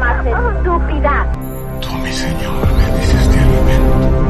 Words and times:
Más 0.00 0.26
estúpida. 0.26 1.32
Tú, 1.80 1.92
mi 1.98 2.12
señor, 2.12 2.66
me 2.72 2.98
dices 2.98 3.28
de 3.32 3.38
alimento. 3.38 4.24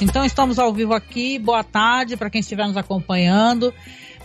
Então 0.00 0.24
estamos 0.24 0.58
ao 0.58 0.72
vivo 0.72 0.94
aqui. 0.94 1.38
Boa 1.38 1.62
tarde 1.62 2.16
para 2.16 2.30
quem 2.30 2.40
estiver 2.40 2.66
nos 2.66 2.76
acompanhando. 2.76 3.72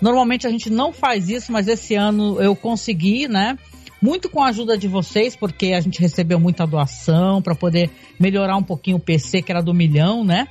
Normalmente 0.02 0.48
a 0.48 0.50
gente 0.50 0.70
não 0.70 0.92
faz 0.92 1.30
isso, 1.30 1.52
mas 1.52 1.68
esse 1.68 1.96
ano 1.96 2.42
eu 2.42 2.56
consegui, 2.56 3.28
né? 3.28 3.58
Muito 4.04 4.30
com 4.30 4.44
a 4.44 4.50
ajuda 4.50 4.78
de 4.78 4.86
vocês, 4.86 5.34
porque 5.34 5.68
a 5.68 5.80
gente 5.80 6.02
recebeu 6.02 6.38
muita 6.38 6.68
doação 6.68 7.42
para 7.42 7.56
poder 7.56 7.90
melhorar 8.20 8.58
um 8.58 8.62
pouquinho 8.62 8.98
o 8.98 9.00
PC, 9.00 9.42
que 9.42 9.50
era 9.50 9.62
do 9.62 9.74
milhão, 9.74 10.26
né? 10.26 10.46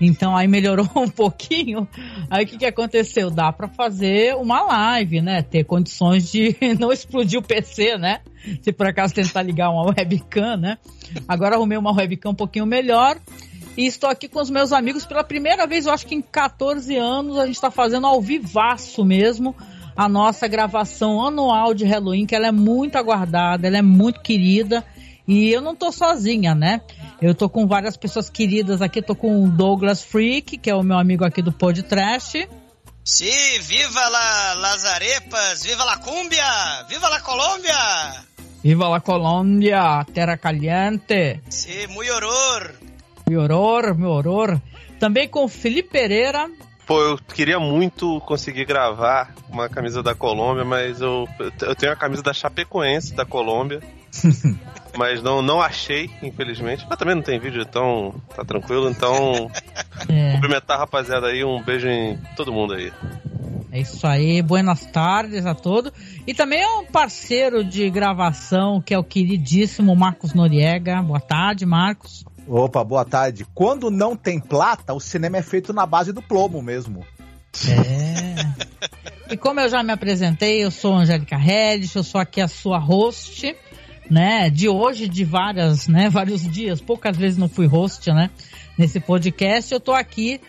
Então 0.00 0.34
aí 0.34 0.48
melhorou 0.48 0.88
um 0.96 1.06
pouquinho. 1.06 1.86
Aí 2.30 2.46
o 2.46 2.48
que, 2.48 2.56
que 2.56 2.64
aconteceu? 2.64 3.30
Dá 3.30 3.52
para 3.52 3.68
fazer 3.68 4.34
uma 4.36 4.62
live, 4.62 5.20
né? 5.20 5.42
Ter 5.42 5.64
condições 5.64 6.32
de 6.32 6.56
não 6.80 6.90
explodir 6.90 7.38
o 7.38 7.42
PC, 7.42 7.98
né? 7.98 8.20
Se 8.62 8.72
por 8.72 8.86
acaso 8.86 9.12
tentar 9.12 9.42
ligar 9.42 9.68
uma 9.68 9.92
webcam, 9.94 10.56
né? 10.56 10.78
Agora 11.28 11.56
arrumei 11.56 11.76
uma 11.76 11.92
webcam 11.92 12.30
um 12.30 12.34
pouquinho 12.34 12.64
melhor. 12.64 13.18
E 13.76 13.84
estou 13.84 14.08
aqui 14.08 14.26
com 14.26 14.40
os 14.40 14.48
meus 14.48 14.72
amigos 14.72 15.04
pela 15.04 15.22
primeira 15.22 15.66
vez, 15.66 15.84
eu 15.84 15.92
acho 15.92 16.06
que 16.06 16.14
em 16.14 16.22
14 16.22 16.96
anos, 16.96 17.36
a 17.36 17.44
gente 17.44 17.56
está 17.56 17.70
fazendo 17.70 18.06
ao 18.06 18.22
vivaço 18.22 19.04
mesmo 19.04 19.54
a 19.96 20.08
nossa 20.08 20.46
gravação 20.46 21.24
anual 21.24 21.72
de 21.72 21.84
Halloween, 21.84 22.26
que 22.26 22.34
ela 22.34 22.48
é 22.48 22.52
muito 22.52 22.96
aguardada, 22.96 23.66
ela 23.66 23.78
é 23.78 23.82
muito 23.82 24.20
querida. 24.20 24.84
E 25.26 25.50
eu 25.50 25.60
não 25.60 25.74
tô 25.74 25.90
sozinha, 25.90 26.54
né? 26.54 26.80
Eu 27.20 27.34
tô 27.34 27.48
com 27.48 27.66
várias 27.66 27.96
pessoas 27.96 28.30
queridas 28.30 28.82
aqui. 28.82 29.02
Tô 29.02 29.14
com 29.16 29.44
o 29.44 29.48
Douglas 29.48 30.02
Freak, 30.02 30.58
que 30.58 30.70
é 30.70 30.74
o 30.74 30.82
meu 30.82 30.98
amigo 30.98 31.24
aqui 31.24 31.42
do 31.42 31.50
Podcast. 31.50 32.48
Sim, 33.04 33.60
viva 33.60 34.08
la 34.08 34.54
Lazarepas, 34.54 35.62
viva 35.62 35.84
la 35.84 35.96
cumbia, 35.98 36.84
viva 36.88 37.08
la 37.08 37.20
Colômbia! 37.20 38.26
Viva 38.64 38.88
la 38.88 39.00
Colômbia, 39.00 40.04
terra 40.12 40.36
caliente. 40.36 41.40
Sim, 41.48 41.86
muito 41.86 42.12
horror. 42.12 42.74
Meu 43.28 43.42
horror, 43.42 43.96
horror. 44.02 44.60
Também 44.98 45.28
com 45.28 45.46
Felipe 45.46 45.90
Pereira. 45.90 46.50
Pô, 46.86 47.02
eu 47.02 47.18
queria 47.18 47.58
muito 47.58 48.20
conseguir 48.20 48.64
gravar 48.64 49.34
uma 49.50 49.68
camisa 49.68 50.02
da 50.04 50.14
Colômbia, 50.14 50.64
mas 50.64 51.00
eu, 51.00 51.28
eu 51.60 51.74
tenho 51.74 51.92
a 51.92 51.96
camisa 51.96 52.22
da 52.22 52.32
Chapecoense 52.32 53.12
da 53.12 53.24
Colômbia. 53.24 53.80
mas 54.96 55.22
não, 55.22 55.42
não 55.42 55.60
achei, 55.60 56.08
infelizmente. 56.22 56.86
Mas 56.88 56.96
também 56.96 57.16
não 57.16 57.22
tem 57.22 57.40
vídeo, 57.40 57.60
então 57.60 58.14
tá 58.34 58.44
tranquilo. 58.44 58.88
Então, 58.88 59.50
é. 60.08 60.32
cumprimentar 60.32 60.76
a 60.76 60.80
rapaziada 60.80 61.26
aí, 61.26 61.44
um 61.44 61.60
beijo 61.60 61.88
em 61.88 62.16
todo 62.36 62.52
mundo 62.52 62.74
aí. 62.74 62.92
É 63.72 63.80
isso 63.80 64.06
aí, 64.06 64.40
buenas 64.40 64.86
tardes 64.86 65.44
a 65.44 65.54
todos. 65.54 65.92
E 66.26 66.32
também 66.32 66.62
é 66.62 66.68
um 66.68 66.86
parceiro 66.86 67.64
de 67.64 67.90
gravação 67.90 68.80
que 68.80 68.94
é 68.94 68.98
o 68.98 69.04
queridíssimo 69.04 69.94
Marcos 69.94 70.32
Noriega. 70.32 71.02
Boa 71.02 71.20
tarde, 71.20 71.66
Marcos. 71.66 72.24
Opa, 72.48 72.84
boa 72.84 73.04
tarde. 73.04 73.44
Quando 73.54 73.90
não 73.90 74.14
tem 74.14 74.38
plata, 74.38 74.94
o 74.94 75.00
cinema 75.00 75.38
é 75.38 75.42
feito 75.42 75.72
na 75.72 75.84
base 75.84 76.12
do 76.12 76.22
plomo 76.22 76.62
mesmo. 76.62 77.04
É. 77.68 79.32
e 79.34 79.36
como 79.36 79.58
eu 79.58 79.68
já 79.68 79.82
me 79.82 79.92
apresentei, 79.92 80.64
eu 80.64 80.70
sou 80.70 80.94
Angélica 80.94 81.36
Redis, 81.36 81.94
eu 81.94 82.04
sou 82.04 82.20
aqui 82.20 82.40
a 82.40 82.46
sua 82.46 82.78
host, 82.78 83.56
né? 84.08 84.48
De 84.48 84.68
hoje, 84.68 85.08
de 85.08 85.24
várias, 85.24 85.88
né? 85.88 86.08
Vários 86.08 86.42
dias, 86.42 86.80
poucas 86.80 87.16
vezes 87.16 87.36
não 87.36 87.48
fui 87.48 87.66
host, 87.66 88.12
né? 88.12 88.30
Nesse 88.78 89.00
podcast, 89.00 89.72
eu 89.72 89.80
tô 89.80 89.92
aqui 89.92 90.40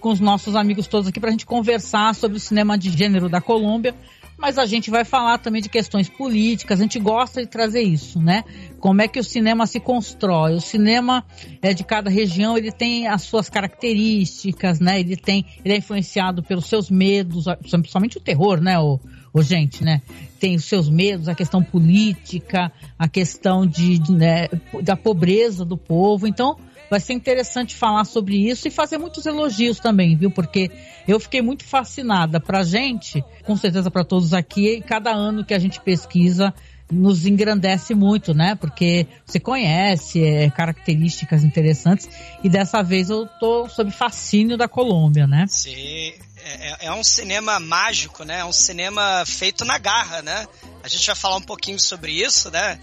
com 0.00 0.10
os 0.10 0.18
nossos 0.18 0.56
amigos 0.56 0.88
todos 0.88 1.08
aqui 1.08 1.20
pra 1.20 1.30
gente 1.30 1.46
conversar 1.46 2.14
sobre 2.14 2.38
o 2.38 2.40
cinema 2.40 2.76
de 2.76 2.90
gênero 2.90 3.28
da 3.28 3.40
Colômbia 3.40 3.94
mas 4.40 4.56
a 4.56 4.64
gente 4.64 4.90
vai 4.90 5.04
falar 5.04 5.38
também 5.38 5.60
de 5.60 5.68
questões 5.68 6.08
políticas, 6.08 6.80
a 6.80 6.82
gente 6.82 6.98
gosta 6.98 7.42
de 7.42 7.46
trazer 7.46 7.82
isso, 7.82 8.18
né? 8.20 8.42
Como 8.78 9.02
é 9.02 9.06
que 9.06 9.20
o 9.20 9.24
cinema 9.24 9.66
se 9.66 9.78
constrói? 9.78 10.54
O 10.54 10.60
cinema 10.60 11.24
é 11.60 11.74
de 11.74 11.84
cada 11.84 12.08
região, 12.08 12.56
ele 12.56 12.72
tem 12.72 13.06
as 13.06 13.22
suas 13.22 13.50
características, 13.50 14.80
né? 14.80 14.98
Ele 14.98 15.14
tem, 15.14 15.44
ele 15.62 15.74
é 15.74 15.76
influenciado 15.76 16.42
pelos 16.42 16.66
seus 16.66 16.90
medos, 16.90 17.44
principalmente 17.60 18.16
o 18.16 18.20
terror, 18.20 18.60
né? 18.62 18.78
O, 18.78 18.98
o 19.32 19.42
gente, 19.42 19.84
né? 19.84 20.00
Tem 20.38 20.56
os 20.56 20.64
seus 20.64 20.88
medos, 20.88 21.28
a 21.28 21.34
questão 21.34 21.62
política, 21.62 22.72
a 22.98 23.06
questão 23.06 23.66
de, 23.66 23.98
de 23.98 24.12
né, 24.12 24.48
da 24.82 24.96
pobreza 24.96 25.66
do 25.66 25.76
povo. 25.76 26.26
Então, 26.26 26.56
vai 26.90 26.98
ser 26.98 27.12
interessante 27.12 27.76
falar 27.76 28.04
sobre 28.04 28.36
isso 28.36 28.66
e 28.66 28.70
fazer 28.70 28.98
muitos 28.98 29.24
elogios 29.24 29.78
também, 29.78 30.16
viu? 30.16 30.30
Porque 30.30 30.70
eu 31.06 31.20
fiquei 31.20 31.40
muito 31.40 31.64
fascinada. 31.64 32.40
Pra 32.40 32.64
gente, 32.64 33.24
com 33.44 33.56
certeza 33.56 33.90
para 33.90 34.04
todos 34.04 34.34
aqui, 34.34 34.82
cada 34.82 35.12
ano 35.12 35.44
que 35.44 35.54
a 35.54 35.58
gente 35.58 35.80
pesquisa 35.80 36.52
nos 36.90 37.24
engrandece 37.24 37.94
muito, 37.94 38.34
né? 38.34 38.56
Porque 38.56 39.06
você 39.24 39.38
conhece 39.38 40.22
é, 40.22 40.50
características 40.50 41.44
interessantes 41.44 42.08
e 42.42 42.48
dessa 42.48 42.82
vez 42.82 43.08
eu 43.08 43.26
tô 43.38 43.68
sob 43.68 43.92
fascínio 43.92 44.56
da 44.56 44.66
Colômbia, 44.66 45.26
né? 45.26 45.46
Sim, 45.48 46.12
é, 46.44 46.84
é, 46.84 46.86
é 46.86 46.92
um 46.92 47.04
cinema 47.04 47.60
mágico, 47.60 48.24
né? 48.24 48.40
É 48.40 48.44
um 48.44 48.52
cinema 48.52 49.24
feito 49.24 49.64
na 49.64 49.78
garra, 49.78 50.22
né? 50.22 50.46
A 50.82 50.88
gente 50.88 51.06
vai 51.06 51.16
falar 51.16 51.36
um 51.36 51.42
pouquinho 51.42 51.78
sobre 51.78 52.12
isso, 52.12 52.50
né? 52.50 52.80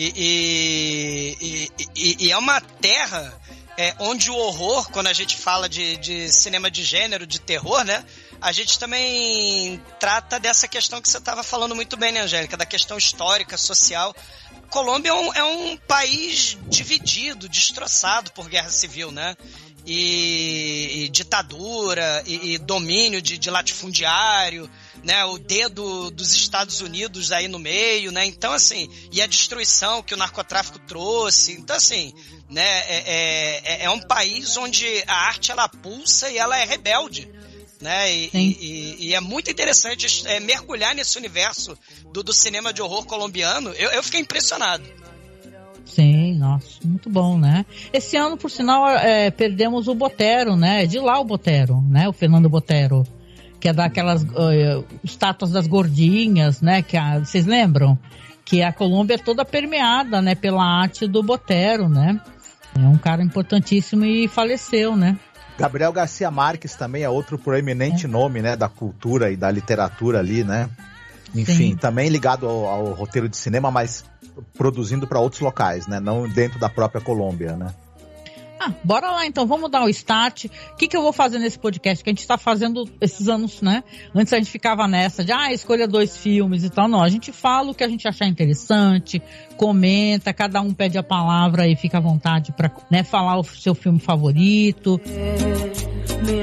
E, 0.00 0.12
e, 1.40 1.72
e, 1.96 2.26
e, 2.26 2.30
é 2.30 2.38
uma 2.38 2.60
terra 2.60 3.36
é, 3.76 3.96
onde 3.98 4.30
o 4.30 4.36
horror, 4.36 4.88
quando 4.92 5.08
a 5.08 5.12
gente 5.12 5.36
fala 5.36 5.68
de, 5.68 5.96
de 5.96 6.32
cinema 6.32 6.70
de 6.70 6.84
gênero, 6.84 7.26
de 7.26 7.40
terror, 7.40 7.82
né? 7.82 8.04
A 8.40 8.52
gente 8.52 8.78
também 8.78 9.82
trata 9.98 10.38
dessa 10.38 10.68
questão 10.68 11.02
que 11.02 11.08
você 11.08 11.18
estava 11.18 11.42
falando 11.42 11.74
muito 11.74 11.96
bem, 11.96 12.12
né, 12.12 12.20
Angélica? 12.20 12.56
Da 12.56 12.64
questão 12.64 12.96
histórica, 12.96 13.58
social. 13.58 14.14
Colômbia 14.70 15.10
é 15.10 15.14
um, 15.14 15.34
é 15.34 15.42
um 15.42 15.76
país 15.76 16.56
dividido, 16.68 17.48
destroçado 17.48 18.30
por 18.30 18.48
guerra 18.48 18.70
civil, 18.70 19.10
né? 19.10 19.36
E, 19.88 21.04
e 21.04 21.08
ditadura 21.08 22.22
e, 22.26 22.52
e 22.52 22.58
domínio 22.58 23.22
de, 23.22 23.38
de, 23.38 23.48
latifundiário, 23.48 24.70
né, 25.02 25.24
o 25.24 25.38
dedo 25.38 26.10
dos 26.10 26.34
Estados 26.34 26.82
Unidos 26.82 27.32
aí 27.32 27.48
no 27.48 27.58
meio, 27.58 28.12
né, 28.12 28.26
então 28.26 28.52
assim, 28.52 28.90
e 29.10 29.22
a 29.22 29.26
destruição 29.26 30.02
que 30.02 30.12
o 30.12 30.16
narcotráfico 30.16 30.78
trouxe, 30.80 31.52
então 31.52 31.74
assim, 31.74 32.12
né, 32.50 32.80
é, 32.80 33.62
é, 33.64 33.84
é 33.84 33.90
um 33.90 34.00
país 34.00 34.58
onde 34.58 34.86
a 35.06 35.14
arte 35.14 35.50
ela 35.50 35.66
pulsa 35.66 36.28
e 36.28 36.36
ela 36.36 36.58
é 36.58 36.66
rebelde, 36.66 37.26
né? 37.80 38.12
E, 38.12 38.30
e, 38.34 38.96
e, 39.06 39.14
é 39.14 39.20
muito 39.20 39.52
interessante 39.52 40.26
é, 40.26 40.40
mergulhar 40.40 40.96
nesse 40.96 41.16
universo 41.16 41.78
do, 42.12 42.24
do, 42.24 42.32
cinema 42.32 42.72
de 42.72 42.82
horror 42.82 43.06
colombiano. 43.06 43.70
Eu, 43.70 43.90
eu 43.90 44.02
fiquei 44.02 44.18
impressionado. 44.18 44.84
Nossa, 46.48 46.78
muito 46.82 47.10
bom, 47.10 47.38
né? 47.38 47.66
Esse 47.92 48.16
ano, 48.16 48.38
por 48.38 48.50
sinal, 48.50 48.88
é, 48.88 49.30
perdemos 49.30 49.86
o 49.86 49.94
Botero, 49.94 50.56
né? 50.56 50.86
De 50.86 50.98
lá 50.98 51.20
o 51.20 51.24
Botero, 51.24 51.82
né? 51.82 52.08
O 52.08 52.12
Fernando 52.12 52.48
Botero, 52.48 53.04
que 53.60 53.68
é 53.68 53.72
daquelas 53.72 54.22
uh, 54.22 54.84
estátuas 55.04 55.50
das 55.50 55.66
gordinhas, 55.66 56.62
né? 56.62 56.80
Que 56.80 56.96
a, 56.96 57.18
vocês 57.18 57.44
lembram? 57.44 57.98
Que 58.46 58.62
a 58.62 58.72
Colômbia 58.72 59.16
é 59.16 59.18
toda 59.18 59.44
permeada, 59.44 60.22
né? 60.22 60.34
Pela 60.34 60.64
arte 60.64 61.06
do 61.06 61.22
Botero, 61.22 61.86
né? 61.86 62.18
É 62.74 62.80
um 62.80 62.96
cara 62.96 63.22
importantíssimo 63.22 64.06
e 64.06 64.26
faleceu, 64.26 64.96
né? 64.96 65.18
Gabriel 65.58 65.92
Garcia 65.92 66.30
Marques 66.30 66.76
também 66.76 67.02
é 67.02 67.10
outro 67.10 67.36
proeminente 67.36 68.06
é. 68.06 68.08
nome, 68.08 68.40
né? 68.40 68.56
Da 68.56 68.70
cultura 68.70 69.30
e 69.30 69.36
da 69.36 69.50
literatura 69.50 70.20
ali, 70.20 70.44
né? 70.44 70.70
Enfim, 71.34 71.70
Sim. 71.70 71.76
também 71.76 72.08
ligado 72.08 72.46
ao, 72.46 72.66
ao 72.66 72.92
roteiro 72.92 73.28
de 73.28 73.36
cinema, 73.36 73.70
mas 73.70 74.04
produzindo 74.56 75.06
para 75.06 75.20
outros 75.20 75.40
locais, 75.40 75.86
né? 75.86 76.00
Não 76.00 76.28
dentro 76.28 76.58
da 76.58 76.68
própria 76.68 77.00
Colômbia, 77.00 77.56
né? 77.56 77.74
Ah, 78.60 78.72
bora 78.82 79.12
lá 79.12 79.24
então, 79.24 79.46
vamos 79.46 79.70
dar 79.70 79.84
o 79.84 79.88
start. 79.88 80.46
O 80.46 80.76
que, 80.76 80.88
que 80.88 80.96
eu 80.96 81.02
vou 81.02 81.12
fazer 81.12 81.38
nesse 81.38 81.58
podcast? 81.58 82.02
Que 82.02 82.10
a 82.10 82.12
gente 82.12 82.20
está 82.20 82.36
fazendo 82.36 82.84
esses 83.00 83.28
anos, 83.28 83.62
né? 83.62 83.84
Antes 84.12 84.32
a 84.32 84.36
gente 84.36 84.50
ficava 84.50 84.88
nessa 84.88 85.24
de, 85.24 85.30
ah, 85.30 85.52
escolha 85.52 85.86
dois 85.86 86.16
filmes 86.16 86.64
e 86.64 86.70
tal. 86.70 86.88
Não, 86.88 87.00
a 87.00 87.08
gente 87.08 87.30
fala 87.30 87.70
o 87.70 87.74
que 87.74 87.84
a 87.84 87.88
gente 87.88 88.08
achar 88.08 88.26
interessante, 88.26 89.22
comenta, 89.56 90.32
cada 90.32 90.60
um 90.60 90.74
pede 90.74 90.98
a 90.98 91.04
palavra 91.04 91.68
e 91.68 91.76
fica 91.76 91.98
à 91.98 92.00
vontade 92.00 92.50
para 92.52 92.70
né, 92.90 93.04
falar 93.04 93.38
o 93.38 93.44
seu 93.44 93.76
filme 93.76 94.00
favorito. 94.00 95.00
Me 96.24 96.42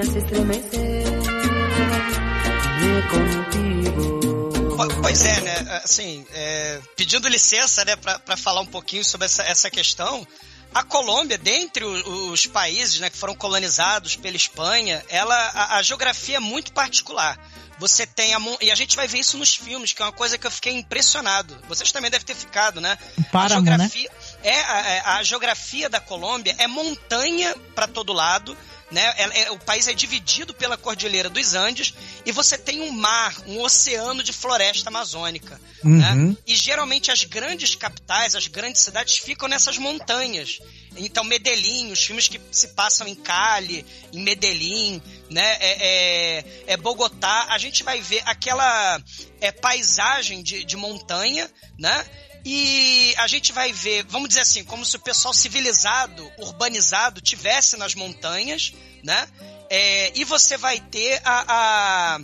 Pois 5.02 5.26
é, 5.26 5.42
né? 5.42 5.82
Assim, 5.84 6.26
é, 6.34 6.82
pedindo 6.96 7.28
licença, 7.28 7.86
né, 7.86 7.96
para 7.96 8.38
falar 8.38 8.62
um 8.62 8.66
pouquinho 8.66 9.04
sobre 9.04 9.26
essa, 9.26 9.44
essa 9.44 9.70
questão. 9.70 10.28
A 10.74 10.84
Colômbia, 10.84 11.38
dentre 11.38 11.86
os 11.86 12.46
países 12.48 13.00
né, 13.00 13.10
que 13.10 13.16
foram 13.16 13.34
colonizados 13.34 14.18
pela 14.18 14.36
Espanha, 14.36 15.04
ela 15.08 15.34
a, 15.34 15.78
a 15.78 15.82
geografia 15.82 16.38
é 16.38 16.40
muito 16.40 16.74
particular. 16.74 17.40
Você 17.78 18.06
tem 18.06 18.34
a 18.34 18.40
e 18.62 18.72
a 18.72 18.76
gente 18.76 18.96
vai 18.96 19.08
ver 19.08 19.20
isso 19.20 19.38
nos 19.38 19.56
filmes, 19.56 19.94
que 19.94 20.02
é 20.02 20.06
uma 20.06 20.12
coisa 20.12 20.38
que 20.38 20.48
eu 20.48 20.52
fiquei 20.52 20.74
impressionado. 20.74 21.58
Vocês 21.68 21.92
também 21.92 22.10
devem 22.10 22.26
ter 22.26 22.36
ficado, 22.36 22.80
né? 22.80 22.98
Para, 23.32 23.56
a 23.56 23.62
né? 23.62 23.68
geografia 23.68 24.10
né? 24.10 24.50
é 24.50 24.60
a, 24.62 24.80
é, 24.80 25.00
a, 25.06 25.24
geografia 25.24 25.90
da 25.90 26.00
Colômbia 26.00 26.56
é 26.58 26.68
montanha 26.68 27.56
para 27.74 27.88
todo 27.88 28.14
lado 28.14 28.58
né? 28.92 29.14
É, 29.18 29.42
é, 29.42 29.52
o 29.52 29.58
país 29.58 29.88
é 29.88 29.94
dividido 29.94 30.54
pela 30.54 30.78
Cordilheira 30.78 31.30
dos 31.30 31.54
Andes 31.54 31.94
e 32.26 32.32
você 32.32 32.58
tem 32.58 32.82
um 32.82 32.92
mar, 32.92 33.36
um 33.48 33.60
oceano 33.62 34.24
de 34.24 34.32
floresta 34.32 34.90
amazônica. 34.90 35.60
Né? 35.84 36.12
Uhum. 36.12 36.30
Né? 36.30 36.38
E 36.46 36.56
geralmente 36.56 37.12
as 37.12 37.24
grandes 37.24 37.76
capitais, 37.76 38.36
as 38.36 38.48
grandes 38.48 38.82
cidades 38.82 39.18
ficam 39.18 39.48
nessas 39.48 39.78
montanhas. 39.78 40.60
Então, 40.98 41.24
Medellín, 41.24 41.92
os 41.92 42.04
filmes 42.04 42.28
que 42.28 42.40
se 42.52 42.70
passam 42.70 43.08
em 43.08 43.16
Cali, 43.16 43.86
em 44.14 44.24
Medellín, 44.24 45.02
né? 45.30 45.58
É, 45.60 46.38
é, 46.38 46.46
é 46.68 46.78
Bogotá, 46.78 47.48
a 47.50 47.58
gente 47.58 47.84
vai 47.84 48.00
ver 48.00 48.22
aquela 48.26 49.02
é, 49.42 49.52
paisagem 49.52 50.42
de, 50.42 50.64
de 50.64 50.78
montanha, 50.78 51.52
né? 51.78 52.06
E 52.48 53.16
a 53.18 53.28
gente 53.28 53.52
vai 53.52 53.74
ver, 53.74 54.06
vamos 54.08 54.30
dizer 54.30 54.42
assim, 54.42 54.64
como 54.64 54.86
se 54.86 54.96
o 54.96 55.00
pessoal 55.00 55.34
civilizado, 55.34 56.32
urbanizado, 56.38 57.20
tivesse 57.20 57.76
nas 57.76 57.96
montanhas, 57.96 58.72
né? 59.04 59.28
É, 59.68 60.12
e 60.14 60.24
você 60.24 60.56
vai 60.56 60.80
ter 60.80 61.20
a, 61.26 61.46
a, 61.48 62.20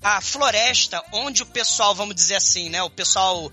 a, 0.00 0.20
floresta 0.20 1.02
onde 1.12 1.42
o 1.42 1.46
pessoal, 1.46 1.92
vamos 1.92 2.14
dizer 2.14 2.36
assim, 2.36 2.68
né? 2.68 2.84
O 2.84 2.90
pessoal 2.90 3.50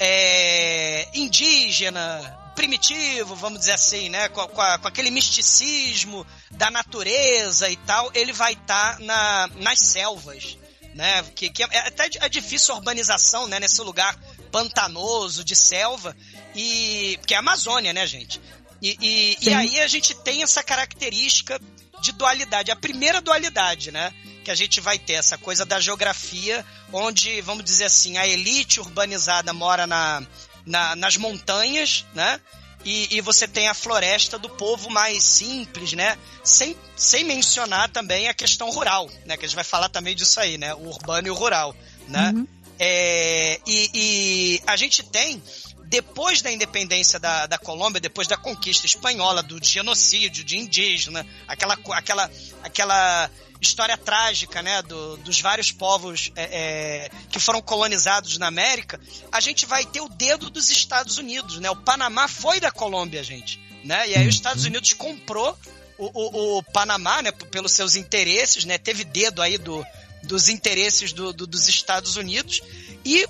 é, 0.00 1.06
indígena, 1.12 2.50
primitivo, 2.54 3.36
vamos 3.36 3.58
dizer 3.58 3.72
assim, 3.72 4.08
né? 4.08 4.30
Com, 4.30 4.48
com, 4.48 4.62
a, 4.62 4.78
com, 4.78 4.88
aquele 4.88 5.10
misticismo 5.10 6.26
da 6.50 6.70
natureza 6.70 7.68
e 7.68 7.76
tal, 7.76 8.10
ele 8.14 8.32
vai 8.32 8.54
estar 8.54 8.96
tá 8.96 9.04
na, 9.04 9.50
nas 9.56 9.80
selvas, 9.80 10.56
né? 10.94 11.22
Que, 11.34 11.50
que 11.50 11.62
é, 11.62 11.78
até 11.80 12.08
é 12.20 12.28
difícil 12.30 12.72
a 12.72 12.78
urbanização, 12.78 13.46
né? 13.46 13.60
Nesse 13.60 13.82
lugar 13.82 14.18
pantanoso, 14.50 15.44
de 15.44 15.54
selva, 15.54 16.16
e 16.54 17.18
que 17.26 17.34
é 17.34 17.36
a 17.36 17.40
Amazônia, 17.40 17.92
né, 17.92 18.06
gente? 18.06 18.40
E, 18.80 18.96
e, 19.00 19.48
e, 19.48 19.54
aí 19.54 19.80
a 19.80 19.88
gente 19.88 20.14
tem 20.14 20.42
essa 20.42 20.62
característica 20.62 21.60
de 22.00 22.12
dualidade, 22.12 22.70
a 22.70 22.76
primeira 22.76 23.20
dualidade, 23.20 23.90
né? 23.90 24.12
Que 24.44 24.50
a 24.50 24.54
gente 24.54 24.80
vai 24.80 24.98
ter 24.98 25.14
essa 25.14 25.36
coisa 25.36 25.64
da 25.64 25.80
geografia, 25.80 26.64
onde, 26.92 27.40
vamos 27.40 27.64
dizer 27.64 27.84
assim, 27.84 28.16
a 28.18 28.26
elite 28.26 28.80
urbanizada 28.80 29.52
mora 29.52 29.86
na, 29.86 30.22
na 30.64 30.94
nas 30.94 31.16
montanhas, 31.16 32.04
né? 32.14 32.40
E, 32.84 33.16
e, 33.16 33.20
você 33.20 33.48
tem 33.48 33.68
a 33.68 33.74
floresta 33.74 34.38
do 34.38 34.48
povo 34.48 34.88
mais 34.88 35.24
simples, 35.24 35.92
né? 35.94 36.16
Sem, 36.44 36.76
sem 36.96 37.24
mencionar 37.24 37.88
também 37.90 38.28
a 38.28 38.34
questão 38.34 38.70
rural, 38.70 39.10
né? 39.26 39.36
Que 39.36 39.44
a 39.44 39.48
gente 39.48 39.56
vai 39.56 39.64
falar 39.64 39.88
também 39.88 40.14
disso 40.14 40.38
aí, 40.38 40.56
né? 40.56 40.72
O 40.74 40.88
urbano 40.88 41.26
e 41.26 41.30
o 41.30 41.34
rural, 41.34 41.74
né? 42.06 42.32
Uhum. 42.34 42.46
É, 42.78 43.60
e, 43.66 43.90
e 43.94 44.62
a 44.66 44.76
gente 44.76 45.02
tem 45.02 45.42
depois 45.88 46.42
da 46.42 46.52
independência 46.52 47.18
da, 47.18 47.46
da 47.46 47.58
Colômbia, 47.58 48.00
depois 48.00 48.28
da 48.28 48.36
conquista 48.36 48.86
espanhola, 48.86 49.42
do 49.42 49.58
genocídio 49.64 50.44
de 50.44 50.58
indígena, 50.58 51.26
aquela, 51.46 51.78
aquela, 51.92 52.30
aquela 52.62 53.30
história 53.60 53.96
trágica 53.96 54.62
né, 54.62 54.82
do, 54.82 55.16
dos 55.18 55.40
vários 55.40 55.72
povos 55.72 56.30
é, 56.36 56.44
é, 56.44 57.10
que 57.30 57.40
foram 57.40 57.60
colonizados 57.60 58.36
na 58.38 58.46
América, 58.46 59.00
a 59.32 59.40
gente 59.40 59.66
vai 59.66 59.84
ter 59.84 60.00
o 60.00 60.08
dedo 60.08 60.50
dos 60.50 60.70
Estados 60.70 61.18
Unidos. 61.18 61.58
Né? 61.58 61.70
O 61.70 61.76
Panamá 61.76 62.28
foi 62.28 62.60
da 62.60 62.70
Colômbia, 62.70 63.24
gente. 63.24 63.58
Né? 63.82 64.10
E 64.10 64.14
aí 64.14 64.28
os 64.28 64.34
Estados 64.34 64.64
uhum. 64.64 64.70
Unidos 64.70 64.92
comprou 64.92 65.56
o, 65.96 66.06
o, 66.06 66.58
o 66.58 66.62
Panamá 66.62 67.22
né, 67.22 67.32
pelos 67.32 67.72
seus 67.72 67.96
interesses, 67.96 68.64
né? 68.64 68.76
teve 68.76 69.04
dedo 69.04 69.40
aí 69.40 69.56
do, 69.56 69.84
dos 70.22 70.48
interesses 70.48 71.12
do, 71.12 71.32
do, 71.32 71.46
dos 71.46 71.68
Estados 71.68 72.16
Unidos. 72.16 72.60
E 73.04 73.26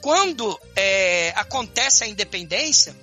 quando 0.00 0.58
é, 0.74 1.32
acontece 1.36 2.04
a 2.04 2.08
independência, 2.08 2.96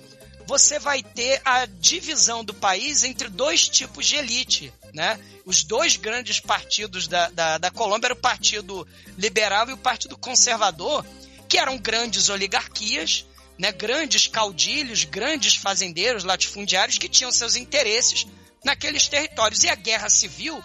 você 0.46 0.78
vai 0.80 1.02
ter 1.02 1.40
a 1.44 1.64
divisão 1.64 2.44
do 2.44 2.52
país 2.52 3.04
entre 3.04 3.28
dois 3.28 3.68
tipos 3.68 4.04
de 4.04 4.16
elite. 4.16 4.72
Né? 4.92 5.18
Os 5.46 5.62
dois 5.62 5.96
grandes 5.96 6.40
partidos 6.40 7.06
da, 7.06 7.30
da, 7.30 7.56
da 7.56 7.70
Colômbia 7.70 8.08
eram 8.08 8.16
o 8.16 8.20
Partido 8.20 8.86
Liberal 9.16 9.70
e 9.70 9.72
o 9.72 9.78
Partido 9.78 10.18
Conservador, 10.18 11.06
que 11.48 11.56
eram 11.56 11.78
grandes 11.78 12.28
oligarquias, 12.28 13.24
né? 13.56 13.70
grandes 13.70 14.26
caudilhos, 14.26 15.04
grandes 15.04 15.54
fazendeiros, 15.54 16.24
latifundiários 16.24 16.98
que 16.98 17.08
tinham 17.08 17.30
seus 17.30 17.54
interesses 17.54 18.26
naqueles 18.64 19.06
territórios. 19.06 19.62
E 19.62 19.68
a 19.68 19.74
guerra 19.74 20.10
civil 20.10 20.60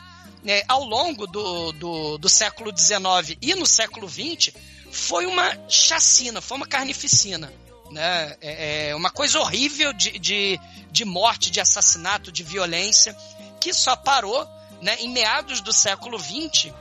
né, 0.46 0.62
ao 0.68 0.84
longo 0.84 1.26
do, 1.26 1.72
do, 1.74 2.18
do 2.20 2.30
século 2.30 2.72
XIX 2.78 3.36
e 3.42 3.56
no 3.56 3.66
século 3.66 4.08
XX 4.08 4.54
foi 4.92 5.26
uma 5.26 5.52
chacina, 5.68 6.40
foi 6.40 6.58
uma 6.58 6.68
carnificina. 6.68 7.52
Né? 7.92 8.38
É, 8.40 8.90
é 8.90 8.96
uma 8.96 9.10
coisa 9.10 9.40
horrível 9.40 9.92
de, 9.92 10.20
de, 10.20 10.60
de 10.92 11.04
morte, 11.04 11.50
de 11.50 11.60
assassinato, 11.60 12.32
de 12.32 12.44
violência, 12.44 13.18
que 13.60 13.74
só 13.74 13.96
parou 13.96 14.48
né, 14.82 14.96
em 15.00 15.10
meados 15.10 15.62
do 15.62 15.74
século 15.74 16.20
XX, 16.20 16.72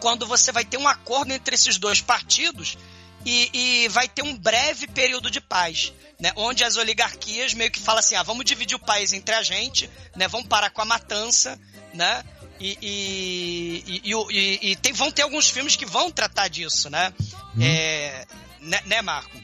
quando 0.00 0.24
você 0.24 0.52
vai 0.52 0.64
ter 0.64 0.76
um 0.76 0.86
acordo 0.86 1.32
entre 1.32 1.56
esses 1.56 1.78
dois 1.78 2.00
partidos 2.00 2.78
e, 3.24 3.50
e, 3.84 3.88
vai 3.88 4.08
ter 4.08 4.22
um 4.22 4.36
breve 4.36 4.86
período 4.86 5.30
de 5.30 5.40
paz, 5.40 5.92
né, 6.20 6.32
onde 6.36 6.62
as 6.62 6.76
oligarquias 6.76 7.54
meio 7.54 7.70
que 7.70 7.80
falam 7.80 7.98
assim, 7.98 8.14
ah, 8.14 8.22
vamos 8.22 8.44
dividir 8.44 8.76
o 8.76 8.80
país 8.80 9.12
entre 9.12 9.34
a 9.34 9.42
gente, 9.42 9.90
né, 10.14 10.28
vamos 10.28 10.46
parar 10.46 10.70
com 10.70 10.82
a 10.82 10.84
matança, 10.84 11.60
né, 11.94 12.24
e, 12.62 13.82
e, 14.04 14.12
e, 14.12 14.70
e, 14.70 14.76
tem, 14.76 14.92
vão 14.92 15.10
ter 15.10 15.22
alguns 15.22 15.50
filmes 15.50 15.74
que 15.74 15.84
vão 15.84 16.10
tratar 16.10 16.48
disso, 16.48 16.88
né? 16.88 17.12
Hum. 17.56 17.62
É, 17.62 18.24
né, 18.60 18.80
né, 18.86 19.02
Marco? 19.02 19.42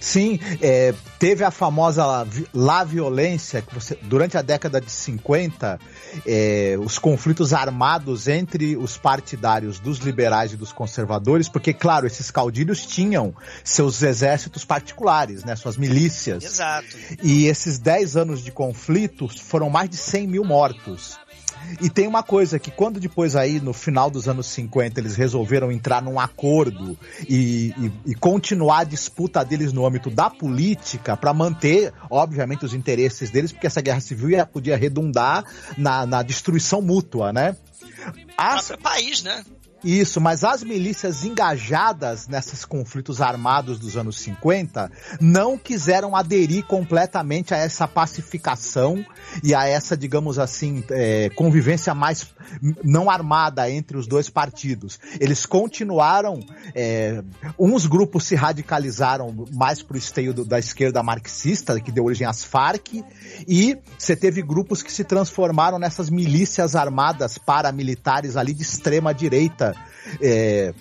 Sim, 0.00 0.38
é, 0.60 0.94
teve 1.18 1.44
a 1.44 1.50
famosa 1.50 2.26
La 2.52 2.84
Violência, 2.84 3.62
que 3.62 3.74
você, 3.74 3.98
durante 4.02 4.36
a 4.36 4.42
década 4.42 4.80
de 4.80 4.90
50, 4.90 5.78
é, 6.26 6.76
os 6.80 6.98
conflitos 6.98 7.52
armados 7.52 8.28
entre 8.28 8.76
os 8.76 8.96
partidários 8.96 9.78
dos 9.78 9.98
liberais 9.98 10.52
e 10.52 10.56
dos 10.56 10.72
conservadores, 10.72 11.48
porque, 11.48 11.72
claro, 11.72 12.06
esses 12.06 12.30
caudilhos 12.30 12.86
tinham 12.86 13.34
seus 13.62 14.02
exércitos 14.02 14.64
particulares, 14.64 15.44
né, 15.44 15.56
suas 15.56 15.76
milícias. 15.76 16.44
Exato. 16.44 16.96
E 17.22 17.46
esses 17.46 17.78
10 17.78 18.16
anos 18.16 18.42
de 18.42 18.50
conflitos 18.50 19.38
foram 19.38 19.68
mais 19.70 19.88
de 19.90 19.96
100 19.96 20.26
mil 20.26 20.44
mortos. 20.44 21.18
E 21.80 21.90
tem 21.90 22.06
uma 22.06 22.22
coisa 22.22 22.58
que 22.58 22.70
quando 22.70 23.00
depois 23.00 23.36
aí, 23.36 23.60
no 23.60 23.72
final 23.72 24.10
dos 24.10 24.28
anos 24.28 24.46
50, 24.46 25.00
eles 25.00 25.16
resolveram 25.16 25.70
entrar 25.70 26.02
num 26.02 26.18
acordo 26.20 26.96
e, 27.28 27.74
e, 27.76 27.92
e 28.12 28.14
continuar 28.14 28.80
a 28.80 28.84
disputa 28.84 29.44
deles 29.44 29.72
no 29.72 29.84
âmbito 29.86 30.10
da 30.10 30.30
política 30.30 31.16
para 31.16 31.32
manter, 31.32 31.92
obviamente, 32.10 32.64
os 32.64 32.74
interesses 32.74 33.30
deles, 33.30 33.52
porque 33.52 33.66
essa 33.66 33.80
guerra 33.80 34.00
civil 34.00 34.30
ia, 34.30 34.46
podia 34.46 34.76
redundar 34.76 35.44
na, 35.76 36.06
na 36.06 36.22
destruição 36.22 36.80
mútua, 36.80 37.32
né? 37.32 37.56
As... 38.36 38.70
O 38.70 38.78
país, 38.78 39.22
né? 39.22 39.44
Isso, 39.84 40.18
mas 40.18 40.42
as 40.42 40.62
milícias 40.62 41.24
engajadas 41.24 42.26
nesses 42.26 42.64
conflitos 42.64 43.20
armados 43.20 43.78
dos 43.78 43.98
anos 43.98 44.18
50 44.20 44.90
não 45.20 45.58
quiseram 45.58 46.16
aderir 46.16 46.64
completamente 46.64 47.52
a 47.52 47.58
essa 47.58 47.86
pacificação 47.86 49.04
e 49.42 49.54
a 49.54 49.66
essa, 49.66 49.94
digamos 49.94 50.38
assim, 50.38 50.82
é, 50.90 51.28
convivência 51.30 51.94
mais 51.94 52.26
não 52.82 53.10
armada 53.10 53.70
entre 53.70 53.98
os 53.98 54.06
dois 54.06 54.30
partidos. 54.30 54.98
Eles 55.20 55.44
continuaram, 55.44 56.40
é, 56.74 57.22
uns 57.58 57.86
grupos 57.86 58.24
se 58.24 58.34
radicalizaram 58.34 59.34
mais 59.52 59.82
para 59.82 59.96
o 59.96 59.98
esteio 59.98 60.32
do, 60.32 60.46
da 60.46 60.58
esquerda 60.58 61.02
marxista, 61.02 61.78
que 61.78 61.92
deu 61.92 62.04
origem 62.04 62.26
às 62.26 62.42
Farc, 62.42 63.04
e 63.46 63.76
você 63.98 64.16
teve 64.16 64.40
grupos 64.40 64.82
que 64.82 64.92
se 64.92 65.04
transformaram 65.04 65.78
nessas 65.78 66.08
milícias 66.08 66.74
armadas 66.74 67.36
paramilitares 67.36 68.36
ali 68.36 68.54
de 68.54 68.62
extrema 68.62 69.12
direita 69.12 69.73
é, 70.20 70.74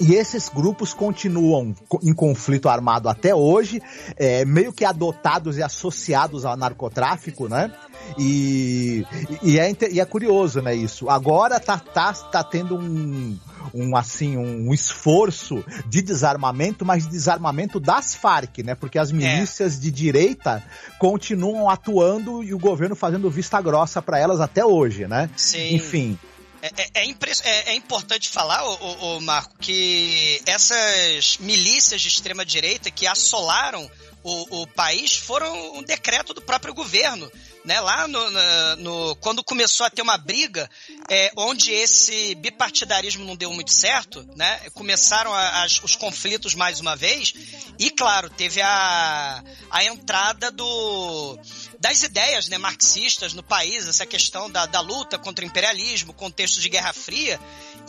e 0.00 0.14
esses 0.14 0.48
grupos 0.48 0.94
continuam 0.94 1.74
em 2.02 2.14
conflito 2.14 2.70
armado 2.70 3.08
até 3.08 3.34
hoje, 3.34 3.82
é, 4.16 4.46
meio 4.46 4.72
que 4.72 4.84
adotados 4.84 5.58
e 5.58 5.62
associados 5.62 6.46
ao 6.46 6.56
narcotráfico, 6.56 7.48
né? 7.48 7.70
E, 8.18 9.04
e, 9.42 9.58
é, 9.58 9.70
e 9.90 10.00
é 10.00 10.04
curioso, 10.06 10.62
né, 10.62 10.74
isso. 10.74 11.10
Agora 11.10 11.60
tá, 11.60 11.78
tá, 11.78 12.14
tá 12.14 12.42
tendo 12.42 12.76
um, 12.76 13.38
um 13.74 13.94
assim 13.94 14.38
um 14.38 14.72
esforço 14.72 15.62
de 15.86 16.00
desarmamento, 16.00 16.84
mas 16.84 17.04
de 17.04 17.10
desarmamento 17.10 17.78
das 17.78 18.14
Farc, 18.14 18.62
né? 18.64 18.74
Porque 18.74 18.98
as 18.98 19.12
milícias 19.12 19.76
é. 19.76 19.80
de 19.80 19.90
direita 19.90 20.62
continuam 20.98 21.68
atuando 21.68 22.42
e 22.42 22.54
o 22.54 22.58
governo 22.58 22.96
fazendo 22.96 23.30
vista 23.30 23.60
grossa 23.60 24.00
para 24.00 24.18
elas 24.18 24.40
até 24.40 24.64
hoje, 24.64 25.06
né? 25.06 25.28
Sim. 25.36 25.74
Enfim, 25.74 26.18
é, 26.62 26.66
é, 26.66 26.90
é, 26.94 27.10
é, 27.44 27.70
é, 27.70 27.74
importante 27.74 28.28
falar, 28.28 28.64
o, 28.64 29.20
Marco, 29.20 29.54
que 29.58 30.40
essas 30.46 31.38
milícias 31.38 32.00
de 32.02 32.08
extrema 32.08 32.44
direita 32.44 32.90
que 32.90 33.06
assolaram 33.06 33.90
o, 34.22 34.62
o, 34.62 34.66
país 34.66 35.14
foram 35.16 35.76
um 35.76 35.82
decreto 35.82 36.34
do 36.34 36.42
próprio 36.42 36.74
governo. 36.74 37.30
Né, 37.62 37.78
lá 37.78 38.08
no, 38.08 38.30
no, 38.30 38.76
no 38.76 39.16
quando 39.16 39.44
começou 39.44 39.84
a 39.84 39.90
ter 39.90 40.00
uma 40.00 40.16
briga, 40.16 40.68
é, 41.10 41.30
onde 41.36 41.70
esse 41.70 42.34
bipartidarismo 42.36 43.22
não 43.22 43.36
deu 43.36 43.52
muito 43.52 43.70
certo, 43.70 44.26
né, 44.34 44.58
começaram 44.72 45.34
a, 45.34 45.62
as, 45.64 45.78
os 45.82 45.94
conflitos 45.94 46.54
mais 46.54 46.80
uma 46.80 46.96
vez, 46.96 47.34
e 47.78 47.90
claro, 47.90 48.30
teve 48.30 48.62
a, 48.62 49.44
a 49.70 49.84
entrada 49.84 50.50
do, 50.50 51.38
das 51.78 52.02
ideias 52.02 52.48
né, 52.48 52.56
marxistas 52.56 53.34
no 53.34 53.42
país, 53.42 53.86
essa 53.86 54.06
questão 54.06 54.50
da, 54.50 54.64
da 54.64 54.80
luta 54.80 55.18
contra 55.18 55.44
o 55.44 55.48
imperialismo, 55.48 56.14
contexto 56.14 56.62
de 56.62 56.68
Guerra 56.70 56.94
Fria, 56.94 57.38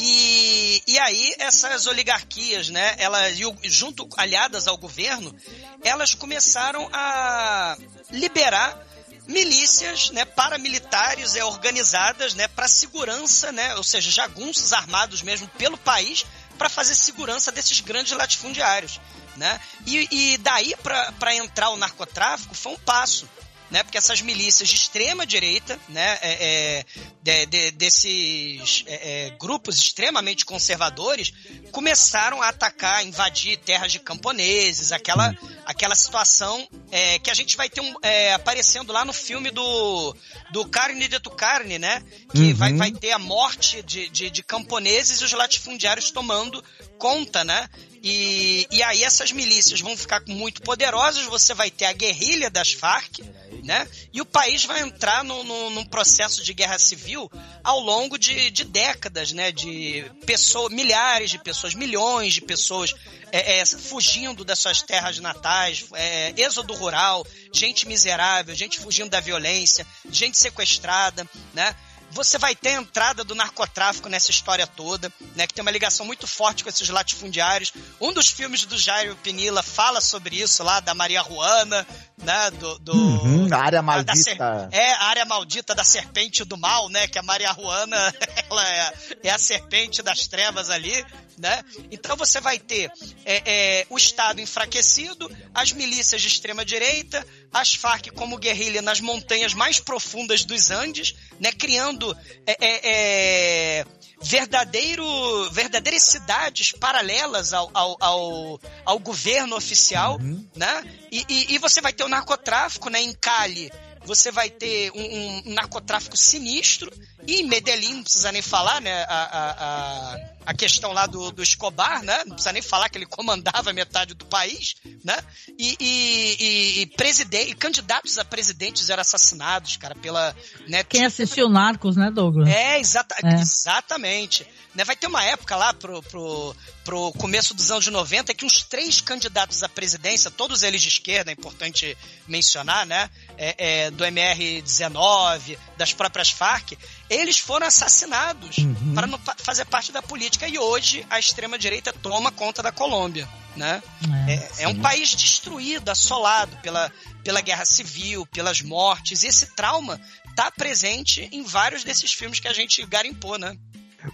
e, 0.04 0.84
e 0.88 0.98
aí 0.98 1.36
essas 1.38 1.86
oligarquias, 1.86 2.70
né, 2.70 2.96
elas, 2.98 3.38
junto 3.64 4.10
aliadas 4.18 4.68
ao 4.68 4.76
governo, 4.76 5.36
elas 5.84 6.16
começaram 6.16 6.90
a 6.92 7.78
liberar 8.10 8.84
milícias, 9.28 10.10
né, 10.10 10.26
paramilitares 10.26 11.36
é, 11.36 11.46
organizadas, 11.46 12.34
né, 12.34 12.48
para 12.48 12.68
segurança, 12.68 13.52
né, 13.52 13.76
ou 13.76 13.84
seja, 13.84 14.10
jagunços 14.10 14.74
armados 14.74 15.22
mesmo 15.22 15.48
pelo 15.50 15.78
país 15.78 16.26
para 16.58 16.68
fazer 16.68 16.96
segurança 16.96 17.52
desses 17.52 17.80
grandes 17.80 18.14
latifundiários, 18.14 19.00
né? 19.36 19.60
E, 19.86 20.08
e 20.12 20.38
daí 20.38 20.76
para 21.20 21.36
entrar 21.36 21.70
o 21.70 21.78
narcotráfico 21.78 22.54
foi 22.54 22.74
um 22.74 22.78
passo, 22.78 23.28
né? 23.72 23.82
Porque 23.84 23.98
essas 23.98 24.22
milícias 24.22 24.68
de 24.68 24.76
extrema 24.76 25.26
direita, 25.26 25.80
né? 25.88 26.20
É, 26.22 26.38
é, 26.42 26.86
de, 27.24 27.46
de, 27.46 27.72
desses 27.72 28.84
é, 28.86 29.28
é, 29.28 29.30
grupos 29.40 29.78
extremamente 29.78 30.46
conservadores 30.46 31.34
começaram 31.72 32.42
a 32.42 32.50
atacar, 32.50 33.06
invadir 33.06 33.58
terras 33.58 33.92
de 33.92 34.00
camponeses, 34.00 34.92
aquela, 34.92 35.34
aquela 35.66 35.96
situação 35.96 36.68
é, 36.92 37.18
que 37.20 37.32
a 37.32 37.34
gente 37.34 37.56
vai 37.56 37.70
ter 37.70 37.80
um, 37.80 37.94
é, 38.02 38.34
aparecendo 38.34 38.92
lá 38.92 39.06
no 39.06 39.14
filme 39.14 39.50
do, 39.50 40.16
do 40.52 40.66
Carne 40.66 41.08
de 41.08 41.20
tu 41.20 41.30
Carne, 41.32 41.80
né? 41.80 42.04
Que 42.34 42.40
uhum. 42.40 42.56
vai, 42.56 42.74
vai 42.74 42.92
ter 42.92 43.12
a 43.12 43.20
morte 43.20 43.82
de, 43.84 44.10
de, 44.10 44.30
de 44.30 44.44
camponeses 44.44 45.22
e 45.22 45.24
os 45.24 45.32
latifundiários 45.32 46.12
tomando 46.12 46.62
conta, 46.98 47.46
né? 47.46 47.70
E, 48.04 48.68
e 48.72 48.82
aí 48.82 49.04
essas 49.04 49.32
milícias 49.32 49.80
vão 49.80 49.96
ficar 49.96 50.24
muito 50.28 50.62
poderosas, 50.64 51.24
você 51.26 51.54
vai 51.54 51.70
ter 51.70 51.86
a 51.86 51.94
guerrilha 51.94 52.50
das 52.50 52.74
Farc, 52.74 53.20
né? 53.64 53.88
E 54.12 54.20
o 54.20 54.26
país 54.26 54.66
vai 54.66 54.82
entrar 54.82 55.24
no, 55.24 55.44
no, 55.44 55.70
num 55.70 55.86
processo 55.86 56.44
de 56.44 56.52
guerra 56.52 56.80
civil 56.80 57.32
ao 57.64 57.80
longo 57.80 58.18
de, 58.18 58.50
de 58.50 58.64
décadas, 58.64 59.32
né? 59.32 59.52
De 59.52 60.10
pessoas, 60.26 60.74
milhares 60.74 61.30
de 61.30 61.38
pessoas, 61.38 61.76
milhões 61.76 62.34
de 62.34 62.42
pessoas 62.42 62.92
é, 63.32 63.60
é, 63.60 63.66
fugindo 63.66 64.44
das 64.44 64.58
suas 64.58 64.82
terras 64.82 65.20
natais, 65.20 65.86
é, 65.94 66.34
êxodo 66.36 66.74
rural, 66.74 67.26
gente 67.54 67.88
miserável, 67.88 68.56
gente 68.56 68.80
fugindo 68.80 69.12
da 69.12 69.20
violência, 69.20 69.86
gente 70.10 70.38
sequestrada, 70.38 71.28
né? 71.54 71.76
Você 72.12 72.38
vai 72.38 72.56
ter 72.56 72.70
a 72.70 72.82
entrada 72.82 73.24
do 73.24 73.34
narcotráfico 73.34 74.10
nessa 74.10 74.32
história 74.32 74.68
toda, 74.68 75.12
né? 75.36 75.48
Que 75.48 75.54
tem 75.54 75.62
uma 75.62 75.72
ligação 75.72 76.06
muito 76.06 76.28
forte 76.28 76.64
com 76.64 76.70
esses 76.70 76.90
latifundiários. 76.90 77.74
Um 78.00 78.14
dos 78.14 78.28
filmes 78.28 78.66
do 78.66 78.78
Jairo 78.78 79.16
Pinilla 79.18 79.64
fala 79.64 80.02
sobre 80.02 80.40
isso 80.40 80.64
lá, 80.64 80.80
da 80.80 80.94
Maria 80.94 81.22
Ruana, 81.22 81.86
né? 82.18 82.52
Do, 82.52 82.80
do 82.80 82.94
uhum, 82.94 83.48
a 83.52 83.58
área 83.58 83.82
maldita. 83.82 84.36
Da, 84.36 84.70
é, 84.72 84.94
a 84.94 85.04
área 85.06 85.26
maldita 85.26 85.74
da 85.74 85.84
serpente 85.84 86.44
do 86.44 86.58
mal, 86.58 86.90
né? 86.90 87.08
Que 87.08 87.18
a 87.18 87.24
Maria 87.24 87.52
Ruana, 87.52 88.14
ela 88.50 88.68
é, 88.68 88.94
é 89.24 89.30
a 89.30 89.40
serpente 89.40 90.02
das 90.02 90.28
trevas 90.28 90.70
ali, 90.70 91.06
né? 91.38 91.64
Então 91.92 92.16
você 92.16 92.40
vai 92.40 92.60
ter 92.60 92.92
é, 93.26 93.42
é, 93.46 93.86
o 93.90 93.98
Estado 93.98 94.42
enfraquecido, 94.42 95.30
as 95.54 95.72
milícias 95.72 96.22
de 96.22 96.28
extrema 96.28 96.64
direita, 96.64 97.26
as 97.52 97.74
Farc 97.74 98.10
como 98.12 98.38
guerrilha 98.38 98.82
nas 98.82 99.00
montanhas 99.00 99.54
mais 99.54 99.80
profundas 99.80 100.46
dos 100.46 100.72
Andes, 100.72 101.16
né? 101.40 101.52
Criando 101.52 102.16
é, 102.46 102.58
é, 102.60 103.80
é, 103.80 103.86
verdadeiro, 104.22 105.04
verdadeiras 105.52 106.04
cidades 106.04 106.72
paralelas 106.72 107.54
ao, 107.54 107.70
ao, 107.74 107.98
ao, 108.00 108.60
ao 108.86 109.00
governo 109.00 109.56
oficial, 109.56 110.18
uhum. 110.20 110.46
né? 110.56 110.84
E, 111.12 111.26
e, 111.28 111.56
e, 111.56 111.58
você 111.58 111.82
vai 111.82 111.92
ter 111.92 112.04
o 112.04 112.10
narcotráfico, 112.10 112.90
né? 112.90 113.02
Em 113.02 113.14
Cali, 113.14 113.72
você 114.06 114.32
vai 114.32 114.50
ter 114.50 114.92
um, 114.92 115.50
um 115.50 115.54
narcotráfico 115.54 116.18
sinistro, 116.18 116.92
e 117.28 117.42
em 117.42 117.48
Medellín, 117.48 117.96
não 117.96 118.04
precisa 118.04 118.32
nem 118.32 118.42
falar, 118.42 118.82
né? 118.82 119.04
A, 119.04 119.14
a, 119.14 119.52
a, 119.52 120.20
a 120.48 120.54
questão 120.54 120.92
lá 120.92 121.06
do, 121.06 121.32
do, 121.32 121.44
Escobar, 121.44 122.02
né? 122.04 122.24
Não 122.26 122.34
precisa 122.34 122.52
nem 122.52 122.62
falar 122.62 122.90
que 122.90 122.98
ele 122.98 123.06
comandava 123.06 123.72
metade 123.74 124.14
do 124.14 124.26
país, 124.26 124.76
né? 125.04 125.18
E, 125.58 125.78
e, 125.80 126.38
e, 126.40 126.82
e, 126.82 126.86
presidente, 126.88 127.56
candidatos 127.56 128.18
a 128.18 128.26
presidentes 128.26 128.90
eram 128.90 129.02
assassinados, 129.02 129.78
cara, 129.78 129.96
pela. 129.96 130.36
Né, 130.68 130.84
Quem 130.84 131.06
assistiu 131.06 131.48
Narcos, 131.48 131.96
né, 131.96 132.10
Douglas? 132.10 132.50
É, 132.50 132.80
exata, 132.80 133.16
é. 133.24 133.36
exatamente. 133.36 134.48
Né, 134.74 134.86
vai 134.86 134.96
ter 134.96 135.08
uma 135.08 135.22
época 135.24 135.54
lá 135.58 135.74
pro, 135.74 136.02
pro, 136.04 136.56
pro 136.86 137.12
começo 137.14 137.54
dos 137.54 137.72
anos 137.72 137.88
90 137.88 138.34
que 138.34 138.46
uns 138.46 138.64
três 138.64 139.02
candidatos 139.02 139.64
à 139.64 139.70
presidência, 139.70 140.32
todos 140.32 140.64
eles 140.64 140.82
de 140.82 140.88
esquerda, 140.88 141.30
é 141.30 141.34
importante 141.34 141.98
mencionar, 142.26 142.86
né? 142.86 143.10
É, 143.38 143.56
é, 143.58 143.92
do 143.92 144.06
MR-19, 144.06 145.58
das 145.76 145.92
próprias 145.92 146.30
Farc, 146.30 146.78
eles 147.10 147.38
foram 147.38 147.68
assassinados 147.68 148.60
uhum. 148.60 148.94
para 148.96 149.08
não 149.08 149.20
fazer 149.38 149.66
parte 149.66 149.92
da 149.92 150.02
política 150.02 150.48
e 150.48 150.58
hoje 150.58 151.06
a 151.10 151.20
extrema 151.20 151.60
direita 151.60 151.92
toma 151.92 152.32
conta 152.32 152.64
da 152.64 152.72
Colômbia, 152.72 153.28
né? 153.58 153.84
É, 154.26 154.34
é, 154.34 154.52
é 154.64 154.68
um 154.70 154.80
país 154.80 155.14
destruído, 155.14 155.90
assolado 155.90 156.56
pela, 156.58 156.90
pela 157.26 157.42
guerra 157.42 157.66
civil, 157.66 158.26
pelas 158.28 158.62
mortes 158.62 159.24
e 159.24 159.28
esse 159.28 159.48
trauma 159.48 160.00
está 160.30 160.50
presente 160.50 161.28
em 161.30 161.44
vários 161.44 161.84
desses 161.84 162.14
filmes 162.14 162.40
que 162.40 162.48
a 162.48 162.54
gente 162.54 162.86
garimpou, 162.86 163.38
né? 163.38 163.58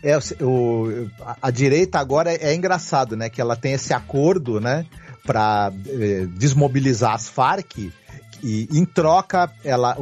É, 0.04 0.18
o, 0.44 1.08
a, 1.22 1.38
a 1.44 1.52
direita 1.52 2.00
agora 2.00 2.32
é, 2.34 2.52
é 2.52 2.56
engraçado, 2.56 3.16
né? 3.16 3.30
Que 3.30 3.40
ela 3.42 3.56
tem 3.56 3.74
esse 3.74 3.94
acordo, 3.94 4.60
né? 4.60 4.86
para 5.26 5.74
eh, 5.88 6.26
desmobilizar 6.38 7.14
as 7.14 7.28
Farc. 7.28 7.92
E 8.42 8.70
em 8.72 8.86
troca, 8.86 9.52
ela, 9.62 9.98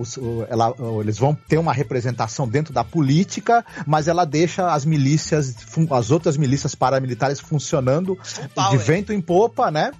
ela- 0.49 0.75
eles 1.01 1.17
vão 1.17 1.33
ter 1.33 1.57
uma 1.57 1.73
representação 1.73 2.47
dentro 2.47 2.71
da 2.71 2.83
política, 2.83 3.65
mas 3.87 4.07
ela 4.07 4.23
deixa 4.23 4.71
as 4.71 4.85
milícias, 4.85 5.55
as 5.89 6.11
outras 6.11 6.37
milícias 6.37 6.75
paramilitares 6.75 7.39
funcionando 7.39 8.15
de 8.71 8.77
vento 8.77 9.11
em 9.13 9.19
popa, 9.21 9.71
né? 9.71 9.91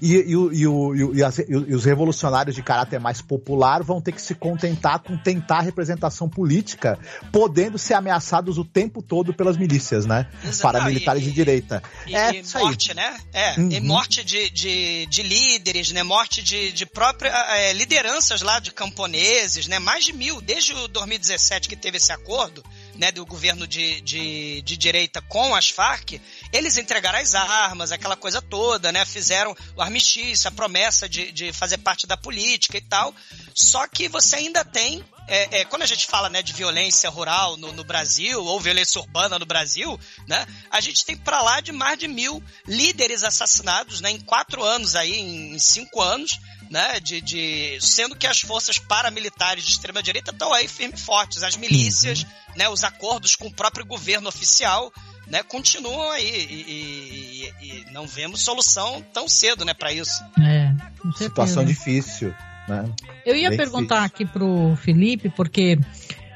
E, 0.00 0.14
e 0.16 0.30
e 0.30 0.66
o- 0.66 1.14
e 1.14 1.22
as- 1.22 1.38
e 1.38 1.54
os 1.74 1.84
revolucionários 1.84 2.54
de 2.54 2.62
caráter 2.62 3.00
mais 3.00 3.20
popular 3.20 3.82
vão 3.82 4.00
ter 4.00 4.12
que 4.12 4.22
se 4.22 4.34
contentar 4.34 4.98
com 5.00 5.16
tentar 5.16 5.60
representação 5.60 6.28
política, 6.28 6.98
podendo 7.32 7.78
ser 7.78 7.94
ameaçados 7.94 8.58
o 8.58 8.64
tempo 8.64 9.02
todo 9.02 9.32
pelas 9.34 9.56
milícias, 9.56 10.06
né? 10.06 10.26
Exato. 10.44 10.62
Paramilitares 10.62 11.22
de 11.22 11.32
direita. 11.32 11.82
E, 12.06 12.14
é 12.14 12.32
e 12.34 12.40
isso 12.40 12.56
aí. 12.58 12.64
morte, 12.64 12.94
né? 12.94 13.16
É, 13.32 13.54
Uhum. 13.58 13.80
morte 13.84 14.24
de, 14.24 14.50
de, 14.50 15.06
de 15.06 15.22
líderes, 15.22 15.90
né? 15.92 16.02
Morte 16.02 16.42
de, 16.42 16.72
de 16.72 16.86
próprias 16.86 17.32
é, 17.34 17.72
lideranças 17.72 18.42
lá 18.42 18.58
de 18.60 18.70
camponeses, 18.72 19.66
né? 19.66 19.78
Mais 19.78 20.04
de 20.04 20.12
mil, 20.12 20.40
desde 20.40 20.72
o 20.74 20.88
2017 20.88 21.68
que 21.68 21.76
teve 21.76 21.96
esse 21.96 22.12
acordo, 22.12 22.62
né? 23.00 23.10
Do 23.10 23.24
governo 23.24 23.66
de, 23.66 24.02
de, 24.02 24.60
de 24.60 24.76
direita 24.76 25.22
com 25.22 25.54
as 25.54 25.70
Farc, 25.70 26.20
eles 26.52 26.76
entregaram 26.76 27.18
as 27.18 27.34
armas, 27.34 27.90
aquela 27.90 28.14
coisa 28.14 28.42
toda, 28.42 28.92
né? 28.92 29.06
Fizeram 29.06 29.56
o 29.74 29.80
armistício, 29.80 30.48
a 30.48 30.52
promessa 30.52 31.08
de, 31.08 31.32
de 31.32 31.50
fazer 31.50 31.78
parte 31.78 32.06
da 32.06 32.18
política 32.18 32.76
e 32.76 32.82
tal. 32.82 33.14
Só 33.54 33.88
que 33.88 34.06
você 34.06 34.36
ainda 34.36 34.62
tem 34.66 35.02
é, 35.26 35.60
é, 35.60 35.64
quando 35.64 35.82
a 35.82 35.86
gente 35.86 36.08
fala 36.08 36.28
né, 36.28 36.42
de 36.42 36.52
violência 36.52 37.08
rural 37.08 37.56
no, 37.56 37.72
no 37.72 37.84
Brasil, 37.84 38.44
ou 38.44 38.60
violência 38.60 39.00
urbana 39.00 39.38
no 39.38 39.46
Brasil, 39.46 39.98
né, 40.26 40.44
a 40.70 40.80
gente 40.80 41.04
tem 41.04 41.16
para 41.16 41.40
lá 41.40 41.60
de 41.60 41.70
mais 41.70 41.96
de 41.96 42.08
mil 42.08 42.42
líderes 42.66 43.22
assassinados 43.22 44.00
né, 44.00 44.10
em 44.10 44.18
quatro 44.18 44.62
anos 44.64 44.96
aí, 44.96 45.20
em, 45.20 45.54
em 45.54 45.58
cinco 45.58 46.02
anos, 46.02 46.32
né, 46.70 47.00
de, 47.00 47.20
de, 47.20 47.78
sendo 47.80 48.14
que 48.14 48.28
as 48.28 48.40
forças 48.40 48.78
paramilitares 48.78 49.64
de 49.64 49.72
extrema-direita 49.72 50.30
estão 50.30 50.54
aí 50.54 50.68
firmes 50.68 51.00
e 51.00 51.04
fortes, 51.04 51.42
as 51.42 51.56
milícias, 51.56 52.24
né, 52.56 52.68
os 52.68 52.84
acordos 52.84 53.34
com 53.34 53.48
o 53.48 53.52
próprio 53.52 53.84
governo 53.84 54.28
oficial, 54.28 54.92
né, 55.26 55.42
continuam 55.42 56.12
aí 56.12 56.46
e, 56.48 57.52
e- 57.60 57.66
e 57.66 57.92
não 57.92 58.06
vemos 58.06 58.40
solução 58.40 59.04
tão 59.12 59.28
cedo, 59.28 59.64
né, 59.64 59.74
para 59.74 59.92
isso. 59.92 60.22
É, 60.40 60.72
com 61.00 61.10
certeza. 61.10 61.24
Situação 61.28 61.64
difícil, 61.64 62.32
né? 62.68 62.88
Eu 63.26 63.34
ia 63.34 63.48
Bem 63.48 63.58
perguntar 63.58 64.04
aqui 64.04 64.24
pro 64.24 64.76
Felipe, 64.76 65.28
porque 65.28 65.76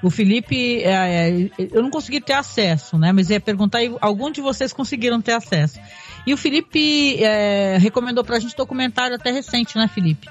o 0.05 0.11
Felipe, 0.11 0.83
é, 0.83 0.91
é, 1.31 1.51
eu 1.73 1.83
não 1.83 1.91
consegui 1.91 2.21
ter 2.21 2.35
acesso, 2.35 2.99
né? 2.99 3.11
Mas 3.13 3.31
ia 3.31 3.41
perguntar, 3.41 3.79
algum 4.01 4.31
de 4.31 4.41
vocês 4.41 4.73
conseguiram 4.73 5.21
ter 5.21 5.33
acesso. 5.33 5.81
E 6.27 6.33
o 6.33 6.37
Felipe 6.37 7.17
é, 7.23 7.77
recomendou 7.79 8.23
pra 8.25 8.39
gente 8.39 8.55
documentário 8.57 9.17
até 9.17 9.31
recente, 9.31 9.77
né, 9.77 9.89
Felipe? 9.89 10.29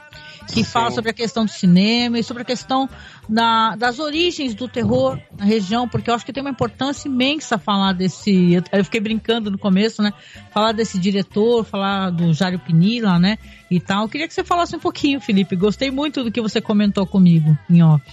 Que 0.51 0.61
fala 0.63 0.91
sobre 0.91 1.09
a 1.09 1.13
questão 1.13 1.45
do 1.45 1.51
cinema 1.51 2.19
e 2.19 2.23
sobre 2.23 2.43
a 2.43 2.45
questão 2.45 2.89
da- 3.29 3.75
das 3.77 3.97
origens 3.97 4.53
do 4.53 4.67
terror 4.67 5.17
na 5.37 5.45
região, 5.45 5.87
porque 5.87 6.09
eu 6.09 6.13
acho 6.15 6.25
que 6.25 6.33
tem 6.33 6.41
uma 6.43 6.49
importância 6.49 7.07
imensa 7.07 7.57
falar 7.57 7.93
desse. 7.93 8.51
Eu, 8.53 8.61
eu 8.73 8.83
fiquei 8.83 8.99
brincando 8.99 9.49
no 9.49 9.57
começo, 9.57 10.01
né? 10.01 10.11
Falar 10.53 10.73
desse 10.73 10.99
diretor, 10.99 11.63
falar 11.63 12.09
do 12.09 12.33
Jário 12.33 12.59
Pinila, 12.59 13.17
né? 13.17 13.37
E 13.71 13.79
tal. 13.79 14.03
Eu 14.03 14.09
queria 14.09 14.27
que 14.27 14.33
você 14.33 14.43
falasse 14.43 14.75
um 14.75 14.79
pouquinho, 14.79 15.21
Felipe. 15.21 15.55
Gostei 15.55 15.89
muito 15.89 16.23
do 16.23 16.31
que 16.31 16.41
você 16.41 16.59
comentou 16.59 17.07
comigo 17.07 17.57
em 17.69 17.81
off. 17.81 18.03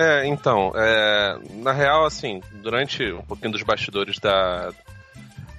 É, 0.00 0.24
então, 0.28 0.70
é, 0.76 1.36
na 1.54 1.72
real, 1.72 2.04
assim, 2.06 2.40
durante 2.62 3.02
um 3.12 3.22
pouquinho 3.22 3.50
dos 3.50 3.62
bastidores 3.64 4.18
da, 4.20 4.70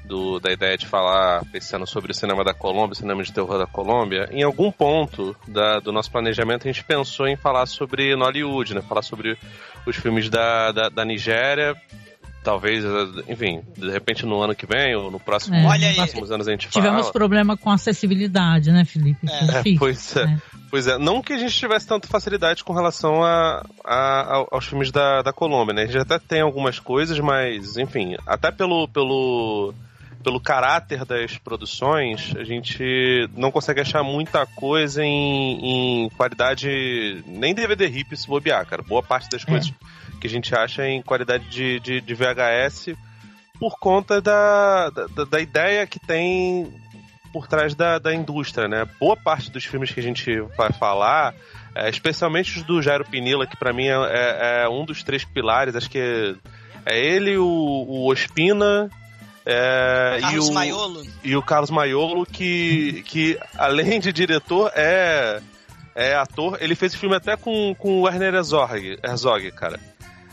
do- 0.05 0.39
da 0.39 0.50
ideia 0.50 0.77
de 0.77 0.88
falar, 0.88 1.43
pensando 1.51 1.86
sobre 1.86 2.12
o 2.12 2.15
cinema 2.15 2.41
da 2.41 2.53
Colômbia, 2.53 2.96
cinema 2.96 3.22
de 3.22 3.34
terror 3.34 3.58
da 3.58 3.67
Colômbia, 3.67 4.29
em 4.31 4.41
algum 4.41 4.72
ponto 4.72 5.36
da- 5.46 5.79
do 5.81 5.91
nosso 5.91 6.10
planejamento 6.10 6.63
a 6.67 6.72
gente 6.72 6.86
pensou 6.86 7.27
em 7.27 7.36
falar 7.36 7.65
sobre 7.65 8.15
Nollywood, 8.15 8.74
né? 8.75 8.81
Falar 8.81 9.01
sobre 9.01 9.38
os 9.86 9.96
filmes 9.98 10.29
da, 10.29 10.72
da, 10.72 10.88
da 10.88 11.03
Nigéria, 11.03 11.75
talvez, 12.43 12.84
enfim, 13.27 13.62
de 13.77 13.89
repente 13.91 14.25
no 14.25 14.41
ano 14.41 14.55
que 14.55 14.65
vem 14.65 14.96
ou 14.96 15.10
no 15.12 15.19
próximo, 15.19 15.55
É, 15.55 15.65
Olha 15.65 15.88
aí. 15.88 15.88
nos 15.88 15.96
próximos 15.96 16.31
anos 16.31 16.48
a 16.48 16.51
gente 16.51 16.67
fala. 16.67 16.86
Tivemos 16.86 17.10
problema 17.12 17.55
com 17.58 17.69
acessibilidade, 17.69 18.72
né, 18.72 18.86
Felipe? 18.86 19.27
É. 19.29 19.46
Difícil, 19.46 19.79
Pois 19.79 20.15
é. 20.15 20.25
né? 20.25 20.41
Pois 20.72 20.88
é, 20.88 20.98
não 21.00 21.19
que 21.22 21.34
a 21.34 21.38
gente 21.38 21.53
tivesse 21.55 21.88
tanta 21.88 22.08
facilidade 22.08 22.63
com 22.63 22.74
relação 22.74 23.24
a, 23.24 23.65
a- 23.84 24.36
ao- 24.36 24.48
aos 24.51 24.65
filmes 24.67 24.91
da, 24.91 25.22
da 25.24 25.34
Colômbia, 25.34 25.74
né? 25.74 25.81
A 25.84 25.86
gente 25.88 25.98
até 25.98 26.19
tem 26.19 26.41
algumas 26.41 26.77
coisas, 26.79 27.19
mas, 27.19 27.75
enfim, 27.75 28.15
até 28.27 28.51
pelo, 28.51 28.88
pelo, 28.88 29.74
pelo 30.23 30.39
caráter 30.39 31.05
das 31.05 31.38
produções, 31.38 32.33
a 32.35 32.43
gente 32.43 33.29
não 33.35 33.51
consegue 33.51 33.81
achar 33.81 34.03
muita 34.03 34.45
coisa 34.45 35.03
em, 35.03 36.05
em 36.05 36.09
qualidade, 36.09 37.23
nem 37.25 37.53
DVD 37.53 37.85
RIP 37.88 38.15
se 38.17 38.27
bobear, 38.27 38.65
cara. 38.65 38.81
Boa 38.81 39.01
parte 39.01 39.29
das 39.29 39.44
coisas 39.46 39.72
que 40.20 40.27
a 40.27 40.29
gente 40.29 40.53
acha 40.53 40.85
em 40.85 41.01
qualidade 41.01 41.48
de, 41.50 41.79
de, 41.79 42.01
de 42.01 42.13
VHS 42.13 42.89
por 43.59 43.77
conta 43.79 44.22
da, 44.22 44.89
da, 44.89 45.24
da 45.25 45.39
ideia 45.39 45.87
que 45.87 46.00
tem 46.00 46.74
por 47.31 47.48
trás 47.48 47.75
da, 47.75 48.00
da 48.00 48.13
indústria, 48.13 48.67
né? 48.67 48.85
Boa 49.00 49.15
parte 49.15 49.51
dos 49.51 49.63
filmes 49.63 49.91
que 49.91 50.00
a 50.00 50.03
gente 50.03 50.41
vai 50.57 50.72
falar, 50.74 51.33
é, 51.75 51.89
especialmente 51.89 52.57
os 52.57 52.63
do 52.63 52.81
Jairo 52.81 53.05
Pinilla, 53.05 53.46
que 53.46 53.55
pra 53.55 53.72
mim 53.72 53.87
é, 53.87 53.94
é- 53.94 54.63
é 54.63 54.70
um 54.70 54.83
dos 54.83 55.03
três 55.03 55.24
pilares, 55.24 55.75
acho 55.75 55.89
que 55.89 56.35
é 56.85 56.98
ele, 57.00 57.37
o, 57.37 57.46
o 57.46 58.09
Ospina 58.09 58.89
é, 59.45 60.15
e, 60.17 60.21
Carlos 60.21 60.49
o, 60.49 60.53
Maiolo. 60.53 61.03
e 61.23 61.35
o 61.35 61.41
Carlos 61.41 61.69
Maiolo, 61.69 62.25
que, 62.25 63.03
que 63.07 63.39
além 63.57 63.99
de 63.99 64.11
diretor, 64.13 64.71
é, 64.75 65.41
é 65.95 66.15
ator. 66.15 66.57
Ele 66.61 66.75
fez 66.75 66.93
filme 66.95 67.15
até 67.15 67.35
com, 67.35 67.73
com 67.77 67.99
o 67.99 68.01
Werner 68.01 68.33
Herzog, 68.35 68.99
Herzog 69.03 69.51
cara. 69.51 69.79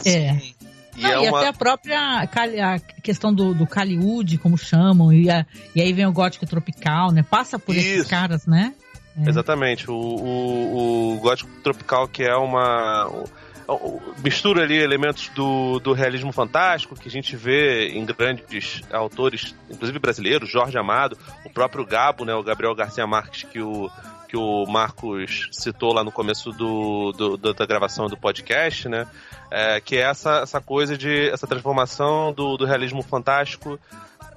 É. 0.05 0.35
Sim. 0.35 0.55
E 0.97 1.03
Não, 1.03 1.11
é 1.11 1.27
e 1.27 1.29
uma... 1.29 1.39
até 1.41 1.49
a 1.49 1.53
própria 1.53 2.27
Cali- 2.29 2.59
a 2.61 2.79
questão 3.03 3.33
do, 3.33 3.53
do 3.53 3.65
Hollywood, 3.65 4.39
como 4.39 4.57
chamam, 4.57 5.13
e, 5.13 5.29
a- 5.31 5.45
e 5.75 5.81
aí 5.83 5.93
vem 5.93 6.07
o 6.07 6.13
gótico 6.13 6.47
tropical, 6.47 7.13
né? 7.13 7.23
Passa 7.23 7.59
por 7.59 7.77
esses 7.77 8.01
Isso. 8.01 8.09
caras, 8.09 8.47
né? 8.47 8.75
É. 9.19 9.29
Exatamente. 9.29 9.91
O, 9.91 9.95
o, 9.95 11.15
o 11.17 11.21
gótico 11.21 11.51
tropical, 11.63 12.09
que 12.09 12.23
é 12.23 12.35
uma. 12.35 13.09
o- 13.09 13.25
mistura 14.23 14.63
ali 14.63 14.77
elementos 14.77 15.29
do, 15.31 15.79
do 15.81 15.93
realismo 15.93 16.33
fantástico 16.33 16.95
que 16.95 17.09
a 17.09 17.11
gente 17.11 17.37
vê 17.37 17.89
em 17.89 18.05
grandes 18.05 18.83
autores, 18.93 19.55
inclusive 19.71 19.99
brasileiros, 19.99 20.49
Jorge 20.51 20.79
Amado, 20.79 21.19
o 21.45 21.51
próprio 21.51 21.85
Gabo, 21.85 22.25
né, 22.25 22.35
o 22.35 22.43
Gabriel 22.43 22.75
Garcia 22.75 23.07
Marques, 23.07 23.43
que 23.45 23.61
o, 23.61 23.91
que 24.29 24.37
o 24.37 24.65
Marcos 24.67 25.49
citou 25.53 25.93
lá 25.93 26.05
no 26.05 26.13
começo 26.13 26.51
do, 26.53 27.13
do- 27.13 27.37
da 27.55 27.67
gravação 27.67 28.07
do 28.07 28.17
podcast, 28.17 28.89
né? 28.89 29.07
É, 29.51 29.81
que 29.81 29.97
é 29.97 30.01
essa, 30.01 30.39
essa 30.41 30.61
coisa 30.61 30.97
de 30.99 31.29
essa 31.31 31.47
transformação 31.47 32.33
do, 32.33 32.57
do 32.57 32.65
realismo 32.65 33.01
fantástico 33.03 33.79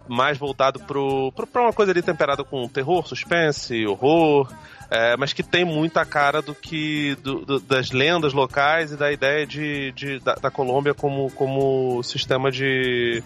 mais 0.08 0.38
voltado 0.40 0.80
pra 0.80 1.62
uma 1.62 1.74
coisa 1.74 1.92
ali 1.92 2.02
temperada 2.02 2.44
com 2.44 2.68
terror, 2.68 3.08
suspense, 3.08 3.86
horror, 3.86 4.52
é, 4.92 5.16
mas 5.18 5.34
que 5.34 5.44
tem 5.44 5.64
muita 5.64 6.04
cara 6.06 6.42
do 6.42 6.56
que 6.56 7.16
do- 7.24 7.46
do- 7.46 7.60
das 7.60 7.92
lendas 7.92 8.34
locais 8.34 8.92
e 8.92 8.98
da 8.98 9.12
ideia 9.12 9.46
de, 9.46 9.92
de- 9.92 10.20
da, 10.20 10.36
da 10.36 10.50
Colômbia 10.52 10.94
como, 10.94 11.30
como 11.32 12.02
sistema 12.04 12.50
de, 12.52 13.22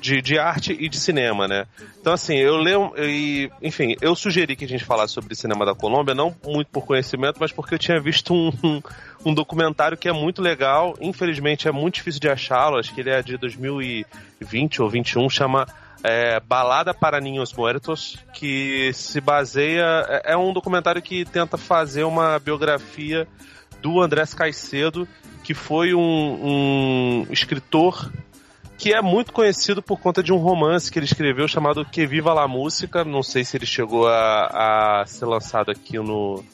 de, 0.00 0.20
de 0.20 0.38
arte 0.38 0.76
e 0.78 0.88
de 0.88 0.98
cinema, 0.98 1.48
né? 1.48 1.64
Então, 2.00 2.12
assim, 2.12 2.36
eu 2.36 2.56
leio. 2.58 2.92
E, 2.98 3.50
enfim, 3.62 3.96
eu 4.00 4.14
sugeri 4.14 4.54
que 4.54 4.64
a 4.64 4.68
gente 4.68 4.84
falasse 4.84 5.12
sobre 5.14 5.34
cinema 5.34 5.64
da 5.66 5.74
Colômbia, 5.74 6.14
não 6.14 6.34
muito 6.46 6.68
por 6.70 6.84
conhecimento, 6.84 7.38
mas 7.40 7.52
porque 7.52 7.74
eu 7.74 7.78
tinha 7.78 7.98
visto 8.00 8.32
um, 8.34 8.52
um, 8.62 8.82
um 9.26 9.34
documentário 9.34 9.96
que 9.96 10.08
é 10.08 10.12
muito 10.12 10.40
legal. 10.42 10.94
Infelizmente 11.00 11.66
é 11.68 11.72
muito 11.72 11.94
difícil 11.96 12.20
de 12.20 12.28
achá-lo, 12.28 12.78
acho 12.78 12.94
que 12.94 13.00
ele 13.00 13.10
é 13.10 13.22
de 13.22 13.36
2020 13.38 14.82
ou 14.82 14.88
21, 14.90 15.28
chama. 15.30 15.66
É, 16.02 16.40
Balada 16.40 16.94
para 16.94 17.20
Ninhos 17.20 17.52
Muertos, 17.52 18.18
que 18.32 18.92
se 18.94 19.20
baseia. 19.20 20.04
É, 20.08 20.32
é 20.32 20.36
um 20.36 20.52
documentário 20.52 21.02
que 21.02 21.24
tenta 21.24 21.56
fazer 21.56 22.04
uma 22.04 22.38
biografia 22.38 23.26
do 23.80 24.00
Andrés 24.00 24.34
Caicedo, 24.34 25.06
que 25.42 25.54
foi 25.54 25.94
um, 25.94 26.00
um 26.00 27.26
escritor 27.30 28.10
que 28.76 28.92
é 28.92 29.02
muito 29.02 29.32
conhecido 29.32 29.82
por 29.82 29.98
conta 29.98 30.22
de 30.22 30.32
um 30.32 30.36
romance 30.36 30.90
que 30.90 30.98
ele 31.00 31.06
escreveu 31.06 31.48
chamado 31.48 31.84
Que 31.84 32.06
Viva 32.06 32.32
la 32.32 32.46
Música. 32.46 33.04
Não 33.04 33.24
sei 33.24 33.44
se 33.44 33.56
ele 33.56 33.66
chegou 33.66 34.06
a, 34.06 35.00
a 35.00 35.06
ser 35.06 35.26
lançado 35.26 35.70
aqui 35.70 35.98
no, 35.98 36.44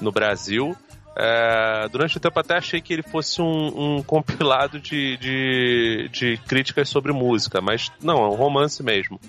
no 0.00 0.10
Brasil. 0.10 0.76
É, 1.20 1.88
durante 1.88 2.16
o 2.16 2.20
tempo 2.20 2.38
até 2.38 2.56
achei 2.56 2.80
que 2.80 2.92
ele 2.92 3.02
fosse 3.02 3.42
um, 3.42 3.96
um 3.96 4.02
compilado 4.06 4.78
de, 4.78 5.16
de, 5.16 6.08
de 6.12 6.36
críticas 6.46 6.88
sobre 6.88 7.12
música, 7.12 7.60
mas 7.60 7.90
não, 8.00 8.24
é 8.24 8.28
um 8.28 8.36
romance 8.36 8.80
mesmo. 8.84 9.20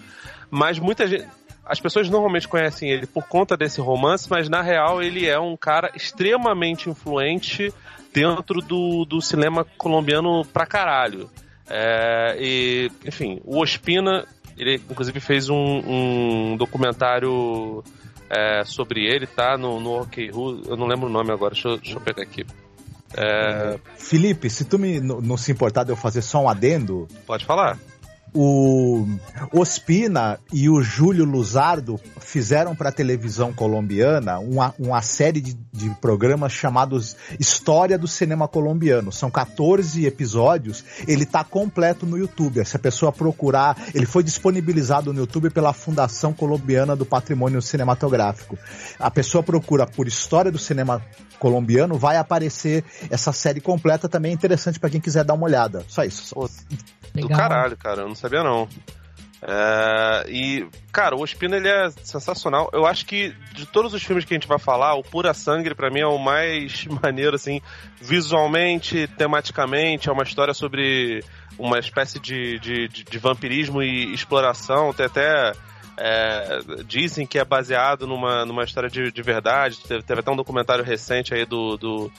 Mas 0.52 0.78
muita 0.78 1.08
gente. 1.08 1.28
As 1.66 1.80
pessoas 1.80 2.10
normalmente 2.10 2.48
conhecem 2.48 2.90
ele 2.90 3.06
por 3.06 3.28
conta 3.28 3.56
desse 3.56 3.80
romance, 3.80 4.28
mas 4.30 4.50
na 4.50 4.62
real 4.62 5.04
ele 5.04 5.28
é 5.28 5.40
um 5.40 5.56
cara 5.56 5.92
extremamente 5.96 6.90
influente 6.90 7.72
dentro 8.12 8.60
do, 8.60 9.06
do 9.06 9.22
cinema 9.22 9.64
colombiano 9.78 10.44
pra 10.46 10.66
caralho. 10.66 11.30
É, 11.68 12.36
e, 12.40 12.92
enfim, 13.06 13.40
o 13.46 13.60
Ospina, 13.62 14.26
ele 14.58 14.76
inclusive 14.90 15.20
fez 15.20 15.48
um, 15.48 15.56
um 15.56 16.58
documentário 16.58 17.84
é, 18.30 18.64
sobre 18.64 19.06
ele, 19.06 19.26
tá? 19.26 19.58
No, 19.58 19.80
no 19.80 20.02
OK 20.02 20.32
Who, 20.32 20.64
eu 20.68 20.78
não 20.78 20.88
lembro 20.88 21.08
o 21.08 21.12
nome 21.12 21.32
agora, 21.32 21.54
deixa 21.54 21.70
eu, 21.70 21.78
deixa 21.78 21.98
eu 21.98 22.02
pegar 22.02 22.24
aqui. 22.24 22.46
É, 23.18 23.80
Felipe, 23.98 24.50
se 24.50 24.66
tu 24.66 24.78
me 24.78 25.00
não, 25.00 25.20
não 25.20 25.36
se 25.36 25.52
importar 25.52 25.84
de 25.84 25.92
eu 25.92 25.96
fazer 25.96 26.22
só 26.22 26.44
um 26.44 26.50
adendo, 26.50 27.08
pode 27.26 27.44
falar. 27.44 27.78
O 28.34 29.08
Ospina 29.52 30.40
e 30.54 30.70
o 30.70 30.82
Júlio 30.82 31.26
Luzardo 31.26 32.00
fizeram 32.20 32.76
para 32.76 32.90
a 32.90 32.92
televisão 32.92 33.54
colombiana 33.54 34.40
uma, 34.40 34.74
uma 34.78 35.02
série 35.02 35.42
de, 35.42 35.58
de 35.72 35.90
programas 36.02 36.52
chamados 36.52 37.16
História 37.40 37.98
do 37.98 38.08
Cinema 38.08 38.48
Colombiano. 38.48 39.12
São 39.12 39.32
14 39.32 40.06
episódios, 40.06 40.84
ele 41.08 41.26
tá 41.26 41.44
completo 41.44 42.06
no 42.06 42.18
YouTube. 42.18 42.64
Se 42.66 42.76
a 42.76 42.80
pessoa 42.80 43.12
procurar, 43.12 43.78
ele 43.94 44.06
foi 44.06 44.24
disponibilizado 44.24 45.14
no 45.14 45.20
YouTube 45.20 45.50
pela 45.50 45.74
Fundação 45.74 46.34
Colombiana 46.34 46.96
do 46.96 47.06
Patrimônio 47.06 47.62
Cinematográfico. 47.62 48.58
A 49.00 49.10
pessoa 49.10 49.44
procura 49.44 49.88
por 49.88 50.08
História 50.08 50.52
do 50.52 50.60
Cinema 50.60 51.02
Colombiano, 51.40 51.98
vai 51.98 52.18
aparecer 52.18 52.84
essa 53.10 53.32
série 53.32 53.62
completa 53.62 54.10
também 54.10 54.32
é 54.32 54.34
interessante 54.34 54.80
para 54.80 54.90
quem 54.90 55.00
quiser 55.00 55.24
dar 55.24 55.34
uma 55.34 55.46
olhada. 55.46 55.84
Só 55.88 56.04
isso. 56.04 56.36
Pô, 57.14 57.22
do 57.22 57.28
Legal. 57.28 57.38
caralho, 57.38 57.78
cara, 57.78 58.02
eu 58.02 58.08
não 58.08 58.16
sabia 58.16 58.44
não. 58.44 58.68
É, 59.42 60.26
e, 60.28 60.68
cara, 60.92 61.16
o 61.16 61.22
Ospina 61.22 61.56
ele 61.56 61.70
é 61.70 61.90
sensacional. 62.04 62.70
Eu 62.74 62.86
acho 62.86 63.06
que 63.06 63.34
de 63.54 63.66
todos 63.66 63.94
os 63.94 64.04
filmes 64.04 64.26
que 64.26 64.34
a 64.34 64.38
gente 64.38 64.48
vai 64.48 64.60
falar, 64.60 64.96
o 64.96 65.04
Pura 65.04 65.34
Sangue 65.34 65.74
pra 65.74 65.90
mim 65.90 66.02
é 66.02 66.08
o 66.08 66.18
mais 66.18 66.86
maneiro, 67.02 67.36
assim, 67.36 67.62
visualmente, 68.02 69.08
tematicamente. 69.18 70.10
É 70.10 70.12
uma 70.12 70.24
história 70.24 70.54
sobre 70.54 71.24
uma 71.58 71.80
espécie 71.80 72.20
de, 72.20 72.60
de, 72.60 72.88
de, 72.88 73.04
de 73.04 73.18
vampirismo 73.18 73.82
e 73.82 74.14
exploração. 74.14 74.94
Tem 74.94 75.06
até. 75.06 75.54
é, 75.98 76.60
dizem 76.86 77.26
que 77.26 77.40
é 77.40 77.46
baseado 77.46 78.06
numa, 78.06 78.46
numa 78.46 78.64
história 78.64 78.90
de, 78.90 79.10
de 79.10 79.22
verdade. 79.22 79.80
Teve, 79.88 80.04
teve 80.04 80.20
até 80.20 80.32
um 80.32 80.38
documentário 80.38 80.84
recente 80.84 81.34
aí 81.34 81.46
do, 81.46 81.78
do, 81.78 82.12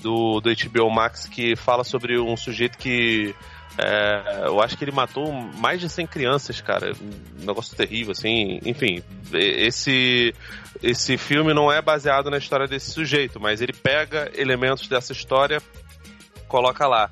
do, 0.00 0.40
do 0.40 0.50
HBO 0.50 0.90
Max 0.90 1.26
que 1.26 1.56
fala 1.56 1.82
sobre 1.82 2.20
um 2.20 2.36
sujeito 2.36 2.78
que 2.78 3.34
é, 3.80 4.46
eu 4.46 4.60
acho 4.60 4.76
que 4.76 4.82
ele 4.82 4.90
matou 4.90 5.32
mais 5.32 5.80
de 5.80 5.88
100 5.88 6.08
crianças, 6.08 6.60
cara. 6.60 6.92
Um 7.40 7.46
negócio 7.46 7.76
terrível, 7.76 8.10
assim. 8.10 8.58
Enfim, 8.64 9.00
esse, 9.32 10.34
esse 10.82 11.16
filme 11.16 11.54
não 11.54 11.70
é 11.70 11.80
baseado 11.80 12.28
na 12.28 12.38
história 12.38 12.66
desse 12.66 12.90
sujeito, 12.90 13.38
mas 13.38 13.60
ele 13.60 13.72
pega 13.72 14.32
elementos 14.34 14.88
dessa 14.88 15.12
história, 15.12 15.62
coloca 16.48 16.88
lá. 16.88 17.08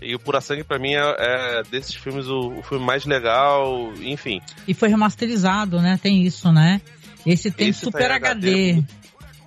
E 0.00 0.14
o 0.14 0.18
Pura 0.20 0.40
Sangue, 0.40 0.62
pra 0.62 0.78
mim, 0.78 0.94
é, 0.94 1.14
é 1.18 1.62
desses 1.64 1.96
filmes 1.96 2.28
o, 2.28 2.58
o 2.58 2.62
filme 2.62 2.84
mais 2.84 3.04
legal, 3.04 3.92
enfim. 4.00 4.40
E 4.68 4.74
foi 4.74 4.88
remasterizado, 4.88 5.80
né? 5.80 5.98
Tem 6.00 6.22
isso, 6.22 6.52
né? 6.52 6.80
Esse 7.26 7.50
tem 7.50 7.70
Esse 7.70 7.80
tá 7.80 7.86
Super 7.86 8.10
em 8.10 8.14
HD. 8.14 8.70
HD, 8.70 8.84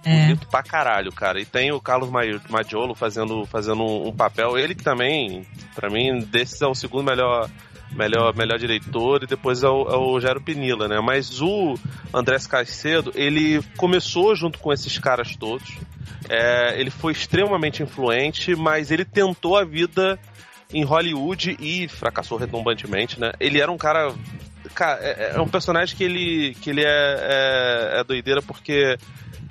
É. 0.04 0.24
Bonito 0.28 0.48
pra 0.48 0.64
caralho, 0.64 1.12
cara. 1.12 1.40
E 1.40 1.46
tem 1.46 1.72
o 1.72 1.82
Carlos 1.82 2.10
Ma- 2.10 2.22
Maggiolo 2.50 2.96
fazendo, 2.96 3.46
fazendo 3.46 3.84
um, 3.84 4.12
papel. 4.12 4.58
Ele 4.58 4.74
que 4.76 4.84
também, 4.84 5.46
pra 5.76 5.90
mim, 5.90 6.20
desses 6.20 6.62
é 6.62 6.68
o 6.68 6.74
segundo 6.76 7.04
melhor, 7.04 7.50
melhor, 7.92 8.36
melhor 8.36 8.58
diretor 8.58 9.24
e 9.24 9.28
depois 9.28 9.64
é 9.64 9.68
o, 9.68 9.90
é 9.90 9.98
o 9.98 10.20
Jairo 10.20 10.42
Pinilla, 10.42 10.88
né? 10.88 11.00
Mas 11.02 11.42
o 11.42 11.78
Andrés 12.14 12.48
Caicedo, 12.48 13.12
ele 13.16 13.62
começou 13.76 14.36
junto 14.36 14.60
com 14.60 14.72
esses 14.72 14.98
caras 14.98 15.36
todos. 15.36 15.78
É, 16.30 16.80
ele 16.80 16.90
foi 16.90 17.12
extremamente 17.14 17.84
influente, 17.84 18.56
mas 18.56 18.92
ele 18.92 19.06
tentou 19.06 19.58
a 19.58 19.64
vida 19.64 20.20
em 20.74 20.84
Hollywood 20.84 21.56
e 21.60 21.88
fracassou 21.88 22.38
retumbantemente, 22.38 23.20
né? 23.20 23.32
Ele 23.40 23.60
era 23.62 23.72
um 23.72 23.78
cara. 23.78 24.14
Cara, 24.76 25.00
é, 25.02 25.32
é 25.36 25.42
um 25.42 25.48
personagem 25.48 25.96
que 25.96 26.04
ele, 26.04 26.56
que 26.62 26.70
ele 26.70 26.84
é, 26.84 26.86
é, 26.88 28.00
é 28.00 28.04
doideira 28.04 28.42
porque 28.42 28.98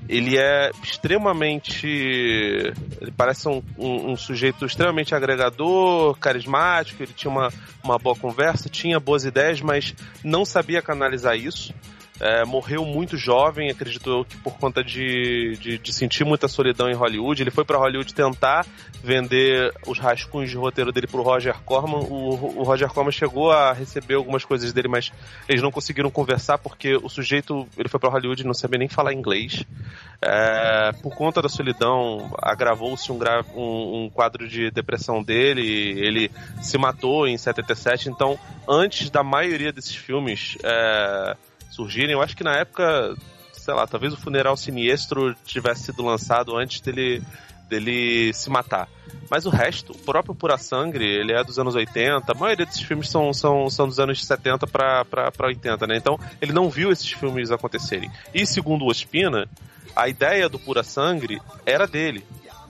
ele 0.09 0.37
é 0.39 0.71
extremamente. 0.83 1.87
Ele 1.87 3.11
parece 3.17 3.49
um, 3.49 3.63
um- 3.79 4.13
um 4.13 4.17
sujeito 4.17 4.65
extremamente 4.65 5.15
agregador, 5.15 6.17
carismático, 6.19 7.03
ele 7.03 7.13
tinha 7.13 7.31
uma, 7.31 7.53
uma 7.83 7.99
boa 7.99 8.15
conversa, 8.17 8.69
tinha 8.69 8.99
boas 9.01 9.25
ideias, 9.25 9.61
mas 9.61 9.95
não 10.23 10.45
sabia 10.45 10.83
canalizar 10.83 11.37
isso. 11.37 11.75
É, 12.19 12.45
morreu 12.45 12.85
muito 12.85 13.17
jovem, 13.17 13.71
acredito 13.71 14.09
eu 14.11 14.25
que 14.25 14.37
por 14.39 14.57
conta 14.59 14.83
de, 14.83 15.57
de, 15.61 15.79
de 15.79 15.93
sentir 15.93 16.25
muita 16.25 16.49
solidão 16.49 16.89
em 16.89 16.95
Hollywood. 16.95 17.43
Ele 17.43 17.51
foi 17.51 17.65
para 17.65 17.77
Hollywood 17.79 18.15
tentar 18.15 18.67
vender 19.03 19.73
os 19.87 19.99
rascunhos 19.99 20.51
de 20.51 20.57
roteiro 20.57 20.91
dele 20.93 21.07
pro 21.07 21.23
Roger 21.23 21.55
Corman. 21.65 21.99
O, 22.09 22.61
o 22.61 22.63
Roger 22.63 22.89
Corman 22.89 23.13
chegou 23.13 23.51
a 23.53 23.73
receber 23.73 24.15
algumas 24.15 24.45
coisas 24.45 24.73
dele, 24.73 24.89
mas 24.89 25.13
eles 25.49 25.63
não 25.63 25.71
conseguiram 25.71 26.11
conversar 26.11 26.59
porque 26.59 26.97
o 26.97 27.09
sujeito 27.09 27.69
ele 27.77 27.89
foi 27.89 28.01
para 28.01 28.09
Hollywood 28.11 28.43
e 28.43 28.47
não 28.47 28.55
sabia 28.55 28.79
nem 28.79 28.89
falar 28.89 29.13
inglês. 29.13 29.63
É, 30.23 30.93
por 31.03 31.15
conta 31.15 31.43
da 31.43 31.49
solidão, 31.49 32.35
agravou-se 32.41 33.13
um, 33.13 33.19
um- 33.55 34.05
um 34.05 34.11
quadro 34.11 34.49
de 34.49 34.71
depressão 34.71 35.23
dele. 35.23 35.63
Ele 36.01 36.31
se 36.63 36.79
matou 36.79 37.29
em 37.29 37.37
77. 37.37 38.09
Então, 38.09 38.39
antes 38.67 39.11
da 39.11 39.23
maioria 39.23 39.73
desses 39.73 39.95
filmes 39.95 40.57
é, 40.65 41.37
surgirem, 41.71 42.13
eu 42.13 42.23
acho 42.23 42.37
que 42.37 42.45
na 42.45 42.57
época, 42.57 43.15
sei 43.53 43.75
lá, 43.75 43.87
talvez 43.87 44.13
o 44.13 44.17
Funeral 44.17 44.57
Sinistro 44.57 45.35
tivesse 45.45 45.85
sido 45.85 46.05
lançado 46.05 46.57
antes 46.57 46.81
dele, 46.81 47.23
dele 47.69 48.33
se 48.33 48.49
matar. 48.51 48.89
Mas 49.31 49.45
o 49.45 49.51
resto, 49.51 49.93
o 49.93 49.99
próprio 49.99 50.35
Pura 50.35 50.57
Sangue, 50.57 51.05
ele 51.05 51.33
é 51.33 51.43
dos 51.43 51.59
anos 51.59 51.75
80. 51.75 52.31
A 52.31 52.35
maioria 52.35 52.65
desses 52.65 52.83
filmes 52.83 53.09
são, 53.09 53.33
são, 53.33 53.69
são 53.69 53.89
dos 53.89 53.99
anos 53.99 54.25
70 54.25 54.67
pra, 54.67 55.05
pra, 55.05 55.33
pra 55.33 55.49
80, 55.49 55.87
né? 55.87 55.97
Então, 55.97 56.19
ele 56.41 56.53
não 56.53 56.71
viu 56.71 56.91
esses 56.91 57.11
filmes 57.11 57.51
acontecerem. 57.51 58.11
E 58.33 58.47
segundo 58.47 58.85
o 58.85 58.89
Ospina, 58.89 59.49
a 59.95 60.09
ideia 60.09 60.49
do 60.49 60.59
Pura 60.59 60.83
Sangue 60.83 61.41
era 61.65 61.87
dele. 61.87 62.25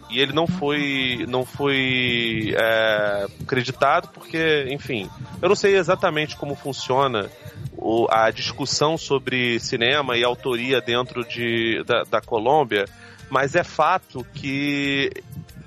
E 0.09 0.21
ele 0.21 0.33
não 0.33 0.47
foi, 0.47 1.25
não 1.29 1.45
foi 1.45 2.55
é, 2.57 3.27
acreditado 3.43 4.09
porque, 4.15 4.67
enfim, 4.71 5.11
eu 5.43 5.49
não 5.49 5.57
sei 5.57 5.77
exatamente 5.77 6.37
como 6.37 6.55
funciona 6.55 7.29
o- 7.77 8.07
a 8.11 8.31
discussão 8.31 8.97
sobre 8.97 9.59
cinema 9.59 10.17
e 10.17 10.23
autoria 10.25 10.81
dentro 10.81 11.25
de, 11.25 11.83
da, 11.85 12.05
da 12.05 12.21
Colômbia, 12.21 12.87
mas 13.29 13.55
é 13.57 13.65
fato 13.65 14.25
que 14.33 15.11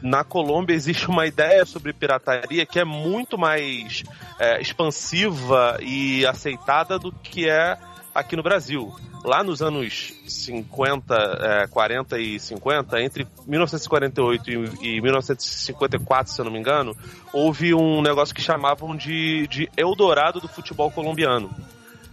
na 0.01 0.23
Colômbia 0.23 0.73
existe 0.73 1.09
uma 1.09 1.27
ideia 1.27 1.65
sobre 1.65 1.91
pirataria 1.91 2.65
que 2.65 2.79
é 2.79 2.85
muito 2.85 3.37
mais 3.37 4.03
é, 4.39 4.61
expansiva 4.61 5.77
e 5.81 6.25
aceitada 6.25 6.97
do 6.97 7.11
que 7.11 7.49
é 7.49 7.77
aqui 8.13 8.35
no 8.35 8.43
Brasil. 8.43 8.93
Lá 9.23 9.43
nos 9.43 9.61
anos 9.61 10.13
50, 10.27 11.15
é, 11.15 11.67
40 11.67 12.19
e 12.19 12.39
50, 12.39 13.01
entre 13.01 13.27
1948 13.45 14.49
e, 14.49 14.97
e 14.97 15.01
1954, 15.01 16.31
se 16.31 16.39
eu 16.39 16.45
não 16.45 16.51
me 16.51 16.59
engano, 16.59 16.95
houve 17.33 17.73
um 17.73 18.01
negócio 18.01 18.33
que 18.33 18.41
chamavam 18.41 18.95
de, 18.95 19.45
de 19.47 19.69
Eldorado 19.75 20.39
do 20.39 20.47
futebol 20.47 20.89
colombiano, 20.89 21.49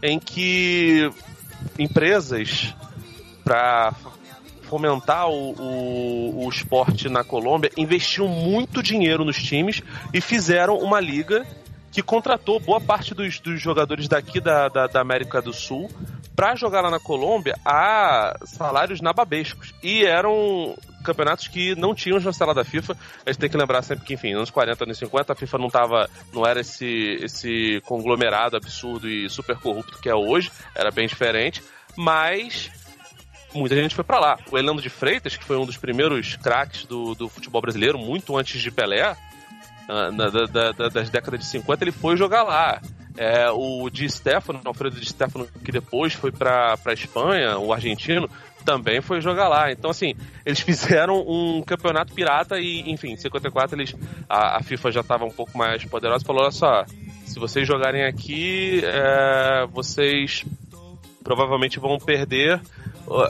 em 0.03 0.19
que 0.19 1.09
empresas 1.79 2.75
para 3.45 3.95
fomentar 4.63 5.29
o, 5.29 5.53
o, 5.53 6.45
o 6.45 6.49
esporte 6.49 7.09
na 7.09 7.23
Colômbia 7.23 7.71
investiam 7.77 8.27
muito 8.27 8.83
dinheiro 8.83 9.25
nos 9.25 9.41
times 9.41 9.81
e 10.13 10.21
fizeram 10.21 10.77
uma 10.79 11.01
liga 11.01 11.47
que 11.97 12.03
contratou 12.03 12.61
boa 12.61 12.79
parte 12.79 13.15
dos, 13.15 13.41
dos 13.41 13.59
jogadores 13.59 14.07
daqui 14.07 14.39
da, 14.39 14.69
da, 14.69 14.87
da 14.87 15.01
América 15.01 15.41
do 15.41 15.51
Sul 15.51 15.91
para 16.37 16.55
jogar 16.55 16.83
lá 16.83 16.91
na 16.91 17.01
Colômbia 17.01 17.59
a 17.65 18.37
salários 18.45 19.01
nababescos. 19.01 19.73
E 19.83 20.05
eram 20.05 20.77
campeonatos 21.03 21.49
que 21.49 21.75
não 21.75 21.95
tinham 21.95 22.21
chancela 22.21 22.53
da 22.53 22.67
FIFA. 22.67 22.95
A 23.25 23.31
gente 23.31 23.41
tem 23.41 23.49
que 23.49 23.57
lembrar 23.57 23.81
sempre 23.81 24.05
que, 24.05 24.13
enfim, 24.13 24.35
nos 24.35 24.51
40, 24.51 24.85
anos 24.85 24.99
50, 24.99 25.33
a 25.33 25.37
FIFA 25.37 25.57
não 25.57 25.71
tava, 25.71 26.11
não 26.35 26.47
era 26.47 26.61
esse, 26.61 27.17
esse 27.23 27.81
conglomerado 27.87 28.59
absurdo 28.59 29.09
e 29.09 29.31
super 29.31 29.57
corrupto 29.57 29.99
que 29.99 30.11
é 30.11 30.15
hoje, 30.15 30.53
era 30.75 30.91
bem 30.91 31.07
diferente, 31.07 31.63
mas 31.97 32.71
muita 33.55 33.75
gente 33.75 33.95
foi 33.95 34.05
para 34.05 34.21
lá. 34.21 34.39
O 34.51 34.59
Elano 34.59 34.83
de 34.83 34.91
Freitas, 34.91 35.35
que 35.35 35.45
foi 35.45 35.57
um 35.57 35.65
dos 35.65 35.79
primeiros 35.79 36.37
craques 36.37 36.85
do, 36.85 37.15
do 37.15 37.27
futebol 37.31 37.63
brasileiro, 37.63 37.99
muito 37.99 38.37
antes 38.37 38.61
de 38.61 38.71
Pelé, 38.71 39.17
na- 39.89 40.11
da- 40.11 40.47
da- 40.47 40.73
da- 40.73 40.89
das 40.89 41.11
décadas 41.11 41.41
de 41.41 41.47
50, 41.47 41.85
ele 41.85 41.93
foi 41.93 42.17
jogar 42.17 42.43
lá. 42.43 42.81
É, 43.19 43.49
o 43.51 43.89
Di 43.89 44.09
Stefano, 44.11 44.61
Alfredo 44.63 45.01
Di 45.01 45.07
Stefano, 45.09 45.49
que 45.65 45.73
depois 45.73 46.13
foi 46.13 46.31
pra, 46.31 46.77
pra 46.77 46.93
Espanha, 46.93 47.57
o 47.59 47.73
argentino, 47.73 48.29
também 48.63 49.01
foi 49.01 49.23
jogar 49.23 49.49
lá. 49.49 49.73
Então, 49.73 49.91
assim, 49.91 50.15
eles 50.45 50.61
fizeram 50.61 51.25
um 51.27 51.63
campeonato 51.63 52.13
pirata 52.13 52.59
e, 52.59 52.91
enfim, 52.91 53.13
em 53.13 53.17
54 53.17 53.75
eles, 53.77 53.95
a, 54.29 54.59
a 54.59 54.63
FIFA 54.63 54.93
já 54.93 55.01
estava 55.01 55.25
um 55.25 55.31
pouco 55.31 55.57
mais 55.57 55.83
poderosa 55.87 56.25
e 56.25 56.27
falou: 56.27 56.43
olha 56.43 56.51
só, 56.51 56.85
se 57.25 57.39
vocês 57.39 57.67
jogarem 57.67 58.05
aqui, 58.05 58.83
é, 58.85 59.67
vocês 59.73 60.45
provavelmente 61.25 61.81
vão 61.81 61.99
perder 61.99 62.61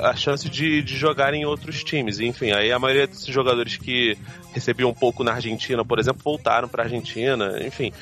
a 0.03 0.15
chance 0.17 0.49
de, 0.49 0.83
de 0.83 0.97
jogar 0.97 1.35
em 1.35 1.45
outros 1.45 1.85
times. 1.85 2.19
Enfim, 2.21 2.53
aí 2.53 2.73
a 2.73 2.79
maioria 2.79 3.07
desses 3.07 3.27
jogadores 3.27 3.77
que 3.77 4.17
recebiam 4.53 4.91
um 4.91 4.95
pouco 4.95 5.23
na 5.23 5.33
Argentina, 5.33 5.85
por 5.85 5.99
exemplo, 5.99 6.23
voltaram 6.25 6.69
para 6.69 6.83
a 6.83 6.87
Argentina. 6.87 7.59
Enfim, 7.65 7.93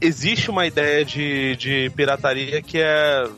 existe 0.00 0.50
uma 0.50 0.66
ideia 0.66 1.04
de, 1.04 1.56
de 1.56 1.90
pirataria 1.96 2.62
que 2.62 2.78
é 2.78 3.28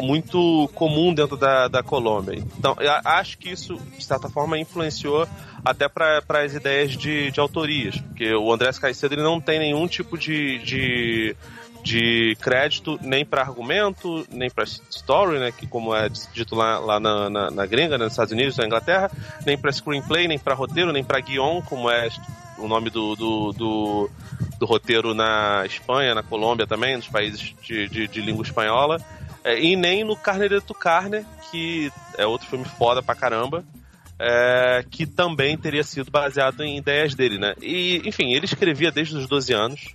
muito 0.00 0.68
comum 0.74 1.14
dentro 1.14 1.36
da, 1.36 1.68
da 1.68 1.82
Colômbia. 1.82 2.42
Então, 2.58 2.76
acho 3.04 3.38
que 3.38 3.50
isso, 3.50 3.80
de 3.96 4.04
certa 4.04 4.28
forma, 4.28 4.58
influenciou 4.58 5.26
até 5.64 5.88
para 5.88 6.22
as 6.44 6.54
ideias 6.54 6.92
de, 6.92 7.30
de 7.30 7.40
autorias, 7.40 7.98
porque 7.98 8.32
o 8.34 8.52
Andrés 8.52 8.78
Caicedo 8.78 9.14
ele 9.14 9.22
não 9.22 9.40
tem 9.40 9.58
nenhum 9.58 9.88
tipo 9.88 10.16
de, 10.16 10.58
de, 10.58 11.36
de 11.86 12.36
crédito 12.40 12.98
nem 13.00 13.24
para 13.24 13.42
argumento, 13.42 14.26
nem 14.28 14.50
para 14.50 14.64
story, 14.64 15.38
né, 15.38 15.52
que 15.52 15.68
como 15.68 15.94
é 15.94 16.08
dito 16.34 16.56
lá, 16.56 16.80
lá 16.80 16.98
na, 16.98 17.30
na, 17.30 17.50
na 17.52 17.64
gringa, 17.64 17.96
né, 17.96 18.04
nos 18.04 18.12
Estados 18.12 18.32
Unidos, 18.32 18.56
na 18.56 18.66
Inglaterra, 18.66 19.08
nem 19.46 19.56
para 19.56 19.70
screenplay, 19.70 20.26
nem 20.26 20.36
para 20.36 20.52
roteiro, 20.52 20.92
nem 20.92 21.04
para 21.04 21.20
guion, 21.20 21.62
como 21.62 21.88
é 21.88 22.08
o 22.58 22.66
nome 22.66 22.90
do, 22.90 23.14
do, 23.14 23.52
do, 23.52 24.10
do, 24.58 24.66
roteiro 24.66 25.14
na 25.14 25.62
Espanha, 25.64 26.12
na 26.12 26.24
Colômbia 26.24 26.66
também, 26.66 26.96
nos 26.96 27.06
países 27.06 27.54
de, 27.62 27.88
de, 27.88 28.08
de 28.08 28.20
língua 28.20 28.42
espanhola, 28.42 29.00
é, 29.44 29.62
e 29.62 29.76
nem 29.76 30.02
no 30.02 30.16
Carne 30.16 30.60
tu 30.60 30.74
Carne, 30.74 31.24
que 31.52 31.92
é 32.18 32.26
outro 32.26 32.48
filme 32.48 32.64
foda 32.64 33.00
pra 33.00 33.14
caramba, 33.14 33.64
é, 34.18 34.84
que 34.90 35.06
também 35.06 35.56
teria 35.56 35.84
sido 35.84 36.10
baseado 36.10 36.64
em 36.64 36.78
ideias 36.78 37.14
dele, 37.14 37.38
né? 37.38 37.54
E, 37.62 38.02
enfim, 38.04 38.32
ele 38.34 38.46
escrevia 38.46 38.90
desde 38.90 39.16
os 39.16 39.28
12 39.28 39.52
anos. 39.52 39.94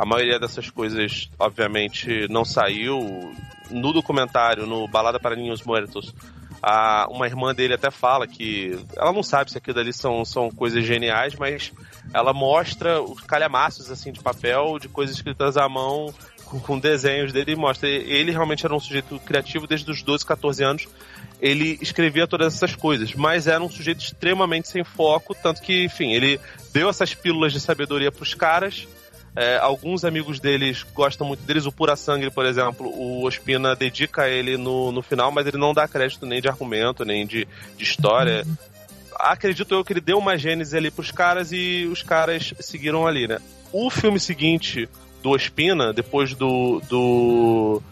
A 0.00 0.06
maioria 0.06 0.38
dessas 0.38 0.70
coisas, 0.70 1.28
obviamente, 1.38 2.26
não 2.30 2.42
saiu. 2.42 3.34
No 3.70 3.92
documentário, 3.92 4.66
no 4.66 4.88
Balada 4.88 5.20
para 5.20 5.36
Ninhos 5.36 5.62
Muertos, 5.62 6.14
a, 6.62 7.06
uma 7.10 7.26
irmã 7.26 7.54
dele 7.54 7.74
até 7.74 7.90
fala 7.90 8.26
que 8.26 8.78
ela 8.96 9.12
não 9.12 9.22
sabe 9.22 9.50
se 9.50 9.58
aquilo 9.58 9.78
ali 9.78 9.92
são, 9.92 10.24
são 10.24 10.50
coisas 10.50 10.86
geniais, 10.86 11.34
mas 11.34 11.70
ela 12.14 12.32
mostra 12.32 13.02
os 13.02 13.20
calhamaços 13.20 13.90
assim 13.90 14.10
de 14.10 14.20
papel, 14.20 14.78
de 14.78 14.88
coisas 14.88 15.14
escritas 15.14 15.58
à 15.58 15.68
mão, 15.68 16.12
com, 16.46 16.58
com 16.58 16.78
desenhos 16.78 17.30
dele 17.30 17.52
e 17.52 17.56
mostra. 17.56 17.86
Ele 17.86 18.32
realmente 18.32 18.64
era 18.64 18.74
um 18.74 18.80
sujeito 18.80 19.20
criativo 19.20 19.66
desde 19.66 19.90
os 19.90 20.02
12, 20.02 20.24
14 20.24 20.64
anos 20.64 20.88
ele 21.42 21.78
escrevia 21.80 22.26
todas 22.26 22.54
essas 22.54 22.74
coisas, 22.74 23.14
mas 23.14 23.46
era 23.46 23.62
um 23.62 23.70
sujeito 23.70 24.00
extremamente 24.00 24.68
sem 24.68 24.84
foco, 24.84 25.34
tanto 25.34 25.62
que, 25.62 25.84
enfim, 25.84 26.12
ele 26.12 26.38
deu 26.72 26.88
essas 26.88 27.14
pílulas 27.14 27.52
de 27.52 27.60
sabedoria 27.60 28.12
para 28.12 28.22
os 28.22 28.34
caras. 28.34 28.86
É, 29.36 29.58
alguns 29.58 30.04
amigos 30.04 30.40
deles 30.40 30.84
gostam 30.92 31.26
muito 31.26 31.42
deles, 31.44 31.64
o 31.64 31.72
Pura 31.72 31.94
Sangue, 31.94 32.30
por 32.30 32.44
exemplo, 32.44 32.88
o 32.88 33.24
Ospina 33.24 33.76
dedica 33.76 34.22
a 34.22 34.28
ele 34.28 34.56
no, 34.56 34.90
no 34.90 35.02
final, 35.02 35.30
mas 35.30 35.46
ele 35.46 35.56
não 35.56 35.72
dá 35.72 35.86
crédito 35.86 36.26
nem 36.26 36.40
de 36.40 36.48
argumento, 36.48 37.04
nem 37.04 37.26
de, 37.26 37.46
de 37.76 37.84
história. 37.84 38.44
Uhum. 38.44 38.56
Acredito 39.16 39.74
eu 39.74 39.84
que 39.84 39.92
ele 39.92 40.00
deu 40.00 40.18
uma 40.18 40.36
gênese 40.36 40.76
ali 40.76 40.90
pros 40.90 41.10
caras 41.10 41.52
e 41.52 41.88
os 41.90 42.02
caras 42.02 42.54
seguiram 42.58 43.06
ali, 43.06 43.28
né? 43.28 43.38
O 43.72 43.88
filme 43.88 44.18
seguinte 44.18 44.88
do 45.22 45.30
Ospina, 45.30 45.92
depois 45.92 46.34
do, 46.34 46.80
do 46.88 47.82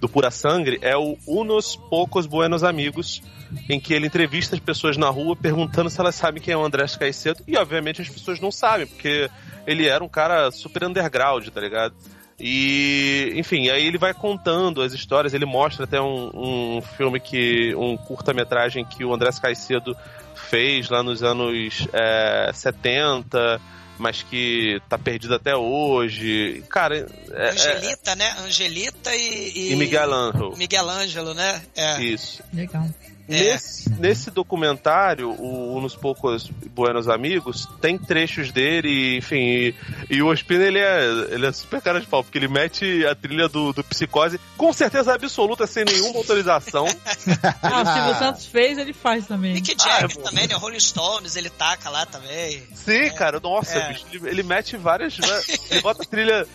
do 0.00 0.08
Pura 0.08 0.30
Sangre 0.30 0.78
é 0.82 0.96
o 0.96 1.16
Unos 1.26 1.76
Poucos 1.76 2.26
Buenos 2.26 2.62
Amigos, 2.62 3.22
em 3.68 3.80
que 3.80 3.92
ele 3.94 4.06
entrevista 4.06 4.54
as 4.54 4.60
pessoas 4.60 4.96
na 4.96 5.08
rua 5.08 5.34
perguntando 5.34 5.90
se 5.90 6.00
elas 6.00 6.14
sabem 6.14 6.42
quem 6.42 6.54
é 6.54 6.56
o 6.56 6.64
Andrés 6.64 6.96
Caicedo, 6.96 7.42
e 7.46 7.56
obviamente 7.56 8.00
as 8.00 8.08
pessoas 8.08 8.40
não 8.40 8.52
sabem, 8.52 8.86
porque 8.86 9.28
ele 9.66 9.86
era 9.86 10.02
um 10.02 10.08
cara 10.08 10.50
super 10.50 10.84
underground, 10.84 11.48
tá 11.48 11.60
ligado? 11.60 11.94
E, 12.40 13.32
enfim, 13.34 13.68
aí 13.68 13.84
ele 13.84 13.98
vai 13.98 14.14
contando 14.14 14.80
as 14.80 14.92
histórias, 14.92 15.34
ele 15.34 15.44
mostra 15.44 15.84
até 15.84 16.00
um, 16.00 16.76
um 16.76 16.80
filme 16.80 17.18
que. 17.18 17.74
um 17.74 17.96
curta-metragem 17.96 18.84
que 18.84 19.04
o 19.04 19.12
Andrés 19.12 19.40
Caicedo 19.40 19.96
fez 20.34 20.88
lá 20.88 21.02
nos 21.02 21.24
anos 21.24 21.88
é, 21.92 22.52
70 22.54 23.60
mas 23.98 24.22
que 24.22 24.80
tá 24.88 24.98
perdido 24.98 25.34
até 25.34 25.54
hoje. 25.56 26.62
Cara, 26.68 27.06
é, 27.30 27.50
Angelita, 27.50 28.12
é... 28.12 28.16
né? 28.16 28.36
Angelita 28.44 29.14
e, 29.14 29.52
e, 29.54 29.72
e 29.72 29.76
Miguel 29.76 30.12
Ângelo. 30.12 30.56
Miguel 30.56 30.88
Ângelo, 30.88 31.34
né? 31.34 31.62
É. 31.76 32.00
Isso. 32.02 32.42
Legal. 32.52 32.88
É. 33.28 33.52
Nesse, 33.52 33.90
nesse 33.90 34.30
documentário, 34.30 35.30
o 35.38 35.78
Nos 35.80 35.94
Poucos 35.94 36.50
Buenos 36.74 37.08
Amigos, 37.08 37.68
tem 37.80 37.98
trechos 37.98 38.50
dele, 38.50 39.18
enfim, 39.18 39.36
e, 39.36 39.74
e 40.08 40.22
o 40.22 40.28
Ospina 40.28 40.64
ele 40.64 40.78
é, 40.78 41.04
ele 41.30 41.46
é 41.46 41.52
super 41.52 41.82
cara 41.82 42.00
de 42.00 42.06
pau, 42.06 42.24
porque 42.24 42.38
ele 42.38 42.48
mete 42.48 43.04
a 43.06 43.14
trilha 43.14 43.48
do, 43.48 43.72
do 43.72 43.84
Psicose 43.84 44.40
com 44.56 44.72
certeza 44.72 45.14
absoluta, 45.14 45.66
sem 45.66 45.84
nenhuma 45.84 46.18
autorização. 46.18 46.86
ah, 47.62 47.82
o 47.82 47.94
Silvio 47.94 48.14
Santos 48.18 48.46
fez, 48.46 48.78
ele 48.78 48.92
faz 48.92 49.26
também. 49.26 49.52
Mick 49.52 49.76
Jagger 49.78 50.16
ah, 50.18 50.22
também, 50.22 50.46
né? 50.48 50.54
Rolling 50.54 50.80
Stones, 50.80 51.36
ele 51.36 51.50
taca 51.50 51.90
lá 51.90 52.06
também. 52.06 52.62
Sim, 52.74 52.92
é. 52.92 53.10
cara, 53.10 53.38
nossa, 53.40 53.78
é. 53.78 53.88
bicho, 53.92 54.06
ele, 54.10 54.28
ele, 54.28 54.42
mete 54.42 54.76
várias. 54.76 55.18
Né, 55.18 55.42
ele 55.70 55.80
bota 55.82 56.02
a 56.02 56.06
trilha. 56.06 56.46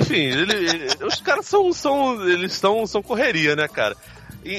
Enfim, 0.00 0.22
ele, 0.22 0.54
ele, 0.54 1.04
os 1.04 1.20
caras 1.20 1.46
são, 1.46 1.72
são. 1.72 2.26
Eles 2.26 2.52
são, 2.54 2.86
são 2.86 3.02
correria, 3.02 3.54
né, 3.54 3.68
cara? 3.68 3.96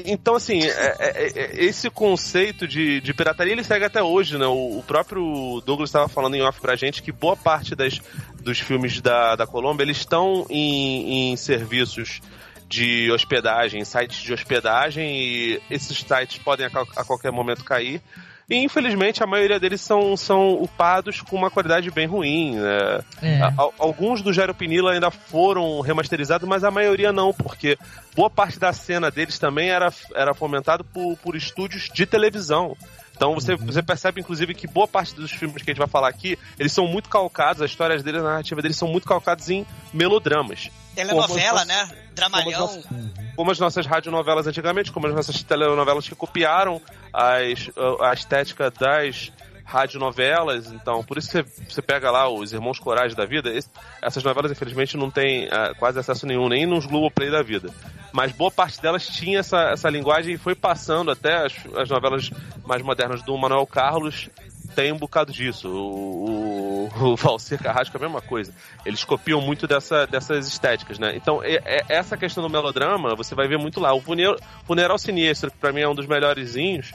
Então, 0.05 0.35
assim, 0.35 0.63
é, 0.63 0.95
é, 0.99 1.31
é, 1.35 1.65
esse 1.65 1.89
conceito 1.89 2.67
de, 2.67 2.99
de 3.01 3.13
pirataria 3.13 3.53
ele 3.53 3.63
segue 3.63 3.85
até 3.85 4.03
hoje, 4.03 4.37
né? 4.37 4.45
O, 4.45 4.79
o 4.79 4.83
próprio 4.85 5.61
Douglas 5.65 5.89
estava 5.89 6.07
falando 6.07 6.35
em 6.35 6.41
off 6.41 6.59
pra 6.59 6.75
gente 6.75 7.01
que 7.01 7.11
boa 7.11 7.35
parte 7.35 7.75
das, 7.75 7.99
dos 8.41 8.59
filmes 8.59 9.01
da, 9.01 9.35
da 9.35 9.47
Colômbia 9.47 9.83
eles 9.83 9.97
estão 9.97 10.45
em, 10.49 11.31
em 11.31 11.37
serviços 11.37 12.21
de 12.67 13.09
hospedagem, 13.11 13.83
sites 13.85 14.17
de 14.17 14.33
hospedagem, 14.33 15.15
e 15.15 15.61
esses 15.69 15.97
sites 15.97 16.37
podem 16.39 16.65
a, 16.65 16.69
a 16.97 17.05
qualquer 17.05 17.31
momento 17.31 17.63
cair. 17.63 18.01
E 18.49 18.55
infelizmente 18.55 19.21
a 19.21 19.27
maioria 19.27 19.59
deles 19.59 19.81
são, 19.81 20.15
são 20.15 20.53
upados 20.53 21.19
com 21.19 21.35
uma 21.35 21.51
qualidade 21.51 21.91
bem 21.91 22.07
ruim. 22.07 22.55
Né? 22.55 22.99
É. 23.21 23.39
Alguns 23.77 24.21
do 24.21 24.31
Jairo 24.31 24.55
Pinila 24.55 24.93
ainda 24.93 25.11
foram 25.11 25.81
remasterizados, 25.81 26.47
mas 26.47 26.63
a 26.63 26.71
maioria 26.71 27.11
não, 27.11 27.33
porque 27.33 27.77
boa 28.15 28.29
parte 28.29 28.57
da 28.57 28.71
cena 28.71 29.11
deles 29.11 29.37
também 29.37 29.69
era, 29.69 29.91
era 30.15 30.33
fomentado 30.33 30.85
por, 30.85 31.17
por 31.17 31.35
estúdios 31.35 31.89
de 31.93 32.05
televisão. 32.05 32.75
Então 33.17 33.33
você, 33.33 33.53
uhum. 33.53 33.65
você 33.65 33.81
percebe, 33.81 34.21
inclusive, 34.21 34.53
que 34.53 34.67
boa 34.67 34.87
parte 34.87 35.15
dos 35.15 35.31
filmes 35.31 35.63
que 35.63 35.71
a 35.71 35.73
gente 35.73 35.79
vai 35.79 35.87
falar 35.87 36.07
aqui, 36.07 36.37
eles 36.57 36.71
são 36.71 36.87
muito 36.87 37.09
calcados, 37.09 37.63
as 37.63 37.71
histórias 37.71 38.03
deles, 38.03 38.21
a 38.21 38.23
narrativa 38.23 38.61
deles 38.61 38.77
são 38.77 38.87
muito 38.87 39.07
calcados 39.07 39.49
em 39.49 39.65
melodramas. 39.91 40.69
Telenovela, 40.95 41.65
né? 41.65 41.89
Dramalhão. 42.13 42.67
Como 42.67 42.79
as, 42.79 43.35
como 43.35 43.51
as 43.51 43.59
nossas 43.59 43.85
radionovelas 43.87 44.45
antigamente, 44.45 44.91
como 44.91 45.07
as 45.07 45.15
nossas 45.15 45.41
telenovelas 45.41 46.07
que 46.07 46.15
copiaram 46.15 46.79
as, 47.11 47.69
a 48.01 48.13
estética 48.13 48.69
das 48.71 49.31
radionovelas, 49.67 50.71
então 50.71 51.03
por 51.03 51.17
isso 51.17 51.29
você, 51.29 51.43
você 51.67 51.81
pega 51.81 52.09
lá 52.09 52.29
os 52.29 52.53
Irmãos 52.53 52.79
Corais 52.79 53.13
da 53.13 53.25
Vida, 53.25 53.53
esse, 53.53 53.69
essas 54.01 54.23
novelas 54.23 54.49
infelizmente 54.49 54.95
não 54.95 55.11
tem 55.11 55.47
uh, 55.47 55.75
quase 55.77 55.99
acesso 55.99 56.25
nenhum, 56.25 56.47
nem 56.47 56.65
nos 56.65 56.85
Globoplay 56.85 57.29
da 57.29 57.43
vida. 57.43 57.69
Mas 58.13 58.31
boa 58.31 58.49
parte 58.49 58.81
delas 58.81 59.05
tinha 59.05 59.39
essa, 59.39 59.71
essa 59.71 59.89
linguagem 59.89 60.35
e 60.35 60.37
foi 60.37 60.55
passando 60.55 61.11
até 61.11 61.45
as, 61.45 61.53
as 61.75 61.89
novelas 61.89 62.31
mais 62.65 62.81
modernas 62.81 63.21
do 63.21 63.37
Manuel 63.37 63.67
Carlos 63.67 64.29
tem 64.73 64.91
um 64.93 64.97
bocado 64.97 65.33
disso. 65.33 65.67
O, 65.67 66.89
o, 66.93 67.09
o 67.11 67.15
Valcir 67.17 67.57
Carrasco 67.57 67.97
é 67.97 67.99
a 67.99 68.03
mesma 68.03 68.21
coisa. 68.21 68.53
Eles 68.85 69.03
copiam 69.03 69.41
muito 69.41 69.65
dessa, 69.67 70.05
dessas 70.05 70.47
estéticas, 70.47 70.99
né? 70.99 71.15
Então, 71.15 71.43
é, 71.43 71.55
é, 71.65 71.85
essa 71.89 72.15
questão 72.15 72.43
do 72.43 72.49
melodrama, 72.49 73.15
você 73.15 73.33
vai 73.33 73.47
ver 73.47 73.57
muito 73.57 73.79
lá. 73.79 73.93
O 73.93 73.99
Funeral, 73.99 74.37
Funeral 74.65 74.97
Sinistro, 74.99 75.49
que 75.49 75.57
pra 75.57 75.73
mim 75.73 75.81
é 75.81 75.89
um 75.89 75.95
dos 75.95 76.05
melhorezinhos, 76.05 76.91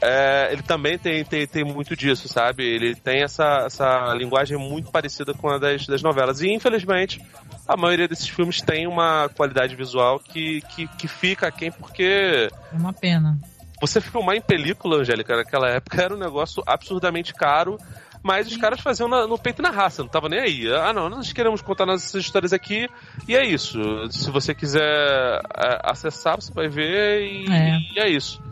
é, 0.00 0.50
ele 0.52 0.62
também 0.62 0.98
tem, 0.98 1.24
tem, 1.24 1.46
tem 1.46 1.64
muito 1.64 1.96
disso, 1.96 2.28
sabe? 2.28 2.64
Ele 2.64 2.94
tem 2.94 3.22
essa, 3.22 3.64
essa 3.66 4.14
linguagem 4.14 4.58
muito 4.58 4.90
parecida 4.90 5.32
com 5.32 5.48
a 5.48 5.58
das, 5.58 5.86
das 5.86 6.02
novelas. 6.02 6.42
E, 6.42 6.52
infelizmente, 6.52 7.20
a 7.66 7.76
maioria 7.76 8.06
desses 8.06 8.28
filmes 8.28 8.60
tem 8.60 8.86
uma 8.86 9.28
qualidade 9.30 9.74
visual 9.74 10.18
que, 10.18 10.60
que, 10.74 10.86
que 10.86 11.08
fica 11.08 11.48
aquém 11.48 11.72
porque... 11.72 12.48
É 12.72 12.76
uma 12.76 12.92
pena. 12.92 13.38
Você 13.80 14.00
filmar 14.00 14.36
em 14.36 14.40
película, 14.40 14.98
Angélica, 14.98 15.36
naquela 15.36 15.68
época 15.68 16.02
era 16.02 16.14
um 16.14 16.18
negócio 16.18 16.62
absurdamente 16.66 17.34
caro, 17.34 17.78
mas 18.22 18.46
os 18.46 18.56
caras 18.56 18.80
faziam 18.80 19.08
na, 19.08 19.26
no 19.26 19.38
peito 19.38 19.60
e 19.60 19.62
na 19.62 19.70
raça, 19.70 20.02
não 20.02 20.08
tava 20.08 20.28
nem 20.28 20.40
aí. 20.40 20.72
Ah, 20.72 20.92
não, 20.92 21.08
nós 21.08 21.32
queremos 21.32 21.60
contar 21.62 21.86
nossas 21.86 22.14
histórias 22.14 22.52
aqui, 22.52 22.88
e 23.28 23.36
é 23.36 23.44
isso. 23.46 23.78
Se 24.10 24.30
você 24.30 24.54
quiser 24.54 24.82
é, 24.82 25.80
acessar, 25.84 26.36
você 26.36 26.52
vai 26.52 26.68
ver, 26.68 27.22
e 27.22 27.52
é, 27.52 27.78
e 27.94 27.98
é 27.98 28.08
isso. 28.08 28.42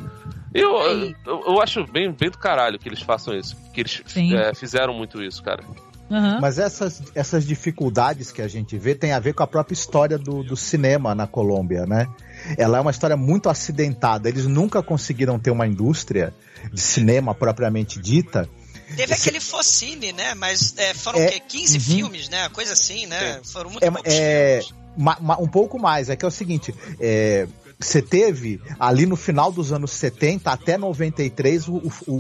Eu, 0.55 0.77
eu, 0.79 1.15
eu, 1.27 1.61
acho 1.61 1.85
bem, 1.85 2.13
bem 2.13 2.31
do 2.31 2.39
caralho 2.39 2.79
que 2.79 2.89
eles 2.89 3.03
façam 3.03 3.35
isso. 3.35 3.57
Que 3.73 3.81
eles 3.81 4.03
é, 4.33 4.55
fizeram 4.55 4.95
muito 4.95 5.21
isso, 5.21 5.43
cara. 5.43 5.65
Uhum. 6.09 6.41
Mas 6.41 6.59
essas, 6.59 7.03
essas 7.15 7.45
dificuldades 7.45 8.31
que 8.31 8.41
a 8.41 8.47
gente 8.47 8.79
vê 8.79 8.95
tem 8.95 9.13
a 9.13 9.19
ver 9.19 9.35
com 9.35 9.43
a 9.43 9.47
própria 9.47 9.75
história 9.75 10.17
do, 10.17 10.45
do 10.45 10.57
cinema 10.57 11.15
na 11.15 11.27
Colômbia, 11.27 11.87
né? 11.87 12.07
Ela 12.57 12.79
é 12.79 12.81
uma 12.81 12.91
história 12.91 13.17
muito 13.17 13.49
acidentada. 13.49 14.29
Eles 14.29 14.47
nunca 14.47 14.81
conseguiram 14.81 15.41
ter 15.41 15.51
uma 15.51 15.67
indústria 15.67 16.33
de 16.73 16.81
cinema 16.81 17.35
propriamente 17.35 17.99
dita. 17.99 18.49
Teve 18.97 19.15
aquele 19.15 19.41
Focine, 19.41 20.13
né? 20.13 20.35
Mas 20.35 20.77
é, 20.77 20.95
foram 20.95 21.19
é, 21.19 21.27
o 21.27 21.31
quê? 21.31 21.41
15 21.41 21.79
uhum. 21.79 21.83
filmes, 21.83 22.29
né? 22.29 22.49
Coisa 22.51 22.75
assim, 22.75 23.07
né? 23.07 23.41
Foram 23.43 23.71
muito 23.71 23.83
é, 23.83 23.91
poucos 23.91 24.13
é, 24.13 24.61
filmes. 24.63 24.85
Ma, 24.97 25.17
ma, 25.21 25.39
um 25.39 25.49
pouco 25.49 25.81
mais, 25.81 26.09
é 26.09 26.15
que 26.15 26.25
é 26.25 26.29
o 26.29 26.31
seguinte, 26.31 26.73
é, 27.01 27.49
você 27.85 28.01
teve 28.03 28.61
ali 28.79 29.07
no 29.07 29.17
final 29.17 29.53
dos 29.53 29.73
anos 29.73 29.91
70 29.93 30.51
até 30.51 30.77
93 30.79 31.69
o, 31.69 31.75
o, 31.75 31.91
o, 32.07 32.15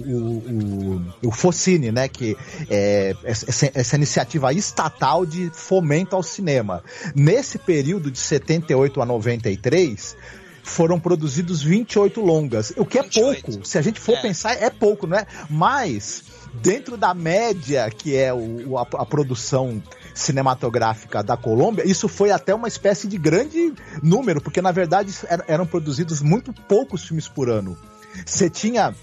o, 1.23 1.29
o 1.29 1.31
Focine, 1.31 1.91
né? 1.91 2.09
Que 2.09 2.37
é 2.69 3.15
essa, 3.25 3.71
essa, 3.75 3.97
iniciativa 3.97 4.53
estatal 4.53 5.25
de 5.25 5.51
fomento 5.53 6.15
ao 6.15 6.23
cinema. 6.23 6.83
Nesse 7.15 7.59
período 7.59 8.11
de 8.11 8.19
78 8.19 9.01
a 9.01 9.07
93, 9.07 10.17
foram 10.63 10.99
produzidos 10.99 11.63
28 11.63 12.21
longas. 12.21 12.73
O 12.77 12.85
que 12.85 12.99
é 12.99 13.03
28. 13.03 13.43
pouco. 13.45 13.67
Se 13.67 13.79
a 13.79 13.83
gente 13.83 14.01
for 14.01 14.17
É. 14.17 14.23
pensar, 14.23 14.53
é 14.63 14.71
pouco, 14.71 15.07
não 15.07 15.17
é? 15.19 15.27
Mas, 15.51 16.25
dentro 16.63 16.97
da 16.97 17.13
média 17.15 17.91
que 17.91 18.17
é 18.17 18.33
o, 18.33 18.71
o- 18.71 18.79
a, 18.79 18.83
a 18.83 19.05
produção 19.07 19.83
cinematográfica 20.15 21.23
da 21.23 21.37
Colômbia, 21.37 21.87
isso 21.87 22.09
foi 22.09 22.31
até 22.31 22.55
uma 22.55 22.69
espécie 22.69 23.09
de 23.09 23.19
grande 23.19 23.75
número, 24.03 24.41
porque 24.41 24.63
na 24.63 24.73
verdade 24.73 25.13
er- 25.29 25.45
eram 25.49 25.67
produzidos 25.67 26.21
muito 26.23 26.53
poucos 26.53 27.05
filmes 27.05 27.29
por 27.29 27.51
ano. 27.51 27.77
Você 28.25 28.49
tinha 28.49 28.95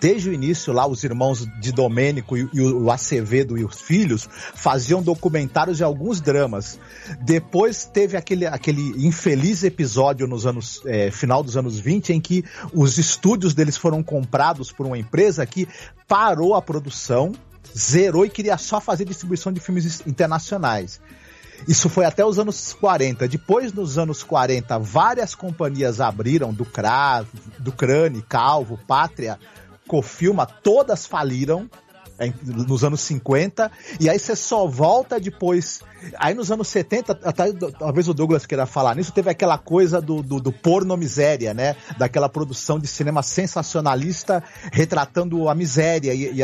desde 0.00 0.30
o 0.30 0.32
início 0.32 0.72
lá 0.72 0.86
os 0.86 1.04
irmãos 1.04 1.46
de 1.60 1.72
Domênico 1.72 2.34
e, 2.36 2.48
e 2.54 2.60
o 2.62 2.90
Acevedo 2.90 3.58
e 3.58 3.64
os 3.64 3.80
filhos 3.82 4.26
faziam 4.54 5.02
documentários 5.02 5.80
e 5.80 5.84
alguns 5.84 6.20
dramas. 6.22 6.78
Depois 7.20 7.84
teve 7.84 8.16
aquele, 8.16 8.46
aquele 8.46 9.06
infeliz 9.06 9.62
episódio 9.62 10.26
nos 10.26 10.46
anos 10.46 10.80
eh, 10.86 11.10
final 11.10 11.42
dos 11.42 11.56
anos 11.56 11.78
20 11.78 12.14
em 12.14 12.20
que 12.20 12.42
os 12.72 12.96
estúdios 12.96 13.52
deles 13.52 13.76
foram 13.76 14.02
comprados 14.02 14.72
por 14.72 14.86
uma 14.86 14.96
empresa 14.96 15.44
que 15.44 15.68
parou 16.08 16.54
a 16.54 16.62
produção, 16.62 17.32
zerou 17.76 18.24
e 18.24 18.30
queria 18.30 18.56
só 18.58 18.80
fazer 18.80 19.04
distribuição 19.04 19.52
de 19.52 19.60
filmes 19.60 20.02
internacionais. 20.06 21.00
Isso 21.68 21.88
foi 21.88 22.04
até 22.04 22.24
os 22.24 22.38
anos 22.38 22.72
40. 22.72 23.28
Depois, 23.28 23.72
nos 23.72 23.98
anos 23.98 24.22
40, 24.22 24.78
várias 24.78 25.34
companhias 25.34 26.00
abriram, 26.00 26.52
do 26.52 26.64
CRA, 26.64 27.24
do 27.58 27.70
Crane, 27.70 28.22
Calvo, 28.22 28.78
Pátria, 28.86 29.38
Cofilma, 29.86 30.46
todas 30.46 31.06
faliram 31.06 31.68
nos 32.44 32.84
anos 32.84 33.00
50, 33.00 33.70
e 33.98 34.08
aí 34.10 34.18
você 34.18 34.36
só 34.36 34.66
volta 34.66 35.18
depois. 35.18 35.80
Aí 36.18 36.34
nos 36.34 36.50
anos 36.50 36.68
70, 36.68 37.20
até, 37.24 37.52
talvez 37.78 38.08
o 38.08 38.14
Douglas 38.14 38.46
queira 38.46 38.66
falar 38.66 38.94
nisso, 38.96 39.12
teve 39.12 39.30
aquela 39.30 39.58
coisa 39.58 40.00
do, 40.00 40.22
do, 40.22 40.40
do 40.40 40.52
porno 40.52 40.96
miséria, 40.96 41.52
né? 41.54 41.76
Daquela 41.98 42.28
produção 42.28 42.78
de 42.78 42.86
cinema 42.86 43.22
sensacionalista 43.22 44.42
retratando 44.72 45.48
a 45.48 45.54
miséria 45.54 46.12
e, 46.14 46.40
e, 46.40 46.42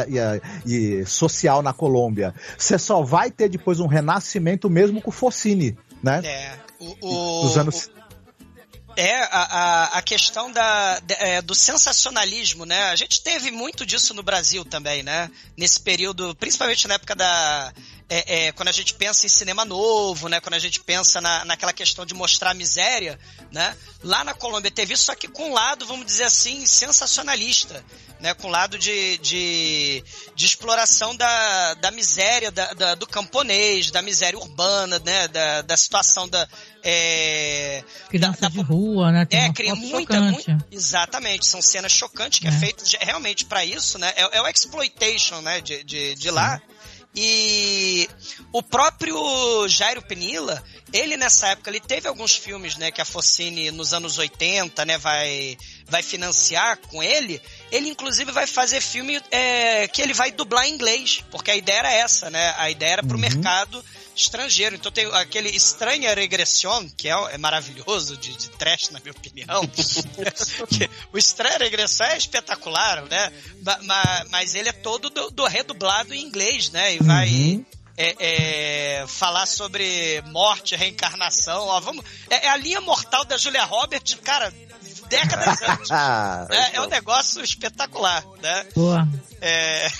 e 0.66 1.00
e 1.00 1.06
social 1.06 1.62
na 1.62 1.72
Colômbia. 1.72 2.34
Você 2.56 2.78
só 2.78 3.02
vai 3.02 3.30
ter 3.30 3.48
depois 3.48 3.80
um 3.80 3.86
renascimento 3.86 4.68
mesmo 4.70 5.00
com 5.00 5.10
o 5.10 5.12
Focine, 5.12 5.76
né? 6.02 6.20
É. 6.24 6.52
O, 6.78 7.40
o- 7.40 7.42
Dos 7.42 7.56
anos. 7.58 7.90
É, 8.96 9.14
a, 9.24 9.28
a, 9.28 9.85
a 9.98 10.02
questão 10.02 10.50
da, 10.50 10.98
de- 11.00 11.14
é, 11.18 11.42
do 11.42 11.54
sensacionalismo, 11.54 12.64
né? 12.64 12.85
A 12.85 12.96
gente 12.96 13.20
teve 13.20 13.50
muito 13.50 13.85
disso 13.85 14.14
no 14.14 14.22
Brasil 14.22 14.64
também, 14.64 15.02
né? 15.02 15.30
Nesse 15.56 15.78
período, 15.80 16.35
principalmente 16.37 16.88
na 16.88 16.94
época 16.94 17.14
da. 17.14 17.72
É, 18.09 18.47
é, 18.47 18.53
quando 18.53 18.69
a 18.69 18.73
gente 18.73 18.95
pensa 18.95 19.27
em 19.27 19.29
cinema 19.29 19.64
novo, 19.64 20.29
né? 20.29 20.40
Quando 20.40 20.55
a 20.55 20.59
gente 20.59 20.79
pensa 20.81 21.21
na, 21.21 21.45
naquela 21.45 21.73
questão 21.73 22.07
de 22.07 22.14
mostrar 22.14 22.51
a 22.51 22.55
miséria, 22.55 23.19
né? 23.51 23.77
Lá 24.03 24.23
na 24.23 24.33
Colômbia 24.35 24.71
teve 24.71 24.95
isso, 24.95 25.05
só 25.07 25.14
que 25.14 25.27
com 25.27 25.51
um 25.51 25.53
lado, 25.53 25.85
vamos 25.87 26.07
dizer 26.07 26.25
assim, 26.25 26.64
sensacionalista, 26.66 27.85
né? 28.21 28.33
Com 28.35 28.47
um 28.47 28.51
lado 28.51 28.79
de, 28.79 29.19
de, 29.19 30.05
de 30.37 30.47
exploração 30.47 31.16
da, 31.16 31.75
da 31.75 31.90
miséria 31.90 32.51
da, 32.53 32.73
da- 32.75 32.95
do 32.95 33.07
camponês, 33.09 33.90
da 33.90 34.01
miséria 34.03 34.38
urbana, 34.38 35.01
né? 35.05 35.27
Da, 35.29 35.62
da 35.62 35.77
situação 35.77 36.29
da. 36.29 36.49
é, 36.85 37.83
Criança 38.09 38.49
de 38.49 38.61
rua, 38.61 39.11
né? 39.12 39.25
Tem 39.25 39.40
é, 39.40 39.53
cria 39.53 39.75
muita, 39.75 40.21
muito, 40.21 40.64
exatamente, 40.71 41.45
são 41.47 41.61
cenas 41.61 41.92
chocantes 41.92 42.38
que 42.38 42.47
é, 42.47 42.51
É. 42.51 42.53
feito 42.59 42.85
realmente 43.01 43.45
pra 43.45 43.64
isso, 43.64 43.99
né? 43.99 44.12
É, 44.16 44.38
é 44.38 44.40
o 44.42 44.47
exploitation, 44.49 45.40
né, 45.40 45.61
de, 45.61 45.83
de, 45.85 46.14
de 46.14 46.31
lá. 46.31 46.61
E 47.18 48.09
o 48.52 48.62
próprio 48.62 49.66
Jairo 49.68 50.02
Penila, 50.02 50.62
ele 50.92 51.16
nessa 51.16 51.48
época, 51.48 51.70
ele 51.70 51.81
teve 51.81 52.07
alguns 52.07 52.37
filmes, 52.37 52.76
né, 52.76 52.90
que 52.90 53.00
a 53.00 53.07
Focine 53.07 53.70
nos 53.70 53.94
anos 53.94 54.18
80, 54.18 54.85
né, 54.85 54.98
vai, 54.98 55.57
vai 55.87 56.02
financiar 56.02 56.76
com 56.76 57.02
ele. 57.02 57.40
Ele 57.72 57.88
inclusive 57.88 58.31
vai 58.33 58.46
fazer 58.46 58.83
filme 58.83 59.18
é, 59.31 59.88
que 59.88 60.02
ele 60.02 60.12
vai 60.12 60.31
dublar 60.31 60.66
em 60.66 60.74
inglês, 60.74 61.24
porque 61.31 61.50
a 61.50 61.57
ideia 61.57 61.79
era 61.79 61.92
essa, 61.92 62.29
né? 62.29 62.55
A 62.59 62.70
ideia 62.70 62.92
era 62.92 63.02
pro 63.02 63.14
Uhum. 63.16 63.20
mercado 63.22 63.83
estrangeiro. 64.16 64.74
Então 64.76 64.90
tem 64.90 65.07
aquele 65.12 65.50
Estranha 65.50 66.14
Regressão, 66.14 66.88
que 66.96 67.09
é, 67.09 67.12
é 67.35 67.38
maravilhoso, 67.38 68.16
de, 68.16 68.35
de 68.37 68.48
trash, 68.50 68.90
na 68.90 68.98
minha 69.00 69.12
opinião. 69.12 69.62
O 71.12 71.18
Estranha 71.18 71.59
Regressão 71.59 72.07
é 72.07 72.16
espetacular, 72.16 73.02
né? 73.05 73.33
Ma- 73.62 73.79
ma- 73.83 74.24
Mas, 74.31 74.55
ele 74.55 74.68
é 74.68 74.72
todo 74.72 75.11
do, 75.11 75.31
do 75.31 75.44
redublado 75.46 76.14
em 76.14 76.22
inglês, 76.22 76.70
né? 76.70 76.94
E 76.94 76.98
vai 76.98 77.29
Uhum. 77.29 77.64
é, 77.96 78.16
é, 79.00 79.07
falar 79.07 79.46
sobre 79.46 80.22
morte, 80.26 80.74
reencarnação. 80.76 81.66
Ó, 81.66 81.81
vamos, 81.81 82.05
é, 82.31 82.46
é 82.46 82.48
a 82.48 82.57
linha 82.57 82.81
mortal 82.81 83.24
da 83.24 83.37
Julia 83.37 83.64
Roberts, 83.64 84.14
cara, 84.22 84.52
décadas 85.09 85.61
antes. 85.69 85.90
Ah, 85.90 86.47
É, 86.75 86.81
um 86.81 86.88
negócio 86.88 87.42
espetacular, 87.42 88.25
né? 88.42 88.66
Boa. 88.75 89.09
É... 89.40 89.88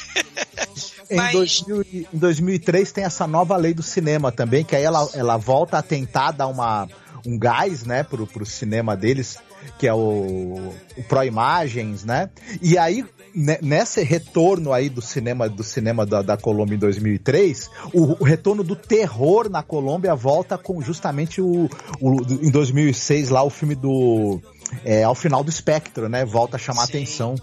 Em, 1.09 1.16
Mas- 1.16 1.33
2000 1.33 1.83
e- 1.83 2.09
em 2.12 2.19
2003 2.19 2.90
tem 2.90 3.05
essa 3.05 3.29
nova 3.29 3.57
lei 3.57 3.73
do 3.73 3.83
cinema 3.83 4.33
também, 4.33 4.64
que 4.64 4.75
aí 4.75 4.83
ela, 4.83 5.09
ela 5.14 5.37
volta 5.37 5.79
a 5.79 5.83
tentar 5.83 6.33
dar 6.33 6.49
uma, 6.49 6.88
um 7.25 7.38
gás, 7.38 7.85
né, 7.85 8.03
pro, 8.03 8.27
pro 8.27 8.45
cinema 8.45 8.97
deles, 8.97 9.38
que 9.79 9.87
é 9.87 9.95
o, 9.95 10.73
o 10.97 11.03
Pro 11.09 11.23
Imagens, 11.23 12.05
né? 12.05 12.29
E 12.61 12.77
aí, 12.77 13.05
ne- 13.33 13.59
nesse 13.62 14.03
retorno 14.03 14.73
aí 14.73 14.88
do 14.88 15.01
cinema 15.01 15.49
do 15.49 15.62
cinema 15.62 16.05
da, 16.05 16.23
da 16.23 16.37
Colômbia 16.37 16.75
em 16.75 16.79
2003, 16.81 17.71
o, 17.95 18.21
o 18.21 18.25
retorno 18.25 18.64
do 18.64 18.75
terror 18.75 19.49
na 19.49 19.62
Colômbia 19.62 20.12
volta 20.16 20.59
com 20.59 20.81
justamente 20.83 21.40
o, 21.40 21.69
o 22.01 22.21
em 22.42 22.51
2006 22.51 23.29
lá 23.31 23.45
o 23.45 23.51
filme 23.51 23.77
do 23.77 24.40
é, 24.85 25.02
ao 25.02 25.14
final 25.14 25.42
do 25.42 25.50
espectro, 25.50 26.09
né? 26.09 26.24
Volta 26.24 26.57
a 26.57 26.59
chamar 26.59 26.87
Sim. 26.87 26.92
atenção. 26.92 27.37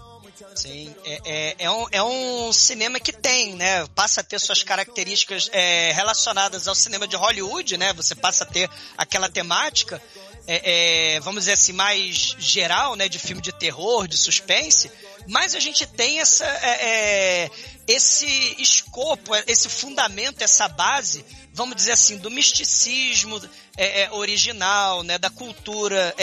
Sim, 0.54 0.94
é, 1.04 1.20
é, 1.24 1.54
é, 1.58 1.70
um, 1.70 1.86
é 1.90 2.02
um 2.02 2.52
cinema 2.52 3.00
que 3.00 3.12
tem, 3.12 3.54
né? 3.54 3.86
Passa 3.94 4.20
a 4.20 4.24
ter 4.24 4.40
suas 4.40 4.62
características 4.62 5.50
é, 5.52 5.92
relacionadas 5.92 6.68
ao 6.68 6.74
cinema 6.74 7.08
de 7.08 7.16
Hollywood, 7.16 7.76
né? 7.76 7.92
Você 7.94 8.14
passa 8.14 8.44
a 8.44 8.46
ter 8.46 8.70
aquela 8.96 9.28
temática, 9.28 10.00
é, 10.46 11.14
é, 11.16 11.20
vamos 11.20 11.42
dizer 11.42 11.52
assim, 11.52 11.72
mais 11.72 12.36
geral, 12.38 12.94
né? 12.94 13.08
De 13.08 13.18
filme 13.18 13.42
de 13.42 13.52
terror, 13.52 14.06
de 14.06 14.16
suspense. 14.16 14.90
Mas 15.26 15.54
a 15.56 15.60
gente 15.60 15.86
tem 15.86 16.20
essa, 16.20 16.44
é, 16.44 17.44
é, 17.46 17.50
esse 17.88 18.26
escopo, 18.58 19.34
esse 19.48 19.68
fundamento, 19.68 20.42
essa 20.42 20.68
base, 20.68 21.24
vamos 21.52 21.74
dizer 21.74 21.92
assim, 21.92 22.18
do 22.18 22.30
misticismo 22.30 23.40
original, 24.12 25.02
né? 25.02 25.18
Da 25.18 25.30
cultura 25.30 26.14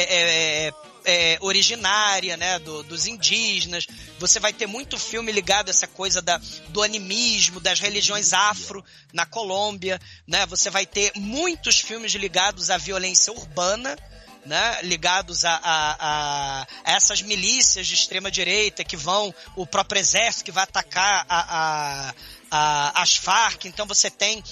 é, 1.05 1.37
originária, 1.41 2.37
né, 2.37 2.59
do- 2.59 2.83
dos 2.83 3.07
indígenas. 3.07 3.87
Você 4.19 4.39
vai 4.39 4.53
ter 4.53 4.67
muito 4.67 4.97
filme 4.97 5.31
ligado 5.31 5.67
a 5.67 5.71
essa 5.71 5.87
coisa 5.87 6.21
da, 6.21 6.39
do 6.69 6.81
animismo, 6.83 7.59
das 7.59 7.79
religiões 7.79 8.33
afro 8.33 8.83
na 9.13 9.25
Colômbia, 9.25 9.99
né? 10.27 10.45
Você 10.45 10.69
vai 10.69 10.85
ter 10.85 11.11
muitos 11.15 11.79
filmes 11.79 12.11
ligados 12.13 12.69
à 12.69 12.77
violência 12.77 13.33
urbana, 13.33 13.97
né, 14.45 14.79
ligados 14.81 15.45
a, 15.45 15.51
a- 15.53 15.95
a- 15.99 16.67
a 16.83 16.91
essas 16.93 17.21
milícias 17.21 17.85
de 17.85 17.93
extrema 17.93 18.31
direita 18.31 18.83
que 18.83 18.97
vão, 18.97 19.33
o 19.55 19.67
próprio 19.67 19.99
exército 19.99 20.45
que 20.45 20.51
vai 20.51 20.63
atacar 20.63 21.25
a- 21.29 21.45
a- 22.09 22.13
a- 22.49 23.01
as 23.03 23.15
Farc. 23.15 23.65
Então 23.65 23.85
você 23.85 24.09
tem 24.09 24.43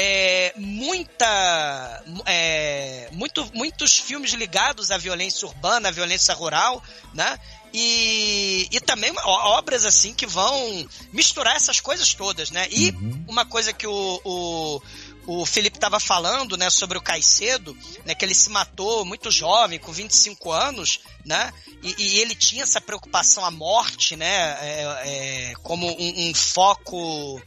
é, 0.00 0.52
muita, 0.56 2.04
é, 2.24 3.08
muito, 3.10 3.50
muitos 3.52 3.98
filmes 3.98 4.30
ligados 4.32 4.92
à 4.92 4.96
violência 4.96 5.44
urbana, 5.48 5.88
à 5.88 5.90
violência 5.90 6.32
rural, 6.34 6.80
né? 7.12 7.36
E, 7.74 8.68
e 8.70 8.80
também 8.80 9.12
obras 9.24 9.84
assim 9.84 10.14
que 10.14 10.24
vão 10.24 10.88
misturar 11.12 11.56
essas 11.56 11.80
coisas 11.80 12.14
todas, 12.14 12.52
né? 12.52 12.68
E 12.70 12.92
uma 13.26 13.44
coisa 13.44 13.72
que 13.72 13.88
o, 13.88 14.20
o, 14.24 14.82
o 15.26 15.44
Felipe 15.44 15.76
estava 15.76 15.98
falando, 15.98 16.56
né, 16.56 16.70
sobre 16.70 16.96
o 16.96 17.02
Caicedo, 17.02 17.76
né, 18.06 18.14
que 18.14 18.24
ele 18.24 18.36
se 18.36 18.50
matou 18.50 19.04
muito 19.04 19.32
jovem, 19.32 19.80
com 19.80 19.90
25 19.90 20.52
anos, 20.52 21.00
né? 21.24 21.52
E, 21.82 21.94
e 21.98 22.18
ele 22.20 22.36
tinha 22.36 22.62
essa 22.62 22.80
preocupação 22.80 23.44
à 23.44 23.50
morte, 23.50 24.14
né? 24.14 24.56
é, 24.60 25.50
é, 25.50 25.54
como 25.64 25.88
um, 25.88 26.30
um 26.30 26.34
foco 26.34 27.42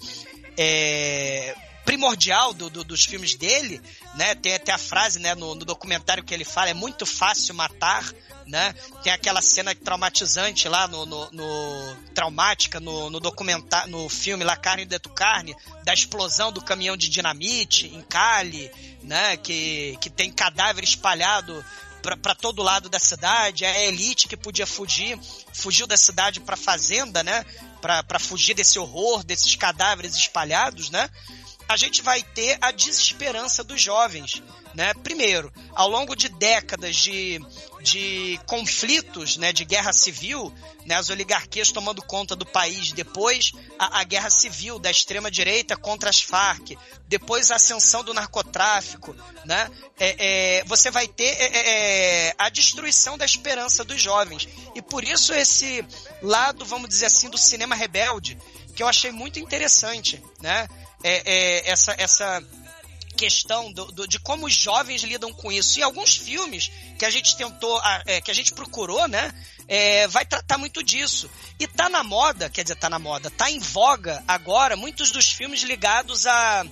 é, 0.57 1.55
primordial 1.85 2.53
do- 2.53 2.69
do- 2.69 2.83
dos 2.83 3.03
filmes 3.05 3.35
dele, 3.35 3.81
né? 4.15 4.35
Tem 4.35 4.55
até 4.55 4.71
a 4.71 4.77
frase, 4.77 5.19
né, 5.19 5.33
no, 5.35 5.55
no 5.55 5.65
documentário 5.65 6.23
que 6.23 6.33
ele 6.33 6.45
fala, 6.45 6.69
é 6.69 6.73
muito 6.73 7.05
fácil 7.05 7.53
matar, 7.55 8.03
né? 8.45 8.73
Tem 9.03 9.11
aquela 9.11 9.41
cena 9.41 9.73
traumatizante 9.75 10.67
lá 10.67 10.87
no, 10.87 11.05
no, 11.05 11.31
no- 11.31 11.95
traumática 12.13 12.79
no, 12.79 13.09
no 13.09 13.19
documentário, 13.19 13.89
no 13.91 14.07
filme 14.09 14.43
La 14.43 14.55
Carne 14.55 14.85
de 14.85 14.99
tu 14.99 15.09
Carne, 15.09 15.55
da 15.83 15.93
explosão 15.93 16.51
do 16.51 16.61
caminhão 16.61 16.95
de 16.95 17.09
dinamite 17.09 17.87
em 17.87 18.01
Cali, 18.01 18.71
né? 19.03 19.37
Que, 19.37 19.97
que 20.01 20.09
tem 20.09 20.31
cadáver 20.31 20.83
espalhado 20.83 21.63
para 22.01 22.33
todo 22.33 22.63
lado 22.63 22.89
da 22.89 22.97
cidade, 22.97 23.63
é 23.63 23.69
a 23.69 23.83
elite 23.85 24.27
que 24.27 24.35
podia 24.35 24.65
fugir, 24.65 25.19
fugiu 25.53 25.85
da 25.85 25.95
cidade 25.95 26.39
para 26.39 26.57
fazenda, 26.57 27.21
né? 27.23 27.45
Para 27.79 28.17
fugir 28.19 28.55
desse 28.55 28.79
horror, 28.79 29.23
desses 29.23 29.55
cadáveres 29.55 30.15
espalhados, 30.15 30.89
né? 30.89 31.07
A 31.71 31.77
gente 31.77 32.01
vai 32.01 32.21
ter 32.21 32.57
a 32.59 32.69
desesperança 32.69 33.63
dos 33.63 33.81
jovens, 33.81 34.43
né? 34.73 34.93
Primeiro, 34.93 35.49
ao 35.73 35.87
longo 35.87 36.17
de 36.17 36.27
décadas 36.27 36.97
de, 36.97 37.39
de 37.81 38.37
conflitos, 38.45 39.37
né, 39.37 39.53
de 39.53 39.63
guerra 39.63 39.93
civil, 39.93 40.53
né, 40.85 40.95
as 40.95 41.09
oligarquias 41.09 41.71
tomando 41.71 42.01
conta 42.01 42.35
do 42.35 42.45
país, 42.45 42.91
depois 42.91 43.53
a, 43.79 44.01
a 44.01 44.03
guerra 44.03 44.29
civil 44.29 44.79
da 44.79 44.91
extrema 44.91 45.31
direita 45.31 45.77
contra 45.77 46.09
as 46.09 46.21
Farc, 46.21 46.77
depois 47.07 47.51
a 47.51 47.55
ascensão 47.55 48.03
do 48.03 48.13
narcotráfico, 48.13 49.15
né, 49.45 49.71
é, 49.97 50.59
é, 50.59 50.63
você 50.65 50.91
vai 50.91 51.07
ter 51.07 51.23
é, 51.23 51.45
é, 51.45 52.27
é, 52.27 52.35
a 52.37 52.49
destruição 52.49 53.17
da 53.17 53.23
esperança 53.23 53.81
dos 53.85 54.01
jovens. 54.01 54.45
E 54.75 54.81
por 54.81 55.05
isso 55.05 55.33
esse 55.33 55.85
lado, 56.21 56.65
vamos 56.65 56.89
dizer 56.89 57.05
assim, 57.05 57.29
do 57.29 57.37
cinema 57.37 57.75
rebelde 57.75 58.37
que 58.75 58.83
eu 58.83 58.87
achei 58.87 59.11
muito 59.11 59.39
interessante, 59.39 60.21
né, 60.41 60.67
é, 61.03 61.69
essa 61.69 61.95
essa 61.97 62.43
questão 63.21 63.71
do, 63.71 63.85
do, 63.91 64.07
de 64.07 64.19
como 64.19 64.47
os 64.47 64.53
jovens 64.55 65.03
lidam 65.03 65.31
com 65.31 65.51
isso. 65.51 65.77
E 65.77 65.83
alguns 65.83 66.15
filmes 66.15 66.71
que 66.97 67.05
a 67.05 67.09
gente 67.09 67.35
tentou, 67.35 67.79
é, 68.05 68.19
que 68.19 68.31
a 68.31 68.33
gente 68.33 68.51
procurou, 68.51 69.07
né? 69.07 69.31
É, 69.67 70.07
vai 70.07 70.25
tratar 70.25 70.57
muito 70.57 70.81
disso. 70.83 71.29
E 71.59 71.67
tá 71.67 71.87
na 71.87 72.03
moda, 72.03 72.49
quer 72.49 72.63
dizer, 72.63 72.75
tá 72.75 72.89
na 72.89 72.97
moda, 72.97 73.29
tá 73.29 73.49
em 73.51 73.59
voga 73.59 74.23
agora 74.27 74.75
muitos 74.75 75.11
dos 75.11 75.31
filmes 75.31 75.61
ligados 75.61 76.25
a, 76.25 76.65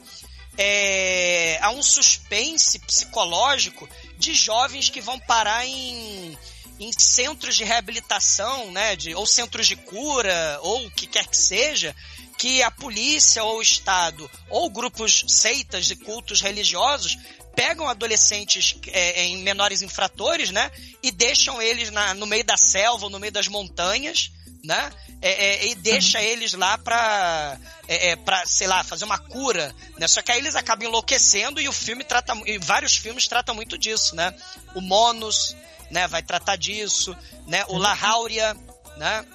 é, 0.57 1.59
a 1.61 1.69
um 1.69 1.83
suspense 1.83 2.79
psicológico 2.79 3.87
de 4.17 4.33
jovens 4.33 4.89
que 4.89 5.01
vão 5.01 5.19
parar 5.19 5.67
em, 5.67 6.37
em 6.79 6.91
centros 6.97 7.55
de 7.55 7.63
reabilitação, 7.63 8.71
né? 8.71 8.95
De, 8.95 9.13
ou 9.13 9.27
centros 9.27 9.67
de 9.67 9.75
cura, 9.75 10.59
ou 10.63 10.87
o 10.87 10.91
que 10.91 11.05
quer 11.05 11.27
que 11.27 11.37
seja, 11.37 11.95
que 12.39 12.63
a 12.63 12.71
polícia 12.71 13.43
ou 13.43 13.57
o 13.57 13.61
Estado 13.61 14.31
ou 14.49 14.69
grupos 14.69 15.25
seitas 15.27 15.91
e 15.91 15.95
cultos 15.97 16.39
religiosos 16.39 17.17
pegam 17.53 17.89
adolescentes 17.89 18.77
é, 18.87 19.25
em 19.25 19.39
menores 19.39 19.81
infratores, 19.81 20.49
né? 20.49 20.71
E 21.03 21.11
deixam 21.11 21.61
eles 21.61 21.91
na, 21.91 22.13
no 22.13 22.25
meio 22.25 22.45
da 22.45 22.55
selva, 22.55 23.03
ou 23.03 23.09
no 23.09 23.19
meio 23.19 23.33
das 23.33 23.49
montanhas, 23.49 24.31
né? 24.63 24.89
É, 25.21 25.31
é, 25.31 25.67
e 25.67 25.75
deixa 25.75 26.17
uhum. 26.17 26.23
eles 26.23 26.53
lá 26.53 26.77
pra, 26.77 27.59
é, 27.89 28.11
é, 28.11 28.15
pra, 28.15 28.45
sei 28.45 28.67
lá, 28.67 28.85
fazer 28.85 29.03
uma 29.03 29.19
cura, 29.19 29.75
né? 29.97 30.07
Só 30.07 30.21
que 30.21 30.31
aí 30.31 30.39
eles 30.39 30.55
acabam 30.55 30.87
enlouquecendo 30.87 31.59
e 31.59 31.67
o 31.67 31.73
filme 31.73 32.05
trata, 32.05 32.33
e 32.45 32.57
vários 32.57 32.95
filmes 32.95 33.27
tratam 33.27 33.53
muito 33.53 33.77
disso, 33.77 34.15
né? 34.15 34.33
O 34.73 34.79
Monos, 34.79 35.57
né? 35.91 36.07
Vai 36.07 36.23
tratar 36.23 36.55
disso, 36.55 37.13
né? 37.45 37.65
O 37.67 37.77
La 37.77 37.97
Hauria, 38.01 38.55
né? 38.95 39.25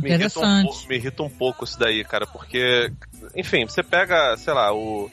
Me 0.00 0.10
irrita, 0.10 0.40
um, 0.40 0.62
me 0.88 0.96
irrita 0.96 1.22
um 1.22 1.30
pouco 1.30 1.64
isso 1.64 1.78
daí, 1.78 2.04
cara, 2.04 2.26
porque, 2.26 2.92
enfim, 3.34 3.66
você 3.66 3.82
pega, 3.82 4.36
sei 4.36 4.52
lá, 4.52 4.72
o, 4.72 5.10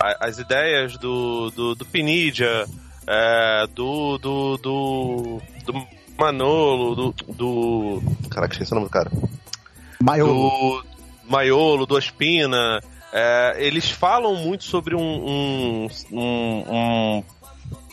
a, 0.00 0.26
as 0.26 0.38
ideias 0.38 0.96
do, 0.96 1.50
do, 1.50 1.74
do 1.74 1.84
Pinidia, 1.84 2.66
é, 3.06 3.66
do, 3.74 4.18
do, 4.18 4.56
do, 4.56 5.42
do 5.64 5.86
Manolo, 6.18 6.94
do, 6.94 7.12
do. 7.32 8.02
Caraca, 8.30 8.54
esqueci 8.54 8.72
o 8.72 8.76
nome 8.76 8.86
do 8.86 8.92
cara. 8.92 9.10
Maiolo. 10.02 10.82
Do 10.82 10.84
Maiolo, 11.24 11.86
do 11.86 11.96
Aspina. 11.96 12.80
É, 13.12 13.54
eles 13.58 13.90
falam 13.90 14.34
muito 14.34 14.64
sobre 14.64 14.96
um, 14.96 15.00
um, 15.00 15.88
um, 16.10 16.18
um 16.18 17.24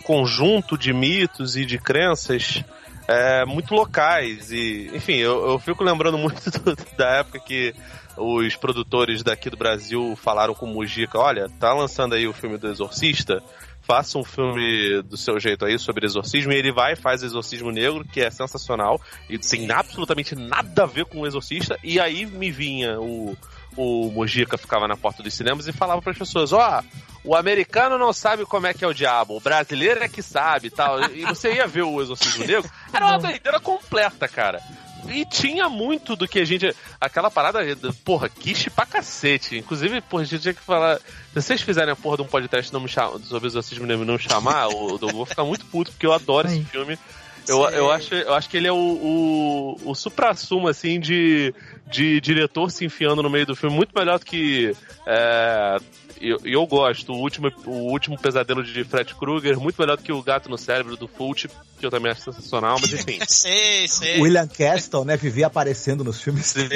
conjunto 0.03 0.77
de 0.77 0.91
mitos 0.91 1.55
e 1.55 1.63
de 1.63 1.77
crenças 1.77 2.63
é, 3.11 3.45
muito 3.45 3.73
locais. 3.73 4.51
E, 4.51 4.89
enfim, 4.93 5.17
eu, 5.17 5.51
eu 5.51 5.59
fico 5.59 5.83
lembrando 5.83 6.17
muito 6.17 6.49
do, 6.59 6.75
da 6.97 7.17
época 7.17 7.39
que 7.39 7.73
os 8.17 8.55
produtores 8.55 9.23
daqui 9.23 9.49
do 9.49 9.57
Brasil 9.57 10.15
falaram 10.15 10.53
com 10.53 10.65
o 10.65 10.69
Mujica: 10.69 11.19
olha, 11.19 11.49
tá 11.59 11.73
lançando 11.73 12.15
aí 12.15 12.27
o 12.27 12.33
filme 12.33 12.57
do 12.57 12.67
Exorcista. 12.67 13.41
Faça 13.83 14.17
um 14.17 14.23
filme 14.23 15.01
do 15.01 15.17
seu 15.17 15.39
jeito 15.39 15.65
aí 15.65 15.77
sobre 15.79 16.05
exorcismo, 16.05 16.53
e 16.53 16.55
ele 16.55 16.71
vai 16.71 16.93
e 16.93 16.95
faz 16.95 17.23
Exorcismo 17.23 17.71
Negro, 17.71 18.05
que 18.05 18.21
é 18.21 18.29
sensacional, 18.29 19.01
e 19.27 19.41
sem 19.43 19.69
absolutamente 19.71 20.35
nada 20.35 20.83
a 20.83 20.85
ver 20.85 21.05
com 21.05 21.21
o 21.21 21.27
Exorcista, 21.27 21.77
e 21.83 21.99
aí 21.99 22.27
me 22.27 22.51
vinha 22.51 22.99
o, 22.99 23.35
o 23.75 24.11
Mojica 24.11 24.57
ficava 24.57 24.87
na 24.87 24.97
porta 24.97 25.23
dos 25.23 25.33
cinemas 25.33 25.67
e 25.67 25.73
falava 25.73 26.01
para 26.01 26.11
as 26.11 26.17
pessoas: 26.17 26.51
ó, 26.53 26.79
oh, 26.79 27.29
o 27.31 27.35
americano 27.35 27.97
não 27.97 28.11
sabe 28.11 28.45
como 28.45 28.67
é 28.67 28.73
que 28.73 28.83
é 28.83 28.87
o 28.87 28.93
diabo, 28.93 29.37
o 29.37 29.39
brasileiro 29.39 30.03
é 30.03 30.07
que 30.07 30.21
sabe 30.21 30.69
tal. 30.69 31.01
E 31.11 31.23
você 31.25 31.53
ia 31.53 31.67
ver 31.67 31.83
o 31.83 32.01
Exorcismo 32.01 32.45
Negro, 32.45 32.69
era 32.91 33.05
uma 33.05 33.19
doideira 33.19 33.59
completa, 33.59 34.27
cara. 34.27 34.61
E 35.09 35.25
tinha 35.25 35.67
muito 35.67 36.15
do 36.15 36.27
que 36.27 36.39
a 36.39 36.45
gente. 36.45 36.75
Aquela 36.99 37.31
parada, 37.31 37.59
porra, 38.05 38.29
quiche 38.29 38.69
pra 38.69 38.85
cacete. 38.85 39.57
Inclusive, 39.57 39.99
porra, 40.01 40.23
a 40.23 40.25
gente 40.25 40.41
tinha 40.41 40.53
que 40.53 40.61
falar. 40.61 40.97
Se 40.97 41.41
vocês 41.41 41.61
fizerem 41.61 41.91
a 41.91 41.95
porra 41.95 42.17
de 42.17 42.23
um 42.23 42.27
podcast 42.27 42.71
não 42.71 42.81
me 42.81 42.87
chama, 42.87 43.17
sobre 43.19 43.47
exorcismo 43.47 43.85
negro 43.85 44.05
não 44.05 44.17
chamar, 44.17 44.69
eu, 44.69 44.99
eu 45.01 45.07
vou 45.09 45.25
ficar 45.25 45.43
muito 45.43 45.65
puto, 45.65 45.91
porque 45.91 46.05
eu 46.05 46.13
adoro 46.13 46.47
esse 46.47 46.63
filme. 46.65 46.99
Eu, 47.47 47.69
eu, 47.69 47.91
acho, 47.91 48.13
eu 48.13 48.33
acho 48.33 48.49
que 48.49 48.57
ele 48.57 48.67
é 48.67 48.71
o, 48.71 48.75
o, 48.75 49.91
o 49.91 49.95
supra-sumo, 49.95 50.67
assim, 50.67 50.99
de, 50.99 51.53
de 51.89 52.21
diretor 52.21 52.69
se 52.69 52.85
enfiando 52.85 53.23
no 53.23 53.29
meio 53.29 53.45
do 53.45 53.55
filme, 53.55 53.75
muito 53.75 53.91
melhor 53.95 54.19
do 54.19 54.25
que. 54.25 54.75
É, 55.05 55.77
eu, 56.21 56.37
eu 56.43 56.67
gosto. 56.67 57.11
O 57.11 57.17
último, 57.17 57.51
o 57.65 57.91
último 57.91 58.17
pesadelo 58.17 58.63
de 58.63 58.83
Fred 58.83 59.15
Krueger, 59.15 59.59
muito 59.59 59.81
melhor 59.81 59.97
do 59.97 60.03
que 60.03 60.11
o 60.11 60.21
Gato 60.21 60.49
no 60.49 60.57
Cérebro 60.57 60.95
do 60.95 61.07
Fulci, 61.07 61.49
que 61.79 61.85
eu 61.85 61.89
também 61.89 62.11
acho 62.11 62.21
sensacional, 62.21 62.77
mas 62.79 62.93
enfim. 62.93 63.19
sei, 63.27 63.87
sei. 63.87 64.21
William 64.21 64.47
Castle, 64.47 65.03
né, 65.03 65.17
vivia 65.17 65.47
aparecendo 65.47 66.03
nos 66.03 66.21
filmes. 66.21 66.45
Sim, 66.45 66.69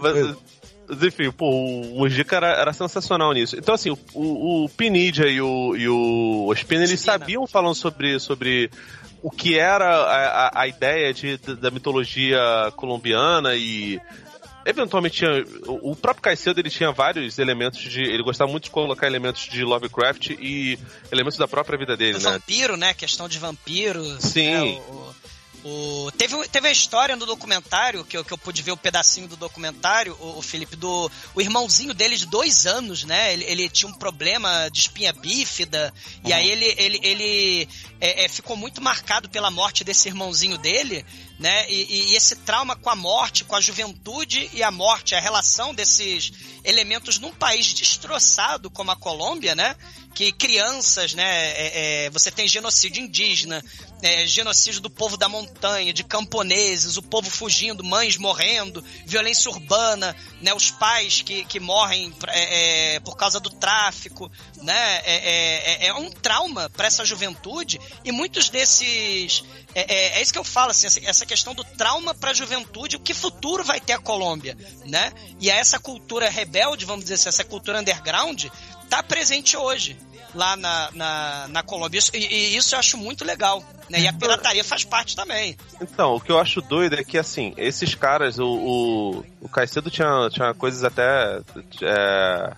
mas, 0.00 1.02
enfim, 1.02 1.30
pô, 1.30 1.48
o 1.48 1.98
Mujica 1.98 2.36
era, 2.36 2.48
era 2.60 2.72
sensacional 2.72 3.32
nisso. 3.32 3.56
Então, 3.56 3.74
assim, 3.74 3.90
o, 3.90 3.98
o, 4.12 4.64
o 4.64 4.68
Pinidia 4.68 5.26
e 5.26 5.40
o, 5.40 5.76
e 5.76 5.88
o 5.88 6.46
Ospina, 6.48 6.84
eles 6.84 7.00
sabiam 7.00 7.46
falando 7.46 7.74
sobre, 7.74 8.18
sobre 8.18 8.70
o 9.24 9.30
que 9.30 9.58
era 9.58 9.86
a, 9.86 10.48
a, 10.48 10.60
a 10.60 10.68
ideia 10.68 11.14
de, 11.14 11.38
da 11.38 11.70
mitologia 11.70 12.38
colombiana 12.76 13.54
e 13.54 13.98
eventualmente 14.66 15.16
tinha. 15.16 15.42
O 15.66 15.96
próprio 15.96 16.22
Caicedo 16.22 16.60
ele 16.60 16.68
tinha 16.68 16.92
vários 16.92 17.38
elementos 17.38 17.80
de. 17.80 18.02
Ele 18.02 18.22
gostava 18.22 18.50
muito 18.50 18.64
de 18.64 18.70
colocar 18.70 19.06
elementos 19.06 19.48
de 19.48 19.64
Lovecraft 19.64 20.32
e 20.38 20.78
elementos 21.10 21.38
da 21.38 21.48
própria 21.48 21.78
vida 21.78 21.96
dele, 21.96 22.18
o 22.18 22.20
né? 22.20 22.32
Vampiro, 22.32 22.76
né? 22.76 22.92
Questão 22.92 23.26
de 23.26 23.38
vampiro. 23.38 24.04
Sim. 24.20 24.52
Né? 24.52 24.60
O, 24.60 24.92
o, 24.92 25.14
teve, 26.16 26.48
teve 26.48 26.68
a 26.68 26.72
história 26.72 27.16
no 27.16 27.24
documentário, 27.24 28.04
que 28.04 28.16
eu, 28.16 28.24
que 28.24 28.32
eu 28.32 28.38
pude 28.38 28.62
ver 28.62 28.72
o 28.72 28.74
um 28.74 28.78
pedacinho 28.78 29.26
do 29.26 29.36
documentário, 29.36 30.16
o, 30.20 30.38
o 30.38 30.42
Felipe, 30.42 30.76
do 30.76 31.10
o 31.34 31.40
irmãozinho 31.40 31.94
dele 31.94 32.16
de 32.16 32.26
dois 32.26 32.66
anos, 32.66 33.04
né? 33.04 33.32
Ele, 33.32 33.44
ele 33.44 33.68
tinha 33.68 33.90
um 33.90 33.94
problema 33.94 34.68
de 34.70 34.80
espinha 34.80 35.12
bífida, 35.12 35.92
uhum. 36.22 36.30
e 36.30 36.32
aí 36.32 36.50
ele, 36.50 36.74
ele, 36.76 37.00
ele 37.02 37.68
é, 38.00 38.24
é, 38.24 38.28
ficou 38.28 38.56
muito 38.56 38.82
marcado 38.82 39.28
pela 39.30 39.50
morte 39.50 39.84
desse 39.84 40.08
irmãozinho 40.08 40.58
dele, 40.58 41.04
né? 41.38 41.68
E, 41.68 42.12
e, 42.12 42.16
esse 42.16 42.36
trauma 42.36 42.76
com 42.76 42.90
a 42.90 42.96
morte, 42.96 43.44
com 43.44 43.56
a 43.56 43.60
juventude 43.60 44.48
e 44.52 44.62
a 44.62 44.70
morte, 44.70 45.14
a 45.14 45.20
relação 45.20 45.74
desses 45.74 46.32
elementos 46.62 47.18
num 47.18 47.32
país 47.32 47.72
destroçado 47.72 48.70
como 48.70 48.90
a 48.90 48.96
Colômbia, 48.96 49.54
né? 49.54 49.76
Que 50.14 50.30
crianças, 50.30 51.12
né? 51.12 51.24
É, 51.24 52.04
é, 52.04 52.10
você 52.10 52.30
tem 52.30 52.46
genocídio 52.46 53.02
indígena, 53.02 53.62
é, 54.00 54.26
genocídio 54.26 54.80
do 54.80 54.90
povo 54.90 55.16
da 55.16 55.28
montanha, 55.28 55.92
de 55.92 56.04
camponeses, 56.04 56.96
o 56.96 57.02
povo 57.02 57.30
fugindo, 57.30 57.82
mães 57.82 58.16
morrendo, 58.16 58.84
violência 59.06 59.50
urbana, 59.50 60.14
né, 60.42 60.52
os 60.52 60.70
pais 60.70 61.22
que, 61.22 61.44
que 61.46 61.58
morrem 61.58 62.14
é, 62.28 62.96
é, 62.96 63.00
por 63.00 63.16
causa 63.16 63.40
do 63.40 63.48
tráfico, 63.48 64.30
né, 64.62 65.00
é, 65.04 65.86
é, 65.86 65.86
é 65.86 65.94
um 65.94 66.10
trauma 66.10 66.68
para 66.68 66.86
essa 66.86 67.04
juventude 67.04 67.80
e 68.04 68.12
muitos 68.12 68.50
desses 68.50 69.42
é, 69.74 70.18
é, 70.18 70.22
isso 70.22 70.32
que 70.32 70.38
eu 70.38 70.44
falo 70.44 70.70
assim, 70.70 70.86
essa 71.04 71.26
questão 71.26 71.54
do 71.54 71.64
trauma 71.64 72.14
para 72.14 72.30
a 72.30 72.34
juventude, 72.34 72.96
o 72.96 73.00
que 73.00 73.12
futuro 73.12 73.64
vai 73.64 73.80
ter 73.80 73.94
a 73.94 73.98
Colômbia, 73.98 74.56
né? 74.84 75.12
E 75.40 75.50
essa 75.50 75.78
cultura 75.78 76.28
rebelde, 76.28 76.84
vamos 76.84 77.04
dizer 77.04 77.14
assim, 77.14 77.28
essa 77.28 77.44
cultura 77.44 77.80
underground, 77.80 78.46
tá 78.88 79.02
presente 79.02 79.56
hoje 79.56 79.96
lá 80.34 80.56
na, 80.56 80.90
na, 80.92 81.48
na 81.48 81.62
Colômbia. 81.62 81.98
Isso, 81.98 82.10
e, 82.14 82.18
e, 82.18 82.56
isso 82.56 82.74
eu 82.74 82.78
acho 82.78 82.96
muito 82.96 83.24
legal. 83.24 83.64
Né? 83.88 84.00
E 84.00 84.08
a 84.08 84.12
pirataria 84.12 84.64
faz 84.64 84.84
parte 84.84 85.14
também. 85.14 85.56
Então, 85.80 86.14
o 86.14 86.20
que 86.20 86.32
eu 86.32 86.38
acho 86.38 86.60
doido 86.60 86.94
é 86.94 87.04
que, 87.04 87.18
assim, 87.18 87.54
esses 87.56 87.94
caras, 87.94 88.38
o, 88.38 88.46
o, 88.46 89.24
o 89.40 89.48
Caicedo 89.48 89.90
tinha, 89.90 90.28
tinha 90.30 90.54
coisas 90.54 90.82
até. 90.82 91.40
É, 91.82 92.52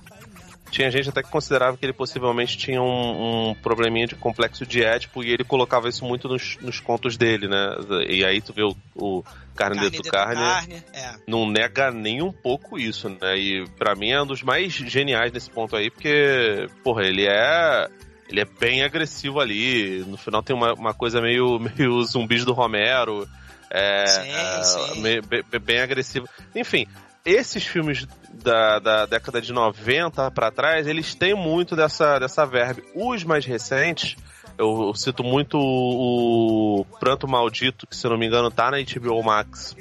tinha 0.70 0.90
gente 0.90 1.08
até 1.08 1.22
que 1.22 1.30
considerava 1.30 1.76
que 1.76 1.84
ele 1.84 1.92
possivelmente 1.92 2.56
tinha 2.56 2.82
um, 2.82 3.50
um 3.50 3.54
probleminha 3.54 4.06
de 4.06 4.14
complexo 4.14 4.66
de 4.66 4.82
Édipo 4.82 5.22
e 5.22 5.30
ele 5.30 5.44
colocava 5.44 5.88
isso 5.88 6.04
muito 6.04 6.28
nos, 6.28 6.56
nos 6.60 6.80
contos 6.80 7.16
dele, 7.16 7.48
né? 7.48 7.76
E 8.08 8.24
aí 8.24 8.40
tu 8.40 8.52
vê 8.52 8.62
o, 8.62 8.76
o 8.94 9.22
Carne, 9.54 9.76
carne 9.76 9.90
de 9.90 10.02
Carne, 10.02 10.34
carne 10.36 10.84
é. 10.92 11.14
não 11.26 11.48
nega 11.48 11.90
nem 11.90 12.22
um 12.22 12.32
pouco 12.32 12.78
isso, 12.78 13.08
né? 13.08 13.36
E 13.36 13.64
para 13.78 13.94
mim 13.94 14.10
é 14.10 14.20
um 14.20 14.26
dos 14.26 14.42
mais 14.42 14.72
geniais 14.72 15.32
nesse 15.32 15.50
ponto 15.50 15.74
aí, 15.74 15.90
porque, 15.90 16.68
porra, 16.84 17.04
ele 17.04 17.26
é 17.26 17.88
ele 18.28 18.40
é 18.40 18.44
bem 18.44 18.82
agressivo 18.82 19.40
ali. 19.40 20.04
No 20.06 20.16
final 20.16 20.42
tem 20.42 20.54
uma, 20.54 20.74
uma 20.74 20.94
coisa 20.94 21.20
meio, 21.20 21.58
meio 21.78 22.02
zumbis 22.02 22.44
do 22.44 22.52
Romero. 22.52 23.26
É, 23.70 24.06
sim, 24.06 24.94
sim. 24.94 25.02
Bem, 25.02 25.20
bem 25.60 25.80
agressivo. 25.80 26.28
Enfim, 26.54 26.86
esses 27.26 27.64
filmes 27.66 28.06
da, 28.32 28.78
da 28.78 29.06
década 29.06 29.40
de 29.42 29.52
90 29.52 30.30
para 30.30 30.50
trás, 30.50 30.86
eles 30.86 31.14
têm 31.14 31.34
muito 31.34 31.74
dessa, 31.76 32.18
dessa 32.18 32.46
verbe. 32.46 32.84
Os 32.94 33.24
mais 33.24 33.44
recentes, 33.44 34.16
Eu, 34.56 34.94
cito 34.94 35.22
muito 35.22 35.58
o, 35.58 36.80
o 36.80 36.84
Pranto 36.98 37.28
Maldito, 37.28 37.86
que 37.86 37.94
se 37.96 38.06
eu 38.06 38.10
não 38.12 38.18
me 38.18 38.26
engano 38.26 38.50
tá 38.50 38.70
na 38.70 38.78
HBO 38.78 39.22
Max. 39.22 39.76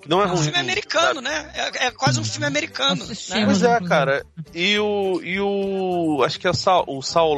Que 0.00 0.08
não 0.08 0.20
é 0.20 0.24
É 0.24 0.26
um 0.26 0.30
ruim. 0.34 0.42
filme 0.44 0.58
americano, 0.58 1.20
né? 1.20 1.50
É, 1.54 1.86
é 1.86 1.90
quase 1.90 2.18
um 2.20 2.24
filme 2.24 2.46
americano. 2.46 3.04
Né? 3.04 3.44
Pois 3.44 3.62
é, 3.62 3.80
cara. 3.80 4.24
E 4.54 4.78
o. 4.78 5.20
E 5.22 5.40
o. 5.40 6.22
Acho 6.24 6.38
que 6.40 6.46
é 6.46 6.50
o 6.50 6.54
Saul, 6.54 6.84
o 6.86 7.02
Saul 7.02 7.34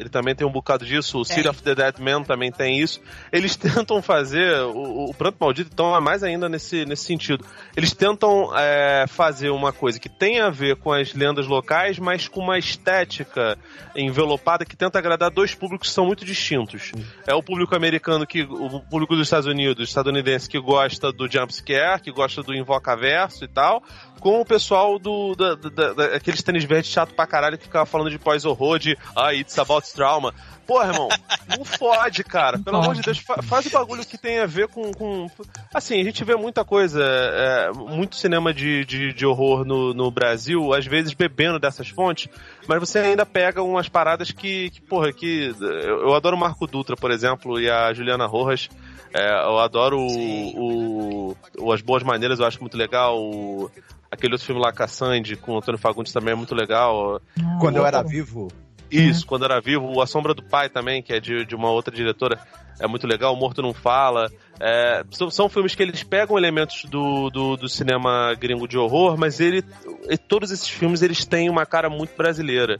ele 0.00 0.08
também 0.08 0.34
tem 0.34 0.46
um 0.46 0.50
bocado 0.50 0.86
disso. 0.86 1.18
O 1.18 1.24
City 1.26 1.46
of 1.46 1.62
the 1.62 1.74
Dead 1.74 1.98
Man 1.98 2.22
também 2.22 2.50
tem 2.50 2.78
isso. 2.78 3.02
Eles 3.30 3.54
tentam 3.56 4.00
fazer. 4.00 4.62
O, 4.62 5.10
o 5.10 5.14
Pranto 5.14 5.36
Maldito, 5.38 5.70
então, 5.70 5.94
é 5.94 6.00
mais 6.00 6.22
ainda 6.22 6.48
nesse, 6.48 6.86
nesse 6.86 7.04
sentido. 7.04 7.44
Eles 7.76 7.92
tentam 7.92 8.50
é, 8.56 9.04
fazer 9.06 9.50
uma 9.50 9.72
coisa 9.72 10.00
que 10.00 10.08
tem 10.08 10.40
a 10.40 10.48
ver 10.48 10.76
com 10.76 10.90
as 10.90 11.12
lendas 11.12 11.46
locais, 11.46 11.98
mas 11.98 12.26
com 12.26 12.40
uma 12.40 12.58
estética 12.58 13.58
envelopada 13.94 14.64
que 14.64 14.74
tenta 14.74 14.98
agradar 14.98 15.30
dois 15.30 15.54
públicos 15.54 15.88
que 15.88 15.94
são 15.94 16.06
muito 16.06 16.24
distintos. 16.24 16.92
É 17.26 17.34
o 17.34 17.42
público 17.42 17.76
americano 17.76 18.26
que. 18.26 18.42
O 18.42 18.80
público 18.80 19.14
dos 19.14 19.26
Estados 19.26 19.46
Unidos, 19.46 19.90
estadunidense, 19.90 20.48
que 20.48 20.58
gosta 20.58 21.12
do 21.12 21.30
jumpscare, 21.30 22.00
que 22.00 22.10
gosta 22.10 22.42
do 22.42 22.54
invoca-verso 22.54 23.44
e 23.44 23.48
tal 23.48 23.82
com 24.20 24.40
o 24.40 24.44
pessoal 24.44 24.98
do. 24.98 25.34
Da, 25.34 25.54
da, 25.54 25.92
da- 25.92 26.04
aqueles 26.14 26.42
tênis 26.42 26.64
verdes 26.64 26.90
chato 26.90 27.14
pra 27.14 27.26
caralho 27.26 27.58
que 27.58 27.64
ficava 27.64 27.86
falando 27.86 28.10
de 28.10 28.18
pós-horror, 28.18 28.78
de 28.78 28.96
ah, 29.16 29.34
it's 29.34 29.58
about 29.58 29.86
trauma. 29.92 30.32
Porra, 30.66 30.88
irmão, 30.92 31.08
não 31.58 31.64
fode, 31.64 32.22
cara. 32.22 32.58
Pelo 32.58 32.76
amor 32.76 32.94
de 32.94 33.02
Deus, 33.02 33.18
fa- 33.18 33.42
faz 33.42 33.66
o 33.66 33.70
bagulho 33.70 34.06
que 34.06 34.16
tem 34.16 34.38
a 34.38 34.46
ver 34.46 34.68
com. 34.68 34.92
com... 34.92 35.28
Assim, 35.74 36.00
a 36.00 36.04
gente 36.04 36.22
vê 36.24 36.36
muita 36.36 36.64
coisa, 36.64 37.02
é, 37.02 37.72
muito 37.72 38.14
cinema 38.16 38.54
de, 38.54 38.84
de, 38.84 39.12
de 39.12 39.26
horror 39.26 39.64
no, 39.64 39.92
no 39.92 40.10
Brasil, 40.10 40.72
às 40.72 40.86
vezes 40.86 41.12
bebendo 41.12 41.58
dessas 41.58 41.88
fontes, 41.88 42.28
mas 42.68 42.78
você 42.78 43.00
ainda 43.00 43.26
pega 43.26 43.62
umas 43.62 43.88
paradas 43.88 44.30
que, 44.30 44.70
que 44.70 44.80
porra, 44.80 45.12
que. 45.12 45.54
Eu, 45.60 46.08
eu 46.08 46.14
adoro 46.14 46.36
o 46.36 46.40
Marco 46.40 46.66
Dutra, 46.66 46.96
por 46.96 47.10
exemplo, 47.10 47.60
e 47.60 47.68
a 47.68 47.92
Juliana 47.92 48.26
Rojas. 48.26 48.68
É, 49.12 49.28
eu 49.44 49.58
adoro 49.58 49.98
o, 49.98 51.30
o, 51.30 51.36
o 51.58 51.72
As 51.72 51.82
Boas 51.82 52.04
Maneiras, 52.04 52.38
eu 52.38 52.46
acho 52.46 52.60
muito 52.60 52.76
legal. 52.76 53.18
O, 53.20 53.68
aquele 54.08 54.34
outro 54.34 54.46
filme 54.46 54.60
lá, 54.62 54.72
Cassandre, 54.72 55.36
com 55.36 55.54
o 55.54 55.58
Antônio 55.58 55.80
Fagundes 55.80 56.12
também 56.12 56.32
é 56.32 56.36
muito 56.36 56.54
legal. 56.54 57.20
Quando 57.60 57.76
eu 57.76 57.86
era 57.86 58.02
vivo. 58.02 58.48
Isso, 58.90 59.26
quando 59.26 59.44
era 59.44 59.60
vivo. 59.60 59.86
O 59.86 60.00
A 60.02 60.06
Sombra 60.06 60.34
do 60.34 60.42
Pai 60.42 60.68
também, 60.68 61.02
que 61.02 61.12
é 61.12 61.20
de, 61.20 61.44
de 61.44 61.54
uma 61.54 61.70
outra 61.70 61.94
diretora, 61.94 62.38
é 62.78 62.86
muito 62.86 63.06
legal. 63.06 63.32
O 63.34 63.36
Morto 63.36 63.62
Não 63.62 63.72
Fala. 63.72 64.30
É, 64.58 65.02
são, 65.10 65.30
são 65.30 65.48
filmes 65.48 65.74
que 65.74 65.82
eles 65.82 66.02
pegam 66.02 66.36
elementos 66.36 66.84
do, 66.84 67.30
do, 67.30 67.56
do 67.56 67.68
cinema 67.68 68.34
gringo 68.34 68.68
de 68.68 68.76
horror, 68.76 69.16
mas 69.16 69.40
ele, 69.40 69.64
e 70.08 70.18
todos 70.18 70.50
esses 70.50 70.68
filmes 70.68 71.00
eles 71.02 71.24
têm 71.24 71.48
uma 71.48 71.64
cara 71.64 71.88
muito 71.88 72.14
brasileira. 72.16 72.78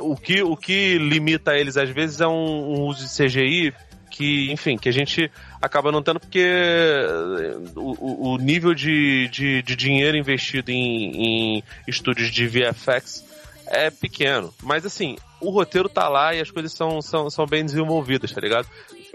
O 0.00 0.16
que, 0.16 0.42
o 0.42 0.56
que 0.56 0.98
limita 0.98 1.56
eles 1.56 1.76
às 1.76 1.90
vezes 1.90 2.20
é 2.20 2.26
um, 2.28 2.32
um 2.76 2.80
uso 2.82 3.04
de 3.04 3.10
CGI 3.10 3.74
que, 4.08 4.50
enfim, 4.52 4.76
que 4.78 4.88
a 4.88 4.92
gente 4.92 5.30
acaba 5.60 5.90
não 5.90 6.00
tendo 6.02 6.20
porque 6.20 6.38
eh, 6.40 7.56
o, 7.74 8.30
o- 8.30 8.34
o 8.34 8.38
nível 8.38 8.72
de, 8.72 9.28
de, 9.28 9.62
de 9.62 9.76
dinheiro 9.76 10.16
investido 10.16 10.70
em, 10.70 11.56
em 11.58 11.62
estúdios 11.88 12.30
de 12.30 12.46
VFX 12.46 13.24
é 13.66 13.90
pequeno. 13.90 14.52
Mas 14.62 14.84
assim, 14.86 15.16
o 15.40 15.50
roteiro 15.50 15.88
tá 15.88 16.08
lá 16.08 16.34
e 16.34 16.40
as 16.40 16.50
coisas 16.50 16.72
são, 16.72 17.00
são, 17.02 17.28
são 17.30 17.46
bem 17.46 17.64
desenvolvidas, 17.64 18.32
tá 18.32 18.40
ligado? 18.40 18.66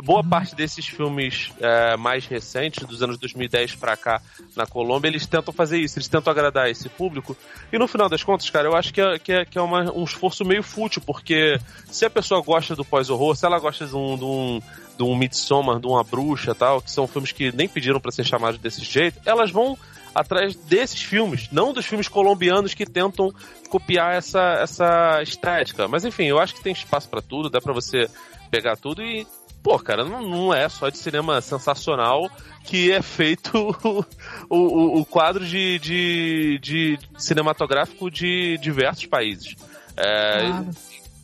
Boa 0.04 0.24
parte 0.24 0.56
desses 0.56 0.88
filmes 0.88 1.52
eh, 1.60 1.96
mais 1.96 2.26
recentes, 2.26 2.86
dos 2.88 3.04
anos 3.04 3.20
2010 3.20 3.76
pra 3.76 3.96
cá, 3.96 4.20
na 4.56 4.66
Colômbia, 4.66 5.10
eles 5.10 5.28
tentam 5.28 5.54
fazer 5.54 5.78
isso, 5.78 6.00
eles 6.00 6.08
tentam 6.08 6.32
agradar 6.32 6.70
esse 6.70 6.90
público. 6.90 7.38
E 7.72 7.78
no 7.78 7.88
final 7.88 8.10
das 8.10 8.24
contas, 8.24 8.50
cara, 8.50 8.68
eu 8.68 8.76
acho 8.76 8.92
que 8.92 9.00
é, 9.00 9.20
que 9.20 9.32
é, 9.32 9.46
que 9.46 9.58
é 9.60 9.62
uma- 9.62 9.92
um 9.94 10.04
esforço 10.04 10.44
meio 10.44 10.64
fútil, 10.64 11.04
porque 11.06 11.60
se 11.86 12.04
a 12.04 12.10
pessoa 12.10 12.42
gosta 12.42 12.76
do 12.76 12.84
pós-horror, 12.84 13.36
se 13.36 13.46
ela 13.46 13.60
gosta 13.60 13.86
de 13.86 13.96
um, 13.96 14.18
de 14.18 14.24
um, 14.24 14.62
de 14.98 15.04
um 15.04 15.16
Midsommar, 15.16 15.80
de 15.80 15.86
uma 15.86 16.04
bruxa 16.04 16.56
tal, 16.56 16.82
que 16.82 16.90
são 16.90 17.06
filmes 17.06 17.32
que 17.32 17.52
nem 17.56 17.68
pediram 17.68 18.00
pra 18.00 18.12
ser 18.12 18.24
chamados 18.26 18.60
desse 18.60 18.82
jeito, 18.84 19.20
elas 19.24 19.52
vão 19.52 19.78
atrás 20.14 20.56
desses 20.56 21.02
filmes, 21.02 21.48
não 21.52 21.74
dos 21.74 21.86
filmes 21.86 22.08
colombianos 22.08 22.74
que 22.74 22.86
tentam 22.86 23.34
copiar 23.70 24.16
essa, 24.16 24.60
essa 24.62 25.22
estética. 25.22 25.88
Mas 25.88 26.04
enfim, 26.06 26.26
eu 26.26 26.40
acho 26.40 26.54
que 26.56 26.62
tem 26.64 26.74
espaço 26.74 27.10
pra 27.10 27.22
tudo, 27.22 27.50
dá 27.50 27.62
pra 27.62 27.74
você 27.74 28.10
pegar 28.50 28.76
tudo 28.76 29.02
e. 29.02 29.26
Pô, 29.64 29.78
cara, 29.78 30.04
não, 30.04 30.22
não 30.28 30.52
é 30.54 30.68
só 30.68 30.90
de 30.90 30.98
cinema 30.98 31.40
sensacional 31.40 32.28
que 32.64 32.92
é 32.92 33.00
feito 33.02 33.52
o, 33.86 34.04
o, 34.50 35.02
o 35.02 35.06
quadro 35.06 35.46
de, 35.46 35.78
de, 35.78 36.60
de 36.60 37.00
cinematográfico 37.18 38.10
de 38.10 38.58
diversos 38.60 39.06
países. 39.06 39.56
É, 39.96 40.40
Claro. 40.48 40.70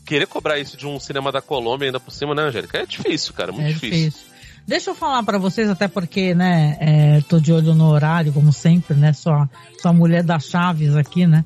Querer 0.06 0.26
cobrar 0.28 0.58
isso 0.58 0.78
de 0.78 0.88
um 0.88 0.98
cinema 1.02 1.34
da 1.34 1.42
Colômbia 1.42 1.88
ainda 1.88 2.00
por 2.00 2.12
cima, 2.12 2.34
né, 2.34 2.44
Angélica? 2.44 2.78
É 2.78 2.86
difícil, 2.86 3.34
cara, 3.34 3.52
muito 3.52 3.68
É 3.68 3.74
difícil. 3.74 4.06
difícil. 4.10 4.27
Deixa 4.68 4.90
eu 4.90 4.96
falar 4.96 5.24
pra 5.24 5.38
vocês, 5.38 5.70
até 5.70 5.88
porque, 5.88 6.36
né, 6.36 6.76
é, 6.82 7.22
tô 7.22 7.40
de 7.40 7.54
olho 7.54 7.74
no 7.74 7.86
horário, 7.86 8.34
como 8.34 8.52
sempre, 8.52 8.98
né, 8.98 9.14
só, 9.14 9.48
só 9.82 9.90
a 9.90 9.94
mulher 9.94 10.22
das 10.24 10.44
chaves 10.44 10.94
aqui, 10.94 11.26
né. 11.26 11.46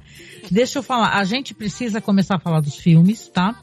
Deixa 0.50 0.80
eu 0.80 0.84
falar, 0.84 1.16
a 1.16 1.24
gente 1.24 1.54
precisa 1.54 2.02
começar 2.02 2.38
a 2.38 2.40
falar 2.40 2.62
dos 2.62 2.76
filmes, 2.78 3.28
tá? 3.28 3.56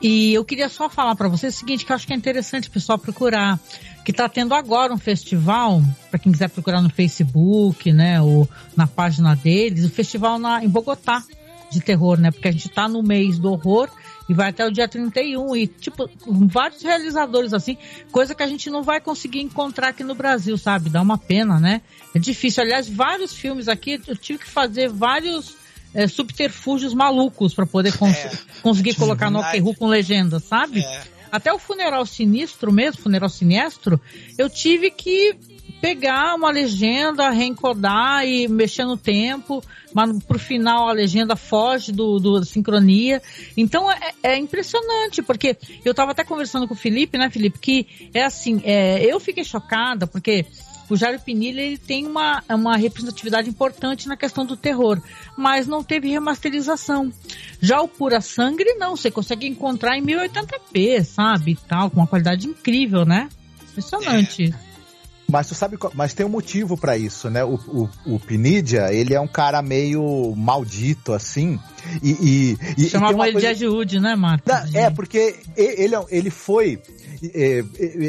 E 0.00 0.32
eu 0.32 0.42
queria 0.42 0.70
só 0.70 0.88
falar 0.88 1.14
pra 1.16 1.28
vocês 1.28 1.54
o 1.54 1.58
seguinte, 1.58 1.84
que 1.84 1.92
eu 1.92 1.96
acho 1.96 2.06
que 2.06 2.14
é 2.14 2.16
interessante 2.16 2.68
o 2.68 2.70
pessoal 2.70 2.98
procurar, 2.98 3.60
que 4.06 4.12
tá 4.12 4.26
tendo 4.26 4.54
agora 4.54 4.94
um 4.94 4.98
festival, 4.98 5.82
pra 6.10 6.18
quem 6.18 6.32
quiser 6.32 6.48
procurar 6.48 6.80
no 6.80 6.88
Facebook, 6.88 7.92
né, 7.92 8.22
ou 8.22 8.48
na 8.74 8.86
página 8.86 9.36
deles, 9.36 9.84
o 9.84 9.90
festival 9.90 10.38
na, 10.38 10.64
em 10.64 10.68
Bogotá, 10.68 11.22
de 11.70 11.80
terror, 11.82 12.18
né, 12.18 12.30
porque 12.30 12.48
a 12.48 12.52
gente 12.52 12.70
tá 12.70 12.88
no 12.88 13.02
mês 13.02 13.38
do 13.38 13.52
horror, 13.52 13.90
e 14.28 14.34
vai 14.34 14.50
até 14.50 14.66
o 14.66 14.70
dia 14.70 14.88
31 14.88 15.56
e, 15.56 15.66
tipo, 15.66 16.08
vários 16.26 16.82
realizadores 16.82 17.52
assim, 17.52 17.76
coisa 18.10 18.34
que 18.34 18.42
a 18.42 18.46
gente 18.46 18.70
não 18.70 18.82
vai 18.82 19.00
conseguir 19.00 19.40
encontrar 19.40 19.88
aqui 19.88 20.02
no 20.02 20.14
Brasil, 20.14 20.56
sabe? 20.56 20.88
Dá 20.88 21.02
uma 21.02 21.18
pena, 21.18 21.60
né? 21.60 21.82
É 22.14 22.18
difícil. 22.18 22.62
Aliás, 22.62 22.88
vários 22.88 23.34
filmes 23.34 23.68
aqui, 23.68 24.00
eu 24.06 24.16
tive 24.16 24.38
que 24.40 24.48
fazer 24.48 24.88
vários 24.88 25.56
é, 25.94 26.08
subterfúgios 26.08 26.94
malucos 26.94 27.54
para 27.54 27.66
poder 27.66 27.96
cons 27.96 28.16
É, 28.16 28.30
conseguir 28.62 28.94
colocar 28.94 29.30
no. 29.30 29.40
Okru 29.40 29.74
com 29.74 29.86
legenda, 29.86 30.40
sabe? 30.40 30.80
É. 30.80 31.02
Até 31.30 31.52
o 31.52 31.58
funeral 31.58 32.06
sinistro 32.06 32.72
mesmo, 32.72 33.02
funeral 33.02 33.28
sinistro, 33.28 34.00
eu 34.38 34.48
tive 34.48 34.90
que 34.90 35.36
pegar 35.84 36.34
uma 36.34 36.50
legenda, 36.50 37.28
reencodar 37.28 38.26
e 38.26 38.48
mexer 38.48 38.86
no 38.86 38.96
tempo, 38.96 39.62
mas 39.92 40.10
pro 40.24 40.38
final 40.38 40.88
a 40.88 40.92
legenda 40.92 41.36
foge 41.36 41.92
do, 41.92 42.18
do 42.18 42.40
da 42.40 42.46
sincronia. 42.46 43.20
Então 43.54 43.92
é, 43.92 44.14
é 44.22 44.38
impressionante, 44.38 45.20
porque 45.20 45.54
eu 45.84 45.92
tava 45.92 46.12
até 46.12 46.24
conversando 46.24 46.66
com 46.66 46.72
o 46.72 46.76
Felipe, 46.76 47.18
né, 47.18 47.28
Felipe, 47.28 47.58
que 47.58 48.08
é 48.14 48.24
assim, 48.24 48.62
é, 48.64 49.04
eu 49.04 49.20
fiquei 49.20 49.44
chocada, 49.44 50.06
porque 50.06 50.46
o 50.88 50.96
Jairo 50.96 51.20
Pinilha 51.20 51.60
ele 51.60 51.76
tem 51.76 52.06
uma, 52.06 52.42
uma 52.48 52.78
representatividade 52.78 53.50
importante 53.50 54.08
na 54.08 54.16
questão 54.16 54.46
do 54.46 54.56
terror, 54.56 54.98
mas 55.36 55.66
não 55.66 55.84
teve 55.84 56.08
remasterização. 56.08 57.12
Já 57.60 57.82
o 57.82 57.88
Pura 57.88 58.22
Sangue, 58.22 58.64
não, 58.78 58.96
você 58.96 59.10
consegue 59.10 59.46
encontrar 59.46 59.98
em 59.98 60.02
1080p, 60.02 61.04
sabe, 61.04 61.58
tal, 61.68 61.90
com 61.90 62.00
uma 62.00 62.06
qualidade 62.06 62.48
incrível, 62.48 63.04
né? 63.04 63.28
Impressionante. 63.68 64.54
Mas 65.26 65.48
tu 65.48 65.54
sabe, 65.54 65.76
mas 65.94 66.12
tem 66.14 66.24
um 66.24 66.28
motivo 66.28 66.76
pra 66.76 66.96
isso, 66.98 67.28
né? 67.30 67.42
O, 67.44 67.54
o, 67.54 67.88
o 68.06 68.20
Pinidia, 68.20 68.92
ele 68.92 69.14
é 69.14 69.20
um 69.20 69.26
cara 69.26 69.60
meio 69.62 70.34
maldito, 70.36 71.12
assim. 71.12 71.58
E, 72.02 72.10
e, 72.12 72.58
e- 72.84 72.88
Chamavam 72.88 73.24
ele 73.24 73.32
coisa- 73.32 73.54
de 73.54 73.66
Wood, 73.66 74.00
né? 74.00 74.14
Não, 74.14 74.80
é, 74.80 74.90
porque 74.90 75.34
ele, 75.56 75.94
é- 75.94 76.04
ele 76.10 76.30
foi. 76.30 76.80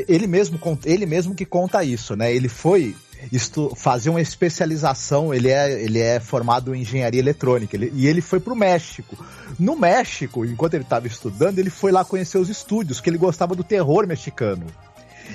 Ele 0.07 0.27
mesmo, 0.27 0.59
ele 0.85 1.05
mesmo 1.05 1.33
que 1.35 1.45
conta 1.45 1.83
isso, 1.83 2.15
né? 2.15 2.33
Ele 2.33 2.49
foi 2.49 2.95
estu- 3.31 3.73
fazer 3.75 4.09
uma 4.09 4.21
especialização, 4.21 5.33
ele 5.33 5.49
é, 5.49 5.81
ele 5.83 5.99
é 5.99 6.19
formado 6.19 6.75
em 6.75 6.81
engenharia 6.81 7.19
eletrônica, 7.19 7.75
ele- 7.75 7.91
e 7.95 8.07
ele 8.07 8.21
foi 8.21 8.39
pro 8.39 8.55
México. 8.55 9.17
No 9.57 9.75
México, 9.75 10.45
enquanto 10.45 10.73
ele 10.73 10.83
estava 10.83 11.07
estudando, 11.07 11.59
ele 11.59 11.69
foi 11.69 11.91
lá 11.91 12.03
conhecer 12.03 12.37
os 12.37 12.49
estúdios, 12.49 12.99
que 12.99 13.09
ele 13.09 13.17
gostava 13.17 13.55
do 13.55 13.63
terror 13.63 14.05
mexicano. 14.05 14.65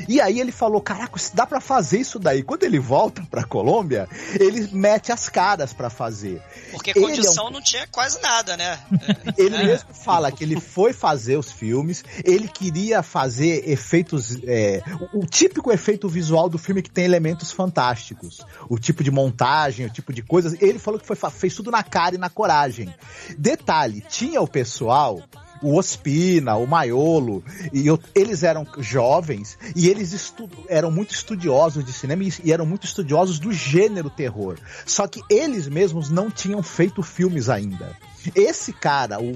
E 0.09 0.21
aí 0.21 0.41
ele 0.41 0.53
falou, 0.53 0.81
caraca, 0.81 1.19
se 1.19 1.35
dá 1.35 1.47
pra 1.47 1.61
fazer 1.61 1.99
isso 2.01 2.19
daí. 2.19 2.43
Quando 2.43 2.63
ele 2.65 2.79
volta 2.79 3.23
pra 3.31 3.45
Colômbia, 3.45 4.09
ele 4.39 4.69
mete 4.73 5.13
as 5.13 5.29
caras 5.29 5.73
pra 5.73 5.89
fazer. 5.91 6.43
Porque 6.71 6.91
Ele 6.91 6.99
é 6.99 7.03
um- 7.03 7.11
condição 7.11 7.51
não 7.51 7.61
tinha 7.61 7.87
quase 7.89 8.21
nada, 8.21 8.57
né? 8.57 8.79
Ele 9.37 9.57
É. 9.57 9.65
mesmo 9.65 9.93
fala 9.95 10.31
que 10.33 10.43
ele 10.45 10.61
foi 10.61 10.93
fazer 10.93 11.37
os 11.37 11.51
filmes, 11.53 12.05
ele 12.25 12.49
queria 12.49 13.03
fazer 13.03 13.69
efeitos, 13.69 14.39
é, 14.45 14.83
o, 15.13 15.27
típico 15.27 15.71
efeito 15.73 16.09
visual 16.09 16.49
do 16.49 16.59
filme 16.59 16.83
que 16.83 16.91
tem 16.91 17.05
elementos 17.05 17.53
fantásticos, 17.53 18.41
o 18.69 18.79
tipo 18.79 19.03
de 19.05 19.11
montagem, 19.11 19.87
o 19.87 19.91
tipo 19.91 20.13
de 20.13 20.23
coisas. 20.23 20.55
Ele 20.61 20.79
falou 20.79 20.99
que 20.99 21.07
foi, 21.07 21.17
fez 21.31 21.55
tudo 21.55 21.71
na 21.71 21.83
cara 21.83 22.15
e 22.15 22.19
na 22.19 22.29
coragem. 22.31 22.93
Detalhe, 23.39 24.03
tinha 24.09 24.41
o 24.41 24.49
pessoal 24.49 25.23
o 25.63 25.77
Ospina, 25.77 26.57
o 26.57 26.67
Maiolo, 26.67 27.45
e 27.73 27.87
eu- 27.87 27.99
eles 28.15 28.43
eram 28.43 28.67
jovens 28.79 29.59
e 29.77 29.89
eles 29.89 30.13
estu- 30.13 30.49
eram 30.69 30.91
muito 30.91 31.13
estudiosos 31.15 31.85
de 31.85 31.93
cinema 31.93 32.25
e, 32.25 32.33
e 32.45 32.53
eram 32.53 32.65
muito 32.67 32.85
estudiosos 32.87 33.39
do 33.39 33.53
gênero 33.53 34.09
terror. 34.11 34.57
Só 34.87 35.07
que 35.07 35.21
eles 35.29 35.69
mesmos 35.69 36.11
não 36.11 36.31
tinham 36.31 36.63
feito 36.63 37.03
filmes 37.03 37.49
ainda. 37.49 37.97
Esse 38.35 38.73
cara, 38.73 39.19
o, 39.21 39.33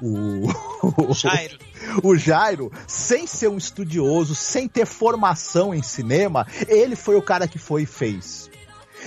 o, 0.00 0.48
o, 1.08 1.12
Jairo. 1.14 1.58
o 2.02 2.16
Jairo, 2.16 2.70
sem 2.86 3.26
ser 3.26 3.48
um 3.48 3.56
estudioso, 3.56 4.34
sem 4.34 4.68
ter 4.68 4.86
formação 4.86 5.74
em 5.74 5.82
cinema, 5.82 6.46
ele 6.68 6.94
foi 6.96 7.16
o 7.16 7.22
cara 7.22 7.48
que 7.48 7.58
foi 7.58 7.82
e 7.82 7.86
fez. 7.86 8.49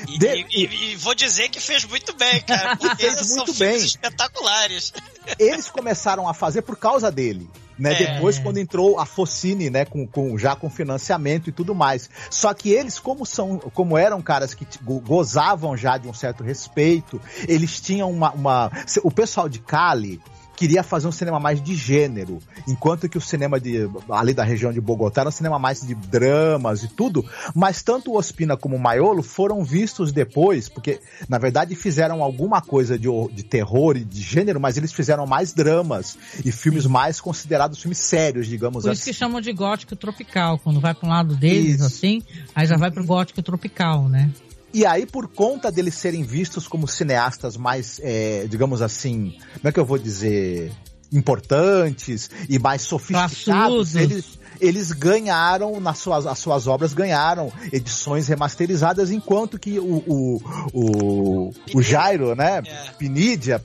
E, 0.07 0.17
De- 0.17 0.45
e- 0.51 0.91
e- 0.91 0.95
vou 0.95 1.15
dizer 1.15 1.49
que 1.49 1.59
fez 1.59 1.83
muito 1.85 2.13
bem, 2.15 2.41
cara. 2.41 2.75
Porque 2.77 3.03
Fez 3.03 3.25
são 3.27 3.37
muito 3.37 3.53
bem. 3.55 3.75
espetaculares. 3.77 4.93
eles 5.39 5.69
começaram 5.69 6.27
a 6.27 6.33
fazer 6.33 6.61
por 6.61 6.77
causa 6.77 7.11
dele. 7.11 7.49
Né? 7.77 7.93
É. 7.93 8.13
Depois, 8.13 8.37
quando 8.37 8.57
entrou 8.59 8.99
a 8.99 9.05
Focine, 9.05 9.69
né, 9.69 9.83
com, 9.83 10.05
com- 10.05 10.37
já 10.37 10.55
com 10.55 10.69
financiamento 10.69 11.49
e 11.49 11.51
tudo 11.51 11.73
mais. 11.73 12.07
Só 12.29 12.53
que 12.53 12.69
eles, 12.71 12.99
como 12.99 13.25
são, 13.25 13.57
como 13.57 13.97
eram 13.97 14.21
caras 14.21 14.53
que 14.53 14.67
go- 14.83 14.99
gozavam 14.99 15.75
já 15.75 15.97
de 15.97 16.07
um 16.07 16.13
certo 16.13 16.43
respeito, 16.43 17.19
eles 17.47 17.81
tinham 17.81 18.11
uma, 18.11 18.31
uma- 18.31 18.71
O 19.03 19.09
pessoal 19.09 19.49
de 19.49 19.57
Cali 19.57 20.21
queria 20.55 20.83
fazer 20.83 21.07
um 21.07 21.11
cinema 21.11 21.39
mais 21.39 21.61
de 21.61 21.75
gênero, 21.75 22.39
enquanto 22.67 23.09
que 23.09 23.17
o 23.17 23.21
cinema 23.21 23.59
de 23.59 23.89
ali 24.09 24.33
da 24.33 24.43
região 24.43 24.71
de 24.71 24.79
Bogotá 24.79 25.21
era 25.21 25.29
um 25.29 25.31
cinema 25.31 25.57
mais 25.59 25.81
de 25.81 25.95
dramas 25.95 26.83
e 26.83 26.87
tudo, 26.87 27.25
mas 27.55 27.81
tanto 27.81 28.11
o 28.11 28.17
Ospina 28.17 28.55
como 28.55 28.75
o 28.75 28.79
Maiolo 28.79 29.23
foram 29.23 29.63
vistos 29.63 30.11
depois, 30.11 30.69
porque 30.69 30.99
na 31.27 31.37
verdade 31.37 31.75
fizeram 31.75 32.23
alguma 32.23 32.61
coisa 32.61 32.97
de, 32.97 33.07
de 33.33 33.43
terror 33.43 33.97
e 33.97 34.03
de 34.03 34.21
gênero, 34.21 34.59
mas 34.59 34.77
eles 34.77 34.93
fizeram 34.93 35.25
mais 35.25 35.53
dramas 35.53 36.17
e 36.43 36.51
filmes 36.51 36.85
mais 36.85 37.19
considerados 37.19 37.79
filmes 37.79 37.97
sérios, 37.97 38.47
digamos 38.47 38.83
Por 38.83 38.91
isso 38.91 39.01
assim. 39.01 39.11
que 39.11 39.17
chamam 39.17 39.41
de 39.41 39.51
gótico 39.51 39.95
tropical. 39.95 40.59
Quando 40.59 40.79
vai 40.79 40.93
para 40.93 41.07
um 41.07 41.11
lado 41.11 41.35
deles, 41.35 41.75
Isso. 41.75 41.85
assim, 41.85 42.23
aí 42.53 42.67
já 42.67 42.77
vai 42.77 42.91
pro 42.91 43.03
gótico 43.05 43.41
tropical, 43.41 44.07
né? 44.07 44.31
E 44.73 44.85
aí, 44.85 45.05
por 45.05 45.27
conta 45.27 45.71
deles 45.71 45.93
serem 45.93 46.23
vistos 46.23 46.67
como 46.67 46.87
cineastas 46.87 47.55
mais, 47.55 47.99
é, 48.03 48.47
digamos 48.49 48.81
assim, 48.81 49.37
como 49.57 49.67
é 49.67 49.71
que 49.71 49.79
eu 49.79 49.85
vou 49.85 49.99
dizer, 49.99 50.71
importantes 51.11 52.29
e 52.49 52.57
mais 52.57 52.81
sofisticados, 52.81 53.43
Classudos. 53.43 53.95
eles, 53.95 54.39
eles 54.65 54.91
ganharam, 54.91 55.79
nas 55.79 55.97
suas, 55.99 56.25
as 56.25 56.39
suas 56.39 56.67
obras 56.67 56.93
ganharam 56.93 57.51
edições 57.71 58.27
remasterizadas, 58.27 59.11
enquanto 59.11 59.59
que 59.59 59.79
o, 59.79 60.03
o, 60.07 60.41
o, 60.73 61.53
o 61.75 61.81
Jairo, 61.81 62.35
né, 62.35 62.61
É. 62.65 62.91
Pinidia, 62.97 63.59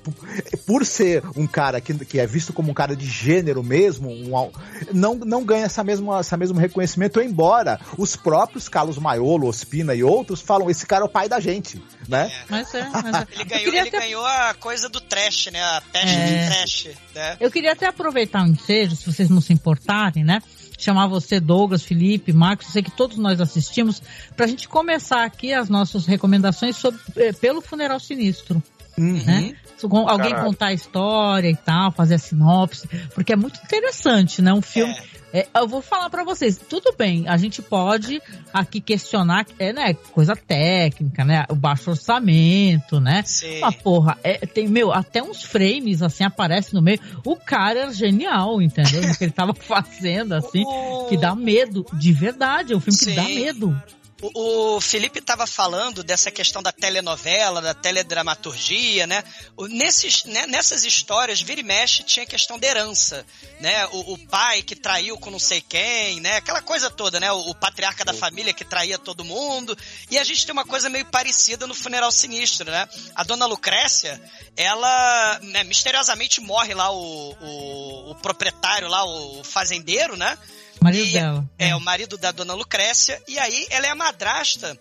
por, 0.66 0.84
ser 0.84 1.22
um 1.36 1.46
cara 1.46 1.80
que, 1.80 1.94
que 2.04 2.18
é 2.18 2.26
visto 2.26 2.52
como 2.52 2.70
um 2.70 2.74
cara 2.74 2.96
de 2.96 3.06
gênero 3.06 3.62
mesmo, 3.62 4.08
um 4.10 4.50
não, 4.92 5.14
não 5.14 5.44
ganha 5.44 5.64
essa 5.66 5.84
mesma, 5.84 6.20
essa 6.20 6.36
mesmo 6.36 6.58
reconhecimento, 6.58 7.20
embora 7.20 7.78
os 7.96 8.16
próprios 8.16 8.68
Carlos 8.68 8.98
Maiolo, 8.98 9.46
Ospina 9.48 9.94
e 9.94 10.02
outros 10.02 10.40
falam, 10.40 10.68
esse 10.70 10.86
cara 10.86 11.02
é 11.04 11.06
o 11.06 11.08
pai 11.08 11.28
da 11.28 11.38
gente, 11.40 11.82
né? 12.08 12.30
Mas 12.48 12.74
é, 12.74 12.88
mas 12.90 13.14
é. 13.14 13.26
Ele 13.32 13.44
ganhou, 13.44 13.68
ele 13.68 13.78
até- 13.80 13.98
ganhou 14.00 14.24
a 14.26 14.54
coisa 14.54 14.88
do 14.88 15.00
trash, 15.00 15.48
né? 15.52 15.60
A 15.62 15.82
peste 15.92 16.08
É. 16.16 16.44
do 16.44 16.52
trash, 16.52 16.88
né? 17.14 17.36
Eu 17.40 17.50
queria 17.50 17.72
até 17.72 17.86
aproveitar 17.86 18.42
o 18.44 18.46
ensejo, 18.48 18.96
se 18.96 19.06
vocês 19.06 19.28
não 19.28 19.40
se 19.40 19.52
importarem, 19.52 20.24
né? 20.24 20.40
Chamar 20.78 21.08
você, 21.08 21.40
Douglas, 21.40 21.82
Felipe, 21.82 22.32
Marcos, 22.32 22.66
eu 22.68 22.72
sei 22.72 22.82
que 22.82 22.90
todos 22.92 23.18
nós 23.18 23.40
assistimos, 23.40 24.00
pra 24.36 24.46
gente 24.46 24.68
começar 24.68 25.24
aqui 25.24 25.52
as 25.52 25.68
nossas 25.68 26.06
recomendações 26.06 26.76
sobre, 26.76 27.00
eh, 27.16 27.32
pelo 27.32 27.60
Funeral 27.60 27.98
Sinistro, 27.98 28.62
né? 28.96 29.54
Se 29.76 29.86
com- 29.88 30.08
Alguém 30.08 30.30
Caralho. 30.30 30.46
contar 30.46 30.66
a 30.68 30.72
história 30.72 31.48
e 31.50 31.56
tal, 31.56 31.90
fazer 31.92 32.14
a 32.14 32.18
sinopse, 32.18 32.88
porque 33.14 33.32
é 33.32 33.36
muito 33.36 33.60
interessante, 33.62 34.40
né? 34.40 34.52
Um 34.52 34.62
filme. 34.62 34.92
É, 34.92 35.17
eu 35.54 35.68
vou 35.68 35.82
falar 35.82 36.08
pra 36.10 36.24
vocês, 36.24 36.56
tudo 36.68 36.94
bem, 36.96 37.28
a 37.28 37.36
gente 37.36 37.60
pode 37.62 38.20
aqui 38.52 38.80
questionar, 38.80 39.46
é, 39.58 39.72
né, 39.72 39.94
coisa 40.12 40.34
técnica, 40.34 41.24
né, 41.24 41.44
o 41.50 41.54
baixo 41.54 41.90
orçamento, 41.90 43.00
né, 43.00 43.22
Sim. 43.24 43.58
uma 43.58 43.72
porra, 43.72 44.18
é, 44.22 44.38
tem, 44.46 44.66
meu, 44.68 44.92
até 44.92 45.22
uns 45.22 45.42
frames, 45.42 46.02
assim, 46.02 46.24
aparece 46.24 46.72
no 46.74 46.80
meio, 46.82 46.98
o 47.24 47.36
cara 47.36 47.80
era 47.80 47.92
genial, 47.92 48.60
entendeu, 48.62 49.02
no 49.02 49.16
que 49.16 49.24
ele 49.24 49.32
tava 49.32 49.52
fazendo, 49.58 50.32
assim, 50.34 50.64
O- 50.66 51.06
que 51.08 51.16
dá 51.20 51.34
medo, 51.34 51.84
de 51.92 52.12
verdade, 52.12 52.72
é 52.72 52.76
um 52.76 52.80
filme 52.80 52.98
que 52.98 53.04
Sim. 53.06 53.14
dá 53.14 53.22
medo. 53.24 53.82
O, 54.20 54.76
o 54.76 54.80
Felipe 54.80 55.20
estava 55.20 55.46
falando 55.46 56.02
dessa 56.02 56.30
questão 56.30 56.60
da 56.60 56.72
telenovela, 56.72 57.60
da 57.60 57.72
teledramaturgia, 57.72 59.06
né? 59.06 59.22
Nesses, 59.70 60.24
né, 60.24 60.46
Nessas 60.46 60.84
histórias, 60.84 61.40
vira 61.40 61.60
e 61.60 61.64
mexe, 61.64 62.02
tinha 62.02 62.26
questão 62.26 62.58
da 62.58 62.66
herança, 62.66 63.24
né? 63.60 63.86
O, 63.88 64.14
o 64.14 64.18
pai 64.26 64.62
que 64.62 64.74
traiu 64.74 65.16
com 65.18 65.30
não 65.30 65.38
sei 65.38 65.60
quem, 65.60 66.20
né? 66.20 66.36
Aquela 66.36 66.60
coisa 66.60 66.90
toda, 66.90 67.20
né? 67.20 67.30
O, 67.30 67.50
o 67.50 67.54
patriarca 67.54 68.04
da 68.04 68.12
família 68.12 68.52
que 68.52 68.64
traía 68.64 68.98
todo 68.98 69.24
mundo. 69.24 69.78
E 70.10 70.18
a 70.18 70.24
gente 70.24 70.44
tem 70.44 70.52
uma 70.52 70.64
coisa 70.64 70.88
meio 70.88 71.06
parecida 71.06 71.66
no 71.66 71.74
Funeral 71.74 72.10
Sinistro, 72.10 72.70
né? 72.70 72.88
A 73.14 73.22
dona 73.22 73.46
Lucrécia, 73.46 74.20
ela 74.56 75.38
né, 75.42 75.62
misteriosamente 75.62 76.40
morre 76.40 76.74
lá 76.74 76.90
o, 76.90 77.36
o, 77.40 78.10
o 78.10 78.14
proprietário 78.16 78.88
lá, 78.88 79.04
o 79.04 79.44
fazendeiro, 79.44 80.16
né? 80.16 80.36
Marido 80.80 81.04
E- 81.06 81.12
dela. 81.12 81.44
É, 81.58 81.74
o 81.74 81.80
marido 81.80 82.16
da 82.18 82.30
dona 82.32 82.54
Lucrécia. 82.54 83.20
E 83.28 83.38
aí 83.38 83.66
ela 83.70 83.86
é 83.86 83.90
a 83.90 83.94
madrasta 83.94 84.78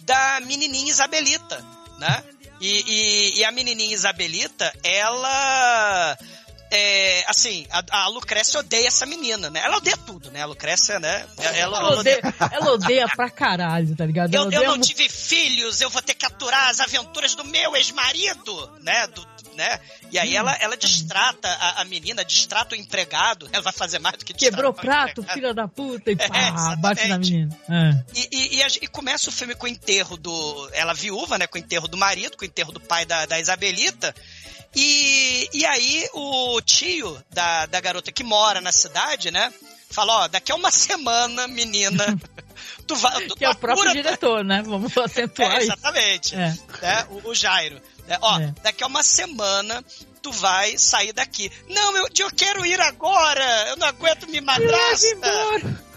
da 0.00 0.40
menininha 0.46 0.90
Isabelita, 0.90 1.64
né? 1.98 2.22
E, 2.60 2.84
e- 2.86 3.38
e 3.38 3.44
a 3.44 3.50
menininha 3.50 3.94
Isabelita, 3.94 4.72
ela... 4.82 6.16
É, 6.72 7.24
assim, 7.26 7.66
a, 7.68 7.82
a 8.04 8.06
Lucrécia 8.08 8.60
odeia 8.60 8.86
essa 8.86 9.04
menina, 9.04 9.50
né? 9.50 9.60
Ela 9.64 9.78
odeia 9.78 9.96
tudo, 9.96 10.30
né? 10.30 10.42
A 10.42 10.46
Lucrécia, 10.46 11.00
né? 11.00 11.26
Ela, 11.36 11.56
Ela 11.56 11.78
ela 11.78 11.98
odeia... 11.98 12.20
ela 12.52 12.72
odeia 12.74 13.08
pra 13.08 13.28
caralho, 13.28 13.96
tá 13.96 14.06
ligado? 14.06 14.32
Eu, 14.32 14.52
eu 14.52 14.64
não 14.68 14.80
tive 14.80 15.08
filhos, 15.08 15.80
eu 15.80 15.90
vou 15.90 16.00
ter 16.00 16.14
que 16.14 16.24
aturar 16.24 16.68
as 16.68 16.78
aventuras 16.78 17.34
do 17.34 17.42
meu 17.44 17.74
ex-marido, 17.74 18.70
né? 18.82 19.08
Do, 19.08 19.26
né? 19.56 19.80
E 20.10 20.18
aí 20.18 20.34
ela, 20.34 20.54
ela 20.60 20.76
distrata 20.76 21.48
a, 21.48 21.82
a 21.82 21.84
menina, 21.84 22.24
distrata 22.24 22.74
o 22.74 22.78
empregado. 22.78 23.48
Ela 23.52 23.62
vai 23.62 23.72
fazer 23.72 23.98
mais 23.98 24.16
do 24.16 24.24
que 24.24 24.32
Quebrou 24.32 24.70
o 24.70 24.74
prato, 24.74 25.22
filha 25.22 25.52
da 25.54 25.68
puta, 25.68 26.10
e 26.10 26.16
pá, 26.16 26.24
exatamente. 26.24 26.80
bate 26.80 27.08
na 27.08 27.18
menina. 27.18 27.58
É. 27.68 28.04
E, 28.14 28.28
e- 28.32 28.56
e 28.56 28.62
a 28.62 28.66
e 28.82 28.86
começa 28.86 29.28
o 29.28 29.32
filme 29.32 29.54
com 29.54 29.66
o 29.66 29.68
enterro 29.68 30.16
do. 30.16 30.70
Ela 30.72 30.94
viúva, 30.94 31.36
né? 31.38 31.46
Com 31.46 31.58
o 31.58 31.60
enterro 31.60 31.86
do 31.88 31.96
marido, 31.96 32.36
com 32.36 32.42
o 32.42 32.46
enterro 32.46 32.72
do 32.72 32.80
pai 32.80 33.04
da, 33.04 33.26
da 33.26 33.38
Isabelita. 33.40 34.14
E, 34.74 35.48
e 35.52 35.64
aí 35.66 36.08
o 36.14 36.60
tio 36.62 37.20
da, 37.30 37.66
da 37.66 37.80
garota 37.80 38.12
que 38.12 38.22
mora 38.22 38.60
na 38.60 38.70
cidade, 38.72 39.30
né? 39.30 39.52
Fala, 39.90 40.24
ó, 40.24 40.28
daqui 40.28 40.52
a 40.52 40.54
uma 40.54 40.70
semana, 40.70 41.48
menina, 41.48 42.16
tu 42.86 42.94
vai. 42.94 43.26
Tu 43.26 43.34
Que 43.34 43.44
é 43.44 43.50
o 43.50 43.56
próprio 43.56 43.90
diretor, 43.92 44.44
né? 44.44 44.62
Vamos 44.64 44.96
acentuar 44.96 45.56
É, 45.56 45.62
exatamente. 45.62 46.36
É. 46.36 46.54
Né? 46.80 47.06
O, 47.10 47.30
o 47.30 47.34
Jairo. 47.34 47.80
Né? 48.10 48.18
Ó, 48.20 48.38
É. 48.40 48.54
daqui 48.62 48.82
a 48.84 48.86
uma 48.88 49.02
semana 49.02 49.82
tu 50.20 50.30
vai 50.32 50.76
sair 50.76 51.12
daqui. 51.14 51.50
Não, 51.68 51.96
eu, 51.96 52.06
eu 52.18 52.30
quero 52.30 52.66
ir 52.66 52.78
agora. 52.80 53.68
Eu 53.68 53.76
não 53.76 53.86
aguento 53.86 54.26
me 54.28 54.40
madrasta. 54.40 55.16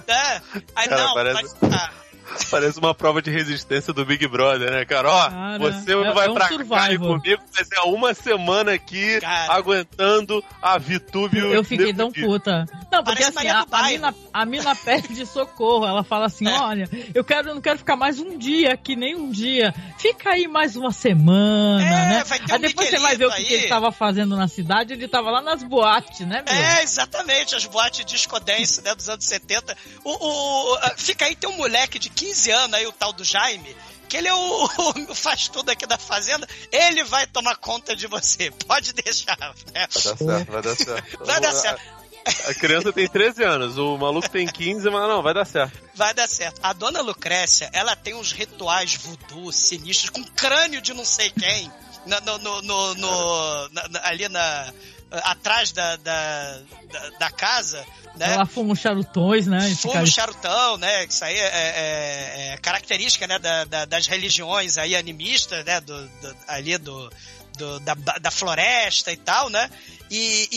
Né? 0.08 0.42
Aí 0.76 0.88
Cara, 0.90 1.02
não, 1.06 1.14
parece- 1.14 1.42
vai 1.42 1.50
ficar. 1.72 2.03
Parece 2.52 2.80
uma 2.80 2.94
prova 2.94 3.22
de 3.22 3.32
resistência 3.32 3.94
do 3.94 4.06
Big 4.06 4.28
Brother, 4.28 4.72
né, 4.72 4.86
cara? 4.86 5.10
Ó, 5.10 5.30
Cara, 5.30 5.60
você 5.60 5.92
é- 5.92 5.96
não 5.96 6.14
vai 6.14 6.28
é 6.28 6.30
um 6.30 6.34
pra 6.34 6.48
cá 6.50 6.92
e 6.94 6.98
comigo, 6.98 7.42
vai 7.54 7.66
ser 7.66 7.80
uma 7.86 8.14
semana 8.14 8.74
aqui 8.74 9.20
Cara. 9.22 9.54
aguentando 9.54 10.44
a 10.62 10.78
Vitúbio. 10.78 11.52
Eu 11.54 11.64
fiquei 11.64 11.94
tão 11.94 12.12
puta. 12.12 12.66
Não, 12.92 13.04
porque 13.04 13.24
Parece 13.24 13.38
assim, 13.40 13.48
a, 13.48 13.66
a 13.72 13.84
mina, 13.90 14.16
a 14.34 14.46
mina 14.46 14.76
pede 14.78 15.26
socorro. 15.26 15.86
Ela 15.86 16.04
fala 16.04 16.26
assim: 16.28 16.48
É. 16.48 16.60
olha, 16.60 16.90
eu 17.14 17.24
quero, 17.24 17.50
eu 17.50 17.56
não 17.56 17.62
quero 17.62 17.80
ficar 17.80 17.96
mais 17.96 18.20
um 18.20 18.38
dia 18.38 18.74
aqui, 18.74 18.96
nem 18.96 19.16
um 19.16 19.30
dia. 19.32 19.74
Fica 19.98 20.32
aí 20.32 20.48
mais 20.48 20.76
uma 20.76 20.92
semana, 20.92 21.82
É, 21.84 22.10
né? 22.10 22.24
vai 22.24 22.40
ter 22.40 22.52
aí 22.54 22.58
um 22.58 22.62
depois 22.62 22.90
você 22.90 23.00
vai 23.00 23.16
ver 23.18 23.26
o 23.28 23.32
que, 23.32 23.44
que 23.44 23.54
ele 23.54 23.64
aí. 23.64 23.70
tava 23.70 23.92
fazendo 23.92 24.36
na 24.36 24.48
cidade. 24.48 24.94
Ele 24.94 25.08
tava 25.08 25.32
lá 25.32 25.42
nas 25.42 25.64
boates, 25.64 26.20
né, 26.28 26.44
meu? 26.48 26.54
É, 26.54 26.84
exatamente, 26.84 27.56
as 27.56 27.66
boates 27.66 28.06
disco 28.06 28.40
dance, 28.40 28.82
né, 28.84 28.94
dos 28.96 29.10
anos 29.10 29.26
70. 29.26 29.76
O, 30.04 30.12
o- 30.12 30.76
a- 30.76 30.94
fica 30.98 31.26
aí, 31.26 31.36
tem 31.36 31.50
um 31.50 31.58
moleque 31.58 31.98
de 32.00 32.10
15 32.10 32.23
anos 32.52 32.74
aí, 32.78 32.86
o 32.88 32.92
tal 32.92 33.14
do 33.14 33.24
Jaime, 33.24 33.76
que 34.10 34.18
ele 34.18 34.28
é 34.28 34.34
o, 34.34 34.66
o 35.10 35.16
faz 35.16 35.48
tudo 35.48 35.70
aqui 35.70 35.86
da 35.86 35.98
fazenda, 35.98 36.48
ele 36.72 37.04
vai 37.04 37.26
tomar 37.28 37.56
conta 37.58 37.96
de 37.96 38.08
você, 38.08 38.52
pode 38.68 38.94
deixar. 38.94 39.38
né? 39.74 39.88
Vai 39.92 40.04
dar 40.04 40.18
certo, 40.18 40.52
vai 40.52 40.62
dar 40.62 40.76
certo. 40.76 41.18
Vai 41.26 41.42
dar 41.42 41.54
certo. 41.54 42.04
A, 42.48 42.54
criança 42.54 42.94
tem 42.94 43.06
13 43.06 43.44
anos, 43.44 43.78
o 43.78 43.98
maluco 43.98 44.30
tem 44.30 44.48
15, 44.48 44.90
mas 44.90 45.10
não, 45.10 45.22
vai 45.22 45.34
dar 45.34 45.44
certo. 45.46 45.78
Vai 45.94 46.14
dar 46.14 46.30
certo. 46.30 46.58
A 46.64 46.72
dona 46.72 47.02
Lucrécia, 47.02 47.70
ela 47.74 47.98
tem 47.98 48.14
uns 48.14 48.32
rituais 48.32 48.96
voodoo 48.96 49.52
sinistros 49.52 50.10
com 50.10 50.24
crânio 50.24 50.82
de 50.82 50.94
não 50.94 51.04
sei 51.04 51.30
quem. 51.32 51.70
no, 52.06 52.62
no, 52.62 52.96
no- 52.96 53.70
ali 54.04 54.30
na. 54.30 54.74
Atrás 55.24 55.72
da, 55.72 55.96
da, 55.98 56.60
da, 56.92 57.10
da 57.20 57.30
casa, 57.32 57.86
né? 58.16 58.34
Ela 58.34 58.46
fuma 58.46 58.76
charutões, 58.76 59.48
né? 59.48 59.70
Esse 59.72 59.82
Fuma 59.82 59.94
cara- 59.96 60.06
charutão, 60.06 60.78
né? 60.78 61.06
Isso 61.06 61.24
aí 61.24 61.36
é, 61.36 61.46
é- 61.46 62.50
é 62.54 62.58
característica, 62.58 63.28
né? 63.28 63.38
da- 63.40 63.66
da- 63.66 63.86
das 63.86 64.08
religiões 64.08 64.78
aí 64.78 64.96
animistas, 64.96 65.64
né? 65.66 65.80
Do, 65.82 66.08
do- 66.08 66.36
ali 66.48 66.78
do, 66.78 67.12
do- 67.58 67.80
da, 67.82 67.94
da 67.96 68.32
floresta 68.32 69.12
e 69.12 69.18
tal, 69.18 69.50
né? 69.50 69.70
E, 70.12 70.48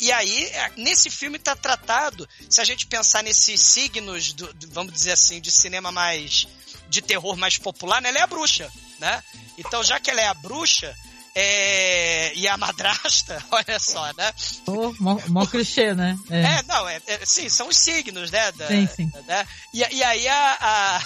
e, 0.00 0.06
e 0.06 0.12
aí, 0.12 0.44
é, 0.46 0.70
nesse 0.76 1.10
filme 1.10 1.38
tá 1.38 1.56
tratado, 1.56 2.28
se 2.48 2.60
a 2.60 2.64
gente 2.64 2.86
pensar 2.86 3.22
nesses 3.24 3.60
signos, 3.60 4.32
do, 4.32 4.52
do- 4.54 4.68
vamos 4.70 4.92
dizer 4.92 5.12
assim, 5.12 5.40
de 5.40 5.50
cinema 5.50 5.90
mais. 5.90 6.46
de 6.88 7.02
terror 7.02 7.36
mais 7.36 7.58
popular, 7.58 8.00
né? 8.00 8.08
Ela 8.08 8.18
é 8.18 8.22
a 8.22 8.26
bruxa, 8.26 8.70
né? 8.98 9.22
Então, 9.58 9.82
já 9.84 9.98
que 10.00 10.10
ela 10.10 10.20
é 10.20 10.26
a 10.26 10.34
bruxa. 10.34 10.94
É, 11.34 12.32
e 12.34 12.48
a 12.48 12.56
madrasta, 12.56 13.42
olha 13.50 13.78
só, 13.78 14.12
né? 14.14 14.32
Ô, 14.66 14.94
mó, 15.00 15.18
mó 15.28 15.46
clichê, 15.46 15.94
né? 15.94 16.16
É. 16.30 16.42
É, 16.42 16.62
não, 16.64 16.88
é, 16.88 17.00
é- 17.06 17.20
sim, 17.24 17.48
são 17.48 17.68
os 17.68 17.76
signos, 17.76 18.30
né? 18.30 18.50
da- 18.52 18.66
Sim, 18.68 18.88
sim. 18.94 19.12
né? 19.26 19.46
E, 19.72 19.78
e 19.78 20.04
aí 20.04 20.28
a, 20.28 20.56
a, 20.60 20.96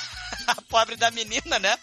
a 0.52 0.62
pobre 0.68 0.96
da 0.96 1.10
menina, 1.10 1.58
né? 1.58 1.76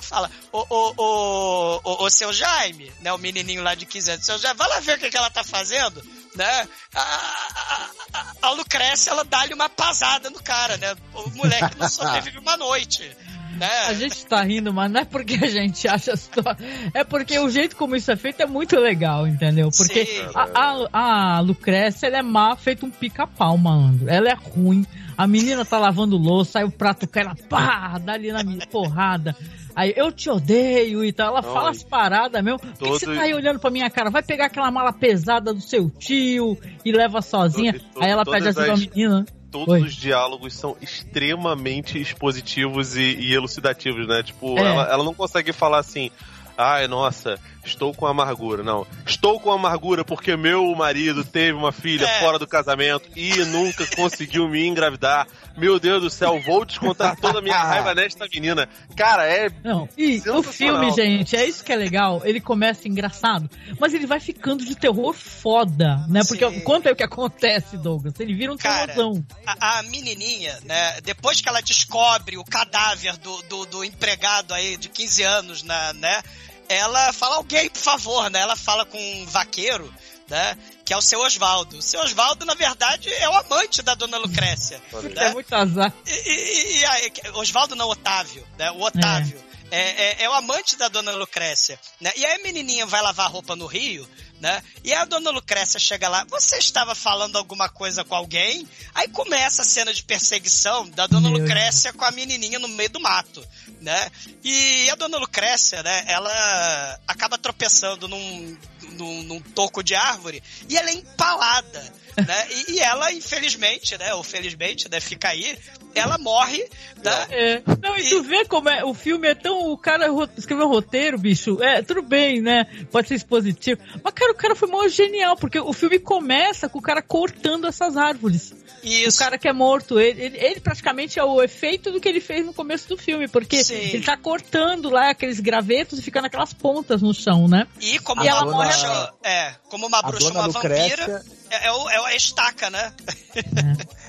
Fala, 0.00 0.30
ô, 0.52 0.64
ô, 0.70 0.94
ô, 0.96 1.80
ô, 1.84 2.04
ô, 2.04 2.10
seu 2.10 2.32
Jaime, 2.32 2.90
né? 3.00 3.12
O 3.12 3.18
menininho 3.18 3.62
lá 3.62 3.74
de 3.74 3.84
15 3.84 4.10
anos, 4.12 4.24
seu 4.26 4.38
Jaime, 4.38 4.56
vai 4.58 4.68
lá 4.68 4.80
ver 4.80 4.96
o 4.96 5.00
que, 5.00 5.10
que 5.10 5.16
ela 5.16 5.28
tá 5.30 5.44
fazendo, 5.44 6.02
né? 6.34 6.68
A, 6.94 7.00
a, 7.02 7.90
a- 8.14 8.32
a 8.42 8.50
Lucrécia, 8.52 9.10
ela 9.10 9.24
dá-lhe 9.24 9.52
uma 9.52 9.68
pasada 9.68 10.30
no 10.30 10.42
cara, 10.42 10.76
né? 10.78 10.94
O 11.12 11.30
moleque 11.30 11.76
não 11.76 11.88
sobrevive 11.90 12.38
uma 12.38 12.56
noite, 12.56 13.14
né? 13.58 13.68
A 13.88 13.94
gente 13.94 14.24
tá 14.26 14.42
rindo, 14.42 14.72
mas 14.72 14.90
não 14.90 15.00
é 15.00 15.04
porque 15.04 15.34
a 15.42 15.46
gente 15.48 15.86
acha 15.88 16.12
história. 16.12 16.56
É 16.94 17.04
porque 17.04 17.38
o 17.38 17.48
jeito 17.50 17.76
como 17.76 17.96
isso 17.96 18.10
é 18.10 18.16
feito 18.16 18.40
é 18.42 18.46
muito 18.46 18.78
legal, 18.78 19.26
entendeu? 19.26 19.68
Porque 19.76 20.24
a, 20.34 20.48
a, 20.92 21.36
a 21.36 21.40
Lucrécia, 21.40 22.06
ela 22.06 22.18
é 22.18 22.22
má, 22.22 22.54
feito 22.56 22.86
um 22.86 22.90
pica-pau, 22.90 23.56
malandro. 23.58 24.08
Ela 24.08 24.30
é 24.30 24.34
ruim. 24.34 24.86
A 25.16 25.26
menina 25.26 25.64
tá 25.64 25.78
lavando 25.78 26.16
louça, 26.16 26.60
aí 26.60 26.64
o 26.64 26.70
prato 26.70 27.06
cai, 27.08 27.24
ela 27.24 27.34
pá, 27.48 27.98
dá 27.98 28.12
ali 28.12 28.30
na 28.30 28.44
minha 28.44 28.64
porrada. 28.68 29.34
Aí 29.74 29.92
eu 29.96 30.10
te 30.12 30.28
odeio 30.30 31.04
e 31.04 31.12
tal. 31.12 31.28
Ela 31.28 31.42
Não, 31.42 31.52
fala 31.52 31.70
as 31.70 31.82
paradas 31.84 32.42
mesmo. 32.42 32.58
Por 32.58 32.72
que 32.74 32.84
que 32.84 32.90
você 32.98 33.14
tá 33.14 33.22
aí 33.22 33.34
olhando 33.34 33.58
pra 33.60 33.70
minha 33.70 33.88
cara? 33.90 34.10
Vai 34.10 34.22
pegar 34.22 34.46
aquela 34.46 34.70
mala 34.70 34.92
pesada 34.92 35.52
do 35.54 35.60
seu 35.60 35.88
tio 35.90 36.56
e 36.84 36.90
leva 36.92 37.20
sozinha. 37.22 37.72
Todo- 37.72 37.82
todo- 37.94 38.02
aí 38.04 38.10
ela 38.10 38.24
pede 38.24 38.48
ajuda 38.48 38.70
à 38.70 38.72
as- 38.74 38.80
menina. 38.80 39.26
Todos 39.50 39.74
Oi. 39.74 39.82
os 39.82 39.94
diálogos 39.94 40.54
são 40.54 40.76
extremamente 40.80 41.98
expositivos 41.98 42.96
e, 42.96 43.16
e 43.16 43.34
elucidativos, 43.34 44.06
né? 44.06 44.22
Tipo, 44.22 44.58
É. 44.58 44.62
ela, 44.62 44.82
ela 44.90 45.04
não 45.04 45.14
consegue 45.14 45.52
falar 45.52 45.78
assim, 45.78 46.10
ai, 46.56 46.86
nossa, 46.86 47.38
estou 47.68 47.94
com 47.94 48.06
amargura. 48.06 48.62
Não, 48.62 48.86
estou 49.06 49.38
com 49.38 49.52
amargura 49.52 50.04
porque 50.04 50.36
meu 50.36 50.74
marido 50.74 51.24
teve 51.24 51.52
uma 51.52 51.72
filha 51.72 52.06
É. 52.06 52.20
fora 52.20 52.38
do 52.38 52.46
casamento 52.46 53.08
e 53.16 53.34
nunca 53.44 53.86
conseguiu 53.94 54.48
me 54.48 54.66
engravidar. 54.66 55.26
Meu 55.56 55.78
Deus 55.80 56.02
do 56.02 56.10
céu, 56.10 56.40
vou 56.40 56.64
descontar 56.64 57.16
toda 57.16 57.40
a 57.40 57.42
minha 57.42 57.58
raiva 57.58 57.92
nesta 57.94 58.26
menina. 58.32 58.68
Cara, 58.96 59.24
é 59.26 59.50
Não, 59.64 59.88
e 59.96 60.22
o 60.30 60.42
filme, 60.42 60.90
gente, 60.92 61.34
é 61.36 61.44
isso 61.46 61.64
que 61.64 61.72
é 61.72 61.76
legal. 61.76 62.22
Ele 62.24 62.40
começa 62.40 62.86
engraçado, 62.88 63.50
mas 63.78 63.92
ele 63.92 64.06
vai 64.06 64.20
ficando 64.20 64.64
de 64.64 64.76
terror 64.76 65.12
foda, 65.12 66.04
né? 66.08 66.20
Porque 66.26 66.48
Sim. 66.48 66.60
quanto 66.60 66.88
é 66.88 66.92
o 66.92 66.96
que 66.96 67.02
acontece, 67.02 67.76
Douglas? 67.76 68.14
Ele 68.20 68.34
vira 68.34 68.52
um 68.52 68.56
terrorzão. 68.56 69.24
a, 69.46 69.78
a 69.78 69.82
menininha, 69.82 70.58
né, 70.64 71.00
depois 71.02 71.40
que 71.40 71.48
ela 71.48 71.60
descobre 71.60 72.36
o 72.38 72.44
cadáver 72.44 73.16
do, 73.18 73.42
do, 73.42 73.66
do 73.66 73.84
empregado 73.84 74.54
aí 74.54 74.76
de 74.76 74.88
15 74.88 75.22
anos, 75.24 75.62
na, 75.64 75.92
né, 75.94 76.22
ela 76.68 77.12
fala, 77.12 77.36
alguém, 77.36 77.68
por 77.70 77.80
favor, 77.80 78.30
né, 78.30 78.40
ela 78.40 78.56
fala 78.56 78.84
com 78.84 78.98
um 78.98 79.26
vaqueiro, 79.26 79.92
né, 80.28 80.56
que 80.84 80.92
é 80.92 80.96
o 80.96 81.02
seu 81.02 81.20
Oswaldo. 81.20 81.78
O 81.78 81.82
seu 81.82 82.00
Oswaldo, 82.00 82.44
na 82.44 82.54
verdade, 82.54 83.12
é 83.12 83.28
o 83.28 83.34
amante 83.34 83.82
da 83.82 83.94
dona 83.94 84.18
Lucrécia. 84.18 84.80
É 84.92 85.08
né? 85.08 85.32
muito 85.32 85.54
azar. 85.54 85.92
E, 86.06 86.10
e- 86.12 86.78
e 86.80 86.84
aí, 86.86 87.12
Oswaldo 87.34 87.74
não, 87.74 87.88
Otávio, 87.88 88.46
né? 88.58 88.70
O 88.72 88.80
Otávio. 88.82 89.38
É. 89.44 89.47
É, 89.70 90.24
é 90.24 90.30
o 90.30 90.32
amante 90.32 90.76
da 90.76 90.88
dona 90.88 91.12
Lucrécia, 91.12 91.78
né? 92.00 92.10
E 92.16 92.24
aí 92.24 92.40
a 92.40 92.42
menininha 92.42 92.86
vai 92.86 93.02
lavar 93.02 93.30
roupa 93.30 93.54
no 93.54 93.66
Rio, 93.66 94.08
né? 94.40 94.62
E 94.82 94.92
aí 94.92 94.98
a 94.98 95.04
dona 95.04 95.30
Lucrécia 95.30 95.78
chega 95.78 96.08
lá, 96.08 96.24
você 96.28 96.58
estava 96.58 96.94
falando 96.94 97.36
alguma 97.36 97.68
coisa 97.68 98.04
com 98.04 98.14
alguém? 98.14 98.66
Aí 98.94 99.08
começa 99.08 99.62
a 99.62 99.64
cena 99.64 99.92
de 99.92 100.02
perseguição 100.02 100.88
da 100.90 101.06
dona 101.06 101.28
Meu 101.28 101.40
Lucrécia 101.40 101.92
com 101.92 102.04
a 102.04 102.10
menininha 102.10 102.58
no 102.58 102.68
meio 102.68 102.90
do 102.90 103.00
mato, 103.00 103.46
né? 103.80 104.10
E 104.42 104.88
a 104.90 104.94
dona 104.94 105.18
Lucrécia, 105.18 105.82
né? 105.82 106.04
Ela 106.06 107.00
acaba 107.06 107.36
tropeçando 107.36 108.08
num, 108.08 108.56
num, 108.92 109.22
num 109.24 109.40
toco 109.40 109.82
de 109.82 109.94
árvore 109.94 110.42
e 110.68 110.76
ela 110.76 110.90
é 110.90 110.94
empalada, 110.94 111.94
né? 112.26 112.46
E, 112.50 112.72
e 112.72 112.80
ela, 112.80 113.12
infelizmente, 113.12 113.96
né? 113.98 114.14
Ou 114.14 114.22
felizmente, 114.22 114.88
né? 114.90 115.00
Fica 115.00 115.28
aí, 115.28 115.58
ela 115.94 116.18
morre, 116.18 116.68
né? 117.02 117.26
É. 117.30 117.62
Não, 117.82 117.96
e 117.96 118.08
tu 118.08 118.22
vê 118.22 118.44
como 118.44 118.68
é, 118.68 118.84
o 118.84 118.94
filme 118.94 119.28
é 119.28 119.34
tão. 119.34 119.70
O 119.70 119.78
cara 119.78 120.06
escreveu 120.36 120.66
um 120.66 120.70
roteiro, 120.70 121.18
bicho. 121.18 121.62
É, 121.62 121.82
tudo 121.82 122.02
bem, 122.02 122.40
né? 122.40 122.64
Pode 122.90 123.08
ser 123.08 123.14
expositivo. 123.14 123.80
Mas, 124.02 124.14
cara, 124.14 124.32
o 124.32 124.36
cara 124.36 124.54
foi 124.54 124.68
mó 124.68 124.86
genial, 124.88 125.36
porque 125.36 125.58
o 125.58 125.72
filme 125.72 125.98
começa 125.98 126.68
com 126.68 126.78
o 126.78 126.82
cara 126.82 127.02
cortando 127.02 127.66
essas 127.66 127.96
árvores. 127.96 128.54
Isso. 128.82 129.16
O 129.16 129.18
cara 129.18 129.38
que 129.38 129.48
é 129.48 129.52
morto, 129.52 129.98
ele, 129.98 130.22
ele, 130.22 130.38
ele 130.38 130.60
praticamente 130.60 131.18
é 131.18 131.24
o 131.24 131.42
efeito 131.42 131.90
do 131.90 132.00
que 132.00 132.08
ele 132.08 132.20
fez 132.20 132.44
no 132.44 132.54
começo 132.54 132.88
do 132.88 132.96
filme, 132.96 133.28
porque 133.28 133.62
Sim. 133.64 133.74
ele 133.74 134.04
tá 134.04 134.16
cortando 134.16 134.88
lá 134.88 135.10
aqueles 135.10 135.40
gravetos 135.40 135.98
e 135.98 136.02
ficando 136.02 136.26
aquelas 136.26 136.52
pontas 136.52 137.02
no 137.02 137.12
chão, 137.12 137.48
né? 137.48 137.66
E 137.80 137.98
como 137.98 138.22
E 138.22 138.26
uma 138.26 138.30
ela 138.30 138.44
morre 138.44 138.68
bruxa, 138.68 139.12
é, 139.22 139.54
como 139.68 139.86
uma 139.86 139.98
A 139.98 140.02
bruxa, 140.02 140.30
uma 140.30 140.46
Lucrécia, 140.46 140.96
vampira, 140.96 141.24
é, 141.50 141.66
é, 141.66 141.72
o- 141.72 141.88
é 141.90 141.96
a 142.12 142.14
estaca, 142.16 142.70
né? 142.70 142.92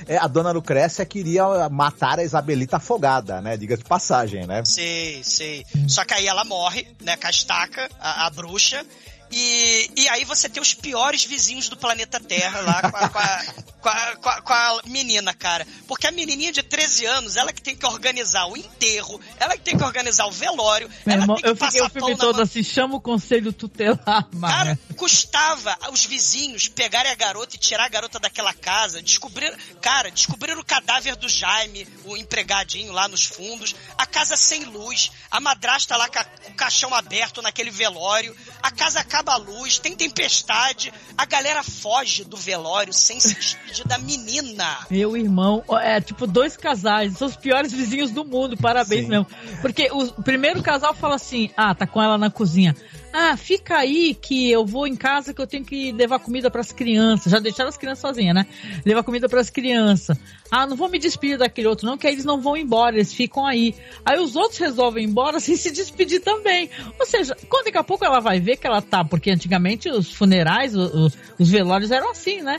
é, 0.08 0.18
a 0.18 0.28
dona 0.28 0.52
Lucrécia 0.52 1.06
queria 1.06 1.70
matar 1.70 2.20
a 2.20 2.24
Isabelita 2.24 2.78
afogada, 2.78 3.42
né? 3.42 3.58
Diga 3.58 3.78
de 3.78 3.84
passagem, 3.84 4.46
né? 4.48 4.64
Sei, 4.66 5.24
sei. 5.24 5.66
Só 5.88 6.04
que 6.06 6.14
aí 6.14 6.28
ela 6.28 6.44
morre, 6.44 6.88
né, 7.02 7.16
com 7.18 7.28
a 7.28 7.30
estaca, 7.30 7.90
a, 8.00 8.26
a 8.26 8.30
bruxa. 8.30 8.86
E, 9.32 9.92
e 9.96 10.10
aí 10.10 10.24
você 10.26 10.50
tem 10.50 10.62
os 10.62 10.74
piores 10.74 11.24
vizinhos 11.24 11.70
do 11.70 11.78
planeta 11.78 12.20
Terra 12.20 12.62
lá 12.62 12.82
com 12.92 12.98
a, 12.98 13.10
com, 13.10 13.20
a, 13.20 13.46
com, 13.82 13.90
a, 13.90 14.16
com 14.16 14.30
a- 14.30 14.42
com 14.42 14.54
a 14.54 14.82
menina, 14.86 15.34
cara. 15.34 15.68
Porque 15.88 16.08
a 16.08 16.12
menininha 16.12 16.52
de 16.52 16.64
13 16.64 17.06
anos, 17.06 17.36
ela 17.36 17.54
que 17.54 17.62
tem 17.62 17.76
que 17.76 17.86
organizar 17.86 18.46
o 18.48 18.58
enterro, 18.58 19.20
ela 19.40 19.56
que 19.56 19.64
tem 19.64 19.78
que 19.78 19.84
organizar 19.84 20.26
o 20.26 20.32
velório, 20.32 20.90
Meu 21.06 21.14
ela 21.14 21.24
irmão, 21.24 21.36
tem 21.36 21.44
que 21.44 21.50
eu 21.50 21.56
passar 21.56 21.86
o 21.86 21.90
filme 21.90 22.18
todo 22.18 22.42
assim, 22.42 22.64
chama 22.64 22.96
o 22.96 23.02
conselho 23.02 23.54
tutelar, 23.54 24.28
mano. 24.34 24.54
Cara, 24.54 24.80
custava 24.96 25.78
os 25.92 26.06
vizinhos 26.06 26.68
pegarem 26.68 27.12
a 27.12 27.16
garota 27.16 27.56
e 27.56 27.60
tirar 27.60 27.86
a 27.86 27.90
garota 27.90 28.20
daquela 28.20 28.54
casa. 28.54 29.02
Descobriram, 29.02 29.58
cara, 29.82 30.10
descobriram 30.12 30.60
o 30.60 30.66
cadáver 30.66 31.16
do 31.16 31.30
Jaime, 31.30 31.88
o 32.06 32.18
empregadinho 32.18 32.92
lá 32.92 33.08
nos 33.08 33.24
fundos. 33.26 33.76
A 33.98 34.06
casa 34.06 34.36
sem 34.36 34.64
luz. 34.66 35.12
A 35.30 35.40
madrasta 35.40 35.96
lá 35.98 36.08
com 36.10 36.52
o 36.52 36.54
caixão 36.56 36.94
aberto 36.94 37.42
naquele 37.42 37.70
velório. 37.72 38.36
A 38.62 38.72
casa 38.72 39.04
acaba 39.20 39.34
a 39.34 39.38
luz, 39.38 39.78
tem 39.80 39.96
tempestade. 39.96 40.94
A 41.18 41.26
galera 41.26 41.62
foge 41.62 42.24
do 42.24 42.38
velório 42.38 42.94
sem 42.94 43.20
se 43.20 43.36
despedir 43.36 43.86
da 43.86 43.98
menina. 43.98 44.80
Meu 44.90 45.16
irmão, 45.16 45.64
é 45.82 46.00
tipo 46.00 46.26
dois 46.26 46.56
casais, 46.56 47.18
são 47.18 47.28
os 47.28 47.36
piores 47.36 47.72
vizinhos 47.72 48.12
do 48.12 48.24
mundo, 48.24 48.56
parabéns 48.58 49.04
Sim. 49.04 49.10
mesmo. 49.10 49.28
Porque 49.62 49.90
o 49.92 50.24
primeiro 50.24 50.64
casal 50.64 50.94
fala 50.94 51.16
assim: 51.16 51.50
ah, 51.56 51.76
tá 51.76 51.86
com 51.86 52.02
ela 52.02 52.18
na 52.18 52.30
cozinha. 52.30 52.76
Ah, 53.12 53.36
fica 53.36 53.78
aí 53.78 54.14
que 54.14 54.52
eu 54.52 54.64
vou 54.64 54.86
em 54.86 54.96
casa 54.96 55.34
que 55.34 55.42
eu 55.42 55.48
tenho 55.48 55.66
que 55.66 55.92
levar 55.92 56.20
comida 56.20 56.52
pras 56.52 56.72
crianças. 56.72 57.32
Já 57.32 57.40
deixaram 57.40 57.70
as 57.70 57.78
crianças 57.78 58.02
sozinhas, 58.02 58.36
né? 58.36 58.46
Levar 58.86 59.02
comida 59.02 59.28
pras 59.28 59.50
crianças. 59.50 60.16
Ah, 60.52 60.68
não 60.68 60.78
vou 60.78 60.88
me 60.90 61.00
despedir 61.00 61.38
daquele 61.38 61.68
outro, 61.68 61.88
não, 61.88 61.98
que 61.98 62.06
aí 62.06 62.14
eles 62.14 62.24
não 62.26 62.40
vão 62.40 62.56
embora, 62.56 62.96
eles 62.96 63.12
ficam 63.12 63.48
aí. 63.48 63.74
Aí 64.06 64.20
os 64.20 64.36
outros 64.36 64.60
resolvem 64.60 65.04
ir 65.06 65.08
embora 65.10 65.40
sem 65.42 65.56
se 65.56 65.72
despedir 65.72 66.20
também. 66.22 66.70
Ou 67.00 67.06
seja, 67.06 67.36
quando 67.50 67.66
daqui 67.66 67.78
a 67.80 67.84
pouco 67.84 68.06
ela 68.06 68.20
vai 68.20 68.40
ver 68.40 68.58
que 68.58 68.68
ela 68.68 68.82
tá, 68.82 69.04
porque 69.04 69.32
antigamente 69.32 69.90
os 69.90 70.12
funerais, 70.14 70.76
o- 70.76 71.08
o- 71.08 71.12
os 71.40 71.50
velórios 71.50 71.90
eram 71.90 72.12
assim, 72.12 72.42
né? 72.44 72.58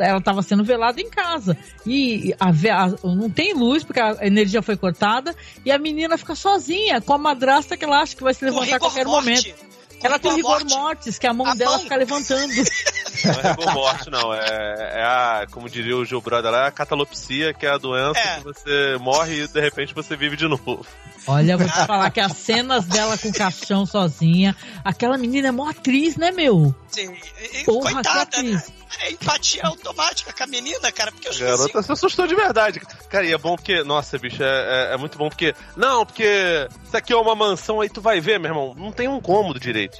Ela 0.00 0.18
estava 0.18 0.42
sendo 0.42 0.64
velada 0.64 1.00
em 1.00 1.08
casa. 1.10 1.56
E 1.86 2.34
a, 2.40 2.48
a- 2.50 3.06
não 3.06 3.30
tem 3.30 3.54
luz, 3.54 3.84
porque 3.84 4.00
a 4.00 4.18
energia 4.26 4.62
foi 4.62 4.76
cortada, 4.76 5.34
e 5.64 5.70
a 5.70 5.78
menina 5.78 6.18
fica 6.18 6.34
sozinha, 6.34 7.00
com 7.00 7.12
a 7.14 7.18
madrasta 7.18 7.76
que 7.76 7.84
ela 7.84 8.00
acha 8.00 8.16
que 8.16 8.22
vai 8.24 8.34
se 8.34 8.44
levantar 8.44 8.76
a 8.76 8.78
qualquer 8.80 9.06
morte. 9.06 9.24
momento. 9.26 9.72
Com 10.02 10.06
Ela 10.08 10.18
tem 10.18 10.34
rigor 10.34 10.58
morte. 10.60 10.74
mortis, 10.74 11.18
que 11.18 11.26
a 11.26 11.32
mão 11.32 11.46
A 11.46 11.54
dela 11.54 11.72
mão. 11.72 11.80
fica 11.80 11.96
levantando. 11.96 12.52
Não 13.24 13.32
é 13.40 13.50
rigor 13.50 13.72
morte, 13.74 14.10
não. 14.10 14.34
É, 14.34 15.00
é 15.00 15.02
a, 15.04 15.46
como 15.50 15.68
diria 15.68 15.96
o 15.96 16.04
Gil 16.04 16.20
Brother 16.20 16.50
lá, 16.50 16.64
é 16.64 16.68
a 16.68 16.72
catalepsia, 16.72 17.54
que 17.54 17.64
é 17.64 17.70
a 17.70 17.78
doença 17.78 18.18
É. 18.18 18.38
que 18.38 18.44
você 18.44 18.96
morre 19.00 19.42
e 19.44 19.46
de 19.48 19.60
repente 19.60 19.94
você 19.94 20.16
vive 20.16 20.36
de 20.36 20.48
novo. 20.48 20.84
Olha, 21.26 21.56
vou 21.56 21.66
te 21.68 21.86
falar 21.86 22.10
que 22.10 22.20
as 22.20 22.32
cenas 22.36 22.84
dela 22.84 23.16
com 23.16 23.28
o 23.28 23.32
caixão 23.32 23.86
sozinha. 23.86 24.56
Aquela 24.84 25.16
menina 25.16 25.48
é 25.48 25.52
mó 25.52 25.68
atriz, 25.68 26.16
né, 26.16 26.30
meu? 26.30 26.74
Sim. 26.88 27.14
E- 27.54 27.64
Porra, 27.64 27.92
coitada, 27.92 28.26
que 28.26 28.42
né? 28.42 28.54
atriz. 28.56 28.72
É 29.00 29.10
empatia 29.10 29.62
automática 29.64 30.34
com 30.34 30.44
a 30.44 30.46
menina, 30.46 30.92
cara, 30.92 31.10
porque 31.10 31.26
eu 31.26 31.32
esqueci. 31.32 31.50
garota 31.50 31.82
se 31.82 31.92
assustou 31.92 32.26
de 32.26 32.34
verdade. 32.34 32.78
Cara, 33.08 33.24
e 33.24 33.32
é 33.32 33.38
bom 33.38 33.56
porque, 33.56 33.82
nossa, 33.82 34.18
bicho, 34.18 34.42
é, 34.42 34.90
é- 34.90 34.94
é 34.94 34.96
muito 34.98 35.16
bom 35.16 35.30
porque. 35.30 35.54
Não, 35.74 36.04
porque 36.04 36.68
isso 36.84 36.94
aqui 36.94 37.10
é 37.10 37.16
uma 37.16 37.34
mansão, 37.34 37.80
aí 37.80 37.88
tu 37.88 38.02
vai 38.02 38.20
ver, 38.20 38.38
meu 38.38 38.50
irmão. 38.50 38.74
Não 38.76 38.92
tem 38.92 39.08
um 39.08 39.18
cômodo 39.18 39.58
direito. 39.58 39.96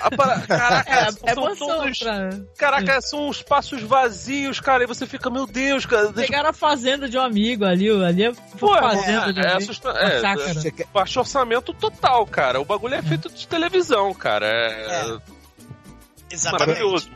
A 0.00 0.10
para- 0.10 0.40
Caraca, 0.48 0.90
É, 0.92 1.30
é 1.30 1.34
são 1.34 1.44
mansão 1.44 1.68
todos. 1.68 1.98
pra... 2.00 2.30
Caraca, 2.58 3.00
são 3.00 3.30
espaços 3.30 3.80
vazios, 3.82 4.58
cara. 4.58 4.82
E 4.82 4.86
você 4.88 5.06
fica, 5.06 5.30
meu 5.30 5.46
Deus, 5.46 5.86
cara. 5.86 6.10
Deixa... 6.12 6.28
Pegaram 6.32 6.50
a 6.50 6.52
fazenda 6.52 7.08
de 7.08 7.16
um 7.16 7.22
amigo 7.22 7.64
ali, 7.64 7.88
ali 7.90 8.24
é 8.24 8.32
Pô, 8.58 8.74
fazenda 8.76 9.32
de 9.32 9.38
um 9.38 9.42
é, 9.44 9.46
é, 9.46 9.50
amigo. 9.52 9.70
assusta- 9.70 9.90
é, 9.90 10.20
chácara. 10.20 10.54
Você 10.62 10.70
quer- 10.70 10.86
baixo 10.86 11.20
orçamento 11.20 11.74
total, 11.74 12.26
cara. 12.26 12.60
O 12.60 12.64
bagulho 12.64 12.94
é 12.94 13.02
feito 13.02 13.28
de 13.28 13.46
televisão, 13.46 14.14
cara. 14.14 14.46
É, 14.46 15.16
É. 15.16 15.18
Exatamente. 16.30 16.68
maravilhoso. 16.68 17.10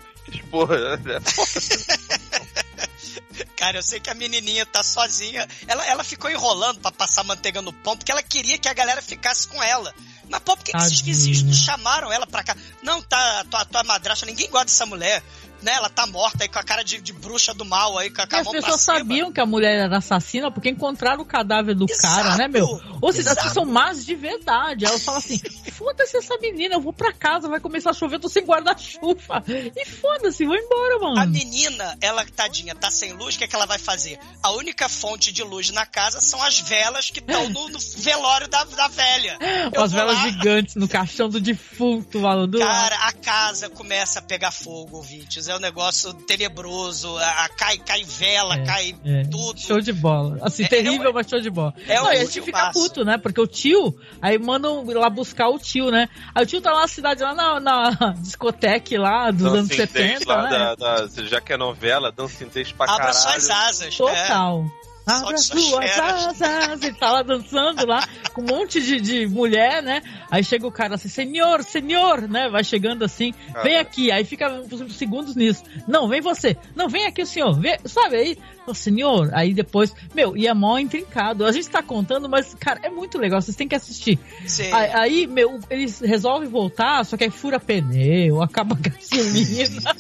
Porra, 0.51 0.77
é 0.77 0.97
Cara, 3.57 3.79
eu 3.79 3.83
sei 3.83 4.01
que 4.01 4.11
a 4.11 4.15
menininha 4.15 4.65
tá 4.67 4.83
sozinha. 4.83 5.47
Ela, 5.67 5.85
ela 5.87 6.05
ficou 6.05 6.31
enrolando 6.31 6.79
pra 6.81 6.91
passar 6.93 7.25
manteiga 7.25 7.61
no 7.63 7.73
pão, 7.73 7.97
porque 7.97 8.13
ela 8.13 8.23
queria 8.23 8.59
que 8.59 8.69
a 8.69 8.75
galera 8.75 9.01
ficasse 9.03 9.49
com 9.49 9.63
ela. 9.63 9.95
Mas, 10.29 10.41
pô, 10.41 10.57
por 10.57 10.65
que, 10.65 10.73
que 10.73 10.79
esses 10.79 11.01
vizinhos 11.01 11.43
não 11.43 11.53
chamaram 11.53 12.13
ela 12.13 12.27
pra 12.27 12.43
cá? 12.43 12.57
Não, 12.83 13.01
tá, 13.03 13.45
tua, 13.51 13.65
tua 13.65 13.85
madrasta, 13.85 14.27
ninguém 14.27 14.51
gosta 14.51 14.67
dessa 14.67 14.87
mulher. 14.87 15.23
Né? 15.63 15.73
Ela 15.73 15.89
tá 15.89 16.07
morta 16.07 16.45
aí 16.45 16.49
com 16.49 16.59
a 16.59 16.63
cara 16.63 16.83
de, 16.83 17.01
de 17.01 17.13
bruxa 17.13 17.55
do 17.55 17.65
mal 17.65 17.99
aí, 17.99 18.11
com 18.11 18.23
a, 18.23 18.27
com 18.27 18.37
a 18.37 18.39
as 18.41 18.45
mão 18.45 18.53
pessoas 18.53 18.81
sabiam 18.81 19.33
que 19.33 19.41
a 19.41 19.47
mulher 19.47 19.77
era 19.77 19.99
assassina 19.99 20.51
porque 20.51 20.69
encontraram 20.69 21.23
o 21.23 21.25
cadáver 21.25 21.75
do 21.75 21.87
Exato, 21.89 22.03
cara, 22.03 22.37
né, 22.37 22.49
meu? 22.49 22.67
Ou 23.01 23.13
seja, 23.13 23.31
as 23.31 23.37
pessoas 23.37 23.55
são 23.55 23.65
más 23.65 24.05
de 24.05 24.15
verdade. 24.15 24.85
Elas 24.85 25.03
falam 25.03 25.19
assim: 25.19 25.39
foda-se 25.73 26.17
essa 26.17 26.37
menina, 26.39 26.75
eu 26.75 26.81
vou 26.81 26.93
pra 26.93 27.13
casa, 27.13 27.49
vai 27.49 27.61
começar 27.61 27.91
a 27.91 27.93
chover, 27.93 28.17
eu 28.17 28.21
tô 28.21 28.29
sem 28.29 28.45
guarda-chuva. 28.45 29.43
E 29.47 29.85
foda-se, 29.85 30.45
vou 30.45 30.57
embora, 30.57 30.99
mano. 30.99 31.21
A 31.21 31.27
menina, 31.27 31.97
ela, 32.01 32.25
tadinha, 32.25 32.75
tá 32.75 32.91
sem 32.91 33.13
luz, 33.13 33.35
o 33.35 33.39
que, 33.39 33.45
é 33.45 33.47
que 33.47 33.55
ela 33.55 33.67
vai 33.67 33.79
fazer? 33.79 34.19
A 34.43 34.53
única 34.53 34.89
fonte 34.89 35.33
de 35.33 35.43
luz 35.43 35.71
na 35.71 35.87
casa 35.87 36.21
são 36.21 36.43
as 36.43 36.61
velas 36.61 37.11
que 37.11 37.21
estão 37.21 37.49
no, 37.49 37.69
no 37.69 37.79
velório 37.99 38.49
da, 38.49 38.65
da 38.65 38.89
velha. 38.89 39.39
Eu 39.73 39.83
As 39.83 39.93
velas 39.93 40.17
lá, 40.17 40.29
gigantes 40.29 40.75
no 40.75 40.89
caixão 40.89 41.29
do 41.29 41.41
defunto, 41.41 42.21
maluco. 42.21 42.59
Cara, 42.59 42.97
a 43.07 43.13
casa 43.13 43.69
começa 43.71 44.19
a 44.19 44.23
pegar 44.23 44.51
fogo, 44.51 44.97
ouvintes. 44.97 45.46
É 45.49 45.57
um 45.57 45.59
negócio 45.61 46.13
tenebroso. 46.15 47.17
A, 47.19 47.45
a- 47.45 47.49
cai, 47.51 47.79
cai 47.79 48.05
vela, 48.05 48.55
É, 48.57 48.65
cai 48.65 48.95
É, 49.05 49.23
tudo. 49.25 49.59
Show 49.61 49.81
de 49.81 49.93
bola. 49.93 50.39
Assim, 50.43 50.65
É, 50.65 50.69
terrível, 50.69 51.07
é 51.09 51.11
um- 51.11 51.13
mas 51.15 51.29
show 51.29 51.41
de 51.41 51.51
bola. 51.51 51.75
é 51.89 52.01
um 52.01 52.05
Não, 52.05 52.13
e 52.13 52.17
a 52.17 52.25
gente 52.25 52.41
fica 52.43 52.59
filmaço. 52.59 52.73
puto, 52.81 53.05
né? 53.05 53.19
Porque 53.19 53.41
o 53.41 53.47
tio, 53.47 53.95
aí 54.21 54.39
mandam 54.39 54.85
lá 54.87 55.09
buscar 55.11 55.49
o 55.49 55.59
tio, 55.59 55.91
né? 55.91 56.09
Aí 56.35 56.43
o 56.45 56.47
tio 56.47 56.61
tá 56.61 56.73
lá 56.73 56.81
na 56.83 56.89
cidade, 56.89 57.23
lá 57.23 57.35
na, 57.35 57.61
na 57.61 57.91
discoteca 58.21 59.01
lá 59.01 59.31
dos 59.31 59.47
anos 59.47 59.69
Dancing 59.69 59.77
Days 59.93 60.19
70, 60.19 60.29
lá 60.33 60.43
né? 60.43 60.51
da, 60.51 60.75
da- 60.75 61.23
já 61.25 61.41
que 61.41 61.53
é 61.53 61.57
novela, 61.57 62.13
Dancing 62.13 62.49
Days 62.49 62.73
pra 62.73 62.87
Abra 62.87 63.07
caralho. 63.13 63.19
suas 63.19 63.51
asas. 63.51 63.95
é. 63.95 63.97
Total. 63.97 64.59
Abra 64.61 64.86
Solte 65.09 65.35
as 65.35 65.45
suas 65.45 65.99
asas. 65.99 66.83
Ele 66.83 66.95
tá 66.95 67.13
lá 67.13 67.23
dançando 67.23 67.87
lá, 67.87 68.07
com 68.33 68.43
um 68.43 68.45
monte 68.45 68.81
de, 68.83 69.01
de 69.01 69.27
mulher, 69.27 69.83
né? 69.83 70.03
Aí 70.31 70.43
chega 70.43 70.67
o 70.67 70.73
cara 70.73 70.97
assim, 70.97 71.09
senhor, 71.09 71.63
senhor, 71.63 72.23
né? 72.29 72.49
Vai 72.51 72.65
chegando 72.65 73.05
assim, 73.05 73.33
vem 73.63 73.77
Ah. 73.77 73.81
aqui. 73.81 74.11
Aí 74.11 74.25
fica 74.25 74.51
uns 74.51 74.97
segundos 74.97 75.37
nisso. 75.37 75.63
Não, 75.87 76.09
vem 76.09 76.21
você. 76.21 76.57
Não, 76.75 76.89
vem 76.89 77.07
aqui 77.07 77.23
o 77.23 77.27
senhor. 77.27 77.59
Vem, 77.59 77.77
sabe 77.85 78.17
aí? 78.17 78.39
O 78.67 78.75
senhor, 78.75 79.31
aí 79.33 79.55
depois, 79.55 79.95
meu, 80.13 80.37
e 80.37 80.49
é 80.49 80.53
mó 80.53 80.77
intrincado. 80.77 81.47
A 81.47 81.53
gente 81.53 81.69
tá 81.69 81.81
contando, 81.85 82.29
mas, 82.29 82.53
cara, 82.59 82.81
é 82.83 82.91
muito 82.91 83.17
legal, 83.17 83.41
vocês 83.41 83.57
têm 83.57 83.69
que 83.69 83.77
assistir. 83.77 84.19
Sim. 84.45 84.73
Aí, 84.73 84.91
aí, 84.93 85.27
meu, 85.29 85.61
eles 85.71 86.01
resolvem 86.01 86.49
voltar, 86.49 87.05
só 87.05 87.17
que 87.17 87.23
aí 87.23 87.31
fura 87.31 87.61
pneu, 87.61 88.43
acaba 88.43 88.75
a 88.75 88.89
gasolina. 88.89 89.95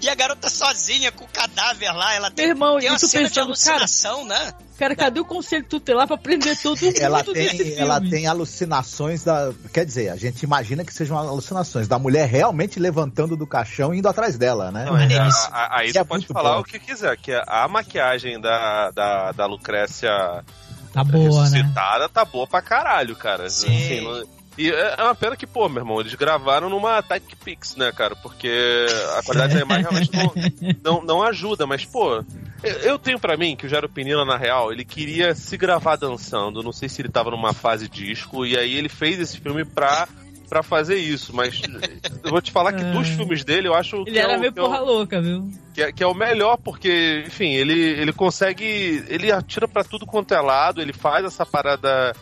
E 0.00 0.08
a 0.08 0.14
garota 0.14 0.50
sozinha 0.50 1.10
com 1.12 1.24
o 1.24 1.28
cadáver 1.28 1.90
lá, 1.92 2.14
ela 2.14 2.30
tem, 2.30 2.46
Meu 2.46 2.54
irmão, 2.54 2.78
tem 2.78 2.88
e 2.88 2.90
uma 2.90 2.98
cena 2.98 3.28
de 3.28 3.34
pensando, 3.34 3.54
cara, 3.64 3.76
alucinação, 3.78 4.26
né? 4.26 4.52
Cara, 4.78 4.94
cadê 4.96 5.20
o 5.20 5.24
conselho 5.24 5.64
tutelar 5.64 6.06
pra 6.06 6.18
prender 6.18 6.60
todo 6.60 6.78
mundo 6.82 6.98
Ela 7.00 7.22
tem, 7.22 7.74
ela 7.78 8.00
tem 8.00 8.26
alucinações 8.26 9.22
da. 9.22 9.52
Quer 9.72 9.86
dizer, 9.86 10.10
a 10.10 10.16
gente 10.16 10.42
imagina 10.42 10.84
que 10.84 10.92
sejam 10.92 11.16
alucinações 11.16 11.86
da 11.86 11.98
mulher 11.98 12.28
realmente 12.28 12.78
levantando 12.80 13.36
do 13.36 13.46
caixão 13.46 13.94
e 13.94 13.98
indo 13.98 14.08
atrás 14.08 14.36
dela, 14.36 14.72
né? 14.72 14.84
Não, 14.84 14.96
é, 14.96 15.00
Maneiríssimo. 15.02 15.54
a- 15.54 15.78
aí 15.78 15.88
Isso 15.90 15.98
é 15.98 16.04
pode 16.04 16.26
falar 16.26 16.54
bom. 16.56 16.60
o 16.60 16.64
que 16.64 16.78
quiser, 16.80 17.16
que 17.16 17.32
a 17.46 17.68
maquiagem 17.68 18.40
da, 18.40 18.90
da, 18.90 19.32
da 19.32 19.46
Lucrécia 19.46 20.10
Tá 20.92 21.02
boa, 21.04 21.48
né? 21.48 21.58
ressuscitada 21.58 22.08
tá 22.08 22.24
boa 22.24 22.46
pra 22.46 22.60
caralho, 22.60 23.14
cara. 23.16 23.48
Sim. 23.48 23.68
Assim, 23.68 24.28
e 24.56 24.70
é 24.70 24.94
é 24.98 25.02
uma 25.02 25.14
pena 25.14 25.36
que, 25.36 25.46
pô, 25.46 25.68
meu 25.68 25.82
irmão, 25.82 26.00
eles 26.00 26.14
gravaram 26.14 26.68
numa 26.68 27.02
Tech 27.02 27.24
Pix, 27.44 27.76
né, 27.76 27.90
cara? 27.92 28.14
Porque 28.16 28.86
a 29.18 29.22
qualidade 29.22 29.54
da 29.54 29.60
imagem 29.60 29.82
realmente 29.82 30.10
não, 30.82 30.82
não, 30.98 31.02
não 31.04 31.22
ajuda, 31.22 31.66
mas, 31.66 31.84
pô, 31.84 32.24
eu, 32.82 32.98
tenho 32.98 33.18
pra 33.18 33.36
mim 33.36 33.56
que 33.56 33.66
o 33.66 33.68
Jairo 33.68 33.88
Pinila, 33.88 34.24
na 34.24 34.36
real, 34.36 34.72
ele 34.72 34.84
queria 34.84 35.34
se 35.34 35.56
gravar 35.56 35.96
dançando. 35.96 36.62
Não 36.62 36.72
sei 36.72 36.88
se 36.88 37.02
ele 37.02 37.08
tava 37.10 37.30
numa 37.30 37.52
fase 37.52 37.88
disco, 37.88 38.46
e 38.46 38.56
aí 38.56 38.74
ele 38.74 38.88
fez 38.88 39.18
esse 39.20 39.38
filme 39.40 39.64
pra. 39.64 40.06
Pra 40.46 40.62
fazer 40.62 40.96
isso, 40.96 41.34
mas 41.34 41.60
eu 42.22 42.30
vou 42.30 42.40
te 42.40 42.52
falar 42.52 42.74
que 42.74 42.82
É. 42.84 42.90
dos 42.92 43.08
filmes 43.08 43.42
dele, 43.42 43.66
eu 43.66 43.74
acho 43.74 44.04
que 44.04 44.10
Ele 44.10 44.18
é 44.18 44.22
era 44.22 44.36
o- 44.36 44.40
meio 44.40 44.52
que 44.52 44.58
é 44.58 44.62
o- 44.62 44.66
porra 44.66 44.78
louca, 44.80 45.20
viu? 45.20 45.50
que 45.72 45.82
é, 45.82 45.90
que 45.90 46.02
é 46.04 46.06
o 46.06 46.12
melhor, 46.14 46.58
porque, 46.58 47.24
enfim, 47.26 47.54
ele, 47.54 47.72
ele 47.72 48.12
consegue. 48.12 49.02
Ele 49.08 49.32
atira 49.32 49.66
pra 49.66 49.82
tudo 49.82 50.04
quanto 50.04 50.34
é 50.34 50.40
lado, 50.40 50.82
ele 50.82 50.92
faz 50.92 51.24
essa 51.24 51.46
parada 51.46 52.14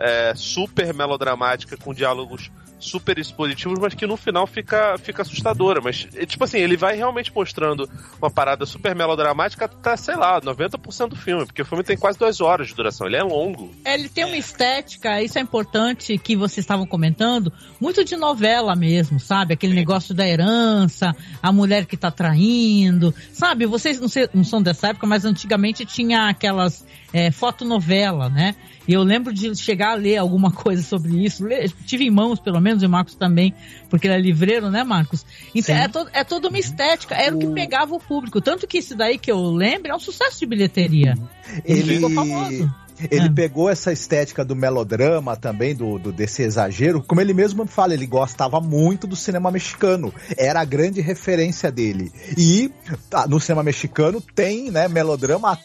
é, 0.00 0.32
super 0.34 0.92
melodramática 0.94 1.76
com 1.76 1.92
diálogos 1.94 2.50
super 2.80 3.18
expositivos, 3.18 3.78
mas 3.78 3.92
que 3.92 4.06
no 4.06 4.16
final 4.16 4.46
fica, 4.46 4.96
fica 4.98 5.20
assustadora. 5.22 5.80
Mas, 5.82 6.08
tipo 6.26 6.42
assim, 6.44 6.58
ele 6.58 6.76
vai 6.78 6.96
realmente 6.96 7.30
mostrando 7.34 7.88
uma 8.18 8.30
parada 8.30 8.64
super 8.64 8.94
melodramática 8.94 9.66
até, 9.66 9.94
sei 9.98 10.16
lá, 10.16 10.40
90% 10.40 11.08
do 11.08 11.16
filme, 11.16 11.44
porque 11.44 11.60
o 11.60 11.64
filme 11.66 11.84
tem 11.84 11.96
quase 11.96 12.18
duas 12.18 12.40
horas 12.40 12.68
de 12.68 12.74
duração, 12.74 13.06
ele 13.06 13.16
é 13.16 13.22
longo. 13.22 13.70
Ele 13.84 14.08
tem 14.08 14.24
uma 14.24 14.36
estética, 14.36 15.20
isso 15.22 15.38
é 15.38 15.42
importante 15.42 16.16
que 16.16 16.34
vocês 16.34 16.64
estavam 16.64 16.86
comentando, 16.86 17.52
muito 17.78 18.02
de 18.02 18.16
novela 18.16 18.74
mesmo, 18.74 19.20
sabe? 19.20 19.52
Aquele 19.52 19.74
negócio 19.74 20.14
da 20.14 20.26
herança, 20.26 21.14
a 21.42 21.52
mulher 21.52 21.84
que 21.84 21.98
tá 21.98 22.10
traindo, 22.10 23.14
sabe? 23.30 23.66
Vocês 23.66 24.00
não, 24.00 24.08
sei- 24.08 24.30
não 24.32 24.44
são 24.44 24.62
dessa 24.62 24.88
época, 24.88 25.06
mas 25.06 25.26
antigamente 25.26 25.84
tinha 25.84 26.30
aquelas 26.30 26.82
é, 27.12 27.30
fotonovela, 27.30 28.30
né? 28.30 28.54
E 28.90 28.92
eu 28.92 29.04
lembro 29.04 29.32
de 29.32 29.54
chegar 29.54 29.92
a 29.92 29.94
ler 29.94 30.16
alguma 30.16 30.50
coisa 30.52 30.82
sobre 30.82 31.24
isso, 31.24 31.44
ler- 31.44 31.70
tive 31.86 32.04
em 32.04 32.10
mãos 32.10 32.40
pelo 32.40 32.60
menos, 32.60 32.82
e 32.82 32.86
o 32.86 32.90
Marcos 32.90 33.14
também, 33.14 33.54
porque 33.88 34.08
ele 34.08 34.14
é 34.14 34.20
livreiro, 34.20 34.68
né, 34.68 34.82
Marcos? 34.82 35.24
Então 35.54 35.76
Sim. 35.76 35.80
é, 35.80 35.86
to- 35.88 36.08
é 36.12 36.24
toda 36.24 36.48
uma 36.48 36.58
estética, 36.58 37.14
era 37.14 37.36
o 37.36 37.38
que 37.38 37.46
pegava 37.46 37.94
o 37.94 38.00
público. 38.00 38.40
Tanto 38.40 38.66
que 38.66 38.78
esse 38.78 38.96
daí 38.96 39.16
que 39.16 39.30
eu 39.30 39.40
lembro 39.52 39.92
é 39.92 39.94
um 39.94 40.00
sucesso 40.00 40.40
de 40.40 40.46
bilheteria. 40.46 41.14
Ele 41.64 41.80
Ele, 41.82 41.94
ficou 41.94 42.10
famoso. 42.10 42.74
ele 43.10 43.26
Ah. 43.28 43.32
pegou 43.32 43.70
essa 43.70 43.92
estética 43.92 44.44
do 44.44 44.56
melodrama 44.56 45.36
também, 45.36 45.72
do, 45.72 45.96
do- 45.96 46.10
desse 46.12 46.42
exagero, 46.42 47.00
como 47.00 47.20
ele 47.20 47.32
mesmo 47.32 47.64
fala, 47.66 47.94
ele 47.94 48.06
gostava 48.06 48.60
muito 48.60 49.06
do 49.06 49.14
cinema 49.14 49.52
mexicano. 49.52 50.12
Era 50.36 50.60
a 50.60 50.64
grande 50.64 51.00
referência 51.00 51.70
dele. 51.70 52.10
E 52.36 52.72
tá, 53.08 53.24
no 53.28 53.38
cinema 53.38 53.62
mexicano 53.62 54.20
tem, 54.34 54.68
né, 54.70 54.88
melodrama 54.88 55.56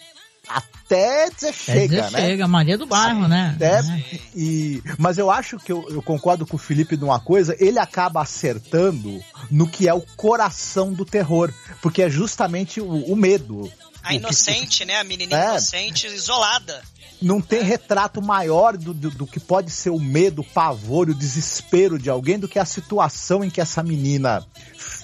até 0.48 1.30
dizer 1.30 1.54
chega, 1.54 1.88
dizer, 1.88 2.12
né? 2.12 2.22
chega, 2.22 2.48
Maria 2.48 2.78
do 2.78 2.86
Bairro, 2.86 3.28
né? 3.28 3.56
É, 3.60 3.80
É. 3.80 4.20
e, 4.36 4.82
mas 4.98 5.18
eu 5.18 5.32
acho 5.32 5.58
que 5.58 5.72
eu, 5.72 5.86
eu 5.90 6.02
concordo 6.02 6.46
com 6.46 6.56
o 6.56 6.60
Felipe 6.60 6.96
numa 6.96 7.20
coisa, 7.20 7.56
ele 7.60 7.80
acaba 7.80 8.22
acertando 8.22 9.20
no 9.50 9.68
que 9.68 9.88
é 9.88 9.94
o 9.94 10.02
coração 10.16 10.94
do 10.94 11.06
terror, 11.06 11.52
porque 11.82 12.02
é 12.02 12.10
justamente 12.10 12.80
o, 12.80 12.88
o 12.88 13.16
medo. 13.16 13.72
A 14.06 14.14
inocente, 14.14 14.86
né? 14.86 14.98
A 15.00 15.04
menininha 15.04 15.38
É. 15.40 15.50
inocente, 15.52 16.08
isolada. 16.08 16.82
Não 17.22 17.40
tem 17.42 17.64
retrato 17.64 18.22
maior 18.22 18.76
do, 18.78 18.94
do, 18.94 19.10
do 19.10 19.26
que 19.26 19.40
pode 19.40 19.72
ser 19.72 19.90
o 19.90 20.00
medo, 20.00 20.42
o 20.42 20.46
pavor, 20.46 21.08
e 21.08 21.12
o 21.12 21.16
desespero 21.16 21.98
de 21.98 22.10
alguém 22.10 22.38
do 22.38 22.48
que 22.48 22.60
a 22.60 22.66
situação 22.66 23.44
em 23.44 23.50
que 23.50 23.62
essa 23.62 23.82
menina 23.82 24.46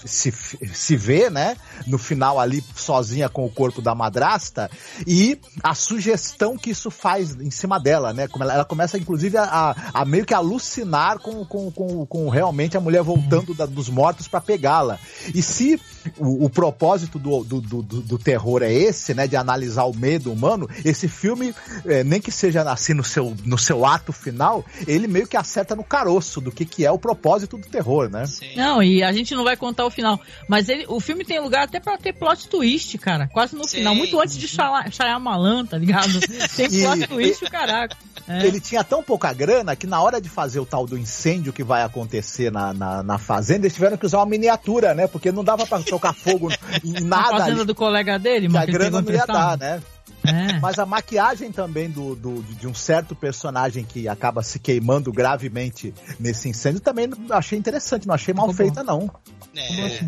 se, 0.05 0.31
se 0.73 0.95
vê, 0.97 1.29
né? 1.29 1.55
No 1.87 1.97
final 1.97 2.37
ali, 2.39 2.61
sozinha 2.75 3.29
com 3.29 3.45
o 3.45 3.49
corpo 3.49 3.81
da 3.81 3.95
madrasta, 3.95 4.69
e 5.07 5.39
a 5.63 5.73
sugestão 5.73 6.57
que 6.57 6.71
isso 6.71 6.91
faz 6.91 7.31
em 7.39 7.49
cima 7.49 7.79
dela, 7.79 8.11
né? 8.11 8.27
Como 8.27 8.43
ela, 8.43 8.55
ela 8.55 8.65
começa, 8.65 8.97
inclusive, 8.97 9.37
a, 9.37 9.43
a- 9.43 9.75
a 9.93 10.05
meio 10.05 10.25
que 10.25 10.33
alucinar 10.33 11.17
com, 11.19 11.45
com, 11.45 11.71
com, 11.71 12.05
com 12.05 12.29
realmente 12.29 12.75
a 12.75 12.81
mulher 12.81 13.03
voltando 13.03 13.53
da- 13.53 13.65
dos 13.65 13.87
mortos 13.89 14.27
para 14.27 14.41
pegá-la. 14.41 14.99
E 15.33 15.41
se 15.41 15.79
o, 16.17 16.45
o 16.45 16.49
propósito 16.49 17.19
do, 17.19 17.43
do, 17.43 17.61
do, 17.61 17.81
do 17.81 18.17
terror 18.17 18.63
é 18.63 18.71
esse, 18.71 19.13
né? 19.13 19.27
De 19.27 19.35
analisar 19.35 19.85
o 19.85 19.95
medo 19.95 20.31
humano, 20.31 20.69
esse 20.83 21.07
filme, 21.07 21.53
é, 21.85 22.03
nem 22.03 22.21
que 22.21 22.31
seja 22.31 22.61
assim 22.63 22.93
no 22.93 23.03
seu, 23.03 23.35
no 23.45 23.57
seu 23.57 23.85
ato 23.85 24.11
final, 24.11 24.65
ele 24.87 25.07
meio 25.07 25.27
que 25.27 25.37
acerta 25.37 25.75
no 25.75 25.83
caroço 25.83 26.41
do 26.41 26.51
que, 26.51 26.65
que 26.65 26.85
é 26.85 26.91
o 26.91 26.97
propósito 26.97 27.57
do 27.57 27.67
terror, 27.67 28.09
né? 28.09 28.25
Sim. 28.25 28.55
Não, 28.55 28.81
e 28.81 29.03
a 29.03 29.11
gente 29.11 29.35
não 29.35 29.43
vai 29.43 29.55
contar 29.55 29.85
o 29.85 29.91
final. 29.91 30.19
Mas 30.47 30.69
ele, 30.69 30.85
o 30.87 30.99
filme 30.99 31.25
tem 31.25 31.39
lugar 31.39 31.63
até 31.63 31.79
pra 31.79 31.97
ter 31.97 32.13
plot 32.13 32.47
twist, 32.47 32.97
cara. 32.97 33.27
Quase 33.27 33.55
no 33.55 33.67
Sim. 33.67 33.77
final. 33.77 33.95
Muito 33.95 34.19
antes 34.19 34.37
de 34.37 34.47
Shyamalan, 34.47 35.65
tá 35.65 35.77
ligado? 35.77 36.19
Tem 36.55 36.69
plot 36.69 37.07
twist, 37.07 37.45
o 37.45 37.49
caraca. 37.49 37.95
É. 38.27 38.45
Ele 38.45 38.59
tinha 38.59 38.83
tão 38.83 39.01
pouca 39.03 39.33
grana 39.33 39.75
que 39.75 39.87
na 39.87 40.01
hora 40.01 40.21
de 40.21 40.29
fazer 40.29 40.59
o 40.59 40.65
tal 40.65 40.85
do 40.85 40.97
incêndio 40.97 41.51
que 41.51 41.63
vai 41.63 41.83
acontecer 41.83 42.51
na, 42.51 42.73
na, 42.73 43.03
na 43.03 43.17
fazenda, 43.17 43.65
eles 43.65 43.73
tiveram 43.73 43.97
que 43.97 44.05
usar 44.05 44.19
uma 44.19 44.25
miniatura, 44.25 44.93
né? 44.93 45.07
Porque 45.07 45.31
não 45.31 45.43
dava 45.43 45.65
para 45.65 45.81
tocar 45.91 46.13
fogo 46.13 46.49
em 46.83 46.93
nada. 47.03 47.35
A 47.35 47.39
fazenda 47.39 47.59
ali, 47.59 47.65
do 47.65 47.75
colega 47.75 48.17
dele, 48.17 48.47
que 48.47 48.57
a 48.57 48.65
grana 48.65 49.01
não 49.01 49.11
ia 49.11 49.25
dar, 49.25 49.57
né? 49.57 49.81
É. 50.23 50.59
Mas 50.59 50.77
a 50.79 50.85
maquiagem 50.85 51.51
também 51.51 51.89
do, 51.89 52.15
do, 52.15 52.43
de 52.43 52.67
um 52.67 52.73
certo 52.73 53.15
personagem 53.15 53.83
que 53.83 54.07
acaba 54.07 54.43
se 54.43 54.59
queimando 54.59 55.11
gravemente 55.11 55.93
nesse 56.19 56.47
incêndio 56.47 56.79
também 56.79 57.09
achei 57.31 57.57
interessante, 57.57 58.07
não 58.07 58.13
achei 58.13 58.33
mal 58.33 58.53
feita, 58.53 58.83
não. 58.83 59.09
É. 59.55 60.05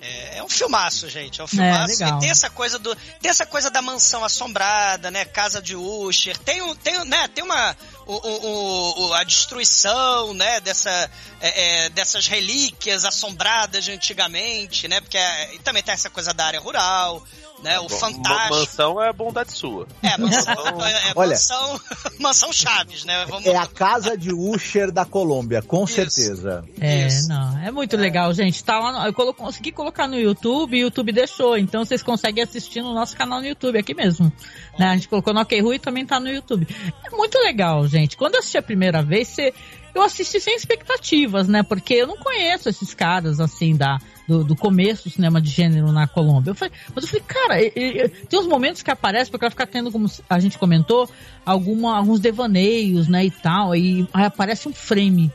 É, 0.00 0.38
é, 0.38 0.42
um 0.42 0.48
filmaço, 0.48 1.08
gente. 1.08 1.40
É 1.40 1.44
um 1.44 1.46
filmaço. 1.46 2.02
É, 2.02 2.08
e 2.08 2.18
tem 2.20 2.30
essa 2.30 2.50
coisa 2.50 2.78
do. 2.78 2.94
Tem 3.20 3.30
essa 3.30 3.46
coisa 3.46 3.70
da 3.70 3.80
mansão 3.80 4.24
assombrada, 4.24 5.10
né? 5.10 5.24
Casa 5.24 5.60
de 5.60 5.74
Usher. 5.74 6.36
Tem, 6.38 6.62
um, 6.62 6.74
tem, 6.74 7.04
né? 7.04 7.28
tem 7.28 7.44
uma. 7.44 7.76
O, 8.06 8.14
o, 8.14 9.06
o, 9.08 9.14
a 9.14 9.24
destruição, 9.24 10.32
né? 10.32 10.60
Dessa, 10.60 11.10
é, 11.40 11.84
é, 11.84 11.88
dessas 11.90 12.26
relíquias 12.26 13.04
assombradas 13.04 13.84
de 13.84 13.92
antigamente, 13.92 14.86
né? 14.86 15.00
Porque 15.00 15.18
é, 15.18 15.58
também 15.64 15.82
tem 15.82 15.92
essa 15.92 16.10
coisa 16.10 16.32
da 16.32 16.46
área 16.46 16.60
rural 16.60 17.24
né? 17.62 17.78
O 17.80 17.88
fantástico. 17.88 18.54
Mansão 18.54 19.02
é 19.02 19.12
bondade 19.12 19.52
sua. 19.52 19.86
É, 20.02 20.16
mansão, 20.18 20.54
é, 20.82 21.10
é 21.10 21.12
Olha, 21.14 21.30
mansão, 21.30 21.80
mansão 22.20 22.52
Chaves, 22.52 23.04
né? 23.04 23.24
Vamos... 23.26 23.46
É 23.46 23.56
a 23.56 23.66
casa 23.66 24.16
de 24.16 24.32
Usher 24.32 24.90
da 24.90 25.04
Colômbia, 25.04 25.62
com 25.62 25.84
Isso. 25.84 25.94
certeza. 25.94 26.64
É, 26.80 27.06
Isso. 27.06 27.28
não, 27.28 27.58
é 27.58 27.70
muito 27.70 27.96
é. 27.96 27.98
legal, 27.98 28.32
gente. 28.32 28.62
Tá 28.62 28.78
lá, 28.78 28.92
no, 28.92 29.06
eu 29.06 29.12
colo, 29.12 29.34
consegui 29.34 29.72
colocar 29.72 30.06
no 30.06 30.16
YouTube 30.16 30.76
e 30.76 30.82
o 30.82 30.86
YouTube 30.86 31.12
deixou, 31.12 31.56
então 31.56 31.84
vocês 31.84 32.02
conseguem 32.02 32.42
assistir 32.42 32.82
no 32.82 32.92
nosso 32.94 33.16
canal 33.16 33.40
no 33.40 33.46
YouTube, 33.46 33.78
aqui 33.78 33.94
mesmo. 33.94 34.32
Né? 34.78 34.86
A 34.86 34.94
gente 34.94 35.08
colocou 35.08 35.32
no 35.32 35.40
Ok 35.40 35.56
e 35.58 35.78
também 35.78 36.06
tá 36.06 36.20
no 36.20 36.28
YouTube. 36.28 36.66
É 37.04 37.10
muito 37.16 37.38
legal, 37.38 37.86
gente. 37.88 38.16
Quando 38.16 38.34
eu 38.34 38.40
assisti 38.40 38.58
a 38.58 38.62
primeira 38.62 39.02
vez, 39.02 39.28
você 39.28 39.52
eu 39.96 40.02
assisti 40.02 40.40
sem 40.40 40.54
expectativas, 40.54 41.48
né? 41.48 41.62
Porque 41.62 41.94
eu 41.94 42.06
não 42.06 42.16
conheço 42.16 42.68
esses 42.68 42.94
caras, 42.94 43.40
assim, 43.40 43.76
da, 43.76 43.98
do, 44.26 44.44
do 44.44 44.56
começo 44.56 45.04
do 45.04 45.10
cinema 45.10 45.40
de 45.40 45.50
gênero 45.50 45.90
na 45.92 46.06
Colômbia. 46.06 46.50
Eu 46.50 46.54
falei, 46.54 46.72
mas 46.94 47.04
eu 47.04 47.10
falei, 47.10 47.24
cara, 47.26 47.70
tem 48.28 48.38
uns 48.38 48.46
momentos 48.46 48.82
que 48.82 48.90
aparece, 48.90 49.30
porque 49.30 49.44
ela 49.44 49.50
fica 49.50 49.66
tendo, 49.66 49.90
como 49.90 50.10
a 50.28 50.38
gente 50.38 50.58
comentou, 50.58 51.08
alguma, 51.44 51.96
alguns 51.96 52.20
devaneios, 52.20 53.08
né, 53.08 53.24
e 53.24 53.30
tal, 53.30 53.74
e 53.74 54.06
aí 54.12 54.24
aparece 54.24 54.68
um 54.68 54.72
frame 54.72 55.32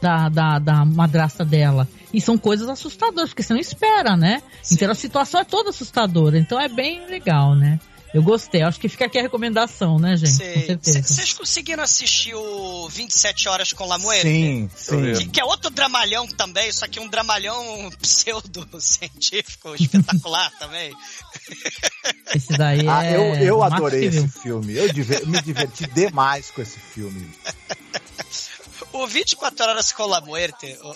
da, 0.00 0.28
da, 0.28 0.58
da 0.58 0.84
madrasta 0.84 1.44
dela. 1.44 1.88
E 2.12 2.20
são 2.20 2.38
coisas 2.38 2.68
assustadoras, 2.68 3.30
porque 3.30 3.42
você 3.42 3.52
não 3.52 3.60
espera, 3.60 4.16
né? 4.16 4.42
Sim. 4.62 4.76
Então 4.76 4.90
a 4.90 4.94
situação 4.94 5.40
é 5.40 5.44
toda 5.44 5.70
assustadora. 5.70 6.38
Então 6.38 6.58
é 6.58 6.68
bem 6.68 7.06
legal, 7.06 7.54
né? 7.54 7.78
Eu 8.14 8.22
gostei, 8.22 8.62
acho 8.62 8.80
que 8.80 8.88
fica 8.88 9.04
aqui 9.04 9.18
a 9.18 9.22
recomendação, 9.22 9.98
né, 9.98 10.16
gente? 10.16 10.32
Sei. 10.32 10.54
Com 10.54 10.66
certeza. 10.66 11.02
Vocês 11.02 11.32
conseguiram 11.32 11.82
assistir 11.82 12.34
o 12.34 12.88
27 12.88 13.48
Horas 13.48 13.72
com 13.72 13.86
Lamoeira? 13.86 14.28
Sim, 14.28 14.70
sim. 14.74 15.12
Que, 15.14 15.28
que, 15.28 15.40
é 15.40 15.44
outro 15.44 15.70
dramalhão 15.70 16.26
também, 16.26 16.72
só 16.72 16.86
que 16.88 16.98
um 16.98 17.08
dramalhão 17.08 17.90
pseudo-científico 18.00 19.74
espetacular 19.74 20.50
também. 20.58 20.92
Esse 22.34 22.56
daí 22.56 22.86
é. 22.86 22.88
Ah, 22.88 23.10
eu, 23.10 23.34
eu 23.36 23.62
adorei 23.62 24.06
esse 24.06 24.28
filme. 24.28 24.76
Eu 24.76 24.92
diver, 24.92 25.26
me 25.26 25.40
diverti 25.40 25.86
demais 25.86 26.50
com 26.50 26.60
esse 26.60 26.78
filme. 26.78 27.28
O 28.92 29.06
24 29.06 29.66
Horas 29.66 29.92
com 29.92 30.06
La 30.06 30.22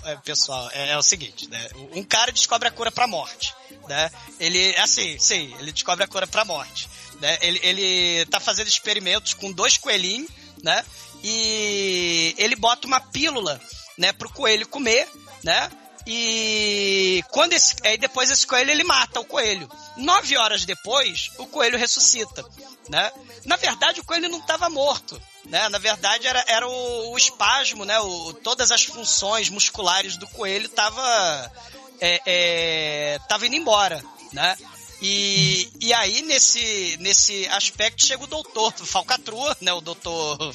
é, 0.05 0.17
pessoal, 0.17 0.69
é, 0.73 0.91
é, 0.91 0.99
o 0.99 1.03
seguinte, 1.03 1.49
né? 1.49 1.69
Um 1.93 2.03
cara 2.03 2.33
descobre 2.33 2.69
a 2.69 2.71
cura 2.71 2.91
pra 2.91 3.07
morte, 3.07 3.55
né? 3.89 4.11
Ele, 4.41 4.75
assim, 4.77 5.19
sim, 5.19 5.55
ele 5.59 5.73
descobre 5.73 6.05
a 6.05 6.09
cura 6.09 6.27
pra 6.27 6.45
morte. 6.45 6.89
Né? 7.21 7.39
Ele, 7.41 7.61
ele 7.63 8.27
tá 8.27 8.41
fazendo 8.41 8.67
experimentos 8.67 9.35
com 9.35 9.53
dois 9.53 9.77
coelhinhos, 9.77 10.31
né? 10.63 10.85
E 11.23 12.35
ele 12.39 12.57
bota 12.57 12.87
uma 12.87 13.01
pílula, 13.01 13.61
né, 13.97 14.13
pro 14.13 14.31
coelho 14.31 14.67
comer, 14.67 15.09
né? 15.45 15.71
E 16.07 17.23
quando 17.31 17.53
esse, 17.53 17.77
aí 17.85 17.97
depois 17.97 18.31
esse 18.31 18.47
coelho 18.47 18.71
ele 18.71 18.85
mata 18.85 19.21
o 19.21 19.25
coelho. 19.25 19.71
Nove 19.97 20.37
horas 20.37 20.65
depois, 20.65 21.31
o 21.39 21.47
coelho 21.47 21.79
ressuscita, 21.79 22.45
né? 22.89 23.13
Na 23.45 23.57
verdade, 23.57 24.01
o 24.01 24.05
coelho 24.05 24.29
não 24.29 24.39
estava 24.39 24.69
morto, 24.69 25.21
né? 25.47 25.69
Na 25.69 25.79
verdade, 25.79 26.27
era, 26.27 26.45
era 26.49 26.69
o, 26.69 27.13
o 27.13 27.17
espasmo, 27.17 27.85
né? 27.85 27.99
O, 28.01 28.33
todas 28.35 28.71
as 28.71 28.83
funções 28.83 29.49
musculares 29.49 30.17
do 30.17 30.27
coelho 30.29 30.69
tava 30.69 31.53
é, 32.01 32.21
é, 32.27 33.19
tava 33.29 33.47
indo 33.47 33.57
embora, 33.57 34.03
né? 34.33 34.57
E, 35.01 35.69
e 35.81 35.93
aí, 35.93 36.23
nesse, 36.23 36.97
nesse 37.01 37.47
aspecto, 37.49 38.07
chega 38.07 38.23
o 38.23 38.29
doutor 38.29 38.73
Falcatrua, 38.73 39.57
né? 39.61 39.73
O 39.73 39.81
doutor 39.81 40.39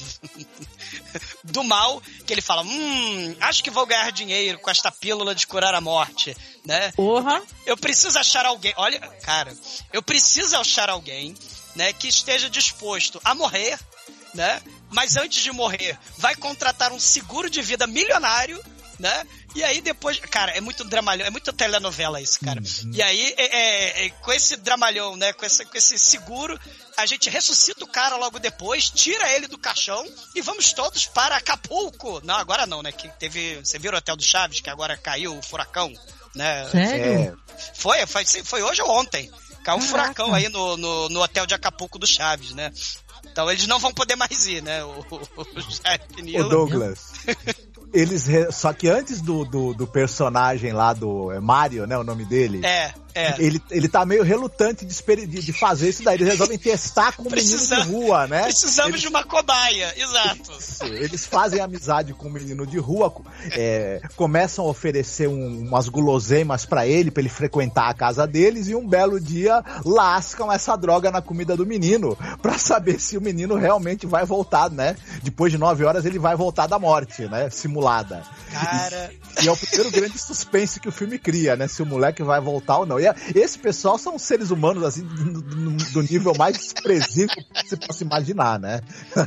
do 1.44 1.62
mal, 1.64 2.02
que 2.26 2.32
ele 2.32 2.40
fala: 2.40 2.62
Hum, 2.62 3.36
acho 3.40 3.62
que 3.62 3.70
vou 3.70 3.86
ganhar 3.86 4.10
dinheiro 4.12 4.58
com 4.58 4.70
esta 4.70 4.90
pílula 4.90 5.34
de 5.34 5.46
curar 5.46 5.74
a 5.74 5.80
morte, 5.80 6.36
né? 6.64 6.92
Porra! 6.92 7.42
Eu 7.66 7.76
preciso 7.76 8.18
achar 8.18 8.46
alguém. 8.46 8.72
Olha, 8.76 9.00
cara, 9.22 9.56
eu 9.92 10.02
preciso 10.02 10.56
achar 10.56 10.90
alguém, 10.90 11.34
né, 11.74 11.92
que 11.92 12.08
esteja 12.08 12.48
disposto 12.50 13.20
a 13.24 13.34
morrer, 13.34 13.78
né? 14.34 14.60
Mas 14.90 15.16
antes 15.16 15.42
de 15.42 15.52
morrer, 15.52 15.98
vai 16.16 16.34
contratar 16.34 16.92
um 16.92 17.00
seguro 17.00 17.50
de 17.50 17.60
vida 17.62 17.86
milionário 17.86 18.62
né? 18.98 19.26
E 19.54 19.62
aí 19.62 19.80
depois, 19.80 20.18
cara, 20.18 20.52
é 20.52 20.60
muito 20.60 20.84
dramalhão, 20.84 21.26
é 21.26 21.30
muito 21.30 21.52
telenovela 21.52 22.20
isso, 22.20 22.40
cara. 22.40 22.60
Uhum. 22.60 22.90
E 22.92 23.02
aí, 23.02 23.34
é, 23.36 23.44
é, 23.44 24.06
é, 24.06 24.10
com 24.10 24.32
esse 24.32 24.56
dramalhão, 24.56 25.16
né, 25.16 25.32
com 25.32 25.46
esse, 25.46 25.64
com 25.64 25.76
esse 25.76 25.98
seguro, 25.98 26.58
a 26.96 27.06
gente 27.06 27.30
ressuscita 27.30 27.84
o 27.84 27.88
cara 27.88 28.16
logo 28.16 28.38
depois, 28.38 28.90
tira 28.90 29.32
ele 29.32 29.46
do 29.46 29.56
caixão 29.56 30.04
e 30.34 30.40
vamos 30.40 30.72
todos 30.72 31.06
para 31.06 31.36
Acapulco. 31.36 32.20
Não, 32.24 32.36
agora 32.36 32.66
não, 32.66 32.82
né, 32.82 32.92
que 32.92 33.08
teve, 33.18 33.56
você 33.56 33.78
viu 33.78 33.92
o 33.92 33.96
Hotel 33.96 34.16
do 34.16 34.22
Chaves, 34.22 34.60
que 34.60 34.70
agora 34.70 34.96
caiu 34.96 35.36
o 35.36 35.42
furacão, 35.42 35.92
né? 36.34 36.68
Sério? 36.70 37.38
Foi, 37.74 38.06
foi, 38.06 38.24
foi 38.24 38.62
hoje 38.62 38.82
ou 38.82 38.90
ontem. 38.90 39.30
Caiu 39.64 39.78
um 39.78 39.82
furacão 39.82 40.34
aí 40.34 40.48
no, 40.48 40.76
no, 40.76 41.08
no 41.08 41.22
hotel 41.22 41.46
de 41.46 41.54
Acapulco 41.54 41.98
do 41.98 42.06
Chaves, 42.06 42.52
né? 42.52 42.72
Então 43.30 43.50
eles 43.50 43.66
não 43.66 43.78
vão 43.78 43.92
poder 43.92 44.16
mais 44.16 44.46
ir, 44.46 44.62
né? 44.62 44.82
O, 44.84 45.04
o, 45.10 45.20
o, 45.36 46.40
o 46.40 46.48
Douglas. 46.48 47.12
Eles. 47.92 48.28
Só 48.50 48.72
que 48.72 48.88
antes 48.88 49.20
do, 49.20 49.44
do, 49.44 49.74
do, 49.74 49.86
personagem 49.86 50.72
lá 50.72 50.92
do 50.92 51.32
é 51.32 51.40
Mario, 51.40 51.86
né? 51.86 51.96
O 51.96 52.04
nome 52.04 52.24
dele. 52.24 52.64
É, 52.64 52.92
é. 53.14 53.34
Ele, 53.38 53.60
ele 53.70 53.88
tá 53.88 54.04
meio 54.04 54.22
relutante 54.22 54.84
de, 54.84 55.26
de, 55.26 55.42
de 55.42 55.52
fazer 55.52 55.88
isso 55.88 56.02
daí. 56.02 56.16
Eles 56.16 56.28
resolvem 56.28 56.58
testar 56.58 57.12
com 57.16 57.22
o 57.22 57.30
menino 57.30 57.58
de 57.58 57.80
rua, 57.82 58.26
né? 58.26 58.44
Precisamos 58.44 58.90
eles, 58.90 59.00
de 59.00 59.08
uma 59.08 59.24
cobaia, 59.24 59.94
exato. 59.96 60.52
Eles 60.84 61.26
fazem 61.26 61.60
amizade 61.60 62.12
com 62.14 62.28
o 62.28 62.30
menino 62.30 62.66
de 62.66 62.78
rua, 62.78 63.12
é, 63.52 64.00
começam 64.16 64.64
a 64.64 64.68
oferecer 64.68 65.28
um, 65.28 65.66
umas 65.66 65.88
guloseimas 65.88 66.64
para 66.66 66.86
ele, 66.86 67.10
para 67.10 67.22
ele 67.22 67.28
frequentar 67.28 67.88
a 67.88 67.94
casa 67.94 68.26
deles, 68.26 68.68
e 68.68 68.74
um 68.74 68.86
belo 68.86 69.20
dia 69.20 69.62
lascam 69.84 70.52
essa 70.52 70.76
droga 70.76 71.10
na 71.10 71.22
comida 71.22 71.56
do 71.56 71.66
menino, 71.66 72.16
para 72.40 72.58
saber 72.58 73.00
se 73.00 73.16
o 73.16 73.20
menino 73.20 73.56
realmente 73.56 74.06
vai 74.06 74.24
voltar, 74.24 74.70
né? 74.70 74.96
Depois 75.22 75.50
de 75.50 75.58
nove 75.58 75.84
horas 75.84 76.04
ele 76.04 76.18
vai 76.18 76.36
voltar 76.36 76.66
da 76.66 76.78
morte, 76.78 77.22
né? 77.22 77.50
Simulada. 77.50 78.22
Cara. 78.52 79.10
E, 79.40 79.44
e 79.44 79.48
é 79.48 79.52
o 79.52 79.56
primeiro 79.56 79.90
grande 79.90 80.18
suspense 80.18 80.80
que 80.80 80.88
o 80.88 80.92
filme 80.92 81.18
cria, 81.18 81.56
né? 81.56 81.66
Se 81.68 81.82
o 81.82 81.86
moleque 81.86 82.22
vai 82.22 82.40
voltar 82.40 82.78
ou 82.78 82.86
não. 82.86 82.97
E 83.00 83.06
é, 83.06 83.14
esse 83.34 83.58
pessoal 83.58 83.98
são 83.98 84.18
seres 84.18 84.50
humanos, 84.50 84.82
assim, 84.82 85.02
do, 85.02 85.42
do 85.92 86.02
nível 86.02 86.32
mais 86.36 86.56
desprezível 86.56 87.34
que 87.54 87.68
você 87.68 87.76
possa 87.76 88.04
imaginar, 88.04 88.58
né? 88.58 88.80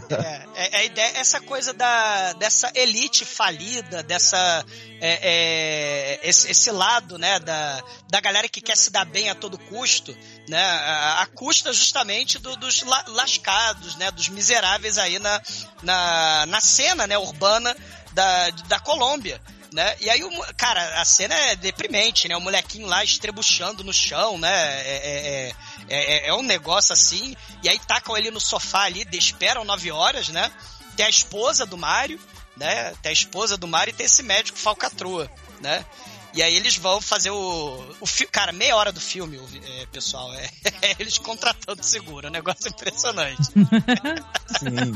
É, 0.10 0.46
é, 0.56 0.78
a 0.78 0.84
ideia, 0.84 1.18
essa 1.18 1.40
coisa 1.42 1.74
da, 1.74 2.34
dessa 2.34 2.72
elite 2.76 3.26
falida, 3.26 4.04
dessa. 4.04 4.66
É, 5.00 5.20
é, 5.24 6.20
esse, 6.28 6.52
esse, 6.52 6.72
lado, 6.72 7.18
né, 7.18 7.40
da, 7.40 7.84
da 8.10 8.22
galera 8.22 8.48
que 8.48 8.62
quer 8.62 8.78
se 8.78 8.92
dar 8.92 9.06
bem 9.06 9.30
a 9.30 9.36
todo 9.36 9.58
custo, 9.58 10.16
né, 10.48 10.62
a, 10.62 11.22
a 11.24 11.26
custa 11.26 11.74
justamente 11.74 12.38
do, 12.38 12.56
dos 12.56 12.84
la, 12.84 13.04
lascados, 13.08 13.96
né, 13.96 14.12
dos 14.12 14.30
miseráveis 14.30 15.00
aí 15.00 15.18
na, 15.18 15.42
na, 15.82 16.46
na 16.46 16.62
cena, 16.62 17.08
né, 17.08 17.18
urbana 17.18 17.76
da, 18.14 18.50
da 18.68 18.80
Colômbia 18.80 19.42
né? 19.74 19.96
E 20.00 20.10
aí, 20.10 20.24
o, 20.24 20.30
cara, 20.58 21.02
a 21.02 21.06
cena 21.06 21.34
é 21.34 21.56
deprimente, 21.56 22.28
né? 22.28 22.36
O 22.36 22.42
molequinho 22.42 22.88
lá 22.88 23.04
estrebuchando 23.04 23.84
no 23.84 23.94
chão, 23.94 24.38
né? 24.38 24.50
É, 24.52 25.54
é, 25.90 25.96
é, 25.98 26.28
é 26.28 26.34
um 26.34 26.44
negócio 26.44 26.94
assim. 26.94 27.36
E 27.64 27.70
aí 27.70 27.80
tacam 27.80 28.18
ele 28.18 28.32
no 28.32 28.40
sofá 28.40 28.84
ali, 28.84 29.08
esperam 29.14 29.64
nove 29.64 29.92
horas, 29.92 30.30
né? 30.30 30.52
Tem 30.96 31.06
a 31.06 31.10
esposa 31.10 31.66
do 31.66 31.78
Mário, 31.78 32.20
né? 32.58 32.94
Tem 33.02 33.10
a 33.12 33.14
esposa 33.14 33.58
do 33.58 33.68
Mário 33.68 33.92
e 33.92 33.94
tem 33.96 34.06
esse 34.06 34.22
médico 34.24 34.58
falcatrua. 34.58 35.32
né? 35.62 35.86
E 36.34 36.42
aí 36.42 36.56
eles 36.56 36.78
vão 36.78 37.02
fazer 37.02 37.30
o. 37.30 37.96
o 38.00 38.06
fi- 38.06 38.26
cara, 38.26 38.54
meia 38.54 38.74
hora 38.78 38.92
do 38.92 39.02
filme, 39.02 39.38
é, 39.66 39.86
pessoal, 39.88 40.34
é, 40.34 40.50
é 40.82 40.96
eles 41.00 41.18
contratando 41.18 41.84
seguro. 41.84 42.28
É 42.28 42.30
um 42.30 42.34
negócio 42.34 42.70
impressionante. 42.70 43.44
Sim. 44.58 44.94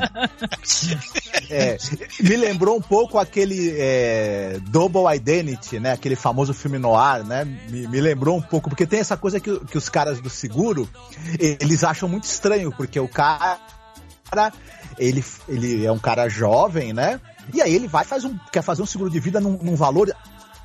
É, 1.50 1.78
me 2.22 2.36
lembrou 2.36 2.78
um 2.78 2.82
pouco 2.82 3.18
aquele 3.18 3.76
é, 3.78 4.60
Double 4.68 5.04
Identity, 5.16 5.80
né? 5.80 5.94
Aquele 5.94 6.16
famoso 6.16 6.54
filme 6.54 6.78
noir, 6.78 7.24
né? 7.24 7.46
Me, 7.70 7.88
me 7.88 8.02
lembrou 8.02 8.38
um 8.38 8.42
pouco, 8.42 8.70
porque 8.70 8.86
tem 8.86 9.00
essa 9.00 9.18
coisa 9.18 9.40
que, 9.40 9.60
que 9.66 9.78
os 9.78 9.90
caras 9.90 10.20
do 10.20 10.30
seguro, 10.30 10.90
eles 11.40 11.84
acham 11.84 12.08
muito 12.08 12.26
estranho, 12.26 12.72
porque 12.72 13.00
o 13.00 13.08
cara, 13.08 13.60
ele, 14.98 15.24
ele 15.48 15.86
é 15.86 15.92
um 15.92 16.00
cara 16.00 16.30
jovem, 16.30 16.94
né? 16.94 17.20
E 17.54 17.62
aí 17.62 17.74
ele 17.76 17.88
vai 17.88 18.04
faz 18.04 18.26
um, 18.26 18.38
quer 18.52 18.62
fazer 18.62 18.82
um 18.82 18.86
seguro 18.86 19.10
de 19.10 19.20
vida 19.20 19.40
num, 19.40 19.58
num 19.62 19.76
valor 19.76 20.16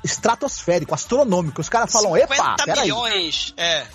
estratosférico, 0.03 0.93
astronômico. 0.93 1.61
Os 1.61 1.69
caras 1.69 1.91
falam, 1.91 2.17
epa, 2.17 2.35
50 2.35 2.63
peraí. 2.65 2.81
milhões. 2.81 3.53
É. 3.57 3.85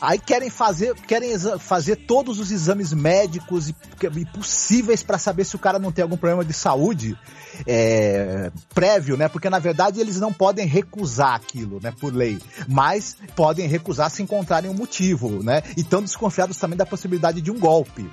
Aí 0.00 0.18
querem 0.18 0.50
fazer, 0.50 0.94
querem 0.94 1.32
fazer 1.58 1.96
todos 1.96 2.38
os 2.38 2.50
exames 2.50 2.92
médicos 2.92 3.68
e, 3.68 3.74
e 4.18 4.24
possíveis 4.26 5.02
para 5.02 5.18
saber 5.18 5.44
se 5.44 5.56
o 5.56 5.58
cara 5.58 5.78
não 5.78 5.90
tem 5.90 6.02
algum 6.02 6.16
problema 6.16 6.44
de 6.44 6.52
saúde 6.52 7.18
é, 7.66 8.50
prévio, 8.74 9.16
né? 9.16 9.28
Porque 9.28 9.48
na 9.48 9.58
verdade 9.58 10.00
eles 10.00 10.20
não 10.20 10.32
podem 10.32 10.66
recusar 10.66 11.34
aquilo, 11.34 11.80
né? 11.82 11.92
Por 11.98 12.14
lei, 12.14 12.38
mas 12.68 13.16
podem 13.34 13.66
recusar 13.66 14.10
se 14.10 14.22
encontrarem 14.22 14.70
um 14.70 14.74
motivo, 14.74 15.42
né? 15.42 15.62
E 15.76 15.80
estão 15.80 16.02
desconfiados 16.02 16.58
também 16.58 16.76
da 16.76 16.84
possibilidade 16.84 17.40
de 17.40 17.50
um 17.50 17.58
golpe. 17.58 18.08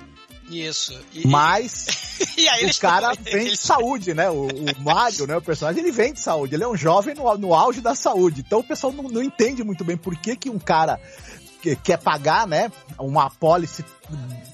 Isso. 0.49 0.97
E, 1.13 1.27
Mas 1.27 1.87
e 2.37 2.65
o 2.65 2.75
cara 2.79 3.15
também- 3.15 3.33
vem 3.33 3.47
de 3.47 3.57
saúde, 3.57 4.13
né? 4.13 4.29
O, 4.29 4.47
o 4.47 4.81
Mario, 4.81 5.25
né? 5.25 5.37
O 5.37 5.41
personagem, 5.41 5.81
ele 5.81 5.91
vem 5.91 6.13
de 6.13 6.19
saúde. 6.19 6.53
Ele 6.55 6.63
é 6.63 6.67
um 6.67 6.75
jovem 6.75 7.15
no, 7.15 7.37
no 7.37 7.53
auge 7.53 7.81
da 7.81 7.95
saúde. 7.95 8.43
Então 8.45 8.59
o 8.59 8.63
pessoal 8.63 8.91
não, 8.91 9.03
não 9.03 9.23
entende 9.23 9.63
muito 9.63 9.83
bem 9.83 9.97
por 9.97 10.15
que, 10.17 10.35
que 10.35 10.49
um 10.49 10.59
cara 10.59 10.99
que 11.63 11.75
quer 11.77 11.97
pagar, 11.97 12.45
né? 12.45 12.69
Uma 12.99 13.27
apólice 13.27 13.85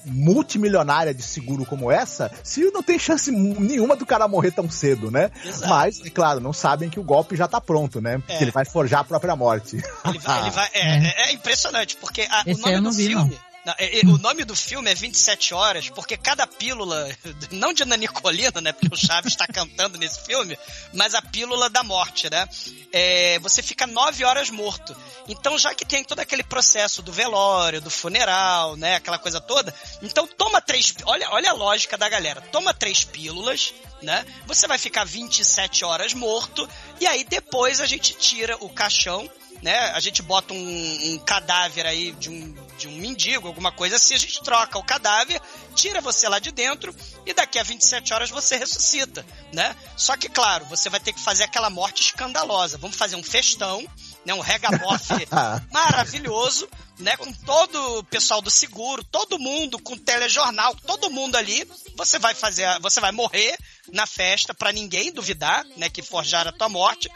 multimilionária 0.06 1.12
de 1.12 1.22
seguro 1.22 1.66
como 1.66 1.90
essa, 1.90 2.30
se 2.42 2.62
não 2.70 2.82
tem 2.82 2.98
chance 2.98 3.30
nenhuma 3.30 3.96
do 3.96 4.06
cara 4.06 4.28
morrer 4.28 4.52
tão 4.52 4.70
cedo, 4.70 5.10
né? 5.10 5.30
Exato. 5.44 5.68
Mas, 5.68 6.00
é 6.04 6.10
claro, 6.10 6.40
não 6.40 6.52
sabem 6.52 6.88
que 6.88 7.00
o 7.00 7.02
golpe 7.02 7.36
já 7.36 7.48
tá 7.48 7.60
pronto, 7.60 8.00
né? 8.00 8.22
É. 8.28 8.38
Que 8.38 8.44
ele 8.44 8.50
vai 8.52 8.64
forjar 8.64 9.00
a 9.00 9.04
própria 9.04 9.34
morte. 9.34 9.76
Ele 10.04 10.18
vai, 10.18 10.40
ele 10.42 10.50
vai- 10.50 10.68
é, 10.74 10.96
é- 11.06 11.30
é 11.30 11.32
impressionante, 11.32 11.96
porque 11.96 12.22
a- 12.30 12.44
o 12.46 12.50
nome 12.52 12.62
aí 12.66 12.74
eu 12.74 12.80
não 12.82 12.90
do 12.90 12.96
vi, 12.96 13.06
filme. 13.08 13.30
não, 13.30 13.49
é- 13.78 14.00
é- 14.00 14.06
o 14.06 14.16
nome 14.18 14.44
do 14.44 14.56
filme 14.56 14.90
é 14.90 14.94
27 14.94 15.52
horas, 15.52 15.90
porque 15.90 16.16
cada 16.16 16.46
pílula, 16.46 17.08
não 17.50 17.72
de 17.72 17.84
nanicolina, 17.84 18.60
né? 18.60 18.72
Porque 18.72 18.94
o 18.94 18.96
Chaves 18.98 19.32
está 19.32 19.46
cantando 19.46 19.98
nesse 19.98 20.20
filme, 20.24 20.58
mas 20.92 21.14
a 21.14 21.20
pílula 21.20 21.68
da 21.68 21.82
morte, 21.82 22.30
né? 22.30 22.48
É, 22.92 23.38
você 23.40 23.62
fica 23.62 23.86
9 23.86 24.24
horas 24.24 24.50
morto. 24.50 24.96
Então, 25.28 25.58
já 25.58 25.74
que 25.74 25.84
tem 25.84 26.02
todo 26.02 26.20
aquele 26.20 26.42
processo 26.42 27.02
do 27.02 27.12
velório, 27.12 27.80
do 27.80 27.90
funeral, 27.90 28.76
né? 28.76 28.96
Aquela 28.96 29.18
coisa 29.18 29.40
toda, 29.40 29.74
então 30.02 30.26
toma 30.26 30.60
três. 30.60 30.94
Olha, 31.04 31.28
olha 31.30 31.50
a 31.50 31.54
lógica 31.54 31.98
da 31.98 32.08
galera. 32.08 32.40
Toma 32.40 32.72
três 32.72 33.04
pílulas, 33.04 33.74
né? 34.02 34.24
Você 34.46 34.66
vai 34.66 34.78
ficar 34.78 35.04
27 35.04 35.84
horas 35.84 36.14
morto, 36.14 36.68
e 36.98 37.06
aí 37.06 37.24
depois 37.24 37.80
a 37.80 37.86
gente 37.86 38.14
tira 38.14 38.56
o 38.60 38.70
caixão 38.70 39.28
né? 39.62 39.78
A 39.90 40.00
gente 40.00 40.22
bota 40.22 40.54
um, 40.54 41.12
um 41.12 41.18
cadáver 41.18 41.86
aí 41.86 42.12
de 42.12 42.30
um, 42.30 42.54
de 42.78 42.88
um 42.88 42.92
mendigo, 42.92 43.46
alguma 43.46 43.70
coisa 43.70 43.96
assim, 43.96 44.14
a 44.14 44.18
gente 44.18 44.42
troca 44.42 44.78
o 44.78 44.82
cadáver, 44.82 45.40
tira 45.74 46.00
você 46.00 46.28
lá 46.28 46.38
de 46.38 46.50
dentro 46.50 46.94
e 47.26 47.34
daqui 47.34 47.58
a 47.58 47.62
27 47.62 48.12
horas 48.14 48.30
você 48.30 48.56
ressuscita, 48.56 49.24
né? 49.52 49.76
Só 49.96 50.16
que, 50.16 50.28
claro, 50.28 50.64
você 50.66 50.88
vai 50.88 51.00
ter 51.00 51.12
que 51.12 51.20
fazer 51.20 51.44
aquela 51.44 51.70
morte 51.70 52.02
escandalosa. 52.02 52.78
Vamos 52.78 52.96
fazer 52.96 53.16
um 53.16 53.22
festão, 53.22 53.86
né? 54.24 54.34
Um 54.34 54.40
regabofe 54.40 55.28
maravilhoso, 55.70 56.68
né? 57.00 57.16
Com 57.16 57.32
todo 57.32 57.98
o 57.98 58.04
pessoal 58.04 58.40
do 58.40 58.50
seguro, 58.50 59.02
todo 59.04 59.38
mundo 59.38 59.78
com 59.78 59.96
telejornal, 59.96 60.74
todo 60.86 61.10
mundo 61.10 61.36
ali. 61.36 61.66
Você 61.96 62.18
vai 62.18 62.34
fazer, 62.34 62.66
você 62.80 63.00
vai 63.00 63.12
morrer 63.12 63.56
na 63.92 64.06
festa 64.06 64.54
pra 64.54 64.72
ninguém 64.72 65.12
duvidar, 65.12 65.64
né? 65.76 65.88
Que 65.90 66.02
forjaram 66.02 66.50
a 66.50 66.52
tua 66.52 66.68
morte. 66.68 67.10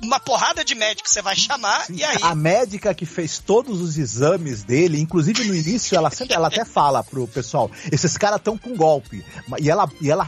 Uma 0.00 0.20
porrada 0.20 0.64
de 0.64 0.76
médico 0.76 1.08
você 1.08 1.20
vai 1.20 1.34
chamar 1.34 1.84
e 1.90 2.04
aí 2.04 2.18
A 2.22 2.32
médica 2.32 2.94
que 2.94 3.04
fez 3.04 3.40
todos 3.40 3.80
os 3.80 3.98
exames 3.98 4.62
dele, 4.62 5.00
inclusive 5.00 5.42
no 5.44 5.52
início, 5.54 5.96
ela 5.96 6.08
sempre, 6.10 6.34
ela 6.34 6.46
até 6.46 6.64
fala 6.64 7.02
pro 7.02 7.26
pessoal, 7.26 7.68
esses 7.90 8.16
caras 8.16 8.38
estão 8.38 8.56
com 8.56 8.76
golpe. 8.76 9.24
E 9.60 9.68
ela, 9.68 9.90
e 10.00 10.08
ela 10.08 10.24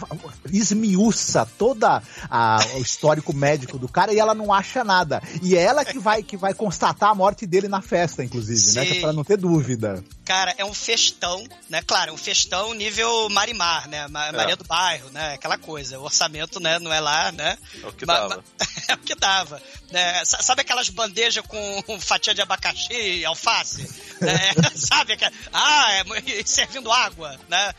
esmiuça 0.52 1.46
toda 1.58 2.02
a- 2.28 2.58
o 2.74 2.78
histórico 2.80 3.32
médico 3.32 3.78
do 3.78 3.86
cara 3.88 4.12
e 4.12 4.18
ela 4.18 4.34
não 4.34 4.52
acha 4.52 4.82
nada. 4.82 5.22
E 5.42 5.56
é 5.56 5.62
ela 5.62 5.84
que 5.84 5.98
vai, 6.00 6.22
que 6.22 6.36
vai 6.36 6.52
constatar 6.52 7.11
a 7.11 7.14
morte 7.14 7.46
dele 7.46 7.68
na 7.68 7.80
festa, 7.80 8.24
inclusive, 8.24 8.72
né? 8.74 8.99
É 9.01 9.03
pra 9.03 9.12
não 9.12 9.24
ter 9.24 9.36
dúvida. 9.36 10.03
Cara, 10.24 10.55
é 10.57 10.64
um 10.64 10.72
festão, 10.72 11.44
né? 11.68 11.82
Claro, 11.84 12.11
é 12.11 12.14
um 12.14 12.16
festão 12.16 12.72
nível 12.72 13.28
Marimar, 13.30 13.88
né? 13.88 14.07
Ma- 14.09 14.30
Maria 14.32 14.55
do 14.57 14.64
Bairro, 14.64 15.11
né? 15.11 15.34
Aquela 15.34 15.59
coisa. 15.59 15.98
O 15.98 16.05
orçamento, 16.05 16.61
né? 16.61 16.78
Não 16.78 16.92
é 16.92 17.01
lá, 17.01 17.32
né? 17.32 17.59
É 17.82 17.86
o 17.86 17.92
que 17.92 18.07
Ma- 18.07 18.14
dava. 18.14 18.36
ma- 18.36 18.42
é 18.88 18.94
o 18.94 18.98
que 18.98 19.14
dava. 19.14 19.61
Né? 19.90 20.24
Sa- 20.24 20.40
Sabe 20.40 20.61
aquelas 20.61 20.88
bandejas 20.88 21.44
com 21.46 21.82
fatia 22.01 22.32
de 22.32 22.40
abacaxi 22.40 22.92
e 22.92 23.24
alface? 23.24 23.82
Né? 24.20 24.38
Sabe? 24.76 25.14
aquela- 25.14 25.32
Ah, 25.53 25.92
é, 25.94 26.05
servindo 26.44 26.92
água, 26.92 27.36
né? 27.48 27.72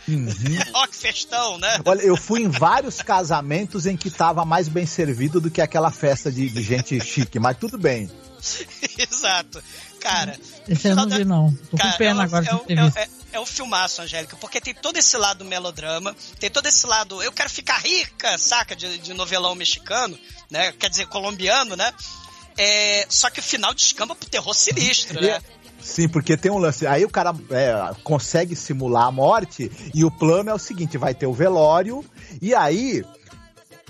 Ó, 0.73 0.85
que 0.87 0.95
festão, 0.97 1.57
né? 1.57 1.79
Olha, 1.85 2.01
eu 2.01 2.17
fui 2.17 2.41
em 2.41 2.49
vários 2.49 3.01
casamentos 3.01 3.85
em 3.85 3.95
que 3.95 4.09
tava 4.11 4.43
mais 4.43 4.67
bem 4.67 4.85
servido 4.85 5.39
do 5.39 5.49
que 5.49 5.61
aquela 5.61 5.89
festa 5.91 6.29
de, 6.31 6.49
de 6.49 6.61
gente 6.61 6.99
chique, 6.99 7.39
mas 7.39 7.57
tudo 7.57 7.77
bem. 7.77 8.11
Exato. 8.97 9.63
Cara, 10.01 10.37
Esse 10.67 10.87
eu 10.87 10.95
não 10.95 11.07
vi, 11.07 11.23
não. 11.23 11.53
Tô 11.69 11.71
com 11.71 11.77
Cara, 11.77 11.97
pena 11.97 12.21
é, 12.21 12.25
agora 12.25 12.45
é, 12.45 12.49
de 12.49 12.55
um- 12.55 12.59
ter 12.59 12.77
é, 12.77 12.83
visto. 12.83 12.97
é, 12.97 13.09
é 13.33 13.39
um 13.39 13.45
filmaço, 13.45 14.01
Angélica, 14.01 14.35
porque 14.37 14.59
tem 14.59 14.73
todo 14.73 14.97
esse 14.97 15.15
lado 15.15 15.45
melodrama, 15.45 16.15
tem 16.39 16.49
todo 16.49 16.65
esse 16.65 16.85
lado, 16.87 17.21
eu 17.21 17.31
quero 17.31 17.49
ficar 17.49 17.77
rica, 17.77 18.37
saca, 18.37 18.75
de, 18.75 18.97
de 18.97 19.13
novelão 19.13 19.53
mexicano, 19.55 20.17
né? 20.49 20.71
Quer 20.73 20.89
dizer, 20.89 21.05
colombiano, 21.07 21.75
né? 21.75 21.93
É, 22.57 23.05
só 23.09 23.29
que 23.29 23.39
o 23.39 23.43
final 23.43 23.73
descamba 23.73 24.15
pro 24.15 24.27
terror 24.27 24.53
sinistro, 24.53 25.21
né? 25.21 25.39
Sim, 25.81 26.07
porque 26.09 26.35
tem 26.37 26.51
um 26.51 26.57
lance. 26.57 26.85
Aí 26.85 27.03
o 27.05 27.09
cara 27.09 27.33
é, 27.49 27.73
consegue 28.03 28.55
simular 28.55 29.05
a 29.07 29.11
morte 29.11 29.71
e 29.95 30.03
o 30.05 30.11
plano 30.11 30.49
é 30.49 30.53
o 30.53 30.59
seguinte: 30.59 30.97
vai 30.97 31.13
ter 31.15 31.25
o 31.25 31.33
velório 31.33 32.05
e 32.41 32.53
aí 32.53 33.03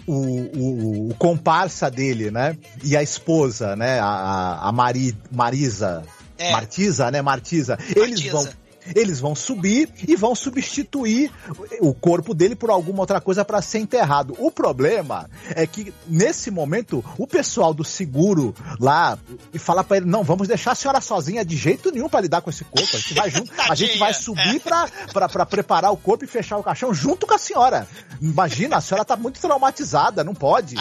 o, 0.07 0.13
o, 0.13 1.09
o 1.09 1.15
comparsa 1.15 1.89
dele, 1.89 2.31
né? 2.31 2.57
E 2.83 2.95
a 2.97 3.03
esposa, 3.03 3.75
né? 3.75 3.99
A, 3.99 4.59
a- 4.63 4.71
Mari, 4.71 5.15
Marisa. 5.31 6.03
É. 6.37 6.51
Martisa, 6.51 7.11
né? 7.11 7.21
Martisa. 7.21 7.77
Eles 7.95 8.19
Martisa. 8.21 8.31
vão. 8.31 8.47
Eles 8.95 9.19
vão 9.19 9.35
subir 9.35 9.89
e 10.07 10.15
vão 10.15 10.33
substituir 10.35 11.31
o 11.79 11.93
corpo 11.93 12.33
dele 12.33 12.55
por 12.55 12.69
alguma 12.69 13.01
outra 13.01 13.21
coisa 13.21 13.45
para 13.45 13.61
ser 13.61 13.79
enterrado. 13.79 14.35
O 14.39 14.51
problema 14.51 15.29
é 15.55 15.65
que 15.67 15.93
nesse 16.07 16.49
momento 16.51 17.03
o 17.17 17.27
pessoal 17.27 17.73
do 17.73 17.83
seguro 17.83 18.55
lá 18.79 19.17
e 19.53 19.59
fala 19.59 19.83
para 19.83 19.97
ele: 19.97 20.05
"Não, 20.05 20.23
vamos 20.23 20.47
deixar 20.47 20.71
a 20.71 20.75
senhora 20.75 21.01
sozinha 21.01 21.45
de 21.45 21.55
jeito 21.55 21.91
nenhum 21.91 22.09
para 22.09 22.21
lidar 22.21 22.41
com 22.41 22.49
esse 22.49 22.63
corpo. 22.63 22.89
A 22.95 22.99
gente 22.99 23.13
vai 23.13 23.29
junto, 23.29 23.51
a 23.69 23.75
gente 23.75 23.97
vai 23.97 24.13
subir 24.13 24.59
pra 24.59 24.89
pra 25.29 25.45
preparar 25.45 25.91
o 25.91 25.97
corpo 25.97 26.23
e 26.23 26.27
fechar 26.27 26.57
o 26.57 26.63
caixão 26.63 26.93
junto 26.93 27.27
com 27.27 27.33
a 27.33 27.37
senhora. 27.37 27.87
Imagina, 28.21 28.77
a 28.77 28.81
senhora 28.81 29.05
tá 29.05 29.15
muito 29.15 29.39
traumatizada, 29.39 30.23
não 30.23 30.33
pode. 30.33 30.77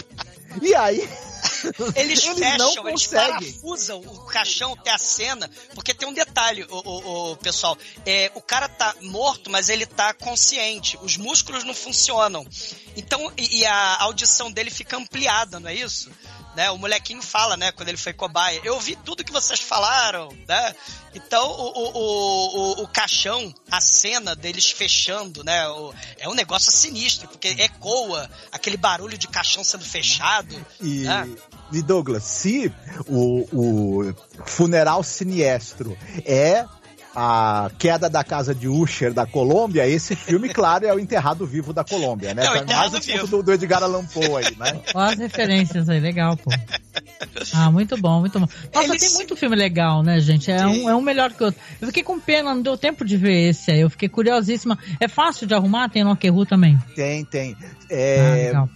E 0.61 0.75
aí 0.75 1.09
Eles, 1.95 2.25
Eles 2.25 2.39
fecham, 2.39 2.59
não 2.59 2.89
eles 2.89 3.07
conseguem. 3.07 3.53
parafusam 3.53 4.01
o 4.01 4.27
caixão 4.27 4.73
até 4.75 4.91
a 4.91 4.99
cena, 4.99 5.51
porque 5.75 5.95
tem 5.95 6.09
um 6.09 6.13
detalhe, 6.13 6.65
o, 6.65 6.77
o, 6.77 7.33
o 7.33 7.37
pessoal. 7.37 7.77
É, 8.07 8.31
o 8.35 8.41
cara 8.41 8.69
tá 8.69 8.95
morto, 9.03 9.51
mas 9.51 9.69
ele 9.69 9.87
tá 9.87 10.13
consciente. 10.15 10.99
Os 11.03 11.17
músculos 11.17 11.65
não 11.65 11.75
funcionam. 11.75 12.47
Então, 12.97 13.33
e, 13.37 13.61
e 13.61 13.67
a 13.67 14.03
audição 14.03 14.51
dele 14.51 14.71
fica 14.71 14.97
ampliada, 14.97 15.61
não 15.61 15.69
é 15.69 15.75
isso? 15.75 16.11
Né, 16.57 16.69
o 16.71 16.77
molequinho 16.79 17.23
fala, 17.23 17.57
né, 17.57 17.71
quando 17.71 17.89
ele 17.89 17.97
foi 17.97 18.13
cobaia, 18.13 18.61
eu 18.65 18.75
ouvi 18.75 18.97
tudo 18.97 19.23
que 19.23 19.33
vocês 19.33 19.61
falaram, 19.61 20.37
né? 20.49 20.75
Então, 21.15 21.49
o, 21.49 21.73
o, 21.79 21.99
o, 21.99 22.83
o, 22.83 22.89
caixão, 22.89 23.55
a 23.71 23.81
cena 23.81 24.35
deles 24.35 24.69
fechando, 24.71 25.45
né, 25.45 25.69
o- 25.69 25.95
é 26.19 26.29
um 26.29 26.35
negócio 26.35 26.73
sinistro, 26.73 27.29
porque 27.29 27.49
ecoa 27.49 28.29
aquele 28.51 28.77
barulho 28.77 29.17
de 29.17 29.29
caixão 29.29 29.63
sendo 29.63 29.85
fechado. 29.85 30.55
E, 30.81 31.05
né? 31.05 31.29
e 31.73 31.83
Douglas, 31.83 32.25
se 32.25 32.73
o, 33.07 33.47
o 33.53 34.15
funeral 34.45 35.05
siniestro 35.05 35.97
é 36.25 36.67
a 37.23 37.71
queda 37.79 38.09
da 38.09 38.25
casa 38.25 38.55
de 38.55 38.67
Usher 38.67 39.13
da 39.13 39.27
Colômbia, 39.27 39.87
esse 39.87 40.17
filme, 40.17 40.49
claro, 40.55 40.87
é 40.87 40.95
o 40.95 40.99
Enterrado 40.99 41.47
Vivo 41.47 41.71
da 41.75 41.85
Colômbia, 41.85 42.33
né? 42.33 42.47
É 42.47 42.51
o 42.63 42.65
Tá 42.65 42.77
mais 42.77 42.95
um 42.95 43.01
Vivo. 43.01 43.27
do, 43.27 43.43
do 43.43 43.53
Edgar 43.53 43.83
Allan 43.83 44.07
Poe 44.07 44.25
aí, 44.43 44.57
né? 44.57 44.81
Olha 44.95 45.13
as 45.13 45.19
referências 45.19 45.89
aí, 45.91 46.01
legal, 46.01 46.35
pô. 46.37 46.51
Ah, 47.55 47.71
muito 47.71 47.97
bom, 47.99 48.21
muito 48.21 48.41
bom. 48.41 48.47
Nossa, 48.75 48.89
Eles- 48.89 49.03
tem 49.03 49.13
muito 49.15 49.37
filme 49.37 49.55
legal, 49.55 50.03
né, 50.03 50.19
gente? 50.21 50.51
É 50.51 50.67
um, 50.67 50.89
é 50.89 50.95
um 50.97 51.03
melhor 51.03 51.31
que 51.33 51.43
o 51.43 51.47
outro. 51.47 51.61
Eu 51.79 51.89
fiquei 51.89 52.03
com 52.03 52.19
pena, 52.19 52.55
não 52.55 52.63
deu 52.63 52.79
tempo 52.79 53.05
de 53.05 53.17
ver 53.19 53.51
esse 53.51 53.71
aí. 53.71 53.81
Eu 53.81 53.91
fiquei 53.91 54.09
curiosíssima. 54.09 54.79
É 54.99 55.07
fácil 55.07 55.47
de 55.47 55.53
arrumar? 55.53 55.91
Tem 55.91 56.03
no 56.03 56.11
Aquerru 56.13 56.47
também. 56.47 56.79
Tem, 56.97 57.23
tem. 57.27 57.55
Ah, 57.63 57.67
É, 57.91 58.45
legal. 58.47 58.71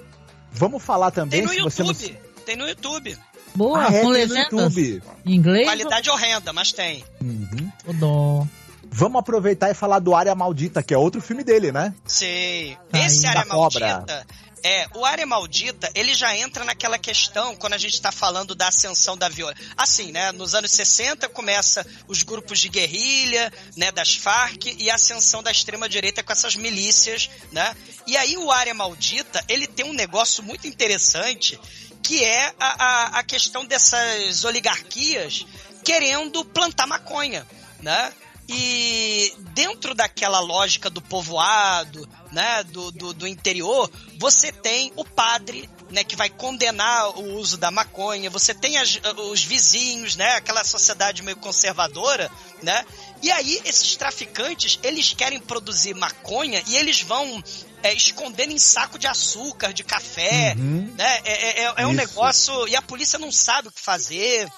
vamos 0.52 0.82
falar 0.82 1.10
Tem 1.10 1.24
também, 1.24 1.42
no 1.42 1.48
se 1.48 1.60
você 1.62 1.82
não... 1.82 1.90
YouTube. 1.92 2.18
Tem 2.44 2.56
no 2.56 2.68
YouTube. 2.68 3.16
Boa, 3.54 3.86
Ah, 3.86 3.92
é, 3.92 4.00
com 4.02 4.08
legendas. 4.08 4.76
Em 4.76 5.00
inglês? 5.34 5.66
Qualidade 5.66 6.10
horrenda, 6.10 6.52
mas 6.52 6.72
tem. 6.72 7.04
Uhum. 7.20 7.70
O 7.86 7.92
dó. 7.94 8.46
Vamos 8.90 9.18
aproveitar 9.18 9.70
e 9.70 9.74
falar 9.74 9.98
do 9.98 10.14
Área 10.14 10.34
Maldita, 10.34 10.82
que 10.82 10.94
é 10.94 10.98
outro 10.98 11.20
filme 11.20 11.42
dele, 11.42 11.72
né? 11.72 11.92
Sim. 12.06 12.76
Tá 12.90 13.00
Esse 13.00 13.26
área 13.26 13.42
Da 13.42 13.48
cobra. 13.48 13.88
maldita. 13.88 14.26
É, 14.66 14.86
o 14.94 15.04
área 15.04 15.26
maldita, 15.26 15.90
ele 15.94 16.14
já 16.14 16.34
entra 16.38 16.64
naquela 16.64 16.98
questão 16.98 17.54
quando 17.54 17.74
a 17.74 17.78
gente 17.78 18.00
tá 18.00 18.10
falando 18.10 18.54
da 18.54 18.68
ascensão 18.68 19.14
da 19.14 19.28
violência. 19.28 19.62
Assim, 19.76 20.10
né? 20.10 20.32
Nos 20.32 20.54
anos 20.54 20.70
60 20.70 21.28
começa 21.28 21.86
os 22.08 22.22
grupos 22.22 22.60
de 22.60 22.70
guerrilha, 22.70 23.52
né, 23.76 23.92
das 23.92 24.14
Farc 24.14 24.64
e 24.78 24.88
a 24.88 24.94
ascensão 24.94 25.42
da 25.42 25.50
extrema 25.50 25.86
direita 25.86 26.22
com 26.22 26.32
essas 26.32 26.56
milícias, 26.56 27.28
né? 27.52 27.76
E 28.06 28.16
aí 28.16 28.38
o 28.38 28.50
área 28.50 28.72
maldita, 28.72 29.44
ele 29.48 29.66
tem 29.66 29.84
um 29.84 29.92
negócio 29.92 30.42
muito 30.42 30.66
interessante 30.66 31.60
que 32.04 32.22
é 32.22 32.54
a, 32.60 32.84
a, 32.84 33.06
a 33.18 33.22
questão 33.24 33.64
dessas 33.64 34.44
oligarquias 34.44 35.46
querendo 35.82 36.44
plantar 36.44 36.86
maconha, 36.86 37.46
né? 37.80 38.12
E 38.46 39.34
dentro 39.54 39.94
daquela 39.94 40.38
lógica 40.38 40.90
do 40.90 41.00
povoado, 41.00 42.06
né, 42.30 42.62
do, 42.64 42.92
do, 42.92 43.14
do 43.14 43.26
interior, 43.26 43.90
você 44.18 44.52
tem 44.52 44.92
o 44.96 45.04
padre, 45.04 45.66
né, 45.90 46.04
que 46.04 46.14
vai 46.14 46.28
condenar 46.28 47.08
o 47.18 47.36
uso 47.38 47.56
da 47.56 47.70
maconha, 47.70 48.28
você 48.28 48.52
tem 48.52 48.76
as- 48.76 49.00
os 49.30 49.42
vizinhos, 49.42 50.14
né, 50.14 50.32
aquela 50.34 50.62
sociedade 50.62 51.22
meio 51.22 51.38
conservadora, 51.38 52.30
né, 52.62 52.84
e 53.22 53.32
aí 53.32 53.62
esses 53.64 53.96
traficantes, 53.96 54.78
eles 54.82 55.14
querem 55.14 55.40
produzir 55.40 55.94
maconha 55.94 56.62
e 56.66 56.76
eles 56.76 57.00
vão 57.00 57.42
é, 57.84 57.92
escondendo 57.94 58.50
em 58.52 58.58
saco 58.58 58.98
de 58.98 59.06
açúcar, 59.06 59.72
de 59.72 59.84
café, 59.84 60.54
Uhum. 60.58 60.92
né, 60.96 61.18
é, 61.24 61.62
é, 61.62 61.72
é 61.76 61.86
um 61.86 61.90
Isso. 61.92 61.96
negócio, 62.08 62.66
e 62.68 62.74
a 62.74 62.82
polícia 62.82 63.18
não 63.18 63.30
sabe 63.30 63.68
o 63.68 63.70
que 63.70 63.80
fazer, 63.80 64.48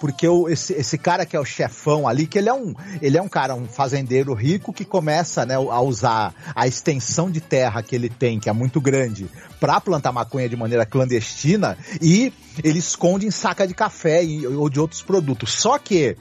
Porque 0.00 0.26
o, 0.26 0.48
esse, 0.48 0.72
esse 0.72 0.96
cara 0.96 1.26
que 1.26 1.36
é 1.36 1.38
o 1.40 1.44
chefão 1.44 2.08
ali, 2.08 2.26
que 2.26 2.38
ele 2.38 2.48
é 2.48 2.54
um, 2.54 2.74
ele 3.02 3.18
é 3.18 3.22
um 3.22 3.28
cara, 3.28 3.54
um 3.54 3.68
fazendeiro 3.68 4.32
rico 4.32 4.72
que 4.72 4.82
começa 4.82 5.44
né, 5.44 5.56
a 5.56 5.80
usar 5.82 6.34
a 6.56 6.66
extensão 6.66 7.30
de 7.30 7.38
terra 7.42 7.82
que 7.82 7.94
ele 7.94 8.08
tem, 8.08 8.40
que 8.40 8.48
é 8.48 8.52
muito 8.52 8.80
grande, 8.80 9.28
para 9.60 9.78
plantar 9.78 10.10
maconha 10.10 10.48
de 10.48 10.56
maneira 10.56 10.86
clandestina 10.86 11.76
e 12.00 12.32
ele 12.64 12.78
esconde 12.78 13.26
em 13.26 13.30
saca 13.30 13.66
de 13.66 13.74
café 13.74 14.24
e- 14.24 14.46
ou 14.46 14.70
de 14.70 14.80
outros 14.80 15.02
produtos. 15.02 15.52
Só 15.52 15.78
que 15.78 16.16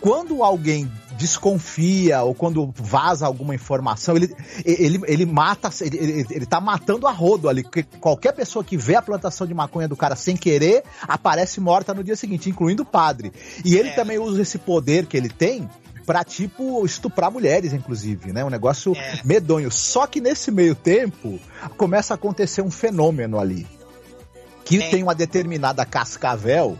quando 0.00 0.42
alguém 0.42 0.90
desconfia 1.16 2.22
ou 2.22 2.34
quando 2.34 2.72
vaza 2.76 3.26
alguma 3.26 3.54
informação, 3.54 4.16
ele, 4.16 4.34
ele, 4.64 5.00
ele 5.06 5.24
mata, 5.26 5.70
ele, 5.80 5.96
ele, 5.96 6.26
ele 6.30 6.46
tá 6.46 6.60
matando 6.60 7.06
a 7.06 7.10
rodo 7.10 7.48
ali. 7.48 7.62
porque 7.62 7.82
Qualquer 7.82 8.32
pessoa 8.32 8.62
que 8.64 8.76
vê 8.76 8.94
a 8.94 9.02
plantação 9.02 9.46
de 9.46 9.54
maconha 9.54 9.88
do 9.88 9.96
cara 9.96 10.14
sem 10.14 10.36
querer, 10.36 10.82
aparece 11.02 11.60
morta 11.60 11.94
no 11.94 12.04
dia 12.04 12.16
seguinte, 12.16 12.50
incluindo 12.50 12.82
o 12.82 12.86
padre. 12.86 13.32
E 13.64 13.76
ele 13.76 13.88
É. 13.90 13.94
também 13.94 14.18
usa 14.18 14.42
esse 14.42 14.58
poder 14.58 15.06
que 15.06 15.16
ele 15.16 15.28
tem 15.30 15.68
pra, 16.04 16.22
tipo, 16.22 16.84
estuprar 16.84 17.32
mulheres, 17.32 17.72
inclusive, 17.72 18.32
né? 18.32 18.44
Um 18.44 18.50
negócio 18.50 18.94
É. 18.94 19.20
medonho. 19.24 19.70
Só 19.72 20.06
que 20.06 20.20
nesse 20.20 20.50
meio 20.50 20.74
tempo, 20.74 21.40
começa 21.76 22.14
a 22.14 22.16
acontecer 22.16 22.62
um 22.62 22.70
fenômeno 22.70 23.40
ali. 23.40 23.66
Que 24.64 24.80
Sim. 24.80 24.90
tem 24.90 25.02
uma 25.02 25.14
determinada 25.14 25.84
cascavel 25.84 26.78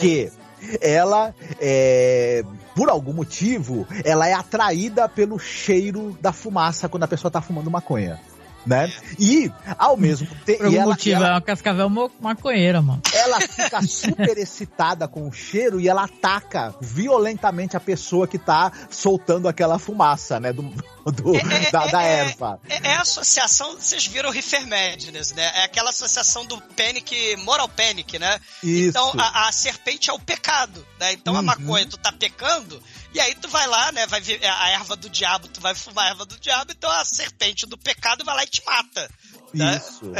que 0.00 0.30
ela 0.80 1.34
é, 1.60 2.44
por 2.74 2.88
algum 2.88 3.12
motivo 3.12 3.86
ela 4.04 4.28
é 4.28 4.32
atraída 4.32 5.08
pelo 5.08 5.38
cheiro 5.38 6.16
da 6.20 6.32
fumaça 6.32 6.88
quando 6.88 7.04
a 7.04 7.08
pessoa 7.08 7.30
tá 7.30 7.40
fumando 7.40 7.70
maconha 7.70 8.20
né? 8.66 8.92
E 9.18 9.50
ao 9.78 9.96
mesmo 9.96 10.26
tempo 10.44 10.58
Por 10.58 10.66
algum 10.66 10.76
ela, 10.78 10.86
motivo, 10.86 11.16
ela, 11.16 11.28
é 11.28 11.32
uma 11.32 11.40
cascavel 11.40 11.88
mo- 11.88 12.10
maconheira, 12.20 12.82
mano. 12.82 13.00
ela 13.12 13.40
fica 13.46 13.80
super 13.82 14.36
excitada 14.38 15.06
com 15.06 15.28
o 15.28 15.32
cheiro 15.32 15.80
e 15.80 15.88
ela 15.88 16.04
ataca 16.04 16.74
violentamente 16.80 17.76
a 17.76 17.80
pessoa 17.80 18.26
que 18.26 18.38
tá 18.38 18.72
soltando 18.90 19.48
aquela 19.48 19.78
fumaça, 19.78 20.40
né? 20.40 20.52
Do, 20.52 20.62
do- 20.62 21.36
É, 21.36 21.66
é, 21.68 21.70
da, 21.70 21.84
é, 21.84 21.90
da 21.92 22.02
é, 22.02 22.18
erva. 22.20 22.60
É, 22.68 22.88
é 22.88 22.94
a 22.96 23.02
associação, 23.02 23.74
vocês 23.78 24.06
viram 24.06 24.28
o 24.28 24.32
Reefer 24.32 24.66
Madness, 24.66 25.32
né? 25.32 25.44
É 25.56 25.64
aquela 25.64 25.90
associação 25.90 26.44
do 26.44 26.60
Panic, 26.60 27.36
Moral 27.44 27.68
Panic, 27.68 28.18
né? 28.18 28.38
Isso. 28.62 28.88
Então 28.90 29.12
a, 29.16 29.48
a 29.48 29.52
serpente 29.52 30.10
é 30.10 30.12
o 30.12 30.18
pecado, 30.18 30.84
né? 30.98 31.12
Então 31.12 31.34
a 31.34 31.38
Uhum. 31.38 31.44
maconha 31.44 31.86
tu 31.86 31.96
tá 31.96 32.10
pecando, 32.10 32.82
e 33.16 33.20
aí 33.20 33.34
tu 33.34 33.48
vai 33.48 33.66
lá, 33.66 33.90
né? 33.92 34.06
Vai 34.06 34.20
ver 34.20 34.44
a 34.44 34.70
erva 34.72 34.94
do 34.94 35.08
diabo, 35.08 35.48
tu 35.48 35.58
vai 35.58 35.74
fumar 35.74 36.04
a 36.04 36.08
erva 36.10 36.26
do 36.26 36.38
diabo, 36.38 36.72
então 36.76 36.90
a 36.90 37.02
serpente 37.02 37.66
do 37.66 37.78
pecado 37.78 38.22
vai 38.26 38.36
lá 38.36 38.44
e 38.44 38.46
te 38.46 38.62
mata. 38.66 39.10
né? 39.54 39.80
Isso. 39.82 40.12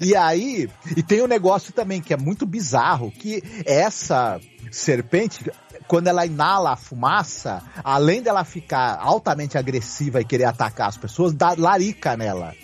e 0.00 0.14
aí, 0.14 0.70
e 0.96 1.02
tem 1.02 1.20
um 1.22 1.26
negócio 1.26 1.72
também 1.72 2.00
que 2.00 2.14
é 2.14 2.16
muito 2.16 2.46
bizarro, 2.46 3.10
que 3.10 3.42
essa 3.66 4.40
serpente, 4.70 5.44
quando 5.88 6.06
ela 6.06 6.24
inala 6.24 6.74
a 6.74 6.76
fumaça, 6.76 7.64
além 7.82 8.22
dela 8.22 8.44
ficar 8.44 8.96
altamente 9.00 9.58
agressiva 9.58 10.20
e 10.20 10.24
querer 10.24 10.44
atacar 10.44 10.88
as 10.88 10.96
pessoas, 10.96 11.34
dá 11.34 11.56
larica 11.58 12.16
nela. 12.16 12.54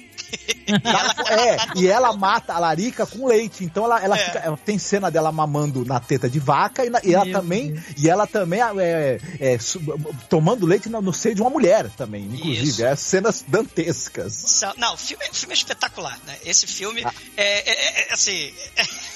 Dá- 0.83 1.15
é, 1.31 1.57
e 1.77 1.87
ela 1.87 2.13
mata 2.17 2.53
a 2.55 2.59
larica 2.59 3.07
com 3.07 3.27
leite. 3.27 3.65
Então 3.65 3.85
ela, 3.85 4.03
ela, 4.03 4.17
É. 4.19 4.25
fica- 4.25 4.39
ela 4.39 4.57
tem 4.57 4.79
cena 4.79 5.11
dela 5.11 5.31
mamando 5.31 5.85
na 5.85 6.01
teta 6.01 6.29
de 6.29 6.39
vaca 6.39 6.85
e, 6.85 6.91
na- 6.91 7.01
e 7.05 7.15
ela 7.15 7.27
também 7.31 7.73
Deus. 7.73 7.85
e 7.99 8.09
ela 8.09 8.27
também 8.27 8.61
é, 8.63 9.19
é, 9.41 9.59
su- 9.59 9.81
tomando 10.29 10.67
leite 10.67 10.89
no, 10.89 11.01
no 11.03 11.13
seio 11.13 11.35
de 11.35 11.41
uma 11.43 11.51
mulher 11.51 11.91
também, 11.97 12.25
inclusive. 12.25 12.63
Isso. 12.69 12.85
É 12.85 12.97
cenas 12.97 13.45
dantescas. 13.47 14.61
Não, 14.77 14.95
o 14.95 14.97
filme, 14.97 15.25
o 15.31 15.35
filme 15.35 15.53
é 15.55 15.57
espetacular, 15.57 16.19
né? 16.27 16.37
Esse 16.45 16.67
filme 16.67 17.03
Ah. 17.05 17.13
é, 17.37 17.71
é- 17.71 18.11
é- 18.11 18.13
assim. 18.13 18.53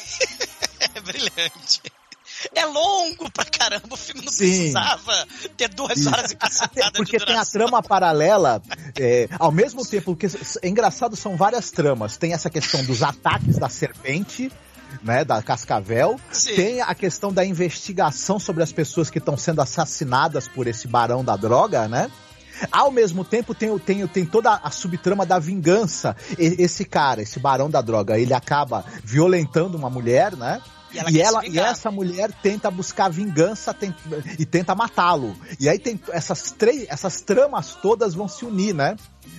É, 0.80 1.00
brilhante. 1.00 1.82
É 2.54 2.64
longo 2.64 3.30
pra 3.30 3.44
caramba, 3.44 3.88
o 3.90 3.96
filme 3.96 4.22
não 4.24 4.32
Sim. 4.32 4.72
precisava 4.72 5.26
ter 5.56 5.68
duas 5.68 5.98
Isso. 5.98 6.08
horas 6.08 6.30
e 6.30 6.36
cacetada 6.36 6.90
de 6.92 6.96
Porque 6.98 7.18
tem 7.18 7.36
a 7.36 7.44
trama 7.44 7.82
paralela, 7.82 8.62
é, 8.98 9.28
ao 9.38 9.50
mesmo 9.50 9.84
tempo 9.86 10.14
que 10.14 10.26
é 10.26 10.68
engraçado, 10.68 11.16
são 11.16 11.36
várias 11.36 11.70
tramas. 11.70 12.16
Tem 12.16 12.32
essa 12.32 12.48
questão 12.48 12.84
dos 12.84 13.02
ataques 13.02 13.58
da 13.58 13.68
serpente, 13.68 14.52
né, 15.02 15.24
da 15.24 15.42
cascavel. 15.42 16.18
Sim. 16.30 16.54
Tem 16.54 16.80
a 16.80 16.94
questão 16.94 17.32
da 17.32 17.44
investigação 17.44 18.38
sobre 18.38 18.62
as 18.62 18.72
pessoas 18.72 19.10
que 19.10 19.18
estão 19.18 19.36
sendo 19.36 19.60
assassinadas 19.60 20.46
por 20.48 20.66
esse 20.66 20.86
barão 20.88 21.24
da 21.24 21.36
droga, 21.36 21.88
né? 21.88 22.10
Ao 22.72 22.90
mesmo 22.90 23.24
tempo, 23.24 23.54
tem, 23.54 23.70
o- 23.70 23.78
tem, 23.78 24.04
tem 24.08 24.24
toda 24.26 24.52
a 24.54 24.70
subtrama 24.70 25.24
da 25.24 25.38
vingança. 25.38 26.16
E- 26.38 26.56
esse 26.58 26.84
cara, 26.84 27.22
esse 27.22 27.38
barão 27.38 27.70
da 27.70 27.80
droga, 27.80 28.18
ele 28.18 28.34
acaba 28.34 28.84
violentando 29.04 29.76
uma 29.76 29.88
mulher, 29.90 30.34
né? 30.36 30.60
E 30.92 30.98
ela 30.98 31.10
E, 31.10 31.20
ela, 31.20 31.46
e 31.46 31.58
essa 31.58 31.90
mulher 31.90 32.30
tenta 32.42 32.70
buscar 32.70 33.08
vingança 33.10 33.74
tem- 33.74 33.94
e 34.38 34.46
tenta 34.46 34.74
matá-lo. 34.74 35.36
E 35.60 35.68
aí 35.68 35.78
tem 35.78 36.00
essas 36.10 36.50
três, 36.52 36.86
essas 36.88 37.20
tramas 37.20 37.74
todas 37.80 38.14
vão 38.14 38.26
se 38.28 38.44
unir, 38.44 38.74
né? 38.74 38.96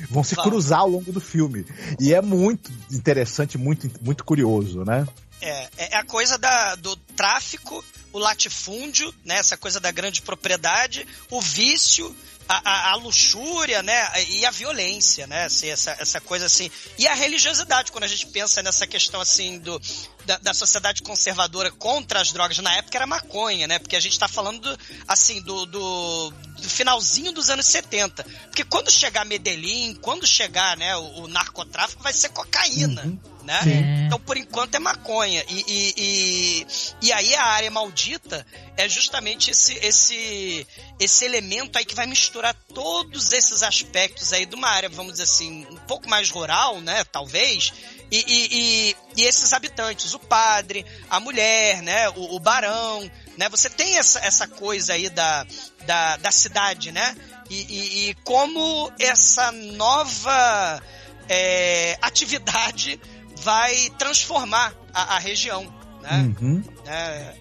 Vão 0.10 0.24
se 0.24 0.36
cruzar 0.36 0.80
ao 0.82 0.90
longo 0.90 1.12
do 1.12 1.20
filme. 1.20 1.66
E 2.00 2.14
é 2.14 2.22
muito 2.22 2.72
interessante, 2.92 3.58
muito, 3.58 3.90
muito 4.02 4.24
curioso, 4.24 4.84
né? 4.86 5.08
É, 5.42 5.70
é 5.78 5.98
a 5.98 6.04
coisa 6.04 6.38
da, 6.38 6.76
do 6.76 6.96
tráfico, 7.16 7.84
o 8.14 8.20
latifúndio, 8.20 9.14
né? 9.26 9.36
Essa 9.38 9.58
coisa 9.58 9.80
da 9.80 9.92
grande 9.92 10.22
propriedade, 10.22 11.08
o 11.32 11.42
vício, 11.42 12.14
a, 12.48 12.62
a- 12.70 12.92
a 12.92 12.96
luxúria, 12.96 13.82
né? 13.84 13.94
E 14.30 14.46
a 14.46 14.52
violência, 14.52 15.28
né? 15.28 15.46
Assim, 15.46 15.70
essa, 15.70 15.96
essa 16.00 16.20
coisa 16.20 16.46
assim. 16.46 16.70
E 16.98 17.08
a 17.08 17.14
religiosidade, 17.14 17.92
quando 17.92 18.04
a 18.06 18.08
gente 18.08 18.28
pensa 18.28 18.62
nessa 18.64 18.86
questão 18.88 19.22
assim 19.22 19.60
do, 19.60 19.80
da, 20.30 20.38
da 20.38 20.53
sociedade 20.53 21.01
conservadora 21.01 21.72
contra 21.72 22.22
as 22.22 22.31
drogas, 22.31 22.60
na 22.60 22.76
época 22.76 22.95
era 22.95 23.07
maconha, 23.07 23.65
né? 23.65 23.80
Porque 23.80 23.95
a 23.95 23.99
gente 23.99 24.19
tá 24.19 24.27
falando 24.27 24.60
do, 24.60 24.80
assim, 25.07 25.41
do, 25.41 25.65
do, 25.65 26.30
do 26.30 26.69
finalzinho 26.69 27.31
dos 27.31 27.49
anos 27.49 27.65
70. 27.65 28.23
Porque 28.43 28.64
quando 28.64 28.91
chegar 28.91 29.26
Medellín, 29.26 29.95
quando 29.95 30.27
chegar, 30.27 30.77
né, 30.77 30.95
o, 30.95 31.22
o 31.22 31.27
narcotráfico, 31.27 32.03
vai 32.03 32.14
ser 32.14 32.30
cocaína. 32.30 33.11
Né? 33.43 33.60
Sim. 33.64 34.06
Então, 34.06 34.19
por 34.19 34.38
enquanto, 34.38 34.76
é 34.76 34.80
maconha. 34.80 35.43
E, 35.49 35.65
e, 35.68 35.93
e, 35.97 36.68
e 37.07 37.11
aí 37.11 37.34
a 37.34 37.45
área 37.45 37.72
maldita 37.72 38.45
é 38.77 38.88
justamente 38.88 39.49
esse, 39.49 39.73
esse, 39.81 40.68
esse 40.99 41.26
elemento 41.26 41.76
aí 41.76 41.85
que 41.85 41.95
vai 41.95 42.06
misturar 42.06 42.53
todos 42.72 43.31
esses 43.31 43.64
aspectos 43.64 44.31
aí 44.31 44.45
de 44.45 44.53
uma 44.53 44.69
área, 44.69 44.89
vamos 44.89 45.14
dizer 45.14 45.23
assim, 45.23 45.65
um 45.72 45.77
pouco 45.88 46.07
mais 46.07 46.30
rural, 46.30 46.80
né? 46.81 47.03
Talvez. 47.06 47.73
E, 48.11 48.18
e, 48.27 48.48
e, 48.52 48.95
e 49.18 49.23
esses 49.23 49.53
habitantes, 49.53 50.14
o 50.14 50.19
padre, 50.19 50.86
a 51.10 51.19
mulher, 51.19 51.81
né? 51.81 52.10
O, 52.10 52.36
o 52.36 52.40
barão, 52.40 53.10
né? 53.38 53.48
Você 53.49 53.69
tem 53.69 53.98
essa, 53.98 54.19
essa 54.19 54.48
coisa 54.48 54.94
aí 54.94 55.10
da, 55.10 55.45
da, 55.86 56.18
da 56.18 56.31
cidade, 56.31 56.91
né? 56.91 57.15
E, 57.49 58.10
e, 58.10 58.14
como 58.23 58.91
essa 58.99 59.52
nova 59.52 60.81
é, 61.27 61.98
atividade 62.02 62.99
vai 63.38 63.90
transformar 63.98 64.73
a, 64.94 65.15
a 65.15 65.19
região, 65.19 65.64
né? 66.02 66.34
Uhum. 66.40 66.64
É, 66.86 67.34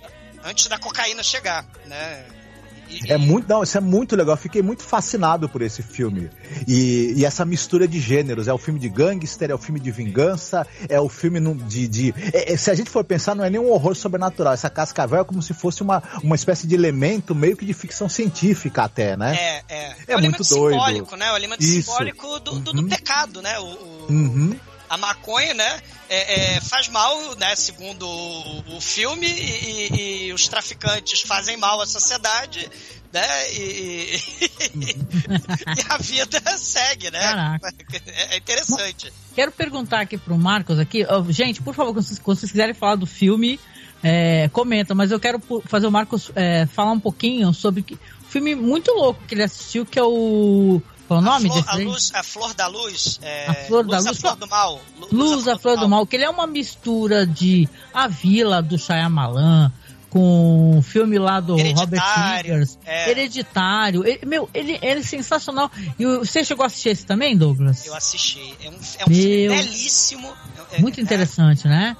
antes 0.45 0.66
da 0.66 0.78
cocaína 0.78 1.23
chegar, 1.23 1.66
né? 1.86 2.27
E- 2.90 3.12
É 3.12 3.16
muito, 3.16 3.48
não, 3.48 3.62
isso 3.62 3.77
é 3.77 3.81
muito 3.81 4.16
legal. 4.16 4.35
Eu 4.35 4.39
fiquei 4.40 4.62
muito 4.62 4.82
fascinado 4.82 5.48
por 5.48 5.62
esse 5.62 5.82
filme. 5.82 6.31
E, 6.66 7.12
e 7.16 7.24
essa 7.24 7.44
mistura 7.44 7.86
de 7.86 8.01
gêneros. 8.01 8.48
É 8.48 8.52
o 8.52 8.59
filme 8.59 8.81
de 8.81 8.89
gangster, 8.89 9.51
é 9.51 9.55
o 9.55 9.59
filme 9.59 9.78
de 9.81 9.90
vingança, 9.90 10.66
é 10.89 11.01
o 11.01 11.09
filme 11.09 11.40
de. 11.65 11.86
de 11.89 12.15
é- 12.32 12.52
é- 12.52 12.56
se 12.56 12.70
a 12.70 12.74
gente 12.74 12.90
for 12.90 13.05
pensar, 13.05 13.35
não 13.35 13.44
é 13.44 13.51
nem 13.51 13.60
um 13.60 13.70
horror 13.70 13.94
sobrenatural. 13.94 14.52
Essa 14.52 14.70
cascavel 14.70 15.20
é 15.20 15.24
como 15.24 15.43
se 15.43 15.52
fosse 15.55 15.82
uma, 15.82 16.02
uma 16.23 16.35
espécie 16.35 16.66
de 16.66 16.74
elemento 16.74 17.35
meio 17.35 17.56
que 17.56 17.65
de 17.65 17.73
ficção 17.74 18.09
científica, 18.09 18.82
até, 18.85 19.16
né? 19.16 19.36
É, 19.36 19.62
é. 19.69 19.85
É 20.09 20.15
o 20.16 20.19
elemento 20.19 20.39
muito 20.39 20.48
doido. 20.55 20.73
simbólico, 20.74 21.16
né? 21.16 21.32
O 21.32 21.36
elemento 21.36 21.62
Isso. 21.62 21.82
simbólico 21.90 22.39
do, 22.40 22.59
do- 22.60 22.73
do 22.73 22.81
Uhum. 22.82 22.89
pecado, 22.89 23.43
né? 23.43 23.59
O, 23.59 23.65
o- 23.65 24.06
Uhum. 24.10 24.56
a 24.89 24.97
maconha, 24.97 25.52
né? 25.55 25.81
É- 26.09 26.57
é, 26.57 26.61
faz 26.61 26.89
mal, 26.89 27.35
né? 27.37 27.55
Segundo 27.57 28.07
o, 28.09 28.77
o 28.77 28.81
filme, 28.81 29.27
e, 29.27 30.27
e- 30.29 30.33
os 30.33 30.49
traficantes 30.49 31.21
fazem 31.23 31.57
mal 31.57 31.81
à 31.81 31.87
sociedade, 31.87 32.71
né? 33.13 33.53
E, 33.53 34.17
e- 34.17 34.79
e 35.79 35.85
a 35.89 35.99
vida 35.99 36.41
segue, 36.57 37.11
né? 37.11 37.21
Caraca. 37.21 37.75
É, 38.07 38.35
é 38.35 38.37
interessante. 38.39 39.13
Quero 39.35 39.53
perguntar 39.53 40.01
aqui 40.01 40.17
pro 40.19 40.37
Marcos 40.39 40.79
aqui. 40.79 41.07
gente, 41.31 41.63
por 41.63 41.75
favor, 41.75 41.93
quando 41.93 42.05
vocês, 42.05 42.19
quando 42.19 42.39
vocês 42.39 42.51
quiserem 42.53 42.75
falar 42.75 42.97
do 42.97 43.07
filme, 43.07 43.59
é, 44.03 44.49
comenta, 44.53 44.95
mas 44.95 45.11
eu 45.11 45.21
quero 45.21 45.41
fazer 45.67 45.87
o 45.87 45.91
Marcos 45.93 46.31
é, 46.35 46.67
falar 46.67 46.93
um 46.93 47.01
pouquinho 47.01 47.53
sobre 47.53 47.83
que, 47.83 47.95
um 47.95 48.29
filme 48.31 48.55
muito 48.55 48.91
louco 48.93 49.23
que 49.27 49.35
ele 49.35 49.43
assistiu, 49.43 49.85
que 49.87 49.99
é 49.99 50.03
o. 50.05 50.81
Qual 51.09 51.19
é 51.21 51.23
o 51.25 51.27
A 51.27 51.31
nome 51.33 51.49
desse 51.49 51.69
a, 51.71 51.75
luz, 51.77 52.11
a 52.15 52.23
flor 52.23 52.55
da 52.55 52.67
luz. 52.69 53.19
É, 53.23 53.47
A 53.49 53.55
flor 53.55 53.85
da 53.85 53.97
luz, 53.99 54.07
luz, 54.07 54.19
A 54.19 54.21
flor 54.21 54.37
do 54.37 54.47
mal. 54.47 54.81
Lu- 55.01 55.09
Luz, 55.11 55.49
a 55.49 55.59
Flor 55.59 55.79
do 55.79 55.89
Mal, 55.89 56.07
que 56.07 56.17
ele 56.17 56.25
é 56.25 56.31
uma 56.31 56.47
mistura 56.47 57.27
de 57.27 57.67
A 57.95 58.07
Vila 58.07 58.61
do 58.63 58.77
Shyamalan 58.79 59.73
com 60.11 60.79
o 60.79 60.83
filme 60.83 61.19
lá 61.19 61.39
do 61.41 61.57
Robert 61.57 62.03
Eggers, 62.41 62.79
é. 62.85 63.11
Hereditário. 63.11 64.07
Ele- 64.07 64.21
meu, 64.27 64.49
ele, 64.55 64.79
ele 64.83 65.01
é 65.01 65.03
sensacional. 65.03 65.71
E 65.99 66.05
você 66.05 66.45
chegou 66.45 66.63
a 66.63 66.67
assistir 66.67 66.91
esse 66.91 67.05
também, 67.07 67.37
Douglas? 67.37 67.87
Eu 67.87 67.95
assisti. 67.95 68.55
É 68.63 68.69
um, 68.69 68.73
é 68.73 69.05
um 69.05 69.15
filme 69.15 69.49
belíssimo. 69.49 70.33
É- 70.73 70.81
Muito 70.81 71.01
é- 71.01 71.03
interessante, 71.03 71.67
né? 71.67 71.97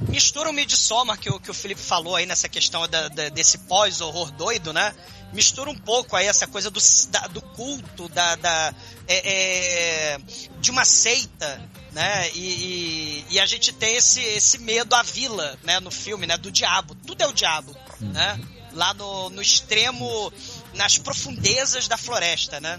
mistura 0.00 0.48
o 0.50 0.52
Midsommar 0.52 1.18
que 1.18 1.28
o, 1.28 1.40
que 1.40 1.50
o 1.50 1.54
Felipe 1.54 1.80
falou 1.80 2.14
aí 2.14 2.24
nessa 2.24 2.48
questão 2.48 2.86
da- 2.88 3.08
da- 3.08 3.28
desse 3.30 3.58
pós-horror 3.58 4.30
doido, 4.30 4.72
né? 4.72 4.94
Mistura 5.32 5.70
um 5.70 5.76
pouco 5.76 6.16
aí 6.16 6.26
essa 6.26 6.46
coisa 6.46 6.70
do, 6.70 6.80
da- 7.10 7.26
do 7.28 7.40
culto, 7.42 8.08
da, 8.08 8.34
da- 8.36 8.74
é- 9.06 10.14
é, 10.14 10.18
de 10.60 10.70
uma 10.70 10.84
seita, 10.84 11.60
né? 11.92 12.30
E, 12.34 12.38
e- 12.38 13.26
e 13.30 13.40
a 13.40 13.46
gente 13.46 13.72
tem 13.72 13.96
esse, 13.96 14.20
esse 14.20 14.58
medo 14.58 14.94
à 14.94 15.02
vila, 15.02 15.58
né? 15.64 15.80
No 15.80 15.90
filme, 15.90 16.26
né? 16.26 16.36
Do 16.38 16.50
diabo. 16.50 16.94
Tudo 17.06 17.22
é 17.22 17.26
o 17.26 17.32
diabo, 17.32 17.76
né? 18.00 18.40
Lá 18.72 18.92
no, 18.94 19.30
no 19.30 19.42
extremo, 19.42 20.32
nas 20.74 20.98
profundezas 20.98 21.88
da 21.88 21.96
floresta, 21.96 22.60
né? 22.60 22.78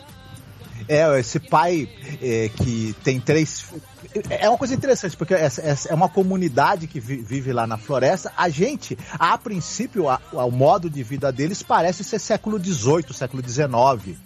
É, 0.88 1.20
esse 1.20 1.40
pai 1.40 1.88
é, 2.22 2.50
que 2.50 2.96
tem 3.04 3.20
três. 3.20 3.64
É 4.30 4.50
uma 4.50 4.58
coisa 4.58 4.74
interessante, 4.74 5.16
porque 5.16 5.34
essa, 5.34 5.62
essa 5.62 5.90
é 5.90 5.94
uma 5.94 6.10
comunidade 6.10 6.88
que 6.88 7.00
vi- 7.00 7.18
vive 7.22 7.54
lá 7.54 7.68
na 7.68 7.78
floresta. 7.78 8.32
A 8.36 8.50
gente, 8.50 8.98
a 9.18 9.38
princípio, 9.38 10.10
a- 10.10 10.20
o 10.34 10.50
modo 10.52 10.90
de 10.90 11.04
vida 11.04 11.32
deles 11.32 11.62
parece 11.62 12.04
ser 12.04 12.20
século 12.20 12.58
XVIII, 12.64 13.14
século 13.14 13.44
XIX. 13.48 14.18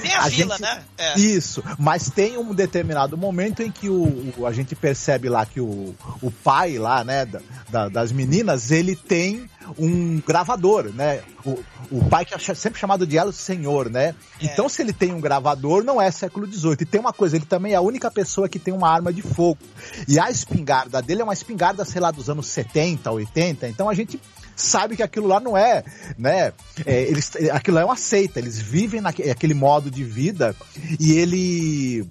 Tem 0.00 0.14
a, 0.14 0.22
A 0.24 0.28
vila, 0.28 0.56
gente- 0.56 0.62
né? 0.62 0.82
É. 0.98 1.18
Isso, 1.18 1.62
mas 1.78 2.08
tem 2.10 2.36
um 2.36 2.54
determinado 2.54 3.16
momento 3.16 3.62
em 3.62 3.70
que 3.70 3.88
o, 3.88 4.32
o- 4.38 4.46
a 4.46 4.52
gente 4.52 4.74
percebe 4.74 5.28
lá 5.28 5.44
que 5.46 5.60
o, 5.60 5.94
o 6.20 6.30
pai 6.30 6.78
lá, 6.78 7.04
né, 7.04 7.24
da- 7.26 7.40
da- 7.68 7.88
das 7.88 8.10
meninas, 8.12 8.70
ele 8.70 8.96
tem 8.96 9.48
um 9.78 10.20
gravador, 10.20 10.92
né? 10.94 11.22
O, 11.44 11.58
o 11.90 12.04
pai 12.08 12.24
que 12.24 12.34
é 12.34 12.54
sempre 12.54 12.78
chamado 12.78 13.06
de 13.06 13.16
El 13.16 13.32
Senhor, 13.32 13.90
né? 13.90 14.14
É. 14.40 14.46
Então, 14.46 14.68
se 14.68 14.82
ele 14.82 14.92
tem 14.92 15.12
um 15.12 15.20
gravador, 15.20 15.82
não 15.84 16.00
é 16.00 16.10
século 16.10 16.46
XVIII. 16.46 16.76
E 16.80 16.86
tem 16.86 17.00
uma 17.00 17.12
coisa, 17.12 17.36
ele 17.36 17.46
também 17.46 17.72
é 17.72 17.76
a 17.76 17.80
única 17.80 18.10
pessoa 18.10 18.48
que 18.48 18.58
tem 18.58 18.72
uma 18.72 18.88
arma 18.88 19.12
de 19.12 19.22
fogo. 19.22 19.58
E 20.06 20.18
a 20.18 20.30
espingarda 20.30 21.02
dele 21.02 21.22
é 21.22 21.24
uma 21.24 21.32
espingarda, 21.32 21.84
sei 21.84 22.00
lá, 22.00 22.10
dos 22.10 22.28
anos 22.28 22.46
70, 22.46 23.10
80. 23.10 23.68
Então 23.68 23.88
a 23.88 23.94
gente 23.94 24.20
sabe 24.54 24.96
que 24.96 25.02
aquilo 25.02 25.26
lá 25.26 25.40
não 25.40 25.56
é, 25.56 25.84
né? 26.18 26.52
É, 26.84 27.02
eles, 27.02 27.32
aquilo 27.52 27.78
é 27.78 27.84
uma 27.84 27.96
seita, 27.96 28.38
eles 28.38 28.60
vivem 28.60 29.00
naquele 29.00 29.54
modo 29.54 29.90
de 29.90 30.04
vida 30.04 30.54
e 30.98 31.12
ele. 31.12 32.06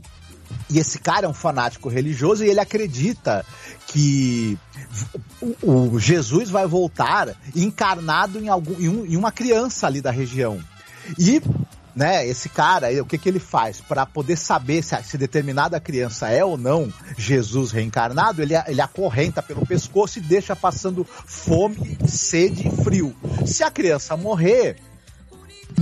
E 0.69 0.79
esse 0.79 0.99
cara 0.99 1.25
é 1.25 1.29
um 1.29 1.33
fanático 1.33 1.87
religioso 1.87 2.43
e 2.43 2.49
ele 2.49 2.59
acredita 2.59 3.45
que 3.87 4.57
o, 5.61 5.93
o 5.93 5.99
Jesus 5.99 6.49
vai 6.49 6.65
voltar 6.67 7.35
encarnado 7.55 8.39
em, 8.39 8.49
algum, 8.49 8.79
em, 8.79 8.89
um- 8.89 9.05
em 9.05 9.15
uma 9.17 9.31
criança 9.31 9.87
ali 9.87 10.01
da 10.01 10.11
região. 10.11 10.59
E 11.17 11.41
né, 11.93 12.25
esse 12.25 12.47
cara, 12.47 12.87
o 13.01 13.05
que, 13.05 13.17
que 13.17 13.27
ele 13.27 13.39
faz? 13.39 13.81
Para 13.81 14.05
poder 14.05 14.37
saber 14.37 14.81
se, 14.81 14.95
se 15.03 15.17
determinada 15.17 15.77
criança 15.79 16.29
é 16.29 16.43
ou 16.43 16.57
não 16.57 16.91
Jesus 17.17 17.71
reencarnado, 17.71 18.41
ele, 18.41 18.53
ele 18.67 18.79
acorrenta 18.79 19.41
pelo 19.41 19.65
pescoço 19.65 20.17
e 20.19 20.21
deixa 20.21 20.55
passando 20.55 21.03
fome, 21.03 21.97
sede 22.07 22.67
e 22.67 22.83
frio. 22.83 23.13
Se 23.45 23.61
a 23.63 23.69
criança 23.69 24.15
morrer, 24.15 24.77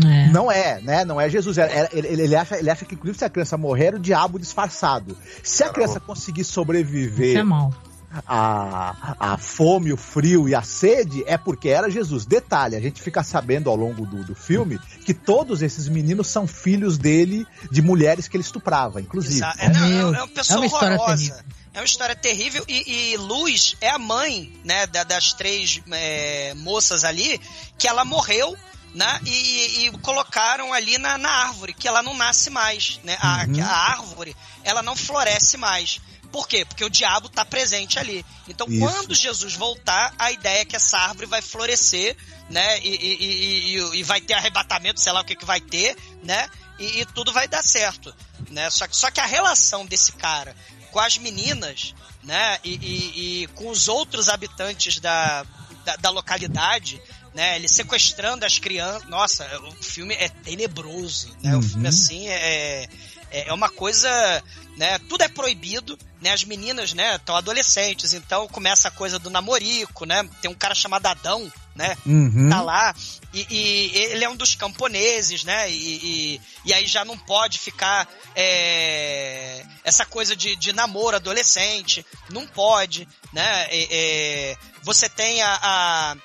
É. 0.03 0.29
não 0.31 0.51
é, 0.51 0.79
né? 0.81 1.05
Não 1.05 1.19
é 1.21 1.29
Jesus. 1.29 1.57
É- 1.59 1.63
é- 1.63 1.89
Ele, 1.91 2.07
ele 2.23 2.35
acha, 2.35 2.57
ele 2.57 2.69
acha 2.71 2.85
que, 2.85 2.95
inclusive, 2.95 3.19
se 3.19 3.25
a 3.25 3.29
criança 3.29 3.55
morrer, 3.57 3.85
era 3.87 3.95
o 3.97 3.99
diabo 3.99 4.39
disfarçado. 4.39 5.15
Se 5.43 5.63
a 5.63 5.69
criança 5.69 5.99
conseguir 5.99 6.43
sobreviver 6.43 7.29
Isso 7.29 7.37
é 7.39 7.43
mal. 7.43 7.71
A, 8.27 9.15
a 9.33 9.37
fome, 9.37 9.93
o 9.93 9.97
frio 9.97 10.47
e 10.49 10.55
a 10.55 10.61
sede 10.61 11.23
é 11.27 11.37
porque 11.37 11.69
era 11.69 11.89
Jesus. 11.89 12.25
Detalhe, 12.25 12.75
a 12.75 12.79
gente 12.81 13.01
fica 13.01 13.23
sabendo 13.23 13.69
ao 13.69 13.75
longo 13.75 14.05
do, 14.05 14.23
do 14.23 14.35
filme 14.35 14.79
que 15.05 15.13
todos 15.13 15.61
esses 15.61 15.87
meninos 15.87 16.27
são 16.27 16.47
filhos 16.47 16.97
dele 16.97 17.45
de 17.71 17.81
mulheres 17.81 18.27
que 18.27 18.35
ele 18.37 18.43
estuprava, 18.43 18.99
inclusive. 19.01 19.45
É, 19.59 19.69
não, 19.69 19.87
Meu, 19.87 20.15
é 20.15 20.17
uma 20.23 20.27
pessoa 20.27 20.55
é 20.55 20.59
uma 20.59 20.65
história 20.65 20.95
horrorosa. 20.97 21.17
terrível. 21.33 21.59
É 21.71 21.79
uma 21.79 21.85
história 21.85 22.15
terrível 22.15 22.65
e, 22.67 23.11
e 23.13 23.17
Luz 23.17 23.75
é 23.79 23.89
a 23.91 23.99
mãe, 23.99 24.51
né, 24.65 24.87
da- 24.87 25.03
das 25.03 25.33
três 25.33 25.79
é, 25.91 26.53
moças 26.55 27.03
ali, 27.03 27.39
que 27.77 27.87
ela 27.87 28.03
morreu, 28.03 28.57
né, 28.95 29.19
e, 29.23 29.85
e 29.85 29.91
colocaram 29.99 30.73
ali 30.73 30.97
na, 30.97 31.15
na 31.19 31.29
árvore, 31.29 31.73
que 31.73 31.87
ela 31.87 32.01
não 32.01 32.15
nasce 32.17 32.49
mais, 32.49 32.99
né, 33.03 33.15
a, 33.21 33.45
Uhum. 33.47 33.63
a 33.63 33.67
árvore, 33.91 34.35
ela 34.63 34.81
não 34.81 34.95
floresce 34.95 35.57
mais. 35.57 36.01
Por 36.31 36.47
quê? 36.47 36.63
Porque 36.63 36.83
o 36.85 36.89
diabo 36.89 37.27
está 37.27 37.43
presente 37.43 37.97
ali. 37.97 38.23
Então, 38.47 38.67
Isso. 38.69 38.79
quando 38.79 39.15
Jesus 39.15 39.53
voltar, 39.55 40.13
a 40.19 40.31
ideia 40.31 40.61
é 40.61 40.65
que 40.65 40.75
essa 40.75 40.97
árvore 40.97 41.25
vai 41.25 41.41
florescer, 41.41 42.15
né? 42.49 42.79
E, 42.81 42.89
e- 42.89 43.75
e- 43.77 43.99
e- 43.99 44.03
vai 44.03 44.21
ter 44.21 44.33
arrebatamento, 44.33 44.99
sei 44.99 45.11
lá 45.11 45.21
o 45.21 45.25
que, 45.25 45.35
que 45.35 45.45
vai 45.45 45.59
ter, 45.59 45.97
né? 46.23 46.47
E, 46.77 47.05
tudo 47.13 47.33
vai 47.33 47.47
dar 47.47 47.63
certo, 47.63 48.13
né? 48.51 48.69
Só 48.69 48.87
que, 48.87 48.95
só 48.95 49.09
que 49.11 49.19
a 49.19 49.25
relação 49.25 49.85
desse 49.85 50.11
cara 50.13 50.55
com 50.91 50.99
as 50.99 51.17
meninas, 51.17 51.93
né? 52.23 52.59
E, 52.63 53.47
com 53.55 53.69
os 53.69 53.87
outros 53.87 54.29
habitantes 54.29 54.99
da, 54.99 55.43
da, 55.83 55.95
da 55.97 56.09
localidade, 56.09 57.01
né? 57.33 57.55
Ele 57.55 57.67
sequestrando 57.67 58.45
as 58.45 58.59
crianças. 58.59 59.07
Nossa, 59.09 59.45
o 59.61 59.83
filme 59.83 60.13
é 60.15 60.29
tenebroso, 60.29 61.35
né? 61.41 61.53
O 61.53 61.55
Uhum. 61.55 61.61
filme, 61.61 61.87
assim, 61.87 62.27
é, 62.29 62.83
é, 63.31 63.47
é 63.49 63.53
uma 63.53 63.69
coisa, 63.69 64.09
né? 64.77 64.97
Tudo 65.09 65.23
é 65.23 65.27
proibido, 65.27 65.97
né? 66.21 66.31
As 66.33 66.43
meninas, 66.43 66.93
né? 66.93 67.15
Estão 67.15 67.35
adolescentes, 67.35 68.13
então 68.13 68.47
começa 68.47 68.87
a 68.87 68.91
coisa 68.91 69.17
do 69.19 69.29
namorico, 69.29 70.05
né? 70.05 70.27
Tem 70.41 70.49
um 70.49 70.55
cara 70.55 70.75
chamado 70.75 71.05
Adão, 71.05 71.51
né? 71.75 71.97
Uhum. 72.05 72.49
Tá 72.49 72.61
lá 72.61 72.93
e, 73.33 73.45
e 73.49 73.97
ele 73.97 74.23
é 74.25 74.29
um 74.29 74.35
dos 74.35 74.55
camponeses, 74.55 75.43
né? 75.43 75.69
E, 75.71 75.75
e, 76.35 76.41
e 76.65 76.73
aí 76.73 76.85
já 76.87 77.05
não 77.05 77.17
pode 77.17 77.59
ficar 77.59 78.07
é, 78.35 79.63
essa 79.83 80.05
coisa 80.05 80.35
de, 80.35 80.55
de 80.55 80.73
namoro 80.73 81.15
adolescente, 81.15 82.05
não 82.29 82.45
pode, 82.47 83.07
né? 83.31 83.67
É, 83.69 83.87
é, 83.91 84.57
você 84.83 85.07
tem 85.07 85.41
a, 85.41 85.59
a- 85.61 86.15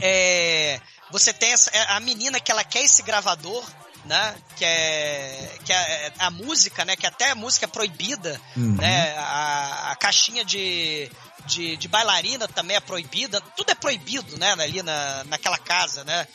é, 0.00 0.80
você 1.10 1.32
tem 1.32 1.52
essa, 1.52 1.70
a 1.88 2.00
menina 2.00 2.38
que 2.38 2.50
ela 2.52 2.62
quer 2.62 2.82
esse 2.84 3.02
gravador, 3.02 3.64
né? 4.08 4.34
Que 4.56 4.64
é, 4.64 5.58
que 5.64 5.72
é 5.72 6.12
a 6.18 6.30
música, 6.30 6.84
né? 6.84 6.96
Que 6.96 7.06
até 7.06 7.30
a 7.30 7.34
música 7.34 7.66
é 7.66 7.68
proibida, 7.68 8.40
Uhum. 8.56 8.74
né? 8.76 9.14
A, 9.18 9.92
a 9.92 9.96
caixinha 9.96 10.44
de, 10.44 11.10
de, 11.46 11.76
de 11.76 11.86
bailarina 11.88 12.48
também 12.48 12.76
é 12.76 12.80
proibida. 12.80 13.40
Tudo 13.56 13.70
é 13.70 13.74
proibido, 13.74 14.36
né? 14.38 14.52
Ali 14.52 14.82
na, 14.82 15.22
naquela 15.24 15.58
casa, 15.58 16.02
né? 16.04 16.26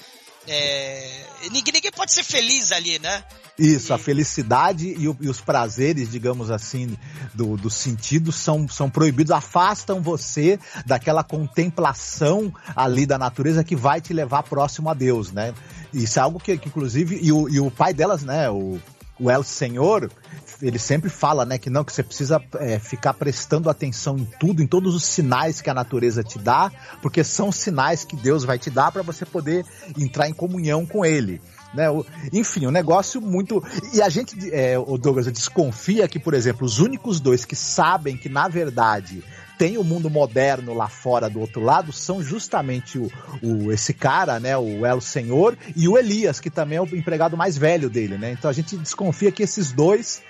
É, 0.48 1.26
ninguém, 1.52 1.74
ninguém 1.74 1.92
pode 1.92 2.14
ser 2.14 2.24
feliz 2.24 2.72
ali, 2.72 3.00
né? 3.00 3.24
Isso, 3.58 3.94
a 3.94 4.00
felicidade 4.00 4.96
e, 4.98 5.08
o- 5.08 5.16
e 5.22 5.30
os 5.30 5.40
prazeres, 5.40 6.10
digamos 6.10 6.50
assim, 6.50 6.98
do, 7.36 7.56
do 7.56 7.70
sentido 7.70 8.32
são, 8.32 8.68
são 8.68 8.90
proibidos, 8.90 9.30
afastam 9.32 10.02
você 10.02 10.60
daquela 10.88 11.24
contemplação 11.24 12.52
ali 12.76 13.06
da 13.06 13.18
natureza 13.18 13.64
que 13.64 13.76
vai 13.76 14.02
te 14.02 14.12
levar 14.12 14.42
próximo 14.44 14.90
a 14.90 14.94
Deus, 14.96 15.32
né? 15.32 15.54
Isso 15.94 16.18
é 16.18 16.22
algo 16.24 16.40
que, 16.40 16.58
que 16.58 16.68
inclusive, 16.68 17.20
e 17.22 17.32
o, 17.32 17.48
e 17.48 17.60
o 17.60 17.70
pai 17.70 17.94
delas, 17.94 18.24
né, 18.24 18.50
o, 18.50 18.80
o 19.20 19.30
El 19.30 19.44
Senhor, 19.44 20.12
ele 20.60 20.80
sempre 20.80 21.10
fala, 21.12 21.46
né, 21.46 21.60
que 21.60 21.70
não, 21.70 21.84
que 21.84 21.94
você 21.94 22.02
precisa 22.02 22.42
é, 22.60 22.80
ficar 22.80 23.14
prestando 23.14 23.70
atenção 23.70 24.18
em 24.18 24.26
tudo, 24.40 24.64
em 24.64 24.68
todos 24.68 24.96
os 24.96 25.04
sinais 25.04 25.62
que 25.62 25.70
a 25.70 25.74
natureza 25.76 26.24
te 26.24 26.40
dá, 26.40 26.72
porque 27.04 27.24
são 27.24 27.52
sinais 27.52 28.04
que 28.04 28.16
Deus 28.16 28.44
vai 28.44 28.58
te 28.58 28.72
dar 28.72 28.92
para 28.92 29.04
você 29.04 29.26
poder 29.28 29.64
entrar 29.96 30.28
em 30.28 30.34
comunhão 30.34 30.86
com 30.88 31.06
Ele. 31.06 31.40
Né? 31.74 31.90
O, 31.90 32.06
enfim, 32.32 32.68
um 32.68 32.72
negócio 32.72 33.20
muito. 33.20 33.64
E 33.94 34.02
a 34.02 34.10
gente, 34.10 34.54
é, 34.54 34.78
o 34.78 34.98
Douglas, 34.98 35.26
desconfia 35.32 36.08
que, 36.08 36.20
por 36.20 36.34
exemplo, 36.34 36.66
os 36.66 36.80
únicos 36.80 37.20
dois 37.20 37.46
que 37.46 37.56
sabem 37.56 38.16
que, 38.16 38.30
na 38.30 38.48
verdade, 38.48 39.24
tem 39.58 39.78
o 39.78 39.84
mundo 39.84 40.10
moderno 40.10 40.74
lá 40.74 40.88
fora 40.88 41.30
do 41.30 41.40
outro 41.40 41.62
lado 41.62 41.92
são 41.92 42.22
justamente 42.22 42.98
o, 42.98 43.12
o 43.42 43.72
esse 43.72 43.94
cara, 43.94 44.40
né, 44.40 44.58
o 44.58 44.86
El 44.86 45.00
Senhor 45.00 45.58
e 45.76 45.88
o 45.88 45.98
Elias, 45.98 46.40
que 46.40 46.50
também 46.50 46.78
é 46.78 46.82
o 46.82 46.96
empregado 46.96 47.38
mais 47.38 47.58
velho 47.58 47.90
dele, 47.90 48.18
né? 48.18 48.32
Então 48.32 48.50
a 48.50 48.54
gente 48.54 48.76
desconfia 48.76 49.32
que 49.32 49.44
esses 49.44 49.72
dois 49.72 50.22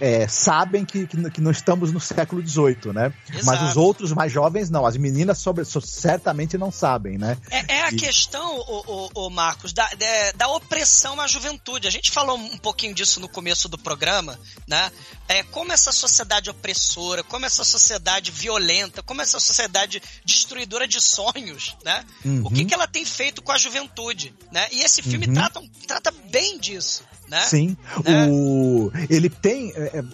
é, 0.00 0.28
sabem 0.28 0.84
que, 0.84 1.06
que, 1.06 1.30
que, 1.30 1.40
não 1.40 1.50
estamos 1.50 1.92
no 1.92 2.00
século 2.00 2.46
XVIII, 2.46 2.92
né? 2.92 3.12
Exato. 3.28 3.46
Mas 3.46 3.62
os 3.62 3.76
outros 3.76 4.12
mais 4.12 4.30
jovens 4.32 4.70
não. 4.70 4.86
As 4.86 4.96
meninas 4.96 5.38
sobre, 5.38 5.64
certamente 5.64 6.58
não 6.58 6.70
sabem, 6.70 7.18
né? 7.18 7.36
É, 7.50 7.76
é 7.76 7.82
a 7.82 7.90
e... 7.90 7.96
questão, 7.96 8.56
o, 8.58 9.10
o, 9.14 9.26
o 9.26 9.30
Marcos, 9.30 9.72
da, 9.72 9.86
da, 9.88 10.32
da, 10.34 10.48
opressão 10.48 11.20
à 11.20 11.26
juventude. 11.26 11.88
A 11.88 11.90
gente 11.90 12.10
falou 12.10 12.36
um 12.36 12.58
pouquinho 12.58 12.94
disso 12.94 13.20
no 13.20 13.28
começo 13.28 13.68
do 13.68 13.78
programa, 13.78 14.38
né? 14.66 14.90
É, 15.28 15.42
como 15.42 15.72
essa 15.72 15.92
sociedade 15.92 16.50
opressora, 16.50 17.24
como 17.24 17.46
essa 17.46 17.64
sociedade 17.64 18.30
violenta, 18.30 19.02
como 19.02 19.22
essa 19.22 19.40
sociedade 19.40 20.02
destruidora 20.24 20.86
de 20.86 21.00
sonhos, 21.00 21.76
né? 21.84 22.04
Uhum. 22.24 22.42
O 22.44 22.50
que, 22.50 22.64
que 22.64 22.74
ela 22.74 22.86
tem 22.86 23.04
feito 23.04 23.42
com 23.42 23.52
a 23.52 23.58
juventude, 23.58 24.34
né? 24.52 24.68
E 24.70 24.82
esse 24.82 25.02
filme 25.02 25.26
uhum. 25.26 25.34
trata, 25.34 25.62
trata 25.86 26.14
bem 26.30 26.58
disso. 26.58 27.02
Né? 27.28 27.40
Sim. 27.40 27.76
Né? 28.04 28.28
O, 28.30 28.90
ele 29.10 29.28
tem, 29.28 29.72
é, 29.74 29.98
é, 29.98 30.04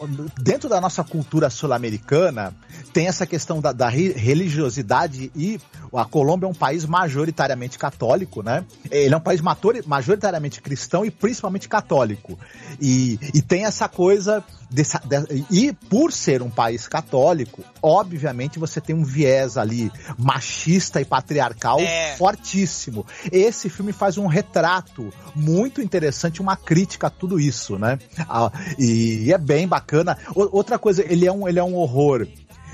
dentro 0.40 0.68
da 0.68 0.80
nossa 0.80 1.05
cultura 1.05 1.51
sul-americana, 1.51 2.55
tem 2.93 3.06
essa 3.06 3.26
questão 3.26 3.60
da, 3.60 3.72
da, 3.72 3.89
religiosidade 3.89 5.30
e 5.34 5.60
a 5.94 6.05
Colômbia 6.05 6.47
é 6.47 6.48
um 6.48 6.55
país 6.55 6.86
majoritariamente 6.86 7.78
católico, 7.78 8.43
né? 8.43 8.64
Ele 8.90 9.14
é 9.14 9.16
um 9.16 9.20
país 9.20 9.40
majoritariamente 9.86 10.60
cristão 10.60 11.05
e 11.05 11.10
principalmente 11.10 11.68
católico. 11.68 12.39
E, 12.80 13.18
e 13.34 13.43
tem 13.43 13.64
essa 13.64 13.89
coisa. 13.89 14.43
Dessa, 14.70 14.98
de, 15.05 15.44
e 15.51 15.70
por 15.70 16.10
ser 16.10 16.40
um 16.40 16.48
país 16.48 16.89
católico, 16.89 17.62
obviamente 17.82 18.59
você 18.59 18.80
tem 18.80 18.97
um 18.97 19.05
viés 19.05 19.59
ali 19.59 19.93
machista 20.16 20.98
e 20.98 21.05
patriarcal 21.05 21.78
é. 21.78 22.16
fortíssimo. 22.16 23.05
Esse 23.30 23.68
filme 23.68 23.93
faz 23.93 24.16
um 24.16 24.26
retrato 24.26 25.12
muito 25.36 25.82
interessante, 25.82 26.40
uma 26.40 26.56
crítica 26.56 27.01
tudo 27.10 27.38
isso, 27.38 27.78
né? 27.78 27.98
Ah, 28.28 28.50
e, 28.78 29.24
e 29.24 29.32
é 29.32 29.38
bem 29.38 29.66
bacana. 29.66 30.16
O, 30.34 30.56
outra 30.56 30.78
coisa, 30.78 31.04
ele 31.06 31.26
é 31.26 31.32
um, 31.32 31.48
ele 31.48 31.58
é 31.58 31.64
um 31.64 31.74
horror 31.74 32.26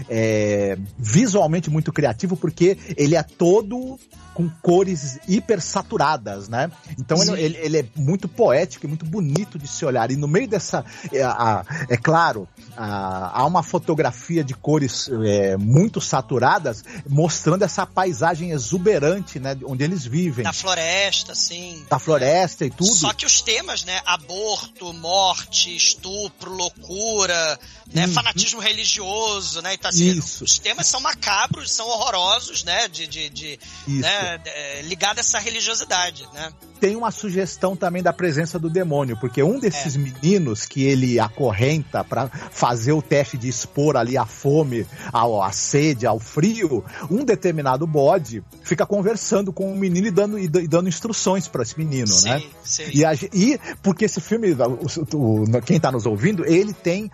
é, 0.09 0.77
visualmente 0.99 1.71
muito 1.71 1.93
criativo, 1.93 2.37
porque 2.37 2.77
ele 2.97 3.17
é 3.17 3.23
todo 3.23 3.99
com 4.39 4.49
cores 4.63 5.19
hiper 5.27 5.61
saturadas, 5.61 6.49
né? 6.49 6.71
Então 6.97 7.21
ele, 7.21 7.43
ele, 7.43 7.57
ele, 7.57 7.79
é 7.79 7.85
muito 7.97 8.29
poético 8.29 8.87
e 8.87 8.89
muito 8.89 9.05
bonito 9.05 9.59
de 9.59 9.67
se 9.67 9.85
olhar. 9.85 10.13
E 10.13 10.17
no 10.17 10.29
meio 10.29 10.47
dessa. 10.47 10.85
É, 11.13 11.95
é 11.95 11.97
claro, 11.97 12.47
há 12.77 13.45
uma 13.45 13.65
fotografia 13.65 14.45
de 14.45 14.55
cores 14.55 15.11
é, 15.25 15.57
muito 15.57 16.01
saturadas, 16.01 16.85
mostrando 17.09 17.65
essa 17.65 17.85
paisagem 17.85 18.53
exuberante, 18.53 19.41
né? 19.41 19.59
Onde 19.65 19.83
eles 19.83 20.07
vivem. 20.07 20.45
Da 20.45 20.53
floresta, 20.53 21.35
sim. 21.35 21.85
Da 21.91 21.99
floresta 21.99 22.65
e 22.65 22.71
tudo. 22.71 22.95
Só 22.95 23.13
que 23.13 23.27
os 23.27 23.41
temas, 23.41 23.85
né? 23.85 24.01
Aborto, 24.07 24.93
morte, 24.93 25.75
estupro, 25.75 26.53
loucura, 26.53 27.59
né? 27.93 28.07
Hum, 28.07 28.13
fanatismo 28.13 28.61
hum. 28.61 28.63
religioso, 28.63 29.61
né? 29.63 29.75
Assim, 29.89 30.11
Isso. 30.11 30.45
Os 30.45 30.59
temas 30.59 30.87
são 30.87 31.01
macabros, 31.01 31.73
são 31.73 31.87
horrorosos, 31.87 32.65
né? 32.65 32.89
De, 32.89 33.07
de, 33.07 33.29
de 33.31 33.61
né? 33.87 34.41
É, 34.45 34.83
ligado 34.83 35.19
a 35.19 35.21
essa 35.21 35.39
religiosidade, 35.39 36.27
né? 36.33 36.53
Tem 36.81 36.95
uma 36.95 37.11
sugestão 37.11 37.75
também 37.75 38.03
da 38.03 38.13
presença 38.13 38.59
do 38.59 38.71
demônio, 38.71 39.19
porque 39.19 39.43
um 39.43 39.59
desses 39.59 39.97
é. 39.97 39.99
meninos 39.99 40.65
que 40.65 40.85
ele 40.85 41.19
acorrenta 41.19 42.05
para 42.05 42.29
fazer 42.29 42.93
o 42.93 43.03
teste 43.03 43.37
de 43.37 43.49
expor 43.49 43.97
ali 43.97 44.17
a 44.17 44.25
fome, 44.25 44.87
ao, 45.13 45.43
a 45.43 45.51
sede, 45.51 46.07
ao 46.07 46.21
frio, 46.21 46.85
um 47.11 47.25
determinado 47.25 47.87
bode 47.87 48.45
fica 48.63 48.87
conversando 48.87 49.53
com 49.53 49.73
o 49.73 49.77
menino 49.77 50.07
e 50.07 50.11
dando, 50.11 50.39
e 50.39 50.49
dando 50.49 50.89
instruções 50.89 51.49
para 51.49 51.63
esse 51.63 51.77
menino, 51.77 52.07
sim, 52.07 52.29
né? 52.29 52.43
Sim. 52.63 52.91
E, 52.95 53.05
a, 53.05 53.13
e 53.33 53.59
porque 53.83 54.05
esse 54.05 54.21
filme, 54.21 54.53
o, 54.53 55.17
o, 55.17 55.63
quem 55.63 55.79
está 55.79 55.91
nos 55.91 56.07
ouvindo, 56.07 56.45
ele 56.47 56.73
tem 56.73 57.11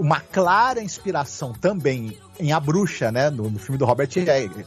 uma 0.00 0.18
clara 0.18 0.82
inspiração 0.82 1.52
também 1.52 2.16
em 2.40 2.52
A 2.52 2.60
Bruxa, 2.60 3.12
né? 3.12 3.30
No, 3.30 3.50
no 3.50 3.58
filme 3.58 3.78
do 3.78 3.84
Robert 3.84 4.08
Egger. 4.16 4.66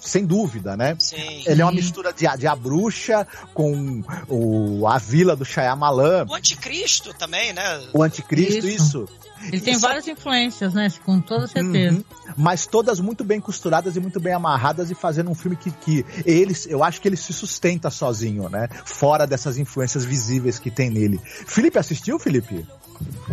Sem 0.00 0.24
dúvida, 0.24 0.76
né? 0.76 0.96
Sim. 0.98 1.42
Ele 1.46 1.60
é 1.60 1.64
uma 1.64 1.72
mistura 1.72 2.12
de, 2.12 2.26
de 2.38 2.46
A 2.46 2.56
Bruxa 2.56 3.26
com 3.52 4.02
o, 4.28 4.86
a 4.86 4.98
Vila 4.98 5.36
do 5.36 5.44
Shyamalan. 5.44 6.26
O 6.28 6.34
Anticristo 6.34 7.12
também, 7.14 7.52
né? 7.52 7.82
O 7.92 8.02
Anticristo, 8.02 8.66
isso. 8.66 9.06
isso. 9.06 9.08
Ele 9.46 9.60
tem 9.60 9.78
várias 9.78 10.06
influências, 10.06 10.74
né? 10.74 10.88
Com 11.04 11.20
toda 11.20 11.46
certeza. 11.46 11.96
Uhum. 11.96 12.04
Mas 12.36 12.66
todas 12.66 13.00
muito 13.00 13.24
bem 13.24 13.40
costuradas 13.40 13.96
e 13.96 14.00
muito 14.00 14.20
bem 14.20 14.34
amarradas 14.34 14.90
e 14.90 14.94
fazendo 14.94 15.30
um 15.30 15.34
filme 15.34 15.56
que, 15.56 15.70
que 15.70 16.04
eles, 16.24 16.66
eu 16.66 16.84
acho 16.84 17.00
que 17.00 17.08
ele 17.08 17.16
se 17.16 17.32
sustenta 17.32 17.90
sozinho, 17.90 18.48
né? 18.48 18.68
Fora 18.84 19.26
dessas 19.26 19.56
influências 19.56 20.04
visíveis 20.04 20.58
que 20.58 20.70
tem 20.70 20.90
nele. 20.90 21.20
Felipe 21.24 21.78
assistiu, 21.78 22.18
Felipe? 22.18 22.66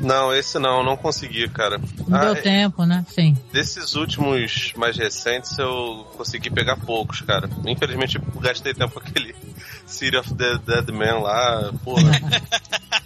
Não, 0.01 0.33
esse 0.33 0.57
não, 0.59 0.83
não 0.83 0.95
consegui, 0.95 1.49
cara. 1.49 1.77
Não 2.07 2.17
ah, 2.17 2.33
deu 2.33 2.41
tempo, 2.41 2.85
né? 2.85 3.05
Sim. 3.13 3.35
Desses 3.67 3.95
últimos 3.95 4.71
mais 4.77 4.95
recentes 4.95 5.57
eu 5.57 6.07
consegui 6.15 6.49
pegar 6.49 6.77
poucos, 6.77 7.19
cara. 7.19 7.49
Infelizmente 7.65 8.17
gastei 8.39 8.73
tempo 8.73 8.93
com 8.93 8.99
aquele 9.01 9.35
City 9.85 10.15
of 10.15 10.33
the 10.35 10.57
Dead 10.59 10.89
Man 10.89 11.19
lá, 11.19 11.73
porra. 11.83 12.11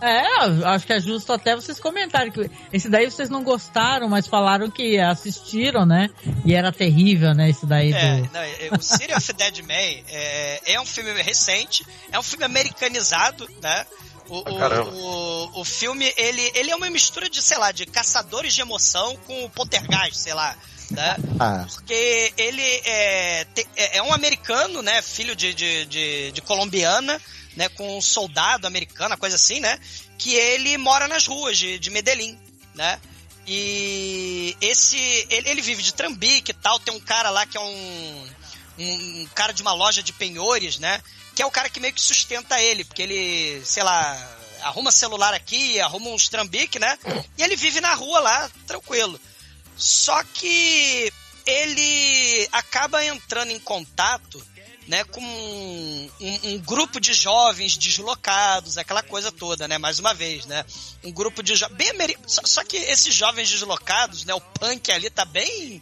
É, 0.00 0.22
acho 0.64 0.86
que 0.86 0.92
é 0.92 1.00
justo 1.00 1.32
até 1.32 1.56
vocês 1.56 1.80
comentarem 1.80 2.30
que 2.30 2.48
esse 2.72 2.88
daí 2.88 3.10
vocês 3.10 3.28
não 3.28 3.42
gostaram, 3.42 4.08
mas 4.08 4.28
falaram 4.28 4.70
que 4.70 4.96
assistiram, 4.96 5.84
né? 5.84 6.08
E 6.44 6.54
era 6.54 6.70
terrível, 6.70 7.34
né? 7.34 7.50
Esse 7.50 7.66
daí. 7.66 7.92
É, 7.92 8.20
do... 8.20 8.32
não, 8.32 8.40
é, 8.40 8.68
o 8.78 8.80
City 8.80 9.12
of 9.12 9.32
Dead 9.32 9.58
Man 9.62 10.04
é, 10.08 10.74
é 10.74 10.80
um 10.80 10.86
filme 10.86 11.10
recente, 11.20 11.84
é 12.12 12.18
um 12.18 12.22
filme 12.22 12.44
americanizado, 12.44 13.48
né? 13.60 13.84
O, 14.28 14.38
o, 14.38 15.50
o, 15.54 15.60
o, 15.60 15.64
filme, 15.64 16.12
ele, 16.16 16.52
ele 16.54 16.70
é 16.70 16.76
uma 16.76 16.90
mistura 16.90 17.28
de, 17.28 17.40
sei 17.40 17.56
lá, 17.56 17.72
de 17.72 17.86
caçadores 17.86 18.54
de 18.54 18.60
emoção 18.60 19.16
com 19.26 19.48
poltergeist, 19.50 20.16
sei 20.16 20.34
lá. 20.34 20.56
Né? 20.90 21.16
Ah. 21.38 21.66
Porque 21.68 22.32
ele 22.36 22.62
é, 22.62 23.46
é, 23.76 23.96
é 23.98 24.02
um 24.02 24.12
americano, 24.12 24.82
né? 24.82 25.02
Filho 25.02 25.36
de, 25.36 25.52
de, 25.52 25.86
de, 25.86 26.32
de 26.32 26.40
colombiana, 26.42 27.20
né? 27.56 27.68
Com 27.70 27.98
um 27.98 28.00
soldado 28.00 28.66
americano, 28.66 29.16
coisa 29.18 29.36
assim, 29.36 29.60
né? 29.60 29.78
Que 30.16 30.34
ele 30.34 30.76
mora 30.78 31.06
nas 31.06 31.26
ruas 31.26 31.58
de, 31.58 31.78
de 31.78 31.90
Medellín, 31.90 32.38
né? 32.74 32.98
E 33.46 34.56
esse. 34.60 34.98
Ele, 35.30 35.48
ele 35.48 35.62
vive 35.62 35.82
de 35.82 35.94
trambique 35.94 36.50
e 36.50 36.54
tal. 36.54 36.78
Tem 36.78 36.94
um 36.94 37.00
cara 37.00 37.30
lá 37.30 37.46
que 37.46 37.56
é 37.56 37.60
um, 37.60 38.26
um, 38.78 39.22
um 39.22 39.28
cara 39.34 39.52
de 39.52 39.62
uma 39.62 39.72
loja 39.72 40.02
de 40.02 40.12
penhores, 40.12 40.78
né? 40.78 41.02
Que 41.38 41.42
é 41.42 41.46
o 41.46 41.52
cara 41.52 41.70
que 41.70 41.78
meio 41.78 41.94
que 41.94 42.00
sustenta 42.00 42.60
ele, 42.60 42.82
porque 42.82 43.00
ele, 43.00 43.64
sei 43.64 43.84
lá, 43.84 44.36
arruma 44.60 44.90
celular 44.90 45.32
aqui, 45.32 45.78
arruma 45.78 46.10
uns 46.10 46.28
trambique, 46.28 46.80
né? 46.80 46.98
E 47.38 47.44
ele 47.44 47.54
vive 47.54 47.80
na 47.80 47.94
rua 47.94 48.18
lá, 48.18 48.50
tranquilo. 48.66 49.20
Só 49.76 50.20
que 50.24 51.12
ele 51.46 52.48
acaba 52.50 53.04
entrando 53.04 53.52
em 53.52 53.60
contato 53.60 54.44
né, 54.88 55.04
com 55.04 55.20
um, 55.20 56.10
um, 56.20 56.58
grupo 56.58 56.98
de 56.98 57.14
jovens 57.14 57.76
deslocados, 57.76 58.76
aquela 58.76 59.04
coisa 59.04 59.30
toda, 59.30 59.68
né, 59.68 59.78
mais 59.78 60.00
uma 60.00 60.12
vez, 60.14 60.44
né, 60.46 60.64
um 61.04 61.12
grupo 61.12 61.40
de 61.40 61.54
bem 61.72 61.92
só, 62.26 62.40
só, 62.44 62.64
que 62.64 62.78
esses 62.78 63.14
jovens 63.14 63.48
deslocados, 63.48 64.24
né, 64.24 64.34
o 64.34 64.40
punk 64.40 64.90
ali 64.90 65.08
tá 65.08 65.26
bem 65.26 65.80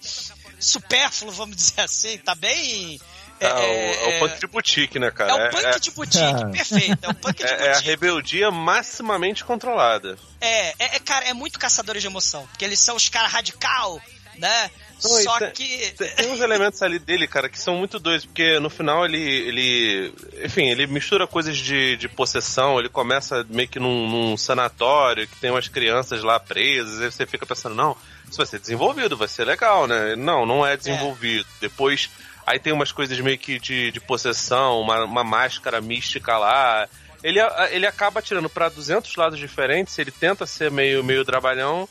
supérfluo, 0.61 1.33
vamos 1.33 1.55
dizer 1.57 1.81
assim, 1.81 2.19
tá 2.19 2.35
bem 2.35 3.01
é, 3.41 3.47
é, 3.47 3.53
o, 3.53 3.57
é, 3.57 4.07
o 4.07 4.11
é. 4.11 4.19
punk 4.19 4.41
de 4.41 4.47
boutique, 4.47 4.99
né, 4.99 5.11
cara? 5.11 5.33
É 5.33 5.49
o 5.49 5.51
punk 5.51 5.65
é, 5.65 5.79
de 5.79 5.91
boutique, 5.91 6.25
ah. 6.25 6.49
perfeito. 6.53 6.99
É 7.03 7.09
o 7.09 7.15
punk 7.15 7.37
de 7.39 7.45
boutique. 7.45 7.65
É 7.65 7.73
a 7.73 7.79
rebeldia 7.79 8.51
maximamente 8.51 9.45
controlada. 9.45 10.17
É, 10.41 10.75
é, 10.79 10.99
cara, 11.01 11.27
é 11.27 11.33
muito 11.33 11.59
caçadores 11.59 12.03
de 12.03 12.09
emoção. 12.09 12.47
Porque 12.47 12.65
eles 12.65 12.81
são 12.81 12.97
os 12.97 13.09
caras 13.09 13.33
radical, 13.33 14.01
né? 14.39 14.71
Não, 15.03 15.11
Só 15.23 15.39
tem, 15.39 15.51
que. 15.51 15.95
Tem 16.17 16.33
uns 16.33 16.41
elementos 16.41 16.81
ali 16.81 16.99
dele, 16.99 17.27
cara, 17.27 17.51
que 17.51 17.59
são 17.59 17.77
muito 17.77 17.99
doidos, 17.99 18.25
porque 18.25 18.59
no 18.59 18.71
final 18.71 19.05
ele. 19.05 19.21
ele 19.21 20.15
enfim, 20.43 20.69
ele 20.71 20.87
mistura 20.87 21.27
coisas 21.27 21.57
de, 21.57 21.97
de 21.99 22.09
possessão, 22.09 22.79
ele 22.79 22.89
começa 22.89 23.45
meio 23.51 23.69
que 23.69 23.79
num, 23.79 24.09
num 24.09 24.37
sanatório 24.39 25.29
que 25.29 25.37
tem 25.37 25.51
umas 25.51 25.69
crianças 25.69 26.23
lá 26.23 26.41
presas, 26.41 27.03
aí 27.03 27.13
você 27.13 27.27
fica 27.27 27.45
pensando, 27.45 27.75
não, 27.75 27.95
isso 28.27 28.39
vai 28.39 28.47
ser 28.47 28.59
desenvolvido, 28.59 29.19
vai 29.19 29.29
ser 29.29 29.45
legal, 29.45 29.87
né? 29.87 30.17
Não, 30.17 30.47
não 30.47 30.67
é 30.67 30.77
desenvolvido. 30.79 31.47
É. 31.59 31.61
Depois 31.61 32.09
Aí 32.47 32.61
tem 32.61 32.73
umas 32.73 32.93
coisas 32.93 33.19
meio 33.19 33.37
que 33.37 33.59
de, 33.59 33.91
de 33.91 33.99
possessão, 34.01 34.81
uma, 34.81 35.05
uma 35.05 35.25
máscara 35.25 35.81
mística 35.81 36.39
lá. 36.39 36.89
ele, 37.25 37.41
ele 37.73 37.87
acaba 37.87 38.23
tirando 38.23 38.49
pra 38.49 38.69
200 38.69 39.17
lados 39.17 39.39
diferentes, 39.39 39.99
ele 39.99 40.13
tenta 40.13 40.47
ser 40.47 40.71
meio, 40.71 41.03
meio 41.03 41.25
trabalhão 41.25 41.89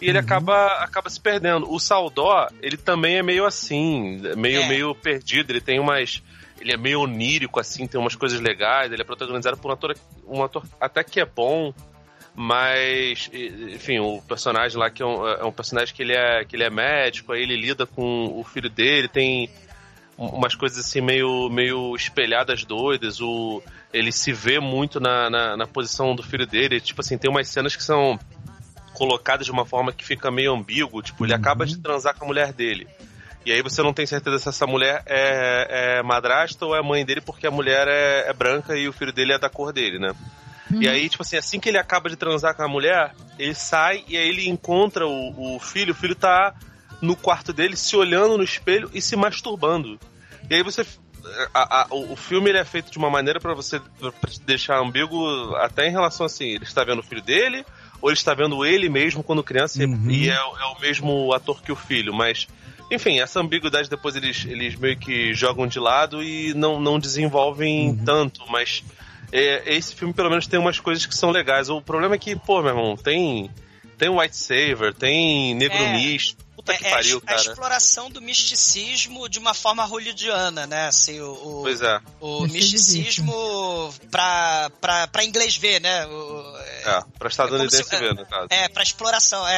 e 0.00 0.08
ele 0.08 0.16
acaba, 0.18 0.66
acaba 0.78 1.10
se 1.10 1.20
perdendo. 1.20 1.70
O 1.70 1.80
Saldó, 1.80 2.48
ele 2.62 2.76
também 2.76 3.16
é 3.18 3.22
meio 3.22 3.44
assim, 3.44 4.20
meio, 4.36 4.62
É. 4.62 4.68
meio 4.68 4.94
perdido, 4.94 5.50
ele 5.50 5.60
tem 5.60 5.80
umas... 5.80 6.22
Ele 6.60 6.72
é 6.72 6.76
meio 6.76 7.00
onírico, 7.00 7.58
assim, 7.58 7.86
tem 7.86 7.98
umas 7.98 8.14
coisas 8.14 8.38
legais, 8.38 8.92
ele 8.92 9.00
é 9.00 9.04
protagonizado 9.04 9.56
por 9.56 9.70
um 9.70 9.74
ator, 9.74 9.96
um 10.26 10.42
ator 10.42 10.62
até 10.78 11.02
que 11.02 11.18
é 11.18 11.24
bom, 11.24 11.72
mas, 12.34 13.30
enfim, 13.32 13.98
o 13.98 14.20
personagem 14.28 14.78
lá 14.78 14.90
que 14.90 15.02
é 15.02 15.06
um, 15.06 15.26
é 15.26 15.44
um 15.44 15.52
personagem 15.52 15.94
que 15.94 16.02
ele 16.02 16.12
é, 16.14 16.44
que 16.44 16.54
ele 16.54 16.64
é 16.64 16.68
médico, 16.68 17.32
aí 17.32 17.42
ele 17.42 17.56
lida 17.56 17.86
com 17.86 18.38
o 18.38 18.44
filho 18.44 18.68
dele, 18.68 19.08
tem 19.08 19.48
umas 20.20 20.54
coisas 20.54 20.84
assim 20.84 21.00
meio, 21.00 21.48
meio 21.48 21.96
espelhadas 21.96 22.62
doidas, 22.64 23.20
o, 23.22 23.62
ele 23.90 24.12
se 24.12 24.32
vê 24.32 24.60
muito 24.60 25.00
na, 25.00 25.30
na, 25.30 25.56
na 25.56 25.66
posição 25.66 26.14
do 26.14 26.22
filho 26.22 26.46
dele, 26.46 26.78
tipo 26.78 27.00
assim, 27.00 27.16
tem 27.16 27.30
umas 27.30 27.48
cenas 27.48 27.74
que 27.74 27.82
são 27.82 28.18
colocadas 28.92 29.46
de 29.46 29.52
uma 29.52 29.64
forma 29.64 29.92
que 29.92 30.04
fica 30.04 30.30
meio 30.30 30.52
ambíguo, 30.52 31.00
tipo, 31.00 31.24
ele 31.24 31.32
acaba 31.32 31.64
de 31.64 31.78
transar 31.78 32.14
com 32.14 32.26
a 32.26 32.28
mulher 32.28 32.52
dele. 32.52 32.86
E 33.46 33.50
aí 33.50 33.62
você 33.62 33.82
não 33.82 33.94
tem 33.94 34.04
certeza 34.04 34.38
se 34.38 34.48
essa 34.50 34.66
mulher 34.66 35.02
é, 35.06 35.96
é 35.98 36.02
madrasta 36.02 36.66
ou 36.66 36.76
é 36.76 36.82
mãe 36.82 37.02
dele, 37.02 37.22
porque 37.22 37.46
a 37.46 37.50
mulher 37.50 37.88
é, 37.88 38.28
é 38.28 38.32
branca 38.34 38.76
e 38.76 38.86
o 38.86 38.92
filho 38.92 39.14
dele 39.14 39.32
é 39.32 39.38
da 39.38 39.48
cor 39.48 39.72
dele, 39.72 39.98
né? 39.98 40.14
E 40.70 40.86
aí, 40.86 41.08
tipo 41.08 41.22
assim, 41.22 41.36
assim 41.36 41.58
que 41.58 41.68
ele 41.68 41.78
acaba 41.78 42.08
de 42.08 42.14
transar 42.14 42.54
com 42.54 42.62
a 42.62 42.68
mulher, 42.68 43.12
ele 43.38 43.54
sai 43.54 44.04
e 44.06 44.16
aí 44.16 44.28
ele 44.28 44.48
encontra 44.48 45.04
o, 45.04 45.56
o 45.56 45.58
filho, 45.58 45.92
o 45.92 45.96
filho 45.96 46.14
tá 46.14 46.54
no 47.00 47.16
quarto 47.16 47.52
dele 47.52 47.76
se 47.76 47.96
olhando 47.96 48.36
no 48.36 48.44
espelho 48.44 48.90
e 48.92 49.00
se 49.00 49.16
masturbando. 49.16 49.98
E 50.50 50.54
aí 50.56 50.62
você. 50.62 50.84
a- 51.54 51.82
a- 51.82 51.86
o 51.90 52.16
filme 52.16 52.48
ele 52.48 52.58
é 52.58 52.64
feito 52.64 52.90
de 52.90 52.96
uma 52.98 53.10
maneira 53.10 53.38
pra 53.38 53.52
você 53.54 53.78
pra 54.00 54.10
deixar 54.46 54.78
ambíguo 54.78 55.54
até 55.56 55.86
em 55.86 55.90
relação 55.90 56.24
assim, 56.26 56.46
ele 56.48 56.64
está 56.64 56.82
vendo 56.82 57.00
o 57.00 57.02
filho 57.02 57.20
dele, 57.22 57.62
ou 58.00 58.08
ele 58.10 58.16
está 58.18 58.32
vendo 58.34 58.64
ele 58.64 58.88
mesmo 58.88 59.22
quando 59.22 59.44
criança 59.44 59.82
e- 59.82 59.86
Uhum. 59.86 60.10
e 60.10 60.30
é, 60.30 60.34
é 60.34 60.64
o 60.76 60.80
mesmo 60.80 61.32
ator 61.34 61.62
que 61.62 61.70
o 61.70 61.76
filho, 61.76 62.12
mas. 62.14 62.48
Enfim, 62.90 63.20
essa 63.20 63.38
ambiguidade 63.38 63.88
depois 63.88 64.16
eles, 64.16 64.44
eles 64.46 64.74
meio 64.74 64.96
que 64.96 65.32
jogam 65.32 65.64
de 65.68 65.78
lado 65.78 66.24
e 66.24 66.52
não, 66.54 66.80
não 66.80 66.98
desenvolvem 66.98 67.94
tanto, 68.04 68.42
mas 68.50 68.82
é, 69.30 69.62
esse 69.76 69.94
filme 69.94 70.12
pelo 70.12 70.28
menos 70.30 70.48
tem 70.48 70.58
umas 70.58 70.80
coisas 70.80 71.06
que 71.06 71.14
são 71.14 71.30
legais. 71.30 71.68
O 71.70 71.80
problema 71.80 72.16
é 72.16 72.18
que, 72.18 72.34
pô, 72.34 72.60
meu 72.60 72.70
irmão, 72.70 72.96
tem, 72.96 73.48
tem 73.96 74.08
White 74.08 74.36
Saver, 74.36 74.92
tem 74.92 75.54
Negro 75.54 75.76
É. 75.78 75.92
Mist. 75.92 76.36
Puta 76.62 76.76
que 76.76 76.84
É, 76.84 76.88
é 76.88 76.90
pariu, 76.90 77.16
a, 77.18 77.20
a 77.32 77.34
cara. 77.36 77.40
exploração 77.40 78.10
do 78.10 78.20
misticismo 78.20 79.28
de 79.28 79.38
uma 79.38 79.54
forma 79.54 79.84
hollywoodiana, 79.84 80.66
né? 80.66 80.88
Assim, 80.88 81.20
o, 81.20 81.32
o, 81.32 81.62
Pois 81.62 81.80
é. 81.80 82.00
o 82.20 82.44
Isso 82.46 82.56
é 82.56 82.58
misticismo 82.58 83.94
pra, 84.10 84.70
pra, 84.80 85.06
pra 85.08 85.24
inglês 85.24 85.56
ver, 85.56 85.80
né? 85.80 86.06
O- 86.06 86.56
É, 86.84 87.02
pra 87.18 87.28
estadunidense 87.28 87.76
É 87.80 87.84
como 87.84 87.96
se- 87.96 88.00
ver, 88.00 88.14
no 88.14 88.26
caso. 88.26 88.46
É, 88.50 88.68
pra 88.68 88.82
exploração, 88.82 89.46
é, 89.46 89.56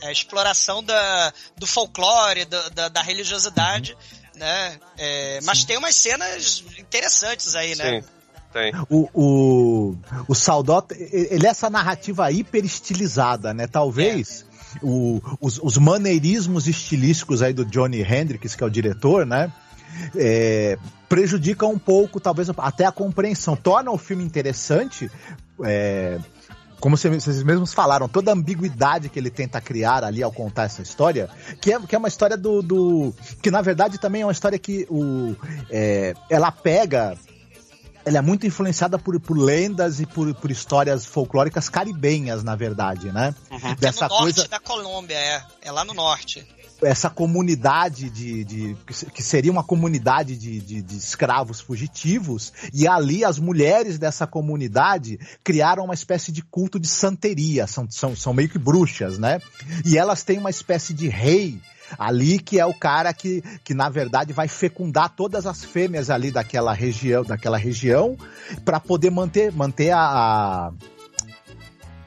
é. 0.00 0.06
É 0.06 0.08
a 0.08 0.12
exploração 0.12 0.82
da, 0.82 1.32
do 1.56 1.66
folclore, 1.66 2.44
da, 2.44 2.68
da, 2.68 2.88
da 2.88 3.02
religiosidade, 3.02 3.96
né? 4.34 4.78
É, 4.96 5.40
mas 5.44 5.64
tem 5.64 5.76
umas 5.76 5.94
cenas 5.94 6.62
interessantes 6.78 7.54
aí, 7.54 7.74
né? 7.74 8.00
Sim, 8.00 8.08
tem. 8.52 8.72
O, 8.88 9.08
o, 9.12 9.98
o 10.28 10.34
Saldó, 10.34 10.82
ele 10.90 11.46
é 11.46 11.50
essa 11.50 11.68
narrativa 11.68 12.30
hiper 12.30 12.64
estilizada, 12.64 13.52
né? 13.52 13.66
Talvez 13.66 14.46
o- 14.82 15.20
os, 15.40 15.58
os 15.62 15.76
maneirismos 15.78 16.66
estilísticos 16.66 17.42
aí 17.42 17.52
do 17.52 17.64
Johnny 17.64 18.00
Hendricks, 18.02 18.54
que 18.54 18.62
é 18.62 18.66
o 18.66 18.70
diretor, 18.70 19.24
né? 19.26 19.52
É, 20.14 20.78
prejudicam 21.08 21.70
um 21.72 21.78
pouco, 21.78 22.20
talvez 22.20 22.48
até 22.58 22.84
a 22.84 22.92
compreensão. 22.92 23.56
Torna 23.56 23.90
o 23.90 23.98
filme 23.98 24.22
interessante, 24.22 25.10
é, 25.64 26.18
como 26.78 26.96
cê- 26.96 27.08
vocês 27.08 27.42
mesmos 27.42 27.72
falaram, 27.74 28.06
toda 28.08 28.30
a 28.30 28.34
ambiguidade 28.34 29.08
que 29.08 29.18
ele 29.18 29.30
tenta 29.30 29.60
criar 29.60 30.04
ali 30.04 30.22
ao 30.22 30.30
contar 30.30 30.64
essa 30.64 30.82
história, 30.82 31.28
que 31.60 31.72
é, 31.72 31.80
que 31.80 31.94
é 31.96 31.98
uma 31.98 32.06
história 32.08 32.36
do, 32.36 32.62
do- 32.62 33.14
que 33.42 33.50
na 33.50 33.62
verdade 33.62 33.98
também 33.98 34.22
é 34.22 34.26
uma 34.26 34.32
história 34.32 34.58
que 34.58 34.86
o, 34.90 35.34
é, 35.70 36.14
ela 36.30 36.52
pega 36.52 37.16
ela 38.08 38.18
é 38.18 38.22
muito 38.22 38.46
influenciada 38.46 38.98
por, 38.98 39.18
por 39.20 39.36
lendas 39.38 40.00
e 40.00 40.06
por, 40.06 40.34
por 40.34 40.50
histórias 40.50 41.04
folclóricas 41.04 41.68
caribenhas, 41.68 42.42
na 42.42 42.56
verdade, 42.56 43.12
né? 43.12 43.34
É 43.50 43.74
Dessa 43.76 44.04
no 44.06 44.10
norte 44.14 44.22
coisa, 44.34 44.48
da 44.48 44.58
Colômbia, 44.60 45.14
é. 45.16 45.42
É 45.62 45.70
lá 45.70 45.84
no 45.84 45.94
norte. 45.94 46.46
essa 46.82 47.10
comunidade 47.10 48.08
de, 48.08 48.44
de- 48.44 48.76
que 49.12 49.22
seria 49.22 49.50
uma 49.52 49.64
comunidade 49.64 50.36
de, 50.36 50.60
de- 50.60 50.80
de 50.82 50.96
escravos 50.96 51.60
fugitivos, 51.60 52.52
e 52.72 52.86
ali 52.86 53.24
as 53.24 53.38
mulheres 53.38 53.98
dessa 53.98 54.26
comunidade 54.26 55.18
criaram 55.44 55.84
uma 55.84 55.94
espécie 55.94 56.30
de 56.32 56.40
culto 56.42 56.78
de 56.78 56.86
santeria, 56.88 57.66
são, 57.66 57.90
são, 57.90 58.14
são 58.16 58.32
meio 58.32 58.48
que 58.48 58.58
bruxas, 58.58 59.18
né? 59.18 59.40
E 59.84 59.98
elas 59.98 60.22
têm 60.22 60.38
uma 60.38 60.50
espécie 60.50 60.94
de 60.94 61.08
rei 61.08 61.60
ali 61.98 62.38
que 62.38 62.58
é 62.58 62.66
o 62.66 62.74
cara 62.74 63.12
que, 63.12 63.42
que 63.62 63.74
na 63.74 63.88
verdade 63.88 64.32
vai 64.32 64.48
fecundar 64.48 65.10
todas 65.10 65.46
as 65.46 65.64
fêmeas 65.64 66.10
ali 66.10 66.30
daquela 66.30 66.72
região, 66.72 67.22
daquela 67.22 67.56
região, 67.56 68.16
para 68.64 68.80
poder 68.80 69.10
manter, 69.10 69.52
manter 69.52 69.90
a, 69.90 70.00
a 70.00 70.72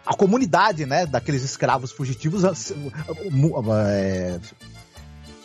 a 0.04 0.16
comunidade, 0.16 0.86
né, 0.86 1.06
daqueles 1.06 1.44
escravos 1.44 1.92
fugitivos 1.92 2.44
é, 2.44 4.40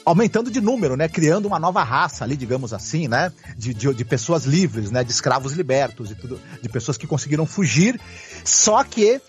aumentando 0.04 0.50
de 0.52 0.60
número, 0.60 0.96
né, 0.96 1.08
criando 1.08 1.46
uma 1.46 1.58
nova 1.58 1.82
raça 1.82 2.24
ali, 2.24 2.36
digamos 2.36 2.72
assim, 2.72 3.08
né, 3.08 3.32
de, 3.56 3.74
de, 3.74 3.92
de 3.92 4.04
pessoas 4.04 4.44
livres, 4.44 4.90
né, 4.90 5.02
de 5.02 5.10
escravos 5.10 5.52
libertos 5.52 6.12
e 6.12 6.14
tudo, 6.14 6.40
de 6.62 6.68
pessoas 6.68 6.96
que 6.96 7.08
conseguiram 7.08 7.44
fugir. 7.44 8.00
Só 8.44 8.84
que 8.84 9.20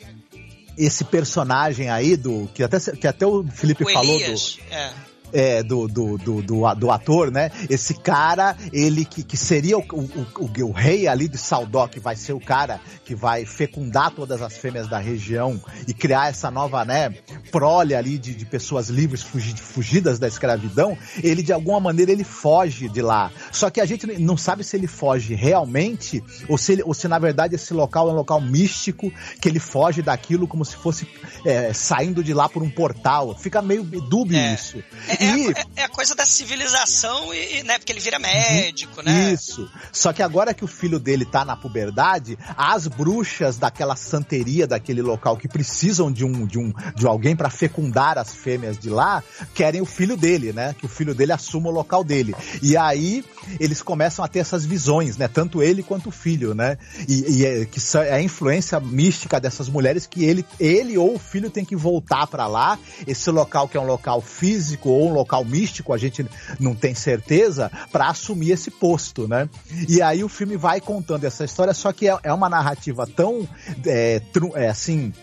esse 0.77 1.03
personagem 1.03 1.89
aí 1.89 2.15
do 2.15 2.47
que 2.53 2.63
até 2.63 2.79
que 2.79 3.07
até 3.07 3.25
o 3.25 3.43
Felipe 3.43 3.83
O 3.83 3.89
falou 3.91 4.17
do, 4.17 4.23
Elias, 4.23 4.59
é. 4.69 4.91
É, 5.33 5.61
do, 5.63 5.87
do, 5.87 6.17
do, 6.17 6.41
do, 6.41 6.75
do 6.75 6.91
ator, 6.91 7.31
né? 7.31 7.51
Esse 7.69 7.93
cara, 7.93 8.55
ele 8.71 9.05
que, 9.05 9.23
que 9.23 9.37
seria 9.37 9.77
o, 9.77 9.81
o, 9.81 10.43
o, 10.43 10.65
o 10.65 10.71
rei 10.71 11.07
ali 11.07 11.27
de 11.27 11.37
Saldó, 11.37 11.87
que 11.87 11.99
vai 11.99 12.15
ser 12.15 12.33
o 12.33 12.39
cara 12.39 12.79
que 13.05 13.15
vai 13.15 13.45
fecundar 13.45 14.11
todas 14.11 14.41
as 14.41 14.57
fêmeas 14.57 14.87
da 14.87 14.97
região 14.99 15.59
e 15.87 15.93
criar 15.93 16.29
essa 16.29 16.51
nova, 16.51 16.83
né, 16.85 17.09
prole 17.51 17.95
ali 17.95 18.17
de, 18.17 18.33
de 18.33 18.45
pessoas 18.45 18.89
livres, 18.89 19.21
fugi- 19.21 19.55
fugidas 19.55 20.19
da 20.19 20.27
escravidão, 20.27 20.97
ele 21.23 21.41
de 21.43 21.53
alguma 21.53 21.79
maneira 21.79 22.11
ele 22.11 22.23
foge 22.23 22.89
de 22.89 23.01
lá. 23.01 23.31
Só 23.51 23.69
que 23.69 23.79
a 23.81 23.85
gente 23.85 24.05
não 24.19 24.37
sabe 24.37 24.63
se 24.63 24.75
ele 24.75 24.87
foge 24.87 25.33
realmente 25.35 26.23
ou 26.47 26.57
se, 26.57 26.73
ele, 26.73 26.83
ou 26.83 26.93
se 26.93 27.07
na 27.07 27.19
verdade 27.19 27.55
esse 27.55 27.73
local 27.73 28.09
é 28.09 28.11
um 28.11 28.15
local 28.15 28.39
místico, 28.41 29.11
que 29.41 29.47
ele 29.49 29.59
foge 29.59 30.01
daquilo 30.01 30.47
como 30.47 30.63
se 30.65 30.75
fosse 30.75 31.07
é, 31.45 31.71
saindo 31.73 32.23
de 32.23 32.33
lá 32.33 32.47
por 32.49 32.61
um 32.63 32.69
portal. 32.69 33.35
Fica 33.37 33.61
meio 33.61 33.83
dúbio 33.83 34.37
É. 34.37 34.53
isso. 34.53 34.83
É, 35.16 35.16
E- 35.19 35.51
é, 35.51 35.81
é 35.81 35.83
a 35.83 35.89
coisa 35.89 36.15
da 36.15 36.25
civilização 36.25 37.33
e, 37.33 37.63
né, 37.63 37.77
porque 37.77 37.91
ele 37.91 37.99
vira 37.99 38.19
médico, 38.19 39.01
né? 39.01 39.33
Isso. 39.33 39.69
Só 39.91 40.13
que 40.13 40.21
agora 40.21 40.53
que 40.53 40.63
o 40.63 40.67
filho 40.67 40.99
dele 40.99 41.25
tá 41.25 41.43
na 41.45 41.55
puberdade, 41.55 42.37
as 42.55 42.87
bruxas 42.87 43.57
daquela 43.57 43.95
santeria 43.95 44.67
daquele 44.67 45.01
local 45.01 45.37
que 45.37 45.47
precisam 45.47 46.11
de 46.11 46.23
um 46.23 46.45
de 46.45 46.57
um 46.59 46.73
de 46.95 47.07
alguém 47.07 47.35
para 47.35 47.49
fecundar 47.49 48.17
as 48.17 48.33
fêmeas 48.33 48.77
de 48.77 48.89
lá, 48.89 49.23
querem 49.53 49.81
o 49.81 49.85
filho 49.85 50.15
dele, 50.17 50.53
né? 50.53 50.75
Que 50.77 50.85
o 50.85 50.89
filho 50.89 51.13
dele 51.13 51.31
assuma 51.31 51.69
o 51.69 51.71
local 51.71 52.03
dele. 52.03 52.35
E 52.61 52.75
aí 52.77 53.23
eles 53.59 53.81
começam 53.81 54.23
a 54.23 54.27
ter 54.27 54.39
essas 54.39 54.65
visões, 54.65 55.17
né? 55.17 55.27
Tanto 55.27 55.61
ele 55.63 55.83
quanto 55.83 56.09
o 56.09 56.11
filho, 56.11 56.53
né? 56.53 56.77
E, 57.07 57.39
e 57.39 57.45
é, 57.45 57.65
que 57.65 57.79
é 57.97 58.13
a 58.13 58.21
influência 58.21 58.79
mística 58.79 59.39
dessas 59.39 59.69
mulheres 59.69 60.05
que 60.05 60.23
ele 60.23 60.45
ele 60.59 60.97
ou 60.97 61.15
o 61.15 61.19
filho 61.19 61.49
tem 61.49 61.65
que 61.65 61.75
voltar 61.75 62.27
para 62.27 62.47
lá, 62.47 62.77
esse 63.05 63.29
local 63.29 63.67
que 63.67 63.77
é 63.77 63.79
um 63.79 63.85
local 63.85 64.21
físico 64.21 64.89
ou 64.89 65.06
um 65.07 65.13
local 65.13 65.43
místico, 65.45 65.93
a 65.93 65.97
gente 65.97 66.25
não 66.59 66.75
tem 66.75 66.93
certeza, 66.93 67.71
para 67.91 68.09
assumir 68.09 68.51
esse 68.51 68.69
posto, 68.71 69.27
né? 69.27 69.49
E 69.87 70.01
aí 70.01 70.23
o 70.23 70.29
filme 70.29 70.57
vai 70.57 70.79
contando 70.81 71.23
essa 71.23 71.45
história, 71.45 71.73
só 71.73 71.91
que 71.91 72.07
é, 72.09 72.17
é 72.23 72.33
uma 72.33 72.49
narrativa 72.49 73.07
tão, 73.07 73.47
é, 73.85 74.19
tru- 74.31 74.55
é, 74.55 74.67
assim, 74.69 75.13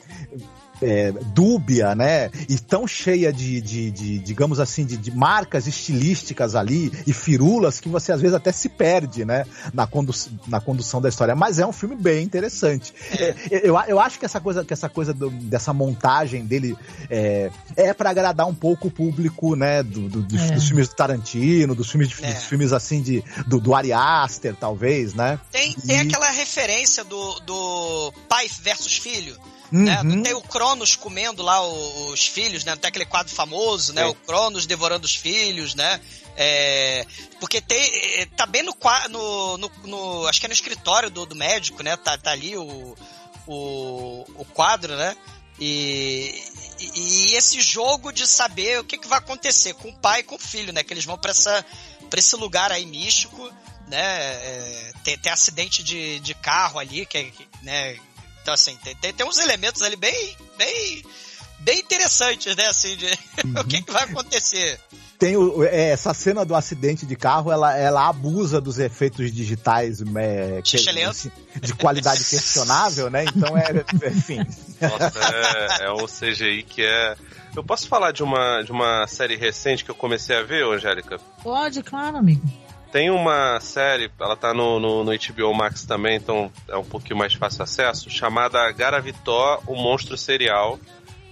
é, 0.82 1.12
dúbia, 1.12 1.94
né? 1.94 2.30
E 2.48 2.58
tão 2.58 2.86
cheia 2.86 3.32
de, 3.32 3.60
de, 3.60 3.90
de, 3.90 4.18
digamos 4.18 4.58
assim, 4.60 4.84
de, 4.84 4.96
de 4.96 5.10
marcas 5.10 5.66
estilísticas 5.66 6.54
ali 6.54 6.92
e 7.06 7.12
firulas 7.12 7.80
que 7.80 7.88
você 7.88 8.12
às 8.12 8.20
vezes 8.20 8.34
até 8.34 8.52
se 8.52 8.68
perde, 8.68 9.24
né? 9.24 9.44
Na, 9.72 9.86
condu 9.86 10.12
na 10.46 10.60
condução 10.60 11.00
da 11.00 11.08
história. 11.08 11.34
Mas 11.34 11.58
é 11.58 11.66
um 11.66 11.72
filme 11.72 11.94
bem 11.96 12.22
interessante. 12.24 12.92
É, 13.12 13.34
eu, 13.62 13.76
eu 13.88 14.00
acho 14.00 14.18
que 14.18 14.24
essa 14.24 14.40
coisa, 14.40 14.64
que 14.64 14.72
essa 14.72 14.88
coisa 14.88 15.12
do- 15.14 15.30
dessa 15.30 15.72
montagem 15.72 16.44
dele 16.44 16.76
é, 17.10 17.50
é 17.76 17.94
para 17.94 18.10
agradar 18.10 18.46
um 18.46 18.54
pouco 18.54 18.88
o 18.88 18.90
público, 18.90 19.54
né? 19.56 19.82
Do, 19.82 20.08
do- 20.08 20.22
dos, 20.22 20.40
É. 20.42 20.54
dos 20.54 20.66
filmes 20.68 20.88
do 20.88 20.94
Tarantino, 20.94 21.74
dos 21.74 21.90
filmes, 21.90 22.08
de, 22.08 22.24
É. 22.24 22.32
dos 22.32 22.44
filmes 22.44 22.72
assim 22.72 23.00
de, 23.02 23.22
do, 23.46 23.60
do 23.60 23.74
Ari 23.74 23.92
Aster, 23.92 24.54
talvez, 24.54 25.14
né? 25.14 25.38
Tem, 25.50 25.72
tem 25.72 25.96
E- 25.96 26.00
aquela 26.00 26.30
referência 26.30 27.04
do, 27.04 27.40
do 27.40 28.12
pai 28.28 28.46
versus 28.62 28.96
filho. 28.98 29.36
Né? 29.82 30.02
Não 30.04 30.22
tem 30.22 30.32
o 30.34 30.40
Cronos 30.40 30.94
comendo 30.94 31.42
lá 31.42 31.60
os 31.66 32.26
filhos, 32.26 32.64
né? 32.64 32.76
Tem 32.76 32.88
aquele 32.88 33.04
quadro 33.04 33.34
famoso, 33.34 33.92
né? 33.92 34.04
Sim. 34.04 34.10
O 34.10 34.14
Cronos 34.14 34.66
devorando 34.66 35.04
os 35.04 35.16
filhos, 35.16 35.74
né? 35.74 36.00
É, 36.36 37.04
porque 37.40 37.60
tem, 37.60 37.80
é, 38.20 38.26
tá 38.26 38.46
bem 38.46 38.62
no, 38.62 38.76
no, 39.10 39.58
no, 39.58 39.70
no- 39.84 40.26
Acho 40.28 40.38
que 40.38 40.46
é 40.46 40.48
no 40.48 40.54
escritório 40.54 41.10
do, 41.10 41.26
do 41.26 41.34
médico, 41.34 41.82
né? 41.82 41.96
Tá, 41.96 42.16
tá 42.16 42.30
ali 42.30 42.56
o, 42.56 42.96
o, 43.48 44.24
o 44.36 44.44
quadro, 44.44 44.94
né? 44.96 45.16
E, 45.58 46.40
e, 46.78 47.00
e 47.30 47.34
esse 47.34 47.60
jogo 47.60 48.12
de 48.12 48.26
saber 48.26 48.80
o 48.80 48.84
que, 48.84 48.98
que 48.98 49.08
vai 49.08 49.18
acontecer 49.18 49.74
com 49.74 49.88
o 49.88 49.96
pai 49.96 50.20
e 50.20 50.24
com 50.24 50.36
o 50.36 50.38
filho, 50.38 50.72
né? 50.72 50.82
Que 50.84 50.92
eles 50.92 51.04
vão 51.04 51.18
pra 51.18 51.32
esse 51.32 52.36
lugar 52.36 52.70
aí 52.70 52.86
místico, 52.86 53.52
né? 53.88 54.00
É, 54.00 54.92
tem, 55.02 55.18
tem 55.18 55.32
acidente 55.32 55.82
de, 55.82 56.20
de 56.20 56.34
carro 56.34 56.78
ali, 56.78 57.06
que, 57.06 57.18
é- 57.18 57.24
que, 57.24 57.48
né? 57.62 57.96
Então, 58.44 58.52
assim, 58.52 58.76
tem, 58.84 58.94
tem, 58.96 59.10
tem 59.10 59.26
uns 59.26 59.38
elementos 59.38 59.80
ali 59.80 59.96
bem, 59.96 60.36
bem, 60.58 61.02
bem 61.60 61.78
interessantes, 61.78 62.54
né? 62.54 62.66
Assim, 62.66 62.94
de 62.94 63.06
o 63.58 63.64
que, 63.64 63.80
que 63.80 63.90
vai 63.90 64.02
acontecer. 64.04 64.78
Tem 65.18 65.34
o- 65.34 65.64
é, 65.64 65.88
essa 65.88 66.12
cena 66.12 66.44
do 66.44 66.54
acidente 66.54 67.06
de 67.06 67.16
carro, 67.16 67.50
ela, 67.50 67.74
ela 67.74 68.06
abusa 68.06 68.60
dos 68.60 68.78
efeitos 68.78 69.32
digitais 69.32 70.02
é, 70.02 70.60
que- 70.62 70.76
assim, 71.08 71.30
de 71.62 71.72
qualidade 71.74 72.22
questionável, 72.22 73.08
né? 73.08 73.24
Então 73.24 73.56
é, 73.56 73.70
enfim. 74.10 74.40
Nossa, 74.78 75.78
é, 75.80 75.84
é 75.86 75.90
o 75.90 76.06
CGI 76.06 76.64
que 76.64 76.82
é. 76.84 77.16
Eu 77.56 77.64
posso 77.64 77.88
falar 77.88 78.12
de 78.12 78.22
uma, 78.22 78.60
de 78.60 78.72
uma 78.72 79.06
série 79.06 79.36
recente 79.36 79.86
que 79.86 79.90
eu 79.90 79.94
comecei 79.94 80.36
a 80.36 80.42
ver, 80.42 80.64
Angélica? 80.66 81.18
Pode, 81.42 81.82
claro, 81.82 82.18
amigo. 82.18 82.42
Tem 82.94 83.10
uma 83.10 83.58
série, 83.58 84.08
ela 84.20 84.36
tá 84.36 84.54
no, 84.54 84.78
no, 84.78 85.02
no 85.02 85.10
HBO 85.10 85.52
Max 85.52 85.84
também, 85.84 86.14
então 86.14 86.48
é 86.68 86.76
um 86.76 86.84
pouquinho 86.84 87.16
mais 87.18 87.34
fácil 87.34 87.64
acesso, 87.64 88.08
chamada 88.08 88.70
Garavitó, 88.70 89.60
o 89.66 89.74
Monstro 89.74 90.16
Serial, 90.16 90.78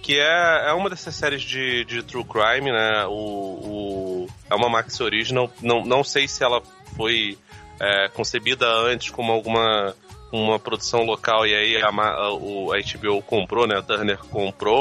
que 0.01 0.19
é, 0.19 0.65
é 0.67 0.73
uma 0.73 0.89
dessas 0.89 1.15
séries 1.15 1.41
de, 1.41 1.85
de 1.85 2.03
True 2.03 2.25
Crime, 2.25 2.69
né? 2.69 3.05
O, 3.05 3.13
o- 3.13 4.27
é 4.49 4.55
uma 4.55 4.67
Max 4.67 4.99
Original, 4.99 5.49
não, 5.61 5.85
não 5.85 6.03
sei 6.03 6.27
se 6.27 6.43
ela 6.43 6.61
foi 6.97 7.37
é, 7.79 8.09
concebida 8.09 8.67
antes 8.67 9.09
como 9.09 9.31
alguma 9.31 9.95
uma 10.33 10.59
produção 10.59 11.03
local 11.05 11.47
e 11.47 11.55
aí 11.55 11.77
a, 11.81 11.87
a- 11.87 12.27
a 12.27 12.97
HBO 12.99 13.21
comprou, 13.21 13.65
né? 13.65 13.77
A 13.77 13.81
Turner 13.81 14.17
comprou, 14.17 14.75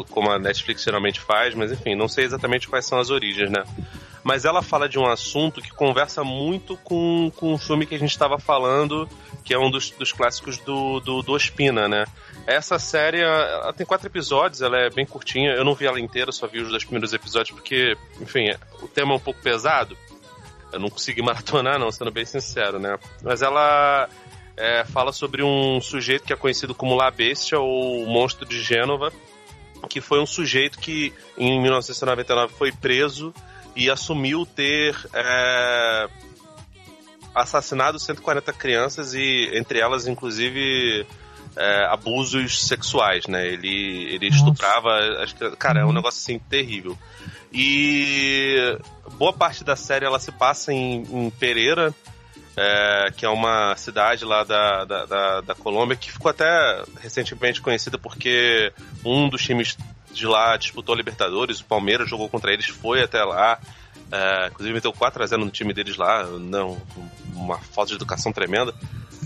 ou 0.00 0.04
como 0.06 0.32
a 0.32 0.38
Netflix 0.40 0.82
geralmente 0.82 1.20
faz, 1.20 1.54
mas 1.54 1.70
enfim, 1.70 1.94
não 1.94 2.08
sei 2.08 2.24
exatamente 2.24 2.66
quais 2.66 2.86
são 2.86 2.98
as 2.98 3.08
origens, 3.08 3.52
né? 3.52 3.62
Mas 4.22 4.44
ela 4.44 4.62
fala 4.62 4.88
de 4.88 4.98
um 4.98 5.06
assunto 5.06 5.60
que 5.60 5.70
conversa 5.70 6.24
muito 6.24 6.76
com, 6.78 7.30
com 7.36 7.54
o 7.54 7.58
filme 7.58 7.86
que 7.86 7.94
a 7.94 7.98
gente 7.98 8.10
estava 8.10 8.38
falando, 8.38 9.08
que 9.44 9.54
é 9.54 9.58
um 9.58 9.70
dos, 9.70 9.90
dos 9.90 10.12
clássicos 10.12 10.58
do, 10.58 11.00
do, 11.00 11.22
do 11.22 11.32
Ospina, 11.32 11.88
né? 11.88 12.04
Essa 12.46 12.78
série, 12.78 13.20
ela 13.20 13.72
tem 13.72 13.86
quatro 13.86 14.06
episódios, 14.06 14.62
ela 14.62 14.78
é 14.78 14.90
bem 14.90 15.06
curtinha. 15.06 15.52
Eu 15.52 15.64
não 15.64 15.74
vi 15.74 15.86
ela 15.86 16.00
inteira, 16.00 16.32
só 16.32 16.46
vi 16.46 16.60
os 16.60 16.70
dois 16.70 16.84
primeiros 16.84 17.12
episódios, 17.12 17.50
porque, 17.54 17.96
enfim, 18.20 18.50
o 18.82 18.88
tema 18.88 19.12
é 19.12 19.16
um 19.16 19.20
pouco 19.20 19.40
pesado. 19.40 19.96
Eu 20.72 20.80
não 20.80 20.88
consegui 20.88 21.22
maratonar, 21.22 21.78
não, 21.78 21.90
sendo 21.90 22.10
bem 22.10 22.24
sincero, 22.24 22.78
né? 22.78 22.98
Mas 23.22 23.42
ela 23.42 24.08
é, 24.56 24.84
fala 24.84 25.12
sobre 25.12 25.42
um 25.42 25.80
sujeito 25.80 26.24
que 26.24 26.32
é 26.32 26.36
conhecido 26.36 26.74
como 26.74 26.96
La 26.96 27.10
Bestia, 27.10 27.60
ou 27.60 28.06
Monstro 28.06 28.46
de 28.46 28.60
Gênova, 28.60 29.12
que 29.88 30.00
foi 30.00 30.20
um 30.20 30.26
sujeito 30.26 30.78
que, 30.78 31.12
em 31.36 31.60
1999, 31.60 32.52
foi 32.54 32.72
preso 32.72 33.32
e 33.74 33.90
assumiu 33.90 34.44
ter 34.46 34.96
é, 35.12 36.08
assassinado 37.34 37.98
140 37.98 38.52
crianças 38.52 39.14
e, 39.14 39.50
entre 39.52 39.78
elas, 39.78 40.06
inclusive, 40.06 41.06
é, 41.56 41.86
abusos 41.86 42.66
sexuais, 42.66 43.26
né? 43.26 43.46
Ele, 43.46 44.14
ele 44.14 44.30
Nossa. 44.30 44.38
estuprava 44.38 45.22
as 45.22 45.32
crianças. 45.32 45.58
Cara, 45.58 45.80
é 45.80 45.84
um 45.84 45.92
negócio, 45.92 46.20
assim, 46.20 46.38
terrível. 46.38 46.98
E 47.52 48.78
boa 49.14 49.32
parte 49.32 49.64
da 49.64 49.76
série, 49.76 50.04
ela 50.04 50.20
se 50.20 50.30
passa 50.32 50.72
em, 50.72 51.02
em 51.02 51.30
Pereira, 51.30 51.94
é, 52.56 53.12
que 53.16 53.24
é 53.24 53.28
uma 53.28 53.76
cidade 53.76 54.24
lá 54.24 54.44
da, 54.44 54.84
da, 54.84 55.04
da, 55.06 55.40
da 55.40 55.54
Colômbia, 55.54 55.96
que 55.96 56.12
ficou 56.12 56.30
até 56.30 56.82
recentemente 57.00 57.60
conhecida 57.60 57.98
porque 57.98 58.72
um 59.04 59.28
dos 59.28 59.42
times 59.42 59.76
de 60.18 60.26
lá 60.26 60.56
disputou 60.56 60.94
a 60.94 60.98
Libertadores, 60.98 61.60
o 61.60 61.64
Palmeiras 61.64 62.08
jogou 62.08 62.28
contra 62.28 62.52
eles, 62.52 62.66
foi 62.66 63.02
até 63.02 63.22
lá. 63.22 63.58
É, 64.10 64.46
inclusive 64.46 64.74
meteu 64.74 64.92
4x0 64.92 65.36
no 65.36 65.50
time 65.50 65.74
deles 65.74 65.96
lá, 65.96 66.24
não, 66.24 66.80
uma 67.34 67.58
falta 67.58 67.90
de 67.90 67.96
educação 67.96 68.32
tremenda 68.32 68.74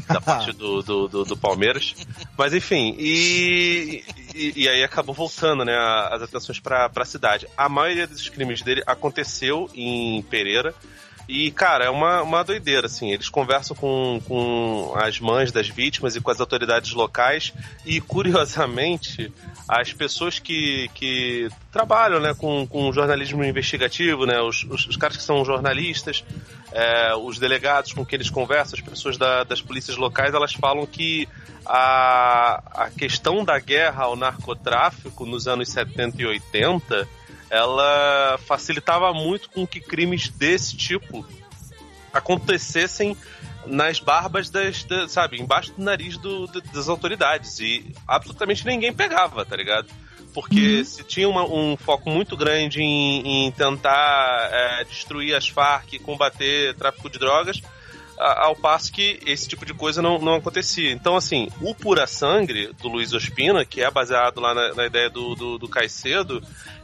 da 0.09 0.19
parte 0.21 0.53
do, 0.53 0.83
do, 0.83 1.09
do, 1.09 1.25
do 1.25 1.37
Palmeiras. 1.37 1.95
Mas 2.37 2.53
enfim, 2.53 2.95
e, 2.99 4.05
e, 4.35 4.63
e 4.63 4.69
aí 4.69 4.83
acabou 4.83 5.15
voltando 5.15 5.65
né, 5.65 5.77
as 6.11 6.23
atenções 6.23 6.59
para 6.59 6.91
a 6.95 7.05
cidade. 7.05 7.47
A 7.57 7.69
maioria 7.69 8.07
desses 8.07 8.29
crimes 8.29 8.63
dele 8.63 8.83
aconteceu 8.87 9.71
em 9.75 10.23
Pereira. 10.23 10.75
E, 11.29 11.51
cara, 11.53 11.85
é 11.85 11.91
uma, 11.91 12.23
uma 12.23 12.43
doideira, 12.43 12.87
assim. 12.87 13.13
Eles 13.13 13.29
conversam 13.29 13.77
com, 13.77 14.21
com 14.27 14.93
as 14.97 15.21
mães 15.21 15.53
das 15.53 15.69
vítimas 15.69 16.17
e 16.17 16.21
com 16.21 16.31
as 16.31 16.41
autoridades 16.41 16.93
locais. 16.93 17.53
E, 17.87 18.01
curiosamente, 18.01 19.33
as 19.69 19.93
pessoas 19.93 20.39
que, 20.39 20.89
que 20.95 21.49
trabalham 21.71 22.21
né, 22.21 22.35
com, 22.35 22.67
com 22.67 22.93
jornalismo 22.93 23.45
investigativo, 23.45 24.27
né, 24.27 24.41
os, 24.41 24.65
os, 24.65 24.87
os 24.87 24.97
caras 24.97 25.17
que 25.17 25.23
são 25.23 25.45
jornalistas, 25.45 26.25
é, 26.73 27.15
os 27.15 27.39
delegados 27.39 27.93
com 27.93 28.05
quem 28.05 28.17
eles 28.17 28.31
conversam, 28.31 28.79
as 28.79 28.85
pessoas 28.85 29.17
da- 29.17 29.45
das 29.45 29.61
polícias 29.63 29.97
locais, 29.97 30.35
elas 30.35 30.53
falam 30.53 30.85
que 30.87 31.29
a, 31.65 32.63
a 32.73 32.91
questão 32.91 33.45
da 33.45 33.59
guerra 33.59 34.05
ao 34.05 34.17
narcotráfico 34.17 35.25
nos 35.25 35.47
anos 35.47 35.69
70 35.71 36.21
e 36.21 36.27
80 36.27 37.09
ela 37.53 38.39
facilitava 38.47 39.13
muito 39.13 39.51
com 39.51 39.67
que 39.67 39.79
crimes 39.79 40.31
desse 40.31 40.75
tipo 40.75 41.23
acontecessem 42.11 43.15
nas 43.67 44.01
barbas 44.01 44.49
das, 44.51 44.83
da- 44.85 45.07
sabe, 45.07 45.41
embaixo 45.41 45.73
do 45.75 45.83
nariz 45.85 46.17
do- 46.17 46.47
do- 46.47 46.61
das 46.63 46.89
autoridades 46.89 47.61
e 47.61 47.95
absolutamente 48.09 48.67
ninguém 48.67 48.93
pegava, 48.93 49.45
tá 49.45 49.55
ligado? 49.55 49.87
Porque 50.35 50.83
se 50.83 51.05
tinha 51.05 51.29
uma- 51.29 51.45
um 51.45 51.77
foco 51.77 52.09
muito 52.09 52.37
grande 52.39 52.81
em, 52.81 53.47
em 53.47 53.53
tentar 53.53 54.49
é, 54.51 54.85
destruir 54.85 55.35
as 55.35 55.47
Farc, 55.47 55.99
combater 55.99 56.75
tráfico 56.75 57.11
de 57.11 57.19
drogas, 57.19 57.61
ao 58.19 58.55
passo 58.55 58.93
que 58.93 59.19
esse 59.27 59.49
tipo 59.49 59.65
de 59.65 59.75
coisa 59.75 60.01
não, 60.01 60.19
não 60.19 60.37
acontecia. 60.37 60.93
Então, 60.93 61.17
assim, 61.17 61.49
o 61.61 61.75
Pura 61.75 62.07
Sangue, 62.07 62.71
do 62.81 62.89
Luiz 62.89 63.13
Ospina, 63.13 63.65
que 63.65 63.81
é 63.81 63.91
baseado 63.91 64.41
lá 64.41 64.55
na, 64.55 64.75
na 64.75 64.87
ideia 64.87 65.11
do, 65.11 65.35
do, 65.35 65.59
do 65.59 65.69
Caicedo, 65.69 66.43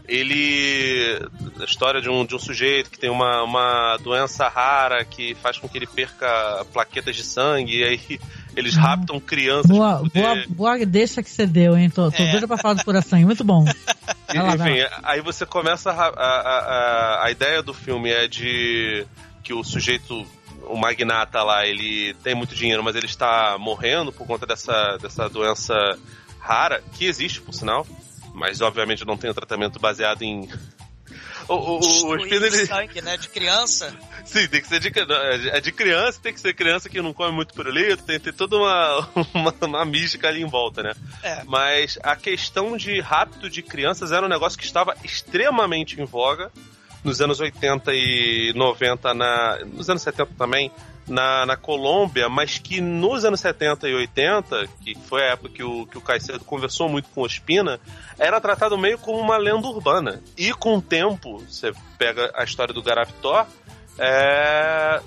ele. 0.08 1.20
A 1.60 1.64
história 1.64 2.00
de 2.00 2.08
um, 2.08 2.24
de 2.24 2.34
um 2.34 2.38
sujeito 2.38 2.90
que 2.90 2.98
tem 2.98 3.10
uma, 3.10 3.42
uma 3.42 3.96
doença 3.98 4.48
rara 4.48 5.04
que 5.04 5.34
faz 5.34 5.58
com 5.58 5.68
que 5.68 5.76
ele 5.76 5.86
perca 5.86 6.64
plaquetas 6.72 7.14
de 7.14 7.22
sangue, 7.22 7.78
e 7.78 7.84
aí 7.84 8.20
eles 8.56 8.74
raptam 8.74 9.20
crianças. 9.20 9.70
Boa, 9.70 10.02
boa, 10.12 10.44
boa 10.48 10.86
deixa 10.86 11.22
que 11.22 11.30
você 11.30 11.46
deu, 11.46 11.76
hein? 11.76 11.90
Tô, 11.90 12.10
tô 12.10 12.24
doida 12.24 12.48
pra 12.48 12.56
falar 12.56 12.74
do 12.74 12.84
Pura 12.84 13.02
Sangue. 13.02 13.26
Muito 13.26 13.44
bom. 13.44 13.64
Vai 14.26 14.42
lá, 14.42 14.54
Enfim, 14.54 14.80
lá. 14.80 15.00
aí 15.04 15.20
você 15.20 15.44
começa 15.44 15.90
a, 15.90 16.06
a, 16.06 17.20
a, 17.20 17.26
a 17.26 17.30
ideia 17.30 17.62
do 17.62 17.74
filme 17.74 18.10
é 18.10 18.26
de 18.26 19.06
que 19.42 19.52
o 19.52 19.62
sujeito, 19.62 20.26
o 20.68 20.76
magnata 20.76 21.42
lá, 21.42 21.66
ele 21.66 22.14
tem 22.22 22.34
muito 22.34 22.54
dinheiro, 22.54 22.82
mas 22.82 22.96
ele 22.96 23.06
está 23.06 23.56
morrendo 23.58 24.12
por 24.12 24.26
conta 24.26 24.46
dessa, 24.46 24.96
dessa 24.98 25.28
doença 25.28 25.74
rara, 26.38 26.82
que 26.96 27.04
existe, 27.04 27.40
por 27.40 27.52
sinal, 27.52 27.86
mas 28.32 28.60
obviamente 28.60 29.04
não 29.04 29.16
tem 29.16 29.30
um 29.30 29.34
tratamento 29.34 29.78
baseado 29.78 30.22
em. 30.22 30.48
O, 31.48 31.54
o, 31.54 31.56
o, 31.56 31.76
o 31.76 31.80
Destruir 31.80 32.26
Spino, 32.26 32.44
ele. 32.44 32.66
sangue, 32.66 33.00
né? 33.00 33.16
De 33.16 33.26
criança. 33.30 33.96
Sim, 34.26 34.46
tem 34.48 34.60
que 34.60 34.68
ser 34.68 34.80
de, 34.80 34.92
não, 35.06 35.16
é 35.16 35.60
de 35.62 35.72
criança, 35.72 36.20
tem 36.22 36.34
que 36.34 36.40
ser 36.40 36.52
criança 36.52 36.90
que 36.90 37.00
não 37.00 37.14
come 37.14 37.32
muito 37.32 37.54
pirulito, 37.54 38.02
tem 38.02 38.18
que 38.18 38.24
ter 38.24 38.34
toda 38.34 38.56
uma, 38.56 39.08
uma, 39.32 39.54
uma 39.62 39.84
mística 39.86 40.28
ali 40.28 40.42
em 40.42 40.46
volta, 40.46 40.82
né? 40.82 40.92
É. 41.22 41.42
Mas 41.44 41.98
a 42.02 42.14
questão 42.14 42.76
de 42.76 43.00
rapto 43.00 43.48
de 43.48 43.62
crianças 43.62 44.12
era 44.12 44.26
um 44.26 44.28
negócio 44.28 44.58
que 44.58 44.64
estava 44.66 44.94
extremamente 45.02 45.98
em 45.98 46.04
voga 46.04 46.52
nos 47.08 47.22
anos 47.22 47.40
80 47.40 47.94
e 47.94 48.52
90, 48.54 49.14
na, 49.14 49.58
nos 49.64 49.88
anos 49.88 50.02
70 50.02 50.34
também, 50.36 50.70
na, 51.06 51.46
na 51.46 51.56
Colômbia, 51.56 52.28
mas 52.28 52.58
que 52.58 52.82
nos 52.82 53.24
anos 53.24 53.40
70 53.40 53.88
e 53.88 53.94
80, 53.94 54.68
que 54.82 54.94
foi 55.06 55.22
a 55.22 55.32
época 55.32 55.48
que 55.48 55.62
o, 55.62 55.86
que 55.86 55.96
o 55.96 56.02
Caicedo 56.02 56.44
conversou 56.44 56.86
muito 56.86 57.08
com 57.08 57.22
Ospina, 57.22 57.80
era 58.18 58.40
tratado 58.40 58.76
meio 58.76 58.98
como 58.98 59.18
uma 59.18 59.38
lenda 59.38 59.66
urbana. 59.66 60.22
E 60.36 60.52
com 60.52 60.76
o 60.76 60.82
tempo, 60.82 61.38
você 61.38 61.72
pega 61.96 62.30
a 62.34 62.44
história 62.44 62.74
do 62.74 62.82
Garavitó, 62.82 63.46
é, 63.98 65.00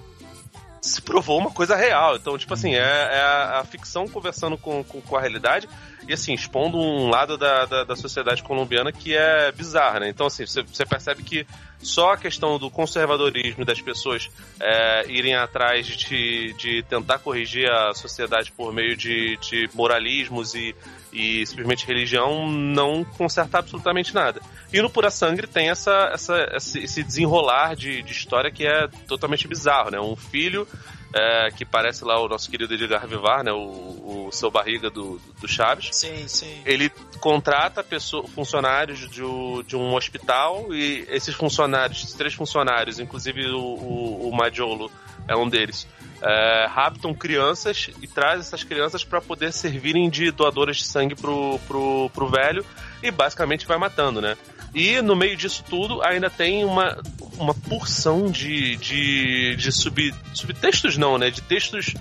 se 0.81 1.03
provou 1.03 1.37
uma 1.37 1.51
coisa 1.51 1.75
real. 1.75 2.15
Então, 2.15 2.35
tipo 2.35 2.53
assim, 2.55 2.73
é, 2.73 2.79
é 2.79 3.21
a, 3.21 3.59
a 3.59 3.63
ficção 3.63 4.07
conversando 4.07 4.57
com, 4.57 4.83
com, 4.83 4.99
com 5.01 5.15
a 5.15 5.21
realidade. 5.21 5.69
Assim, 6.13 6.33
expondo 6.33 6.77
um 6.77 7.09
lado 7.09 7.37
da, 7.37 7.65
da, 7.65 7.83
da 7.83 7.95
sociedade 7.95 8.43
colombiana 8.43 8.91
que 8.91 9.15
é 9.15 9.51
bizarra, 9.51 10.01
né? 10.01 10.09
Então, 10.09 10.27
assim, 10.27 10.45
você, 10.45 10.61
você 10.61 10.85
percebe 10.85 11.23
que 11.23 11.45
só 11.81 12.11
a 12.11 12.17
questão 12.17 12.59
do 12.59 12.69
conservadorismo 12.69 13.65
das 13.65 13.81
pessoas 13.81 14.29
é, 14.59 15.05
irem 15.09 15.35
atrás 15.35 15.87
de, 15.87 16.53
de 16.53 16.83
tentar 16.83 17.19
corrigir 17.19 17.69
a 17.69 17.93
sociedade 17.93 18.51
por 18.51 18.71
meio 18.71 18.95
de, 18.95 19.37
de 19.37 19.69
moralismos 19.73 20.53
e, 20.53 20.75
e 21.11 21.45
simplesmente 21.45 21.85
religião 21.85 22.47
não 22.47 23.03
conserta 23.03 23.59
absolutamente 23.59 24.13
nada. 24.13 24.41
E 24.71 24.81
no 24.81 24.89
Pura 24.89 25.09
Sangue 25.09 25.47
tem 25.47 25.69
essa, 25.69 26.11
essa, 26.13 26.35
esse 26.55 27.03
desenrolar 27.03 27.75
de, 27.75 28.01
de 28.01 28.11
história 28.11 28.51
que 28.51 28.65
é 28.65 28.87
totalmente 29.07 29.47
bizarro, 29.47 29.91
né? 29.91 29.99
Um 29.99 30.15
filho 30.15 30.67
é, 31.13 31.49
que 31.51 31.65
parece 31.65 32.05
lá 32.05 32.19
o 32.19 32.27
nosso 32.27 32.49
querido 32.49 32.73
Edgar 32.73 33.05
Vivar, 33.07 33.43
né? 33.43 33.51
O, 33.51 34.27
o 34.27 34.31
seu 34.31 34.49
barriga 34.49 34.89
do, 34.89 35.19
do 35.39 35.47
Chaves. 35.47 35.89
Sim, 35.91 36.27
sim. 36.27 36.61
Ele 36.65 36.89
contrata 37.19 37.83
pessoa, 37.83 38.27
funcionários 38.27 38.99
de, 38.99 39.21
de 39.65 39.75
um 39.75 39.93
hospital 39.93 40.73
e 40.73 41.05
esses 41.09 41.35
funcionários, 41.35 41.99
esses 41.99 42.13
três 42.13 42.33
funcionários, 42.33 42.99
inclusive 42.99 43.45
o, 43.51 43.59
o, 43.59 44.29
o 44.29 44.35
Majolo 44.35 44.91
é 45.27 45.35
um 45.35 45.47
deles, 45.47 45.87
é, 46.21 46.65
raptam 46.67 47.13
crianças 47.13 47.89
e 48.01 48.07
traz 48.07 48.39
essas 48.41 48.63
crianças 48.63 49.03
para 49.03 49.21
poder 49.21 49.51
servirem 49.51 50.09
de 50.09 50.31
doadoras 50.31 50.77
de 50.77 50.83
sangue 50.85 51.15
pro, 51.15 51.59
pro, 51.67 52.09
pro 52.13 52.27
velho 52.27 52.65
e 53.03 53.11
basicamente 53.11 53.65
vai 53.65 53.77
matando, 53.77 54.21
né? 54.21 54.37
E 54.73 55.01
no 55.01 55.15
meio 55.15 55.35
disso 55.35 55.63
tudo 55.69 56.01
ainda 56.01 56.29
tem 56.29 56.63
uma, 56.63 56.97
uma 57.37 57.53
porção 57.53 58.31
de, 58.31 58.77
de, 58.77 59.55
de 59.57 59.71
sub, 59.71 60.13
subtextos, 60.33 60.97
não, 60.97 61.17
né? 61.17 61.29
De 61.29 61.41
textos 61.41 61.93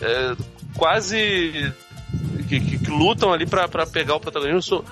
é, 0.00 0.36
quase 0.76 1.72
que, 2.48 2.60
que, 2.60 2.78
que, 2.78 2.90
lutam 2.90 3.32
ali 3.32 3.46
para 3.46 3.86
pegar 3.86 4.16
o 4.16 4.20
protagonismo. 4.20 4.84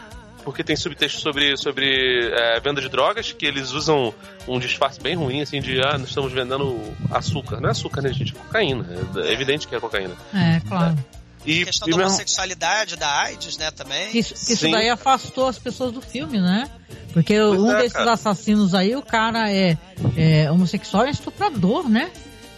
Porque 0.45 0.63
tem 0.63 0.77
subtextos 0.77 1.23
sobre, 1.23 1.57
sobre 1.57 2.31
é, 2.33 2.61
venda 2.61 2.81
de 2.81 2.89
drogas, 2.89 3.33
que 3.33 3.45
eles 3.45 3.73
usam 3.73 4.15
um 4.47 4.61
disfarce 4.61 5.01
bem 5.01 5.17
ruim, 5.17 5.43
assim, 5.43 5.61
de 5.61 5.81
ah, 5.81 5.99
nós 5.99 6.09
estamos 6.09 6.33
vendendo 6.33 6.81
açúcar. 7.11 7.61
Não 7.61 7.69
é 7.69 7.73
açúcar, 7.73 8.01
né, 8.01 8.13
gente? 8.13 8.33
É 8.33 8.39
cocaína. 8.39 8.87
É 9.17 9.33
evidente 9.33 9.67
que 9.67 9.75
é 9.75 9.81
cocaína. 9.81 10.15
É, 10.33 10.61
claro. 10.61 10.97
É. 11.13 11.26
E, 11.47 11.63
a 11.63 11.67
questão 11.67 11.89
e 11.89 11.91
da 11.93 11.97
mesmo... 11.97 12.11
homossexualidade, 12.11 12.97
da 12.97 13.21
AIDS, 13.21 13.57
né, 13.57 13.71
também. 13.71 14.17
Isso, 14.17 14.35
isso 14.35 14.71
daí 14.71 14.89
afastou 14.89 15.47
as 15.47 15.59
pessoas 15.59 15.93
do 15.93 16.01
filme, 16.01 16.41
né? 16.41 16.69
Porque 17.13 17.39
pois 17.39 17.61
um 17.61 17.71
é, 17.71 17.77
desses 17.77 17.93
cara. 17.93 18.13
assassinos 18.13 18.75
aí, 18.75 18.95
o 18.97 19.03
cara 19.03 19.51
é, 19.51 19.79
é 20.17 20.51
homossexual 20.51 21.07
e 21.07 21.11
estuprador, 21.11 21.89
né? 21.89 22.11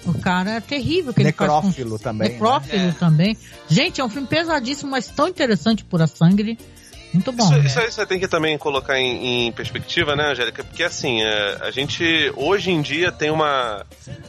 O 0.05 0.19
cara 0.19 0.53
é 0.53 0.61
terrível. 0.61 1.13
Que 1.13 1.23
Necrófilo 1.23 1.99
com... 1.99 2.03
também. 2.03 2.31
Necrófilo 2.31 2.87
né? 2.87 2.97
também. 2.99 3.39
Gente, 3.69 4.01
é 4.01 4.05
um 4.05 4.09
filme 4.09 4.27
pesadíssimo, 4.27 4.91
mas 4.91 5.07
tão 5.09 5.29
interessante 5.29 5.85
por 5.85 6.01
a 6.01 6.07
sangue. 6.07 6.59
Muito 7.13 7.33
bom. 7.33 7.45
Isso, 7.45 7.53
né? 7.53 7.67
isso 7.67 7.81
aí 7.81 7.91
você 7.91 8.07
tem 8.07 8.19
que 8.19 8.29
também 8.29 8.59
colocar 8.59 8.99
em, 8.99 9.47
em 9.47 9.53
perspectiva, 9.53 10.15
né, 10.15 10.33
Angélica? 10.33 10.63
Porque 10.63 10.83
assim, 10.83 11.23
é, 11.23 11.59
a 11.61 11.71
gente 11.71 12.33
hoje 12.37 12.71
em 12.71 12.83
dia 12.83 13.11
tem 13.11 13.31
uma. 13.31 13.85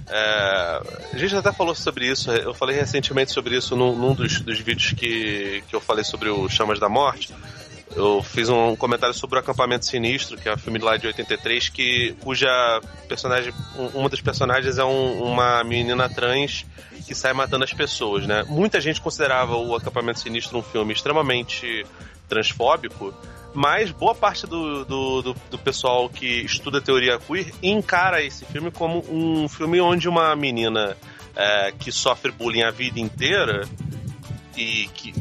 É, 0.08 0.82
a 1.14 1.18
gente 1.18 1.36
até 1.36 1.52
falou 1.52 1.76
sobre 1.76 2.08
isso, 2.08 2.32
eu 2.32 2.54
falei 2.54 2.76
recentemente 2.76 3.32
sobre 3.32 3.58
isso 3.58 3.76
num, 3.76 3.96
num 3.96 4.14
dos, 4.14 4.40
dos 4.42 4.60
vídeos 4.60 4.94
que, 4.94 5.64
que 5.68 5.76
eu 5.76 5.82
falei 5.82 6.04
sobre 6.04 6.30
o 6.30 6.48
Chamas 6.50 6.80
da 6.80 6.90
Morte. 6.90 7.34
Eu 7.96 8.22
fiz 8.22 8.50
um 8.50 8.76
comentário 8.76 9.16
sobre 9.16 9.38
o 9.38 9.40
Acampamento 9.40 9.86
Sinistro, 9.86 10.38
que 10.38 10.48
é 10.48 10.54
um 10.54 10.58
filme 10.58 10.78
lá 10.78 10.96
de 10.96 11.08
83, 11.08 11.70
que, 11.70 12.16
cuja 12.22 12.48
personagem, 13.08 13.52
uma 13.96 14.08
das 14.08 14.22
personagens 14.22 14.78
é 14.78 14.86
um, 14.86 15.24
uma 15.24 15.64
menina 15.64 16.08
trans 16.08 16.66
que 17.08 17.16
sai 17.16 17.34
matando 17.34 17.64
as 17.64 17.74
pessoas, 17.74 18.28
né? 18.28 18.46
Muita 18.48 18.80
gente 18.80 19.02
considerava 19.02 19.56
o 19.56 19.76
Acampamento 19.76 20.20
Sinistro 20.20 20.60
um 20.60 20.62
filme 20.62 20.94
extremamente 20.94 21.84
transfóbico, 22.30 23.14
mas 23.54 23.92
boa 23.92 24.14
parte 24.14 24.46
do, 24.46 24.86
do, 24.86 25.22
do, 25.22 25.36
do, 25.50 25.58
pessoal 25.58 26.08
que 26.08 26.46
estuda 26.46 26.80
teoria 26.80 27.18
queer 27.18 27.52
encara 27.62 28.22
esse 28.22 28.46
filme 28.46 28.70
como 28.70 29.04
um 29.10 29.50
filme 29.50 29.82
onde 29.82 30.08
uma 30.08 30.36
menina 30.36 30.96
é, 31.36 31.72
que 31.72 31.92
sofre 31.92 32.32
bullying 32.32 32.62
a 32.62 32.72
vida 32.72 33.00
inteira 33.00 33.68
e 34.56 34.88
que 34.94 35.14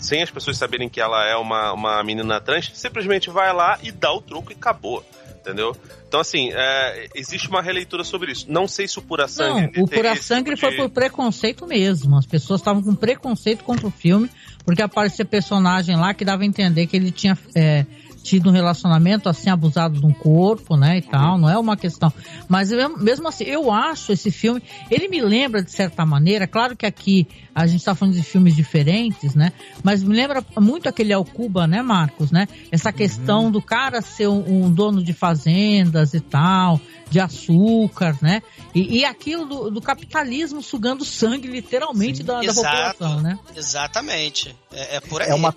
sem 0.00 0.22
as 0.22 0.30
pessoas 0.30 0.56
saberem 0.56 0.88
que 0.88 1.00
ela 1.00 1.24
é 1.26 1.36
uma, 1.36 1.72
uma 1.72 2.02
menina 2.02 2.40
trans, 2.40 2.70
simplesmente 2.74 3.30
vai 3.30 3.52
lá 3.52 3.78
e 3.82 3.92
dá 3.92 4.12
o 4.12 4.20
troco 4.20 4.52
e 4.52 4.54
acabou. 4.54 5.04
Entendeu? 5.44 5.76
Então, 6.08 6.20
assim, 6.20 6.50
é, 6.54 7.06
existe 7.14 7.50
uma 7.50 7.60
releitura 7.60 8.02
sobre 8.02 8.32
isso. 8.32 8.46
Não 8.48 8.66
sei 8.66 8.88
se 8.88 8.98
o 8.98 9.02
Pura 9.02 9.28
Sangue. 9.28 9.76
Não, 9.76 9.84
o 9.84 9.86
Pura 9.86 10.16
Sangue 10.16 10.54
tipo 10.54 10.60
foi 10.62 10.74
por 10.74 10.88
preconceito 10.88 11.66
mesmo. 11.66 12.16
As 12.16 12.24
pessoas 12.24 12.60
estavam 12.60 12.82
com 12.82 12.94
preconceito 12.94 13.62
contra 13.62 13.86
o 13.86 13.90
filme, 13.90 14.30
porque 14.64 14.80
aparecia 14.80 15.22
personagem 15.22 15.96
lá 15.96 16.14
que 16.14 16.24
dava 16.24 16.44
a 16.44 16.46
entender 16.46 16.86
que 16.86 16.96
ele 16.96 17.10
tinha. 17.10 17.36
É, 17.54 17.84
tido 18.24 18.48
um 18.48 18.52
relacionamento 18.52 19.28
assim 19.28 19.50
abusado 19.50 20.00
de 20.00 20.06
um 20.06 20.12
corpo, 20.12 20.76
né, 20.76 20.96
e 20.96 21.02
tal, 21.02 21.36
não 21.36 21.48
é 21.48 21.58
uma 21.58 21.76
questão. 21.76 22.10
Mas 22.48 22.72
eu, 22.72 22.96
mesmo 22.96 23.28
assim, 23.28 23.44
eu 23.44 23.70
acho 23.70 24.12
esse 24.12 24.30
filme, 24.30 24.62
ele 24.90 25.08
me 25.08 25.20
lembra 25.20 25.62
de 25.62 25.70
certa 25.70 26.06
maneira, 26.06 26.46
claro 26.46 26.74
que 26.74 26.86
aqui 26.86 27.28
a 27.54 27.66
gente 27.66 27.80
está 27.80 27.94
falando 27.94 28.14
de 28.14 28.22
filmes 28.22 28.56
diferentes, 28.56 29.34
né, 29.34 29.52
mas 29.82 30.02
me 30.02 30.16
lembra 30.16 30.42
muito 30.58 30.88
aquele 30.88 31.12
Alcuba, 31.12 31.66
né, 31.66 31.82
Marcos, 31.82 32.30
né, 32.30 32.48
essa 32.72 32.90
questão 32.90 33.44
uhum. 33.44 33.50
do 33.50 33.60
cara 33.60 34.00
ser 34.00 34.26
um, 34.26 34.64
um, 34.64 34.72
dono 34.72 35.04
de 35.04 35.12
fazendas 35.12 36.14
e 36.14 36.20
tal, 36.20 36.80
de 37.10 37.20
açúcar, 37.20 38.16
né, 38.22 38.42
e, 38.74 39.00
e 39.00 39.04
aquilo 39.04 39.44
do, 39.44 39.70
do, 39.70 39.82
capitalismo 39.82 40.62
sugando 40.62 41.04
sangue 41.04 41.46
literalmente 41.46 42.22
da, 42.22 42.40
da, 42.40 42.54
população, 42.54 43.20
né. 43.20 43.38
Exatamente, 43.54 44.56
é, 44.72 44.96
é 44.96 45.00
por 45.00 45.20
aí. 45.20 45.28
É 45.28 45.34
uma 45.34 45.54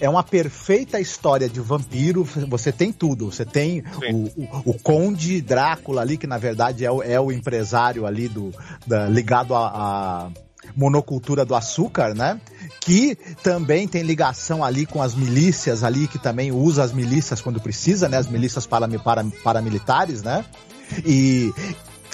é 0.00 0.08
uma 0.08 0.22
perfeita 0.22 1.00
história 1.00 1.48
de 1.48 1.60
vampiro. 1.60 2.24
Você 2.48 2.72
tem 2.72 2.92
tudo. 2.92 3.30
Você 3.30 3.44
tem 3.44 3.82
o, 4.12 4.42
o, 4.42 4.70
o, 4.70 4.74
Conde 4.82 5.40
Drácula 5.40 6.02
ali, 6.02 6.16
que 6.16 6.26
na 6.26 6.38
verdade 6.38 6.84
é 6.84 6.90
o, 6.90 7.02
é 7.02 7.20
o 7.20 7.32
empresário 7.32 8.06
ali 8.06 8.28
do, 8.28 8.52
da, 8.86 9.08
ligado 9.08 9.54
à 9.54 10.30
monocultura 10.74 11.44
do 11.44 11.54
açúcar, 11.54 12.14
né? 12.14 12.40
Que 12.80 13.16
também 13.42 13.86
tem 13.86 14.02
ligação 14.02 14.64
ali 14.64 14.86
com 14.86 15.02
as 15.02 15.14
milícias 15.14 15.84
ali, 15.84 16.08
que 16.08 16.18
também 16.18 16.52
usa 16.52 16.82
as 16.82 16.92
milícias 16.92 17.40
quando 17.40 17.60
precisa, 17.60 18.08
né? 18.08 18.18
As 18.18 18.26
milícias 18.26 18.66
para, 18.66 18.88
para, 18.98 19.24
paramilitares, 19.42 20.22
né? 20.22 20.44
E, 21.04 21.52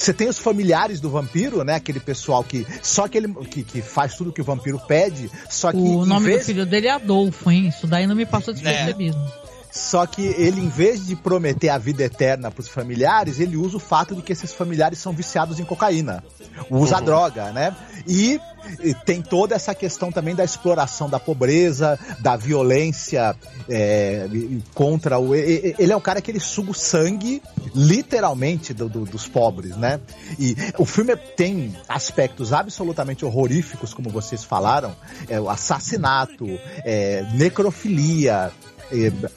você 0.03 0.13
tem 0.13 0.29
os 0.29 0.39
familiares 0.39 1.01
do 1.01 1.09
vampiro, 1.09 1.63
né? 1.63 1.75
Aquele 1.75 2.01
pessoal 2.01 2.43
que 2.43 2.67
só 2.83 3.07
que 3.07 3.17
ele 3.17 3.33
que, 3.49 3.63
que 3.63 3.81
faz 3.81 4.17
tudo 4.17 4.33
que 4.33 4.41
o 4.41 4.45
vampiro 4.45 4.79
pede, 4.81 5.31
só 5.49 5.71
que 5.71 5.79
o 5.79 6.05
nome 6.05 6.27
vez... 6.27 6.41
do 6.41 6.47
filho 6.47 6.67
dele 6.67 6.89
é 6.89 6.91
Adolfo, 6.91 7.51
hein? 7.51 7.69
Isso 7.69 7.87
daí 7.87 8.07
não 8.07 8.17
me 8.17 8.27
passou 8.27 8.53
despercebido. 8.53 9.17
É. 9.39 9.42
Só 9.73 10.05
que 10.05 10.21
ele, 10.21 10.61
em 10.61 10.69
vez 10.69 11.07
de 11.07 11.17
prometer 11.17 11.71
a 11.71 11.79
vida 11.79 12.05
eterna 12.05 12.51
para 12.51 12.61
os 12.61 12.69
familiares, 12.69 13.41
ele 13.41 13.57
usa 13.57 13.79
o 13.79 13.81
fato 13.81 14.15
de 14.15 14.21
que 14.21 14.31
esses 14.31 14.53
familiares 14.53 14.99
são 14.99 15.15
viciados 15.15 15.59
em 15.59 15.65
cocaína. 15.65 16.23
Usa 16.69 16.99
uhum. 16.99 17.05
droga, 17.05 17.51
né? 17.53 17.75
E, 18.07 18.39
e, 18.85 18.93
tem 18.93 19.23
toda 19.23 19.55
essa 19.55 19.75
questão 19.75 20.13
também 20.13 20.35
da 20.35 20.45
exploração 20.45 21.09
da 21.09 21.19
pobreza, 21.19 21.99
da 22.21 22.37
violência 22.37 23.35
é, 23.67 24.29
contra 24.75 25.19
o. 25.19 25.35
Ele 25.35 25.91
é 25.91 25.97
um 25.97 26.01
cara 26.01 26.21
que 26.21 26.31
ele 26.31 26.41
suga 26.41 26.73
o 26.73 26.75
sangue, 26.75 27.43
literalmente, 27.75 28.75
do, 28.75 28.91
do, 28.91 29.07
dos 29.07 29.27
pobres, 29.27 29.75
né? 29.77 30.01
E 30.39 30.55
o 30.77 30.85
filme 30.85 31.17
tem 31.17 31.75
aspectos 31.89 32.53
absolutamente 32.53 33.25
horroríficos, 33.25 33.95
como 33.95 34.11
vocês 34.11 34.45
falaram: 34.45 34.95
é, 35.31 35.41
o 35.41 35.49
assassinato, 35.49 36.47
é, 36.85 37.25
necrofilia, 37.33 38.53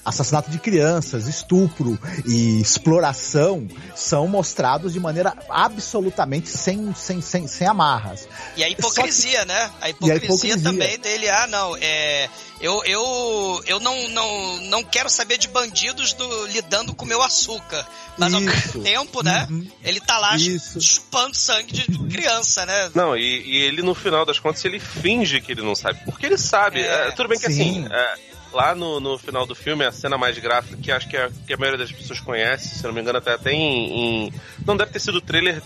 assassinato 0.03 0.49
de 0.49 0.59
crianças, 0.59 1.27
estupro 1.27 1.97
e 2.25 2.59
exploração 2.61 3.67
são 3.95 4.27
mostrados 4.27 4.93
de 4.93 4.99
maneira 4.99 5.33
absolutamente 5.49 6.49
sem, 6.49 6.93
sem, 6.93 7.21
sem, 7.21 7.47
sem 7.47 7.67
amarras. 7.67 8.27
E 8.55 8.63
a 8.63 8.69
hipocrisia, 8.69 9.39
que... 9.39 9.45
né? 9.45 9.71
A 9.81 9.89
hipocrisia, 9.89 10.13
a 10.13 10.25
hipocrisia, 10.25 10.61
também 10.61 10.99
dele, 10.99 11.29
ah, 11.29 11.47
não, 11.47 11.75
é, 11.77 12.29
eu, 12.61 12.83
eu, 12.85 13.63
eu 13.67 13.79
não, 13.79 14.07
não, 14.09 14.61
não 14.61 14.83
quero 14.83 15.09
saber 15.09 15.37
de 15.37 15.47
bandidos 15.47 16.13
do, 16.13 16.45
lidando 16.47 16.93
com 16.93 17.05
meu 17.05 17.21
açúcar. 17.21 17.85
Mas 18.17 18.29
Isso. 18.29 18.35
ao 18.37 18.41
mesmo 18.41 18.83
tempo, 18.83 19.23
né? 19.23 19.47
Uhum. 19.49 19.67
Ele 19.83 19.99
tá 19.99 20.17
lá 20.17 20.35
Isso. 20.37 20.79
chupando 20.79 21.35
sangue 21.35 21.73
de 21.73 21.97
criança, 22.07 22.65
né? 22.65 22.91
Não, 22.95 23.15
e, 23.15 23.21
e, 23.21 23.57
ele, 23.57 23.81
no 23.81 23.93
final 23.93 24.25
das 24.25 24.39
contas, 24.39 24.63
ele 24.63 24.79
finge 24.79 25.41
que 25.41 25.51
ele 25.51 25.61
não 25.61 25.75
sabe. 25.75 25.99
Porque 26.05 26.25
ele 26.25 26.37
sabe. 26.37 26.79
É, 26.79 27.09
é, 27.09 27.11
tudo 27.11 27.27
bem 27.27 27.39
que 27.39 27.47
assim, 27.47 27.55
Sim. 27.55 27.85
assim. 27.85 27.93
É, 27.93 28.34
lá 28.55 28.73
no, 28.73 29.01
no 29.01 29.17
final 29.17 29.45
do 29.45 29.53
filme, 29.53 29.83
a 29.83 29.91
cena 29.91 30.17
mais 30.17 30.37
gráfica, 30.39 30.77
que 30.77 30.91
acho 30.91 31.09
que 31.09 31.17
a, 31.17 31.29
que 31.45 31.53
a 31.53 31.57
maioria 31.57 31.77
das 31.77 31.91
pessoas 31.91 32.21
conhece, 32.21 32.75
se 32.75 32.83
não 32.85 32.93
me 32.93 33.01
engano, 33.01 33.17
até 33.17 33.37
tem 33.37 33.61
em, 33.61 34.27
em, 34.27 34.33
Não 34.65 34.77
deve 34.77 34.91
ter 34.91 34.99
sido 34.99 35.17
o 35.17 35.21
trailer 35.21 35.61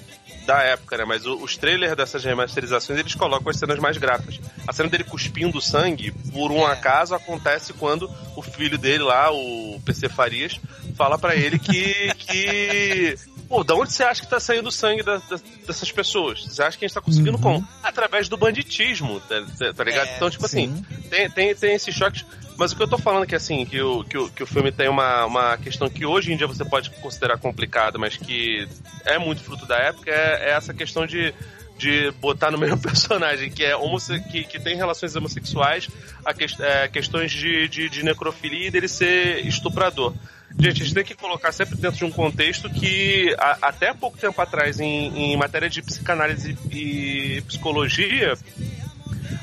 da 0.47 0.63
época, 0.63 0.97
né? 0.97 1.05
Mas 1.05 1.23
o, 1.27 1.35
os 1.35 1.55
trailers 1.55 1.95
dessas 1.95 2.23
remasterizações, 2.23 2.97
eles 2.97 3.13
colocam 3.13 3.51
as 3.51 3.57
cenas 3.57 3.77
mais 3.77 3.95
gráficas. 3.97 4.39
A 4.67 4.73
cena 4.73 4.89
dele 4.89 5.03
cuspindo 5.03 5.61
sangue, 5.61 6.11
por 6.33 6.51
um 6.51 6.67
é. 6.67 6.71
acaso, 6.71 7.13
acontece 7.13 7.73
quando 7.73 8.09
o 8.35 8.41
filho 8.41 8.77
dele 8.77 9.03
lá, 9.03 9.31
o 9.31 9.79
PC 9.85 10.09
Farias, 10.09 10.59
fala 10.95 11.19
para 11.19 11.35
ele 11.35 11.59
que, 11.59 12.13
que 12.17 13.15
Pô, 13.49 13.63
da 13.63 13.73
onde 13.73 13.91
você 13.91 14.03
acha 14.03 14.21
que 14.21 14.29
tá 14.29 14.39
saindo 14.39 14.69
o 14.69 14.71
sangue 14.71 15.01
da, 15.01 15.17
da, 15.17 15.39
dessas 15.65 15.91
pessoas? 15.91 16.45
Você 16.45 16.61
acha 16.61 16.77
que 16.77 16.85
a 16.85 16.87
gente 16.87 16.93
tá 16.93 17.01
conseguindo 17.01 17.37
uhum. 17.37 17.41
como? 17.41 17.67
Através 17.81 18.29
do 18.29 18.37
banditismo, 18.37 19.19
tá, 19.21 19.43
tá- 19.57 19.73
tá 19.73 19.83
ligado? 19.83 20.07
É, 20.07 20.15
então, 20.15 20.29
tipo 20.29 20.47
sim. 20.47 20.71
assim, 20.71 21.01
tem, 21.09 21.29
tem, 21.31 21.55
tem 21.55 21.73
esses 21.73 21.95
choques. 21.95 22.23
Mas 22.55 22.71
o 22.71 22.75
que 22.75 22.83
eu 22.83 22.87
tô 22.87 22.97
falando 22.99 23.23
é 23.23 23.25
que, 23.25 23.35
assim, 23.35 23.65
que 23.65 23.81
o, 23.81 24.03
que 24.03 24.17
o, 24.17 24.29
que 24.29 24.43
o 24.43 24.45
filme 24.45 24.71
tem 24.71 24.87
uma, 24.87 25.25
uma 25.25 25.57
questão 25.57 25.89
que 25.89 26.05
hoje 26.05 26.31
em 26.31 26.37
dia 26.37 26.45
você 26.45 26.63
pode 26.63 26.91
considerar 27.01 27.39
complicada, 27.39 27.97
mas 27.97 28.17
que 28.17 28.67
é 29.03 29.17
muito 29.17 29.41
fruto 29.41 29.65
da 29.65 29.77
época, 29.77 30.11
é, 30.11 30.49
é 30.49 30.51
essa 30.51 30.71
questão 30.71 31.07
de, 31.07 31.33
de 31.79 32.11
botar 32.19 32.51
no 32.51 32.57
mesmo 32.59 32.77
personagem, 32.83 33.49
que 33.49 33.63
é 33.63 33.75
homosse 33.75 34.19
que, 34.29 34.43
que 34.43 34.59
tem 34.59 34.75
relações 34.75 35.15
homossexuais, 35.15 35.87
a 36.25 36.33
que, 36.33 36.45
é, 36.61 36.87
questões 36.89 37.31
de, 37.31 37.67
de, 37.69 37.89
de 37.89 38.03
necrofilia 38.03 38.67
e 38.67 38.71
dele 38.71 38.87
ser 38.87 39.45
estuprador. 39.47 40.13
Gente, 40.59 40.81
a 40.81 40.85
gente 40.85 40.93
tem 40.95 41.03
que 41.05 41.15
colocar 41.15 41.51
sempre 41.51 41.75
dentro 41.77 41.97
de 41.97 42.05
um 42.05 42.11
contexto 42.11 42.69
que 42.69 43.33
a- 43.39 43.57
até 43.61 43.93
pouco 43.93 44.17
tempo 44.17 44.39
atrás, 44.41 44.79
em, 44.79 45.31
em 45.33 45.37
matéria 45.37 45.69
de 45.69 45.81
psicanálise 45.81 46.57
e 46.71 47.41
psicologia, 47.47 48.37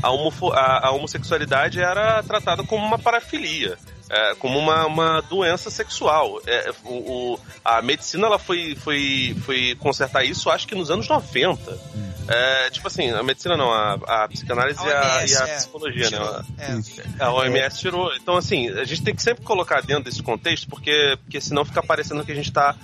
a, 0.02 0.10
homofo- 0.10 0.52
a- 0.52 0.88
a 0.88 0.90
homossexualidade 0.90 1.80
era 1.80 2.22
tratada 2.22 2.62
como 2.64 2.84
uma 2.84 2.98
parafilia. 2.98 3.76
é, 4.08 4.36
como 4.36 4.56
uma, 4.56 4.86
uma 4.86 5.20
doença 5.22 5.68
sexual. 5.68 6.40
É, 6.46 6.72
o, 6.84 6.92
o- 7.34 7.40
a 7.64 7.82
medicina 7.82 8.26
ela 8.28 8.38
foi, 8.38 8.76
foi, 8.76 9.34
foi 9.44 9.74
consertar 9.80 10.22
isso, 10.24 10.48
acho 10.48 10.64
que 10.68 10.76
nos 10.76 10.92
anos 10.92 11.08
90. 11.08 11.76
É, 12.28 12.70
tipo 12.70 12.88
assim, 12.88 13.10
a 13.10 13.22
medicina 13.22 13.56
não, 13.56 13.70
a, 13.72 13.94
a 13.94 14.28
psicanálise 14.28 14.78
e 14.84 14.92
a, 14.92 15.18
OMS, 15.18 15.32
e 15.32 15.36
a 15.36 15.48
é. 15.48 15.56
psicologia, 15.56 16.08
Tirou. 16.08 16.32
né? 16.32 16.44
É. 16.58 17.24
A 17.24 17.32
OMS 17.32 17.78
tirou. 17.78 18.14
Então, 18.16 18.36
assim, 18.36 18.68
a 18.70 18.84
gente 18.84 19.02
tem 19.02 19.14
que 19.14 19.22
sempre 19.22 19.44
colocar 19.44 19.80
dentro 19.82 20.04
desse 20.04 20.22
contexto, 20.22 20.68
porque, 20.68 21.16
porque 21.22 21.40
senão 21.40 21.64
fica 21.64 21.82
parecendo 21.82 22.24
que 22.24 22.32
a 22.32 22.34
gente 22.34 22.48
está 22.48 22.74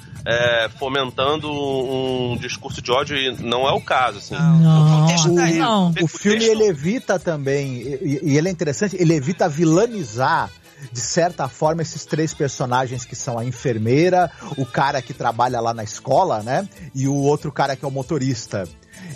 fomentando 0.78 1.50
um 1.50 2.36
discurso 2.36 2.80
de 2.80 2.90
ódio 2.90 3.16
e 3.16 3.32
não 3.42 3.68
é 3.68 3.72
o 3.72 3.80
caso. 3.80 4.18
Assim. 4.18 4.34
Não, 4.34 5.34
da 5.34 5.46
não. 5.46 5.90
O 6.00 6.08
filme 6.08 6.38
texto- 6.38 6.50
ele 6.52 6.64
evita 6.64 7.18
também, 7.18 7.82
e, 7.82 8.20
e 8.22 8.38
ele 8.38 8.48
é 8.48 8.50
interessante, 8.50 8.96
ele 8.98 9.14
evita 9.14 9.48
vilanizar 9.48 10.50
de 10.90 11.00
certa 11.00 11.48
forma 11.48 11.82
esses 11.82 12.04
três 12.04 12.34
personagens 12.34 13.04
que 13.04 13.14
são 13.14 13.38
a 13.38 13.44
enfermeira, 13.44 14.30
o 14.56 14.66
cara 14.66 15.00
que 15.00 15.14
trabalha 15.14 15.60
lá 15.60 15.72
na 15.72 15.84
escola, 15.84 16.42
né? 16.42 16.68
E 16.94 17.06
o 17.06 17.14
outro 17.14 17.52
cara 17.52 17.76
que 17.76 17.84
é 17.84 17.88
o 17.88 17.90
motorista. 17.90 18.68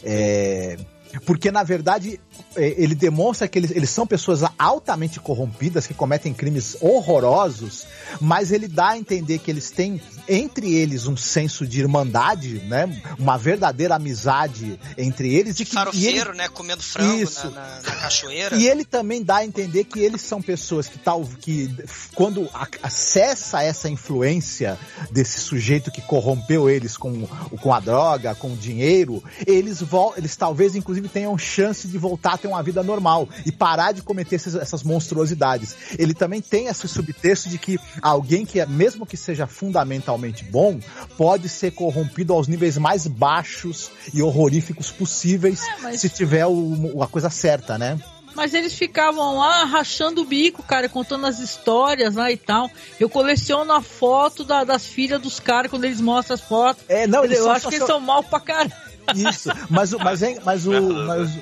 É, 0.05 0.77
porque 1.25 1.51
na 1.51 1.63
verdade 1.63 2.21
é, 2.55 2.75
ele 2.77 2.95
demonstra 2.95 3.49
que 3.49 3.59
eles, 3.59 3.71
eles 3.71 3.91
são 3.91 4.07
pessoas 4.07 4.41
altamente 4.59 5.19
corrompidas 5.21 5.87
que 5.87 5.95
cometem 5.95 6.33
crimes 6.35 6.77
horrorosos, 6.81 7.87
mas 8.21 8.53
ele 8.53 8.69
dá 8.69 8.91
a 8.91 8.99
entender 8.99 9.39
que 9.39 9.51
eles 9.51 9.71
têm 9.71 10.01
entre 10.29 10.75
eles 10.75 11.07
um 11.07 11.17
senso 11.17 11.67
de 11.67 11.81
irmandade, 11.81 12.59
né? 12.67 13.01
Uma 13.19 13.39
verdadeira 13.39 13.95
amizade 13.95 14.79
entre 14.99 15.33
eles 15.35 15.59
e 15.61 15.65
que 15.65 15.75
e 15.75 15.79
ele- 15.79 15.85
Farofeiro, 16.19 16.35
né? 16.35 16.49
Comendo 16.49 16.83
frango 16.83 17.31
na, 17.35 17.51
na- 17.51 17.81
na 17.83 17.97
cachoeira. 17.97 18.57
e 18.57 18.67
ele 18.69 18.85
também 18.85 19.23
dá 19.23 19.37
a 19.37 19.45
entender 19.45 19.85
que 19.85 20.01
eles 20.01 20.21
são 20.23 20.43
pessoas 20.43 20.87
que 20.89 20.99
tal 20.99 21.25
que 21.41 21.73
quando 22.15 22.49
acessa 22.83 23.63
essa 23.63 23.89
influência 23.89 24.79
desse 25.11 25.41
sujeito 25.41 25.91
que 25.91 26.01
corrompeu 26.03 26.69
eles 26.69 26.97
com, 26.97 27.27
com 27.61 27.73
a 27.73 27.81
droga, 27.81 28.35
com 28.35 28.53
o 28.53 28.57
dinheiro, 28.57 29.23
eles 29.47 29.81
eles 30.17 30.37
talvez 30.37 30.75
inclusive 30.75 30.96
tenham 31.03 31.37
chance 31.39 31.87
de 31.89 31.99
voltar 31.99 32.35
a 32.35 32.39
ter 32.39 32.49
uma 32.49 32.63
vida 32.63 32.83
normal 32.83 33.29
e 33.45 33.53
parar 33.53 33.93
de 33.93 34.03
cometer 34.03 34.37
esses- 34.37 34.55
essas 34.55 34.83
monstruosidades. 34.83 35.77
Ele 35.99 36.15
também 36.15 36.41
tem 36.41 36.67
esse 36.67 36.87
subtexto 36.89 37.49
de 37.49 37.59
que 37.59 37.79
alguém 38.03 38.45
que 38.45 38.61
é 38.61 38.67
mesmo 38.67 39.07
que 39.07 39.17
seja 39.17 39.47
fundamentalmente 39.47 40.45
bom, 40.45 40.79
pode 41.17 41.49
ser 41.49 41.71
corrompido 41.73 42.33
aos 42.33 42.49
níveis 42.49 42.77
mais 42.79 43.07
baixos 43.07 43.91
e 44.13 44.23
horroríficos 44.23 44.91
possíveis 44.91 45.63
É, 45.67 45.77
mas- 45.83 46.01
se 46.01 46.09
tiver 46.09 46.47
o- 46.47 47.03
a 47.03 47.07
coisa 47.07 47.31
certa, 47.31 47.79
né? 47.79 47.99
Mas 48.35 48.53
eles 48.53 48.75
ficavam 48.75 49.39
lá 49.39 49.65
rachando 49.65 50.21
o 50.21 50.25
bico, 50.27 50.63
cara, 50.63 50.91
contando 50.91 51.25
as 51.27 51.39
histórias 51.39 52.15
lá 52.15 52.31
e 52.31 52.37
tal. 52.37 52.71
Eu 53.01 53.09
coleciono 53.09 53.73
a 53.73 53.81
foto 53.81 54.45
da- 54.45 54.63
das 54.63 54.85
filhas 54.85 55.21
dos 55.23 55.41
caras 55.41 55.71
quando 55.71 55.85
eles 55.87 56.03
mostram 56.03 56.35
as 56.35 56.43
fotos. 56.43 56.85
É, 56.87 57.07
não, 57.07 57.25
eles 57.25 57.39
eu 57.39 57.51
acho 57.51 57.69
que 57.69 57.77
eles 57.77 57.87
são 57.87 57.99
mal 57.99 58.23
pra 58.23 58.39
caralho. 58.39 58.73
Isso, 59.15 59.51
mas 59.71 59.93
o, 59.93 59.99
mas, 59.99 60.23
é, 60.23 60.39
mas 60.45 60.67
o, 60.67 60.73
mas, 61.07 61.39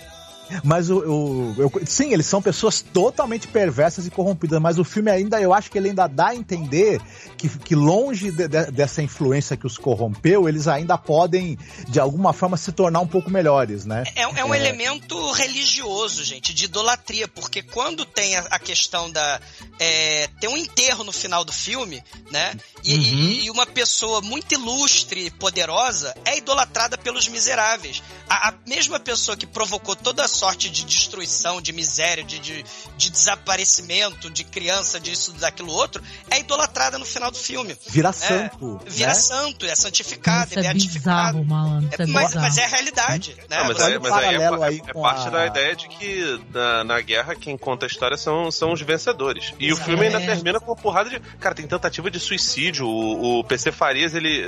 mas 0.62 0.90
o, 0.90 0.98
o- 0.98 1.54
eu- 1.58 1.72
sim, 1.86 2.12
eles 2.12 2.26
são 2.26 2.40
pessoas 2.42 2.80
totalmente 2.82 3.46
perversas 3.48 4.06
e 4.06 4.10
corrompidas, 4.10 4.60
mas 4.60 4.78
o 4.78 4.84
filme 4.84 5.10
ainda, 5.10 5.40
eu 5.40 5.52
acho 5.52 5.70
que 5.70 5.78
ele 5.78 5.88
ainda 5.90 6.06
dá 6.06 6.28
a 6.28 6.34
entender 6.34 7.00
que, 7.36 7.48
que 7.48 7.74
longe 7.74 8.30
de- 8.30 8.48
de- 8.48 8.70
dessa 8.70 9.02
influência 9.02 9.56
que 9.56 9.66
os 9.66 9.78
corrompeu, 9.78 10.48
eles 10.48 10.68
ainda 10.68 10.96
podem, 10.98 11.58
de 11.88 11.98
alguma 12.00 12.32
forma, 12.32 12.56
se 12.56 12.72
tornar 12.72 13.00
um 13.00 13.06
pouco 13.06 13.30
melhores, 13.30 13.84
né? 13.84 14.04
É, 14.14 14.22
é 14.22 14.44
um 14.44 14.54
elemento 14.54 15.32
religioso, 15.32 16.24
gente, 16.24 16.52
de 16.54 16.64
idolatria, 16.66 17.26
porque 17.28 17.62
quando 17.62 18.04
tem 18.04 18.36
a, 18.36 18.40
a 18.50 18.58
questão 18.58 19.10
da. 19.10 19.40
É, 19.78 20.28
tem 20.40 20.48
um 20.50 20.56
enterro 20.56 21.04
no 21.04 21.12
final 21.12 21.44
do 21.44 21.52
filme, 21.52 22.02
né? 22.30 22.54
E, 22.84 22.94
e- 22.94 23.44
e 23.46 23.50
uma 23.50 23.66
pessoa 23.66 24.20
muito 24.20 24.52
ilustre 24.54 25.26
e 25.26 25.30
poderosa 25.30 26.14
é 26.24 26.38
idolatrada 26.38 26.96
pelos 26.98 27.28
miseráveis. 27.28 28.02
A, 28.28 28.50
a 28.50 28.54
mesma 28.66 29.00
pessoa 29.00 29.36
que 29.36 29.46
provocou 29.46 29.96
toda 29.96 30.24
a 30.24 30.28
sorte 30.35 30.69
de 30.70 30.85
destruição, 30.85 31.61
de 31.61 31.73
miséria, 31.73 32.24
de, 32.24 32.39
de, 32.39 32.65
de 32.97 33.11
desaparecimento 33.11 34.31
de 34.31 34.44
criança, 34.44 34.98
disso, 34.98 35.32
daquilo 35.35 35.73
outro, 35.73 36.02
é 36.31 36.40
idolatrada 36.40 36.98
no 36.98 37.05
final 37.05 37.31
do 37.31 37.36
filme. 37.39 37.77
Vira 37.89 38.09
É, 38.09 38.12
santo. 38.12 38.81
vira 38.86 39.09
né? 39.09 39.15
santo, 39.15 39.66
é 39.66 39.74
santificado, 39.74 40.51
Isso 40.51 40.59
é 40.59 40.61
é 40.61 40.62
beatificado. 40.65 41.39
bizarro, 41.39 41.44
malandro. 41.44 41.89
Isso 41.93 42.02
É, 42.02 42.05
é 42.05 42.06
mas, 42.09 42.27
bizarro. 42.28 42.47
mas 42.47 42.59
é 42.59 42.65
a 42.65 42.69
realidade, 42.69 43.36
né? 43.48 43.56
Ah, 43.56 43.65
mas, 43.65 43.81
é, 43.81 43.98
mas 43.98 44.12
aí 44.12 44.35
é, 44.35 44.65
aí 44.65 44.82
é 44.86 44.93
parte 44.93 45.27
a- 45.28 45.31
da 45.31 45.47
ideia 45.47 45.77
de 45.77 45.89
que 45.89 46.40
na, 46.52 46.85
na 46.85 47.01
guerra 47.01 47.35
quem 47.35 47.56
conta 47.56 47.86
a 47.86 47.89
história 47.89 48.16
são, 48.16 48.51
são 48.51 48.73
os 48.73 48.81
vencedores. 48.81 49.52
E 49.59 49.73
o 49.73 49.77
filme 49.77 50.06
ainda 50.06 50.20
É. 50.20 50.27
termina 50.27 50.59
com 50.61 50.66
uma 50.73 50.77
porrada 50.77 51.11
de. 51.11 51.20
Cara, 51.39 51.55
tem 51.55 51.66
tentativa 51.66 52.11
de 52.11 52.19
suicídio. 52.19 52.86
O, 52.86 53.40
o 53.40 53.44
PC 53.44 53.70
Farias, 53.73 54.15
ele. 54.15 54.44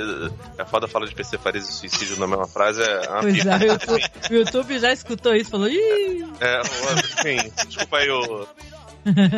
É 0.58 0.64
foda 0.64 0.88
falar 0.88 1.06
de 1.06 1.14
PC 1.14 1.38
Farias 1.38 1.68
e 1.68 1.72
suicídio 1.72 2.18
na 2.18 2.26
mesma 2.26 2.46
frase. 2.48 2.82
É 2.82 3.08
uma 3.10 3.20
Pois 3.20 3.44
é, 3.46 3.56
o 3.56 3.62
YouTube, 3.64 4.04
o 4.30 4.34
YouTube 4.34 4.78
já 4.78 4.92
escutou 4.92 5.34
isso, 5.34 5.50
falou, 5.50 5.68
É, 6.40 6.60
enfim, 6.60 7.52
desculpa 7.66 7.98
aí 7.98 8.10
o, 8.10 8.46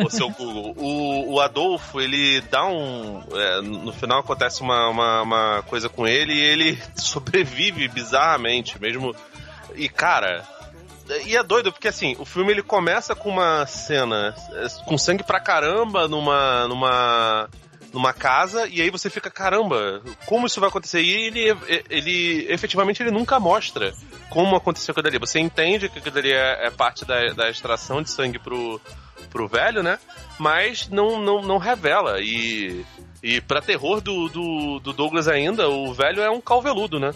o 0.05 0.09
seu 0.09 0.29
Google. 0.29 0.73
O, 0.77 1.33
o 1.33 1.39
Adolfo, 1.39 2.01
ele 2.01 2.41
dá 2.41 2.65
um. 2.65 3.23
é, 3.33 3.61
no 3.61 3.93
final 3.93 4.19
acontece 4.19 4.61
uma, 4.61 4.89
uma, 4.89 5.21
uma 5.21 5.63
coisa 5.63 5.87
com 5.87 6.07
ele 6.07 6.33
e 6.33 6.39
ele 6.39 6.79
sobrevive 6.95 7.87
bizarramente, 7.87 8.79
mesmo. 8.81 9.15
E 9.75 9.87
cara. 9.87 10.43
E 11.25 11.35
é 11.35 11.41
doido, 11.41 11.71
porque 11.71 11.87
assim, 11.87 12.15
o 12.19 12.25
filme 12.25 12.51
ele 12.51 12.61
começa 12.61 13.15
com 13.15 13.29
uma 13.29 13.65
cena 13.65 14.35
é, 14.53 14.67
com 14.85 14.97
sangue 14.97 15.23
pra 15.23 15.39
caramba 15.39 16.07
numa. 16.07 16.67
numa. 16.67 17.49
Numa 17.93 18.13
casa, 18.13 18.67
e 18.67 18.81
aí 18.81 18.89
você 18.89 19.09
fica, 19.09 19.29
caramba, 19.29 20.01
como 20.25 20.47
isso 20.47 20.59
vai 20.59 20.69
acontecer? 20.69 21.01
E 21.01 21.11
ele, 21.11 21.57
ele 21.89 22.45
efetivamente 22.49 23.01
ele 23.01 23.11
nunca 23.11 23.39
mostra 23.39 23.93
como 24.29 24.55
aconteceu 24.55 24.91
aquilo 24.91 25.07
ali. 25.07 25.19
Você 25.19 25.39
entende 25.39 25.89
que 25.89 25.99
aquilo 25.99 26.17
ali 26.17 26.31
é, 26.31 26.67
é 26.67 26.69
parte 26.69 27.05
da, 27.05 27.33
da 27.33 27.49
extração 27.49 28.01
de 28.01 28.09
sangue 28.09 28.39
pro, 28.39 28.79
pro 29.29 29.47
velho, 29.47 29.81
né? 29.83 29.99
Mas 30.37 30.87
não, 30.89 31.19
não, 31.19 31.41
não 31.41 31.57
revela. 31.57 32.19
E, 32.21 32.85
e 33.21 33.41
pra 33.41 33.61
terror 33.61 34.01
do, 34.01 34.29
do, 34.29 34.79
do 34.79 34.93
Douglas 34.93 35.27
ainda, 35.27 35.67
o 35.67 35.93
velho 35.93 36.21
é 36.21 36.29
um 36.29 36.41
calveludo, 36.41 36.99
né? 36.99 37.11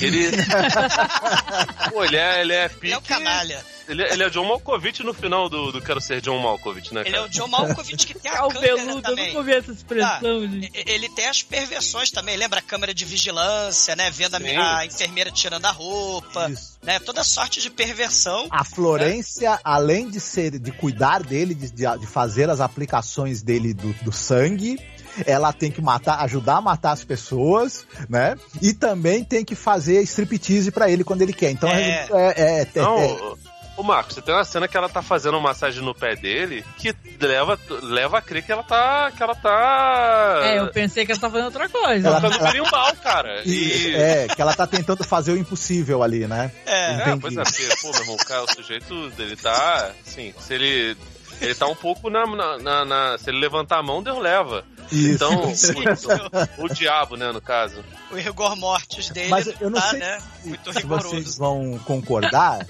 Ele. 0.00 0.30
Pô, 1.92 2.04
ele 2.04 2.16
é, 2.16 2.40
ele 2.40 2.52
é 2.52 2.68
pique. 2.68 2.86
Ele 2.86 2.92
é 2.94 2.98
um 2.98 3.02
canalha. 3.02 3.64
Ele, 3.86 4.02
ele 4.02 4.22
é 4.22 4.30
John 4.30 4.46
Malkovich 4.46 5.02
no 5.02 5.12
final 5.12 5.46
do, 5.48 5.70
do 5.70 5.80
Quero 5.82 6.00
Ser 6.00 6.22
John 6.22 6.38
Malkovich, 6.38 6.94
né? 6.94 7.02
Ele 7.02 7.10
é 7.10 7.12
cara? 7.12 7.24
o 7.26 7.28
John 7.28 7.48
Malkovich 7.48 8.06
que 8.06 8.14
tem 8.18 8.30
a 8.30 8.36
câmera 8.38 8.60
calveludo, 8.60 8.98
eu 8.98 9.02
também. 9.02 9.26
nunca 9.26 9.38
ouvi 9.38 9.52
essa 9.52 9.72
expressão, 9.72 10.40
gente. 10.48 10.70
E- 10.74 10.84
Ele 10.90 11.08
tem 11.10 11.28
as 11.28 11.42
perversões 11.42 12.10
também, 12.10 12.34
lembra 12.36 12.60
a 12.60 12.62
câmera 12.62 12.94
de 12.94 13.04
vigilância, 13.04 13.94
né? 13.94 14.10
Vendo 14.10 14.36
a, 14.36 14.78
a 14.78 14.86
enfermeira 14.86 15.30
tirando 15.30 15.66
a 15.66 15.70
roupa, 15.70 16.48
Isso. 16.50 16.78
né? 16.82 16.98
Toda 16.98 17.22
sorte 17.22 17.60
de 17.60 17.68
perversão. 17.68 18.46
A 18.50 18.64
Florência, 18.64 19.60
além 19.62 20.08
de 20.08 20.18
ser, 20.18 20.58
de 20.58 20.72
cuidar 20.72 21.22
dele, 21.22 21.54
de, 21.54 21.70
de- 21.70 21.98
de 21.98 22.06
fazer 22.06 22.48
as 22.48 22.60
aplicações 22.60 23.42
dele 23.42 23.74
do, 23.74 23.92
do 24.02 24.12
sangue, 24.12 24.78
ela 25.26 25.52
tem 25.52 25.70
que 25.70 25.80
matar, 25.82 26.20
ajudar 26.24 26.56
a 26.56 26.60
matar 26.60 26.92
as 26.92 27.04
pessoas, 27.04 27.86
né? 28.08 28.36
E 28.62 28.72
também 28.72 29.24
tem 29.24 29.44
que 29.44 29.54
fazer 29.54 30.00
striptease 30.02 30.70
pra 30.70 30.90
ele 30.90 31.04
quando 31.04 31.22
ele 31.22 31.32
quer. 31.32 31.50
Então 31.50 31.68
É. 31.68 32.06
é, 32.10 32.34
é, 32.36 32.60
é- 32.62 32.80
Não, 32.80 32.98
é- 32.98 33.34
ô 33.76 33.82
Marcos, 33.82 34.14
você 34.14 34.22
tem 34.22 34.34
uma 34.34 34.44
cena 34.44 34.68
que 34.68 34.76
ela 34.76 34.88
tá 34.88 35.02
fazendo 35.02 35.34
uma 35.34 35.48
massagem 35.48 35.82
no 35.82 35.94
pé 35.94 36.14
dele 36.14 36.64
que 36.78 36.94
leva, 37.20 37.58
leva 37.82 38.18
a 38.18 38.22
crer 38.22 38.44
que 38.44 38.52
ela 38.52 38.62
tá. 38.62 39.10
que 39.16 39.22
ela 39.22 39.34
tá. 39.34 40.40
É, 40.44 40.58
eu 40.60 40.68
pensei 40.68 41.04
que 41.04 41.12
ela 41.12 41.20
tava 41.20 41.32
fazendo 41.34 41.46
outra 41.46 41.68
coisa. 41.68 42.08
Ela- 42.08 42.20
Tá 42.20 42.28
no 42.30 42.38
berimbau, 42.38 42.94
cara. 43.02 43.42
e- 43.46 43.50
E. 43.88 43.94
é, 43.96 44.26
que 44.28 44.40
ela 44.40 44.54
tá 44.54 44.66
tentando 44.66 45.02
fazer 45.04 45.32
o 45.32 45.36
impossível 45.36 46.02
ali, 46.02 46.26
né? 46.26 46.50
É. 46.66 47.10
É, 47.10 47.16
pois 47.20 47.36
é, 47.36 47.42
porque, 47.42 47.68
pô, 47.82 47.90
meu 47.92 48.00
irmão, 48.00 48.16
cara, 48.18 48.44
o 48.44 48.54
sujeito 48.54 49.10
dele 49.10 49.36
tá. 49.36 49.90
Assim, 50.06 50.32
se 50.38 50.54
ele. 50.54 50.96
Ele 51.40 51.52
tá 51.54 51.66
um 51.66 51.74
pouco 51.74 52.08
na, 52.08 52.24
na, 52.24 52.58
na- 52.58 52.84
na- 52.84 53.18
Se 53.18 53.28
ele 53.28 53.40
levantar 53.40 53.78
a 53.78 53.82
mão, 53.82 54.00
Deus 54.04 54.18
leva. 54.22 54.64
Isso. 54.92 55.14
Então, 55.14 55.52
o, 56.60 56.64
o 56.64 56.68
diabo, 56.68 57.16
né, 57.16 57.32
no 57.32 57.40
caso. 57.40 57.84
O 58.10 58.16
rigor 58.16 58.56
mortis 58.56 59.10
dele 59.10 59.28
Mas 59.30 59.46
eu 59.60 59.70
não 59.70 59.80
tá, 59.80 59.90
sei 59.90 59.98
né? 60.00 60.18
se, 60.42 60.48
Muito 60.48 60.72
se 60.72 60.78
rigoroso. 60.78 61.08
vocês 61.10 61.36
vão 61.38 61.78
concordar 61.84 62.66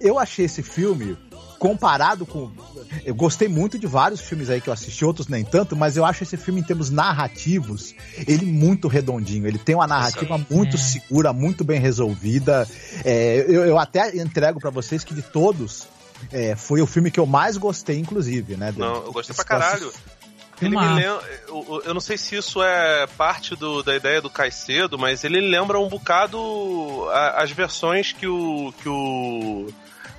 eu 0.00 0.18
achei 0.18 0.44
esse 0.46 0.62
filme 0.62 1.16
comparado 1.58 2.24
com. 2.26 2.50
Eu 3.04 3.14
gostei 3.14 3.48
muito 3.48 3.78
de 3.78 3.86
vários 3.86 4.20
filmes 4.20 4.48
aí 4.50 4.60
que 4.60 4.68
eu 4.68 4.72
assisti, 4.72 5.04
outros 5.04 5.28
nem 5.28 5.44
tanto, 5.44 5.74
mas 5.76 5.96
eu 5.96 6.04
acho 6.04 6.22
esse 6.22 6.36
filme, 6.36 6.60
em 6.60 6.64
termos 6.64 6.90
narrativos, 6.90 7.94
ele 8.26 8.46
muito 8.46 8.88
redondinho. 8.88 9.46
Ele 9.46 9.58
tem 9.58 9.74
uma 9.74 9.86
narrativa 9.86 10.38
muito 10.50 10.76
É. 10.76 10.78
segura, 10.78 11.32
muito 11.32 11.64
bem 11.64 11.80
resolvida. 11.80 12.68
É, 13.04 13.44
eu, 13.48 13.64
eu 13.64 13.78
até 13.78 14.16
entrego 14.16 14.60
pra 14.60 14.70
vocês 14.70 15.02
que 15.04 15.14
de 15.14 15.22
todos. 15.22 15.86
é, 16.32 16.56
foi 16.56 16.80
o 16.80 16.86
filme 16.86 17.10
que 17.10 17.20
eu 17.20 17.26
mais 17.26 17.56
gostei, 17.56 17.98
inclusive, 17.98 18.56
né? 18.56 18.72
Não, 18.76 19.04
eu 19.04 19.12
gostei 19.12 19.34
pra 19.34 19.44
caralho. 19.44 19.92
Ele 20.60 20.70
me 20.76 20.86
lembra. 20.94 21.22
Eu, 21.48 21.82
eu 21.84 21.92
não 21.94 22.00
sei 22.00 22.16
se 22.16 22.34
isso 22.36 22.62
é 22.62 23.06
parte 23.16 23.54
do- 23.54 23.82
da 23.82 23.94
ideia 23.94 24.20
do 24.22 24.30
Caicedo, 24.30 24.98
mas 24.98 25.22
ele 25.24 25.40
lembra 25.40 25.78
um 25.78 25.88
bocado 25.88 27.06
a- 27.10 27.42
as 27.42 27.50
versões 27.50 28.12
que 28.12 28.26
o. 28.26 28.72
que 28.82 28.88
o. 28.88 29.68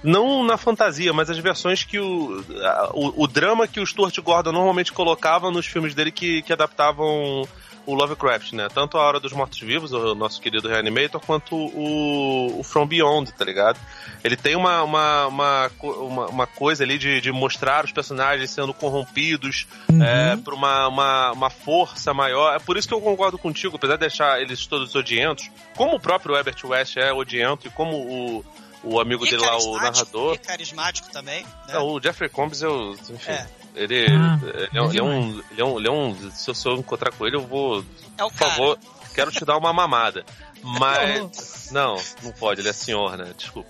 Não 0.04 0.44
na 0.44 0.58
fantasia, 0.58 1.12
mas 1.12 1.30
as 1.30 1.40
versões 1.40 1.84
que 1.84 2.00
o. 2.00 2.44
a- 2.64 2.92
o, 2.94 3.24
o 3.24 3.28
drama 3.28 3.68
que 3.68 3.80
o 3.80 3.86
Stuart 3.86 4.16
Gordon 4.20 4.52
normalmente 4.52 4.94
colocava 4.94 5.50
nos 5.50 5.66
filmes 5.66 5.96
dele 5.96 6.12
que, 6.12 6.42
que 6.44 6.54
adaptavam 6.54 7.48
o 7.88 7.96
Lovecraft, 7.96 8.52
né? 8.52 8.68
Tanto 8.72 8.98
a 8.98 9.02
Hora 9.02 9.20
dos 9.20 9.32
Mortos-Vivos, 9.32 9.94
o 9.94 10.14
nosso 10.14 10.42
querido 10.42 10.68
Reanimator, 10.68 11.22
quanto 11.22 11.56
o, 11.56 12.60
o 12.60 12.64
From 12.64 12.86
Beyond, 12.86 13.32
tá 13.32 13.46
ligado? 13.46 13.80
Ele 14.22 14.36
tem 14.36 14.58
uma, 14.58 14.84
uma, 14.84 15.28
uma, 15.28 15.72
uma, 15.82 16.26
uma 16.28 16.48
coisa 16.48 16.84
ali 16.84 16.98
de, 16.98 17.22
de 17.22 17.32
mostrar 17.32 17.86
os 17.86 17.94
personagens 17.94 18.52
sendo 18.52 18.74
corrompidos 18.74 19.66
é, 20.02 20.36
por 20.36 20.54
uma, 20.54 20.90
uma, 20.90 21.32
uma 21.32 21.50
força 21.50 22.14
maior. 22.14 22.54
É 22.54 22.60
por 22.60 22.76
isso 22.76 22.90
que 22.90 22.94
eu 22.94 23.00
concordo 23.00 23.38
contigo, 23.38 23.78
apesar 23.78 23.96
de 23.96 24.02
deixar 24.02 24.42
eles 24.42 24.68
todos 24.68 24.94
odientos, 24.94 25.50
como 25.74 25.96
o 25.96 26.00
próprio 26.00 26.36
Herbert 26.36 26.58
West 26.66 26.98
é 26.98 27.14
odiento 27.14 27.68
e 27.68 27.70
como 27.70 27.96
o, 27.96 28.46
o 28.84 29.00
amigo 29.00 29.26
E 29.26 29.30
dele 29.30 29.44
lá, 29.44 29.58
o 29.58 29.78
narrador. 29.78 30.36
E 30.36 30.38
carismático 30.40 31.10
também. 31.10 31.44
Né? 31.44 31.76
É, 31.76 31.80
o 31.80 32.02
Jeffrey 32.02 32.30
Combs, 32.30 32.62
eu. 32.62 32.98
Enfim. 33.10 33.32
É. 33.32 33.48
Ele, 33.78 34.06
Ah, 34.10 34.40
ele, 34.44 34.70
é, 34.78 34.82
um- 34.82 34.90
ele 34.90 35.00
é 35.00 35.04
um, 35.04 35.44
ele, 35.52 35.62
é 35.62 35.66
um, 35.66 35.78
ele 35.80 35.88
é 35.88 35.92
um. 35.92 36.32
Se 36.32 36.50
eu, 36.50 36.56
se 36.56 36.68
eu 36.68 36.76
encontrar 36.76 37.12
com 37.12 37.26
ele, 37.28 37.36
eu 37.36 37.46
vou. 37.46 37.84
É 38.18 38.24
o 38.24 38.30
Por 38.30 38.38
cara. 38.38 38.52
favor, 38.52 38.80
quero 39.14 39.32
te 39.32 39.44
dar 39.46 39.58
uma 39.58 39.72
mamada. 39.72 40.26
Mas. 40.64 41.70
Não, 41.72 41.98
não 42.24 42.32
pode, 42.32 42.62
ele 42.62 42.70
é 42.70 42.74
senhor, 42.74 43.18
né? 43.18 43.32
Desculpa. 43.38 43.70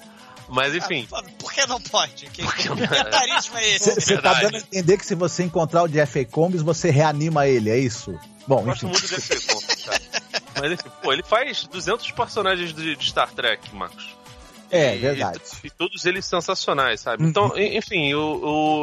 Mas 0.50 0.74
enfim. 0.76 1.08
Ah, 1.12 1.22
por 1.40 1.52
que 1.52 1.66
não 1.66 1.82
pode? 1.82 2.28
Que, 2.28 2.44
Porque 2.44 2.62
que 2.62 2.68
comentarismo 2.70 3.58
é 3.58 3.70
esse? 3.76 3.96
Você 4.00 4.22
tá 4.22 4.36
dando 4.36 4.56
a 4.56 4.60
entender 4.60 4.98
que 4.98 5.06
se 5.06 5.16
você 5.16 5.44
encontrar 5.44 5.84
o 5.84 5.88
Jeffrey 5.90 6.24
Combs, 6.26 6.62
você 6.62 6.90
reanima 6.92 7.48
ele, 7.48 7.70
é 7.72 7.78
isso? 7.78 8.18
Bom, 8.48 8.60
Eu 8.60 8.66
gosto 8.66 8.86
enfim. 8.88 9.00
muito 9.02 9.08
desse 9.16 9.48
Combs, 9.48 9.84
cara. 9.84 10.02
Mas 10.62 10.72
enfim, 10.74 10.90
pô, 11.02 11.12
ele 11.12 11.24
faz 11.24 11.64
200 11.66 12.12
personagens 12.12 12.72
de, 12.74 12.96
de 12.96 13.06
Star 13.10 13.30
Trek, 13.32 13.76
Marcos. 13.76 14.16
É, 14.72 14.95
E- 14.95 14.98
verdade. 14.99 15.39
E, 15.64 15.69
todos 15.69 16.06
eles 16.06 16.26
sensacionais, 16.26 16.99
sabe? 17.02 17.23
Uhum. 17.23 17.30
Então, 17.30 17.57
en- 17.57 17.77
enfim, 17.77 18.14
o, 18.14 18.19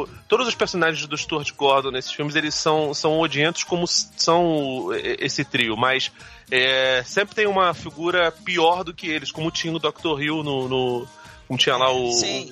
o- 0.03 0.09
todos 0.27 0.47
os 0.47 0.55
personagens 0.55 1.05
do 1.07 1.17
Stuart 1.17 1.51
Gordon 1.55 1.91
nesses 1.91 2.11
filmes, 2.11 2.35
eles 2.35 2.55
são, 2.55 2.93
são 2.93 3.19
odientos 3.19 3.63
como 3.63 3.85
são 3.87 4.89
e- 4.93 5.17
esse 5.19 5.43
trio, 5.45 5.75
mas 5.77 6.11
é, 6.49 7.03
sempre 7.05 7.35
tem 7.35 7.47
uma 7.47 7.73
figura 7.73 8.31
pior 8.31 8.83
do 8.83 8.93
que 8.93 9.07
eles, 9.07 9.31
como 9.31 9.51
tinha 9.51 9.73
o 9.73 9.79
Dr. 9.79 10.19
Hill 10.21 10.43
no... 10.43 10.67
no- 10.67 11.07
como 11.47 11.59
tinha 11.59 11.77
lá 11.77 11.91
o, 11.91 12.11
Sim. 12.11 12.51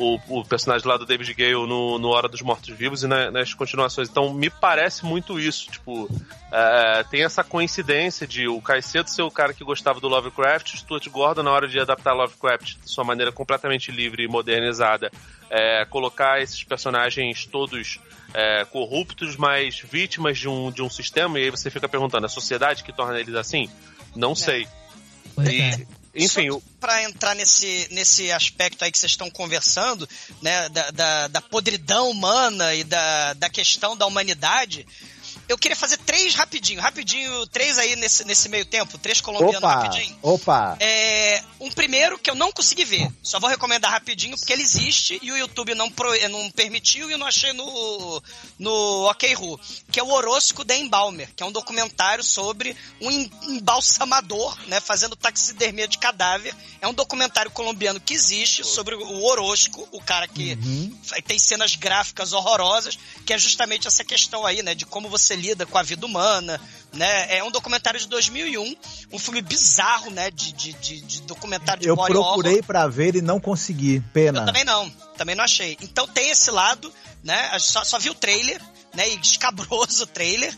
O, 0.00 0.18
o 0.40 0.44
personagem 0.44 0.88
lá 0.88 0.96
do 0.96 1.04
David 1.04 1.34
Gale 1.34 1.66
no, 1.66 1.98
no 1.98 2.08
Hora 2.08 2.28
dos 2.28 2.40
Mortos 2.40 2.68
Vivos 2.76 3.02
e 3.02 3.06
na- 3.06 3.30
nas 3.30 3.52
continuações. 3.54 4.08
Então 4.08 4.32
me 4.32 4.48
parece 4.48 5.04
muito 5.04 5.38
isso. 5.38 5.70
Tipo, 5.70 6.08
é, 6.50 7.04
tem 7.10 7.22
essa 7.22 7.44
coincidência 7.44 8.26
de 8.26 8.48
o 8.48 8.60
Caicedo 8.62 9.10
ser 9.10 9.22
o 9.22 9.30
cara 9.30 9.52
que 9.52 9.62
gostava 9.62 10.00
do 10.00 10.08
Lovecraft, 10.08 10.76
Stuart 10.76 11.06
Gordon, 11.08 11.42
na 11.42 11.50
hora 11.50 11.68
de 11.68 11.78
adaptar 11.78 12.12
Lovecraft 12.14 12.76
de 12.82 12.90
sua 12.90 13.04
maneira 13.04 13.30
completamente 13.30 13.90
livre 13.92 14.24
e 14.24 14.28
modernizada, 14.28 15.10
é, 15.50 15.84
colocar 15.84 16.40
esses 16.40 16.64
personagens 16.64 17.44
todos 17.46 18.00
é, 18.32 18.64
corruptos, 18.64 19.36
mas 19.36 19.80
vítimas 19.80 20.38
de 20.38 20.48
um, 20.48 20.70
de 20.70 20.82
um 20.82 20.88
sistema, 20.88 21.38
e 21.38 21.44
aí 21.44 21.50
você 21.50 21.70
fica 21.70 21.88
perguntando, 21.88 22.24
a 22.26 22.28
sociedade 22.28 22.82
que 22.84 22.92
torna 22.92 23.18
eles 23.20 23.34
assim? 23.34 23.68
Não 24.16 24.34
sei. 24.34 24.66
Pois 25.34 25.48
E, 25.48 25.60
é. 25.60 25.86
Enfim, 26.14 26.50
o- 26.50 26.60
para 26.80 27.02
entrar 27.04 27.34
nesse, 27.34 27.86
nesse 27.90 28.32
aspecto 28.32 28.84
aí 28.84 28.90
que 28.90 28.98
vocês 28.98 29.12
estão 29.12 29.30
conversando, 29.30 30.08
né, 30.42 30.68
da, 30.70 30.90
da, 30.90 31.28
da 31.28 31.40
podridão 31.40 32.10
humana 32.10 32.74
e 32.74 32.82
da, 32.84 33.32
da 33.34 33.48
questão 33.48 33.96
da 33.96 34.06
humanidade, 34.06 34.86
eu 35.50 35.58
queria 35.58 35.76
fazer 35.76 35.96
três 35.98 36.34
rapidinho, 36.34 36.80
rapidinho, 36.80 37.46
três 37.48 37.76
aí 37.76 37.96
nesse, 37.96 38.24
nesse 38.24 38.48
meio 38.48 38.64
tempo, 38.64 38.96
três 38.98 39.20
colombianos 39.20 39.56
Opa, 39.58 39.74
rapidinho. 39.82 40.16
opa. 40.22 40.76
É, 40.78 41.42
um 41.58 41.70
primeiro 41.72 42.18
que 42.18 42.30
eu 42.30 42.34
não 42.36 42.52
consegui 42.52 42.84
ver. 42.84 43.10
Só 43.22 43.40
vou 43.40 43.50
recomendar 43.50 43.90
rapidinho 43.90 44.36
porque 44.38 44.52
ele 44.52 44.62
existe 44.62 45.18
e 45.20 45.32
o 45.32 45.36
YouTube 45.36 45.74
não, 45.74 45.90
pro- 45.90 46.28
não 46.28 46.50
permitiu 46.52 47.08
e 47.10 47.12
eu 47.14 47.18
não 47.18 47.26
achei 47.26 47.52
no, 47.52 48.22
no 48.58 49.10
OKRU. 49.10 49.58
Que 49.90 49.98
é 49.98 50.02
o 50.02 50.08
Horóscopo 50.10 50.62
da 50.64 50.76
Embalmer, 50.76 51.28
que 51.34 51.42
é 51.42 51.46
um 51.46 51.50
documentário 51.52 52.22
sobre 52.22 52.76
um 53.00 53.10
em- 53.10 53.30
embalsamador, 53.48 54.56
né? 54.68 54.80
Fazendo 54.80 55.16
taxidermia 55.16 55.88
de 55.88 55.98
cadáver. 55.98 56.54
É 56.80 56.86
um 56.86 56.94
documentário 56.94 57.50
colombiano 57.50 58.00
que 58.00 58.14
existe 58.14 58.64
sobre 58.64 58.94
o 58.94 59.22
Horóscopo, 59.24 59.88
o 59.92 60.00
cara 60.00 60.28
que 60.28 60.56
tem 61.26 61.38
cenas 61.38 61.74
gráficas 61.74 62.32
horrorosas, 62.32 62.98
que 63.26 63.32
é 63.32 63.38
justamente 63.38 63.86
essa 63.88 64.04
questão 64.04 64.46
aí, 64.46 64.62
né? 64.62 64.74
De 64.74 64.86
como 64.86 65.08
você 65.08 65.36
lida 65.40 65.64
com 65.66 65.76
a 65.78 65.82
vida 65.82 66.04
humana, 66.06 66.60
né? 66.92 67.36
É 67.38 67.42
um 67.42 67.50
documentário 67.50 67.98
de 67.98 68.06
2001, 68.08 68.76
um 69.12 69.18
filme 69.18 69.40
bizarro, 69.42 70.10
né? 70.10 70.30
De, 70.30 70.52
de, 70.52 70.72
de, 70.74 71.00
de 71.00 71.22
documentário 71.22 71.82
de 71.82 71.88
Eu 71.88 71.96
procurei 71.96 72.62
pra 72.62 72.86
ver 72.86 73.16
e 73.16 73.22
não 73.22 73.40
consegui. 73.40 74.00
Pena. 74.12 74.40
Eu 74.40 74.46
também 74.46 74.64
não, 74.64 74.90
também 75.16 75.34
não 75.34 75.44
achei. 75.44 75.76
Então 75.80 76.06
tem 76.06 76.30
esse 76.30 76.50
lado, 76.50 76.92
né? 77.24 77.48
a 77.52 77.58
gente 77.58 77.70
Só, 77.72 77.84
só 77.84 77.98
vi 77.98 78.10
o 78.10 78.14
trailer, 78.14 78.60
né? 78.94 79.08
E 79.08 79.16
escabroso 79.20 80.04
o 80.04 80.06
trailer. 80.06 80.56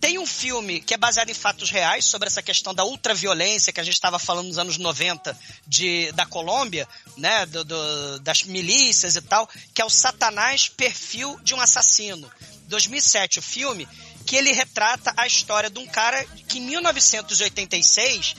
Tem 0.00 0.18
um 0.18 0.26
filme 0.26 0.80
que 0.80 0.94
é 0.94 0.96
baseado 0.96 1.30
em 1.30 1.34
fatos 1.34 1.70
reais 1.70 2.04
sobre 2.04 2.26
essa 2.26 2.42
questão 2.42 2.74
da 2.74 2.84
ultraviolência 2.84 3.72
que 3.72 3.78
a 3.78 3.84
gente 3.84 3.94
estava 3.94 4.18
falando 4.18 4.48
nos 4.48 4.58
anos 4.58 4.76
90 4.76 5.38
de, 5.64 6.10
da 6.10 6.26
Colômbia, 6.26 6.88
né? 7.16 7.46
Do, 7.46 7.64
do- 7.64 8.18
das 8.18 8.42
milícias 8.42 9.14
e 9.14 9.20
tal, 9.22 9.48
que 9.72 9.80
é 9.80 9.84
o 9.84 9.88
Satanás 9.90 10.68
Perfil 10.68 11.38
de 11.44 11.54
um 11.54 11.60
Assassino. 11.60 12.28
2007 12.66 13.38
o 13.38 13.42
filme, 13.42 13.86
que 14.22 14.36
ele 14.36 14.52
retrata 14.52 15.12
a 15.16 15.26
história 15.26 15.68
de 15.70 15.78
um 15.78 15.86
cara 15.86 16.24
que 16.48 16.58
em 16.58 16.62
1986 16.62 18.34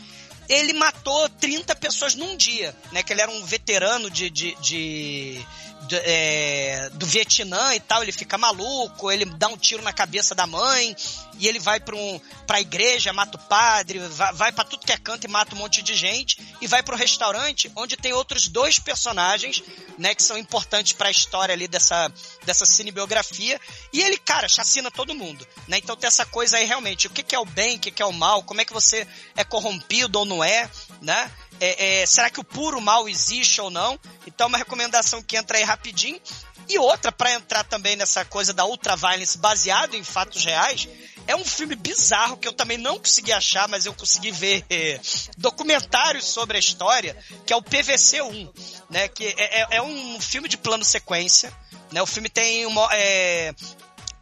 ele 0.50 0.74
matou 0.74 1.30
30 1.30 1.74
pessoas 1.76 2.16
num 2.16 2.36
dia, 2.36 2.76
né? 2.92 3.02
Que 3.02 3.14
ele 3.14 3.22
era 3.22 3.32
um 3.32 3.46
veterano 3.46 4.10
de, 4.10 4.30
de, 4.30 4.56
de- 4.62 5.46
de, 5.88 5.96
é, 5.96 6.90
do 6.94 7.06
Vietnã 7.06 7.74
e 7.76 7.80
tal. 7.80 8.04
Ele 8.04 8.12
fica 8.12 8.38
maluco, 8.38 9.12
ele 9.12 9.26
dá 9.26 9.48
um 9.48 9.58
tiro 9.58 9.84
na 9.84 9.94
cabeça 9.94 10.34
da 10.36 10.48
mãe 10.48 10.96
e 11.40 11.48
ele 11.48 11.60
vai 11.60 11.80
para 11.80 11.96
um, 11.96 12.20
pra 12.46 12.62
igreja, 12.62 13.12
mata 13.12 13.38
o 13.38 13.42
padre, 13.42 14.00
vai, 14.00 14.34
vai 14.34 14.52
para 14.52 14.64
tudo 14.64 14.86
que 14.86 14.92
é 14.92 14.98
canto 14.98 15.26
e 15.26 15.30
mata 15.30 15.56
um 15.56 15.58
monte 15.58 15.82
de 15.82 15.96
gente 15.96 16.38
e 16.62 16.68
vai 16.68 16.84
para 16.84 16.96
o 16.96 16.98
restaurante 16.98 17.72
onde 17.76 17.98
tem 17.98 18.14
outros 18.14 18.48
dois 18.48 18.80
personagens, 18.80 19.64
né? 19.98 20.14
Que 20.14 20.24
são 20.24 20.38
importantes 20.38 20.94
para 20.94 21.08
a 21.08 21.12
história 21.12 21.54
ali 21.54 21.68
dessa, 21.68 22.12
dessa 22.46 22.66
cinebiografia. 22.66 23.60
E 23.92 24.02
ele, 24.02 24.18
cara, 24.18 24.48
chacina 24.48 24.92
todo 24.92 25.16
mundo, 25.16 25.48
né? 25.68 25.78
Então 25.78 25.96
tem 25.96 26.08
essa 26.08 26.26
coisa 26.26 26.58
aí 26.58 26.66
realmente, 26.66 27.08
o 27.08 27.10
que, 27.10 27.24
que 27.24 27.36
é 27.36 27.40
o 27.40 27.46
bem, 27.46 27.78
o 27.78 27.80
que, 27.80 27.92
que 27.92 28.02
é 28.02 28.06
o 28.06 28.14
mal, 28.14 28.44
como 28.44 28.62
é 28.62 28.66
que 28.66 28.74
você 28.74 29.08
é 29.36 29.44
corrompido 29.44 30.20
ou 30.20 30.26
não 30.26 30.44
é, 30.44 30.70
né? 31.02 31.32
É, 31.60 32.02
é, 32.02 32.06
será 32.06 32.30
que 32.30 32.40
o 32.40 32.44
puro 32.44 32.82
mal 32.82 33.08
existe 33.08 33.62
ou 33.62 33.70
não? 33.70 34.00
Então 34.28 34.48
uma 34.48 34.58
recomendação 34.58 35.22
que 35.22 35.38
entra 35.38 35.58
aí 35.58 35.64
rapidinho. 35.64 36.20
E 36.70 36.80
outra, 36.80 37.12
para 37.12 37.34
entrar 37.34 37.64
também 37.66 37.96
nessa 37.96 38.24
coisa 38.24 38.54
da 38.54 38.66
ultraviolence 38.66 39.38
baseado 39.38 39.96
em 39.96 40.04
fatos 40.04 40.46
reais, 40.46 40.88
é 41.28 41.36
um 41.36 41.44
filme 41.44 41.76
bizarro 41.76 42.38
que 42.38 42.48
eu 42.48 42.54
também 42.54 42.78
não 42.78 42.98
consegui 42.98 43.32
achar, 43.34 43.68
mas 43.68 43.86
eu 43.86 43.94
consegui 43.94 44.32
ver 44.32 44.66
eh, 44.70 45.00
documentários 45.38 46.26
sobre 46.26 46.56
a 46.58 46.60
história, 46.60 47.18
que 47.46 47.52
é 47.52 47.56
o 47.56 47.62
PVC-1, 47.62 48.50
né? 48.90 49.08
Que 49.10 49.26
é, 49.28 49.62
é- 49.62 49.68
é 49.78 49.82
um 49.82 50.20
filme 50.22 50.48
de 50.48 50.58
plano 50.58 50.84
sequência, 50.86 51.54
né? 51.92 52.02
O 52.02 52.06
filme 52.06 52.30
tem 52.30 52.66
uma, 52.66 52.88
é, 52.94 53.54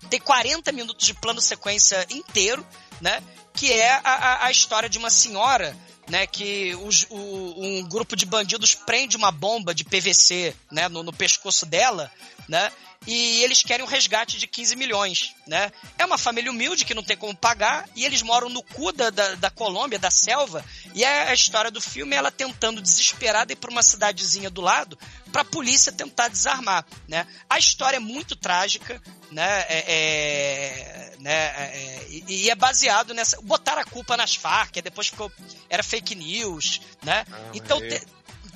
tem 0.09 0.19
40 0.19 0.71
minutos 0.71 1.05
de 1.05 1.13
plano 1.13 1.41
sequência 1.41 2.05
inteiro, 2.09 2.65
né? 2.99 3.21
Que 3.53 3.71
é 3.71 3.91
a, 4.03 4.45
a 4.45 4.51
história 4.51 4.89
de 4.89 4.97
uma 4.97 5.09
senhora, 5.09 5.75
né? 6.11 6.27
Que 6.27 6.75
os- 6.75 7.07
o- 7.09 7.55
um 7.57 7.83
grupo 7.87 8.17
de 8.17 8.25
bandidos 8.25 8.75
prende 8.75 9.15
uma 9.15 9.31
bomba 9.31 9.73
de 9.73 9.85
PVC, 9.85 10.53
né? 10.69 10.89
No, 10.89 11.01
no 11.03 11.13
pescoço 11.13 11.65
dela, 11.65 12.11
né? 12.49 12.69
E 13.07 13.41
eles 13.43 13.63
querem 13.63 13.83
um 13.83 13.89
resgate 13.89 14.37
de 14.37 14.45
15 14.45 14.75
milhões, 14.75 15.33
né? 15.47 15.71
É 15.97 16.05
uma 16.05 16.17
família 16.19 16.51
humilde 16.51 16.85
que 16.85 16.93
não 16.93 17.01
tem 17.01 17.15
como 17.17 17.33
pagar 17.35 17.89
e 17.95 18.05
eles 18.05 18.21
moram 18.21 18.47
no 18.49 18.61
cu 18.61 18.91
da, 18.91 19.09
da, 19.09 19.35
da 19.35 19.49
Colômbia, 19.49 19.97
da 19.97 20.11
selva. 20.11 20.63
E 20.93 21.03
é 21.03 21.29
a 21.29 21.33
história 21.33 21.71
do 21.71 21.81
filme 21.81 22.13
é 22.13 22.17
ela 22.19 22.29
tentando 22.29 22.79
desesperada 22.81 23.53
ir 23.53 23.55
para 23.55 23.71
uma 23.71 23.81
cidadezinha 23.81 24.49
do 24.51 24.61
lado 24.61 24.99
para 25.31 25.41
a 25.41 25.45
polícia 25.45 25.91
tentar 25.91 26.27
desarmar, 26.27 26.85
né? 27.07 27.25
A 27.49 27.57
história 27.57 27.97
é 27.97 27.99
muito 27.99 28.35
trágica, 28.35 29.01
né? 29.31 29.65
É, 29.69 29.85
é- 29.87 31.15
né? 31.19 31.31
É- 31.73 32.05
e, 32.09 32.23
e 32.45 32.49
é 32.49 32.55
baseado 32.55 33.13
nessa. 33.13 33.39
Botaram 33.41 33.81
a 33.81 33.85
culpa 33.85 34.17
nas 34.17 34.35
Farc, 34.35 34.75
depois 34.81 35.07
ficou. 35.07 35.31
Era 35.69 35.83
fake 35.83 36.15
news, 36.15 36.81
né? 37.03 37.25
Ah, 37.31 37.51
então 37.53 37.77
é. 37.77 37.87
te- 37.87 38.05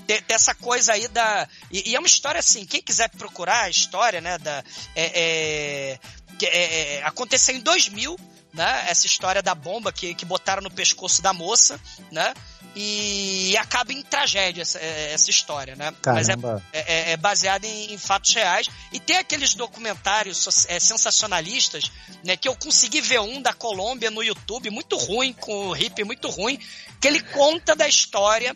tem, 0.07 0.22
tem 0.22 0.35
essa 0.35 0.53
coisa 0.53 0.93
aí 0.93 1.07
da. 1.07 1.47
E, 1.72 1.91
e, 1.91 1.95
é 1.95 1.99
uma 1.99 2.07
história 2.07 2.39
assim, 2.39 2.65
quem 2.65 2.81
quiser 2.81 3.10
procurar 3.10 3.64
a 3.64 3.69
história, 3.69 4.19
né? 4.22 4.38
Da, 4.38 4.64
é, 4.95 5.99
é, 6.41 6.95
é, 6.97 7.03
aconteceu 7.03 7.56
em 7.56 7.61
2000, 7.61 8.19
né? 8.56 8.86
Essa 8.88 9.06
história 9.06 9.41
da 9.41 9.53
bomba 9.53 9.91
que, 9.91 10.15
que 10.15 10.26
botaram 10.26 10.61
no 10.61 10.72
pescoço 10.72 11.22
da 11.22 11.34
moça, 11.34 11.80
né? 12.11 12.34
E 12.77 13.56
acaba 13.57 13.94
em 13.94 14.02
tragédia 14.02 14.61
essa, 14.61 14.80
é, 14.80 15.14
essa 15.14 15.30
história, 15.30 15.76
né? 15.76 15.94
Caramba. 16.02 16.61
Mas 16.73 16.73
é, 16.73 17.11
é, 17.11 17.11
é 17.11 17.18
baseada 17.18 17.65
em, 17.65 17.94
em, 17.94 17.98
fatos 17.98 18.34
reais. 18.34 18.68
E 18.91 18.99
tem 18.99 19.18
aqueles 19.18 19.53
documentários 19.53 20.65
é, 20.68 20.80
sensacionalistas, 20.80 21.90
né? 22.23 22.36
Que 22.36 22.49
eu 22.49 22.56
consegui 22.56 22.99
ver 22.99 23.22
um 23.22 23.41
da 23.41 23.53
Colômbia 23.53 24.11
no 24.11 24.22
YouTube, 24.22 24.69
muito 24.69 24.98
ruim, 24.98 25.32
com 25.32 25.68
o 25.68 25.72
hippie 25.72 26.03
muito 26.03 26.30
ruim, 26.30 26.60
que 26.99 27.07
ele 27.07 27.22
conta 27.22 27.76
da 27.76 27.88
história 27.88 28.53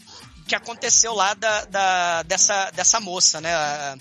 que 0.49 0.55
aconteceu 0.55 1.13
lá 1.13 1.35
da, 1.35 1.65
da, 1.65 2.23
dessa, 2.23 2.71
dessa 2.71 2.99
moça, 2.99 3.39
né? 3.39 3.53
A, 3.53 3.95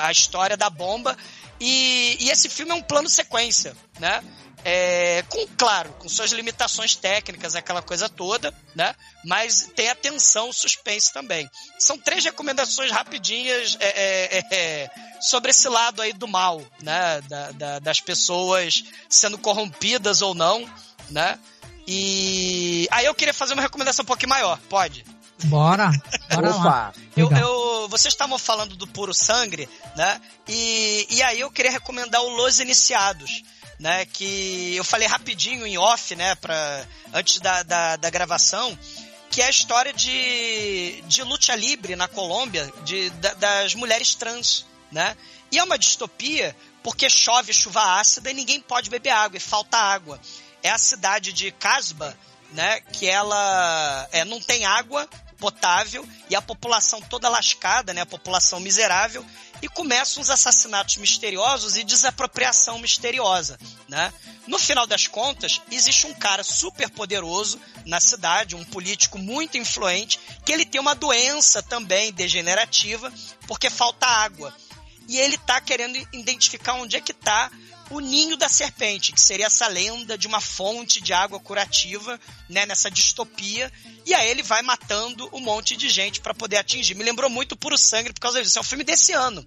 a 0.00 0.12
história 0.12 0.56
da 0.56 0.68
bomba. 0.68 1.16
E, 1.60 2.16
e, 2.20 2.28
esse 2.28 2.48
filme 2.48 2.72
é 2.72 2.74
um 2.74 2.82
plano 2.82 3.08
sequência, 3.08 3.74
né? 4.00 4.22
É, 4.64 5.24
com, 5.28 5.46
claro, 5.56 5.92
com 5.98 6.08
suas 6.08 6.30
limitações 6.32 6.94
técnicas, 6.94 7.54
aquela 7.54 7.82
coisa 7.82 8.08
toda, 8.08 8.52
né? 8.74 8.94
Mas 9.24 9.70
tem 9.74 9.88
a 9.88 9.94
tensão, 9.94 10.48
o 10.48 10.52
suspense 10.52 11.12
também. 11.12 11.48
São 11.78 11.96
três 11.96 12.24
recomendações 12.24 12.90
rapidinhas 12.90 13.76
é, 13.78 14.38
é, 14.38 14.44
é, 14.50 14.90
sobre 15.20 15.52
esse 15.52 15.68
lado 15.68 16.02
aí 16.02 16.12
do 16.12 16.26
mal, 16.26 16.60
né? 16.80 17.20
Da, 17.28 17.52
da, 17.52 17.78
das 17.78 18.00
pessoas 18.00 18.82
sendo 19.08 19.38
corrompidas 19.38 20.20
ou 20.20 20.34
não, 20.34 20.68
né? 21.10 21.38
E 21.86 22.88
aí 22.90 23.06
eu 23.06 23.14
queria 23.14 23.34
fazer 23.34 23.54
uma 23.54 23.62
recomendação 23.62 24.02
um 24.02 24.06
pouquinho 24.06 24.30
maior, 24.30 24.58
pode? 24.68 25.04
Bora, 25.44 25.90
bora 26.32 26.54
lá. 26.56 26.92
Eu, 27.16 27.30
eu, 27.30 27.88
vocês 27.88 28.12
estavam 28.12 28.38
falando 28.38 28.76
do 28.76 28.86
puro 28.86 29.12
sangue, 29.12 29.68
né? 29.96 30.20
E, 30.48 31.06
e 31.10 31.22
aí 31.22 31.40
eu 31.40 31.50
queria 31.50 31.70
recomendar 31.70 32.22
o 32.22 32.28
Los 32.28 32.60
Iniciados 32.60 33.42
né? 33.82 34.06
Que 34.06 34.76
eu 34.76 34.84
falei 34.84 35.08
rapidinho 35.08 35.66
em 35.66 35.76
off, 35.76 36.14
né? 36.14 36.36
Pra, 36.36 36.86
antes 37.12 37.40
da, 37.40 37.64
da, 37.64 37.96
da 37.96 38.10
gravação, 38.10 38.78
que 39.28 39.42
é 39.42 39.46
a 39.46 39.50
história 39.50 39.92
de, 39.92 41.02
de 41.06 41.22
luta 41.24 41.54
livre 41.56 41.96
na 41.96 42.06
Colômbia, 42.06 42.72
de, 42.84 43.10
da, 43.10 43.34
das 43.34 43.74
mulheres 43.74 44.14
trans, 44.14 44.64
né? 44.90 45.16
E 45.50 45.58
é 45.58 45.64
uma 45.64 45.76
distopia 45.76 46.56
porque 46.82 47.10
chove 47.10 47.52
chuva 47.52 48.00
ácida 48.00 48.30
e 48.30 48.34
ninguém 48.34 48.60
pode 48.60 48.88
beber 48.88 49.10
água, 49.10 49.36
e 49.36 49.40
falta 49.40 49.76
água. 49.76 50.20
É 50.62 50.70
a 50.70 50.78
cidade 50.78 51.32
de 51.32 51.50
Casba, 51.50 52.16
né? 52.52 52.80
Que 52.92 53.08
ela 53.08 54.08
é, 54.12 54.24
não 54.24 54.40
tem 54.40 54.64
água 54.64 55.08
potável 55.42 56.08
e 56.30 56.36
a 56.36 56.40
população 56.40 57.02
toda 57.02 57.28
lascada, 57.28 57.92
né? 57.92 58.02
A 58.02 58.06
população 58.06 58.60
miserável 58.60 59.26
e 59.60 59.68
começam 59.68 60.22
os 60.22 60.30
assassinatos 60.30 60.98
misteriosos 60.98 61.76
e 61.76 61.82
desapropriação 61.82 62.78
misteriosa, 62.78 63.58
né? 63.88 64.14
No 64.46 64.56
final 64.56 64.86
das 64.86 65.08
contas, 65.08 65.60
existe 65.68 66.06
um 66.06 66.14
cara 66.14 66.44
super 66.44 66.88
poderoso 66.90 67.60
na 67.84 67.98
cidade, 67.98 68.54
um 68.54 68.64
político 68.64 69.18
muito 69.18 69.58
influente, 69.58 70.20
que 70.46 70.52
ele 70.52 70.64
tem 70.64 70.80
uma 70.80 70.94
doença 70.94 71.60
também 71.60 72.12
degenerativa, 72.12 73.12
porque 73.48 73.68
falta 73.68 74.06
água. 74.06 74.54
E 75.08 75.18
ele 75.18 75.36
tá 75.38 75.60
querendo 75.60 75.96
identificar 76.12 76.74
onde 76.74 76.96
é 76.96 77.00
que 77.00 77.12
tá 77.12 77.50
o 77.90 78.00
ninho 78.00 78.36
da 78.36 78.48
serpente, 78.48 79.12
que 79.12 79.20
seria 79.20 79.46
essa 79.46 79.66
lenda 79.66 80.16
de 80.16 80.26
uma 80.26 80.40
fonte 80.40 81.00
de 81.00 81.12
água 81.12 81.38
curativa, 81.38 82.18
né, 82.48 82.66
nessa 82.66 82.90
distopia, 82.90 83.70
e 84.06 84.14
aí 84.14 84.30
ele 84.30 84.42
vai 84.42 84.62
matando 84.62 85.28
um 85.32 85.40
monte 85.40 85.76
de 85.76 85.88
gente 85.88 86.20
para 86.20 86.34
poder 86.34 86.56
atingir. 86.56 86.94
Me 86.94 87.04
lembrou 87.04 87.28
muito 87.28 87.56
Puro 87.56 87.76
Sangue 87.76 88.12
por 88.12 88.20
causa 88.20 88.42
disso. 88.42 88.58
É 88.58 88.60
um 88.60 88.64
filme 88.64 88.84
desse 88.84 89.12
ano, 89.12 89.44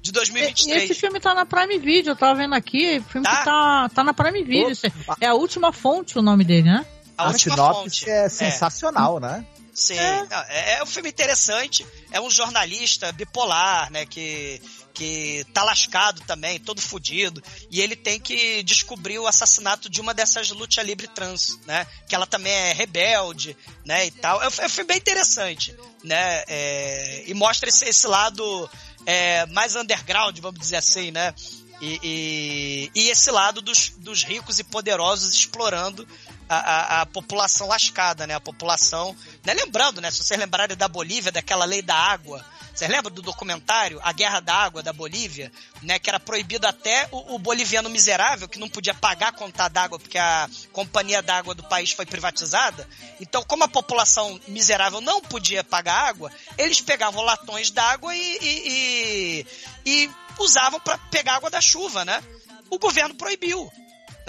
de 0.00 0.12
2023. 0.12 0.82
E 0.82 0.84
esse 0.84 0.94
filme 0.94 1.20
tá 1.20 1.34
na 1.34 1.44
Prime 1.44 1.78
Video, 1.78 2.12
eu 2.12 2.16
tava 2.16 2.38
vendo 2.38 2.54
aqui, 2.54 2.98
o 2.98 3.04
filme 3.04 3.26
tá, 3.26 3.44
tá, 3.44 3.88
tá 3.94 4.04
na 4.04 4.14
Prime 4.14 4.42
Video. 4.44 4.72
É 5.20 5.26
a 5.26 5.34
última 5.34 5.72
fonte 5.72 6.18
o 6.18 6.22
nome 6.22 6.44
dele, 6.44 6.70
né? 6.70 6.86
A, 7.16 7.28
a 7.28 7.38
sinopse 7.38 8.00
fonte. 8.00 8.10
é 8.10 8.28
sensacional, 8.28 9.18
é. 9.18 9.20
né? 9.20 9.46
Sim, 9.74 9.98
é. 9.98 10.26
é. 10.48 10.72
é 10.78 10.82
um 10.82 10.86
filme 10.86 11.08
interessante. 11.08 11.86
É 12.10 12.20
um 12.20 12.30
jornalista 12.30 13.12
bipolar, 13.12 13.90
né? 13.90 14.04
Que 14.04 14.60
que 14.92 15.44
tá 15.52 15.62
lascado 15.62 16.20
também, 16.26 16.58
todo 16.58 16.80
fudido, 16.80 17.42
e 17.70 17.80
ele 17.80 17.96
tem 17.96 18.18
que 18.18 18.62
descobrir 18.62 19.18
o 19.18 19.26
assassinato 19.26 19.88
de 19.88 20.00
uma 20.00 20.12
dessas 20.12 20.50
luta 20.50 20.82
livre 20.82 21.08
trans, 21.08 21.58
né? 21.66 21.86
Que 22.08 22.14
ela 22.14 22.26
também 22.26 22.52
é 22.52 22.72
rebelde, 22.72 23.56
né? 23.84 24.06
E 24.06 24.10
tal. 24.10 24.42
É 24.42 24.50
filme 24.68 24.88
bem 24.88 24.98
interessante, 24.98 25.74
né? 26.04 26.44
É, 26.46 27.24
e 27.26 27.34
mostra 27.34 27.68
esse, 27.68 27.84
esse 27.84 28.06
lado 28.06 28.70
é, 29.06 29.46
mais 29.46 29.74
underground, 29.76 30.38
vamos 30.38 30.60
dizer 30.60 30.76
assim, 30.76 31.10
né? 31.10 31.34
E, 31.80 31.98
e, 32.02 32.90
e, 32.94 33.08
esse 33.08 33.30
lado 33.30 33.62
dos, 33.62 33.88
dos 33.96 34.22
ricos 34.22 34.58
e 34.58 34.64
poderosos 34.64 35.32
explorando 35.32 36.06
a, 36.52 37.00
a, 37.02 37.06
população 37.06 37.68
lascada, 37.68 38.26
né? 38.26 38.34
A 38.34 38.40
população. 38.40 39.16
Né? 39.44 39.54
Lembrando, 39.54 40.00
né? 40.00 40.10
Se 40.10 40.24
vocês 40.24 40.38
lembrarem 40.38 40.76
da 40.76 40.88
Bolívia, 40.88 41.30
daquela 41.30 41.64
lei 41.64 41.80
da 41.80 41.94
água, 41.94 42.44
você 42.74 42.88
lembra 42.88 43.08
do 43.08 43.22
documentário 43.22 44.00
A 44.02 44.12
Guerra 44.12 44.40
da 44.40 44.54
Água 44.54 44.82
da 44.82 44.92
Bolívia? 44.92 45.52
Né, 45.80 45.98
que 45.98 46.10
era 46.10 46.18
proibido 46.18 46.66
até 46.66 47.08
o, 47.12 47.36
o 47.36 47.38
boliviano 47.38 47.88
miserável, 47.88 48.48
que 48.48 48.58
não 48.58 48.68
podia 48.68 48.92
pagar 48.92 49.28
a 49.28 49.32
conta 49.32 49.68
d'água 49.68 49.98
porque 49.98 50.18
a 50.18 50.48
companhia 50.72 51.22
d'água 51.22 51.54
do 51.54 51.62
país 51.62 51.92
foi 51.92 52.04
privatizada. 52.04 52.86
Então, 53.20 53.44
como 53.44 53.64
a 53.64 53.68
população 53.68 54.38
miserável 54.48 55.00
não 55.00 55.20
podia 55.20 55.62
pagar 55.62 56.08
água, 56.08 56.32
eles 56.58 56.80
pegavam 56.80 57.22
latões 57.22 57.70
d'água 57.70 58.14
e, 58.14 58.38
e, 58.40 59.46
e, 59.86 60.04
e 60.04 60.10
usavam 60.38 60.80
para 60.80 60.98
pegar 60.98 61.36
água 61.36 61.48
da 61.50 61.60
chuva, 61.60 62.04
né? 62.04 62.22
O 62.68 62.78
governo 62.78 63.14
proibiu. 63.14 63.70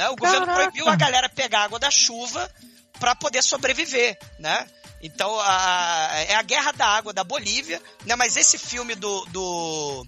Né? 0.02 0.10
O 0.10 0.16
governo 0.16 0.48
Caraca. 0.48 0.64
proibiu 0.64 0.90
a 0.90 0.96
galera 0.96 1.30
pegar 1.30 1.66
água 1.66 1.78
da 1.78 1.92
chuva 1.92 2.50
para 3.00 3.14
poder 3.14 3.44
sobreviver, 3.44 4.18
né? 4.40 4.68
Então, 5.04 5.40
a, 5.40 6.10
é 6.28 6.34
a 6.34 6.42
guerra 6.42 6.72
da 6.72 6.88
água 6.88 7.14
da 7.14 7.24
Bolívia, 7.24 7.80
né? 8.04 8.16
Mas 8.16 8.36
esse 8.36 8.58
filme 8.58 8.96
do, 8.96 9.26
do, 9.26 10.08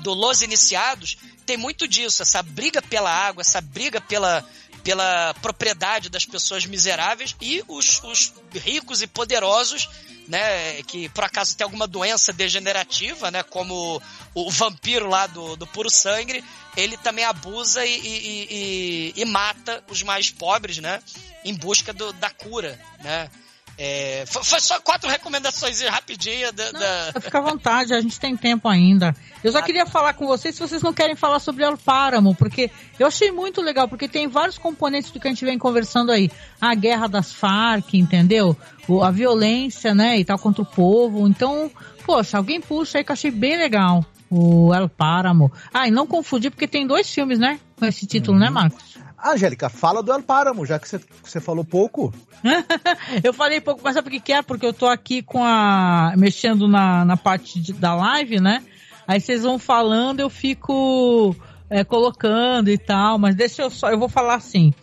do 0.00 0.12
Los 0.12 0.42
Iniciados 0.42 1.16
tem 1.46 1.56
muito 1.56 1.88
disso, 1.88 2.22
essa 2.22 2.42
briga 2.42 2.82
pela 2.82 3.10
água, 3.10 3.40
essa 3.40 3.62
briga 3.62 4.02
pela, 4.02 4.44
pela 4.84 5.32
propriedade 5.40 6.10
das 6.10 6.26
pessoas 6.26 6.66
miseráveis 6.66 7.34
e 7.40 7.64
os, 7.68 8.02
os 8.02 8.34
ricos 8.52 9.00
e 9.00 9.06
poderosos 9.06 9.88
né, 10.28 10.82
que 10.82 11.08
por 11.10 11.24
acaso 11.24 11.56
tem 11.56 11.64
alguma 11.64 11.86
doença 11.86 12.32
degenerativa, 12.32 13.30
né, 13.30 13.42
como 13.42 14.00
o, 14.34 14.50
vampiro 14.50 15.08
lá 15.08 15.26
do, 15.26 15.56
do 15.56 15.66
puro 15.66 15.90
sangue, 15.90 16.42
ele 16.76 16.96
também 16.96 17.24
abusa 17.24 17.84
e, 17.84 17.98
e, 17.98 18.46
e, 18.50 19.12
e, 19.16 19.24
mata 19.24 19.82
os 19.88 20.02
mais 20.02 20.30
pobres, 20.30 20.78
né, 20.78 21.02
em 21.44 21.54
busca 21.54 21.92
do, 21.92 22.12
da 22.14 22.30
cura, 22.30 22.78
né. 23.02 23.30
É, 23.78 24.24
foi, 24.26 24.58
só 24.58 24.80
quatro 24.80 25.08
recomendações 25.08 25.82
rapidinhas 25.82 26.50
da, 26.52 26.70
da... 26.72 27.20
Fica 27.20 27.38
à 27.38 27.42
vontade, 27.42 27.92
a 27.92 28.00
gente 28.00 28.18
tem 28.18 28.34
tempo 28.34 28.68
ainda. 28.68 29.14
Eu 29.44 29.52
só 29.52 29.58
ah, 29.58 29.62
queria 29.62 29.84
falar 29.84 30.14
com 30.14 30.26
vocês 30.26 30.54
se 30.54 30.60
vocês 30.60 30.82
não 30.82 30.94
querem 30.94 31.14
falar 31.14 31.38
sobre 31.40 31.62
o 31.64 31.76
Páramo, 31.76 32.34
porque 32.34 32.70
eu 32.98 33.06
achei 33.06 33.30
muito 33.30 33.60
legal, 33.60 33.86
porque 33.86 34.08
tem 34.08 34.28
vários 34.28 34.56
componentes 34.56 35.10
do 35.10 35.20
que 35.20 35.28
a 35.28 35.30
gente 35.30 35.44
vem 35.44 35.58
conversando 35.58 36.10
aí. 36.10 36.30
A 36.58 36.74
guerra 36.74 37.06
das 37.06 37.32
Farc, 37.32 37.92
entendeu? 37.94 38.56
O, 38.88 39.02
a 39.02 39.10
violência, 39.10 39.94
né, 39.94 40.18
e 40.18 40.24
tal, 40.24 40.38
contra 40.38 40.62
o 40.62 40.66
povo. 40.66 41.28
Então, 41.28 41.70
poxa, 42.04 42.38
alguém 42.38 42.62
puxa 42.62 42.98
aí 42.98 43.04
que 43.04 43.10
eu 43.10 43.14
achei 43.14 43.30
bem 43.30 43.58
legal. 43.58 44.04
O 44.30 44.74
El 44.74 44.88
Páramo. 44.88 45.52
Ah, 45.72 45.86
e 45.86 45.90
não 45.90 46.06
confundir, 46.06 46.50
porque 46.50 46.66
tem 46.66 46.86
dois 46.86 47.08
filmes, 47.08 47.38
né? 47.38 47.60
Com 47.76 47.84
esse 47.84 48.06
título, 48.06 48.38
né, 48.38 48.48
uhum. 48.48 48.54
né, 48.54 48.60
Marcos? 48.60 48.95
Angélica, 49.32 49.68
fala 49.68 50.02
do 50.02 50.12
El 50.12 50.22
Páramo, 50.22 50.64
já 50.64 50.78
que 50.78 50.88
você 50.88 51.40
falou 51.40 51.64
pouco. 51.64 52.12
eu 53.22 53.32
falei 53.32 53.60
pouco, 53.60 53.80
mas 53.82 53.94
sabe 53.94 54.16
o 54.16 54.20
que 54.20 54.32
é? 54.32 54.42
Porque 54.42 54.66
eu 54.66 54.72
tô 54.72 54.86
aqui 54.86 55.22
com 55.22 55.42
a. 55.44 56.14
mexendo 56.16 56.68
na, 56.68 57.04
na 57.04 57.16
parte 57.16 57.60
de, 57.60 57.72
da 57.72 57.94
live, 57.94 58.40
né? 58.40 58.62
Aí 59.06 59.20
vocês 59.20 59.42
vão 59.42 59.58
falando, 59.58 60.20
eu 60.20 60.28
fico 60.28 61.34
é, 61.70 61.84
colocando 61.84 62.68
e 62.68 62.78
tal, 62.78 63.18
mas 63.18 63.34
deixa 63.34 63.62
eu 63.62 63.70
só. 63.70 63.90
Eu 63.90 63.98
vou 63.98 64.08
falar 64.08 64.34
assim. 64.34 64.74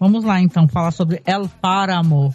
Vamos 0.00 0.24
lá 0.24 0.40
então, 0.40 0.68
falar 0.68 0.92
sobre 0.92 1.20
El 1.26 1.48
Páramo. 1.60 2.34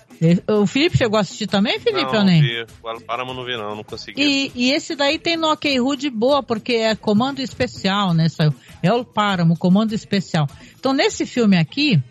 O 0.49 0.67
Felipe 0.67 0.97
chegou 0.97 1.17
a 1.17 1.21
assistir 1.21 1.47
também, 1.47 1.79
Felipe, 1.79 2.11
não, 2.11 2.19
ou 2.19 2.25
nem? 2.25 2.41
Vi. 2.41 2.65
O 2.83 2.89
El 2.89 3.01
Páramo 3.01 3.33
não 3.33 3.45
vi 3.45 3.55
não, 3.55 3.75
não 3.75 3.83
consegui. 3.83 4.21
E, 4.21 4.51
e 4.53 4.71
esse 4.71 4.95
daí 4.95 5.17
tem 5.17 5.37
no 5.37 5.49
OK 5.49 5.77
de 5.95 6.09
boa, 6.09 6.43
porque 6.43 6.73
é 6.73 6.95
comando 6.95 7.39
especial, 7.39 8.13
né? 8.13 8.27
Saiu. 8.27 8.53
El 8.81 9.05
Páramo, 9.05 9.57
comando 9.57 9.93
especial. 9.93 10.47
Então, 10.77 10.91
nesse 10.91 11.25
filme 11.25 11.57
aqui, 11.57 12.03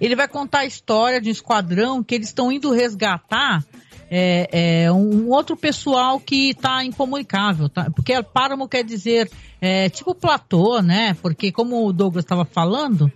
ele 0.00 0.14
vai 0.14 0.28
contar 0.28 0.60
a 0.60 0.66
história 0.66 1.20
de 1.20 1.28
um 1.28 1.32
esquadrão 1.32 2.04
que 2.04 2.14
eles 2.14 2.28
estão 2.28 2.52
indo 2.52 2.72
resgatar 2.72 3.64
é, 4.08 4.84
é, 4.84 4.92
um 4.92 5.28
outro 5.30 5.56
pessoal 5.56 6.20
que 6.20 6.50
está 6.50 6.84
incomunicável, 6.84 7.68
tá? 7.68 7.90
porque 7.90 8.22
páramo 8.22 8.68
quer 8.68 8.84
dizer 8.84 9.30
é, 9.60 9.88
tipo 9.88 10.14
platô, 10.14 10.80
né? 10.80 11.14
Porque 11.20 11.50
como 11.50 11.84
o 11.84 11.92
Douglas 11.92 12.24
estava 12.24 12.44
falando, 12.44 13.10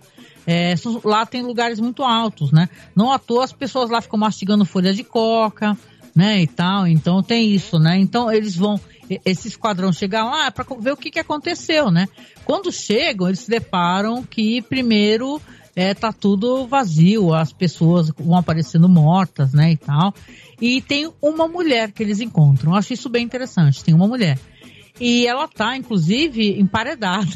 é, 0.47 0.75
lá 1.05 1.27
tem 1.27 1.43
lugares 1.43 1.81
muito 1.81 2.03
altos, 2.03 2.53
né? 2.53 2.69
Não 2.95 3.13
à 3.13 3.19
toa 3.19 3.45
as 3.45 3.53
pessoas 3.53 3.91
lá 3.91 4.01
ficam 4.01 4.19
mastigando 4.19 4.65
folha 4.65 4.93
de 4.93 5.05
coca, 5.05 5.77
né, 6.15 6.43
e 6.43 6.47
tal. 6.47 6.87
Então 6.87 7.23
tem 7.23 7.51
isso, 7.55 7.79
né? 7.79 7.97
Então 7.99 8.31
eles 8.31 8.57
vão 8.57 8.81
esse 9.25 9.49
esquadrão 9.49 9.93
chega 9.93 10.23
lá 10.23 10.53
para 10.53 10.65
ver 10.79 10.93
o 10.93 10.97
que, 10.97 11.11
que 11.11 11.19
aconteceu, 11.19 11.91
né? 11.91 12.07
Quando 12.45 12.71
chegam, 12.71 13.27
eles 13.27 13.41
se 13.41 13.51
deparam 13.51 14.23
que 14.23 14.63
primeiro 14.63 15.41
é, 15.75 15.95
tá 15.95 16.13
tudo 16.13 16.67
vazio, 16.67 17.35
as 17.35 17.53
pessoas 17.53 18.11
vão 18.11 18.37
aparecendo 18.37 18.89
mortas, 18.89 19.53
né, 19.53 19.73
e 19.73 19.77
tal. 19.77 20.15
E 20.61 20.81
tem 20.81 21.11
uma 21.21 21.49
mulher 21.49 21.91
que 21.91 22.03
eles 22.03 22.21
encontram. 22.21 22.73
Eu 22.73 22.79
acho 22.79 22.93
isso 22.93 23.09
bem 23.09 23.25
interessante. 23.25 23.83
Tem 23.83 23.95
uma 23.95 24.07
mulher. 24.07 24.39
E 25.01 25.27
ela 25.27 25.49
tá, 25.49 25.77
inclusive, 25.77 26.61
emparedada. 26.61 27.31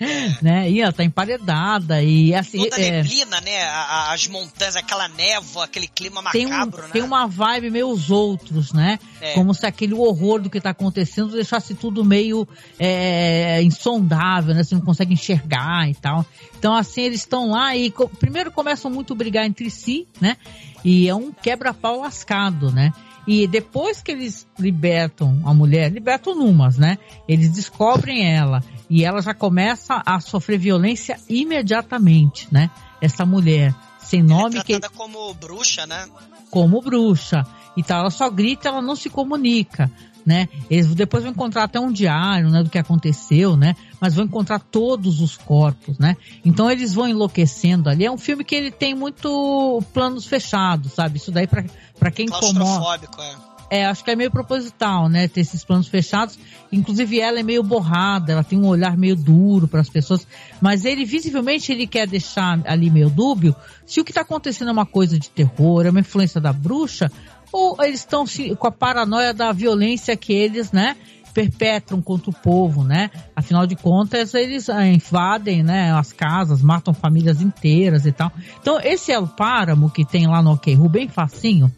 né? 0.42 0.70
E 0.70 0.80
ela 0.80 0.92
tá 0.92 1.04
emparedada 1.04 2.02
e 2.02 2.34
assim. 2.34 2.58
Toda 2.58 2.80
é, 2.80 3.02
neblina, 3.02 3.40
né? 3.40 3.64
As 4.10 4.26
montanhas, 4.26 4.76
aquela 4.76 5.08
névoa, 5.08 5.64
aquele 5.64 5.88
clima 5.88 6.22
tem, 6.30 6.46
um, 6.46 6.50
macabro, 6.50 6.82
né? 6.82 6.88
tem 6.92 7.02
uma 7.02 7.26
vibe 7.26 7.70
meio 7.70 7.88
os 7.88 8.10
outros, 8.10 8.72
né? 8.72 8.98
É. 9.20 9.34
Como 9.34 9.54
se 9.54 9.66
aquele 9.66 9.94
horror 9.94 10.40
do 10.40 10.50
que 10.50 10.60
tá 10.60 10.70
acontecendo 10.70 11.32
deixasse 11.32 11.74
tudo 11.74 12.04
meio 12.04 12.46
é, 12.78 13.62
insondável, 13.62 14.54
né? 14.54 14.62
Você 14.62 14.74
não 14.74 14.82
consegue 14.82 15.14
enxergar 15.14 15.88
e 15.88 15.94
tal. 15.94 16.26
Então, 16.58 16.74
assim, 16.74 17.02
eles 17.02 17.20
estão 17.20 17.50
lá 17.50 17.74
e 17.76 17.92
primeiro 18.18 18.50
começam 18.50 18.90
muito 18.90 19.12
a 19.12 19.16
brigar 19.16 19.46
entre 19.46 19.70
si, 19.70 20.06
né? 20.20 20.36
E 20.84 21.08
é 21.08 21.14
um 21.14 21.32
quebra-pau 21.32 22.00
lascado, 22.00 22.70
né? 22.70 22.92
E 23.26 23.46
depois 23.46 24.02
que 24.02 24.12
eles 24.12 24.46
libertam 24.58 25.40
a 25.44 25.52
mulher, 25.52 25.90
libertam 25.92 26.34
numas, 26.34 26.78
né? 26.78 26.98
Eles 27.26 27.50
descobrem 27.50 28.32
ela 28.32 28.62
e 28.88 29.04
ela 29.04 29.20
já 29.20 29.34
começa 29.34 30.02
a 30.06 30.20
sofrer 30.20 30.58
violência 30.58 31.18
imediatamente, 31.28 32.46
né? 32.52 32.70
Essa 33.00 33.26
mulher 33.26 33.74
sem 33.98 34.22
nome 34.22 34.58
é 34.58 34.62
que 34.62 34.78
tratada 34.78 34.94
como 34.96 35.34
bruxa, 35.34 35.86
né? 35.86 36.06
como 36.50 36.80
bruxa. 36.80 37.44
Então 37.76 37.98
ela 37.98 38.10
só 38.10 38.30
grita, 38.30 38.68
ela 38.68 38.80
não 38.80 38.96
se 38.96 39.10
comunica, 39.10 39.90
né? 40.24 40.48
Eles 40.70 40.94
depois 40.94 41.22
vão 41.22 41.32
encontrar 41.32 41.64
até 41.64 41.78
um 41.78 41.92
diário, 41.92 42.50
né, 42.50 42.62
do 42.62 42.70
que 42.70 42.78
aconteceu, 42.78 43.56
né? 43.56 43.76
Mas 44.06 44.14
vão 44.14 44.24
encontrar 44.24 44.60
todos 44.60 45.20
os 45.20 45.36
corpos, 45.36 45.98
né? 45.98 46.16
Então 46.44 46.70
eles 46.70 46.94
vão 46.94 47.08
enlouquecendo 47.08 47.90
ali. 47.90 48.04
É 48.04 48.10
um 48.10 48.16
filme 48.16 48.44
que 48.44 48.54
ele 48.54 48.70
tem 48.70 48.94
muito 48.94 49.82
planos 49.92 50.26
fechados, 50.26 50.92
sabe? 50.92 51.16
Isso 51.16 51.32
daí 51.32 51.48
pra 51.48 51.64
para 51.98 52.10
quem 52.10 52.26
incomoda. 52.26 53.08
É. 53.18 53.56
É, 53.68 53.84
acho 53.84 54.04
que 54.04 54.12
é 54.12 54.14
meio 54.14 54.30
proposital, 54.30 55.08
né? 55.08 55.26
Ter 55.26 55.40
esses 55.40 55.64
planos 55.64 55.88
fechados. 55.88 56.38
Inclusive 56.70 57.18
ela 57.18 57.40
é 57.40 57.42
meio 57.42 57.64
borrada, 57.64 58.30
ela 58.32 58.44
tem 58.44 58.56
um 58.56 58.66
olhar 58.66 58.96
meio 58.96 59.16
duro 59.16 59.66
para 59.66 59.80
as 59.80 59.88
pessoas. 59.88 60.24
Mas 60.60 60.84
ele, 60.84 61.04
visivelmente, 61.04 61.72
ele 61.72 61.84
quer 61.84 62.06
deixar 62.06 62.60
ali 62.64 62.90
meio 62.90 63.10
dúbio 63.10 63.56
se 63.84 64.00
o 64.00 64.04
que 64.04 64.12
está 64.12 64.20
acontecendo 64.20 64.68
é 64.68 64.72
uma 64.72 64.86
coisa 64.86 65.18
de 65.18 65.28
terror, 65.28 65.84
é 65.84 65.90
uma 65.90 65.98
influência 65.98 66.40
da 66.40 66.52
bruxa, 66.52 67.10
ou 67.50 67.76
eles 67.82 68.00
estão 68.00 68.24
com 68.56 68.66
a 68.68 68.72
paranoia 68.72 69.34
da 69.34 69.50
violência 69.50 70.16
que 70.16 70.32
eles, 70.32 70.70
né? 70.70 70.96
Perpetram 71.36 72.00
contra 72.00 72.30
o 72.30 72.32
povo, 72.32 72.82
né? 72.82 73.10
Afinal 73.36 73.66
de 73.66 73.76
contas, 73.76 74.32
eles 74.32 74.70
ah, 74.70 74.86
invadem, 74.86 75.62
né, 75.62 75.92
as 75.92 76.10
casas, 76.10 76.62
matam 76.62 76.94
famílias 76.94 77.42
inteiras 77.42 78.06
e 78.06 78.12
tal. 78.12 78.32
Então, 78.58 78.80
esse 78.80 79.12
é 79.12 79.18
o 79.18 79.26
páramo 79.26 79.90
que 79.90 80.02
tem 80.02 80.26
lá 80.26 80.40
no 80.40 80.52
OK 80.52 80.74
bem 80.88 81.08
facinho, 81.08 81.70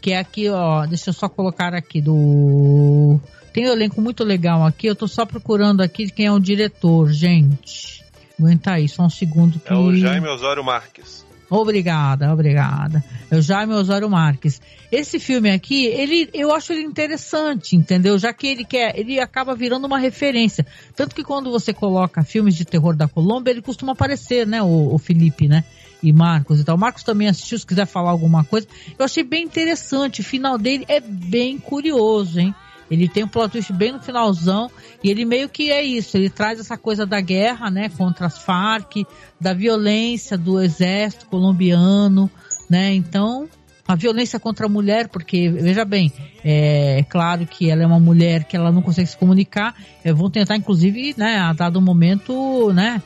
que 0.00 0.12
é 0.12 0.18
aqui, 0.18 0.48
ó, 0.48 0.86
deixa 0.86 1.10
eu 1.10 1.12
só 1.12 1.28
colocar 1.28 1.74
aqui 1.74 2.00
do 2.00 3.20
tem 3.52 3.68
um 3.68 3.72
elenco 3.72 4.00
muito 4.00 4.24
legal 4.24 4.64
aqui, 4.64 4.86
eu 4.86 4.96
tô 4.96 5.06
só 5.06 5.26
procurando 5.26 5.82
aqui 5.82 6.10
quem 6.10 6.24
é 6.26 6.32
o 6.32 6.40
diretor, 6.40 7.12
gente. 7.12 8.02
Aguenta 8.40 8.72
aí, 8.72 8.88
só 8.88 9.02
um 9.02 9.10
segundo 9.10 9.60
que... 9.60 9.70
É 9.70 9.76
o 9.76 9.94
Jaime 9.94 10.28
Osório 10.28 10.64
Marques. 10.64 11.23
Obrigada, 11.50 12.32
obrigada. 12.32 13.04
É 13.30 13.36
o 13.36 13.42
Jaime 13.42 13.74
Osório 13.74 14.08
Marques. 14.08 14.60
Esse 14.90 15.18
filme 15.18 15.50
aqui, 15.50 15.86
ele, 15.86 16.30
eu 16.32 16.54
acho 16.54 16.72
ele 16.72 16.82
interessante, 16.82 17.76
entendeu? 17.76 18.18
Já 18.18 18.32
que 18.32 18.46
ele 18.46 18.64
quer, 18.64 18.98
ele 18.98 19.18
acaba 19.20 19.54
virando 19.54 19.86
uma 19.86 19.98
referência. 19.98 20.66
Tanto 20.94 21.14
que 21.14 21.22
quando 21.22 21.50
você 21.50 21.72
coloca 21.72 22.24
filmes 22.24 22.54
de 22.54 22.64
terror 22.64 22.96
da 22.96 23.08
Colômbia, 23.08 23.50
ele 23.50 23.62
costuma 23.62 23.92
aparecer, 23.92 24.46
né? 24.46 24.62
O, 24.62 24.94
o 24.94 24.98
Felipe, 24.98 25.48
né? 25.48 25.64
E 26.02 26.12
Marcos 26.12 26.60
e 26.60 26.64
tal. 26.64 26.76
Marcos 26.76 27.02
também 27.02 27.28
assistiu, 27.28 27.58
se 27.58 27.66
quiser 27.66 27.86
falar 27.86 28.10
alguma 28.10 28.44
coisa. 28.44 28.66
Eu 28.98 29.04
achei 29.04 29.22
bem 29.22 29.44
interessante. 29.44 30.20
O 30.20 30.24
final 30.24 30.58
dele 30.58 30.84
é 30.88 31.00
bem 31.00 31.58
curioso, 31.58 32.38
hein? 32.38 32.54
Ele 32.94 33.08
tem 33.08 33.24
um 33.24 33.28
plot 33.28 33.52
twist 33.52 33.72
bem 33.72 33.92
no 33.92 34.00
finalzão 34.00 34.70
e 35.02 35.10
ele 35.10 35.24
meio 35.24 35.48
que 35.48 35.70
é 35.70 35.82
isso, 35.82 36.16
ele 36.16 36.30
traz 36.30 36.58
essa 36.58 36.78
coisa 36.78 37.04
da 37.04 37.20
guerra, 37.20 37.70
né, 37.70 37.88
contra 37.90 38.26
as 38.26 38.38
Farc, 38.38 39.04
da 39.40 39.52
violência 39.52 40.38
do 40.38 40.60
exército 40.60 41.26
colombiano, 41.26 42.30
né? 42.70 42.94
Então, 42.94 43.48
a 43.86 43.94
violência 43.94 44.40
contra 44.40 44.66
a 44.66 44.68
mulher, 44.68 45.08
porque 45.08 45.50
veja 45.50 45.84
bem, 45.84 46.10
é, 46.42 47.04
claro 47.08 47.46
que 47.46 47.68
ela 47.68 47.82
é 47.82 47.86
uma 47.86 48.00
mulher 48.00 48.44
que 48.44 48.56
ela 48.56 48.72
não 48.72 48.80
consegue 48.80 49.08
se 49.08 49.16
comunicar, 49.16 49.74
é, 50.02 50.12
vão 50.12 50.30
tentar 50.30 50.56
inclusive, 50.56 51.14
né, 51.18 51.38
a 51.38 51.52
dado 51.52 51.80
momento, 51.80 52.72
né, 52.72 53.02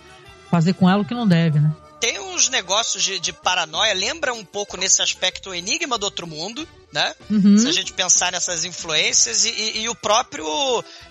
fazer 0.51 0.75
com 0.75 0.89
ela 0.89 1.03
o 1.03 1.05
que 1.05 1.15
não 1.15 1.27
deve, 1.27 1.59
né? 1.59 1.73
Tem 2.01 2.19
uns 2.21 2.49
negócios 2.49 3.03
de, 3.03 3.19
de 3.19 3.33
paranoia, 3.33 3.93
lembra 3.93 4.33
um 4.33 4.45
pouco 4.45 4.77
nesse 4.77 5.03
aspecto 5.03 5.51
o 5.51 5.55
Enigma 5.55 5.99
do 5.99 6.05
Outro 6.05 6.27
Mundo, 6.27 6.67
né? 6.93 7.15
Uhum. 7.29 7.59
Se 7.59 7.67
a 7.69 7.73
gente 7.73 7.93
pensar 7.93 8.31
nessas 8.33 8.65
influências 8.65 9.45
e, 9.45 9.51
e- 9.51 9.79
e 9.83 9.89
o 9.89 9.95
próprio 9.95 10.47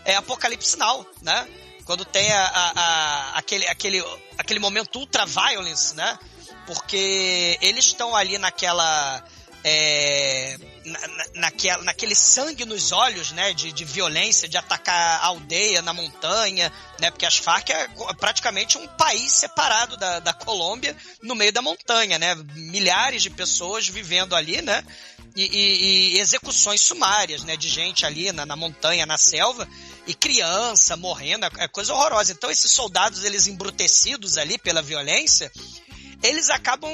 é, 0.05 0.15
Apocalipse 0.15 0.77
Now, 0.77 1.05
né? 1.21 1.47
Quando 1.85 2.03
tem 2.05 2.31
a, 2.31 2.41
a- 2.45 2.71
a- 2.75 3.37
aquele, 3.37 3.67
aquele, 3.67 4.03
aquele 4.37 4.59
momento 4.59 4.97
ultra 4.99 5.25
violence, 5.25 5.93
né? 5.95 6.17
Porque 6.65 7.57
eles 7.61 7.85
estão 7.85 8.15
ali 8.15 8.37
naquela. 8.37 9.23
é, 9.63 10.57
na, 10.87 11.07
na- 11.07 11.25
naquela, 11.35 11.83
naquele 11.83 12.15
sangue 12.15 12.65
nos 12.65 12.91
olhos, 12.91 13.31
né, 13.31 13.53
de, 13.53 13.71
de 13.71 13.85
violência, 13.85 14.47
de 14.47 14.57
atacar 14.57 15.19
a 15.21 15.25
aldeia 15.25 15.81
na 15.81 15.93
montanha, 15.93 16.71
né, 16.99 17.11
porque 17.11 17.25
as 17.25 17.37
Farc 17.37 17.69
é 17.69 17.87
praticamente 18.19 18.77
um 18.77 18.87
país 18.87 19.31
separado 19.33 19.97
da, 19.97 20.19
da 20.19 20.33
Colômbia 20.33 20.95
no 21.21 21.35
meio 21.35 21.51
da 21.51 21.61
montanha, 21.61 22.17
né, 22.17 22.35
milhares 22.55 23.21
de 23.21 23.29
pessoas 23.29 23.87
vivendo 23.87 24.35
ali, 24.35 24.61
né, 24.61 24.83
e, 25.35 25.43
e- 25.43 26.15
e 26.15 26.19
execuções 26.19 26.81
sumárias, 26.81 27.43
né, 27.43 27.55
de 27.55 27.69
gente 27.69 28.05
ali 28.05 28.31
na, 28.31 28.45
na 28.45 28.55
montanha, 28.55 29.05
na 29.05 29.17
selva, 29.17 29.67
e 30.07 30.13
criança 30.13 30.95
morrendo, 30.95 31.45
é 31.45 31.49
é 31.59 31.67
coisa 31.67 31.93
horrorosa. 31.93 32.31
Então 32.31 32.49
esses 32.49 32.71
soldados, 32.71 33.23
eles 33.25 33.45
embrutecidos 33.47 34.37
ali 34.37 34.57
pela 34.57 34.81
violência, 34.81 35.51
eles 36.23 36.49
acabam 36.49 36.89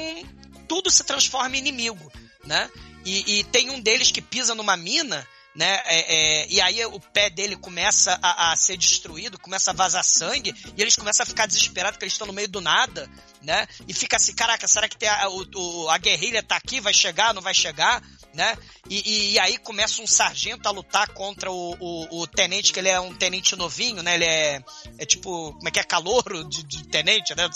tudo 0.68 0.90
se 0.90 1.04
transforma 1.04 1.54
em 1.56 1.60
inimigo, 1.60 2.12
né? 2.44 2.68
E, 3.04 3.38
e 3.40 3.44
tem 3.44 3.70
um 3.70 3.80
deles 3.80 4.10
que 4.10 4.22
pisa 4.22 4.54
numa 4.54 4.76
mina, 4.76 5.26
né? 5.54 5.80
é, 5.84 6.42
é, 6.42 6.46
e 6.48 6.60
aí 6.60 6.84
o 6.86 6.98
pé 6.98 7.30
dele 7.30 7.54
começa 7.56 8.18
a, 8.22 8.52
a 8.52 8.56
ser 8.56 8.76
destruído, 8.76 9.38
começa 9.38 9.70
a 9.70 9.74
vazar 9.74 10.02
sangue, 10.02 10.54
e 10.76 10.82
eles 10.82 10.96
começam 10.96 11.22
a 11.22 11.26
ficar 11.26 11.46
desesperados 11.46 11.92
porque 11.96 12.04
eles 12.06 12.14
estão 12.14 12.26
no 12.26 12.32
meio 12.32 12.48
do 12.48 12.60
nada, 12.60 13.08
né? 13.42 13.68
E 13.86 13.92
fica 13.94 14.16
assim, 14.16 14.34
caraca, 14.34 14.66
será 14.66 14.88
que 14.88 15.04
a, 15.06 15.28
o- 15.28 15.88
a 15.90 15.98
guerrilha 15.98 16.42
tá 16.42 16.56
aqui, 16.56 16.80
vai 16.80 16.92
chegar, 16.94 17.32
não 17.34 17.42
vai 17.42 17.54
chegar, 17.54 18.02
né? 18.32 18.56
E, 18.88 18.96
e- 19.08 19.32
e 19.34 19.38
aí 19.38 19.58
começa 19.58 20.02
um 20.02 20.06
sargento 20.06 20.66
a 20.68 20.72
lutar 20.72 21.08
contra 21.10 21.52
o, 21.52 21.76
o- 21.78 22.22
o 22.22 22.26
tenente, 22.26 22.72
que 22.72 22.80
ele 22.80 22.88
é 22.88 22.98
um 22.98 23.14
tenente 23.14 23.54
novinho, 23.54 24.02
né? 24.02 24.14
Ele 24.14 24.24
é, 24.24 24.64
é 24.98 25.06
tipo, 25.06 25.52
como 25.52 25.68
é 25.68 25.70
que 25.70 25.78
é, 25.78 25.84
calouro 25.84 26.42
de, 26.48 26.64
de 26.64 26.84
tenente, 26.88 27.32
né? 27.36 27.48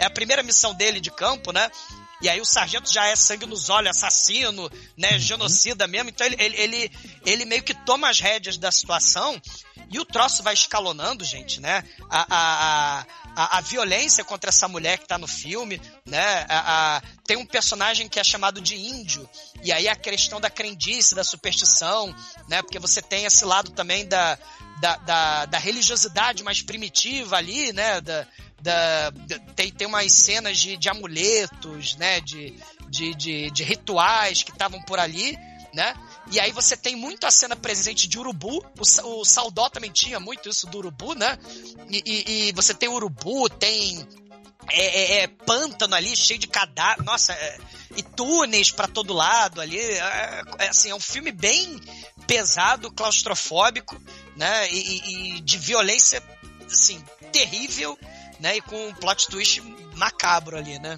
É 0.00 0.06
a 0.06 0.10
primeira 0.10 0.42
missão 0.42 0.74
dele 0.74 0.98
de 0.98 1.10
campo, 1.10 1.52
né? 1.52 1.70
E 2.22 2.28
aí 2.28 2.40
o 2.40 2.44
sargento 2.44 2.90
já 2.92 3.06
é 3.06 3.16
sangue 3.16 3.46
nos 3.46 3.68
olhos, 3.68 3.90
assassino, 3.96 4.70
né, 4.96 5.18
genocida 5.18 5.86
mesmo. 5.86 6.10
Então 6.10 6.26
ele, 6.26 6.36
ele, 6.38 6.56
ele, 6.56 6.92
ele 7.26 7.44
meio 7.44 7.62
que 7.62 7.74
toma 7.74 8.08
as 8.08 8.20
rédeas 8.20 8.56
da 8.56 8.70
situação 8.70 9.40
e 9.90 9.98
o 9.98 10.04
troço 10.04 10.42
vai 10.42 10.54
escalonando, 10.54 11.24
gente, 11.24 11.60
né? 11.60 11.84
A, 12.08 12.20
a, 12.20 12.98
a, 13.00 13.06
a, 13.36 13.58
a 13.58 13.60
violência 13.60 14.24
contra 14.24 14.48
essa 14.48 14.66
mulher 14.66 14.98
que 14.98 15.06
tá 15.06 15.18
no 15.18 15.26
filme, 15.26 15.80
né? 16.06 16.46
A, 16.48 16.96
a- 16.96 17.02
tem 17.26 17.36
um 17.36 17.44
personagem 17.46 18.08
que 18.08 18.18
é 18.18 18.24
chamado 18.24 18.60
de 18.60 18.76
índio. 18.76 19.28
E 19.62 19.72
aí 19.72 19.88
a 19.88 19.96
questão 19.96 20.40
da 20.40 20.48
crendice, 20.50 21.14
da 21.14 21.24
superstição, 21.24 22.14
né? 22.48 22.62
Porque 22.62 22.78
você 22.78 23.02
tem 23.02 23.24
esse 23.24 23.44
lado 23.44 23.70
também 23.72 24.06
da, 24.06 24.38
da, 24.80 24.96
da, 24.96 25.46
da 25.46 25.58
religiosidade 25.58 26.42
mais 26.42 26.62
primitiva 26.62 27.36
ali, 27.36 27.72
né? 27.72 28.00
Da, 28.00 28.26
da, 28.64 29.12
tem, 29.54 29.70
tem 29.70 29.86
umas 29.86 30.10
cenas 30.12 30.58
de, 30.58 30.76
de 30.76 30.88
amuletos, 30.88 31.96
né? 31.96 32.20
De, 32.20 32.54
de, 32.88 33.14
de, 33.14 33.50
de 33.50 33.62
rituais 33.62 34.42
que 34.42 34.50
estavam 34.50 34.80
por 34.82 34.98
ali, 34.98 35.36
né? 35.74 35.94
E 36.32 36.40
aí 36.40 36.50
você 36.52 36.76
tem 36.76 36.96
muito 36.96 37.26
a 37.26 37.30
cena 37.30 37.54
presente 37.54 38.08
de 38.08 38.18
urubu. 38.18 38.64
O, 38.78 39.20
o 39.20 39.24
Saldó 39.24 39.68
também 39.68 39.90
tinha 39.92 40.18
muito 40.18 40.48
isso 40.48 40.66
do 40.66 40.78
urubu, 40.78 41.14
né? 41.14 41.38
E, 41.90 42.02
e- 42.06 42.48
e 42.48 42.52
você 42.52 42.72
tem 42.72 42.88
urubu, 42.88 43.48
tem 43.50 44.06
é, 44.70 44.84
é- 44.86 45.22
é 45.22 45.26
pântano 45.28 45.94
ali, 45.94 46.16
cheio 46.16 46.38
de 46.38 46.46
cadáver. 46.46 47.04
Nossa, 47.04 47.32
é- 47.34 47.58
e 47.96 48.02
túneis 48.02 48.70
pra 48.70 48.88
todo 48.88 49.12
lado 49.12 49.60
ali. 49.60 49.78
É, 49.78 50.42
é, 50.60 50.68
assim, 50.68 50.88
é 50.90 50.94
um 50.94 51.00
filme 51.00 51.30
bem 51.30 51.78
pesado, 52.26 52.90
claustrofóbico, 52.90 54.00
né? 54.36 54.70
E- 54.72 55.36
e 55.36 55.40
de 55.40 55.58
violência, 55.58 56.22
assim, 56.66 57.04
terrível, 57.30 57.98
né? 58.40 58.56
E 58.56 58.60
com 58.60 58.76
um 58.88 58.92
plot 58.94 59.28
twist 59.28 59.62
macabro 59.96 60.56
ali, 60.56 60.78
né? 60.78 60.96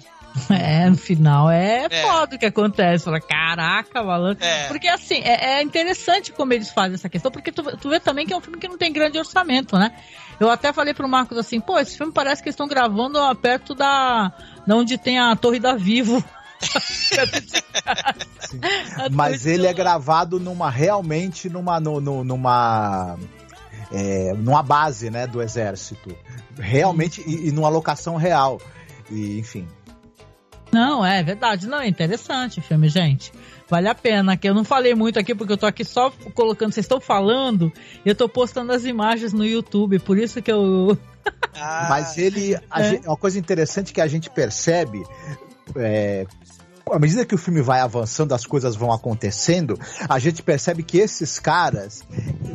É, 0.51 0.87
no 0.87 0.95
final 0.97 1.49
é, 1.49 1.87
É. 1.89 2.01
foda 2.03 2.35
o 2.35 2.39
que 2.39 2.45
acontece. 2.45 3.05
Fala, 3.05 3.19
caraca, 3.19 4.03
malandro. 4.03 4.43
É. 4.43 4.67
Porque 4.67 4.87
assim, 4.87 5.19
é, 5.23 5.59
é 5.59 5.63
interessante 5.63 6.31
como 6.31 6.53
eles 6.53 6.69
fazem 6.69 6.93
essa 6.93 7.09
questão, 7.09 7.31
porque 7.31 7.51
tu, 7.51 7.63
tu 7.77 7.89
vê 7.89 7.99
também 7.99 8.25
que 8.25 8.33
é 8.33 8.37
um 8.37 8.41
filme 8.41 8.59
que 8.59 8.67
não 8.67 8.77
tem 8.77 8.93
grande 8.93 9.17
orçamento, 9.17 9.75
né? 9.77 9.91
Eu 10.39 10.49
até 10.51 10.71
falei 10.71 10.93
pro 10.93 11.09
Marcos 11.09 11.37
assim, 11.39 11.59
pô, 11.59 11.79
esse 11.79 11.97
filme 11.97 12.13
parece 12.13 12.43
que 12.43 12.49
eles 12.49 12.53
estão 12.53 12.67
gravando 12.67 13.17
perto 13.37 13.73
da, 13.73 14.31
da 14.67 14.75
onde 14.75 14.95
tem 14.99 15.17
a 15.17 15.35
Torre 15.35 15.59
da 15.59 15.75
Vivo. 15.75 16.23
Mas 19.11 19.45
ele 19.45 19.67
é 19.67 19.73
gravado 19.73 20.39
numa 20.39 20.69
realmente 20.69 21.49
numa 21.49 21.79
no- 21.79 22.01
no- 22.01 22.23
numa 22.23 23.17
é, 23.91 24.33
numa 24.33 24.61
base, 24.63 25.09
né, 25.09 25.25
do 25.27 25.41
exército. 25.41 26.15
Realmente 26.59 27.23
e, 27.25 27.47
e 27.47 27.51
numa 27.51 27.69
locação 27.69 28.15
real. 28.15 28.59
E 29.09 29.37
enfim. 29.39 29.67
Não, 30.71 31.05
é 31.05 31.23
verdade. 31.23 31.67
Não, 31.67 31.79
é 31.79 31.87
interessante 31.87 32.59
o 32.59 32.61
filme, 32.61 32.89
gente. 32.89 33.31
Vale 33.69 33.87
a 33.87 33.95
pena. 33.95 34.35
Que 34.35 34.49
eu 34.49 34.53
não 34.53 34.63
falei 34.65 34.93
muito 34.95 35.17
aqui 35.17 35.33
porque 35.33 35.53
eu 35.53 35.57
tô 35.57 35.65
aqui 35.65 35.85
só 35.85 36.11
colocando. 36.33 36.73
Vocês 36.73 36.83
estão 36.85 36.99
falando, 36.99 37.71
eu 38.05 38.13
tô 38.13 38.27
postando 38.27 38.71
as 38.73 38.83
imagens 38.83 39.31
no 39.33 39.45
YouTube. 39.45 39.99
Por 39.99 40.17
isso 40.17 40.41
que 40.41 40.51
eu. 40.51 40.97
Ah, 41.55 41.87
Mas 41.89 42.17
ele. 42.17 42.57
a 42.69 42.81
É. 42.81 42.89
gente- 42.91 43.07
uma 43.07 43.17
coisa 43.17 43.39
interessante 43.39 43.93
que 43.93 44.01
a 44.01 44.07
gente 44.07 44.29
percebe. 44.29 45.03
é, 45.75 46.25
à 46.93 46.99
medida 46.99 47.25
que 47.25 47.35
o 47.35 47.37
filme 47.37 47.61
vai 47.61 47.79
avançando, 47.79 48.33
as 48.33 48.45
coisas 48.45 48.75
vão 48.75 48.91
acontecendo, 48.91 49.79
a 50.07 50.19
gente 50.19 50.41
percebe 50.41 50.83
que 50.83 50.97
esses 50.97 51.39
caras, 51.39 52.03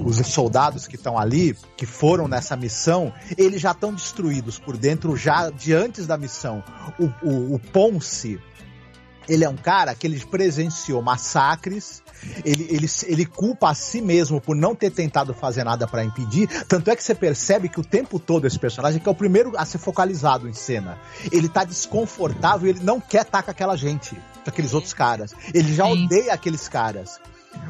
os 0.04 0.16
soldados 0.26 0.86
que 0.86 0.96
estão 0.96 1.18
ali, 1.18 1.56
que 1.76 1.86
foram 1.86 2.28
nessa 2.28 2.56
missão, 2.56 3.12
eles 3.36 3.60
já 3.60 3.72
estão 3.72 3.92
destruídos 3.92 4.58
por 4.58 4.76
dentro, 4.76 5.16
já 5.16 5.50
de 5.50 5.72
antes 5.72 6.06
da 6.06 6.16
missão. 6.16 6.62
O, 6.98 7.28
o, 7.28 7.54
o 7.54 7.58
Ponce, 7.58 8.40
ele 9.28 9.44
é 9.44 9.48
um 9.48 9.56
cara 9.56 9.94
que 9.94 10.06
ele 10.06 10.18
presenciou 10.24 11.02
massacres, 11.02 12.02
ele, 12.44 12.66
ele, 12.70 12.86
ele 13.06 13.26
culpa 13.26 13.70
a 13.70 13.74
si 13.74 14.00
mesmo 14.00 14.40
por 14.40 14.54
não 14.54 14.74
ter 14.74 14.90
tentado 14.90 15.34
fazer 15.34 15.64
nada 15.64 15.86
pra 15.86 16.04
impedir. 16.04 16.48
Tanto 16.66 16.90
é 16.90 16.96
que 16.96 17.02
você 17.02 17.14
percebe 17.14 17.68
que 17.68 17.80
o 17.80 17.84
tempo 17.84 18.18
todo 18.18 18.46
esse 18.46 18.58
personagem, 18.58 19.00
que 19.00 19.08
é 19.08 19.12
o 19.12 19.14
primeiro 19.14 19.52
a 19.56 19.64
ser 19.64 19.78
focalizado 19.78 20.48
em 20.48 20.52
cena, 20.52 20.98
ele 21.30 21.48
tá 21.48 21.64
desconfortável, 21.64 22.68
ele 22.68 22.80
não 22.80 23.00
quer 23.00 23.22
estar 23.22 23.42
com 23.42 23.50
aquela 23.50 23.76
gente, 23.76 24.14
com 24.14 24.50
aqueles 24.50 24.74
outros 24.74 24.94
caras. 24.94 25.34
Ele 25.52 25.74
já 25.74 25.86
Sim. 25.86 26.04
odeia 26.04 26.32
aqueles 26.32 26.68
caras. 26.68 27.20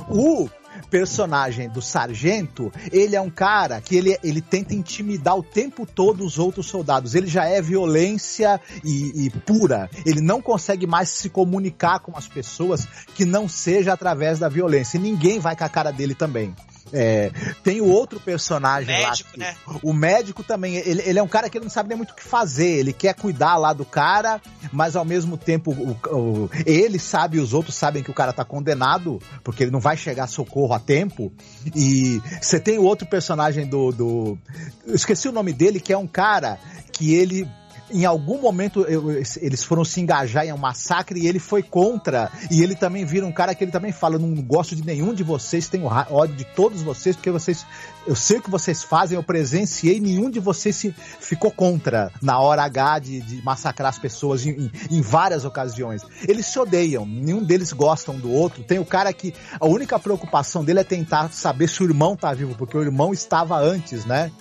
O 0.08 0.48
personagem 0.90 1.68
do 1.68 1.80
sargento, 1.80 2.72
ele 2.90 3.16
é 3.16 3.20
um 3.20 3.30
cara 3.30 3.80
que 3.80 3.96
ele, 3.96 4.18
ele 4.22 4.40
tenta 4.40 4.74
intimidar 4.74 5.36
o 5.36 5.42
tempo 5.42 5.86
todo 5.86 6.24
os 6.24 6.38
outros 6.38 6.66
soldados. 6.66 7.14
Ele 7.14 7.26
já 7.26 7.44
é 7.44 7.60
violência 7.60 8.60
e, 8.84 9.26
e 9.26 9.30
pura. 9.30 9.88
Ele 10.04 10.20
não 10.20 10.40
consegue 10.40 10.86
mais 10.86 11.08
se 11.08 11.28
comunicar 11.28 12.00
com 12.00 12.16
as 12.16 12.28
pessoas 12.28 12.86
que 13.14 13.24
não 13.24 13.48
seja 13.48 13.92
através 13.92 14.38
da 14.38 14.48
violência. 14.48 14.96
E 14.96 15.00
ninguém 15.00 15.38
vai 15.38 15.56
com 15.56 15.64
a 15.64 15.68
cara 15.68 15.90
dele 15.90 16.14
também. 16.14 16.54
É, 16.92 17.30
tem 17.64 17.80
o 17.80 17.86
outro 17.86 18.20
personagem 18.20 18.86
médico, 18.94 19.30
lá. 19.30 19.32
que- 19.34 19.40
né? 19.40 19.56
O 19.82 19.92
médico 19.92 20.42
também, 20.44 20.76
ele, 20.76 21.02
ele 21.06 21.18
é 21.18 21.22
um 21.22 21.28
cara 21.28 21.48
que 21.48 21.56
ele 21.58 21.64
não 21.64 21.70
sabe 21.70 21.88
nem 21.88 21.96
muito 21.96 22.10
o 22.10 22.14
que 22.14 22.22
fazer. 22.22 22.78
Ele 22.78 22.92
quer 22.92 23.14
cuidar 23.14 23.56
lá 23.56 23.72
do 23.72 23.84
cara, 23.84 24.40
mas 24.72 24.94
ao 24.96 25.04
mesmo 25.04 25.36
tempo 25.36 25.70
o- 25.72 25.96
o- 26.16 26.50
ele 26.66 26.98
sabe 26.98 27.38
e 27.38 27.40
os 27.40 27.52
outros 27.54 27.74
sabem 27.74 28.02
que 28.02 28.10
o 28.10 28.14
cara 28.14 28.32
tá 28.32 28.44
condenado, 28.44 29.18
porque 29.42 29.64
ele 29.64 29.70
não 29.70 29.80
vai 29.80 29.96
chegar 29.96 30.24
a 30.24 30.26
socorro 30.28 30.74
a 30.74 30.78
tempo. 30.78 31.32
E 31.74 32.20
você 32.40 32.60
tem 32.60 32.78
o 32.78 32.82
outro 32.84 33.06
personagem 33.06 33.66
do, 33.66 33.90
do. 33.92 34.38
Esqueci 34.86 35.28
o 35.28 35.32
nome 35.32 35.52
dele, 35.52 35.80
que 35.80 35.92
é 35.92 35.98
um 35.98 36.06
cara 36.06 36.58
que 36.92 37.14
ele. 37.14 37.48
Em 37.92 38.04
algum 38.04 38.40
momento 38.40 38.82
eu- 38.82 39.10
eles 39.40 39.62
foram 39.62 39.84
se 39.84 40.00
engajar 40.00 40.44
em 40.46 40.52
um 40.52 40.56
massacre 40.56 41.20
e 41.20 41.26
ele 41.28 41.38
foi 41.38 41.62
contra. 41.62 42.30
E 42.50 42.62
ele 42.62 42.74
também 42.74 43.04
vira 43.04 43.26
um 43.26 43.32
cara 43.32 43.54
que 43.54 43.62
ele 43.64 43.70
também 43.70 43.92
fala: 43.92 44.18
não 44.18 44.34
gosto 44.42 44.74
de 44.74 44.84
nenhum 44.84 45.12
de 45.14 45.22
vocês, 45.22 45.68
tenho 45.68 45.86
ódio 45.86 46.34
de 46.36 46.44
todos 46.44 46.82
vocês, 46.82 47.14
porque 47.16 47.30
vocês. 47.30 47.66
Eu 48.06 48.16
sei 48.16 48.38
o 48.38 48.42
que 48.42 48.50
vocês 48.50 48.82
fazem, 48.82 49.16
eu 49.16 49.22
presenciei, 49.22 50.00
nenhum 50.00 50.28
de 50.28 50.40
vocês 50.40 50.74
se 50.74 50.92
ficou 51.20 51.50
contra 51.52 52.10
na 52.20 52.38
hora 52.40 52.64
H 52.64 52.98
de, 52.98 53.20
de 53.20 53.42
massacrar 53.44 53.90
as 53.90 53.98
pessoas 53.98 54.44
em, 54.44 54.50
em- 54.50 54.70
em 54.90 55.00
várias 55.00 55.44
ocasiões. 55.44 56.02
Eles 56.26 56.46
se 56.46 56.58
odeiam, 56.58 57.06
nenhum 57.06 57.44
deles 57.44 57.72
gosta 57.72 58.10
um 58.10 58.18
do 58.18 58.30
outro. 58.32 58.64
Tem 58.64 58.78
o 58.80 58.84
cara 58.84 59.12
que 59.12 59.32
a 59.60 59.66
única 59.66 59.98
preocupação 60.00 60.64
dele 60.64 60.80
é 60.80 60.84
tentar 60.84 61.30
saber 61.32 61.68
se 61.68 61.80
o 61.82 61.86
irmão 61.86 62.16
tá 62.16 62.32
vivo, 62.34 62.54
porque 62.56 62.76
o 62.76 62.82
irmão 62.82 63.12
estava 63.12 63.56
antes, 63.58 64.04
né? 64.04 64.32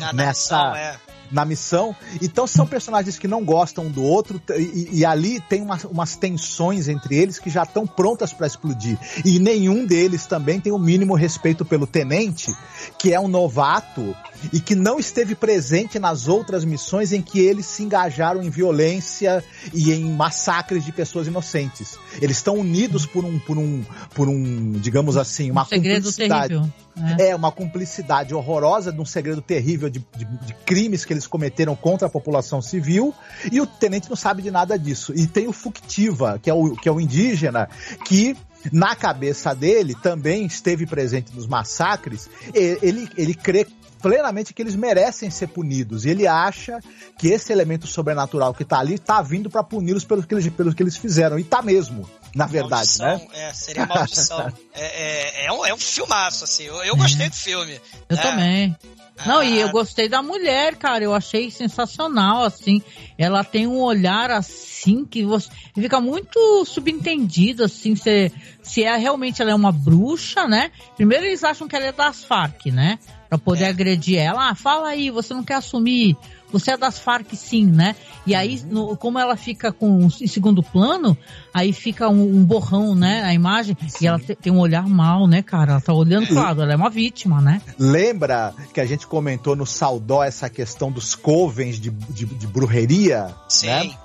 Na 0.00 0.12
nessa- 0.12 0.56
nação, 0.56 0.76
é. 0.76 0.96
Na 1.30 1.44
missão. 1.44 1.94
Então 2.22 2.46
são 2.46 2.66
personagens 2.66 3.18
que 3.18 3.28
não 3.28 3.44
gostam 3.44 3.86
um 3.86 3.90
do 3.90 4.02
outro 4.02 4.40
e, 4.56 4.88
e 5.00 5.04
ali 5.04 5.40
tem 5.40 5.62
uma- 5.62 5.78
umas 5.90 6.16
tensões 6.16 6.88
entre 6.88 7.16
eles 7.16 7.38
que 7.38 7.50
já 7.50 7.62
estão 7.62 7.86
prontas 7.86 8.32
para 8.32 8.46
explodir. 8.46 8.98
E 9.24 9.38
nenhum 9.38 9.84
deles 9.86 10.26
também 10.26 10.60
tem 10.60 10.72
o 10.72 10.78
mínimo 10.78 11.14
respeito 11.14 11.64
pelo 11.64 11.86
tenente, 11.86 12.54
que 12.98 13.12
é 13.12 13.20
um 13.20 13.28
novato 13.28 14.14
e 14.52 14.60
que 14.60 14.74
não 14.74 14.98
esteve 14.98 15.34
presente 15.34 15.98
nas 15.98 16.28
outras 16.28 16.64
missões 16.64 17.12
em 17.12 17.22
que 17.22 17.38
eles 17.40 17.66
se 17.66 17.82
engajaram 17.82 18.42
em 18.42 18.50
violência 18.50 19.42
e 19.72 19.92
em 19.92 20.04
massacres 20.12 20.84
de 20.84 20.92
pessoas 20.92 21.26
inocentes. 21.26 21.98
Eles 22.20 22.36
estão 22.36 22.56
unidos 22.56 23.06
por 23.06 23.24
um, 23.24 23.38
por 23.38 23.56
um, 23.58 23.82
por 24.14 24.28
um, 24.28 24.72
digamos 24.72 25.16
assim, 25.16 25.50
uma 25.50 25.62
um 25.62 25.66
segredo 25.66 26.04
cumplicidade. 26.04 26.48
terrível. 26.48 26.72
Né? 26.96 27.16
É 27.18 27.34
uma 27.36 27.50
cumplicidade 27.50 28.34
horrorosa 28.34 28.92
de 28.92 29.00
um 29.00 29.04
segredo 29.04 29.42
terrível 29.42 29.90
de, 29.90 29.98
de- 30.16 30.24
de 30.24 30.54
crimes 30.64 31.04
que 31.04 31.12
eles 31.12 31.26
cometeram 31.26 31.74
contra 31.74 32.06
a 32.06 32.10
população 32.10 32.62
civil 32.62 33.14
e 33.50 33.60
o 33.60 33.66
tenente 33.66 34.08
não 34.08 34.16
sabe 34.16 34.42
de 34.42 34.50
nada 34.50 34.78
disso. 34.78 35.12
E 35.14 35.26
tem 35.26 35.46
o 35.48 35.52
Fuctiva, 35.52 36.38
que 36.42 36.48
é 36.48 36.54
o, 36.54 36.76
que 36.76 36.88
é 36.88 36.92
o 36.92 37.00
indígena, 37.00 37.68
que 38.04 38.36
na 38.72 38.94
cabeça 38.96 39.54
dele 39.54 39.94
também 40.02 40.46
esteve 40.46 40.86
presente 40.86 41.34
nos 41.34 41.46
massacres. 41.46 42.30
Ele, 42.54 43.08
ele 43.16 43.34
crê 43.34 43.66
plenamente 44.00 44.52
que 44.52 44.60
eles 44.62 44.76
merecem 44.76 45.30
ser 45.30 45.48
punidos. 45.48 46.04
E 46.04 46.10
ele 46.10 46.26
acha 46.26 46.78
que 47.18 47.28
esse 47.28 47.52
elemento 47.52 47.86
sobrenatural 47.86 48.52
que 48.54 48.64
tá 48.64 48.78
ali 48.78 48.98
tá 48.98 49.20
vindo 49.22 49.48
para 49.50 49.62
puni-los 49.64 50.04
pelo 50.04 50.22
que, 50.22 50.34
eles, 50.34 50.48
pelo 50.50 50.74
que 50.74 50.82
eles 50.82 50.96
fizeram. 50.96 51.38
E 51.38 51.44
tá 51.44 51.62
mesmo, 51.62 52.08
na 52.34 52.46
verdade, 52.46 52.98
né? 52.98 53.06
Maldição, 53.16 53.30
É, 53.40 53.52
seria 53.52 53.86
maldição. 53.86 54.52
é, 54.74 54.84
é, 54.84 55.46
é, 55.46 55.52
um, 55.52 55.64
é 55.66 55.72
um 55.74 55.78
filmaço, 55.78 56.44
assim. 56.44 56.64
Eu, 56.64 56.82
eu 56.82 56.96
gostei 56.96 57.28
do 57.28 57.36
filme. 57.36 57.80
Eu 58.08 58.16
É. 58.16 58.20
também. 58.20 58.76
Não, 59.24 59.42
e 59.42 59.60
eu 59.60 59.68
Ah, 59.68 59.70
gostei 59.72 60.08
da 60.08 60.20
mulher, 60.22 60.74
cara. 60.74 61.04
Eu 61.04 61.14
achei 61.14 61.48
sensacional, 61.50 62.42
assim. 62.44 62.82
Ela 63.16 63.44
tem 63.44 63.66
um 63.66 63.78
olhar 63.80 64.30
assim 64.30 65.04
que 65.04 65.24
você 65.24 65.48
fica 65.74 66.00
muito 66.00 66.64
subentendido, 66.64 67.64
assim, 67.64 67.94
se, 67.96 68.32
se 68.62 68.82
é 68.84 68.96
realmente 68.96 69.40
ela 69.40 69.50
é 69.50 69.54
uma 69.54 69.72
bruxa, 69.72 70.46
né? 70.48 70.70
Primeiro 70.96 71.24
eles 71.24 71.44
acham 71.44 71.68
que 71.68 71.76
ela 71.76 71.86
é 71.86 71.92
das 71.92 72.24
Farc, 72.24 72.66
né? 72.66 72.98
Pra 73.28 73.38
poder 73.38 73.64
É. 73.64 73.68
agredir 73.68 74.18
ela. 74.18 74.50
Ah, 74.50 74.54
fala 74.54 74.88
aí, 74.88 75.10
você 75.10 75.32
não 75.34 75.42
quer 75.44 75.54
assumir. 75.54 76.16
Você 76.52 76.70
é 76.70 76.76
das 76.76 77.00
Farc 77.00 77.34
sim, 77.34 77.66
né? 77.66 77.96
E 78.24 78.32
aí, 78.32 78.62
no- 78.70 78.96
como 78.96 79.18
ela 79.18 79.36
fica 79.36 79.72
com 79.72 80.06
em 80.20 80.26
segundo 80.28 80.62
plano, 80.62 81.16
aí 81.52 81.72
fica 81.72 82.08
um, 82.08 82.22
um 82.36 82.44
borrão, 82.44 82.94
né? 82.94 83.22
A 83.24 83.34
imagem. 83.34 83.76
E 84.00 84.06
ela 84.06 84.20
te- 84.20 84.36
tem 84.36 84.52
um 84.52 84.60
olhar 84.60 84.86
mal, 84.86 85.26
né, 85.26 85.42
cara? 85.42 85.72
Ela 85.72 85.80
tá 85.80 85.92
olhando 85.92 86.28
pro 86.28 86.36
lado, 86.36 86.62
ela 86.62 86.72
é 86.72 86.76
uma 86.76 86.88
vítima, 86.90 87.40
né? 87.40 87.60
Lembra 87.76 88.54
que 88.72 88.80
a 88.80 88.86
gente 88.86 89.04
comentou 89.06 89.56
no 89.56 89.66
Saudó 89.66 90.22
essa 90.22 90.48
questão 90.48 90.92
dos 90.92 91.16
covens 91.16 91.80
de, 91.80 91.90
de, 91.90 92.24
de 92.24 92.46
brujeria? 92.46 93.03
Sim. 93.48 93.66
Né? 93.66 93.98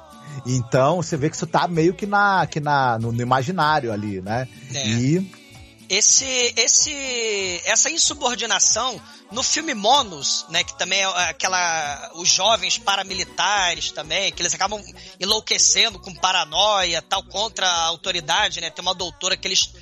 Então 0.46 0.98
você 0.98 1.18
vê 1.18 1.30
que 1.30 1.36
isso 1.36 1.48
tá 1.48 1.68
meio 1.68 1.94
que, 1.94 2.06
na, 2.06 2.46
que 2.48 2.60
na, 2.60 2.98
no, 3.00 3.12
no 3.12 3.22
imaginário 3.22 3.92
ali, 3.92 4.22
né? 4.22 4.48
É. 4.74 4.88
E 4.88 5.32
esse, 5.90 6.54
esse, 6.56 7.62
essa 7.66 7.90
insubordinação 7.90 9.02
no 9.32 9.42
filme 9.42 9.74
Monos, 9.74 10.46
né, 10.50 10.64
que 10.64 10.78
também 10.78 11.00
é 11.00 11.06
aquela, 11.06 12.12
os 12.16 12.30
jovens 12.30 12.78
paramilitares 12.78 13.92
também, 13.92 14.32
que 14.32 14.42
eles 14.42 14.54
acabam 14.54 14.82
enlouquecendo 15.20 16.00
com 16.00 16.14
paranoia, 16.14 17.02
tal, 17.02 17.24
contra 17.24 17.68
a 17.68 17.86
autoridade, 17.86 18.62
né, 18.62 18.70
tem 18.70 18.84
uma 18.84 18.94
doutora 18.94 19.36
que 19.36 19.48
eles 19.48 19.74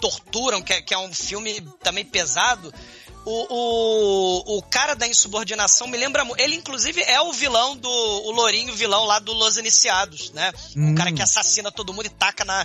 torturam, 0.00 0.62
que 0.62 0.72
é, 0.72 0.82
que 0.82 0.94
é 0.94 0.98
um 0.98 1.12
filme 1.12 1.60
também 1.82 2.04
pesado, 2.04 2.72
o, 3.26 3.46
o, 3.50 4.58
o 4.58 4.62
cara 4.62 4.94
da 4.94 5.06
insubordinação 5.08 5.88
me 5.88 5.98
lembra 5.98 6.24
muito. 6.24 6.40
Ele, 6.40 6.54
inclusive, 6.54 7.02
é 7.02 7.20
o 7.20 7.32
vilão 7.32 7.76
do. 7.76 7.90
O 7.90 8.30
Lourinho, 8.30 8.72
vilão 8.72 9.04
lá 9.04 9.18
do 9.18 9.32
Los 9.32 9.56
Iniciados, 9.56 10.30
né? 10.30 10.52
Hum. 10.76 10.92
O 10.92 10.94
cara 10.94 11.12
que 11.12 11.20
assassina 11.20 11.72
todo 11.72 11.92
mundo 11.92 12.06
e 12.06 12.10
taca 12.10 12.44
na. 12.44 12.64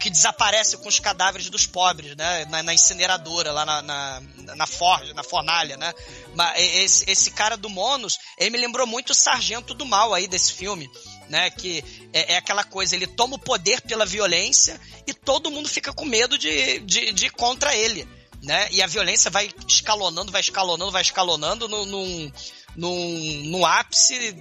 que 0.00 0.10
desaparece 0.10 0.76
com 0.78 0.88
os 0.88 0.98
cadáveres 0.98 1.48
dos 1.48 1.66
pobres, 1.66 2.16
né? 2.16 2.44
Na, 2.46 2.64
na 2.64 2.74
incineradora, 2.74 3.52
lá 3.52 3.64
na, 3.64 3.80
na, 3.80 4.22
na 4.56 4.66
forja, 4.66 5.14
na 5.14 5.22
fornalha, 5.22 5.76
né? 5.76 5.94
Mas 6.34 6.60
esse, 6.60 7.08
esse 7.08 7.30
cara 7.30 7.56
do 7.56 7.70
Monos, 7.70 8.18
ele 8.36 8.50
me 8.50 8.58
lembrou 8.58 8.88
muito 8.88 9.10
o 9.10 9.14
Sargento 9.14 9.72
do 9.72 9.86
Mal 9.86 10.12
aí 10.12 10.26
desse 10.26 10.52
filme. 10.52 10.90
Né, 11.28 11.48
que 11.50 11.82
é, 12.12 12.34
é 12.34 12.36
aquela 12.36 12.62
coisa, 12.62 12.94
ele 12.94 13.06
toma 13.06 13.36
o 13.36 13.38
poder 13.38 13.80
pela 13.80 14.04
violência 14.04 14.78
e 15.06 15.14
todo 15.14 15.50
mundo 15.50 15.66
fica 15.66 15.90
com 15.90 16.04
medo 16.04 16.36
de, 16.36 16.80
de, 16.80 17.10
de 17.10 17.26
ir 17.26 17.30
contra 17.30 17.74
ele 17.74 18.06
né? 18.42 18.68
E 18.70 18.82
a 18.82 18.86
violência 18.86 19.30
vai 19.30 19.50
escalonando, 19.66 20.32
vai 20.32 20.40
escalonando, 20.40 20.90
vai 20.90 21.02
escalonando 21.02 21.68
no, 21.68 21.86
num, 21.86 22.32
num, 22.76 23.42
no 23.46 23.64
ápice 23.64 24.36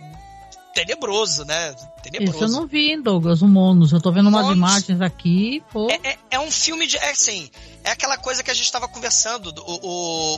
tenebroso, 0.73 1.45
né? 1.45 1.73
Tenebroso. 2.03 2.35
Isso 2.37 2.43
eu 2.45 2.59
não 2.59 2.67
vi, 2.67 3.01
Douglas, 3.01 3.41
o 3.41 3.47
Monos. 3.47 3.91
Eu 3.91 4.01
tô 4.01 4.11
vendo 4.11 4.29
umas 4.29 4.43
Monos. 4.43 4.57
imagens 4.57 5.01
aqui. 5.01 5.63
É, 6.03 6.09
é- 6.11 6.17
é 6.31 6.39
um 6.39 6.49
filme 6.51 6.87
de. 6.87 6.97
É 6.97 7.11
assim, 7.11 7.49
é 7.83 7.91
aquela 7.91 8.17
coisa 8.17 8.43
que 8.43 8.49
a 8.51 8.53
gente 8.53 8.65
estava 8.65 8.87
conversando. 8.87 9.51
do- 9.51 9.61
O, 9.63 9.79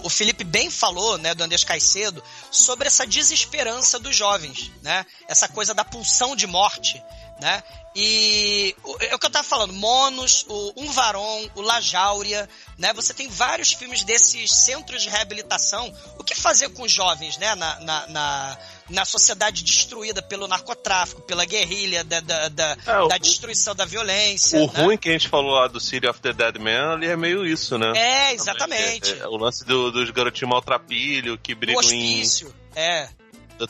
o, 0.02 0.08
o 0.08 0.10
Felipe 0.10 0.44
bem 0.44 0.70
falou, 0.70 1.18
né, 1.18 1.34
do 1.34 1.44
Andrés 1.44 1.64
Caicedo, 1.64 2.24
sobre 2.52 2.88
essa 2.88 3.06
desesperança 3.06 3.98
dos 4.00 4.16
jovens, 4.16 4.72
né? 4.82 5.06
Essa 5.28 5.48
coisa 5.48 5.74
da 5.74 5.86
pulsão 5.86 6.36
de 6.36 6.48
morte, 6.48 7.02
né? 7.42 7.64
E 7.96 8.76
o- 8.84 8.98
é 9.02 9.14
o 9.16 9.20
que 9.20 9.26
eu 9.28 9.30
tava 9.30 9.48
falando, 9.48 9.72
Monos, 9.74 10.46
o 10.50 10.74
Um 10.78 10.92
Varon, 10.92 11.48
o 11.56 11.62
La 11.62 11.80
Jáuria, 11.80 12.50
né? 12.78 12.92
Você 12.94 13.14
tem 13.14 13.30
vários 13.30 13.72
filmes 13.74 14.04
desses 14.04 14.52
centros 14.52 15.04
de 15.04 15.10
reabilitação. 15.10 15.94
O 16.18 16.24
que 16.24 16.34
fazer 16.34 16.70
com 16.70 16.82
os 16.84 16.92
jovens, 16.92 17.38
né? 17.38 17.54
Na, 17.56 17.80
na, 17.82 18.08
na, 18.08 18.58
na 18.94 19.04
sociedade 19.06 19.64
destruída 19.64 20.22
pelo 20.22 20.48
narcotráfico, 20.48 21.22
pela 21.24 21.44
guerrilha, 21.46 22.04
da, 22.04 22.20
da, 22.20 22.48
da, 22.50 22.78
É, 22.86 23.00
o- 23.00 23.08
da 23.08 23.18
destruição 23.18 23.76
da 23.76 23.86
violência. 23.86 24.60
O 24.60 24.72
né? 24.72 24.84
ruim 24.84 24.98
que 24.98 25.10
a 25.10 25.12
gente 25.14 25.28
falou 25.28 25.52
lá 25.56 25.68
do 25.68 25.80
City 25.80 26.08
of 26.08 26.22
the 26.22 26.32
Dead 26.32 26.58
Man 26.60 26.94
ali 26.94 27.08
é 27.08 27.16
meio 27.18 27.46
isso, 27.46 27.78
né? 27.78 27.92
É, 27.96 28.34
exatamente. 28.34 29.14
É, 29.14 29.20
é, 29.20 29.28
o 29.28 29.36
lance 29.38 29.66
do- 29.66 29.92
dos 29.92 30.10
garotinhos 30.12 30.50
maltrapilho 30.50 31.38
que 31.38 31.54
o 31.54 31.56
brigam 31.56 31.82
em. 31.82 31.86
hospício. 32.22 32.54
É. 32.76 33.10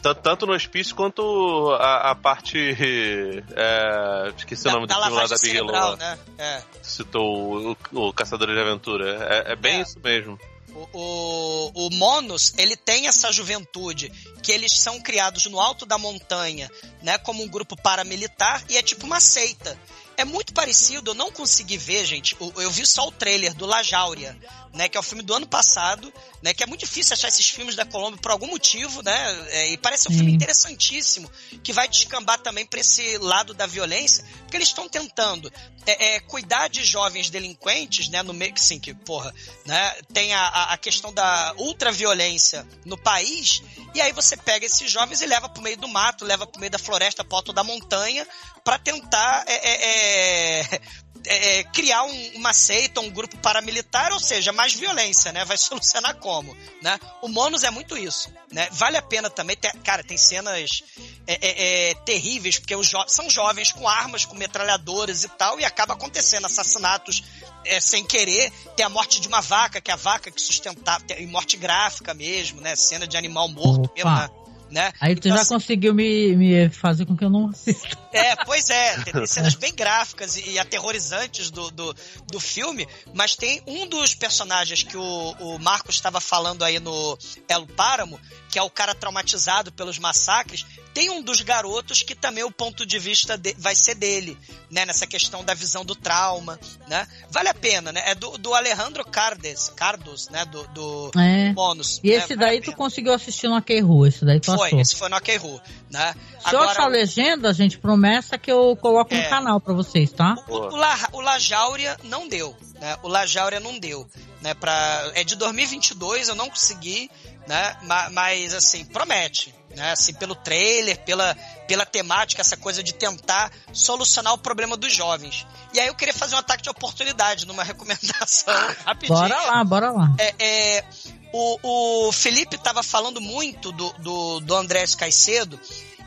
Tanto, 0.02 0.16
tanto 0.22 0.45
no 0.48 0.54
hospício 0.54 0.95
quanto 0.95 1.70
a, 1.80 2.12
a 2.12 2.16
parte. 2.16 2.58
É, 3.56 4.34
esqueci 4.38 4.68
o 4.68 4.72
nome 4.72 4.88
do 4.88 4.94
da 4.94 5.38
filme 5.38 5.72
lá 5.72 5.80
da 5.80 5.90
lá. 5.90 5.95
né? 5.98 6.18
É. 6.38 6.62
Citou 6.82 7.76
o, 7.91 8.08
o 8.08 8.14
Caçador 8.14 8.48
de 8.54 8.60
Aventura. 8.60 9.44
É, 9.48 9.54
é 9.54 9.56
bem 9.56 9.80
É. 9.80 9.82
isso 9.82 10.00
mesmo. 10.04 10.40
O, 10.76 11.72
o, 11.86 11.90
Monos, 11.91 12.54
ele 12.58 12.76
tem 12.76 13.08
essa 13.08 13.32
juventude, 13.32 14.10
que 14.41 14.52
eles 14.52 14.72
são 14.74 15.00
criados 15.00 15.45
no 15.45 15.60
alto 15.60 15.86
da 15.86 15.98
montanha, 15.98 16.70
né, 17.02 17.18
como 17.20 17.44
um 17.44 17.48
grupo 17.48 17.76
paramilitar, 17.76 18.64
e 18.70 18.78
é 18.78 18.82
tipo 18.82 19.06
uma 19.06 19.20
seita. 19.20 19.78
É 20.18 20.26
muito 20.26 20.54
parecido, 20.54 21.12
eu 21.12 21.16
não 21.16 21.32
consegui 21.32 21.78
ver, 21.78 22.06
gente, 22.06 22.36
o- 22.40 22.54
eu 22.62 22.70
vi 22.72 22.86
só 22.86 23.08
o 23.08 23.12
trailer 23.12 23.54
do 23.54 23.66
La 23.66 23.82
Jáuria, 23.84 24.38
né, 24.74 24.90
que 24.90 24.98
é 24.98 25.00
o 25.00 25.04
filme 25.04 25.22
do 25.24 25.34
ano 25.34 25.48
passado, 25.48 26.12
né, 26.41 26.54
que 26.54 26.64
é 26.64 26.66
muito 26.66 26.80
difícil 26.82 27.14
achar 27.14 27.28
esses 27.28 27.48
filmes 27.48 27.76
da 27.76 27.86
Colômbia 27.86 28.20
por 28.20 28.32
algum 28.32 28.48
motivo, 28.48 29.02
né, 29.04 29.48
é, 29.52 29.70
e 29.72 29.78
parece 29.78 30.10
um 30.10 30.12
filme 30.12 30.32
Sim. 30.32 30.36
interessantíssimo, 30.36 31.32
que 31.64 31.72
vai 31.72 31.88
descambar 31.88 32.40
também 32.40 32.66
para 32.66 32.80
esse 32.80 33.18
lado 33.20 33.54
da 33.54 33.66
violência, 33.68 34.26
porque 34.40 34.58
eles 34.58 34.70
estão 34.70 34.90
tentando 34.90 35.52
é, 35.86 36.16
é, 36.16 36.20
cuidar 36.22 36.70
de 36.70 36.84
jovens 36.84 37.30
delinquentes, 37.30 38.10
né, 38.10 38.24
no 38.24 38.34
meio 38.34 38.54
que 38.54 38.62
sim, 38.62 38.80
que 38.80 38.94
porra, 38.94 39.34
né, 39.66 39.95
tem 40.14 40.34
a, 40.34 40.41
a- 40.41 40.74
a 40.74 40.78
questão 40.78 41.14
da 41.14 41.54
ultraviolência 41.58 42.66
no 42.86 42.98
país, 42.98 43.62
e 43.94 44.02
aí 44.02 44.12
você 44.12 44.36
pega 44.36 44.66
esses 44.66 44.90
jovens 44.90 45.22
e 45.22 45.26
leva 45.28 45.48
pro 45.50 45.62
meio 45.62 45.78
do 45.78 45.88
mato, 45.88 46.26
leva 46.26 46.48
pro 46.48 46.60
meio 46.60 46.72
da 46.72 46.80
floresta, 46.80 47.24
pro 47.24 47.36
alto 47.38 47.54
da 47.54 47.64
montanha, 47.64 48.28
para 48.64 48.80
tentar 48.80 49.44
é, 49.45 49.54
é, 49.54 50.62
é, 50.62 50.82
é, 51.26 51.60
é, 51.60 51.64
criar 51.66 52.04
um- 52.04 52.32
uma 52.36 52.54
seita, 52.54 53.00
um 53.02 53.10
grupo 53.10 53.38
paramilitar, 53.38 54.12
ou 54.12 54.20
seja, 54.20 54.52
mais 54.52 54.74
violência, 54.74 55.32
né? 55.32 55.45
Vai 55.45 55.58
solucionar 55.58 56.16
como, 56.18 56.56
né? 56.82 57.00
O 57.22 57.28
Monos 57.28 57.64
é 57.64 57.70
muito 57.72 57.98
isso, 57.98 58.32
né? 58.52 58.68
Vale 58.72 58.98
a 58.98 59.02
pena 59.02 59.30
também, 59.30 59.56
ter- 59.56 59.74
cara, 59.84 60.04
tem 60.04 60.18
cenas 60.18 60.84
é, 61.28 61.34
é, 61.34 61.90
é, 61.91 61.94
terríveis, 62.06 62.60
porque 62.60 62.76
os 62.76 62.88
jo- 62.90 63.08
são 63.08 63.30
jovens 63.30 63.72
com 63.72 63.88
armas, 63.88 64.26
com 64.26 64.36
metralhadoras 64.36 65.24
e 65.24 65.30
tal, 65.30 65.60
e 65.60 65.66
acaba 65.66 65.94
acontecendo 65.94 66.45
assassinatos 66.45 67.24
é, 67.66 67.80
sem 67.80 68.04
querer. 68.04 68.52
Tem 68.76 68.86
a 68.86 68.90
morte 68.90 69.22
de 69.22 69.28
uma 69.30 69.40
vaca, 69.41 69.80
que 69.80 69.90
é 69.90 69.94
a 69.94 69.98
vaca 69.98 70.30
que 70.30 70.41
sustentava, 70.41 71.04
tem 71.06 71.26
morte 71.28 71.56
gráfica 71.56 72.14
mesmo, 72.14 72.60
né? 72.60 72.76
Cena 72.76 73.08
de 73.08 73.16
animal 73.16 73.48
morto 73.48 73.86
Opa. 73.86 73.94
mesmo, 73.95 74.12
né? 74.12 74.30
Né? 74.74 74.91
Aí 75.00 75.16
tu 75.16 75.28
Então, 75.28 75.38
já 75.38 75.44
assim, 75.44 75.54
conseguiu 75.54 75.94
me, 75.94 76.36
me 76.36 76.70
fazer 76.70 77.06
com 77.06 77.16
que 77.16 77.24
eu 77.24 77.30
não 77.30 77.50
assista. 77.50 77.98
é, 78.12 78.36
pois 78.44 78.70
é, 78.70 79.00
tem, 79.04 79.14
tem 79.14 79.28
cenas 79.28 79.56
bem 79.56 79.74
gráficas 79.74 80.36
e, 80.36 80.52
e 80.52 80.60
aterrorizantes 80.60 81.52
do, 81.52 81.70
do, 81.72 81.95
do 82.32 82.40
filme, 82.40 82.88
mas 83.14 83.36
tem 83.36 83.62
um 83.68 83.88
dos 83.88 84.16
personagens 84.16 84.84
que 84.84 84.98
o, 84.98 85.36
o 85.40 85.60
Marcos 85.60 85.95
estava 85.95 86.20
falando 86.20 86.64
aí 86.64 86.80
no 86.80 87.18
El 87.48 87.68
Páramo, 87.68 88.20
que 88.50 88.58
é 88.58 88.64
o 88.64 88.70
cara 88.70 88.95
traumatizado 88.95 89.72
pelos 89.72 90.00
massacres, 90.00 90.66
tem 90.94 91.10
um 91.10 91.22
dos 91.22 91.41
garotos 91.41 92.02
que 92.03 92.14
também 92.15 92.44
o 92.44 92.52
ponto 92.52 92.86
de 92.86 92.99
vista 92.99 93.38
de- 93.38 93.56
vai 93.57 93.76
ser 93.76 93.95
dele, 93.95 94.38
né, 94.70 94.86
nessa 94.86 95.07
questão 95.07 95.44
da 95.44 95.53
visão 95.53 95.84
do 95.84 95.95
trauma, 95.95 96.60
né? 96.88 97.07
Vale 97.32 97.49
a 97.49 97.53
pena, 97.53 97.91
né? 97.91 98.02
É 98.06 98.15
do, 98.15 98.38
do 98.38 98.53
Alejandro 98.53 99.03
Cardes, 99.06 99.70
Cardos, 99.76 100.30
né, 100.30 100.45
do, 100.45 100.68
do 100.68 101.11
É. 101.20 101.52
Monos. 101.53 101.99
E 102.03 102.10
né? 102.10 102.15
esse 102.15 102.36
Vale 102.36 102.44
a 102.45 102.49
daí 102.49 102.61
tu 102.61 102.74
conseguiu 102.74 103.14
assistir 103.14 103.48
no 103.48 103.56
Aquerru, 103.56 104.06
esse 104.06 104.24
daí 104.24 104.40
tu 104.40 104.56
Foi, 104.56 104.68
achou. 104.68 104.80
esse 104.80 104.95
foi 104.95 105.10
no 105.10 105.15
Akeru, 105.15 105.60
né? 105.90 106.14
Se 106.48 106.53
eu 106.53 106.61
achar 106.61 106.84
a 106.84 106.88
legenda, 106.88 107.53
gente, 107.53 107.78
promessa 107.78 108.38
que 108.38 108.52
eu 108.52 108.76
coloco 108.80 109.14
É. 109.14 109.24
no 109.24 109.30
canal 109.30 109.60
pra 109.60 109.74
vocês, 109.74 110.11
tá? 110.11 110.36
O, 110.48 110.56
o, 110.57 110.76
La, 110.76 111.10
o 111.14 111.22
La 111.22 111.40
Jáuria 111.40 111.98
não 112.03 112.28
deu, 112.28 112.56
né? 112.80 112.98
O 113.02 113.07
La 113.07 113.26
Jáuria 113.26 113.60
não 113.60 113.80
deu, 113.80 114.07
né? 114.41 114.53
Pra, 114.53 115.11
é 115.15 115.24
de 115.24 115.36
2022, 115.36 116.30
eu 116.30 116.36
não 116.36 116.49
consegui, 116.49 117.10
né? 117.48 117.76
Ma- 117.84 118.10
Mas, 118.10 118.53
assim, 118.53 118.84
promete, 118.86 119.53
né? 119.76 119.91
Assim, 119.91 120.14
pelo 120.14 120.36
trailer, 120.36 121.00
pela, 121.00 121.36
pela 121.68 121.86
temática, 121.86 122.41
essa 122.41 122.58
coisa 122.58 122.84
de 122.84 122.94
tentar 122.94 123.52
solucionar 123.72 124.34
o 124.34 124.38
problema 124.38 124.78
dos 124.78 124.94
jovens. 124.94 125.45
E 125.74 125.80
aí 125.80 125.88
eu 125.88 125.95
queria 125.95 126.14
fazer 126.14 126.36
um 126.36 126.40
ataque 126.40 126.64
de 126.64 126.70
oportunidade 126.70 127.45
numa 127.45 127.64
recomendação 127.66 128.54
rapidinho. 128.86 129.18
Bora 129.18 129.41
lá, 129.41 129.64
bora 129.64 129.91
lá. 129.91 130.16
É, 130.20 130.36
é, 130.40 130.84
o, 131.32 132.08
o 132.08 132.12
Felipe 132.12 132.56
estava 132.56 132.84
falando 132.84 133.20
muito 133.20 133.72
do, 133.72 133.91
do, 133.94 134.40
do 134.41 134.56
Andrés 134.56 134.95
Caicedo 134.95 135.60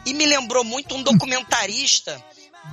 e 0.05 0.15
me 0.15 0.25
lembrou 0.27 0.63
muito 0.63 0.95
um 0.95 1.03
documentarista 1.03 2.23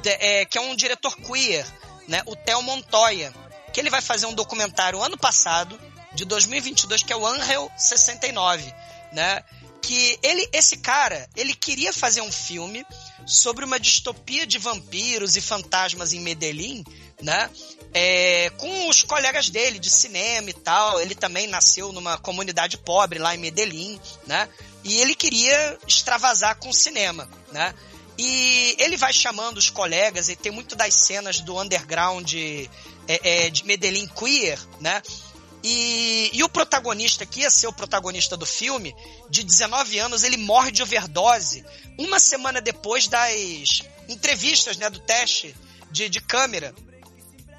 de- 0.01 0.09
é, 0.09 0.45
que 0.45 0.57
é 0.57 0.61
um 0.61 0.75
diretor 0.75 1.15
queer, 1.17 1.65
né, 2.07 2.21
o 2.25 2.35
Theo 2.35 2.61
Montoya, 2.61 3.33
que 3.71 3.79
ele 3.79 3.89
vai 3.89 4.01
fazer 4.01 4.27
um 4.27 4.33
documentário 4.33 5.01
ano 5.01 5.17
passado, 5.17 5.79
de 6.13 6.25
2022, 6.25 7.03
que 7.03 7.11
é 7.11 7.15
o 7.15 7.25
Angel 7.25 7.71
69, 7.75 8.73
né? 9.11 9.43
Que 9.83 10.17
ele, 10.23 10.47
esse 10.53 10.77
cara, 10.77 11.29
ele 11.35 11.53
queria 11.53 11.91
fazer 11.91 12.21
um 12.21 12.31
filme 12.31 12.85
sobre 13.27 13.65
uma 13.65 13.77
distopia 13.77 14.47
de 14.47 14.57
vampiros 14.57 15.35
e 15.35 15.41
fantasmas 15.41 16.13
em 16.13 16.21
Medellín, 16.21 16.85
né? 17.21 17.49
É, 17.93 18.49
com 18.57 18.89
os 18.89 19.03
colegas 19.03 19.49
dele 19.49 19.77
de 19.77 19.89
cinema 19.89 20.49
e 20.49 20.53
tal. 20.53 21.01
Ele 21.01 21.13
também 21.13 21.47
nasceu 21.47 21.91
numa 21.91 22.17
comunidade 22.17 22.77
pobre 22.77 23.19
lá 23.19 23.35
em 23.35 23.39
Medellín, 23.39 23.99
né? 24.25 24.47
E 24.85 25.01
ele 25.01 25.13
queria 25.15 25.77
extravasar 25.85 26.55
com 26.55 26.69
o 26.69 26.73
cinema, 26.73 27.29
né? 27.51 27.73
E 28.17 28.75
ele 28.79 28.95
vai 28.95 29.11
chamando 29.11 29.57
os 29.57 29.69
colegas, 29.69 30.29
e 30.29 30.35
tem 30.35 30.51
muito 30.51 30.75
das 30.75 30.93
cenas 30.93 31.41
do 31.41 31.59
underground 31.59 32.31
é, 32.33 32.69
é, 33.07 33.49
de 33.49 33.65
Medellín 33.65 34.07
queer, 34.07 34.59
né? 34.79 35.01
E, 35.63 36.29
e 36.33 36.43
o 36.43 36.49
protagonista, 36.49 37.25
que 37.25 37.39
ia 37.39 37.49
ser 37.49 37.67
o 37.67 37.73
protagonista 37.73 38.35
do 38.35 38.45
filme, 38.45 38.93
de 39.29 39.43
19 39.43 39.97
anos, 39.97 40.23
ele 40.23 40.35
morre 40.35 40.71
de 40.71 40.83
overdose 40.83 41.63
uma 41.97 42.19
semana 42.19 42.59
depois 42.59 43.07
das 43.07 43.81
entrevistas, 44.09 44.75
né, 44.77 44.89
do 44.89 44.99
teste 44.99 45.55
de, 45.89 46.09
de 46.09 46.19
câmera. 46.19 46.75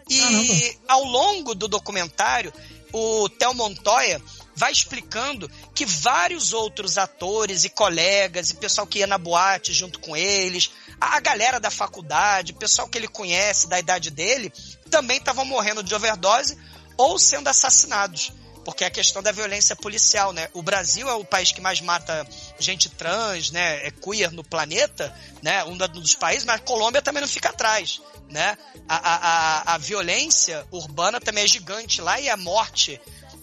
E 0.09 0.19
Caramba. 0.19 0.75
ao 0.87 1.05
longo 1.05 1.55
do 1.55 1.67
documentário, 1.67 2.53
o 2.93 3.29
Theo 3.31 3.55
Montoya 3.55 4.21
vai 4.55 4.71
explicando 4.71 5.51
que 5.75 5.87
vários 5.87 6.53
outros 6.53 6.99
atores 6.99 7.65
e 7.65 7.71
colegas 7.71 8.51
e 8.51 8.55
pessoal 8.55 8.87
que 8.87 8.99
ia 8.99 9.07
na 9.07 9.19
boate 9.19 9.73
junto 9.73 9.99
com 9.99 10.17
eles, 10.17 10.71
a 11.01 11.19
galera 11.21 11.59
da 11.59 11.71
faculdade, 11.71 12.53
o 12.53 12.57
pessoal 12.57 12.87
que 12.87 12.99
ele 12.99 13.09
conhece 13.09 13.67
da 13.67 13.79
idade 13.79 14.11
dele, 14.11 14.53
também 14.91 15.17
estavam 15.17 15.45
morrendo 15.45 15.83
de 15.83 15.95
overdose 15.95 16.57
ou 16.97 17.19
sendo 17.19 17.49
assassinados. 17.49 18.33
Porque 18.65 18.83
é 18.83 18.87
a 18.87 18.91
questão 18.91 19.23
da 19.23 19.31
violência 19.31 19.77
policial, 19.77 20.33
né? 20.33 20.49
O 20.55 20.63
Brasil 20.63 21.07
é 21.09 21.13
o 21.13 21.25
país 21.25 21.53
que 21.53 21.61
mais 21.61 21.83
mata 21.83 22.27
gente 22.59 22.89
trans, 22.89 23.51
né? 23.51 23.87
É 23.87 23.91
queer 23.91 24.33
no 24.33 24.43
planeta, 24.43 25.15
né? 25.43 25.63
Um 25.65 25.77
dos 25.77 26.15
países, 26.15 26.45
mas 26.45 26.57
a 26.57 26.65
Colômbia 26.65 27.03
também 27.03 27.21
não 27.21 27.29
fica 27.29 27.51
atrás, 27.51 28.01
né? 28.31 28.57
A, 28.89 28.97
a, 28.97 29.17
a, 29.17 29.75
a 29.75 29.79
violência 29.79 30.67
urbana 30.71 31.21
também 31.21 31.45
é 31.45 31.47
gigante 31.47 32.01
lá 32.01 32.19
e 32.19 32.31
a 32.31 32.39
morte, 32.39 32.99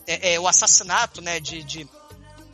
é, 0.07 0.33
é, 0.33 0.39
o 0.39 0.47
assassinato, 0.47 1.21
né? 1.21 1.39
De, 1.39 1.61
de, 1.61 1.87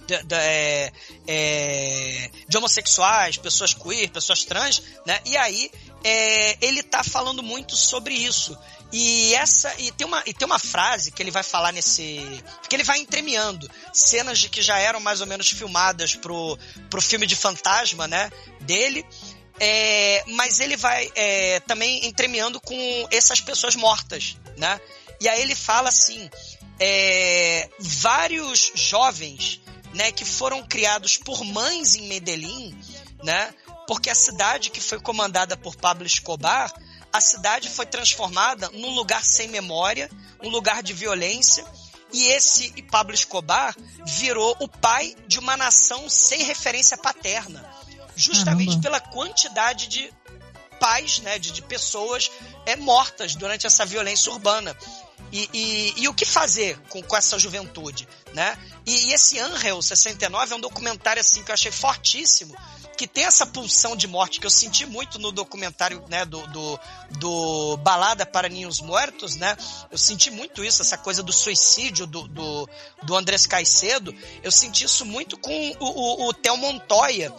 de, 0.06 0.24
de, 0.24 0.36
é, 0.36 0.92
é, 1.26 2.32
de 2.50 2.58
homossexuais, 2.58 3.38
pessoas 3.38 3.74
queer, 3.74 4.10
pessoas 4.10 4.44
trans, 4.44 4.84
né? 5.06 5.22
E 5.26 5.38
aí 5.38 5.72
é, 6.04 6.66
ele 6.66 6.84
tá 6.84 7.04
falando 7.04 7.42
muito 7.42 7.78
sobre 7.78 8.14
isso. 8.14 8.58
E 8.92 9.34
essa 9.36 9.74
e 9.80 9.92
tem 9.92 10.08
uma 10.08 10.24
e 10.26 10.34
tem 10.34 10.46
uma 10.46 10.60
frase 10.60 11.12
que 11.12 11.22
ele 11.22 11.32
vai 11.32 11.44
falar 11.44 11.74
nesse 11.74 12.22
que 12.70 12.76
ele 12.76 12.84
vai 12.84 13.00
entremeando 13.00 13.70
cenas 13.94 14.40
de 14.40 14.50
que 14.50 14.62
já 14.62 14.80
eram 14.80 15.00
mais 15.00 15.20
ou 15.20 15.28
menos 15.28 15.50
filmadas 15.50 16.16
pro, 16.16 16.58
pro 16.90 17.02
filme 17.02 17.28
de 17.28 17.36
fantasma, 17.36 18.08
né? 18.08 18.30
Dele. 18.62 19.06
É, 19.60 20.24
mas 20.28 20.60
ele 20.60 20.78
vai 20.78 21.12
é, 21.16 21.60
também 21.62 22.06
entremeando 22.06 22.62
com 22.62 23.08
essas 23.12 23.42
pessoas 23.42 23.76
mortas, 23.76 24.38
né? 24.56 24.80
E 25.20 25.28
aí 25.28 25.42
ele 25.42 25.56
fala 25.56 25.90
assim, 25.90 26.30
é, 26.80 27.68
vários 27.80 28.72
jovens, 28.76 29.60
né, 29.94 30.12
que 30.12 30.24
foram 30.24 30.66
criados 30.68 31.18
por 31.18 31.44
mães 31.44 31.96
em 31.96 32.08
Medellín, 32.08 32.78
né, 33.24 33.52
porque 33.88 34.10
a 34.10 34.16
cidade 34.16 34.70
que 34.70 34.80
foi 34.80 35.00
comandada 35.00 35.58
por 35.58 35.76
Pablo 35.76 36.06
Escobar, 36.06 36.72
a 37.18 37.22
cidade 37.22 37.68
foi 37.68 37.88
transformada 37.88 38.70
num 38.70 38.92
lugar 38.92 39.26
sem 39.26 39.48
memória, 39.48 40.08
um 40.44 40.50
lugar 40.50 40.84
de 40.84 40.94
violência, 40.94 41.66
e 42.14 42.28
esse 42.28 42.80
Pablo 42.84 43.16
Escobar 43.16 43.76
virou 44.06 44.56
o 44.60 44.68
pai 44.68 45.16
de 45.28 45.40
uma 45.40 45.58
nação 45.58 46.08
sem 46.08 46.44
referência 46.44 46.96
paterna, 46.96 47.68
justamente 48.16 48.80
Caramba. 48.80 48.84
pela 48.84 49.00
quantidade 49.00 49.88
de 49.88 50.14
pais, 50.80 51.18
né, 51.20 51.40
de, 51.40 51.52
de 51.52 51.64
pessoas 51.64 52.30
é, 52.68 52.76
mortas 52.76 53.34
durante 53.34 53.66
essa 53.66 53.84
violência 53.84 54.32
urbana. 54.32 54.78
E, 55.32 55.50
e, 55.52 56.04
e 56.04 56.08
o 56.08 56.14
que 56.14 56.24
fazer 56.24 56.80
com, 56.88 57.02
com 57.02 57.18
essa 57.18 57.38
juventude, 57.38 58.08
né? 58.34 58.58
E, 58.86 59.08
e 59.08 59.14
esse 59.14 59.38
Angel 59.40 59.82
69 59.82 60.54
é 60.54 60.56
um 60.56 60.60
documentário 60.62 61.20
assim 61.20 61.44
que 61.44 61.52
eu 61.52 61.54
achei 61.54 61.72
fortíssimo, 61.72 62.56
que 62.98 63.08
tem 63.08 63.26
essa 63.26 63.46
pulsão 63.46 63.96
de 63.96 64.08
morte 64.08 64.40
que 64.40 64.48
eu 64.48 64.50
senti 64.50 64.86
muito 64.86 65.20
no 65.20 65.32
documentário, 65.32 66.04
né, 66.10 66.26
do, 66.26 66.46
do, 66.48 66.80
do 67.20 67.78
Balada 67.78 68.26
para 68.26 68.50
Ninhos 68.50 68.82
Mortos, 68.82 69.36
né? 69.36 69.56
Eu 69.92 69.98
senti 69.98 70.32
muito 70.32 70.64
isso, 70.64 70.82
essa 70.82 70.98
coisa 70.98 71.22
do 71.22 71.32
suicídio 71.32 72.08
do, 72.08 72.28
do, 72.28 72.70
do 73.04 73.16
Andrés 73.16 73.46
Caicedo. 73.46 74.14
Eu 74.42 74.52
senti 74.52 74.86
isso 74.86 75.06
muito 75.06 75.38
com 75.38 75.72
o, 75.80 75.86
o, 75.86 76.30
o 76.30 76.34
Theo 76.34 76.58
Montoya, 76.58 77.32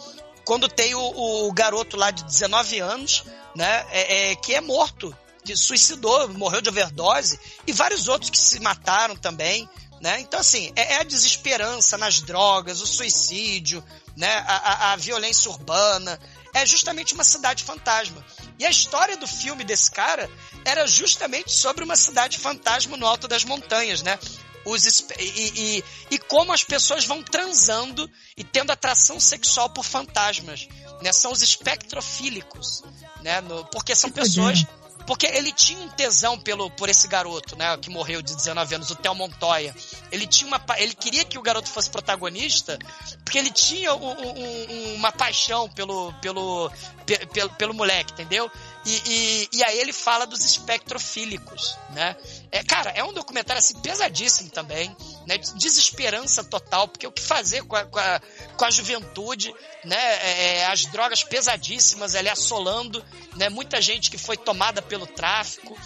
quando 0.45 0.69
tem 0.69 0.95
o, 0.95 1.47
o 1.47 1.51
garoto 1.51 1.97
lá 1.97 2.09
de 2.09 2.23
19 2.23 2.79
anos, 2.79 3.25
né, 3.53 3.85
é, 3.91 4.31
é, 4.31 4.35
que 4.35 4.55
é 4.55 4.61
morto, 4.61 5.15
que 5.43 5.55
suicidou, 5.57 6.29
morreu 6.29 6.61
de 6.61 6.69
overdose, 6.69 7.37
e 7.67 7.73
vários 7.73 8.07
outros 8.07 8.29
que 8.29 8.37
se 8.37 8.59
mataram 8.61 9.15
também, 9.15 9.69
né? 10.01 10.21
Então, 10.21 10.39
assim, 10.39 10.71
é, 10.75 10.93
é 10.93 10.99
a 11.01 11.03
desesperança 11.03 11.97
nas 11.97 12.21
drogas, 12.21 12.81
o 12.81 12.87
suicídio, 12.87 13.83
né? 14.19 14.43
A, 14.45 14.55
a, 14.89 14.93
a 14.93 14.95
violência 14.97 15.49
urbana. 15.49 16.19
É 16.53 16.65
justamente 16.65 17.13
uma 17.13 17.23
cidade 17.23 17.63
fantasma. 17.63 18.25
E 18.57 18.65
a 18.65 18.69
história 18.69 19.15
do 19.15 19.25
filme 19.27 19.63
desse 19.63 19.89
cara 19.89 20.29
era 20.65 20.85
justamente 20.87 21.51
sobre 21.51 21.83
uma 21.83 21.95
cidade 21.95 22.37
fantasma 22.37 22.97
no 22.97 23.07
alto 23.07 23.27
das 23.27 23.43
montanhas, 23.45 24.01
né? 24.01 24.19
Os, 24.65 24.83
e, 24.85 25.03
e, 25.19 25.83
e 26.11 26.19
como 26.19 26.51
as 26.51 26.63
pessoas 26.63 27.05
vão 27.05 27.23
transando 27.23 28.09
e 28.35 28.43
tendo 28.43 28.71
atração 28.71 29.19
sexual 29.19 29.69
por 29.69 29.85
fantasmas. 29.85 30.67
Né? 31.01 31.13
São 31.13 31.31
os 31.31 31.41
espectrofílicos. 31.41 32.83
Né? 33.21 33.39
No- 33.41 33.63
porque 33.65 33.95
são 33.95 34.11
pessoas. 34.11 34.65
Porque 35.09 35.25
ele 35.25 35.51
tinha 35.51 35.79
um 35.79 35.89
tesão 35.89 36.37
pelo, 36.37 36.69
por 36.69 36.87
esse 36.87 37.07
garoto, 37.07 37.55
né? 37.57 37.75
Que 37.77 37.89
morreu 37.89 38.21
de 38.21 38.35
19 38.35 38.75
anos, 38.75 38.91
o 38.91 38.95
Theo 38.95 39.15
Montoya. 39.15 39.75
Ele 40.11 40.27
tinha 40.27 40.47
uma. 40.47 40.61
Ele 40.77 40.93
queria 40.93 41.25
que 41.25 41.35
o 41.35 41.41
garoto 41.41 41.67
fosse 41.67 41.89
protagonista, 41.89 42.77
porque 43.25 43.39
ele 43.39 43.49
tinha 43.49 43.91
um- 43.95 44.11
um- 44.11 44.39
um- 44.69 44.93
uma 44.93 45.11
paixão 45.11 45.67
pelo, 45.69 46.13
pelo, 46.21 46.71
pe- 47.07 47.25
pelo, 47.25 47.49
pelo 47.49 47.73
moleque, 47.73 48.13
entendeu? 48.13 48.51
E, 48.85 49.01
e, 49.05 49.49
e 49.57 49.63
aí 49.63 49.77
ele 49.79 49.91
fala 49.91 50.25
dos 50.25 50.43
espectrofílicos, 50.45 51.77
né? 51.89 52.15
É, 52.51 52.63
cara, 52.63 52.91
é 52.91 53.03
um 53.03 53.11
documentário 53.11 53.59
assim 53.59 53.77
pesadíssimo 53.79 54.49
também, 54.49 54.95
né? 55.27 55.37
De 55.37 55.53
Desesperança 55.55 56.43
total, 56.43 56.87
porque 56.87 57.05
o 57.05 57.11
que 57.11 57.21
fazer 57.21 57.63
com 57.63 57.75
a, 57.75 57.85
com 57.85 57.99
a, 57.99 58.21
com 58.55 58.65
a 58.65 58.71
juventude, 58.71 59.53
né? 59.83 59.97
É, 59.97 60.65
as 60.67 60.85
drogas 60.85 61.23
pesadíssimas 61.23 62.15
ali 62.15 62.29
assolando, 62.29 63.03
né? 63.35 63.49
Muita 63.49 63.81
gente 63.81 64.09
que 64.09 64.17
foi 64.17 64.37
tomada 64.37 64.81
pelo 64.81 65.05
tráfico, 65.05 65.77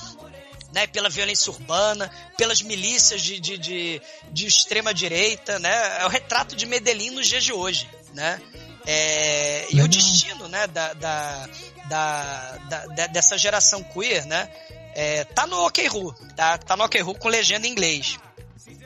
né, 0.73 0.87
pela 0.87 1.07
violência 1.07 1.51
urbana, 1.51 2.09
pelas 2.35 2.61
milícias 2.61 3.21
de, 3.21 3.39
de, 3.39 3.57
de, 3.59 4.01
de 4.31 4.47
extrema 4.47 4.91
direita, 4.91 5.59
né? 5.59 6.01
É 6.01 6.05
o 6.05 6.09
retrato 6.09 6.55
de 6.55 6.65
Medellín 6.65 7.11
nos 7.11 7.27
dias 7.27 7.43
de 7.43 7.53
hoje, 7.53 7.87
né? 8.13 8.41
É, 8.85 9.65
e 9.73 9.81
o 9.81 9.87
destino, 9.87 10.47
né, 10.47 10.67
da, 10.67 10.93
da, 10.93 11.47
da, 11.87 12.57
da- 12.69 12.85
da- 12.87 13.07
dessa 13.07 13.37
geração 13.37 13.81
queer, 13.83 14.25
né? 14.25 14.49
É, 14.95 15.23
tá 15.23 15.47
no 15.47 15.65
OKRU, 15.65 16.13
tá, 16.35 16.57
tá 16.57 16.75
no 16.77 16.83
OKRU 16.83 17.15
com 17.15 17.27
legenda 17.29 17.65
em 17.65 17.71
inglês. 17.71 18.19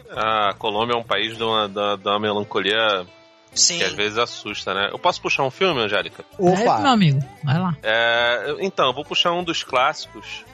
A 0.09 0.53
Colômbia 0.53 0.93
é 0.93 0.97
um 0.97 1.03
país 1.03 1.35
de 1.35 1.43
uma, 1.43 1.67
da, 1.67 1.95
da 1.97 2.11
uma 2.11 2.19
melancolia 2.19 3.05
Sim. 3.53 3.77
que 3.79 3.83
às 3.83 3.91
vezes 3.93 4.17
assusta, 4.17 4.73
né? 4.73 4.89
Eu 4.91 4.99
posso 4.99 5.21
puxar 5.21 5.43
um 5.43 5.51
filme, 5.51 5.81
Angélica? 5.81 6.23
É 6.39 6.43
isso, 6.45 6.63
meu 6.63 6.71
Opa! 6.71 6.89
amigo. 6.89 7.19
Vai 7.43 7.59
lá. 7.59 7.75
É, 7.83 8.55
então, 8.61 8.87
eu 8.87 8.93
vou 8.93 9.03
puxar 9.03 9.33
um 9.33 9.43
dos 9.43 9.63
clássicos 9.63 10.45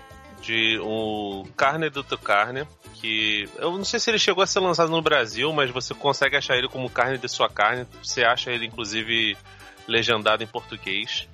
de 0.44 0.78
o 0.82 1.46
Carne 1.56 1.90
do 1.90 2.04
Carne, 2.18 2.68
que 2.96 3.50
eu 3.58 3.72
não 3.72 3.86
sei 3.86 4.00
se 4.00 4.12
ele 4.12 4.20
chegou 4.20 4.44
a 4.44 4.48
ser 4.48 4.60
lançado 4.60 4.92
no 4.92 5.02
Brasil, 5.02 5.52
mas 5.54 5.72
você 5.72 5.94
consegue 5.94 6.36
achar 6.36 6.58
ele 6.58 6.68
como 6.68 6.90
Carne 6.90 7.18
de 7.18 7.30
Sua 7.30 7.50
Carne. 7.50 7.88
Você 8.04 8.24
acha 8.24 8.52
ele, 8.52 8.66
inclusive, 8.66 9.38
legendado 9.88 10.44
em 10.44 10.48
português. 10.48 11.28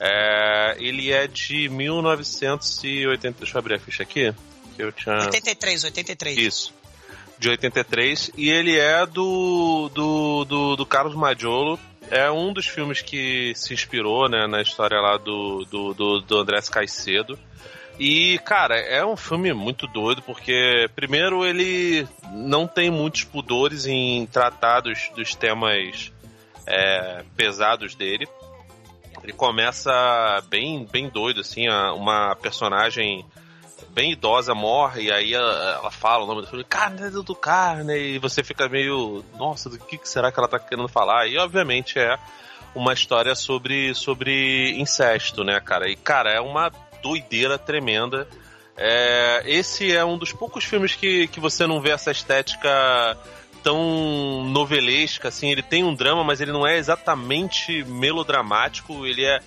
É, 0.00 0.76
ele 0.78 1.12
é 1.12 1.26
de 1.26 1.68
1980. 1.68 3.38
Deixa 3.38 3.56
eu 3.56 3.58
abrir 3.58 3.74
a 3.74 3.78
ficha 3.78 4.02
aqui. 4.02 4.34
Que 4.74 4.82
eu 4.82 4.92
tinha... 4.92 5.16
83, 5.16 5.84
83. 5.84 6.38
Isso. 6.38 6.74
De 7.38 7.48
83. 7.48 8.32
E 8.36 8.50
ele 8.50 8.76
é 8.76 9.06
do, 9.06 9.88
do, 9.94 10.44
do, 10.44 10.76
do 10.76 10.86
Carlos 10.86 11.14
Maggiolo. 11.14 11.78
É 12.10 12.30
um 12.30 12.52
dos 12.52 12.66
filmes 12.66 13.00
que 13.00 13.52
se 13.54 13.74
inspirou 13.74 14.28
né, 14.28 14.46
na 14.46 14.60
história 14.60 15.00
lá 15.00 15.16
do, 15.16 15.64
do, 15.64 15.94
do, 15.94 16.20
do 16.20 16.38
Andrés 16.38 16.68
Caicedo. 16.68 17.38
E, 17.98 18.38
cara, 18.40 18.78
é 18.78 19.04
um 19.04 19.16
filme 19.16 19.52
muito 19.54 19.86
doido, 19.86 20.20
porque, 20.20 20.88
primeiro, 20.94 21.46
ele 21.46 22.06
não 22.30 22.66
tem 22.66 22.90
muitos 22.90 23.24
pudores 23.24 23.86
em 23.86 24.26
tratar 24.26 24.80
dos, 24.80 25.10
dos 25.14 25.34
temas 25.34 26.12
é, 26.66 27.24
pesados 27.34 27.94
dele. 27.94 28.28
Ele 29.22 29.32
começa 29.32 29.90
bem, 30.48 30.86
bem 30.90 31.08
doido, 31.08 31.40
assim, 31.40 31.68
uma 31.68 32.36
personagem 32.36 33.24
bem 33.90 34.12
idosa 34.12 34.54
morre, 34.54 35.04
e 35.04 35.10
aí 35.10 35.32
ela, 35.32 35.90
fala 35.90 36.24
o 36.24 36.26
nome 36.26 36.42
do 36.42 36.46
filme, 36.46 36.64
carne 36.64 37.08
do 37.08 37.34
carne, 37.34 37.96
e 37.96 38.18
você 38.18 38.44
fica 38.44 38.68
meio, 38.68 39.24
nossa, 39.38 39.70
do 39.70 39.78
que, 39.78 39.96
que 39.96 40.08
será 40.08 40.30
que 40.30 40.38
ela 40.38 40.48
tá 40.48 40.58
querendo 40.58 40.86
falar? 40.86 41.26
E 41.26 41.38
obviamente 41.38 41.98
é 41.98 42.18
uma 42.74 42.92
história 42.92 43.34
sobre, 43.34 43.94
sobre 43.94 44.78
incesto, 44.78 45.42
né, 45.42 45.58
cara? 45.60 45.90
E, 45.90 45.96
cara, 45.96 46.30
é 46.30 46.40
uma 46.40 46.70
doideira 47.06 47.56
tremenda. 47.56 48.26
É, 48.76 49.42
esse 49.46 49.94
é 49.94 50.04
um 50.04 50.18
dos 50.18 50.32
poucos 50.32 50.64
filmes 50.64 50.94
que, 50.94 51.28
que 51.28 51.38
você 51.38 51.66
não 51.66 51.80
vê 51.80 51.90
essa 51.90 52.10
estética 52.10 53.16
tão 53.62 54.44
novelesca, 54.44 55.28
assim, 55.28 55.50
ele 55.50 55.62
tem 55.62 55.82
um 55.82 55.94
drama, 55.94 56.22
mas 56.22 56.40
ele 56.40 56.52
não 56.52 56.66
é 56.66 56.76
exatamente 56.76 57.84
melodramático, 57.84 59.06
ele 59.06 59.24
é 59.24 59.40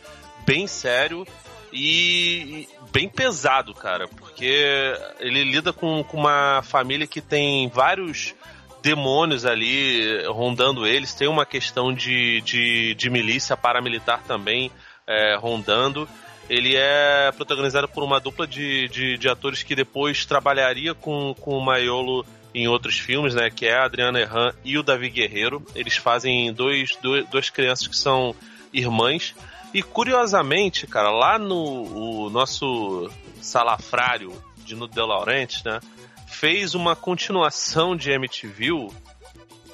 bem 0.46 0.68
sério 0.68 1.26
e 1.72 2.68
bem 2.92 3.08
pesado, 3.08 3.74
cara, 3.74 4.08
porque 4.08 4.94
ele 5.20 5.44
lida 5.44 5.72
com, 5.72 6.04
com 6.04 6.18
uma 6.18 6.62
família 6.64 7.08
que 7.08 7.22
tem 7.22 7.70
vários 7.70 8.34
demônios 8.82 9.46
ali 9.46 10.26
rondando 10.28 10.88
eles, 10.88 11.14
tem 11.14 11.28
uma 11.28 11.46
questão 11.46 11.94
de, 11.94 12.42
de, 12.42 12.96
de 12.96 13.10
milícia 13.10 13.56
paramilitar 13.56 14.24
também 14.24 14.72
é, 15.08 15.36
rondando. 15.38 16.08
Ele 16.50 16.76
é 16.76 17.32
protagonizado 17.32 17.88
por 17.88 18.04
uma 18.04 18.20
dupla 18.20 18.48
de, 18.48 18.88
de, 18.90 19.18
de 19.18 19.30
atores 19.30 19.62
que 19.62 19.76
depois 19.76 20.26
trabalharia 20.26 20.96
com, 20.96 21.36
com 21.40 21.56
o 21.56 21.64
Maiolo 21.64 22.26
em 22.54 22.68
outros 22.68 22.98
filmes, 22.98 23.36
né? 23.36 23.50
Que 23.50 23.68
é 23.68 23.76
a 23.76 23.86
Adriana 23.86 24.20
Erran 24.20 24.52
e 24.66 24.78
o 24.78 24.84
Davi 24.84 25.10
Guerreiro. 25.10 25.64
Eles 25.76 25.96
fazem 25.96 26.52
dois, 26.52 26.96
dois, 27.02 27.28
duas 27.30 27.50
crianças 27.50 27.88
que 27.88 27.96
são 27.96 28.36
irmãs. 28.74 29.36
E 29.74 29.84
curiosamente, 29.84 30.88
cara, 30.88 31.12
lá 31.12 31.38
no 31.38 32.26
o 32.26 32.30
nosso 32.32 33.10
salafrário 33.40 34.34
de 34.58 34.76
Nudo 34.76 34.94
de 34.94 35.02
Laurenti, 35.02 35.64
né? 35.64 35.80
Fez 36.28 36.74
uma 36.74 36.96
continuação 36.96 37.96
de 37.96 38.12
MTV 38.12 38.90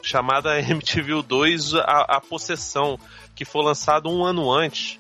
chamada 0.02 0.60
MTV 0.60 1.24
2 1.24 1.76
a, 1.76 2.06
a 2.18 2.22
Possessão, 2.22 3.00
que 3.34 3.46
foi 3.46 3.64
lançado 3.64 4.10
um 4.10 4.24
ano 4.24 4.52
antes. 4.52 5.00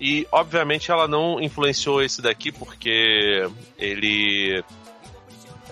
E 0.00 0.26
obviamente 0.32 0.90
ela 0.90 1.06
não 1.06 1.40
influenciou 1.40 2.02
esse 2.02 2.22
daqui 2.22 2.50
porque 2.50 3.46
ele 3.78 4.64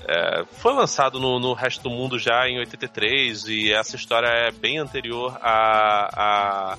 é, 0.09 0.43
foi 0.53 0.73
lançado 0.73 1.21
no, 1.21 1.39
no 1.39 1.53
resto 1.53 1.83
do 1.83 1.91
mundo 1.91 2.19
já 2.19 2.49
em 2.49 2.59
83 2.59 3.47
e 3.49 3.73
essa 3.73 3.95
história 3.95 4.27
é 4.27 4.51
bem 4.51 4.79
anterior 4.79 5.39
a, 5.43 6.73
a, 6.75 6.79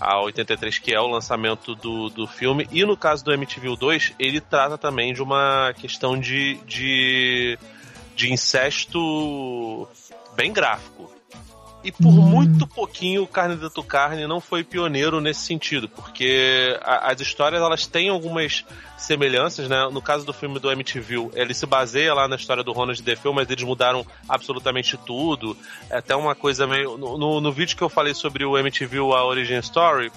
a 0.00 0.22
83, 0.22 0.78
que 0.78 0.94
é 0.94 0.98
o 0.98 1.06
lançamento 1.06 1.74
do, 1.74 2.08
do 2.08 2.26
filme. 2.26 2.66
E 2.72 2.82
no 2.86 2.96
caso 2.96 3.22
do 3.22 3.32
MTV 3.32 3.76
2, 3.76 4.14
ele 4.18 4.40
trata 4.40 4.78
também 4.78 5.12
de 5.12 5.22
uma 5.22 5.74
questão 5.74 6.18
de, 6.18 6.54
de, 6.64 7.58
de 8.16 8.32
incesto 8.32 9.86
bem 10.34 10.50
gráfico. 10.50 11.11
E 11.84 11.90
por 11.90 12.12
muito 12.12 12.66
pouquinho, 12.66 13.24
o 13.24 13.26
Carne 13.26 13.56
da 13.56 13.68
Tu 13.68 13.82
Carne 13.82 14.26
não 14.26 14.40
foi 14.40 14.62
pioneiro 14.62 15.20
nesse 15.20 15.40
sentido, 15.40 15.88
porque 15.88 16.78
a- 16.80 17.10
as 17.10 17.20
histórias 17.20 17.60
elas 17.60 17.86
têm 17.86 18.08
algumas 18.08 18.64
semelhanças, 18.96 19.68
né? 19.68 19.88
No 19.90 20.00
caso 20.00 20.24
do 20.24 20.32
filme 20.32 20.58
do 20.60 20.70
MTV, 20.70 21.30
ele 21.34 21.52
se 21.54 21.66
baseia 21.66 22.14
lá 22.14 22.28
na 22.28 22.36
história 22.36 22.62
do 22.62 22.70
Ronald 22.72 23.02
DeFeo, 23.02 23.34
mas 23.34 23.50
eles 23.50 23.64
mudaram 23.64 24.06
absolutamente 24.28 24.96
tudo. 24.96 25.56
É 25.90 25.96
até 25.96 26.14
uma 26.14 26.34
coisa 26.36 26.66
meio. 26.68 26.96
No, 26.96 27.18
no, 27.18 27.40
no 27.40 27.52
vídeo 27.52 27.76
que 27.76 27.82
eu 27.82 27.88
falei 27.88 28.14
sobre 28.14 28.44
o 28.44 28.56
MTV, 28.56 28.98
a 28.98 29.24
Origin 29.24 29.58
Story, 29.58 30.12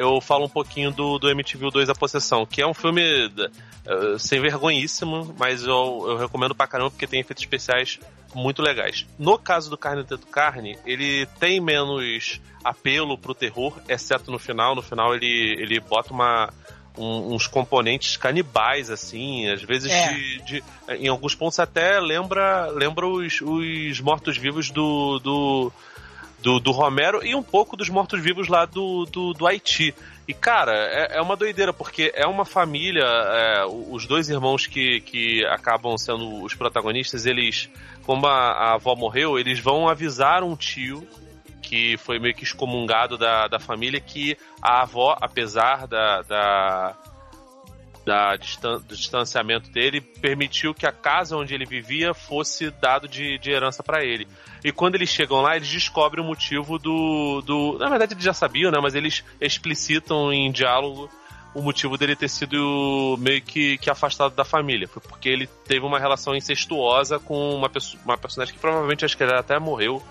eu 0.00 0.20
falo 0.20 0.46
um 0.46 0.48
pouquinho 0.48 0.90
do, 0.90 1.18
do 1.18 1.28
MTV 1.30 1.70
2 1.70 1.88
A 1.90 1.94
Possessão, 1.94 2.46
que 2.46 2.62
é 2.62 2.66
um 2.66 2.72
filme 2.74 3.26
uh, 3.26 4.18
sem 4.18 4.40
vergonhíssimo, 4.40 5.34
mas 5.38 5.62
eu, 5.64 6.04
eu 6.08 6.16
recomendo 6.16 6.54
pra 6.54 6.66
caramba 6.66 6.90
porque 6.90 7.06
tem 7.06 7.20
efeitos 7.20 7.42
especiais 7.42 7.98
muito 8.34 8.62
legais. 8.62 9.06
No 9.18 9.38
caso 9.38 9.68
do 9.68 9.76
Carne 9.76 10.04
Teto 10.04 10.26
Carne, 10.26 10.78
ele 10.86 11.26
tem 11.38 11.60
menos 11.60 12.40
apelo 12.64 13.18
pro 13.18 13.34
terror, 13.34 13.76
exceto 13.88 14.30
no 14.30 14.38
final. 14.38 14.74
No 14.74 14.82
final 14.82 15.14
ele, 15.14 15.56
ele 15.58 15.80
bota 15.80 16.12
uma, 16.12 16.48
um, 16.96 17.34
uns 17.34 17.46
componentes 17.46 18.16
canibais, 18.16 18.88
assim, 18.90 19.48
às 19.50 19.62
vezes 19.62 19.90
É. 19.90 20.12
de, 20.12 20.38
de- 20.42 20.64
Em 20.88 21.08
alguns 21.08 21.34
pontos 21.34 21.58
até 21.58 21.98
lembra, 22.00 22.68
lembra 22.70 23.06
os, 23.06 23.40
os 23.40 24.00
mortos-vivos 24.00 24.70
do, 24.70 25.18
do, 25.18 25.72
do, 26.42 26.58
do 26.58 26.70
Romero 26.70 27.24
e 27.24 27.34
um 27.34 27.42
pouco 27.42 27.76
dos 27.76 27.88
mortos-vivos 27.88 28.48
lá 28.48 28.64
do, 28.64 29.04
do, 29.06 29.32
do 29.32 29.46
Haiti. 29.46 29.94
E, 30.26 30.34
cara, 30.34 30.72
é, 30.72 31.18
é 31.18 31.20
uma 31.20 31.36
doideira, 31.36 31.72
porque 31.72 32.12
é 32.14 32.26
uma 32.26 32.44
família, 32.44 33.04
é, 33.04 33.64
os 33.66 34.06
dois 34.06 34.28
irmãos 34.28 34.66
que, 34.66 35.00
que 35.00 35.44
acabam 35.46 35.96
sendo 35.98 36.42
os 36.42 36.54
protagonistas, 36.54 37.26
eles, 37.26 37.68
como 38.04 38.26
a, 38.26 38.52
a 38.52 38.74
avó 38.74 38.94
morreu, 38.94 39.38
eles 39.38 39.58
vão 39.58 39.88
avisar 39.88 40.42
um 40.42 40.54
tio 40.54 41.06
que 41.62 41.96
foi 41.98 42.18
meio 42.18 42.34
que 42.34 42.42
excomungado 42.42 43.16
da, 43.16 43.46
da 43.46 43.60
família, 43.60 44.00
que 44.00 44.36
a 44.60 44.82
avó, 44.82 45.16
apesar 45.20 45.86
da, 45.86 46.22
da, 46.22 46.96
da 48.10 48.34
distan- 48.34 48.80
do 48.80 48.96
distanciamento 48.96 49.70
dele, 49.70 50.00
permitiu 50.00 50.74
que 50.74 50.84
a 50.84 50.90
casa 50.90 51.36
onde 51.36 51.54
ele 51.54 51.64
vivia 51.64 52.12
fosse 52.12 52.68
dado 52.68 53.06
de, 53.06 53.38
de 53.38 53.52
herança 53.52 53.84
para 53.84 54.04
ele. 54.04 54.26
E 54.64 54.72
quando 54.72 54.96
eles 54.96 55.08
chegam 55.08 55.40
lá, 55.40 55.54
eles 55.54 55.68
descobrem 55.68 56.24
o 56.24 56.26
motivo 56.26 56.76
do, 56.76 57.40
do. 57.42 57.78
Na 57.78 57.88
verdade, 57.88 58.14
eles 58.14 58.24
já 58.24 58.32
sabiam, 58.32 58.72
né? 58.72 58.80
Mas 58.82 58.96
eles 58.96 59.24
explicitam 59.40 60.32
em 60.32 60.50
diálogo 60.50 61.08
o 61.54 61.62
motivo 61.62 61.96
dele 61.96 62.16
ter 62.16 62.28
sido 62.28 63.16
meio 63.20 63.40
que, 63.42 63.78
que 63.78 63.88
afastado 63.88 64.34
da 64.34 64.44
família. 64.44 64.88
Foi 64.88 65.00
porque 65.00 65.28
ele 65.28 65.46
teve 65.46 65.86
uma 65.86 66.00
relação 66.00 66.34
incestuosa 66.34 67.20
com 67.20 67.54
uma, 67.54 67.70
uma 68.04 68.18
personagem 68.18 68.52
que 68.52 68.60
provavelmente 68.60 69.04
acho 69.04 69.16
que 69.16 69.22
ele 69.22 69.34
até 69.34 69.56
morreu 69.60 70.02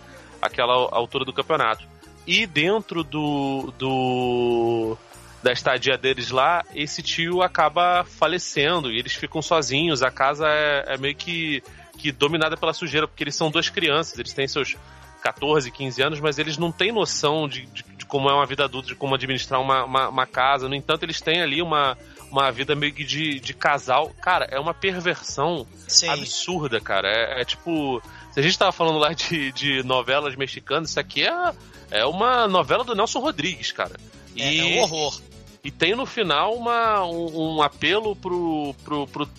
àquela 0.41 0.73
altura 0.73 1.25
do 1.25 1.33
campeonato. 1.33 1.85
E 2.25 2.47
dentro 2.47 3.03
do, 3.03 3.73
do 3.77 4.97
da 5.41 5.51
estadia 5.51 5.97
deles 5.97 6.31
lá, 6.31 6.63
esse 6.73 7.01
tio 7.01 7.41
acaba 7.41 8.03
falecendo 8.03 8.91
e 8.91 8.99
eles 8.99 9.13
ficam 9.13 9.41
sozinhos. 9.41 10.03
A 10.03 10.11
casa 10.11 10.47
é, 10.47 10.95
é 10.95 10.97
meio 10.97 11.15
que, 11.15 11.63
que 11.97 12.11
dominada 12.11 12.57
pela 12.57 12.73
sujeira, 12.73 13.07
porque 13.07 13.23
eles 13.23 13.35
são 13.35 13.49
duas 13.49 13.69
crianças, 13.69 14.19
eles 14.19 14.33
têm 14.33 14.47
seus 14.47 14.75
14, 15.21 15.71
15 15.71 16.01
anos, 16.01 16.19
mas 16.19 16.39
eles 16.39 16.57
não 16.57 16.71
têm 16.71 16.91
noção 16.91 17.47
de, 17.47 17.65
de, 17.67 17.83
de 17.83 18.05
como 18.05 18.29
é 18.29 18.33
uma 18.33 18.45
vida 18.45 18.65
adulta, 18.65 18.87
de 18.87 18.95
como 18.95 19.15
administrar 19.15 19.61
uma, 19.61 19.83
uma, 19.83 20.09
uma 20.09 20.25
casa. 20.25 20.67
No 20.67 20.75
entanto, 20.75 21.03
eles 21.03 21.21
têm 21.21 21.41
ali 21.41 21.61
uma, 21.61 21.97
uma 22.31 22.51
vida 22.51 22.75
meio 22.75 22.93
que 22.93 23.03
de, 23.03 23.39
de 23.39 23.53
casal. 23.53 24.11
Cara, 24.21 24.45
é 24.51 24.59
uma 24.59 24.73
perversão 24.73 25.67
Sim. 25.87 26.09
absurda, 26.09 26.79
cara. 26.79 27.07
É, 27.09 27.41
é 27.41 27.45
tipo. 27.45 28.01
Se 28.31 28.39
a 28.39 28.43
gente 28.43 28.57
tava 28.57 28.71
falando 28.71 28.99
lá 28.99 29.11
de, 29.13 29.51
de 29.51 29.83
novelas 29.83 30.35
mexicanas, 30.35 30.91
isso 30.91 30.99
aqui 30.99 31.23
é, 31.23 31.53
é 31.91 32.05
uma 32.05 32.47
novela 32.47 32.83
do 32.83 32.95
Nelson 32.95 33.19
Rodrigues, 33.19 33.71
cara. 33.71 33.95
É, 34.37 34.53
E, 34.53 34.59
é 34.59 34.63
um 34.63 34.83
horror. 34.83 35.19
E 35.63 35.71
tem 35.71 35.95
no 35.95 36.05
final 36.05 36.55
uma, 36.55 37.03
um, 37.05 37.55
um 37.55 37.61
apelo 37.61 38.15
pro, 38.15 38.73
pro, 38.83 39.07
pro. 39.07 39.29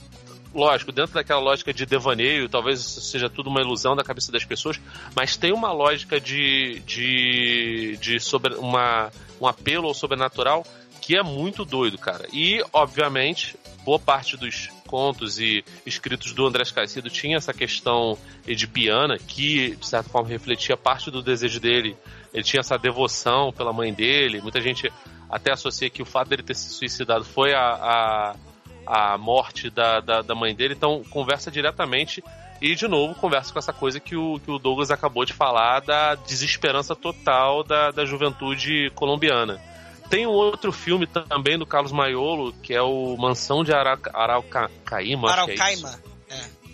Lógico, 0.52 0.90
dentro 0.90 1.14
daquela 1.14 1.40
lógica 1.40 1.72
de 1.72 1.86
devaneio, 1.86 2.48
talvez 2.48 2.80
seja 2.80 3.30
tudo 3.30 3.48
uma 3.48 3.60
ilusão 3.60 3.94
da 3.94 4.02
cabeça 4.02 4.32
das 4.32 4.44
pessoas, 4.44 4.80
mas 5.14 5.36
tem 5.36 5.52
uma 5.52 5.72
lógica 5.72 6.20
de. 6.20 6.80
de, 6.80 7.96
de 8.00 8.20
sobre, 8.20 8.54
uma, 8.54 9.10
um 9.40 9.46
apelo 9.46 9.86
ao 9.86 9.94
sobrenatural 9.94 10.66
que 11.00 11.16
é 11.16 11.22
muito 11.22 11.64
doido, 11.64 11.96
cara. 11.96 12.26
E, 12.32 12.62
obviamente, 12.72 13.56
boa 13.84 13.98
parte 13.98 14.36
dos 14.36 14.68
contos 14.86 15.38
e 15.38 15.64
escritos 15.86 16.32
do 16.32 16.46
Andrés 16.46 16.70
Caicedo 16.70 17.08
tinha 17.08 17.36
essa 17.36 17.54
questão 17.54 18.18
edipiana 18.46 19.18
que, 19.18 19.76
de 19.76 19.86
certa 19.86 20.10
forma, 20.10 20.28
refletia 20.28 20.76
parte 20.76 21.10
do 21.10 21.22
desejo 21.22 21.58
dele. 21.58 21.96
Ele 22.34 22.44
tinha 22.44 22.60
essa 22.60 22.76
devoção 22.76 23.52
pela 23.52 23.72
mãe 23.72 23.92
dele. 23.94 24.40
Muita 24.40 24.60
gente 24.60 24.92
até 25.30 25.52
associa 25.52 25.88
que 25.90 26.02
o 26.02 26.06
fato 26.06 26.28
dele 26.28 26.42
ter 26.42 26.54
se 26.54 26.70
suicidado 26.70 27.24
foi 27.24 27.54
a, 27.54 28.34
a, 28.86 29.12
a 29.14 29.18
morte 29.18 29.70
da, 29.70 30.00
da, 30.00 30.22
da 30.22 30.34
mãe 30.34 30.54
dele. 30.54 30.74
Então, 30.74 31.02
conversa 31.10 31.50
diretamente. 31.50 32.22
E, 32.60 32.74
de 32.74 32.86
novo, 32.86 33.14
conversa 33.14 33.52
com 33.52 33.58
essa 33.58 33.72
coisa 33.72 33.98
que 33.98 34.14
o, 34.14 34.38
que 34.40 34.50
o 34.50 34.58
Douglas 34.58 34.90
acabou 34.90 35.24
de 35.24 35.32
falar 35.32 35.80
da 35.80 36.14
desesperança 36.14 36.94
total 36.94 37.62
da, 37.64 37.90
da 37.90 38.04
juventude 38.04 38.90
colombiana. 38.94 39.58
Tem 40.10 40.26
um 40.26 40.30
outro 40.30 40.70
filme 40.72 41.06
também 41.06 41.56
do 41.56 41.64
Carlos 41.64 41.92
Maiolo, 41.92 42.52
que 42.62 42.74
é 42.74 42.82
o 42.82 43.16
Mansão 43.16 43.62
de 43.64 43.72
Arauca, 43.72 44.10
Araucaíma. 44.12 45.28
é 45.30 45.54
isso. 45.54 45.86
Araucaima. 45.86 46.00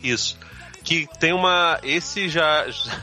Isso. 0.02 0.38
Que 0.82 1.06
tem 1.20 1.32
uma. 1.32 1.78
Esse 1.82 2.28
já. 2.28 2.66
já- 2.68 3.02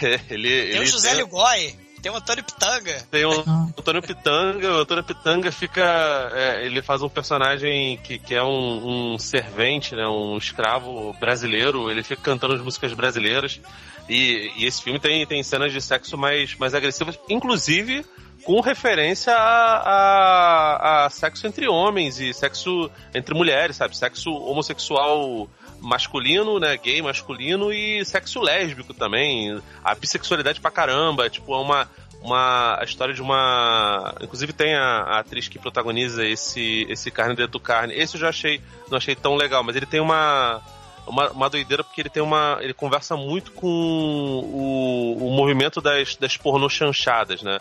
É, 0.00 0.20
ele, 0.32 0.48
Tem 0.48 0.68
ele 0.70 0.80
o 0.80 0.86
José 0.86 1.14
Ligói, 1.14 1.74
tem 2.02 2.10
o 2.10 2.16
Antônio 2.16 2.44
Pitanga. 2.44 3.06
tem 3.10 3.24
o 3.24 3.30
Antônio 3.78 4.02
Pitanga, 4.02 4.72
o 4.72 4.78
Antônio 4.80 5.04
Pitanga 5.04 5.52
fica. 5.52 6.30
é, 6.34 6.66
ele 6.66 6.82
faz 6.82 7.00
um 7.00 7.08
personagem 7.08 7.96
que, 7.98 8.18
que 8.18 8.34
é 8.34 8.42
um, 8.42 9.12
um 9.12 9.18
servente, 9.18 9.94
né? 9.94 10.06
Um 10.08 10.36
escravo 10.36 11.12
brasileiro, 11.20 11.88
ele 11.90 12.02
fica 12.02 12.20
cantando 12.20 12.54
as 12.54 12.60
músicas 12.60 12.92
brasileiras. 12.92 13.60
E, 14.08 14.50
e 14.56 14.66
esse 14.66 14.82
filme 14.82 14.98
tem, 14.98 15.24
tem 15.26 15.42
cenas 15.44 15.72
de 15.72 15.80
sexo 15.80 16.18
mais, 16.18 16.56
mais 16.56 16.74
agressivas, 16.74 17.18
inclusive 17.28 18.04
com 18.42 18.60
referência 18.60 19.32
a, 19.32 19.76
a, 19.76 21.06
a 21.06 21.10
sexo 21.10 21.46
entre 21.46 21.68
homens 21.68 22.18
e 22.18 22.34
sexo 22.34 22.90
entre 23.14 23.32
mulheres, 23.34 23.76
sabe? 23.76 23.96
Sexo 23.96 24.30
homossexual 24.32 25.48
masculino, 25.82 26.58
né? 26.60 26.76
Gay 26.76 27.02
masculino 27.02 27.72
e 27.72 28.04
sexo 28.04 28.40
lésbico 28.40 28.94
também. 28.94 29.60
A 29.84 29.94
bissexualidade 29.94 30.60
pra 30.60 30.70
caramba. 30.70 31.28
Tipo, 31.28 31.54
é 31.54 31.58
uma, 31.58 31.90
uma 32.22 32.78
a 32.80 32.84
história 32.84 33.12
de 33.12 33.20
uma. 33.20 34.14
Inclusive 34.20 34.52
tem 34.52 34.74
a, 34.74 35.00
a 35.00 35.18
atriz 35.18 35.48
que 35.48 35.58
protagoniza 35.58 36.24
esse, 36.24 36.86
esse 36.88 37.10
Carne 37.10 37.34
Dentro 37.34 37.52
do 37.52 37.60
Carne. 37.60 37.94
Esse 37.94 38.14
eu 38.14 38.20
já 38.20 38.28
achei, 38.28 38.60
não 38.88 38.96
achei 38.96 39.16
tão 39.16 39.34
legal, 39.34 39.62
mas 39.62 39.76
ele 39.76 39.86
tem 39.86 40.00
uma. 40.00 40.62
Uma, 41.04 41.30
uma 41.32 41.50
doideira 41.50 41.82
porque 41.82 42.00
ele 42.00 42.08
tem 42.08 42.22
uma. 42.22 42.58
Ele 42.60 42.72
conversa 42.72 43.16
muito 43.16 43.50
com 43.50 43.66
o, 43.66 45.16
o 45.26 45.30
movimento 45.32 45.80
das, 45.80 46.14
das 46.14 46.36
pornochanchadas, 46.36 47.42
né? 47.42 47.58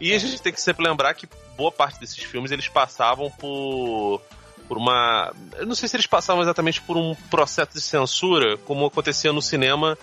E 0.00 0.12
a 0.12 0.18
gente 0.18 0.40
tem 0.40 0.52
que 0.52 0.60
sempre 0.60 0.86
lembrar 0.86 1.12
que 1.14 1.28
boa 1.56 1.72
parte 1.72 1.98
desses 1.98 2.22
filmes 2.22 2.52
eles 2.52 2.68
passavam 2.68 3.30
por 3.32 4.22
por 4.68 4.76
uma. 4.78 5.32
Eu 5.56 5.66
não 5.66 5.74
sei 5.74 5.88
se 5.88 5.96
eles 5.96 6.06
passavam 6.06 6.42
exatamente 6.42 6.80
por 6.80 6.96
um 6.96 7.14
processo 7.30 7.72
de 7.74 7.80
censura, 7.80 8.56
como 8.58 8.86
acontecia 8.86 9.32
no 9.32 9.42
cinema 9.42 9.96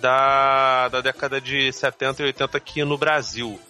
da, 0.00 0.88
da 0.88 1.00
década 1.00 1.40
de 1.40 1.72
70 1.72 2.22
e 2.22 2.26
80 2.26 2.56
aqui 2.56 2.84
no 2.84 2.96
Brasil. 2.96 3.60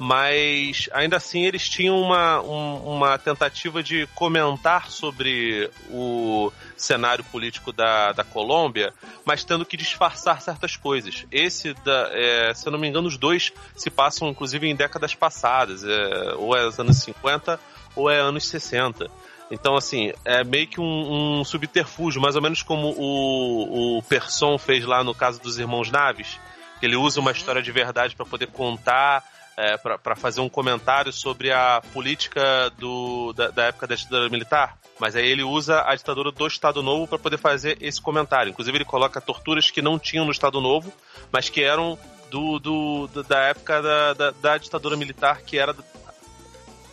Mas 0.00 0.88
ainda 0.92 1.16
assim 1.16 1.44
eles 1.44 1.68
tinham 1.68 2.00
uma, 2.00 2.40
um- 2.40 2.94
uma 2.94 3.18
tentativa 3.18 3.82
de 3.82 4.06
comentar 4.14 4.88
sobre 4.92 5.68
o 5.90 6.52
cenário 6.76 7.24
político 7.24 7.72
da, 7.72 8.12
da 8.12 8.22
Colômbia, 8.22 8.94
mas 9.24 9.42
tendo 9.42 9.66
que 9.66 9.76
disfarçar 9.76 10.40
certas 10.40 10.76
coisas. 10.76 11.26
Esse, 11.32 11.74
da, 11.82 12.10
é, 12.12 12.54
se 12.54 12.64
eu 12.68 12.70
não 12.70 12.78
me 12.78 12.86
engano, 12.86 13.08
os 13.08 13.16
dois 13.18 13.52
se 13.74 13.90
passam 13.90 14.28
inclusive 14.28 14.68
em 14.68 14.76
décadas 14.76 15.16
passadas, 15.16 15.82
é, 15.82 16.34
ou 16.36 16.56
é 16.56 16.64
os 16.64 16.78
anos 16.78 16.98
50 16.98 17.58
ou 17.96 18.08
é 18.08 18.20
anos 18.20 18.46
60. 18.46 19.10
Então, 19.50 19.76
assim, 19.76 20.12
é 20.24 20.44
meio 20.44 20.66
que 20.66 20.80
um, 20.80 21.40
um 21.40 21.44
subterfúgio, 21.44 22.20
mais 22.20 22.36
ou 22.36 22.42
menos 22.42 22.62
como 22.62 22.88
o, 22.96 23.98
o 23.98 24.02
Persson 24.02 24.58
fez 24.58 24.84
lá 24.84 25.02
no 25.02 25.14
caso 25.14 25.40
dos 25.40 25.58
Irmãos 25.58 25.90
Naves. 25.90 26.38
que 26.78 26.86
Ele 26.86 26.96
usa 26.96 27.18
uma 27.20 27.32
história 27.32 27.62
de 27.62 27.72
verdade 27.72 28.14
para 28.14 28.26
poder 28.26 28.48
contar, 28.48 29.24
é, 29.56 29.76
para 29.78 30.14
fazer 30.14 30.40
um 30.42 30.48
comentário 30.50 31.12
sobre 31.12 31.50
a 31.50 31.80
política 31.94 32.70
do, 32.78 33.32
da, 33.32 33.48
da 33.48 33.64
época 33.64 33.86
da 33.86 33.94
ditadura 33.94 34.28
militar. 34.28 34.76
Mas 35.00 35.16
aí 35.16 35.26
ele 35.26 35.42
usa 35.42 35.82
a 35.86 35.94
ditadura 35.94 36.30
do 36.30 36.46
Estado 36.46 36.82
Novo 36.82 37.06
para 37.08 37.18
poder 37.18 37.38
fazer 37.38 37.78
esse 37.80 38.00
comentário. 38.02 38.50
Inclusive, 38.50 38.76
ele 38.76 38.84
coloca 38.84 39.20
torturas 39.20 39.70
que 39.70 39.80
não 39.80 39.98
tinham 39.98 40.24
no 40.26 40.32
Estado 40.32 40.60
Novo, 40.60 40.92
mas 41.32 41.48
que 41.48 41.62
eram 41.62 41.98
do, 42.30 42.58
do, 42.58 43.06
do- 43.06 43.22
da 43.22 43.38
época 43.44 43.80
da, 43.80 44.12
da, 44.12 44.30
da 44.32 44.58
ditadura 44.58 44.96
militar 44.96 45.40
que 45.40 45.56
era 45.58 45.74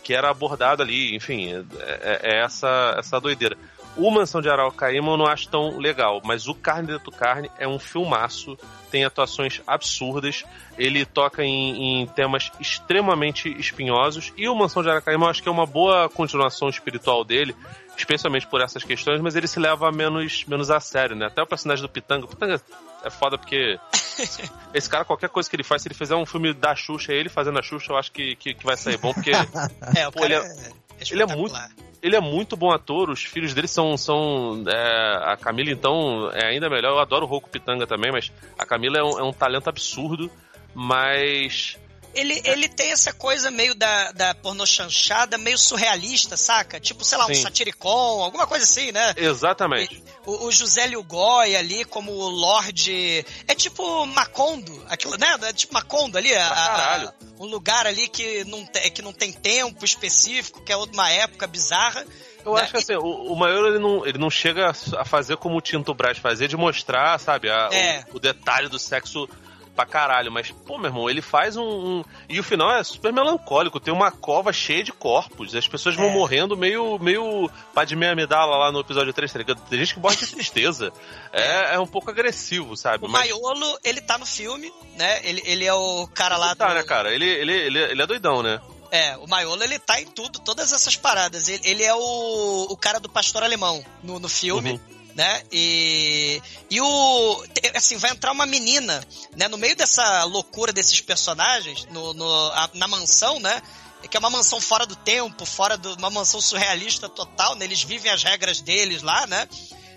que 0.06 0.14
era 0.14 0.30
abordado 0.30 0.84
ali, 0.84 1.16
enfim, 1.16 1.52
é, 1.52 1.64
é- 1.80 2.20
é 2.22 2.44
essa, 2.44 2.94
essa 2.96 3.20
doideira. 3.20 3.56
O 3.96 4.08
Mansão 4.08 4.40
de 4.40 4.48
Araucaíma 4.48 5.10
eu 5.10 5.16
não 5.16 5.26
acho 5.26 5.48
tão 5.48 5.78
legal, 5.78 6.22
mas 6.24 6.46
o 6.46 6.54
Carne 6.54 6.86
de 6.86 7.10
Carne 7.10 7.50
é 7.58 7.66
um 7.66 7.76
filmaço, 7.76 8.56
tem 8.88 9.04
atuações 9.04 9.60
absurdas, 9.66 10.44
ele 10.78 11.04
toca 11.04 11.42
em, 11.42 12.02
em, 12.02 12.06
temas 12.06 12.52
extremamente 12.60 13.48
espinhosos, 13.58 14.32
e 14.36 14.48
o 14.48 14.54
Mansão 14.54 14.80
de 14.80 14.90
Araucaíma 14.90 15.26
eu 15.26 15.30
acho 15.30 15.42
que 15.42 15.48
é 15.48 15.52
uma 15.52 15.66
boa 15.66 16.08
continuação 16.08 16.68
espiritual 16.68 17.24
dele, 17.24 17.56
especialmente 17.96 18.46
por 18.46 18.60
essas 18.60 18.82
questões, 18.84 19.20
mas 19.20 19.36
ele 19.36 19.46
se 19.46 19.58
leva 19.58 19.90
menos, 19.90 20.44
menos 20.46 20.70
a 20.70 20.78
sério, 20.80 21.16
né? 21.16 21.26
Até 21.26 21.42
o 21.42 21.46
personagem 21.46 21.82
do 21.82 21.88
Pitanga, 21.88 22.24
o 22.24 22.28
Pitanga 22.28 22.60
é 23.04 23.10
foda 23.10 23.38
porque 23.38 23.78
esse 24.74 24.88
cara, 24.88 25.04
qualquer 25.04 25.28
coisa 25.28 25.48
que 25.48 25.56
ele 25.56 25.62
faz, 25.64 25.82
se 25.82 25.88
ele 25.88 25.94
fizer 25.94 26.14
um 26.14 26.26
filme 26.26 26.52
da 26.52 26.74
Xuxa, 26.74 27.12
ele 27.12 27.28
fazendo 27.28 27.58
a 27.58 27.62
Xuxa, 27.62 27.92
eu 27.92 27.96
acho 27.96 28.12
que, 28.12 28.36
que, 28.36 28.54
que 28.54 28.64
vai 28.64 28.76
sair 28.76 28.98
bom, 28.98 29.12
porque 29.12 29.30
É, 29.96 30.06
o 30.08 30.12
Pô, 30.12 30.20
cara 30.20 30.26
ele 30.26 30.34
é- 30.34 30.38
é, 30.38 30.72
ele 31.10 31.22
é 31.22 31.26
muito- 31.26 31.54
ele 32.02 32.14
é 32.16 32.20
muito 32.20 32.56
bom 32.56 32.70
ator, 32.72 33.10
os 33.10 33.24
filhos 33.24 33.52
dele 33.52 33.66
são. 33.66 33.96
são 33.96 34.62
é, 34.68 35.32
a 35.32 35.36
Camila, 35.36 35.70
então, 35.70 36.30
é 36.32 36.46
ainda 36.46 36.68
melhor. 36.70 36.92
Eu 36.92 36.98
adoro 37.00 37.24
o 37.24 37.28
Roku 37.28 37.48
Pitanga 37.50 37.86
também, 37.86 38.12
mas 38.12 38.30
a 38.58 38.64
Camila 38.64 38.98
é 38.98 39.02
um, 39.02 39.18
é 39.18 39.22
um 39.24 39.32
talento 39.32 39.68
absurdo, 39.68 40.30
mas. 40.74 41.78
Ele, 42.18 42.40
ele 42.44 42.68
tem 42.68 42.92
essa 42.92 43.12
coisa 43.12 43.50
meio 43.50 43.74
da, 43.74 44.10
da 44.12 44.34
pornô 44.34 44.64
chanchada, 44.64 45.36
meio 45.36 45.58
surrealista, 45.58 46.36
saca? 46.36 46.80
Tipo, 46.80 47.04
sei 47.04 47.18
lá, 47.18 47.26
um 47.26 47.34
Sim. 47.34 47.42
satiricon, 47.42 48.22
alguma 48.22 48.46
coisa 48.46 48.64
assim, 48.64 48.90
né? 48.90 49.12
Exatamente. 49.16 50.02
O, 50.24 50.46
o 50.46 50.52
José 50.52 50.86
Lugoi 50.86 51.54
ali, 51.54 51.84
como 51.84 52.12
o 52.12 52.28
Lorde. 52.28 53.24
É 53.46 53.54
tipo 53.54 54.06
Macondo, 54.06 54.84
aquilo, 54.88 55.16
né? 55.16 55.36
É 55.42 55.52
tipo 55.52 55.74
Macondo 55.74 56.16
ali, 56.18 56.34
a- 56.34 56.48
a- 56.48 56.54
caralho. 56.54 57.12
um 57.38 57.44
lugar 57.46 57.86
ali 57.86 58.08
que 58.08 58.44
não, 58.44 58.64
te- 58.64 58.90
que 58.90 59.02
não 59.02 59.12
tem 59.12 59.32
tempo 59.32 59.84
específico, 59.84 60.62
que 60.64 60.72
é 60.72 60.76
uma 60.76 61.10
época 61.10 61.46
bizarra. 61.46 62.04
Eu 62.44 62.54
né? 62.54 62.62
acho 62.62 62.70
que 62.72 62.78
assim, 62.78 62.94
o, 62.94 63.32
o 63.32 63.36
maior 63.36 63.66
ele 63.68 63.78
não, 63.78 64.06
ele 64.06 64.18
não 64.18 64.30
chega 64.30 64.70
a 64.70 65.04
fazer 65.04 65.36
como 65.36 65.56
o 65.56 65.60
Tinto 65.60 65.92
Brás 65.94 66.16
fazia, 66.18 66.46
de 66.48 66.56
mostrar, 66.56 67.18
sabe, 67.20 67.50
a- 67.50 67.68
É. 67.72 68.04
o, 68.12 68.16
o 68.16 68.20
detalhe 68.20 68.68
do 68.68 68.78
sexo 68.78 69.28
pra 69.76 69.86
caralho. 69.86 70.32
Mas, 70.32 70.50
pô, 70.50 70.78
meu 70.78 70.86
irmão, 70.88 71.08
ele 71.08 71.22
faz 71.22 71.56
um, 71.56 71.62
um- 71.62 72.04
E 72.28 72.40
o 72.40 72.42
final 72.42 72.70
é 72.72 72.82
super 72.82 73.12
melancólico. 73.12 73.78
Tem 73.78 73.92
uma 73.94 74.10
cova 74.10 74.52
cheia 74.52 74.82
de 74.82 74.92
corpos. 74.92 75.54
As 75.54 75.68
pessoas 75.68 75.94
vão 75.94 76.06
É. 76.08 76.12
morrendo 76.12 76.56
meio. 76.56 76.98
meio 76.98 77.48
Padmé 77.74 78.08
Amidala 78.10 78.56
lá 78.56 78.72
no 78.72 78.80
episódio 78.80 79.12
3, 79.12 79.30
tá 79.32 79.38
ligado? 79.38 79.60
Tem 79.68 79.78
gente 79.78 79.94
que 79.94 80.00
morre 80.00 80.16
de 80.16 80.26
tristeza. 80.26 80.92
é, 81.32 81.74
é 81.74 81.78
um 81.78 81.86
pouco 81.86 82.10
agressivo, 82.10 82.76
sabe? 82.76 83.04
O 83.04 83.08
Mas- 83.08 83.30
Maiolo, 83.30 83.78
ele 83.84 84.00
tá 84.00 84.16
no 84.16 84.24
filme, 84.24 84.72
né? 84.96 85.20
Ele, 85.22 85.42
ele 85.44 85.64
é 85.66 85.74
o 85.74 86.08
cara 86.14 86.36
lá 86.38 86.54
Tá, 86.54 86.68
do. 86.68 86.74
né, 86.74 86.82
cara? 86.82 87.12
Ele, 87.14 87.26
ele, 87.28 87.52
ele, 87.52 87.78
ele 87.78 88.02
é 88.02 88.06
doidão, 88.06 88.42
né? 88.42 88.58
É, 88.90 89.16
o 89.18 89.26
Maiolo, 89.28 89.62
ele 89.64 89.78
tá 89.80 90.00
em 90.00 90.06
tudo, 90.06 90.38
todas 90.38 90.72
essas 90.72 90.96
paradas. 90.96 91.48
Ele, 91.48 91.60
ele 91.64 91.82
é 91.82 91.92
o, 91.94 92.66
o 92.70 92.76
cara 92.76 92.98
do 93.00 93.08
pastor 93.08 93.42
alemão 93.42 93.84
no, 94.02 94.18
no 94.20 94.28
filme. 94.28 94.72
Uhum. 94.72 94.80
Né? 95.16 95.42
E, 95.50 96.42
e 96.70 96.78
o. 96.78 97.44
Assim, 97.74 97.96
vai 97.96 98.10
entrar 98.10 98.32
uma 98.32 98.44
menina, 98.44 99.02
né? 99.34 99.48
No 99.48 99.56
meio 99.56 99.74
dessa 99.74 100.24
loucura 100.24 100.74
desses 100.74 101.00
personagens, 101.00 101.86
no, 101.86 102.12
no- 102.12 102.50
a- 102.52 102.68
na 102.74 102.86
mansão, 102.86 103.40
né? 103.40 103.62
Que 104.10 104.14
é 104.18 104.20
uma 104.20 104.28
mansão 104.28 104.60
fora 104.60 104.84
do 104.84 104.94
tempo, 104.94 105.46
fora 105.46 105.78
de 105.78 105.88
uma 105.88 106.10
mansão 106.10 106.38
surrealista 106.38 107.08
total, 107.08 107.54
né? 107.56 107.64
Eles 107.64 107.82
vivem 107.82 108.12
as 108.12 108.22
regras 108.22 108.60
deles 108.60 109.00
lá, 109.00 109.26
né? 109.26 109.48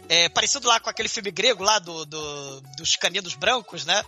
É, 0.07 0.29
parecido 0.29 0.67
lá 0.69 0.79
com 0.79 0.89
aquele 0.89 1.09
filme 1.09 1.29
grego 1.31 1.63
lá 1.63 1.79
do, 1.79 2.05
do- 2.05 2.61
dos 2.77 2.95
caninos 2.95 3.33
brancos, 3.35 3.83
né? 3.85 4.01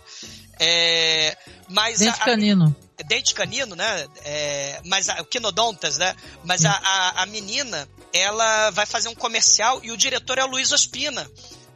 É, 0.58 1.36
mas 1.68 1.98
Dente 1.98 2.18
a- 2.18 2.22
a- 2.22 2.24
canino. 2.24 2.76
dente 3.06 3.34
canino, 3.34 3.76
né? 3.76 4.08
É, 4.24 4.80
mas 4.86 5.08
a, 5.10 5.20
o 5.20 5.24
quinodontas, 5.26 5.98
né? 5.98 6.16
Mas 6.42 6.64
a, 6.64 6.72
a, 6.72 7.22
a 7.22 7.26
menina, 7.26 7.86
ela 8.12 8.70
vai 8.70 8.86
fazer 8.86 9.08
um 9.08 9.14
comercial 9.14 9.80
e 9.82 9.90
o 9.90 9.96
diretor 9.96 10.38
é 10.38 10.44
o 10.44 10.48
Luiz 10.48 10.72
Ospina. 10.72 11.28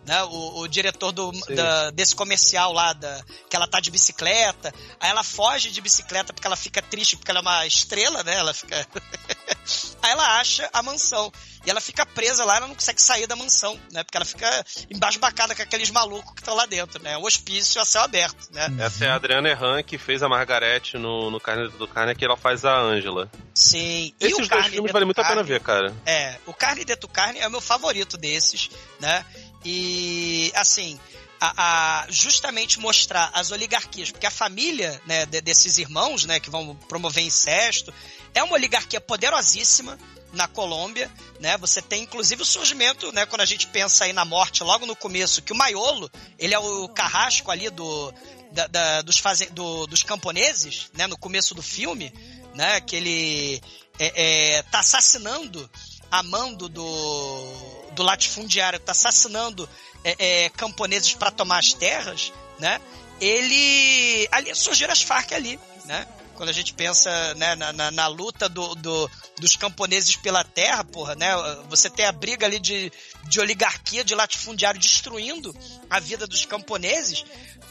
Né, 0.04 0.22
o, 0.22 0.60
o 0.60 0.68
diretor 0.68 1.10
do, 1.10 1.32
da- 1.52 1.90
desse 1.90 2.14
comercial 2.14 2.72
lá, 2.72 2.92
da, 2.92 3.24
que 3.50 3.56
ela 3.56 3.66
tá 3.66 3.80
de 3.80 3.90
bicicleta, 3.90 4.72
aí 5.00 5.10
ela 5.10 5.24
foge 5.24 5.68
de 5.72 5.80
bicicleta 5.80 6.32
porque 6.32 6.46
ela 6.46 6.54
fica 6.54 6.80
triste, 6.80 7.16
porque 7.16 7.28
ela 7.32 7.40
é 7.40 7.42
uma 7.42 7.66
estrela, 7.66 8.22
né? 8.22 8.36
Ela 8.36 8.54
fica. 8.54 8.86
aí 10.00 10.12
ela 10.12 10.38
acha 10.38 10.70
a 10.72 10.80
mansão. 10.80 11.32
E 11.66 11.70
ela 11.70 11.80
fica 11.80 12.06
presa 12.06 12.44
lá, 12.44 12.58
ela 12.58 12.68
não 12.68 12.74
consegue 12.76 13.02
sair 13.02 13.26
da 13.26 13.34
mansão, 13.34 13.78
né? 13.92 14.04
Porque 14.04 14.16
ela 14.16 14.24
fica 14.24 14.64
embasbacada 14.88 15.52
com 15.52 15.62
aqueles 15.62 15.90
malucos 15.90 16.32
que 16.32 16.40
estão 16.40 16.54
lá 16.54 16.64
dentro, 16.64 17.02
né? 17.02 17.16
O 17.18 17.24
hospício 17.26 17.80
a 17.80 17.84
céu 17.84 18.02
aberto, 18.02 18.48
né? 18.52 18.68
Essa 18.78 19.04
é 19.06 19.10
a 19.10 19.16
Adriana 19.16 19.48
Erran 19.48 19.82
que 19.82 19.98
fez 19.98 20.22
a 20.22 20.28
Margarete 20.28 20.96
no, 20.96 21.28
no 21.30 21.40
Carne 21.40 21.68
do 21.70 21.88
Carne, 21.88 22.14
que 22.14 22.24
ela 22.24 22.36
faz 22.36 22.64
a 22.64 22.78
Ângela. 22.78 23.28
Sim. 23.52 24.12
E 24.20 24.26
Esses 24.26 24.34
o 24.34 24.36
dois 24.38 24.48
Carne 24.48 24.70
filmes 24.70 24.88
de 24.88 24.92
valem 24.92 25.06
muito 25.06 25.20
a 25.20 25.24
pena 25.24 25.42
ver, 25.42 25.60
cara. 25.60 25.92
É, 26.06 26.38
o 26.46 26.54
Carne 26.54 26.84
de 26.84 26.94
Tu 26.94 27.08
Carne 27.08 27.40
é 27.40 27.48
o 27.48 27.50
meu 27.50 27.60
favorito 27.60 28.16
desses, 28.16 28.70
né? 29.00 29.26
E, 29.64 30.52
assim, 30.54 31.00
a, 31.40 32.02
a- 32.04 32.06
justamente 32.08 32.78
mostrar 32.78 33.30
as 33.34 33.50
oligarquias, 33.50 34.12
porque 34.12 34.26
a 34.26 34.30
família 34.30 35.00
né, 35.04 35.26
de- 35.26 35.40
desses 35.40 35.78
irmãos, 35.78 36.24
né, 36.24 36.38
que 36.38 36.48
vão 36.48 36.76
promover 36.88 37.24
incesto, 37.24 37.92
é 38.32 38.42
uma 38.44 38.54
oligarquia 38.54 39.00
poderosíssima 39.00 39.98
na 40.36 40.46
Colômbia, 40.46 41.10
né? 41.40 41.56
Você 41.58 41.82
tem 41.82 42.02
inclusive 42.04 42.42
o 42.42 42.44
surgimento, 42.44 43.10
né, 43.12 43.26
quando 43.26 43.40
a 43.40 43.44
gente 43.46 43.66
pensa 43.66 44.04
aí 44.04 44.12
na 44.12 44.24
morte 44.24 44.62
logo 44.62 44.86
no 44.86 44.94
começo, 44.94 45.42
que 45.42 45.52
o 45.52 45.56
Maiolo, 45.56 46.10
ele 46.38 46.54
é 46.54 46.58
o 46.58 46.88
carrasco 46.88 47.50
ali 47.50 47.68
do 47.70 48.12
da- 48.52 48.66
da- 48.68 49.02
dos, 49.02 49.18
faze- 49.18 49.50
do- 49.50 49.86
dos 49.86 50.02
camponeses, 50.02 50.88
né, 50.94 51.06
no 51.06 51.18
começo 51.18 51.54
do 51.54 51.60
filme, 51.62 52.12
né, 52.54 52.80
que 52.80 52.94
ele 52.96 53.62
é, 53.98 54.56
é, 54.58 54.62
tá 54.62 54.78
assassinando 54.78 55.68
a 56.10 56.22
mando 56.22 56.68
do, 56.68 57.90
do 57.92 58.02
latifundiário, 58.02 58.78
tá 58.78 58.92
assassinando 58.92 59.68
é, 60.04 60.44
é, 60.44 60.48
camponeses 60.50 61.12
para 61.14 61.30
tomar 61.32 61.58
as 61.58 61.72
terras, 61.74 62.32
né? 62.58 62.80
Ele 63.20 64.28
ali 64.30 64.54
surgiram 64.54 64.92
as 64.92 65.02
Farc 65.02 65.32
ali, 65.32 65.58
né? 65.84 66.06
Quando 66.36 66.50
a 66.50 66.52
gente 66.52 66.74
pensa 66.74 67.34
né, 67.34 67.54
na, 67.54 67.72
na, 67.72 67.90
na 67.90 68.06
luta 68.06 68.48
do, 68.48 68.74
do- 68.74 69.10
dos 69.40 69.56
camponeses 69.56 70.16
pela 70.16 70.44
terra, 70.44 70.84
porra, 70.84 71.14
né? 71.14 71.28
Você 71.68 71.88
tem 71.88 72.04
a 72.04 72.12
briga 72.12 72.44
ali 72.46 72.58
de, 72.60 72.92
de 73.24 73.40
oligarquia, 73.40 74.04
de 74.04 74.14
latifundiário 74.14 74.78
destruindo 74.78 75.54
a 75.88 75.98
vida 75.98 76.26
dos 76.26 76.44
camponeses. 76.44 77.24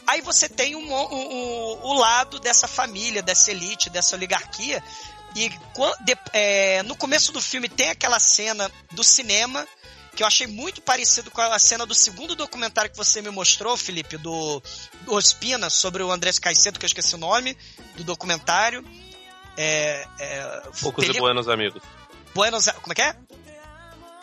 Aí 0.08 0.22
você 0.22 0.50
tem 0.50 0.76
um, 0.76 0.94
um- 0.94 1.14
um- 1.14 1.80
o 1.84 1.94
lado 1.94 2.40
dessa 2.40 2.68
família, 2.68 3.22
dessa 3.22 3.52
elite, 3.52 3.90
dessa 3.90 4.16
oligarquia. 4.16 4.84
E 5.36 5.50
quan- 5.74 5.94
de- 6.04 6.18
é, 6.34 6.82
no 6.84 6.96
começo 6.96 7.32
do 7.32 7.42
filme 7.42 7.70
tem 7.70 7.90
aquela 7.90 8.20
cena 8.20 8.72
do 8.92 9.04
cinema 9.04 9.68
que 10.16 10.24
eu 10.24 10.28
achei 10.28 10.48
muito 10.48 10.82
parecido 10.82 11.30
com 11.30 11.42
a 11.42 11.60
cena 11.60 11.86
do 11.86 11.94
segundo 11.94 12.36
documentário 12.36 12.90
que 12.90 12.98
você 12.98 13.22
me 13.22 13.30
mostrou, 13.30 13.76
Felipe, 13.76 14.18
do, 14.18 14.62
do 15.02 15.14
Ospina, 15.14 15.70
sobre 15.70 16.02
o 16.02 16.12
Andrés 16.12 16.40
Caicedo, 16.40 16.80
que 16.80 16.86
eu 16.86 16.88
esqueci 16.88 17.14
o 17.16 17.18
nome, 17.18 17.58
do 17.96 18.04
documentário. 18.04 18.84
É, 19.58 20.08
é, 20.20 20.62
Poucos 20.82 21.06
e 21.08 21.14
Buenos 21.14 21.48
Amigos. 21.48 21.82
Buenos, 22.34 22.68
como 22.82 22.92
é 22.94 22.96
que 22.96 23.02
é? 23.02 23.16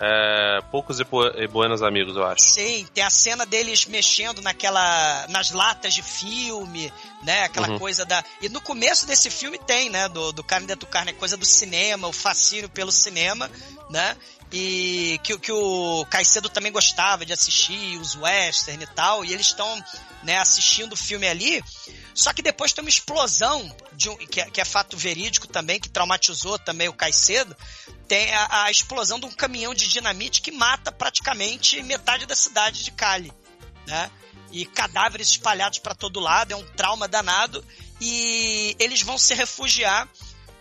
É, 0.05 0.61
poucos 0.73 0.99
e, 0.99 1.07
e 1.37 1.47
Buenos 1.47 1.81
Amigos, 1.81 2.17
eu 2.17 2.27
acho. 2.27 2.43
Sim, 2.43 2.85
tem 2.93 3.05
a 3.05 3.11
cena 3.11 3.47
deles 3.47 3.87
mexendo 3.87 4.43
naquela. 4.43 5.27
nas 5.29 5.53
latas 5.53 5.95
de 5.95 6.03
filme, 6.03 6.93
né? 7.23 7.45
Aquela 7.45 7.69
Uhum. 7.69 7.79
coisa 7.79 8.05
da. 8.05 8.25
E 8.41 8.49
no 8.49 8.61
começo 8.61 9.07
desse 9.07 9.31
filme 9.31 9.59
tem, 9.61 9.91
né? 9.91 10.09
Do, 10.09 10.33
do 10.33 10.43
Carne 10.43 10.67
Dentro 10.67 10.89
do 10.89 10.91
Carne, 10.91 11.13
a 11.13 11.15
coisa 11.15 11.37
do 11.37 11.47
cinema, 11.47 12.09
o 12.09 12.13
fascínio 12.13 12.69
pelo 12.69 12.91
cinema, 12.91 13.49
né? 13.91 14.17
E 14.53 15.19
que, 15.23 15.39
que 15.39 15.51
o 15.51 16.05
Caicedo 16.11 16.49
também 16.49 16.71
gostava 16.71 17.25
de 17.25 17.33
assistir, 17.33 17.99
os 17.99 18.15
western 18.15 18.85
e 18.85 18.87
tal, 18.87 19.25
e 19.25 19.33
eles 19.33 19.47
estão 19.47 19.83
né, 20.23 20.39
assistindo 20.39 20.93
o 20.93 20.97
filme 20.97 21.27
ali. 21.27 21.65
Só 22.15 22.35
que 22.35 22.43
depois 22.43 22.73
tem 22.73 22.85
uma 22.85 22.91
explosão, 22.91 23.75
de 23.95 24.11
um, 24.11 24.17
que, 24.17 24.43
é, 24.43 24.51
que 24.51 24.61
é 24.61 24.65
fato 24.65 24.95
verídico 24.95 25.47
também, 25.47 25.81
que 25.81 25.89
traumatizou 25.89 26.59
também 26.59 26.87
o 26.87 26.93
Caicedo. 26.93 27.57
Tem 28.07 28.35
a, 28.35 28.65
a 28.65 28.71
explosão 28.71 29.19
de 29.19 29.25
um 29.25 29.33
caminhão 29.33 29.75
de 29.75 29.89
dinamite 29.89 30.43
que 30.43 30.53
mata 30.53 30.93
praticamente 30.93 31.83
metade 31.83 32.27
da 32.27 32.37
cidade 32.37 32.85
de 32.85 32.91
Cali, 32.91 33.33
né? 33.87 34.11
E 34.51 34.67
cadáveres 34.67 35.31
espalhados 35.31 35.79
para 35.79 35.95
todo 35.95 36.21
lado, 36.21 36.53
é 36.53 36.57
um 36.57 36.67
trauma 36.77 37.09
danado. 37.09 37.65
E 37.99 38.77
eles 38.79 39.01
vão 39.01 39.17
se 39.17 39.33
refugiar 39.33 40.07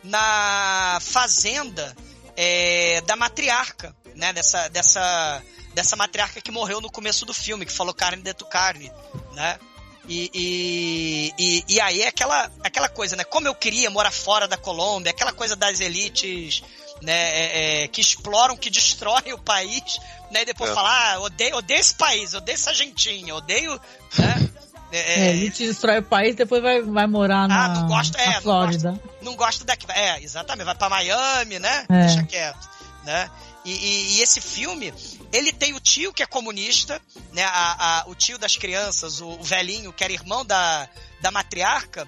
na 0.01 0.97
fazenda 1.01 1.93
é, 2.35 3.01
da 3.01 3.15
matriarca, 3.15 3.95
né? 4.15 4.33
Dessa, 4.33 4.67
dessa, 4.69 5.43
dessa 5.73 5.95
matriarca 5.95 6.41
que 6.41 6.51
morreu 6.51 6.81
no 6.81 6.91
começo 6.91 7.25
do 7.25 7.33
filme, 7.33 7.65
que 7.65 7.71
falou 7.71 7.93
carne 7.93 8.21
dentro 8.21 8.45
carne, 8.47 8.91
né? 9.33 9.59
E, 10.07 10.31
e, 10.33 11.33
e, 11.37 11.65
e 11.75 11.81
aí 11.81 12.01
é 12.01 12.07
aquela, 12.07 12.51
aquela 12.63 12.89
coisa, 12.89 13.15
né? 13.15 13.23
Como 13.23 13.47
eu 13.47 13.55
queria 13.55 13.89
morar 13.89 14.11
fora 14.11 14.47
da 14.47 14.57
Colômbia, 14.57 15.11
aquela 15.11 15.31
coisa 15.31 15.55
das 15.55 15.79
elites 15.79 16.63
né, 17.01 17.13
é, 17.13 17.83
é, 17.83 17.87
que 17.87 18.01
exploram, 18.01 18.57
que 18.57 18.69
destroem 18.69 19.33
o 19.33 19.39
país, 19.39 19.99
né? 20.31 20.41
E 20.41 20.45
depois 20.45 20.71
É. 20.71 20.73
falar, 20.73 21.13
ah, 21.13 21.19
odeio, 21.21 21.55
odeio 21.55 21.79
esse 21.79 21.95
país, 21.95 22.33
odeio 22.33 22.55
essa 22.55 22.73
gentinha, 22.73 23.35
odeio. 23.35 23.79
Né? 24.17 24.51
É, 24.91 25.21
É, 25.29 25.29
ele 25.33 25.49
te 25.51 25.65
destrói 25.65 25.99
o 25.99 26.03
país, 26.03 26.35
depois 26.35 26.61
vai, 26.61 26.81
vai 26.81 27.07
morar 27.07 27.47
na, 27.47 27.65
Ah, 27.65 27.67
não 27.69 27.87
gosto- 27.87 28.17
é, 28.17 28.25
na 28.27 28.33
não 28.33 28.41
Flórida. 28.41 29.01
não 29.21 29.35
gosta 29.35 29.63
daqui. 29.63 29.85
É, 29.89 30.21
exatamente, 30.21 30.65
vai 30.65 30.75
pra 30.75 30.89
Miami, 30.89 31.59
né? 31.59 31.85
É. 31.89 32.05
Deixa 32.05 32.23
quieto. 32.23 32.69
né? 33.05 33.29
E, 33.65 33.71
e, 33.71 34.17
e, 34.17 34.21
esse 34.21 34.41
filme, 34.41 34.93
ele 35.31 35.51
tem 35.53 35.73
o 35.73 35.79
tio 35.79 36.11
que 36.13 36.21
é 36.23 36.25
comunista, 36.25 36.99
né? 37.31 37.43
A, 37.43 38.01
a, 38.01 38.07
o 38.07 38.15
tio 38.15 38.37
das 38.37 38.57
crianças, 38.57 39.21
o, 39.21 39.27
o, 39.27 39.43
velhinho, 39.43 39.93
que 39.93 40.03
era 40.03 40.11
irmão 40.13 40.43
da, 40.45 40.87
da 41.21 41.31
matriarca, 41.31 42.07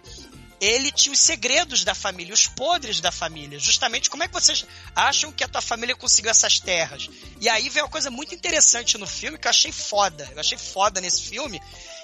ele 0.61 0.91
tinha 0.91 1.11
os 1.13 1.19
segredos 1.19 1.83
da 1.83 1.93
família, 1.93 2.33
os 2.33 2.47
podres 2.47 2.99
da 3.01 3.11
família. 3.11 3.59
Justamente 3.59 4.09
como 4.09 4.23
é 4.23 4.27
que 4.27 4.33
vocês 4.33 4.65
acham 4.95 5.31
que 5.31 5.43
a 5.43 5.47
tua 5.47 5.61
família 5.61 5.95
conseguiu 5.95 6.31
essas 6.31 6.59
terras? 6.59 7.09
E 7.41 7.49
aí 7.49 7.69
vem 7.69 7.83
uma 7.83 7.89
coisa 7.89 8.09
muito 8.09 8.33
interessante 8.33 8.97
no 8.97 9.05
filme 9.05 9.37
que 9.37 9.45
eu 9.47 9.49
achei 9.51 9.71
foda. 9.71 10.27
Eu 10.33 10.39
achei 10.39 10.57
foda 10.57 11.01
nesse 11.01 11.21
filme, 11.23 11.61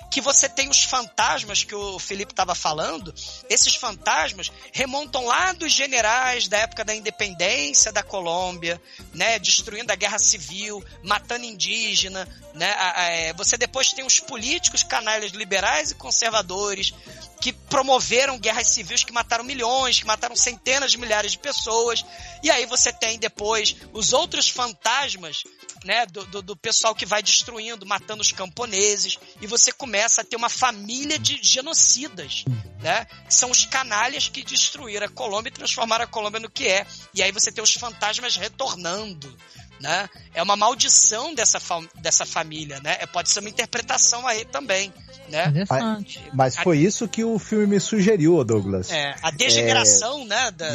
que 0.10 0.22
você 0.22 0.50
tem 0.50 0.70
os 0.70 0.84
fantasmas 0.84 1.64
que 1.64 1.76
o 1.76 2.00
Felipe 2.00 2.34
estava 2.34 2.56
falando, 2.56 3.14
esses 3.50 3.76
fantasmas 3.76 4.52
remontam 4.74 5.26
lá 5.26 5.54
dos 5.54 5.72
generais 5.72 6.48
da 6.48 6.58
época 6.58 6.84
da 6.84 6.96
independência 6.96 7.92
da 7.92 8.02
Colômbia, 8.02 8.82
né, 9.14 9.38
destruindo 9.38 9.92
a 9.92 9.96
guerra 9.96 10.18
civil, 10.18 10.84
matando 11.04 11.46
indígena, 11.46 12.28
né, 12.54 12.76
é, 12.96 13.34
você 13.34 13.58
depois 13.58 13.94
tem 13.94 14.06
os 14.06 14.20
políticos 14.20 14.84
canalhas 14.84 15.32
liberais 15.32 15.92
e 15.92 15.96
conservadores 15.96 16.94
que 17.42 17.54
promoveram 17.54 18.38
guerras 18.38 18.68
civis 18.68 19.04
que 19.04 19.14
mataram 19.14 19.44
milhões, 19.44 20.00
que 20.00 20.06
mataram 20.06 20.36
centenas 20.36 20.92
de 20.92 20.98
milhares 20.98 21.32
de 21.32 21.40
pessoas, 21.40 22.04
e 22.44 22.52
aí 22.52 22.66
você 22.66 22.92
tem 22.92 23.18
depois 23.18 23.76
os 23.94 24.14
outros 24.14 24.50
fantasmas 24.50 25.44
né, 25.84 26.06
do, 26.06 26.26
do, 26.26 26.42
do, 26.42 26.56
pessoal 26.56 26.94
que 26.94 27.06
vai 27.06 27.24
destruindo, 27.24 27.86
matando 27.86 28.22
os 28.22 28.32
camponeses, 28.32 29.18
e 29.42 29.48
você 29.48 29.72
começa 29.72 30.22
a 30.22 30.24
ter 30.24 30.36
uma 30.36 30.50
família 30.50 31.18
de 31.18 31.40
genocidas, 31.42 32.44
né, 32.80 33.06
que 33.06 33.34
são 33.34 33.50
os 33.50 33.66
canalhas 33.66 34.28
que 34.28 34.44
destruíram 34.44 35.06
a 35.06 35.10
Colômbia 35.10 35.50
e 35.50 35.54
transformaram 35.54 36.04
a 36.04 36.08
Colômbia 36.08 36.40
no 36.40 36.50
que 36.50 36.68
é. 36.68 36.86
E 37.14 37.24
aí 37.24 37.32
você 37.32 37.52
tem 37.52 37.64
os 37.64 37.74
fantasmas 37.74 38.36
retornando, 38.36 39.36
né? 39.82 40.10
É 40.34 40.44
uma 40.44 40.56
maldição 40.56 41.34
dessa, 41.34 41.60
fa 41.60 41.82
dessa 42.02 42.26
família, 42.26 42.80
né? 42.82 42.98
É, 43.00 43.06
pode 43.06 43.30
ser 43.30 43.40
uma 43.40 43.50
interpretação 43.50 44.28
aí 44.28 44.46
também, 44.46 44.94
né? 45.30 45.66
Mas, 45.70 46.20
mas 46.34 46.56
foi 46.58 46.80
isso 46.80 47.08
que 47.08 47.24
o 47.24 47.40
filme 47.40 47.68
me 47.68 47.80
sugeriu, 47.80 48.44
Douglas. 48.44 48.92
É, 48.92 49.16
a 49.22 49.32
degeneração, 49.32 50.22
é, 50.22 50.26
né? 50.26 50.52
Da... 50.52 50.68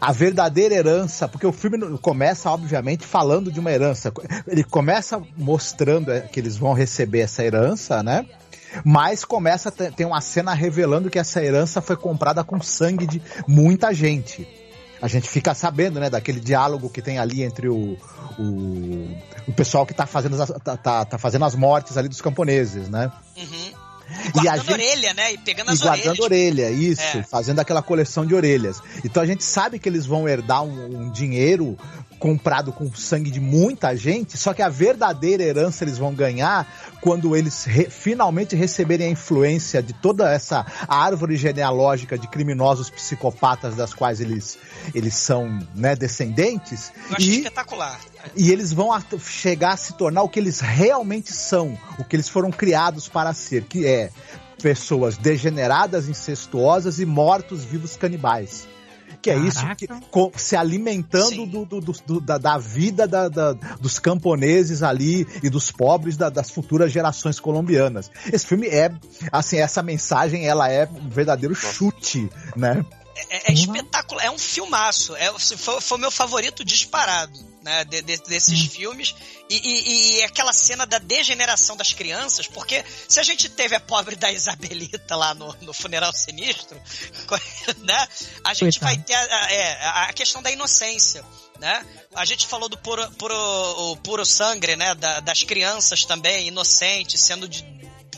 A 0.00 0.12
verdadeira 0.12 0.74
herança, 0.74 1.28
porque 1.28 1.46
o 1.46 1.52
filme 1.52 1.98
começa, 1.98 2.50
obviamente, 2.50 3.04
falando 3.04 3.52
de 3.52 3.60
uma 3.60 3.70
herança. 3.70 4.12
Ele 4.46 4.64
começa 4.64 5.22
mostrando 5.36 6.12
é, 6.12 6.20
que 6.20 6.40
eles 6.40 6.56
vão 6.56 6.72
receber 6.72 7.20
essa 7.20 7.44
herança, 7.44 8.02
né? 8.02 8.26
Mas 8.84 9.24
começa, 9.24 9.70
tem 9.70 10.06
uma 10.06 10.20
cena 10.20 10.52
revelando 10.52 11.08
que 11.08 11.18
essa 11.18 11.42
herança 11.42 11.80
foi 11.80 11.96
comprada 11.96 12.44
com 12.44 12.60
sangue 12.60 13.06
de 13.06 13.22
muita 13.46 13.94
gente 13.94 14.46
a 15.06 15.08
gente 15.08 15.28
fica 15.28 15.54
sabendo, 15.54 16.00
né, 16.00 16.10
daquele 16.10 16.40
diálogo 16.40 16.90
que 16.90 17.00
tem 17.00 17.18
ali 17.18 17.42
entre 17.44 17.68
o, 17.68 17.96
o, 18.38 19.08
o 19.46 19.52
pessoal 19.52 19.86
que 19.86 19.94
tá 19.94 20.04
fazendo, 20.04 20.40
as, 20.42 20.50
tá, 20.64 20.76
tá, 20.76 21.04
tá, 21.04 21.16
fazendo 21.16 21.44
as 21.44 21.54
mortes 21.54 21.96
ali 21.96 22.08
dos 22.08 22.20
camponeses, 22.20 22.88
né? 22.88 23.12
Uhum. 23.36 23.70
Guardando 24.32 24.44
e 24.44 24.48
a 24.48 24.56
gente, 24.56 24.72
orelha, 24.72 25.14
né? 25.14 25.32
E 25.32 25.38
pegando 25.38 25.70
as 25.70 25.80
e 25.80 25.82
guardando 25.82 26.20
orelha, 26.20 26.70
isso, 26.70 27.18
é. 27.18 27.22
fazendo 27.22 27.60
aquela 27.60 27.82
coleção 27.82 28.24
de 28.24 28.34
orelhas. 28.34 28.80
Então 29.04 29.22
a 29.22 29.26
gente 29.26 29.44
sabe 29.44 29.78
que 29.78 29.88
eles 29.88 30.06
vão 30.06 30.28
herdar 30.28 30.62
um, 30.62 31.02
um 31.02 31.10
dinheiro 31.10 31.76
comprado 32.18 32.72
com 32.72 32.92
sangue 32.94 33.30
de 33.30 33.40
muita 33.40 33.94
gente, 33.94 34.38
só 34.38 34.54
que 34.54 34.62
a 34.62 34.68
verdadeira 34.68 35.42
herança 35.42 35.84
eles 35.84 35.98
vão 35.98 36.14
ganhar 36.14 36.66
quando 37.00 37.36
eles 37.36 37.64
re 37.64 37.90
finalmente 37.90 38.56
receberem 38.56 39.08
a 39.08 39.10
influência 39.10 39.82
de 39.82 39.92
toda 39.92 40.32
essa 40.32 40.64
árvore 40.88 41.36
genealógica 41.36 42.18
de 42.18 42.26
criminosos 42.26 42.90
psicopatas 42.90 43.76
das 43.76 43.92
quais 43.92 44.20
eles, 44.20 44.58
eles 44.94 45.14
são 45.14 45.58
né, 45.74 45.94
descendentes. 45.94 46.92
Eu 47.10 47.16
achei 47.16 47.28
e, 47.28 47.36
espetacular. 47.38 48.00
E 48.34 48.50
eles 48.50 48.72
vão 48.72 48.92
a 48.92 49.02
chegar 49.18 49.72
a 49.72 49.76
se 49.76 49.94
tornar 49.94 50.22
o 50.22 50.28
que 50.28 50.40
eles 50.40 50.60
realmente 50.60 51.32
são, 51.32 51.78
o 51.98 52.04
que 52.04 52.16
eles 52.16 52.28
foram 52.28 52.50
criados 52.50 53.08
para 53.08 53.32
ser, 53.32 53.64
que 53.64 53.86
é 53.86 54.10
pessoas 54.62 55.16
degeneradas, 55.16 56.08
incestuosas 56.08 56.98
e 56.98 57.06
mortos-vivos 57.06 57.96
canibais 57.96 58.66
que 59.26 59.30
é 59.30 59.38
isso, 59.38 59.60
que, 59.76 59.88
com, 60.10 60.30
se 60.36 60.54
alimentando 60.54 61.46
do, 61.46 61.64
do, 61.64 61.80
do, 61.80 62.20
da, 62.20 62.38
da, 62.38 62.58
vida 62.58 63.08
da, 63.08 63.28
da, 63.28 63.54
dos 63.80 63.98
camponeses 63.98 64.84
ali 64.84 65.26
e 65.42 65.50
dos 65.50 65.72
pobres 65.72 66.16
das 66.16 66.48
futuras 66.48 66.92
gerações 66.92 67.40
colombianas. 67.40 68.08
Esse 68.32 68.46
filme 68.46 68.68
é, 68.68 68.88
assim, 69.32 69.56
essa 69.58 69.82
mensagem, 69.82 70.46
ela 70.46 70.70
é 70.70 70.88
um 70.88 71.08
verdadeiro 71.08 71.56
chute, 71.56 72.30
né? 72.54 72.84
É, 73.16 73.36
é, 73.36 73.42
é 73.46 73.52
espetacular, 73.52 74.24
é 74.24 74.30
um 74.30 74.38
filmaço. 74.38 75.16
É, 75.16 75.32
foi, 75.38 75.80
foi 75.80 75.98
meu 75.98 76.10
favorito 76.10 76.64
disparado 76.64 77.56
né, 77.66 77.84
de, 77.84 78.00
de, 78.00 78.16
desses 78.18 78.62
hum. 78.62 78.70
filmes. 78.70 79.14
E, 79.50 79.56
e, 79.56 80.18
e, 80.18 80.22
aquela 80.22 80.52
cena 80.52 80.86
da 80.86 80.98
degeneração 80.98 81.76
das 81.76 81.92
crianças, 81.92 82.46
porque 82.46 82.84
se 83.08 83.18
a 83.18 83.24
gente 83.24 83.48
teve 83.48 83.74
a 83.74 83.80
pobre 83.80 84.14
da 84.14 84.30
Isabelita 84.30 85.16
lá 85.16 85.34
no, 85.34 85.52
no 85.62 85.72
funeral 85.72 86.12
sinistro, 86.12 86.80
né, 87.82 88.08
a 88.44 88.54
gente 88.54 88.78
vai 88.78 88.96
ter 88.96 89.14
a, 89.14 89.20
a, 89.20 89.52
é, 89.52 89.86
a, 90.08 90.12
questão 90.12 90.40
da 90.40 90.50
inocência. 90.50 91.24
Né? 91.58 91.84
A 92.14 92.24
gente 92.24 92.46
falou 92.46 92.68
do 92.68 92.78
puro, 92.78 93.10
puro, 93.12 93.96
puro 94.04 94.26
sangue, 94.26 94.76
né? 94.76 94.94
Da, 94.94 95.20
das 95.20 95.42
crianças 95.42 96.04
também, 96.04 96.48
inocentes, 96.48 97.18
sendo 97.20 97.48
de, 97.48 97.62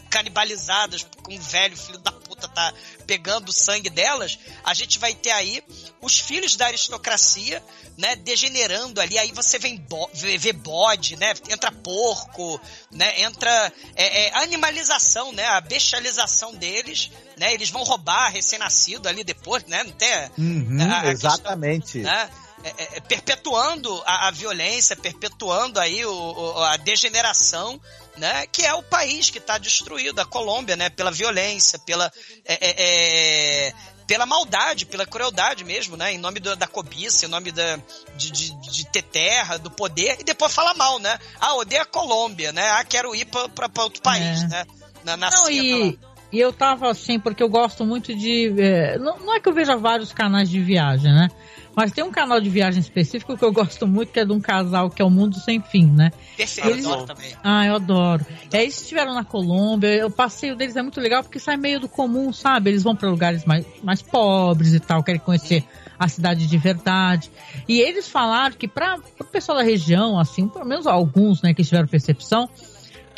canibalizadas 0.08 1.06
com 1.22 1.34
um 1.34 1.38
velho 1.38 1.76
filho 1.76 1.98
da 1.98 2.12
puta 2.12 2.48
tá 2.48 2.72
pegando 3.06 3.48
o 3.48 3.52
sangue 3.52 3.88
delas, 3.88 4.38
a 4.64 4.74
gente 4.74 4.98
vai 4.98 5.14
ter 5.14 5.30
aí 5.30 5.62
os 6.00 6.18
filhos 6.18 6.56
da 6.56 6.66
aristocracia, 6.66 7.62
né, 7.96 8.14
degenerando 8.16 9.00
ali, 9.00 9.18
aí 9.18 9.32
você 9.32 9.58
vê, 9.58 9.76
bo 9.76 10.08
vê 10.12 10.52
bode, 10.52 11.16
né, 11.16 11.34
entra 11.48 11.72
porco, 11.72 12.60
né, 12.90 13.22
entra 13.22 13.72
é, 13.96 14.26
é, 14.26 14.36
animalização, 14.42 15.32
né, 15.32 15.44
a 15.46 15.60
bestialização 15.60 16.54
deles, 16.54 17.10
né, 17.36 17.52
eles 17.54 17.70
vão 17.70 17.82
roubar 17.82 18.30
recém-nascido 18.30 19.08
ali 19.08 19.24
depois, 19.24 19.64
né, 19.64 19.82
não 19.82 19.92
tem... 19.92 20.08
Uhum, 20.36 20.78
a, 20.80 21.00
a 21.00 21.10
exatamente. 21.10 22.00
Questão, 22.00 22.02
né, 22.02 22.30
é, 22.62 22.68
é, 22.70 22.88
é, 22.96 23.00
perpetuando 23.00 24.02
a, 24.04 24.28
a, 24.28 24.30
violência, 24.32 24.96
perpetuando 24.96 25.78
aí 25.78 26.04
o, 26.04 26.12
o, 26.12 26.62
a 26.64 26.76
degeneração, 26.76 27.80
né? 28.18 28.46
Que 28.46 28.64
é 28.66 28.74
o 28.74 28.82
país 28.82 29.30
que 29.30 29.38
está 29.38 29.58
destruído, 29.58 30.20
a 30.20 30.26
Colômbia, 30.26 30.76
né? 30.76 30.90
Pela 30.90 31.10
violência, 31.10 31.78
pela 31.78 32.10
é, 32.44 32.54
é, 32.54 33.68
é, 33.68 33.72
pela 34.06 34.24
maldade, 34.24 34.86
pela 34.86 35.06
crueldade 35.06 35.64
mesmo, 35.64 35.96
né? 35.96 36.12
Em 36.12 36.18
nome 36.18 36.40
do, 36.40 36.56
da 36.56 36.66
cobiça, 36.66 37.26
em 37.26 37.28
nome 37.28 37.52
da, 37.52 37.78
de, 38.16 38.30
de, 38.30 38.70
de, 38.70 38.86
ter 38.86 39.02
terra, 39.02 39.58
do 39.58 39.70
poder, 39.70 40.16
e 40.20 40.24
depois 40.24 40.54
fala 40.54 40.74
mal, 40.74 40.98
né? 40.98 41.18
Ah, 41.38 41.54
odeio 41.56 41.82
a 41.82 41.86
Colômbia, 41.86 42.50
né? 42.50 42.66
Ah, 42.70 42.84
quero 42.84 43.14
ir 43.14 43.26
para 43.26 43.82
outro 43.82 44.02
país, 44.02 44.48
né? 44.48 44.64
Na, 45.04 45.16
na 45.16 45.30
Não, 45.30 45.50
e... 45.50 45.98
E 46.30 46.38
eu 46.38 46.52
tava 46.52 46.90
assim, 46.90 47.18
porque 47.18 47.42
eu 47.42 47.48
gosto 47.48 47.86
muito 47.86 48.14
de. 48.14 48.54
É, 48.60 48.98
não, 48.98 49.18
não, 49.18 49.34
é 49.34 49.40
que 49.40 49.48
eu 49.48 49.54
veja 49.54 49.76
vários 49.76 50.12
canais 50.12 50.50
de 50.50 50.60
viagem, 50.60 51.10
né? 51.10 51.28
Mas 51.78 51.92
tem 51.92 52.02
um 52.02 52.10
canal 52.10 52.40
de 52.40 52.50
viagem 52.50 52.80
específico 52.80 53.38
que 53.38 53.44
eu 53.44 53.52
gosto 53.52 53.86
muito, 53.86 54.10
que 54.10 54.18
é 54.18 54.24
de 54.24 54.32
um 54.32 54.40
casal 54.40 54.90
que 54.90 55.00
é 55.00 55.04
o 55.04 55.08
Mundo 55.08 55.38
Sem 55.38 55.60
Fim, 55.60 55.86
né? 55.86 56.10
Perfeito, 56.36 56.70
eles... 56.70 56.84
eu 56.84 56.92
adoro 56.92 57.06
também. 57.06 57.32
Ah, 57.40 57.66
eu 57.66 57.76
adoro. 57.76 58.26
Aí 58.52 58.62
eles 58.62 58.80
estiveram 58.82 59.14
na 59.14 59.22
Colômbia, 59.22 60.04
o 60.04 60.10
passeio 60.10 60.56
deles 60.56 60.74
é 60.74 60.82
muito 60.82 61.00
legal 61.00 61.22
porque 61.22 61.38
sai 61.38 61.56
meio 61.56 61.78
do 61.78 61.88
comum, 61.88 62.32
sabe? 62.32 62.70
Eles 62.70 62.82
vão 62.82 62.96
para 62.96 63.08
lugares 63.08 63.44
mais, 63.44 63.64
mais 63.80 64.02
pobres 64.02 64.74
e 64.74 64.80
tal, 64.80 65.04
querem 65.04 65.20
conhecer 65.20 65.64
a 65.96 66.08
cidade 66.08 66.48
de 66.48 66.58
verdade. 66.58 67.30
E 67.68 67.80
eles 67.80 68.08
falaram 68.08 68.56
que 68.56 68.66
para 68.66 68.98
o 69.20 69.24
pessoal 69.24 69.58
da 69.58 69.62
região, 69.62 70.18
assim, 70.18 70.48
pelo 70.48 70.64
menos 70.64 70.84
alguns, 70.84 71.42
né, 71.42 71.54
que 71.54 71.62
tiveram 71.62 71.86
percepção, 71.86 72.50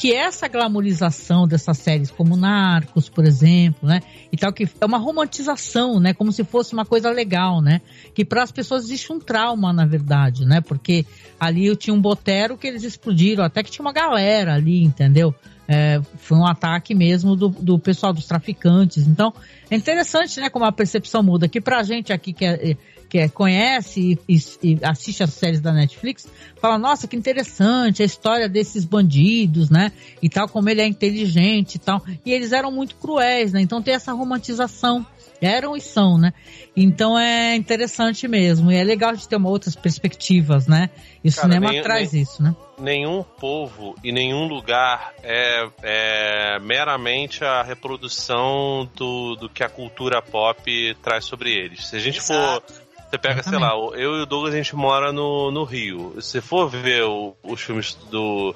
que 0.00 0.14
essa 0.14 0.48
glamorização 0.48 1.46
dessas 1.46 1.76
séries 1.76 2.10
como 2.10 2.34
Narcos, 2.34 3.10
por 3.10 3.22
exemplo, 3.22 3.86
né, 3.86 4.00
e 4.32 4.36
tal 4.36 4.50
que 4.50 4.66
é 4.80 4.86
uma 4.86 4.96
romantização, 4.96 6.00
né, 6.00 6.14
como 6.14 6.32
se 6.32 6.42
fosse 6.42 6.72
uma 6.72 6.86
coisa 6.86 7.10
legal, 7.10 7.60
né, 7.60 7.82
que 8.14 8.24
para 8.24 8.42
as 8.42 8.50
pessoas 8.50 8.84
existe 8.84 9.12
um 9.12 9.20
trauma 9.20 9.74
na 9.74 9.84
verdade, 9.84 10.46
né, 10.46 10.62
porque 10.62 11.04
ali 11.38 11.66
eu 11.66 11.76
tinha 11.76 11.92
um 11.92 12.00
botero 12.00 12.56
que 12.56 12.66
eles 12.66 12.82
explodiram, 12.82 13.44
até 13.44 13.62
que 13.62 13.70
tinha 13.70 13.84
uma 13.84 13.92
galera 13.92 14.54
ali, 14.54 14.82
entendeu? 14.82 15.34
É, 15.68 16.00
foi 16.16 16.38
um 16.38 16.46
ataque 16.46 16.94
mesmo 16.94 17.36
do, 17.36 17.50
do 17.50 17.78
pessoal 17.78 18.12
dos 18.12 18.24
traficantes. 18.24 19.06
Então, 19.06 19.32
é 19.70 19.76
interessante, 19.76 20.40
né, 20.40 20.50
como 20.50 20.64
a 20.64 20.72
percepção 20.72 21.22
muda. 21.22 21.46
Que 21.46 21.60
pra 21.60 21.84
gente 21.84 22.12
aqui 22.12 22.32
que 22.32 22.44
é, 22.44 22.76
que 23.10 23.18
é, 23.18 23.28
conhece 23.28 24.16
e, 24.28 24.38
e, 24.62 24.78
assiste 24.84 25.22
as 25.24 25.30
séries 25.30 25.60
da 25.60 25.72
Netflix, 25.72 26.28
fala, 26.60 26.78
nossa, 26.78 27.08
que 27.08 27.16
interessante 27.16 28.02
a 28.02 28.06
história 28.06 28.48
desses 28.48 28.84
bandidos, 28.84 29.68
né? 29.68 29.90
E 30.22 30.28
tal, 30.28 30.48
como 30.48 30.70
ele 30.70 30.80
é 30.80 30.86
inteligente 30.86 31.74
e 31.74 31.78
tal. 31.80 32.00
E 32.24 32.32
eles 32.32 32.52
eram 32.52 32.70
muito 32.70 32.94
cruéis, 32.94 33.52
né? 33.52 33.60
Então 33.60 33.82
tem 33.82 33.94
essa 33.94 34.12
romantização. 34.12 35.04
Eram 35.42 35.74
e 35.74 35.80
são, 35.80 36.18
né? 36.18 36.34
Então 36.76 37.18
é 37.18 37.56
interessante 37.56 38.28
mesmo. 38.28 38.70
E 38.70 38.76
é 38.76 38.84
legal 38.84 39.16
de 39.16 39.26
ter 39.26 39.36
uma 39.36 39.48
outras 39.48 39.74
perspectivas, 39.74 40.66
né? 40.66 40.90
E 41.24 41.30
o 41.30 41.34
Cara, 41.34 41.48
cinema 41.48 41.72
nem, 41.72 41.82
traz 41.82 42.12
nem, 42.12 42.22
isso, 42.22 42.42
né? 42.42 42.54
Nenhum 42.78 43.22
povo 43.22 43.94
e 44.04 44.12
nenhum 44.12 44.46
lugar 44.46 45.14
é, 45.22 45.66
é 45.82 46.58
meramente 46.60 47.42
a 47.42 47.62
reprodução 47.62 48.88
do, 48.94 49.34
do 49.34 49.48
que 49.48 49.64
a 49.64 49.68
cultura 49.68 50.20
pop 50.20 50.94
traz 51.02 51.24
sobre 51.24 51.52
eles. 51.52 51.86
Se 51.86 51.96
a 51.96 51.98
gente 51.98 52.18
Exato. 52.18 52.66
for 52.66 52.89
Você 53.10 53.18
pega, 53.18 53.42
sei 53.42 53.58
lá, 53.58 53.70
eu 53.94 54.16
e 54.18 54.22
o 54.22 54.26
Douglas 54.26 54.54
a 54.54 54.56
gente 54.56 54.74
mora 54.76 55.12
no, 55.12 55.50
no 55.50 55.64
Rio. 55.64 56.14
Se 56.22 56.40
for 56.40 56.68
ver 56.68 57.02
o- 57.04 57.34
os 57.42 57.60
filmes 57.60 57.94
do. 58.10 58.54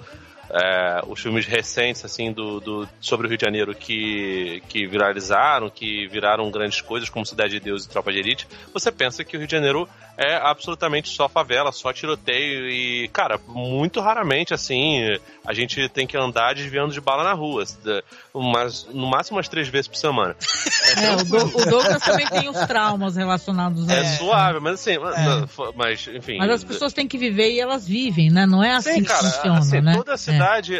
é, 0.51 1.01
os 1.09 1.21
filmes 1.21 1.47
recentes, 1.47 2.05
assim, 2.05 2.31
do, 2.31 2.61
do- 2.61 2.89
sobre 3.01 3.27
o 3.27 3.29
Rio 3.31 3.39
de 3.39 3.45
Janeiro 3.45 3.75
que, 3.75 4.63
que 4.69 4.87
viralizaram, 4.87 5.69
que 5.71 6.07
viraram 6.07 6.49
grandes 6.51 6.81
coisas, 6.81 7.09
como 7.09 7.27
Cidade 7.27 7.55
de 7.55 7.61
Deus 7.61 7.85
e 7.85 7.89
Tropa 7.89 8.13
de 8.13 8.19
Elite, 8.21 8.47
você 8.73 8.93
pensa 8.93 9.25
que 9.25 9.37
o 9.37 9.39
Rio 9.41 9.49
de 9.49 9.53
Janeiro 9.57 9.89
é 10.17 10.37
absolutamente 10.37 11.09
só 11.09 11.29
favela, 11.29 11.73
só 11.73 11.93
tiroteio 11.93 12.69
e, 12.71 13.09
cara, 13.09 13.41
muito 13.49 14.01
raramente, 14.01 14.55
assim, 14.55 15.01
a 15.45 15.53
gente 15.53 15.89
tem 15.89 16.07
que 16.07 16.17
andar 16.17 16.55
desviando 16.55 16.93
de 16.93 17.01
bala 17.01 17.25
na 17.25 17.33
rua, 17.33 17.65
mas 18.43 18.87
no 18.93 19.07
máximo 19.07 19.37
umas 19.39 19.49
três 19.49 19.69
vezes 19.69 19.89
por 19.89 19.97
semana. 19.97 20.35
É, 20.97 21.11
o, 21.17 21.25
Do- 21.25 21.59
o 21.59 21.65
Douglas 21.65 22.03
também 22.03 22.27
tem 22.29 22.49
os 22.49 22.57
traumas 22.67 23.17
relacionados 23.17 23.89
a 23.89 23.95
É, 23.95 24.03
isso. 24.03 24.19
suave, 24.19 24.61
mas 24.61 24.75
assim, 24.75 24.93
mas 25.75 26.07
enfim. 26.07 26.37
Mas 26.39 26.51
as 26.51 26.63
pessoas 26.63 26.93
têm 26.93 27.09
que 27.09 27.19
viver 27.19 27.51
e 27.53 27.59
elas 27.59 27.89
vivem, 27.89 28.31
né? 28.31 28.47
Não 28.47 28.63
é 28.63 28.77
assim 28.77 28.93
Sim, 28.95 29.03
que 29.03 29.09
cara, 29.09 29.29
funciona, 29.31 29.59
assim, 29.59 29.81
né? 29.81 29.97
toda 29.97 30.13
a 30.13 30.15
É. 30.15 30.19
cidade, 30.19 30.75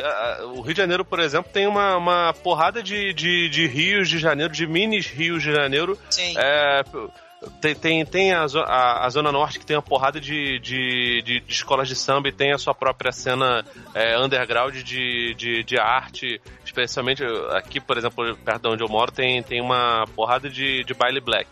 o 0.55 0.61
Rio 0.61 0.73
de 0.75 0.79
Janeiro, 0.79 1.05
por 1.05 1.19
exemplo, 1.19 1.51
tem 1.53 1.67
uma, 1.67 1.97
uma 1.97 2.33
porrada 2.45 2.81
de, 2.83 3.13
de, 3.15 3.49
de 3.49 3.67
rios 3.67 4.09
de 4.09 4.19
janeiro, 4.19 4.53
de 4.53 4.67
minis 4.69 5.07
rios 5.07 5.43
de 5.43 5.53
janeiro. 5.53 5.99
Sim. 6.11 6.35
É, 6.37 6.85
tem, 7.61 7.75
tem, 7.75 8.07
tem 8.07 8.33
a, 8.33 8.45
a, 8.45 9.07
a 9.07 9.11
Zona 9.11 9.33
Norte 9.33 9.59
que 9.59 9.67
tem 9.67 9.77
uma 9.77 9.83
porrada 9.83 10.21
de, 10.21 10.59
de, 10.59 11.23
de, 11.23 11.41
de 11.41 11.53
escolas 11.53 11.89
de 11.89 11.97
samba 11.97 12.29
e 12.29 12.33
tem 12.33 12.53
a 12.53 12.59
sua 12.59 12.75
própria 12.75 13.13
cena 13.13 13.65
é, 13.95 14.19
underground 14.19 14.75
de, 14.75 15.35
de, 15.35 15.65
de 15.65 15.79
arte, 15.79 16.41
especialmente 16.65 17.25
aqui, 17.51 17.81
por 17.81 17.97
exemplo, 17.97 18.37
perto 18.45 18.63
de 18.63 18.69
onde 18.69 18.83
eu 18.83 18.89
moro, 18.89 19.11
tem, 19.13 19.43
tem 19.43 19.61
uma 19.61 20.05
porrada 20.15 20.49
de, 20.49 20.85
de 20.85 20.95
baile 20.95 21.21
black. 21.21 21.49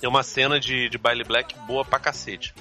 Tem 0.00 0.08
uma 0.08 0.22
cena 0.22 0.58
de, 0.58 0.88
de 0.88 0.98
baile 0.98 1.22
black 1.24 1.54
boa 1.66 1.84
pra 1.84 1.98
cacete. 1.98 2.54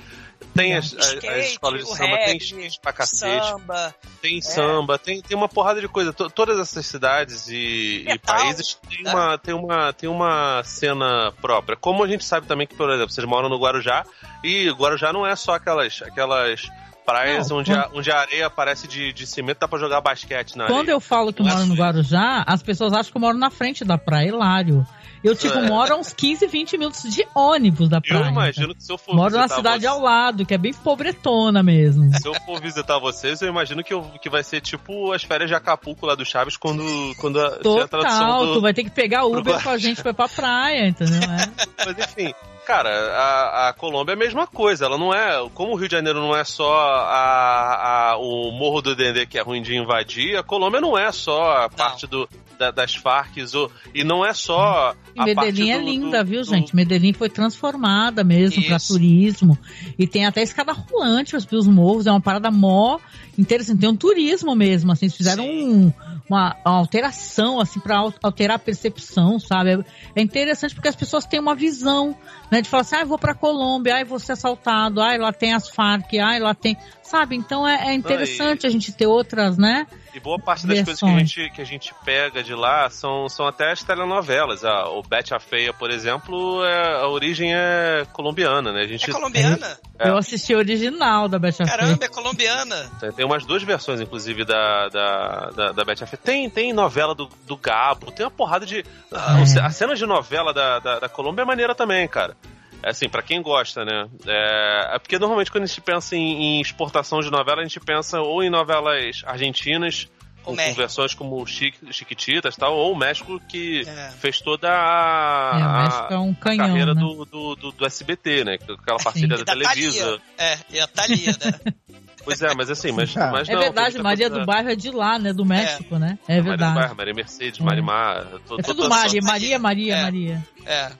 Tem 0.53 0.75
as, 0.75 0.93
as- 0.93 1.07
as 1.07 1.13
Skate, 1.13 1.39
escolas 1.51 1.81
de 1.85 1.89
samba, 1.89 2.17
tem 2.17 2.33
rap, 2.33 2.37
skate 2.41 2.79
pra 2.81 2.91
cacete 2.93 3.45
Samba. 3.47 3.95
tem 4.21 4.41
samba, 4.41 4.97
tem, 4.99 5.21
tem 5.21 5.37
uma 5.37 5.47
porrada 5.47 5.79
de 5.79 5.87
coisa. 5.87 6.11
To- 6.11 6.29
todas 6.29 6.59
essas 6.59 6.85
cidades 6.85 7.47
e, 7.47 8.01
e 8.01 8.05
Metal, 8.05 8.35
países 8.35 8.77
têm 8.89 9.03
né? 9.03 9.11
uma, 9.13 9.37
tem, 9.37 9.53
uma, 9.53 9.93
tem 9.93 10.09
uma 10.09 10.61
cena 10.65 11.31
própria. 11.41 11.77
Como 11.77 12.03
a 12.03 12.07
gente 12.07 12.25
sabe 12.25 12.47
também 12.47 12.67
que, 12.67 12.75
por 12.75 12.89
exemplo, 12.89 13.11
vocês 13.11 13.25
moram 13.25 13.47
no 13.49 13.57
Guarujá 13.59 14.03
e 14.43 14.69
Guarujá 14.71 15.13
não 15.13 15.25
é 15.25 15.35
só 15.35 15.53
aquelas, 15.53 16.01
aquelas 16.01 16.61
praias 17.05 17.49
Não, 17.49 17.57
onde, 17.57 17.71
quando- 17.71 17.79
a, 17.83 17.89
onde 17.93 18.11
a 18.11 18.19
areia 18.19 18.49
parece 18.49 18.87
de, 18.87 19.11
de 19.13 19.25
cimento, 19.25 19.59
dá 19.59 19.67
pra 19.67 19.79
jogar 19.79 20.01
basquete 20.01 20.55
na 20.57 20.65
Quando 20.67 20.79
areia. 20.81 20.93
eu 20.95 20.99
falo 20.99 21.31
que 21.31 21.41
Não 21.41 21.49
é 21.49 21.53
moro 21.53 21.65
no 21.65 21.73
assim. 21.73 21.81
Guarujá, 21.81 22.43
as 22.45 22.61
pessoas 22.61 22.93
acham 22.93 23.11
que 23.11 23.17
eu 23.17 23.21
moro 23.21 23.37
na 23.37 23.49
frente 23.49 23.83
da 23.85 23.97
praia, 23.97 24.27
hilário. 24.27 24.85
Eu, 25.23 25.35
tipo, 25.35 25.57
É. 25.57 25.67
moro 25.67 25.93
a 25.93 25.97
uns 25.97 26.11
15, 26.13 26.47
20 26.47 26.77
minutos 26.77 27.03
de 27.13 27.25
ônibus 27.35 27.87
da 27.89 28.01
praia. 28.01 28.23
Eu 28.23 28.29
imagino 28.31 28.73
que 28.73 28.83
se 28.83 28.91
eu 28.91 28.97
for 28.97 29.15
Moro 29.15 29.35
na 29.35 29.47
cidade 29.47 29.81
você- 29.83 29.87
ao 29.87 29.99
lado, 30.01 30.45
que 30.45 30.53
é 30.53 30.57
bem 30.57 30.73
pobretona 30.73 31.61
mesmo. 31.61 32.11
Se 32.19 32.27
eu 32.27 32.33
for 32.45 32.59
visitar 32.59 32.97
vocês, 32.99 33.41
eu 33.41 33.47
imagino 33.49 33.83
que, 33.83 33.93
eu, 33.93 34.01
que 34.21 34.29
vai 34.29 34.43
ser 34.43 34.61
tipo 34.61 35.11
as 35.11 35.23
férias 35.23 35.49
de 35.49 35.55
Acapulco 35.55 36.05
lá 36.05 36.15
do 36.15 36.25
Chaves 36.25 36.57
quando, 36.57 36.83
quando 37.19 37.39
a, 37.39 37.59
tinha 37.59 37.83
a 37.83 37.87
tradução 37.87 38.19
Total, 38.19 38.45
do, 38.47 38.53
tu 38.53 38.61
vai 38.61 38.73
ter 38.73 38.83
que 38.83 38.89
pegar 38.89 39.25
Uber 39.25 39.61
com 39.61 39.69
a 39.69 39.77
gente 39.77 40.01
pra 40.01 40.11
ir 40.11 40.15
pra 40.15 40.27
praia, 40.27 40.87
entendeu? 40.87 41.21
É. 41.21 41.51
Mas 41.85 41.97
enfim, 41.99 42.33
cara, 42.71 42.89
a, 42.89 43.67
a 43.69 43.73
Colômbia 43.73 44.13
é 44.13 44.15
a 44.15 44.17
mesma 44.17 44.47
coisa. 44.47 44.85
Ela 44.85 44.97
não 44.97 45.13
é. 45.13 45.45
Como 45.53 45.73
o 45.73 45.75
Rio 45.75 45.89
de 45.89 45.95
Janeiro 45.95 46.21
não 46.21 46.33
é 46.33 46.43
só 46.45 46.73
a, 46.73 48.11
a- 48.11 48.17
o 48.17 48.49
Morro 48.51 48.81
do 48.81 48.95
Dendê 48.95 49.25
que 49.25 49.37
é 49.37 49.41
ruim 49.41 49.61
de 49.61 49.75
invadir, 49.75 50.37
a 50.37 50.43
Colômbia 50.43 50.79
não 50.79 50.97
é 50.97 51.11
só 51.11 51.63
a 51.65 51.69
parte 51.69 52.07
do, 52.07 52.29
da- 52.57 52.71
das 52.71 52.95
Farc 52.95 53.35
ou- 53.55 53.69
e 53.93 54.05
não 54.05 54.25
é 54.25 54.33
só. 54.33 54.93
E 55.13 55.19
a 55.19 55.35
parte 55.35 55.47
Medellín 55.51 55.71
é 55.71 55.79
do- 55.79 55.85
linda, 55.85 56.23
do- 56.23 56.29
viu, 56.29 56.41
do- 56.43 56.47
gente? 56.47 56.73
Medellín 56.73 57.11
foi 57.11 57.29
transformada 57.29 58.23
mesmo 58.23 58.63
pra 58.65 58.77
Isso. 58.77 58.93
turismo. 58.93 59.57
E 59.99 60.07
tem 60.07 60.25
até 60.25 60.41
escada 60.41 60.71
rolante 60.71 61.37
subir 61.41 61.57
os 61.57 61.67
morros. 61.67 62.07
É 62.07 62.11
uma 62.11 62.21
parada 62.21 62.49
mó 62.49 62.99
interessante. 63.37 63.79
Tem 63.79 63.89
um 63.89 63.95
turismo 63.95 64.55
mesmo, 64.55 64.91
assim. 64.91 65.05
Eles 65.05 65.15
fizeram 65.15 65.45
um- 65.47 65.93
uma, 66.29 66.55
uma 66.65 66.77
alteração, 66.77 67.59
assim, 67.59 67.79
pra 67.79 67.97
al- 67.97 68.13
alterar 68.21 68.55
a 68.55 68.59
percepção, 68.59 69.39
sabe? 69.39 69.71
É, 69.71 69.79
é 70.15 70.21
interessante 70.21 70.73
porque 70.75 70.87
as 70.87 70.95
pessoas 70.95 71.25
têm 71.25 71.39
uma 71.39 71.55
visão, 71.55 72.15
né? 72.51 72.61
De 72.61 72.69
falar 72.69 72.81
assim, 72.81 72.95
ah, 72.95 73.01
eu 73.01 73.07
vou 73.07 73.17
pra 73.17 73.33
Colômbia, 73.35 73.95
ah, 73.95 74.01
eu 74.01 74.05
vou 74.05 74.19
ser 74.19 74.33
assaltado, 74.33 75.01
ah, 75.01 75.15
lá 75.17 75.33
tem 75.33 75.53
as 75.53 75.69
Farc, 75.69 76.13
ah, 76.19 76.37
lá 76.39 76.53
tem... 76.53 76.77
Sabe? 77.03 77.35
Então 77.35 77.67
é, 77.67 77.89
é 77.89 77.93
interessante 77.93 78.65
a 78.65 78.69
gente 78.69 78.91
ter 78.93 79.07
outras, 79.07 79.57
né? 79.57 79.85
E 80.13 80.19
boa 80.19 80.37
parte 80.37 80.67
das 80.67 80.77
coisas 80.83 80.99
que 80.99 81.05
a, 81.05 81.07
Versões. 81.09 81.31
gente, 81.31 81.49
que 81.55 81.61
a 81.61 81.65
gente 81.65 81.93
pega 82.03 82.43
de 82.43 82.53
lá 82.53 82.89
são, 82.89 83.29
são 83.29 83.47
até 83.47 83.71
as 83.71 83.81
telenovelas. 83.83 84.65
A, 84.65 84.89
o 84.89 85.01
Betty 85.01 85.33
a 85.33 85.39
Feia, 85.39 85.71
por 85.73 85.89
exemplo, 85.89 86.63
é- 86.65 87.01
a 87.01 87.07
origem 87.07 87.53
é 87.55 88.05
colombiana, 88.11 88.73
né? 88.73 88.81
A 88.81 88.87
gente 88.87 89.09
É 89.09 89.13
colombiana? 89.13 89.79
É. 89.97 90.09
Eu 90.09 90.17
assisti 90.17 90.53
o 90.53 90.57
original 90.57 91.29
da 91.29 91.39
Betty 91.39 91.63
a 91.63 91.65
Feia. 91.65 91.77
Caramba, 91.77 92.05
é 92.05 92.07
colombiana. 92.09 92.91
Tem, 92.99 93.11
tem 93.13 93.25
umas 93.25 93.45
duas 93.45 93.63
versões, 93.63 94.01
inclusive, 94.01 94.43
da, 94.43 94.89
da, 94.89 95.49
da, 95.55 95.71
da 95.71 95.85
Betty 95.85 96.03
a 96.03 96.07
Feia. 96.07 96.19
Tem, 96.23 96.49
tem 96.49 96.73
novela 96.73 97.15
do, 97.15 97.29
do 97.47 97.55
Gabo, 97.55 98.11
tem 98.11 98.25
uma 98.25 98.31
porrada 98.31 98.65
de. 98.65 98.83
A, 99.11 99.39
É. 99.39 99.61
a 99.65 99.69
cena 99.69 99.95
de 99.95 100.05
novela 100.05 100.53
da, 100.53 100.79
da, 100.79 100.99
da 100.99 101.09
Colômbia 101.09 101.43
é 101.43 101.45
maneira 101.45 101.73
também, 101.73 102.05
cara. 102.07 102.35
É 102.83 102.89
assim, 102.89 103.07
pra 103.09 103.21
quem 103.21 103.41
gosta, 103.41 103.85
né? 103.85 104.07
É, 104.25 104.95
é 104.95 104.99
porque 104.99 105.19
normalmente 105.19 105.51
quando 105.51 105.63
a 105.63 105.67
gente 105.67 105.81
pensa 105.81 106.15
em, 106.15 106.57
em 106.57 106.61
exportação 106.61 107.19
de 107.19 107.29
novela, 107.29 107.61
a 107.61 107.63
gente 107.63 107.79
pensa 107.79 108.19
ou 108.21 108.41
em 108.43 108.49
novelas 108.49 109.21
argentinas, 109.25 110.07
com, 110.43 110.55
com 110.55 110.73
versões 110.73 111.13
como 111.13 111.45
Chiqui, 111.45 111.93
Chiquititas 111.93 112.55
e 112.55 112.57
tal, 112.57 112.75
ou 112.75 112.93
o 112.93 112.97
México 112.97 113.39
que 113.47 113.81
É. 113.87 114.09
fez 114.19 114.41
toda 114.41 114.67
a, 114.67 115.51
É, 115.53 115.63
o 115.63 115.83
México 115.83 116.13
é 116.13 116.17
um 116.17 116.31
a 116.31 116.35
canhão, 116.35 116.67
carreira 116.67 116.95
né? 116.95 117.01
do, 117.01 117.25
do, 117.25 117.55
do, 117.55 117.71
do 117.71 117.85
SBT, 117.85 118.43
né? 118.45 118.53
Aquela 118.55 118.97
parceria 118.97 119.27
da, 119.27 119.35
da 119.43 119.45
Televisa. 119.53 119.99
Thalia. 119.99 120.21
É, 120.39 120.57
e 120.71 120.79
a 120.79 120.87
Thalia, 120.87 121.31
né? 121.45 121.73
Pois 122.23 122.39
é, 122.39 122.53
mas 122.55 122.69
assim, 122.69 122.91
mas, 122.91 123.17
Ah. 123.17 123.31
mas 123.31 123.49
É 123.49 123.53
não, 123.53 123.61
verdade, 123.61 123.93
tem 123.95 124.03
muita 124.03 124.03
Maria 124.03 124.29
do 124.29 124.45
Bairro 124.45 124.69
é 124.69 124.75
de 124.75 124.91
lá, 124.91 125.17
né? 125.17 125.33
Do 125.33 125.43
México, 125.43 125.97
né? 125.97 126.19
É 126.27 126.35
Maria 126.35 126.41
do 126.43 126.49
verdade. 126.49 126.75
Bairro, 126.75 126.95
Maria 126.95 127.13
Mercedes, 127.15 127.59
É. 127.59 127.63
Marimar. 127.63 128.25
tô- 128.47 128.59
É 128.59 128.61
tudo 128.61 128.83
tô- 128.83 128.89
Maria, 128.89 129.19
Maria, 129.23 129.57
Maria, 129.59 129.95
É. 129.95 130.01
Maria. 130.03 130.47
É. 130.63 130.91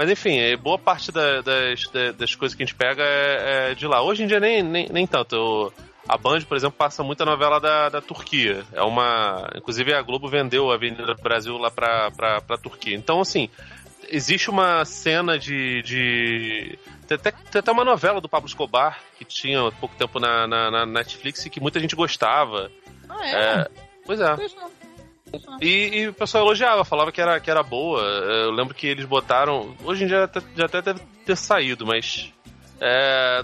Mas 0.00 0.08
enfim, 0.08 0.38
é, 0.38 0.56
boa 0.56 0.78
parte 0.78 1.12
da- 1.12 1.42
das, 1.42 1.86
da- 1.88 2.12
das 2.12 2.34
coisas 2.34 2.56
que 2.56 2.62
a 2.62 2.66
gente 2.66 2.74
pega 2.74 3.02
é, 3.02 3.72
é 3.72 3.74
de 3.74 3.86
lá. 3.86 4.00
Hoje 4.02 4.22
em 4.22 4.26
dia 4.26 4.40
nem, 4.40 4.62
nem, 4.62 4.88
nem 4.88 5.06
tanto. 5.06 5.36
Eu- 5.36 5.72
a 6.08 6.16
Band, 6.16 6.40
por 6.40 6.56
exemplo, 6.56 6.74
passa 6.78 7.02
muita 7.02 7.26
novela 7.26 7.60
da, 7.60 7.90
da 7.90 8.00
Turquia. 8.00 8.64
É 8.72 8.80
uma. 8.80 9.46
Inclusive 9.54 9.92
a 9.92 10.00
Globo 10.00 10.26
vendeu 10.26 10.70
a 10.70 10.74
Avenida 10.76 11.12
Brasil 11.22 11.58
lá 11.58 11.70
pra, 11.70 12.10
pra, 12.12 12.40
pra 12.40 12.56
Turquia. 12.56 12.96
Então, 12.96 13.20
assim, 13.20 13.50
existe 14.08 14.48
uma 14.48 14.82
cena 14.86 15.38
de. 15.38 15.82
de... 15.82 16.78
Tem, 17.06 17.16
até, 17.16 17.30
tem 17.32 17.58
até 17.58 17.70
uma 17.70 17.84
novela 17.84 18.22
do 18.22 18.28
Pablo 18.28 18.48
Escobar 18.48 19.00
que 19.18 19.24
tinha 19.26 19.68
há 19.68 19.70
pouco 19.72 19.94
tempo 19.96 20.18
na, 20.18 20.46
na, 20.46 20.70
na 20.70 20.86
Netflix 20.86 21.44
e 21.44 21.50
que 21.50 21.60
muita 21.60 21.78
gente 21.78 21.94
gostava. 21.94 22.70
Ah, 23.06 23.26
é? 23.28 23.32
É, 23.34 23.68
pois 24.06 24.18
é. 24.18 24.34
Pois 24.34 24.54
não. 24.54 24.70
E, 25.60 26.00
e 26.00 26.08
o 26.08 26.14
pessoal 26.14 26.44
elogiava, 26.44 26.84
falava 26.84 27.12
que 27.12 27.20
era, 27.20 27.38
que 27.40 27.50
era 27.50 27.62
boa. 27.62 28.00
Eu 28.02 28.50
lembro 28.50 28.74
que 28.74 28.86
eles 28.86 29.04
botaram. 29.04 29.74
Hoje 29.84 30.04
em 30.04 30.06
dia 30.06 30.24
até- 30.24 30.42
já 30.56 30.66
até 30.66 30.82
deve 30.82 31.00
ter 31.24 31.36
saído, 31.36 31.86
mas. 31.86 32.32
É, 32.80 33.42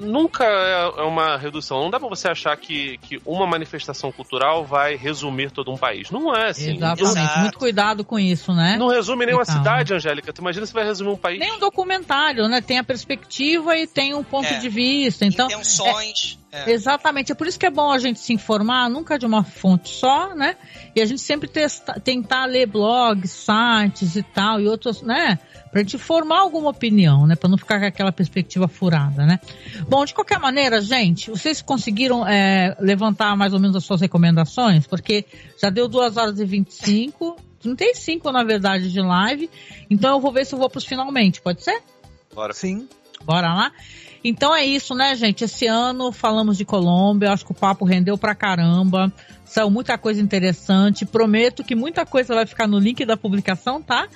nunca 0.00 0.44
é 0.44 0.86
é 1.00 1.02
uma 1.02 1.36
redução. 1.36 1.82
Não 1.82 1.90
dá 1.90 1.98
pra 2.00 2.08
você 2.08 2.28
achar 2.28 2.56
que, 2.56 2.96
que 2.98 3.20
uma 3.26 3.46
manifestação 3.46 4.10
cultural 4.10 4.64
vai 4.64 4.96
resumir 4.96 5.50
todo 5.50 5.70
um 5.70 5.76
país. 5.76 6.10
Não 6.10 6.34
é 6.34 6.48
assim. 6.50 6.76
Exatamente. 6.76 7.02
Exato. 7.18 7.40
Muito 7.40 7.58
cuidado 7.58 8.04
com 8.04 8.18
isso, 8.18 8.52
né? 8.54 8.76
Não 8.78 8.88
resume 8.88 9.26
nenhuma 9.26 9.42
Então. 9.42 9.56
cidade, 9.56 9.92
Angélica. 9.94 10.32
Tu 10.32 10.40
imagina 10.40 10.64
se 10.64 10.72
vai 10.72 10.84
resumir 10.84 11.10
um 11.10 11.16
país? 11.16 11.38
Nem 11.38 11.52
um 11.52 11.58
documentário, 11.58 12.48
né? 12.48 12.60
Tem 12.60 12.78
a 12.78 12.84
perspectiva 12.84 13.76
e 13.76 13.86
tem 13.86 14.14
um 14.14 14.24
ponto 14.24 14.46
É. 14.48 14.58
de 14.58 14.68
vista. 14.68 15.24
Então, 15.26 15.46
Intenções. 15.46 16.38
É. 16.52 16.70
Exatamente, 16.70 17.30
é 17.32 17.34
por 17.34 17.46
isso 17.46 17.58
que 17.58 17.66
é 17.66 17.70
bom 17.70 17.90
a 17.90 17.98
gente 17.98 18.18
se 18.18 18.32
informar, 18.32 18.88
nunca 18.88 19.18
de 19.18 19.26
uma 19.26 19.44
fonte 19.44 19.90
só, 19.90 20.34
né? 20.34 20.56
E 20.94 21.02
a 21.02 21.04
gente 21.04 21.20
sempre 21.20 21.48
testa- 21.48 22.00
tentar 22.00 22.46
ler 22.46 22.66
blogs, 22.66 23.30
sites 23.30 24.16
e 24.16 24.22
tal, 24.22 24.58
e 24.60 24.66
outros, 24.66 25.02
né? 25.02 25.38
Pra 25.76 25.82
gente 25.82 25.98
formar 25.98 26.38
alguma 26.38 26.70
opinião, 26.70 27.26
né? 27.26 27.36
Pra 27.36 27.50
não 27.50 27.58
ficar 27.58 27.78
com 27.78 27.84
aquela 27.84 28.10
perspectiva 28.10 28.66
furada, 28.66 29.26
né? 29.26 29.38
Bom, 29.86 30.06
de 30.06 30.14
qualquer 30.14 30.38
maneira, 30.38 30.80
gente, 30.80 31.28
vocês 31.28 31.60
conseguiram 31.60 32.26
é, 32.26 32.74
levantar 32.80 33.36
mais 33.36 33.52
ou 33.52 33.60
menos 33.60 33.76
as 33.76 33.84
suas 33.84 34.00
recomendações? 34.00 34.86
Porque 34.86 35.26
já 35.60 35.68
deu 35.68 35.86
2 35.86 36.16
horas 36.16 36.40
e 36.40 36.46
25, 36.46 37.36
35 37.60 38.32
na 38.32 38.42
verdade 38.42 38.90
de 38.90 39.02
live, 39.02 39.50
então 39.90 40.14
eu 40.14 40.20
vou 40.20 40.32
ver 40.32 40.46
se 40.46 40.54
eu 40.54 40.58
vou 40.58 40.70
pros 40.70 40.86
finalmente, 40.86 41.42
pode 41.42 41.62
ser? 41.62 41.82
Bora. 42.34 42.54
Sim. 42.54 42.88
Bora 43.22 43.52
lá? 43.52 43.70
Então 44.28 44.52
é 44.52 44.64
isso, 44.64 44.92
né, 44.92 45.14
gente? 45.14 45.44
Esse 45.44 45.68
ano 45.68 46.10
falamos 46.10 46.58
de 46.58 46.64
Colômbia, 46.64 47.30
acho 47.30 47.44
que 47.44 47.52
o 47.52 47.54
papo 47.54 47.84
rendeu 47.84 48.18
pra 48.18 48.34
caramba. 48.34 49.12
Saiu 49.44 49.70
muita 49.70 49.96
coisa 49.96 50.20
interessante. 50.20 51.06
Prometo 51.06 51.62
que 51.62 51.76
muita 51.76 52.04
coisa 52.04 52.34
vai 52.34 52.44
ficar 52.44 52.66
no 52.66 52.80
link 52.80 53.04
da 53.04 53.16
publicação, 53.16 53.80
tá? 53.80 54.08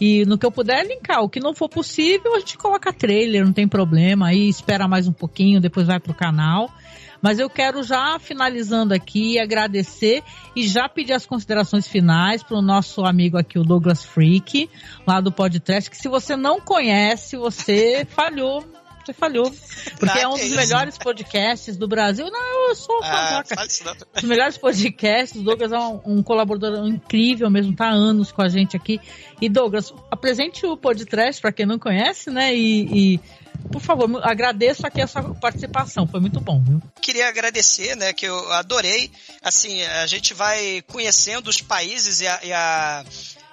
E 0.00 0.24
no 0.24 0.38
que 0.38 0.46
eu 0.46 0.50
puder 0.50 0.86
linkar. 0.86 1.22
O 1.22 1.28
que 1.28 1.38
não 1.38 1.52
for 1.52 1.68
possível, 1.68 2.34
a 2.34 2.38
gente 2.38 2.56
coloca 2.56 2.94
trailer, 2.94 3.44
não 3.44 3.52
tem 3.52 3.68
problema. 3.68 4.28
Aí 4.28 4.48
espera 4.48 4.88
mais 4.88 5.06
um 5.06 5.12
pouquinho, 5.12 5.60
depois 5.60 5.86
vai 5.86 6.00
pro 6.00 6.14
canal. 6.14 6.70
Mas 7.20 7.38
eu 7.38 7.50
quero 7.50 7.82
já 7.82 8.18
finalizando 8.18 8.94
aqui, 8.94 9.38
agradecer 9.38 10.22
e 10.56 10.66
já 10.66 10.88
pedir 10.88 11.12
as 11.12 11.26
considerações 11.26 11.86
finais 11.86 12.42
para 12.42 12.56
o 12.56 12.62
nosso 12.62 13.04
amigo 13.04 13.36
aqui, 13.36 13.58
o 13.58 13.64
Douglas 13.64 14.02
Freak, 14.02 14.70
lá 15.06 15.20
do 15.20 15.30
podcast, 15.30 15.90
que 15.90 15.96
se 15.98 16.08
você 16.08 16.36
não 16.36 16.58
conhece, 16.58 17.36
você 17.36 18.06
falhou 18.08 18.64
você 19.08 19.12
falhou. 19.12 19.50
Porque 19.98 20.18
Ah, 20.18 20.22
é 20.22 20.28
um 20.28 20.32
dos 20.32 20.42
isso. 20.42 20.56
melhores 20.56 20.98
podcasts 20.98 21.76
do 21.76 21.88
Brasil. 21.88 22.30
Não, 22.30 22.68
eu 22.68 22.74
sou 22.74 22.98
Ah, 23.02 23.10
babaca. 23.10 23.54
fala 23.54 23.66
isso 23.66 23.84
não. 23.84 23.94
Os 24.16 24.22
melhores 24.24 24.58
podcasts. 24.58 25.40
O 25.40 25.44
Douglas 25.44 25.72
é 25.72 25.78
um, 25.78 26.00
um 26.18 26.22
colaborador 26.22 26.86
incrível 26.86 27.50
mesmo, 27.50 27.74
tá 27.74 27.86
há 27.86 27.92
anos 27.92 28.30
com 28.32 28.42
a 28.42 28.48
gente 28.48 28.76
aqui. 28.76 29.00
E 29.40 29.48
Douglas, 29.48 29.92
apresente 30.10 30.66
o 30.66 30.76
podcast 30.76 31.40
para 31.40 31.52
quem 31.52 31.66
não 31.66 31.78
conhece, 31.78 32.30
né? 32.30 32.54
E, 32.54 33.14
e, 33.14 33.20
por 33.72 33.80
favor, 33.80 34.20
agradeço 34.26 34.86
aqui 34.86 35.00
a 35.00 35.06
sua 35.06 35.22
participação. 35.34 36.06
Foi 36.06 36.20
muito 36.20 36.40
bom, 36.40 36.62
viu? 36.62 36.80
queria 37.00 37.28
agradecer, 37.28 37.96
né, 37.96 38.12
que 38.12 38.26
eu 38.26 38.52
adorei. 38.52 39.10
Assim, 39.42 39.82
a 39.82 40.06
gente 40.06 40.34
vai 40.34 40.82
conhecendo 40.82 41.48
os 41.48 41.62
países 41.62 42.20
e 42.20 42.26
a, 42.26 42.40
e 42.44 42.52
a- 42.52 43.04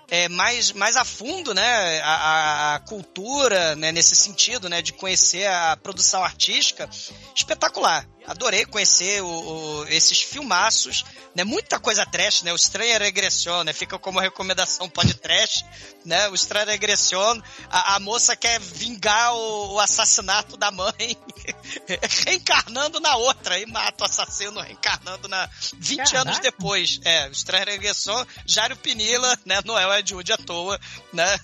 é, 0.09 0.29
mais, 0.29 0.71
mais 0.71 0.95
a 0.95 1.03
fundo, 1.03 1.53
né, 1.53 1.99
a, 2.01 2.75
a- 2.75 2.79
cultura, 2.79 3.75
né, 3.75 3.91
nesse 3.91 4.15
sentido, 4.15 4.69
né, 4.69 4.81
de 4.81 4.93
conhecer 4.93 5.45
a 5.47 5.75
produção 5.77 6.23
artística. 6.23 6.89
Espetacular. 7.35 8.07
Adorei 8.27 8.65
conhecer 8.65 9.21
o- 9.21 9.27
o- 9.27 9.87
esses 9.87 10.21
filmaços, 10.21 11.03
né, 11.35 11.43
muita 11.43 11.79
coisa 11.79 12.05
trash, 12.05 12.41
né, 12.41 12.51
o 12.51 12.55
Estranha 12.55 12.97
Regressão, 12.97 13.63
né, 13.63 13.71
fica 13.73 13.99
como 13.99 14.19
recomendação 14.19 14.89
pode 14.89 15.13
trash, 15.13 15.63
né, 16.03 16.27
o 16.29 16.35
Estranha 16.35 16.65
Regressão, 16.65 17.41
a, 17.69 17.95
a 17.95 17.99
moça 17.99 18.35
quer 18.35 18.59
vingar 18.59 19.33
o, 19.35 19.73
o 19.73 19.79
assassinato 19.79 20.57
da 20.57 20.71
mãe, 20.71 20.93
reencarnando 22.25 22.99
na 22.99 23.15
outra, 23.15 23.59
e 23.59 23.65
mata 23.65 24.03
o 24.03 24.07
assassino 24.07 24.59
reencarnando 24.59 25.27
na 25.27 25.47
20 25.77 25.97
Caraca. 25.97 26.21
anos 26.21 26.39
depois. 26.39 26.99
É, 27.03 27.27
o 27.27 27.31
Estranha 27.31 27.65
Regressão, 27.65 28.25
Jário 28.45 28.75
Pinila, 28.77 29.37
né, 29.45 29.59
não 29.65 29.77
é 29.77 29.85
Wood 30.11 30.33
à 30.33 30.37
toa, 30.37 30.79
né. 31.13 31.39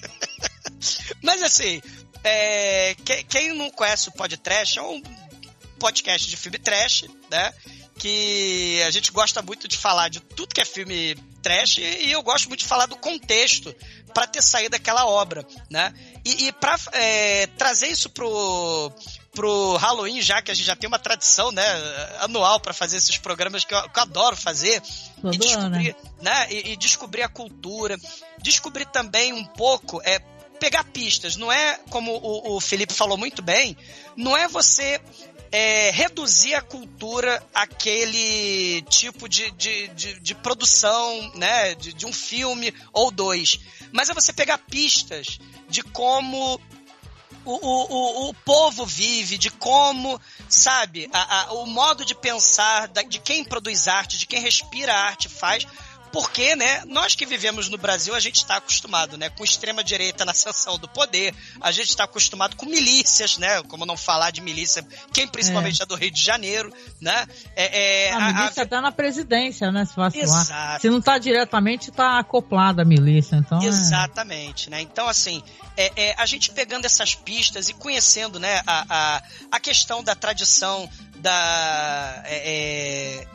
Mas 1.22 1.42
assim, 1.42 1.80
é, 2.24 2.94
que- 3.04 3.24
quem 3.24 3.52
não 3.54 3.70
conhece 3.70 4.08
o 4.08 4.12
podcast 4.12 4.78
é 4.78 4.82
um 4.82 5.02
podcast 5.80 6.28
de 6.28 6.36
filme 6.36 6.58
trash, 6.58 7.06
né? 7.30 7.52
Que 7.98 8.82
a 8.86 8.90
gente 8.90 9.10
gosta 9.10 9.42
muito 9.42 9.66
de 9.66 9.76
falar 9.76 10.08
de 10.08 10.20
tudo 10.20 10.54
que 10.54 10.60
é 10.60 10.64
filme 10.64 11.16
trash 11.42 11.78
e 11.78 12.12
eu 12.12 12.22
gosto 12.22 12.48
muito 12.48 12.60
de 12.60 12.66
falar 12.66 12.86
do 12.86 12.96
contexto 12.96 13.74
para 14.14 14.26
ter 14.26 14.42
saído 14.42 14.70
daquela 14.70 15.06
obra, 15.06 15.44
né? 15.70 15.92
E, 16.24 16.46
e 16.46 16.52
para 16.52 16.76
trazer 17.56 17.88
isso 17.88 18.10
pro 18.10 18.92
pro 19.32 19.76
Halloween, 19.76 20.20
já 20.20 20.42
que 20.42 20.50
a 20.50 20.54
gente 20.54 20.66
já 20.66 20.74
tem 20.74 20.88
uma 20.88 20.98
tradição, 20.98 21.52
né, 21.52 21.64
anual 22.18 22.58
para 22.58 22.74
fazer 22.74 22.96
esses 22.96 23.16
programas 23.16 23.64
que 23.64 23.72
eu, 23.72 23.88
que 23.88 23.98
eu 23.98 24.02
adoro 24.02 24.36
fazer 24.36 24.82
Todo 25.22 25.32
e 25.32 25.52
ano, 25.52 25.70
descobrir, 25.70 25.96
né, 26.20 26.46
e, 26.50 26.72
e 26.72 26.76
descobrir 26.76 27.22
a 27.22 27.28
cultura, 27.28 27.96
descobrir 28.42 28.86
também 28.86 29.32
um 29.32 29.44
pouco 29.44 30.02
é 30.02 30.18
pegar 30.58 30.84
pistas, 30.84 31.36
não 31.36 31.50
é 31.50 31.80
como 31.88 32.12
o, 32.12 32.56
o 32.56 32.60
Felipe 32.60 32.92
falou 32.92 33.16
muito 33.16 33.40
bem, 33.40 33.76
não 34.14 34.36
é 34.36 34.46
você 34.46 35.00
é, 35.52 35.90
reduzir 35.90 36.54
a 36.54 36.62
cultura 36.62 37.44
àquele 37.54 38.82
tipo 38.82 39.28
de, 39.28 39.50
de, 39.52 39.88
de, 39.88 40.20
de 40.20 40.34
produção, 40.34 41.32
né, 41.34 41.74
de, 41.74 41.92
de 41.92 42.06
um 42.06 42.12
filme 42.12 42.72
ou 42.92 43.10
dois, 43.10 43.58
mas 43.92 44.08
é 44.08 44.14
você 44.14 44.32
pegar 44.32 44.58
pistas 44.58 45.38
de 45.68 45.82
como 45.82 46.60
o, 47.44 47.52
o, 47.52 48.26
o, 48.26 48.28
o 48.30 48.34
povo 48.34 48.84
vive, 48.84 49.38
de 49.38 49.50
como, 49.50 50.20
sabe, 50.48 51.08
a, 51.12 51.40
a- 51.48 51.52
o 51.54 51.66
modo 51.66 52.04
de 52.04 52.14
pensar 52.14 52.86
da- 52.88 53.02
de 53.02 53.18
quem 53.18 53.42
produz 53.42 53.88
arte, 53.88 54.18
de 54.18 54.26
quem 54.26 54.40
respira 54.40 54.94
arte 54.94 55.28
faz. 55.28 55.66
Porque, 56.12 56.56
né, 56.56 56.82
nós 56.86 57.14
que 57.14 57.24
vivemos 57.24 57.68
no 57.68 57.78
Brasil, 57.78 58.14
a 58.14 58.20
gente 58.20 58.36
está 58.36 58.56
acostumado, 58.56 59.16
né, 59.16 59.30
com 59.30 59.44
extrema-direita 59.44 60.24
na 60.24 60.32
ascensão 60.32 60.78
do 60.78 60.88
poder, 60.88 61.34
a 61.60 61.70
gente 61.70 61.90
está 61.90 62.04
acostumado 62.04 62.56
com 62.56 62.66
milícias, 62.66 63.38
né, 63.38 63.62
como 63.64 63.86
não 63.86 63.96
falar 63.96 64.30
de 64.30 64.40
milícia, 64.40 64.84
quem 65.12 65.26
principalmente 65.28 65.82
é, 65.82 65.86
do 65.86 65.94
Rio 65.94 66.10
de 66.10 66.20
Janeiro, 66.22 66.72
né, 67.00 67.26
é, 67.54 68.06
é, 68.08 68.12
a 68.12 68.16
a- 68.16 68.32
milícia 68.32 68.66
tá 68.66 68.80
na 68.80 68.90
presidência, 68.92 69.70
né? 69.70 69.84
Se 69.84 69.94
vacilar. 69.96 70.80
Se 70.80 70.90
não 70.90 71.00
tá 71.00 71.18
diretamente, 71.18 71.90
tá 71.90 72.18
acoplada 72.18 72.82
a 72.82 72.84
milícia. 72.84 73.36
Então, 73.36 73.60
é- 73.62 73.66
Exatamente, 73.66 74.68
né? 74.68 74.80
Então, 74.80 75.08
assim, 75.08 75.42
é, 75.76 75.92
é, 76.08 76.14
a 76.18 76.26
gente 76.26 76.50
pegando 76.50 76.84
essas 76.86 77.14
pistas 77.14 77.68
e 77.68 77.74
conhecendo, 77.74 78.38
né, 78.40 78.60
a, 78.66 78.84
a, 79.16 79.22
a 79.52 79.60
questão 79.60 80.02
da 80.02 80.14
tradição 80.14 80.88
da. 81.16 82.22
é, 82.24 82.36
é, 83.24 83.26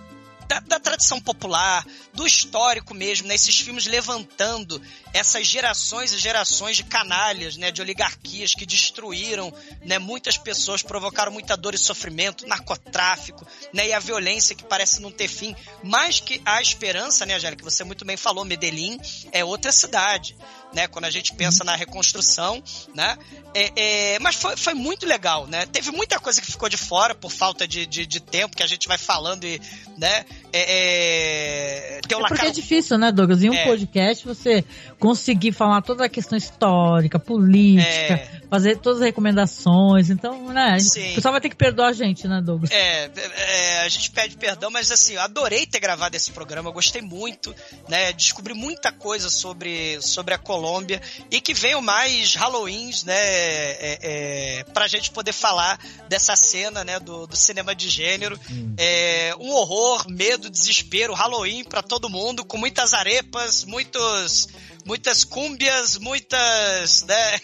da, 0.48 0.60
da 0.60 0.80
tradição 0.80 1.20
popular, 1.20 1.86
do 2.14 2.26
histórico 2.26 2.94
mesmo, 2.94 3.28
né? 3.28 3.36
Esses 3.36 3.60
filmes 3.60 3.86
levantando 3.86 4.82
essas 5.16 5.48
gerações 5.48 6.12
e 6.12 6.18
gerações 6.18 6.76
de 6.76 6.84
canalhas, 6.84 7.56
né? 7.56 7.72
De 7.72 7.82
oligarquias 7.82 8.54
que 8.54 8.66
destruíram, 8.66 9.54
né? 9.86 9.98
Muitas 9.98 10.38
pessoas, 10.38 10.84
provocaram 10.84 11.32
muita 11.32 11.56
dor 11.56 11.74
e 11.74 11.78
sofrimento, 11.78 12.46
narcotráfico, 12.46 13.48
né? 13.74 13.88
E 13.88 13.94
a 13.94 14.00
violência 14.00 14.54
que 14.54 14.66
parece 14.66 15.02
não 15.02 15.10
ter 15.10 15.30
fim. 15.30 15.56
Mais 15.82 16.20
que 16.20 16.42
a 16.44 16.62
esperança, 16.62 17.26
né, 17.26 17.36
Angélica, 17.36 17.64
que 17.64 17.72
você 17.72 17.86
muito 17.86 18.04
bem 18.04 18.18
falou, 18.18 18.44
Medellín 18.44 19.00
é 19.32 19.46
outra 19.46 19.72
cidade, 19.72 20.36
né? 20.74 20.86
Quando 20.86 21.06
a 21.06 21.10
gente 21.10 21.34
pensa 21.34 21.64
na 21.64 21.78
reconstrução, 21.78 22.62
né? 22.94 23.18
É, 23.54 24.16
é, 24.16 24.20
mas 24.20 24.36
foi, 24.36 24.58
foi 24.58 24.74
muito 24.74 25.06
legal, 25.06 25.48
né? 25.48 25.66
Teve 25.66 25.92
muita 25.92 26.20
coisa 26.20 26.42
que 26.42 26.48
ficou 26.52 26.68
de 26.68 26.76
fora 26.76 27.16
por 27.16 27.32
falta 27.32 27.66
de, 27.66 27.86
de, 27.86 28.06
de 28.06 28.20
tempo 28.20 28.58
que 28.58 28.64
a 28.64 28.68
gente 28.68 28.86
vai 28.86 28.98
falando 28.98 29.46
e, 29.46 29.62
né? 29.98 30.26
É, 30.52 31.96
é, 31.98 32.02
É 32.26 32.28
porque 32.28 32.46
é 32.48 32.52
difícil, 32.52 32.98
né, 32.98 33.14
Douglas? 33.14 33.42
Em 33.42 33.50
um 33.50 33.54
É. 33.54 33.64
podcast 33.64 34.26
você 34.26 34.66
conseguir 35.06 35.52
falar 35.52 35.82
toda 35.82 36.06
a 36.06 36.10
questão 36.10 36.38
histórica, 36.38 37.20
política, 37.20 37.86
É. 38.14 38.42
fazer 38.50 38.78
todas 38.78 39.00
as 39.00 39.06
recomendações. 39.06 40.10
Então, 40.10 40.48
né? 40.50 40.80
Sim. 40.80 41.12
O 41.12 41.16
pessoal 41.16 41.32
vai 41.32 41.42
ter 41.42 41.50
que 41.50 41.56
perdoar 41.56 41.90
a 41.90 41.94
gente, 41.94 42.28
né, 42.28 42.42
Douglas? 42.44 42.72
É, 42.72 43.10
é, 43.38 43.82
a 43.82 43.90
gente 43.90 44.10
pede 44.12 44.36
perdão, 44.38 44.72
mas 44.72 44.92
assim, 44.92 45.14
eu 45.14 45.22
adorei 45.22 45.66
ter 45.66 45.80
gravado 45.80 46.16
esse 46.16 46.32
programa, 46.32 46.70
eu 46.70 46.74
gostei 46.74 47.02
muito, 47.02 47.54
né? 47.88 48.12
Descobri 48.14 48.54
muita 48.54 48.92
coisa 48.92 49.30
sobre, 49.30 50.02
sobre 50.02 50.34
a 50.34 50.38
Colômbia 50.38 51.02
e 51.30 51.40
que 51.40 51.54
venham 51.54 51.82
mais 51.82 52.36
Halloweens, 52.36 53.04
né? 53.04 53.16
É, 53.16 54.00
é, 54.02 54.64
pra 54.74 54.88
gente 54.88 55.12
poder 55.12 55.34
falar 55.34 55.80
dessa 56.10 56.36
cena, 56.36 56.84
né? 56.84 57.00
Do, 57.00 57.28
do 57.28 57.36
cinema 57.36 57.76
de 57.76 57.90
gênero. 57.90 58.40
É, 58.78 59.34
um 59.40 59.52
horror, 59.52 60.06
medo, 60.10 60.50
desespero, 60.50 61.14
Halloween 61.14 61.64
pra 61.64 61.82
todo 61.84 62.10
mundo, 62.10 62.44
com 62.44 62.58
muitas 62.58 62.94
arepas, 62.94 63.66
muitos. 63.66 64.48
Muitas 64.86 65.24
cúmbias, 65.24 65.98
muitas, 65.98 67.04
né? 67.08 67.40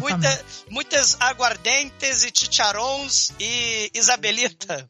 Muita- 0.00 0.44
muitas 0.70 1.16
aguardentes 1.20 2.24
e 2.24 2.30
chicharrons 2.34 3.32
e 3.38 3.90
Isabelita. 3.94 4.86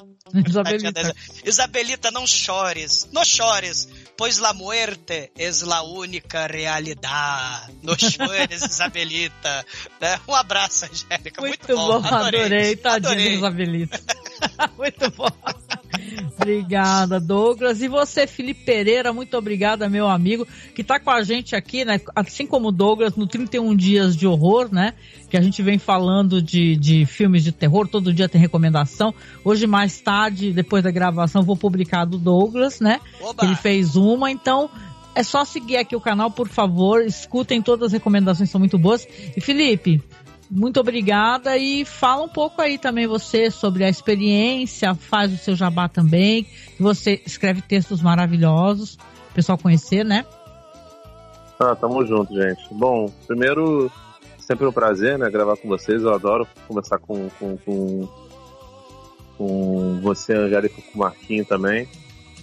Isabelita. 0.47 1.15
Isabelita, 1.45 2.11
não 2.13 2.25
chores, 2.27 3.09
não 3.13 3.25
chores, 3.25 3.89
pois 4.17 4.39
la 4.39 4.53
muerte 4.53 5.33
es 5.37 5.63
la 5.63 5.83
única 5.83 6.47
realidade. 6.47 7.73
Não 7.83 7.97
chores, 7.99 8.63
Isabelita. 8.63 9.67
Né? 10.01 10.21
Um 10.29 10.35
abraço, 10.35 10.85
Angélica. 10.85 11.41
Muito, 11.41 11.67
Muito 11.67 11.77
bom, 11.77 12.07
adorei, 12.07 12.77
tadinha 12.77 13.01
da 13.01 13.11
adorei. 13.11 13.35
Isabelita. 13.35 14.01
muito 14.79 15.11
bom. 15.17 15.29
Obrigada, 16.37 17.21
Douglas. 17.21 17.83
E 17.83 17.89
você, 17.89 18.27
Felipe 18.27 18.65
Pereira, 18.65 19.13
muito 19.13 19.37
obrigada, 19.37 19.89
meu 19.89 20.09
amigo, 20.09 20.47
que 20.75 20.83
tá 20.83 20.99
com 20.99 21.11
a 21.11 21.23
gente 21.23 21.55
aqui, 21.55 21.85
né? 21.85 22.01
Assim 22.15 22.47
como 22.47 22.69
o 22.69 22.73
Douglas, 22.73 23.15
no 23.17 23.27
31 23.27 23.75
Dias 23.77 24.17
de 24.17 24.27
Horror, 24.27 24.73
né? 24.73 24.95
Que 25.29 25.37
a 25.37 25.41
gente 25.41 25.63
vem 25.63 25.79
falando 25.79 26.41
de, 26.41 26.77
de 26.77 27.05
filmes 27.07 27.45
de 27.45 27.53
terror, 27.53 27.87
todo 27.87 28.13
dia 28.13 28.29
tem 28.29 28.41
recomendação. 28.41 29.15
Hoje, 29.45 29.67
mais 29.67 30.01
tarde, 30.01 30.53
depois 30.53 30.83
da 30.83 30.91
gravação, 30.91 31.43
vou 31.43 31.57
publicar 31.57 32.05
do 32.05 32.19
Douglas, 32.19 32.81
né? 32.81 33.01
Oba. 33.21 33.45
Ele 33.45 33.55
fez 33.57 33.97
uma, 33.97 34.31
então. 34.31 34.71
É 35.13 35.25
só 35.25 35.45
seguir 35.45 35.77
aqui 35.77 35.97
o 35.97 36.01
canal, 36.01 36.31
por 36.31 36.49
favor. 36.49 37.03
Escutem 37.03 37.61
todas 37.61 37.87
as 37.87 37.93
recomendações, 37.93 38.49
são 38.49 38.61
muito 38.61 38.79
boas. 38.79 39.07
E 39.37 39.41
Felipe, 39.41 40.01
muito 40.51 40.81
obrigada 40.81 41.57
e 41.57 41.85
fala 41.85 42.25
um 42.25 42.29
pouco 42.29 42.61
aí 42.61 42.77
também 42.77 43.07
você 43.07 43.51
sobre 43.51 43.85
a 43.85 43.89
experiência, 43.89 44.95
faz 44.95 45.33
o 45.33 45.37
seu 45.37 45.55
jabá 45.55 45.89
também, 45.89 46.47
você 46.79 47.23
escreve 47.25 47.63
textos 47.63 48.03
maravilhosos, 48.03 48.95
o 49.31 49.35
pessoal 49.35 49.57
conhecer, 49.57 50.05
né? 50.05 50.27
Ah, 51.59 51.77
tamo 51.77 52.05
junto, 52.05 52.35
gente. 52.35 52.63
Bom, 52.73 53.13
primeiro, 53.27 53.93
sempre 54.39 54.67
um 54.67 54.73
prazer, 54.73 55.19
né, 55.19 55.31
gravar 55.31 55.57
com 55.57 55.69
vocês. 55.69 56.03
Eu 56.03 56.15
adoro 56.15 56.49
conversar 56.67 56.99
com, 56.99 57.29
com, 57.39 57.57
com, 57.59 58.09
com 59.37 60.01
você, 60.03 60.33
Angélica, 60.33 60.81
com 60.81 60.99
o 60.99 60.99
Marquinho 60.99 61.45
também. 61.45 61.87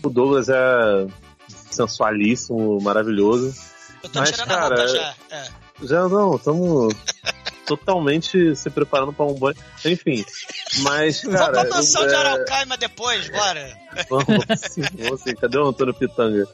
O 0.03 0.09
Douglas 0.09 0.47
é 0.49 1.07
sensualíssimo, 1.47 2.79
maravilhoso. 2.81 3.53
Eu 4.03 4.09
tô 4.09 4.19
Mas, 4.19 4.31
tirando 4.31 4.47
cara, 4.47 4.61
a 4.63 4.67
roupa 4.67 4.87
já. 4.87 5.15
É. 5.31 5.47
Já 5.81 6.07
não, 6.07 6.37
tamo. 6.37 6.89
totalmente 7.67 8.55
se 8.55 8.69
preparando 8.69 9.11
para 9.13 9.25
um 9.25 9.33
banho. 9.33 9.57
Enfim, 9.85 10.25
mas, 10.79 11.21
Vamos 11.21 11.39
cara. 11.39 11.51
pra 11.51 11.63
mansão 11.65 12.01
eu- 12.03 12.07
de 12.07 12.13
é, 12.13 12.17
Araucaima 12.17 12.77
depois, 12.77 13.29
bora. 13.29 13.77
Vamos 14.09 14.45
sim, 14.71 14.81
vamos 14.97 15.21
sim. 15.21 15.35
Cadê 15.35 15.57
o 15.57 15.67
Antônio 15.67 15.93
Pitanga? 15.93 16.47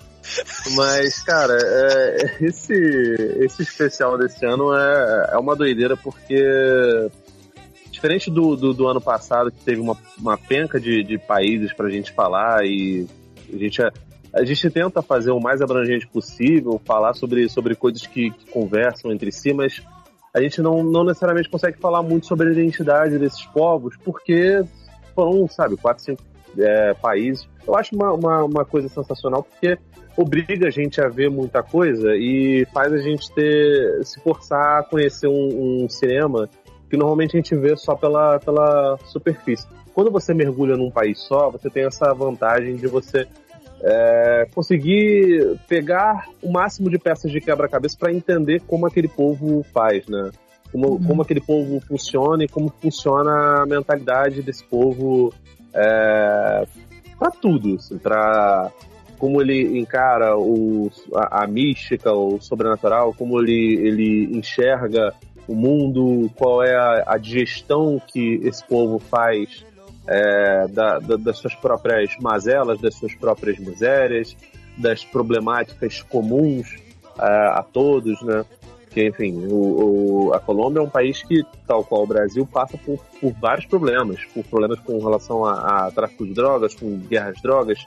Mas, 0.75 1.21
cara, 1.21 1.57
é, 1.61 2.37
esse, 2.41 2.73
esse 3.39 3.61
especial 3.63 4.17
desse 4.17 4.45
ano 4.45 4.73
é, 4.73 5.31
é 5.33 5.37
uma 5.37 5.55
doideira 5.55 5.97
porque, 5.97 6.41
diferente 7.91 8.31
do, 8.31 8.55
do, 8.55 8.73
do 8.73 8.87
ano 8.87 9.01
passado, 9.01 9.51
que 9.51 9.59
teve 9.63 9.81
uma, 9.81 9.97
uma 10.17 10.37
penca 10.37 10.79
de, 10.79 11.03
de 11.03 11.17
países 11.17 11.73
pra 11.73 11.89
gente 11.89 12.11
falar 12.13 12.65
e 12.65 13.05
a 13.53 13.57
gente, 13.57 13.81
a 13.81 14.45
gente 14.45 14.69
tenta 14.69 15.01
fazer 15.01 15.31
o 15.31 15.39
mais 15.41 15.61
abrangente 15.61 16.07
possível, 16.07 16.81
falar 16.85 17.13
sobre, 17.13 17.49
sobre 17.49 17.75
coisas 17.75 18.07
que, 18.07 18.31
que 18.31 18.49
conversam 18.49 19.11
entre 19.11 19.31
si, 19.31 19.53
mas 19.53 19.81
a 20.33 20.41
gente 20.41 20.61
não, 20.61 20.83
não 20.83 21.03
necessariamente 21.03 21.49
consegue 21.49 21.77
falar 21.77 22.01
muito 22.01 22.25
sobre 22.25 22.49
a 22.49 22.51
identidade 22.51 23.19
desses 23.19 23.45
povos, 23.47 23.95
porque 24.03 24.63
foram, 25.13 25.47
sabe, 25.47 25.77
quatro, 25.77 26.03
cinco 26.03 26.23
é, 26.57 26.93
países. 26.95 27.47
Eu 27.65 27.75
acho 27.75 27.95
uma, 27.95 28.11
uma, 28.13 28.43
uma 28.43 28.65
coisa 28.65 28.89
sensacional, 28.89 29.43
porque 29.43 29.77
obriga 30.17 30.67
a 30.67 30.71
gente 30.71 30.99
a 31.01 31.07
ver 31.07 31.29
muita 31.29 31.61
coisa 31.61 32.15
e 32.15 32.65
faz 32.73 32.91
a 32.91 32.97
gente 32.97 33.31
ter 33.31 34.03
se 34.03 34.19
forçar 34.21 34.79
a 34.79 34.83
conhecer 34.83 35.27
um, 35.27 35.83
um 35.83 35.89
cinema 35.89 36.49
que 36.89 36.97
normalmente 36.97 37.35
a 37.35 37.39
gente 37.39 37.55
vê 37.55 37.75
só 37.75 37.95
pela, 37.95 38.39
pela 38.39 38.97
superfície. 39.05 39.67
Quando 39.93 40.11
você 40.11 40.33
mergulha 40.33 40.75
num 40.75 40.91
país 40.91 41.19
só, 41.19 41.49
você 41.49 41.69
tem 41.69 41.85
essa 41.85 42.13
vantagem 42.13 42.75
de 42.75 42.87
você 42.87 43.27
é, 43.83 44.47
conseguir 44.53 45.59
pegar 45.67 46.25
o 46.41 46.51
máximo 46.51 46.89
de 46.89 46.97
peças 46.97 47.31
de 47.31 47.41
quebra-cabeça 47.41 47.97
para 47.99 48.13
entender 48.13 48.61
como 48.61 48.87
aquele 48.87 49.09
povo 49.09 49.63
faz, 49.73 50.07
né? 50.07 50.31
Como, 50.71 51.05
como 51.05 51.21
aquele 51.21 51.41
povo 51.41 51.79
funciona 51.81 52.43
e 52.43 52.47
como 52.47 52.73
funciona 52.81 53.61
a 53.61 53.65
mentalidade 53.65 54.41
desse 54.41 54.63
povo 54.63 55.33
é, 55.73 56.65
para 57.19 57.31
tudo, 57.31 57.75
assim, 57.75 57.97
para 57.97 58.71
como 59.19 59.41
ele 59.41 59.79
encara 59.79 60.37
o, 60.37 60.89
a, 61.15 61.43
a 61.43 61.47
mística, 61.47 62.11
o 62.11 62.41
sobrenatural, 62.41 63.13
como 63.13 63.39
ele, 63.39 63.75
ele 63.75 64.37
enxerga 64.37 65.13
o 65.47 65.53
mundo, 65.53 66.29
qual 66.35 66.63
é 66.63 66.75
a, 66.75 67.03
a 67.07 67.17
digestão 67.17 68.01
que 68.05 68.39
esse 68.43 68.65
povo 68.65 68.99
faz 68.99 69.65
é, 70.07 70.67
da, 70.67 70.99
da, 70.99 71.15
das 71.17 71.37
suas 71.37 71.55
próprias 71.55 72.15
mazelas, 72.19 72.79
das 72.81 72.95
suas 72.95 73.13
próprias 73.15 73.57
misérias, 73.59 74.35
das 74.77 75.03
problemáticas 75.05 76.01
comuns 76.03 76.75
é, 77.19 77.23
a 77.25 77.63
todos, 77.63 78.21
né? 78.23 78.43
Que, 78.89 79.07
enfim, 79.07 79.33
o, 79.49 80.27
o- 80.27 80.33
a 80.33 80.39
Colômbia 80.39 80.79
é 80.79 80.83
um 80.83 80.89
país 80.89 81.23
que, 81.23 81.43
tal 81.65 81.83
qual 81.83 82.03
o 82.03 82.07
Brasil, 82.07 82.45
passa 82.45 82.77
por, 82.77 82.99
por 83.19 83.31
vários 83.41 83.65
problemas, 83.65 84.23
por 84.33 84.43
problemas 84.43 84.79
com 84.81 84.99
relação 84.99 85.43
a, 85.45 85.87
a 85.87 85.91
tráfico 85.91 86.25
de 86.25 86.33
drogas, 86.33 86.75
com 86.75 86.97
guerra 86.99 87.29
às 87.29 87.41
drogas, 87.41 87.79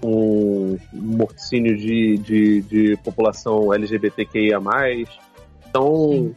com 0.00 0.78
morticínio 0.92 1.76
de, 1.76 2.18
de, 2.18 2.60
de 2.62 2.96
população 2.98 3.74
LGBTQIA+. 3.74 4.60
Então, 5.68 6.32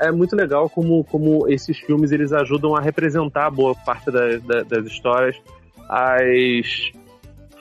é 0.00 0.10
muito 0.12 0.34
legal 0.36 0.68
como, 0.68 1.04
como 1.04 1.48
esses 1.48 1.78
filmes 1.78 2.12
eles 2.12 2.32
ajudam 2.32 2.74
a 2.74 2.80
representar 2.80 3.50
boa 3.50 3.74
parte 3.74 4.10
da- 4.10 4.36
da- 4.38 4.62
das 4.62 4.86
histórias. 4.86 5.36
As 5.88 6.90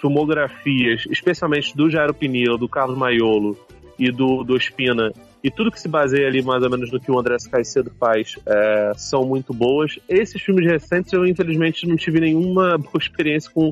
filmografias, 0.01 1.03
especialmente 1.09 1.75
do 1.75 1.89
Jairo 1.89 2.13
Pinilo, 2.13 2.57
do 2.57 2.67
Carlos 2.67 2.97
Maiolo 2.97 3.57
e 3.97 4.11
do, 4.11 4.43
do 4.43 4.55
Espina, 4.55 5.11
e 5.43 5.51
tudo 5.51 5.71
que 5.71 5.79
se 5.79 5.87
baseia 5.87 6.27
ali 6.27 6.41
mais 6.41 6.63
ou 6.63 6.69
menos 6.69 6.91
no 6.91 6.99
que 6.99 7.11
o 7.11 7.19
André 7.19 7.37
Caicedo 7.51 7.91
faz, 7.99 8.35
é, 8.45 8.91
são 8.95 9.25
muito 9.25 9.53
boas. 9.53 9.99
Esses 10.09 10.41
filmes 10.41 10.65
recentes 10.65 11.13
eu 11.13 11.25
infelizmente 11.25 11.87
não 11.87 11.95
tive 11.95 12.19
nenhuma 12.19 12.77
boa 12.81 12.97
experiência 12.97 13.51
com, 13.51 13.71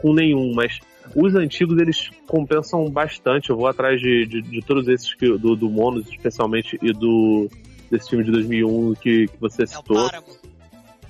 com 0.00 0.12
nenhum, 0.12 0.52
mas 0.52 0.80
os 1.14 1.34
antigos 1.36 1.78
eles 1.80 2.10
compensam 2.26 2.84
bastante. 2.90 3.50
Eu 3.50 3.56
vou 3.56 3.68
atrás 3.68 4.00
de, 4.00 4.26
de, 4.26 4.42
de 4.42 4.60
todos 4.62 4.88
esses 4.88 5.14
que, 5.14 5.38
do, 5.38 5.54
do 5.54 5.70
Monos, 5.70 6.08
especialmente, 6.08 6.76
e 6.82 6.92
do 6.92 7.48
desse 7.92 8.08
filme 8.08 8.24
de 8.24 8.32
2001 8.32 8.94
que, 8.94 9.28
que 9.28 9.38
você 9.38 9.62
É 9.62 9.64
o 9.64 9.68
citou 9.68 10.08
Páramo. 10.08 10.26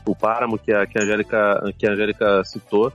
o 0.04 0.16
Páramo 0.16 0.58
que 0.58 0.72
a, 0.72 0.84
que 0.84 0.98
a, 0.98 1.02
Angélica, 1.02 1.74
que 1.78 1.86
a 1.86 1.92
Angélica 1.92 2.44
citou. 2.44 2.92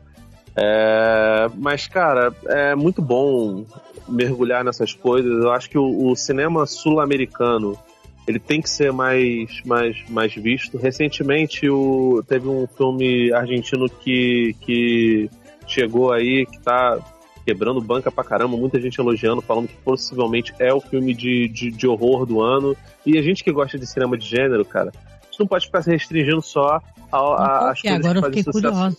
É, 0.56 1.48
mas, 1.56 1.88
cara, 1.88 2.33
é 2.48 2.75
muito 2.75 3.01
bom 3.01 3.66
mergulhar 4.09 4.64
nessas 4.64 4.93
coisas. 4.93 5.43
Eu 5.43 5.51
acho 5.51 5.69
que 5.69 5.77
o, 5.77 6.11
o 6.11 6.16
cinema 6.16 6.66
sul-americano 6.66 7.80
ele 8.27 8.40
tem 8.40 8.61
que 8.61 8.69
ser 8.69 8.91
mais, 8.91 9.61
mais, 9.66 9.98
mais 10.09 10.35
visto. 10.35 10.77
Recentemente 10.77 11.69
o, 11.69 12.22
teve 12.27 12.49
um 12.49 12.67
filme 12.67 13.32
argentino 13.32 13.88
que, 13.90 14.53
que 14.61 15.30
chegou 15.66 16.11
aí, 16.11 16.45
que 16.45 16.59
tá 16.59 16.99
quebrando 17.48 17.80
banca 17.80 18.11
pra 18.11 18.26
caramba, 18.26 18.58
muita 18.58 18.77
gente 18.82 19.00
elogiando, 19.00 19.42
falando 19.42 19.69
que 19.69 19.76
possivelmente 19.77 20.53
é 20.59 20.74
o 20.74 20.82
filme 20.82 21.14
de, 21.14 21.48
de, 21.48 21.72
de 21.72 21.88
horror 21.88 22.26
do 22.26 22.42
ano. 22.42 22.76
E 23.06 23.17
a 23.17 23.22
gente 23.22 23.42
que 23.42 23.51
gosta 23.53 23.80
de 23.80 23.88
cinema 23.88 24.17
de 24.17 24.26
gênero, 24.27 24.66
cara, 24.66 24.92
a 24.93 25.26
gente 25.26 25.40
não 25.40 25.48
pode 25.48 25.66
ficar 25.67 25.82
se 25.82 25.90
restringindo 25.90 26.42
só 26.42 26.82
a, 27.09 27.17
a, 27.17 27.72
às 27.72 27.80
é? 27.85 27.90
coisas 27.90 28.06
Agora 28.06 28.19
eu 28.19 28.22
que 28.24 28.27
fazem 28.27 28.43
fiquei 28.43 28.43
sucesso. 28.43 28.74
curiosa. 28.74 28.98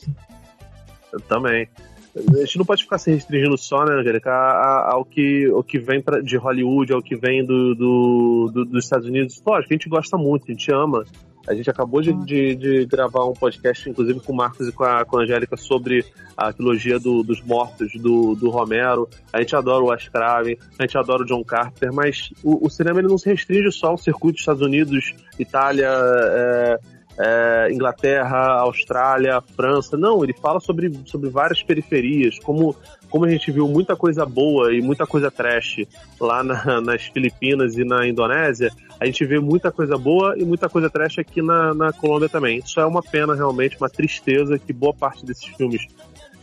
Eu 1.13 1.21
também. 1.21 1.69
A 2.17 2.37
gente 2.39 2.57
não 2.59 2.65
pode 2.65 2.83
ficar 2.85 2.97
se 2.99 3.11
restringindo 3.11 3.57
só, 3.59 3.85
né, 3.85 3.93
Angélica, 3.95 4.31
ao 4.33 5.05
que, 5.05 5.45
ao 5.55 5.63
que 5.63 5.79
vem 5.79 6.01
pra, 6.03 6.21
de 6.21 6.37
Hollywood, 6.39 6.93
ao 6.93 7.03
que 7.03 7.15
vem 7.15 7.45
do, 7.45 7.75
do- 7.75 8.51
do- 8.53 8.65
dos 8.65 8.85
Estados 8.85 9.07
Unidos. 9.07 9.41
Lógico, 9.47 9.73
a 9.73 9.77
gente 9.77 9.89
gosta 9.91 10.17
muito, 10.17 10.45
a 10.49 10.53
gente 10.53 10.73
ama. 10.73 11.05
A 11.49 11.55
gente 11.55 11.71
acabou 11.71 12.03
de, 12.03 12.13
de- 12.25 12.55
de 12.55 12.87
gravar 12.87 13.25
um 13.25 13.33
podcast, 13.33 13.89
inclusive 13.89 14.21
com 14.21 14.33
o 14.33 14.37
Marcos 14.37 14.69
e 14.69 14.73
com 14.73 14.85
a, 14.85 15.05
com 15.05 15.19
a 15.19 15.23
Angélica, 15.23 15.57
sobre 15.57 16.05
a 16.37 16.53
trilogia 16.53 16.99
do- 16.99 17.23
dos 17.23 17.41
mortos 17.43 17.91
do, 18.01 18.35
do 18.35 18.51
Romero. 18.51 19.09
A 19.33 19.41
gente 19.41 19.57
adora 19.57 19.83
o 19.83 19.89
Wes 19.89 20.09
Craven, 20.09 20.57
a 20.79 20.83
gente 20.83 20.99
adora 20.99 21.23
o 21.23 21.27
John 21.27 21.43
Carpenter, 21.43 21.93
mas 21.93 22.31
o, 22.45 22.67
o 22.67 22.71
cinema 22.71 22.99
ele 23.01 23.09
não 23.09 23.19
se 23.19 23.29
restringe 23.31 23.73
só 23.73 23.89
ao 23.89 23.99
circuito 23.99 24.35
dos 24.35 24.41
Estados 24.43 24.63
Unidos, 24.63 25.15
Itália, 25.39 25.89
é, 25.91 26.79
é, 27.21 27.73
Inglaterra, 27.73 28.61
Austrália, 28.61 29.41
França. 29.57 29.97
Não, 29.97 30.23
ele 30.23 30.33
fala 30.35 30.61
sobre, 30.61 30.93
sobre 31.07 31.29
várias 31.31 31.63
periferias, 31.63 32.39
como, 32.39 32.77
como 33.11 33.25
a 33.25 33.29
gente 33.29 33.51
viu 33.51 33.67
muita 33.69 33.97
coisa 33.97 34.25
boa 34.25 34.75
e 34.75 34.81
muita 34.81 35.07
coisa 35.07 35.31
trash 35.31 35.87
lá 36.21 36.43
na- 36.43 36.81
nas 36.81 37.03
Filipinas 37.05 37.77
e 37.77 37.85
na 37.85 38.07
Indonésia, 38.07 38.71
a 39.01 39.07
gente 39.07 39.25
vê 39.25 39.39
muita 39.39 39.71
coisa 39.71 39.97
boa 39.97 40.35
e 40.37 40.45
muita 40.45 40.69
coisa 40.69 40.91
trash 40.91 41.19
aqui 41.19 41.43
na, 41.43 41.75
na 41.75 41.93
Colômbia 41.93 42.29
também. 42.29 42.59
Isso 42.59 42.81
é 42.81 42.87
uma 42.87 43.03
pena, 43.03 43.35
realmente, 43.35 43.77
uma 43.77 43.89
tristeza 43.89 44.59
que 44.59 44.73
boa 44.73 44.93
parte 44.93 45.25
desses 45.25 45.47
filmes 45.47 45.87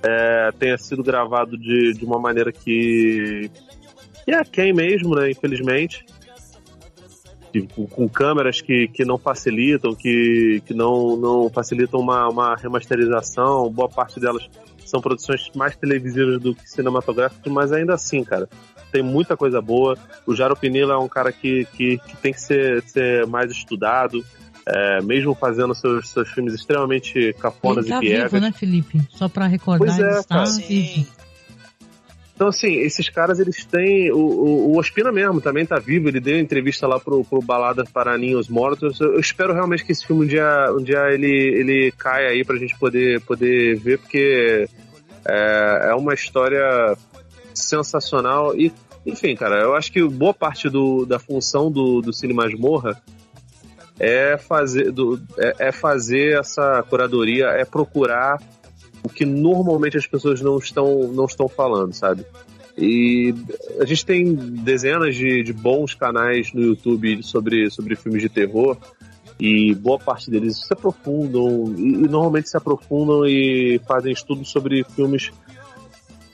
é, 0.03 0.52
tenha 0.58 0.77
sido 0.77 1.03
gravado 1.03 1.58
de, 1.58 1.94
de 1.94 2.06
uma 2.06 2.19
maneira 2.19 2.52
que, 2.52 3.50
é 4.27 4.44
quem 4.44 4.74
mesmo, 4.74 5.16
né, 5.16 5.32
infelizmente 5.32 6.06
com, 7.74 7.88
com 7.88 8.10
câmeras 8.10 8.60
que, 8.61 8.88
que 8.88 9.06
não 9.06 9.18
facilitam, 9.18 9.95
que, 9.95 10.61
que 10.66 10.74
não, 10.74 11.16
não 11.16 11.50
facilitam 11.50 12.00
uma, 12.00 12.27
uma 12.27 12.56
remasterização. 12.56 13.69
Boa 13.72 13.88
parte 13.88 14.19
delas 14.19 14.50
são 14.85 15.01
produções 15.01 15.49
mais 15.55 15.75
televisivas 15.75 16.39
do 16.41 16.53
que 16.55 16.69
cinematográficas, 16.69 17.51
mas 17.51 17.72
ainda 17.72 17.93
assim, 17.95 18.23
cara, 18.23 18.47
tem 18.91 19.01
muita 19.03 19.35
coisa 19.35 19.61
boa. 19.61 19.97
O 20.25 20.35
Jaro 20.35 20.55
Pinilla 20.55 20.93
é 20.93 20.97
um 20.97 21.07
cara 21.07 21.31
que, 21.31 21.65
que, 21.73 21.97
que 21.97 22.17
tem 22.17 22.31
que 22.33 22.39
ser, 22.41 22.81
ser 22.83 23.25
mais 23.27 23.51
estudado, 23.51 24.23
é, 24.67 25.01
mesmo 25.01 25.35
fazendo 25.35 25.75
seus, 25.75 26.09
seus 26.09 26.30
filmes 26.30 26.53
extremamente 26.53 27.33
cafonas 27.39 27.85
Ele 27.85 27.93
tá 27.93 27.97
e 27.97 28.01
piegas. 28.01 28.31
vivo, 28.31 28.43
né, 28.45 28.51
Felipe? 28.51 29.01
Só 29.09 29.27
pra 29.27 29.47
recordar, 29.47 29.88
Pois 29.88 29.99
é, 29.99 30.09
ele 30.09 30.19
está 30.19 30.35
cara. 30.35 30.49
vivo. 30.51 30.64
Sim. 30.93 31.07
Então, 32.35 32.49
assim, 32.49 32.73
esses 32.80 33.07
caras, 33.07 33.39
eles 33.39 33.64
têm. 33.64 34.11
O, 34.11 34.17
o, 34.17 34.72
o 34.73 34.77
Ospina 34.77 35.09
mesmo 35.09 35.39
também 35.39 35.65
tá 35.65 35.80
vivo, 35.80 36.09
ele 36.09 36.19
deu 36.19 36.38
entrevista 36.38 36.85
lá 36.85 36.99
pro, 36.99 37.23
pro 37.23 37.41
Balada 37.41 37.85
para 37.85 38.17
Ninhos 38.17 38.49
Mortos. 38.49 38.99
Eu, 38.99 39.14
eu 39.14 39.19
espero 39.22 39.53
realmente 39.53 39.85
que 39.85 39.93
esse 39.93 40.05
filme 40.05 40.25
um 40.25 40.27
dia, 40.27 40.67
um 40.72 40.83
dia 40.83 41.09
ele, 41.14 41.31
ele 41.31 41.93
caia 41.93 42.30
aí 42.30 42.43
pra 42.43 42.57
gente 42.57 42.77
poder, 42.77 43.22
poder 43.22 43.77
ver, 43.77 43.99
porque 43.99 44.67
é, 45.25 45.89
é 45.91 45.95
uma 45.95 46.14
história 46.14 46.97
sensacional. 47.53 48.53
E, 48.53 48.69
enfim, 49.05 49.33
cara, 49.33 49.61
eu 49.61 49.73
acho 49.73 49.89
que 49.89 50.03
boa 50.03 50.33
parte 50.33 50.69
do, 50.69 51.05
da 51.05 51.17
função 51.17 51.72
do, 51.72 52.01
do 52.01 52.11
Cine 52.11 52.33
Masmorra 52.33 53.01
é 53.97 54.38
fazer, 54.38 54.91
do, 54.91 55.22
é, 55.38 55.67
é 55.69 55.72
fazer 55.72 56.38
essa 56.38 56.83
curadoria, 56.89 57.45
é 57.45 57.64
procurar 57.64 58.41
o 59.06 59.09
que 59.09 59.24
normalmente 59.24 59.98
as 59.98 60.08
pessoas 60.08 60.42
não 60.42 60.58
estão, 60.58 61.11
não 61.14 61.25
estão 61.25 61.48
falando, 61.48 61.93
sabe? 61.93 62.25
E 62.77 63.34
a 63.80 63.85
gente 63.85 64.06
tem 64.06 64.34
dezenas 64.34 65.16
de, 65.16 65.43
de 65.43 65.53
bons 65.53 65.93
canais 65.93 66.51
no 66.53 66.61
YouTube 66.61 67.22
sobre, 67.24 67.69
sobre 67.69 67.95
filmes 67.95 68.22
de 68.22 68.30
terror 68.30 68.77
e 69.40 69.75
boa 69.75 70.00
parte 70.00 70.32
deles 70.32 70.66
se 70.66 70.74
aprofundam 70.74 71.74
e, 71.77 71.82
e 71.82 72.08
normalmente 72.08 72.50
se 72.50 72.58
aprofundam 72.58 73.25
e 73.27 73.80
fazem 73.88 74.11
estudos 74.11 74.50
sobre 74.50 74.84
filmes 74.84 75.32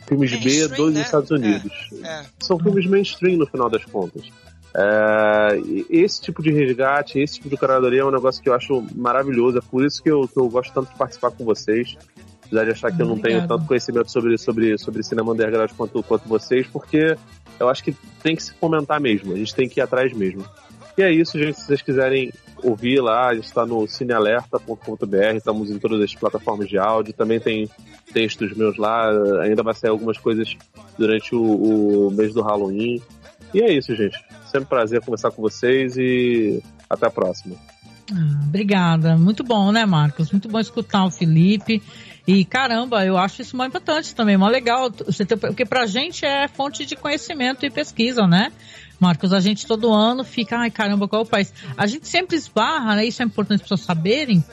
filmes 0.07 0.31
B 0.31 0.37
Mainstream, 0.39 0.85
dos 0.85 0.93
né? 0.93 1.01
Estados 1.01 1.31
Unidos. 1.31 1.73
É. 2.03 2.25
São 2.39 2.57
filmes 2.57 2.85
mainstream 2.85 3.37
no 3.37 3.45
final 3.45 3.69
das 3.69 3.85
contas. 3.85 4.29
É, 4.73 5.59
esse 5.89 6.21
tipo 6.21 6.41
de 6.41 6.51
resgate, 6.51 7.19
esse 7.19 7.35
tipo 7.35 7.49
de 7.49 7.57
curadoria 7.57 8.01
é 8.01 8.05
um 8.05 8.11
negócio 8.11 8.41
que 8.41 8.49
eu 8.49 8.53
acho 8.53 8.83
maravilhoso. 8.95 9.57
É 9.57 9.61
por 9.61 9.85
isso 9.85 10.01
que 10.01 10.09
eu, 10.09 10.27
que 10.27 10.37
eu 10.37 10.49
gosto 10.49 10.73
tanto 10.73 10.91
de 10.91 10.97
participar 10.97 11.31
com 11.31 11.43
vocês. 11.43 11.97
Apesar 12.51 12.65
de 12.65 12.71
achar 12.71 12.91
que 12.91 13.01
eu 13.01 13.05
não 13.05 13.17
tenho 13.17 13.47
tanto 13.47 13.65
conhecimento 13.65 14.11
sobre, 14.11 14.37
sobre, 14.37 14.77
sobre 14.77 15.01
cinema 15.03 15.31
underground 15.31 15.71
quanto, 15.71 16.03
quanto 16.03 16.27
vocês, 16.27 16.67
porque 16.67 17.15
eu 17.57 17.69
acho 17.69 17.81
que 17.81 17.95
tem 18.21 18.35
que 18.35 18.43
se 18.43 18.53
fomentar 18.53 18.99
mesmo. 18.99 19.31
A 19.33 19.37
gente 19.37 19.55
tem 19.55 19.69
que 19.69 19.79
ir 19.79 19.83
atrás 19.83 20.11
mesmo. 20.11 20.43
E 20.97 21.01
é 21.01 21.09
isso, 21.09 21.39
gente. 21.39 21.57
Se 21.57 21.67
vocês 21.67 21.81
quiserem 21.81 22.29
ouvir 22.61 22.99
lá, 22.99 23.29
a 23.29 23.35
gente 23.35 23.45
está 23.45 23.65
no 23.65 23.87
cinealerta.com.br, 23.87 25.35
estamos 25.35 25.71
em 25.71 25.79
todas 25.79 26.01
as 26.01 26.13
plataformas 26.13 26.67
de 26.67 26.77
áudio, 26.77 27.13
também 27.13 27.39
tem 27.39 27.69
textos 28.11 28.53
meus 28.53 28.75
lá, 28.77 29.09
ainda 29.41 29.63
vai 29.63 29.73
sair 29.73 29.89
algumas 29.89 30.17
coisas 30.17 30.53
durante 30.97 31.33
o, 31.33 32.07
o 32.07 32.11
mês 32.11 32.33
do 32.33 32.41
Halloween. 32.41 33.01
E 33.53 33.61
é 33.61 33.71
isso, 33.71 33.95
gente. 33.95 34.19
Sempre 34.43 34.65
um 34.65 34.69
prazer 34.69 34.99
conversar 34.99 35.31
com 35.31 35.41
vocês 35.41 35.95
e 35.95 36.61
até 36.89 37.07
a 37.07 37.09
próxima. 37.09 37.55
Ah, 38.13 38.43
Obrigada. 38.45 39.17
Muito 39.17 39.41
bom, 39.41 39.71
né, 39.71 39.85
Marcos? 39.85 40.31
Muito 40.31 40.49
bom 40.49 40.59
escutar 40.59 41.05
o 41.05 41.11
Felipe. 41.11 41.81
E 42.27 42.45
caramba, 42.45 43.05
eu 43.05 43.17
acho 43.17 43.41
isso 43.41 43.57
muito 43.57 43.69
importante 43.69 44.13
também, 44.13 44.37
mó 44.37 44.47
legal. 44.47 44.91
Você 44.91 45.25
ter, 45.25 45.37
porque 45.37 45.65
pra 45.65 45.85
gente 45.85 46.25
é 46.25 46.47
fonte 46.47 46.85
de 46.85 46.95
conhecimento 46.95 47.65
e 47.65 47.69
pesquisa, 47.69 48.27
né? 48.27 48.51
Marcos, 48.99 49.33
a 49.33 49.39
gente 49.39 49.65
todo 49.65 49.91
ano 49.91 50.23
fica, 50.23 50.57
ai 50.57 50.69
caramba, 50.69 51.07
qual 51.07 51.23
é 51.23 51.25
o 51.25 51.27
país? 51.27 51.51
A 51.75 51.87
gente 51.87 52.07
sempre 52.07 52.35
esbarra, 52.35 52.95
né? 52.95 53.05
Isso 53.05 53.21
é 53.21 53.25
importante 53.25 53.59
para 53.59 53.65
pessoas 53.65 53.81
saberem. 53.81 54.43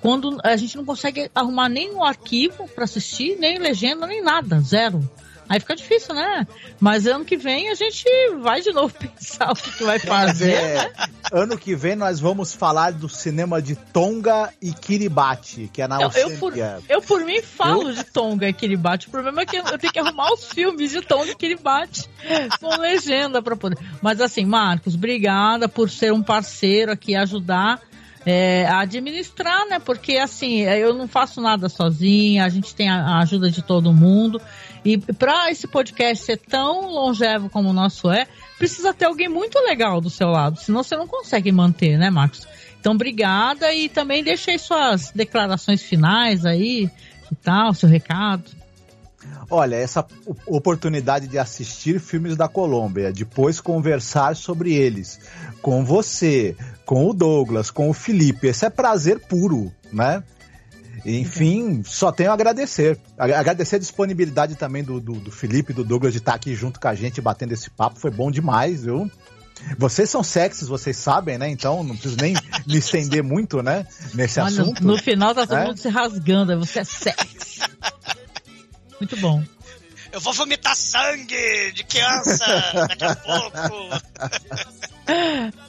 Quando 0.00 0.38
a 0.42 0.56
gente 0.56 0.76
não 0.76 0.84
consegue 0.84 1.30
arrumar 1.34 1.68
nem 1.68 1.92
um 1.92 2.02
arquivo 2.02 2.66
para 2.68 2.84
assistir, 2.84 3.36
nem 3.38 3.58
legenda, 3.58 4.06
nem 4.06 4.22
nada, 4.22 4.60
zero. 4.60 5.08
Aí 5.52 5.60
fica 5.60 5.76
difícil, 5.76 6.14
né? 6.14 6.46
Mas 6.80 7.06
ano 7.06 7.26
que 7.26 7.36
vem 7.36 7.68
a 7.68 7.74
gente 7.74 8.06
vai 8.40 8.62
de 8.62 8.72
novo 8.72 8.94
pensar 8.96 9.52
o 9.52 9.54
que, 9.54 9.70
que 9.70 9.84
vai 9.84 9.98
fazer. 9.98 10.54
É, 10.54 10.92
ano 11.30 11.58
que 11.58 11.76
vem 11.76 11.94
nós 11.94 12.18
vamos 12.20 12.54
falar 12.54 12.90
do 12.90 13.06
cinema 13.06 13.60
de 13.60 13.76
Tonga 13.76 14.50
e 14.62 14.72
Kiribati, 14.72 15.68
que 15.70 15.82
é 15.82 15.86
na 15.86 16.00
Eu, 16.00 16.10
eu, 16.10 16.38
por, 16.38 16.54
eu, 16.56 17.02
por 17.02 17.22
mim, 17.22 17.42
falo 17.42 17.92
de 17.92 18.02
Tonga 18.02 18.48
e 18.48 18.52
Kiribati. 18.54 19.08
O 19.08 19.10
problema 19.10 19.42
é 19.42 19.44
que 19.44 19.56
eu 19.56 19.78
tenho 19.78 19.92
que 19.92 19.98
arrumar 19.98 20.32
os 20.32 20.46
filmes 20.46 20.90
de 20.90 21.02
Tonga 21.02 21.32
e 21.32 21.36
Kiribati 21.36 22.08
com 22.58 22.74
legenda 22.80 23.42
para 23.42 23.54
poder. 23.54 23.76
Mas 24.00 24.22
assim, 24.22 24.46
Marcos, 24.46 24.94
obrigada 24.94 25.68
por 25.68 25.90
ser 25.90 26.14
um 26.14 26.22
parceiro 26.22 26.90
aqui, 26.90 27.14
ajudar 27.14 27.78
é, 28.24 28.66
a 28.66 28.80
administrar, 28.80 29.66
né? 29.68 29.78
Porque 29.78 30.16
assim, 30.16 30.60
eu 30.60 30.94
não 30.94 31.08
faço 31.08 31.40
nada 31.40 31.68
sozinha, 31.68 32.44
a 32.44 32.48
gente 32.48 32.74
tem 32.74 32.88
a 32.88 33.18
ajuda 33.18 33.50
de 33.50 33.62
todo 33.62 33.92
mundo. 33.92 34.40
E 34.84 34.98
para 34.98 35.50
esse 35.50 35.66
podcast 35.66 36.24
ser 36.24 36.38
tão 36.38 36.88
longevo 36.88 37.48
como 37.48 37.70
o 37.70 37.72
nosso 37.72 38.10
é, 38.10 38.26
precisa 38.58 38.92
ter 38.92 39.04
alguém 39.04 39.28
muito 39.28 39.58
legal 39.60 40.00
do 40.00 40.10
seu 40.10 40.28
lado, 40.28 40.58
senão 40.58 40.82
você 40.82 40.96
não 40.96 41.06
consegue 41.06 41.52
manter, 41.52 41.96
né, 41.96 42.10
Marcos? 42.10 42.46
Então, 42.80 42.94
obrigada 42.94 43.72
e 43.72 43.88
também 43.88 44.24
deixe 44.24 44.50
aí 44.50 44.58
suas 44.58 45.12
declarações 45.12 45.82
finais 45.82 46.44
aí 46.44 46.90
e 47.30 47.34
tal, 47.36 47.72
seu 47.74 47.88
recado. 47.88 48.42
Olha, 49.48 49.76
essa 49.76 50.04
oportunidade 50.46 51.28
de 51.28 51.38
assistir 51.38 52.00
filmes 52.00 52.36
da 52.36 52.48
Colômbia, 52.48 53.12
depois 53.12 53.60
conversar 53.60 54.34
sobre 54.34 54.74
eles 54.74 55.20
com 55.60 55.84
você, 55.84 56.56
com 56.84 57.06
o 57.08 57.12
Douglas, 57.12 57.70
com 57.70 57.88
o 57.88 57.92
Felipe, 57.92 58.48
esse 58.48 58.66
é 58.66 58.70
prazer 58.70 59.20
puro, 59.20 59.72
né? 59.92 60.24
Enfim, 61.04 61.82
só 61.84 62.12
tenho 62.12 62.30
a 62.30 62.34
agradecer. 62.34 62.98
Agradecer 63.18 63.76
a 63.76 63.78
disponibilidade 63.78 64.54
também 64.54 64.84
do, 64.84 65.00
do, 65.00 65.14
do 65.14 65.30
Felipe 65.32 65.72
e 65.72 65.74
do 65.74 65.84
Douglas 65.84 66.12
de 66.12 66.18
estar 66.18 66.34
aqui 66.34 66.54
junto 66.54 66.78
com 66.78 66.88
a 66.88 66.94
gente, 66.94 67.20
batendo 67.20 67.52
esse 67.52 67.68
papo, 67.70 67.98
foi 67.98 68.10
bom 68.10 68.30
demais, 68.30 68.84
viu? 68.84 69.10
Vocês 69.78 70.10
são 70.10 70.22
sexys, 70.24 70.66
vocês 70.68 70.96
sabem, 70.96 71.38
né? 71.38 71.48
Então 71.48 71.82
não 71.84 71.94
preciso 71.96 72.16
nem 72.20 72.34
me 72.66 72.76
estender 72.76 73.22
muito, 73.22 73.62
né? 73.62 73.86
Nesse 74.14 74.40
Olha, 74.40 74.48
assunto. 74.62 74.84
no 74.84 74.96
final 74.98 75.34
tá 75.34 75.46
todo 75.46 75.58
É? 75.58 75.64
mundo 75.66 75.76
se 75.78 75.88
rasgando, 75.88 76.58
você 76.58 76.80
é 76.80 76.84
sexy. 76.84 77.60
Muito 79.00 79.16
bom. 79.18 79.42
Eu 80.12 80.20
vou 80.20 80.32
vomitar 80.32 80.76
sangue 80.76 81.72
de 81.74 81.84
criança 81.84 82.44
daqui 82.88 83.04
a 83.04 83.16
pouco. 83.16 83.58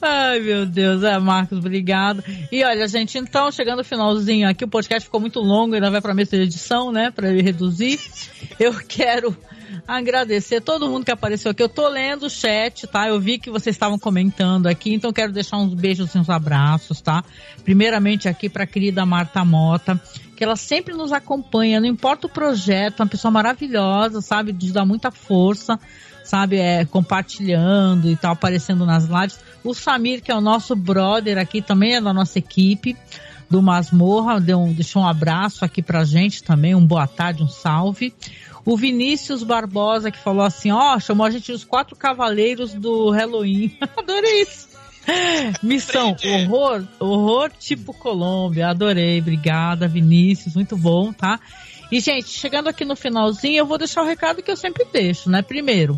Ai, 0.00 0.40
meu 0.40 0.64
Deus. 0.64 1.02
É, 1.02 1.18
Marcos, 1.18 1.58
obrigado. 1.58 2.22
E 2.50 2.62
olha, 2.64 2.86
gente, 2.86 3.18
então, 3.18 3.50
chegando 3.50 3.78
no 3.78 3.84
finalzinho 3.84 4.48
aqui, 4.48 4.64
o 4.64 4.68
podcast 4.68 5.04
ficou 5.04 5.20
muito 5.20 5.40
longo, 5.40 5.74
ainda 5.74 5.90
vai 5.90 6.00
pra 6.00 6.14
mesa 6.14 6.36
de 6.36 6.44
edição, 6.44 6.92
né? 6.92 7.12
Ele 7.18 7.42
reduzir. 7.42 7.98
Eu 8.58 8.74
quero 8.86 9.36
agradecer 9.86 10.60
todo 10.60 10.88
mundo 10.88 11.04
que 11.04 11.10
apareceu 11.10 11.50
aqui. 11.50 11.62
Eu 11.62 11.68
tô 11.68 11.88
lendo 11.88 12.26
o 12.26 12.30
chat, 12.30 12.86
tá? 12.86 13.08
Eu 13.08 13.20
vi 13.20 13.38
que 13.38 13.50
vocês 13.50 13.74
estavam 13.74 13.98
comentando 13.98 14.66
aqui, 14.66 14.94
então 14.94 15.12
quero 15.12 15.32
deixar 15.32 15.58
uns 15.58 15.74
beijos 15.74 16.14
e 16.14 16.18
uns 16.18 16.30
abraços, 16.30 17.00
tá? 17.00 17.24
Primeiramente 17.64 18.28
aqui 18.28 18.48
pra 18.48 18.66
querida 18.66 19.04
Marta 19.04 19.44
Mota, 19.44 20.00
que 20.36 20.44
ela 20.44 20.56
sempre 20.56 20.94
nos 20.94 21.12
acompanha, 21.12 21.80
não 21.80 21.88
importa 21.88 22.26
o 22.26 22.30
projeto, 22.30 23.00
uma 23.00 23.08
pessoa 23.08 23.30
maravilhosa, 23.30 24.20
sabe? 24.20 24.52
De 24.52 24.72
dar 24.72 24.84
muita 24.84 25.10
força 25.10 25.78
sabe, 26.24 26.56
é, 26.56 26.84
compartilhando 26.84 28.10
e 28.10 28.16
tal, 28.16 28.32
aparecendo 28.32 28.84
nas 28.84 29.04
lives. 29.04 29.38
O 29.62 29.74
Samir, 29.74 30.22
que 30.22 30.32
é 30.32 30.34
o 30.34 30.40
nosso 30.40 30.74
brother 30.74 31.38
aqui, 31.38 31.62
também 31.62 31.94
é 31.94 32.00
da 32.00 32.12
nossa 32.12 32.38
equipe 32.38 32.96
do 33.48 33.62
Masmorra, 33.62 34.40
deu 34.40 34.58
um, 34.58 34.72
deixou 34.72 35.02
um 35.02 35.06
abraço 35.06 35.64
aqui 35.64 35.82
pra 35.82 36.04
gente 36.04 36.42
também, 36.42 36.74
um 36.74 36.84
boa 36.84 37.06
tarde, 37.06 37.42
um 37.42 37.48
salve. 37.48 38.12
O 38.64 38.76
Vinícius 38.76 39.42
Barbosa, 39.42 40.10
que 40.10 40.18
falou 40.18 40.42
assim, 40.42 40.72
ó, 40.72 40.98
chamou 40.98 41.26
a 41.26 41.30
gente 41.30 41.52
dos 41.52 41.62
quatro 41.62 41.94
cavaleiros 41.94 42.72
do 42.72 43.10
Halloween. 43.10 43.76
Adorei 43.96 44.42
isso. 44.42 44.74
Missão, 45.62 46.16
horror, 46.24 46.82
horror 46.98 47.50
tipo 47.58 47.92
Colômbia, 47.92 48.68
adorei, 48.68 49.20
obrigada 49.20 49.86
Vinícius, 49.86 50.54
muito 50.54 50.78
bom, 50.78 51.12
tá? 51.12 51.38
E, 51.94 52.00
gente, 52.00 52.28
chegando 52.28 52.68
aqui 52.68 52.84
no 52.84 52.96
finalzinho, 52.96 53.56
eu 53.56 53.66
vou 53.66 53.78
deixar 53.78 54.02
o 54.02 54.04
recado 54.04 54.42
que 54.42 54.50
eu 54.50 54.56
sempre 54.56 54.84
deixo, 54.92 55.30
né? 55.30 55.42
Primeiro, 55.42 55.96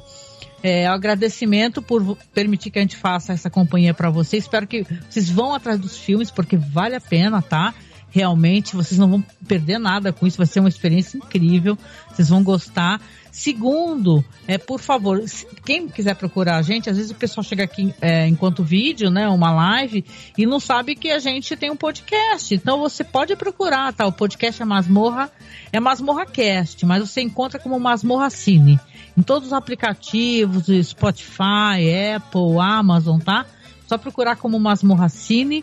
é, 0.63 0.87
agradecimento 0.87 1.81
por 1.81 2.19
permitir 2.35 2.71
que 2.71 2.79
a 2.79 2.83
gente 2.83 2.99
faça 2.99 3.33
essa 3.33 3.49
companhia 3.49 3.95
para 3.95 4.11
vocês. 4.11 4.45
Espero 4.45 4.67
que 4.67 4.85
vocês 5.09 5.31
vão 5.31 5.55
atrás 5.55 5.81
dos 5.81 5.97
filmes, 5.97 6.31
porque 6.31 6.55
vale 6.55 6.95
a 6.95 7.01
pena, 7.01 7.41
tá? 7.41 7.73
Realmente, 8.11 8.77
vocês 8.77 9.01
não 9.01 9.09
vão 9.09 9.25
perder 9.49 9.79
nada 9.79 10.13
com 10.13 10.27
isso, 10.27 10.37
vai 10.37 10.47
ser 10.47 10.61
uma 10.61 10.69
experiência 10.69 11.17
incrível, 11.17 11.79
vocês 12.13 12.29
vão 12.29 12.45
gostar. 12.45 13.01
Segundo, 13.37 14.25
é, 14.49 14.57
por 14.57 14.81
favor, 14.81 15.23
quem 15.63 15.91
quiser 15.91 16.17
procurar 16.17 16.57
a 16.57 16.63
gente, 16.63 16.89
às 16.89 16.97
vezes 16.97 17.13
o 17.13 17.15
pessoal 17.15 17.45
chega 17.45 17.65
aqui 17.65 17.95
é, 18.01 18.27
enquanto 18.27 18.65
vídeo, 18.65 19.11
né, 19.11 19.29
uma 19.29 19.53
live, 19.53 20.07
e 20.39 20.47
não 20.47 20.59
sabe 20.59 20.97
que 20.97 21.11
a 21.11 21.19
gente 21.19 21.55
tem 21.55 21.71
um 21.71 21.77
podcast. 21.77 22.55
Então 22.55 22.79
você 22.79 23.05
pode 23.05 23.37
procurar, 23.37 23.93
tá? 23.93 24.07
O 24.07 24.13
podcast 24.13 24.63
é 24.63 24.65
Masmorra, 24.65 25.31
é 25.71 25.79
Masmorra 25.79 26.25
Cast, 26.25 26.87
mas 26.87 27.07
você 27.07 27.21
encontra 27.21 27.61
como 27.61 27.79
Masmorra 27.79 28.31
Cine. 28.31 28.81
Em 29.15 29.21
todos 29.21 29.49
os 29.49 29.53
aplicativos, 29.53 30.69
Spotify, 30.89 32.15
Apple, 32.17 32.59
Amazon, 32.59 33.21
tá? 33.21 33.45
Só 33.87 33.99
procurar 33.99 34.37
como 34.37 34.59
Masmorra 34.59 35.11
Cine. 35.11 35.63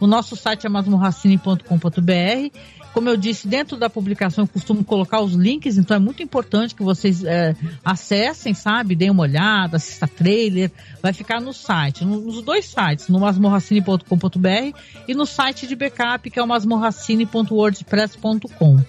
O 0.00 0.08
nosso 0.08 0.34
site 0.34 0.66
é 0.66 0.68
masmorracine.com.br. 0.68 2.58
Como 2.92 3.08
eu 3.08 3.16
disse, 3.16 3.48
dentro 3.48 3.78
da 3.78 3.88
publicação 3.88 4.44
eu 4.44 4.48
costumo 4.48 4.84
colocar 4.84 5.22
os 5.22 5.32
links, 5.32 5.78
então 5.78 5.96
é 5.96 6.00
muito 6.00 6.22
importante 6.22 6.74
que 6.74 6.82
vocês 6.82 7.24
é, 7.24 7.56
acessem, 7.82 8.52
sabe? 8.52 8.94
Deem 8.94 9.08
uma 9.10 9.22
olhada, 9.22 9.78
assista 9.78 10.06
trailer. 10.06 10.70
Vai 11.02 11.14
ficar 11.14 11.40
no 11.40 11.54
site, 11.54 12.04
no- 12.04 12.20
nos 12.20 12.42
dois 12.42 12.66
sites, 12.66 13.08
no 13.08 13.18
masmorracine.com.br 13.18 14.76
e 15.08 15.14
no 15.14 15.24
site 15.24 15.66
de 15.66 15.74
backup, 15.74 16.28
que 16.30 16.38
é 16.38 16.42
o 16.42 16.46
masmorracine.wordpress.com. 16.46 18.82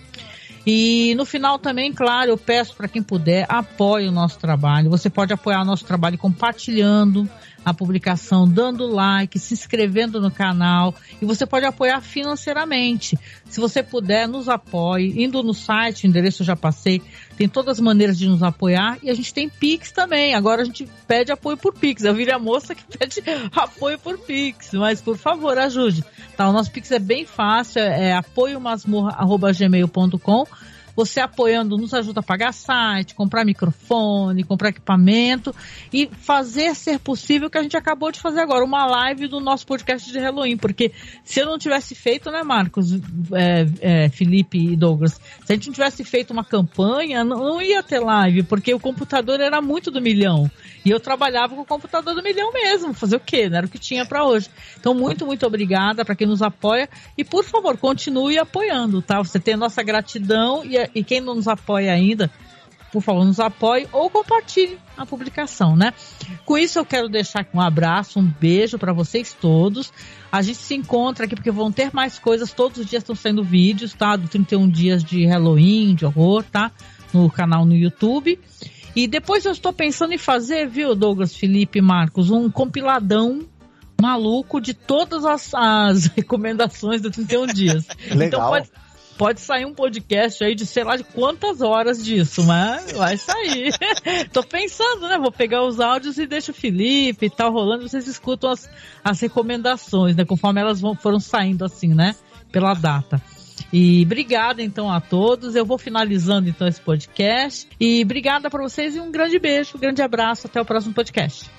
E 0.66 1.14
no 1.16 1.26
final 1.26 1.60
também, 1.60 1.92
claro, 1.92 2.32
eu 2.32 2.38
peço 2.38 2.74
para 2.76 2.88
quem 2.88 3.04
puder, 3.04 3.46
apoie 3.50 4.08
o 4.08 4.12
nosso 4.12 4.40
trabalho. 4.40 4.90
Você 4.90 5.10
pode 5.10 5.34
apoiar 5.34 5.62
o 5.62 5.66
nosso 5.66 5.84
trabalho 5.84 6.18
compartilhando 6.18 7.30
a 7.66 7.74
publicação, 7.74 8.48
dando 8.48 8.86
like, 8.86 9.40
se 9.40 9.54
inscrevendo 9.54 10.22
no 10.22 10.30
canal 10.30 10.94
e 11.22 11.26
você 11.26 11.46
pode 11.46 11.66
apoiar 11.66 12.02
financeiramente. 12.02 13.18
Se 13.50 13.58
você 13.60 13.82
puder, 13.82 14.28
nos 14.28 14.50
apoie, 14.50 15.24
indo 15.24 15.42
no 15.44 15.54
site, 15.54 16.08
endereço 16.08 16.42
eu 16.42 16.48
já 16.48 16.56
passei, 16.56 17.00
tem 17.38 17.48
todas 17.48 17.78
as 17.78 17.80
maneiras 17.80 18.18
de 18.18 18.28
nos 18.28 18.42
apoiar 18.44 18.98
e 19.02 19.10
a 19.10 19.14
gente 19.14 19.34
tem 19.34 19.48
Pix 19.50 19.92
também. 19.92 20.36
Agora 20.36 20.62
a 20.62 20.66
gente 20.66 20.88
pede 21.08 21.32
apoio 21.32 21.56
por 21.58 21.74
Pix. 21.74 22.04
Eu 22.04 22.14
virei 22.14 22.34
a 22.34 22.40
moça 22.40 22.76
que 22.76 22.84
pede 22.98 23.24
apoio 23.56 23.98
por 24.00 24.18
Pix, 24.20 24.74
mas 24.74 25.02
por 25.02 25.18
favor, 25.18 25.58
ajude. 25.58 26.04
Tá, 26.36 26.50
o 26.50 26.54
nosso 26.54 26.72
Pix 26.72 26.92
é 26.92 27.00
bem 27.00 27.26
fácil, 27.26 27.82
é 27.82 28.12
apoiomasmorra.gmail.com 28.14 30.46
Você 30.96 31.20
apoiando 31.20 31.78
nos 31.78 31.94
ajuda 31.94 32.20
a 32.20 32.24
pagar 32.24 32.54
site, 32.54 33.16
comprar 33.16 33.46
microfone, 33.46 34.44
comprar 34.44 34.70
equipamento 34.70 35.54
e 35.92 36.08
fazer 36.08 36.76
ser 36.76 37.00
possível 37.00 37.48
o 37.48 37.52
que 37.52 37.58
a 37.58 37.64
gente 37.64 37.78
acabou 37.78 38.12
de 38.12 38.20
fazer 38.20 38.42
agora, 38.42 38.64
uma 38.64 38.86
live 38.86 39.28
do 39.28 39.40
nosso 39.40 39.66
podcast 39.66 40.12
de 40.12 40.20
Halloween. 40.20 40.58
Porque 40.58 40.92
se 41.24 41.40
eu 41.40 41.46
não 41.46 41.58
tivesse 41.58 41.96
feito, 41.96 42.30
né, 42.32 42.44
Marcos, 42.44 42.94
é, 43.34 43.66
é, 43.82 44.10
Felipe 44.10 44.58
e 44.58 44.76
Douglas, 44.76 45.20
se 45.46 45.52
a 45.52 45.56
gente 45.56 45.68
não 45.68 45.74
tivesse 45.74 46.04
feito 46.04 46.32
uma 46.32 46.44
campanha, 46.44 47.24
não, 47.24 47.38
não 47.38 47.62
ia 47.62 47.82
ter 47.82 48.00
live, 48.00 48.44
porque 48.44 48.74
o 48.74 48.80
computador 48.80 49.40
era 49.40 49.62
muito 49.62 49.90
do 49.90 50.02
milhão. 50.02 50.50
E 50.86 50.90
eu 50.90 51.00
trabalhava 51.00 51.56
com 51.56 51.62
o 51.62 51.66
computador 51.66 52.14
do 52.14 52.22
milhão 52.22 52.52
mesmo. 52.52 52.94
Fazer 52.94 53.16
o 53.16 53.20
quê? 53.20 53.50
Não 53.50 53.58
era 53.58 53.66
o 53.66 53.70
que 53.70 53.80
tinha 53.80 54.06
para 54.06 54.26
hoje. 54.26 54.50
Então, 54.78 54.94
muito, 54.94 55.26
muito 55.26 55.46
obrigada 55.46 56.04
para 56.04 56.16
quem 56.16 56.28
nos 56.28 56.42
apoia. 56.42 56.90
E, 57.18 57.24
por 57.24 57.44
favor, 57.44 57.78
continue 57.78 58.38
apoiando, 58.38 59.02
tá? 59.02 59.20
Você 59.20 59.40
tem 59.40 59.54
a 59.54 59.58
nossa 59.58 59.82
gratidão 59.82 60.64
e, 60.66 60.78
e 60.94 61.04
quem 61.04 61.22
não 61.22 61.36
nos 61.36 61.48
apoia 61.48 61.94
ainda, 61.94 62.30
por 62.92 63.02
favor, 63.02 63.26
nos 63.26 63.40
apoie 63.40 63.88
ou 63.92 64.10
compartilhe 64.10 64.78
a 64.96 65.06
publicação, 65.06 65.76
né? 65.76 65.94
Com 66.46 66.58
isso, 66.58 66.78
eu 66.78 66.86
quero 66.86 67.10
deixar 67.10 67.48
um 67.54 67.62
abraço, 67.62 68.20
um 68.20 68.32
beijo 68.40 68.78
para 68.78 68.94
vocês 68.94 69.34
todos. 69.34 69.92
A 70.32 70.42
gente 70.42 70.60
se 70.60 70.76
encontra 70.76 71.26
aqui 71.26 71.36
porque 71.36 71.50
vão 71.50 71.72
ter 71.72 71.94
mais 71.94 72.20
coisas. 72.20 72.52
Todos 72.52 72.80
os 72.80 72.86
dias 72.86 73.02
estão 73.02 73.16
saindo 73.16 73.44
vídeos, 73.44 73.94
tá? 73.94 74.16
Do 74.16 74.28
31 74.28 74.70
dias 74.70 75.04
de 75.04 75.26
Halloween, 75.26 75.96
de 75.96 76.06
horror, 76.06 76.44
tá? 76.44 76.72
No 77.14 77.30
canal 77.32 77.66
no 77.66 77.76
YouTube. 77.76 78.40
E 78.96 79.08
depois 79.08 79.46
eu 79.46 79.52
estou 79.52 79.74
pensando 79.74 80.14
em 80.14 80.18
fazer, 80.18 80.68
viu, 80.68 80.94
Douglas, 80.96 81.36
Felipe, 81.36 81.82
Marcos, 81.82 82.30
um 82.30 82.50
compiladão 82.50 83.48
maluco 84.00 84.60
de 84.60 84.74
todas 84.74 85.26
as, 85.26 85.54
as 85.54 86.06
recomendações 86.16 87.02
do 87.02 87.10
31 87.10 87.48
dias. 87.48 87.88
Legal. 88.12 88.28
Então 88.28 88.48
pode, 88.50 88.70
pode 89.18 89.42
sair 89.42 89.66
um 89.66 89.74
podcast 89.74 90.44
aí 90.44 90.54
de 90.54 90.66
sei 90.66 90.84
lá 90.84 90.96
de 90.96 91.04
quantas 91.04 91.62
horas 91.62 92.04
disso, 92.04 92.44
mas 92.44 92.92
vai 92.92 93.18
sair. 93.18 93.74
Tô 94.32 94.44
pensando, 94.44 95.08
né? 95.08 95.18
Vou 95.18 95.32
pegar 95.32 95.64
os 95.64 95.80
áudios 95.80 96.18
e 96.18 96.28
deixo 96.28 96.52
o 96.52 96.54
Felipe 96.54 97.26
e 97.26 97.30
tal 97.30 97.52
rolando, 97.52 97.88
vocês 97.88 98.08
escutam 98.08 98.52
as, 98.52 98.70
as 99.04 99.20
recomendações, 99.22 100.16
né? 100.16 100.26
Conforme 100.26 100.62
elas 100.62 100.82
vão, 100.82 100.94
foram 100.96 101.20
saindo 101.20 101.66
assim, 101.66 101.94
né? 101.94 102.16
Pela 102.52 102.74
data. 102.74 103.22
E 103.74 104.04
obrigada 104.04 104.62
então 104.62 104.92
a 104.92 105.02
todos. 105.02 105.56
Eu 105.56 105.66
vou 105.66 105.80
finalizando 105.80 106.48
então 106.48 106.68
esse 106.68 106.80
podcast. 106.80 107.68
E 107.80 108.04
obrigada 108.04 108.48
para 108.48 108.62
vocês 108.62 108.96
e 108.96 109.00
um 109.00 109.12
grande 109.12 109.40
beijo, 109.40 109.72
um 109.76 109.80
grande 109.80 110.04
abraço. 110.04 110.46
Até 110.46 110.62
o 110.62 110.66
próximo 110.66 110.94
podcast. 110.94 111.50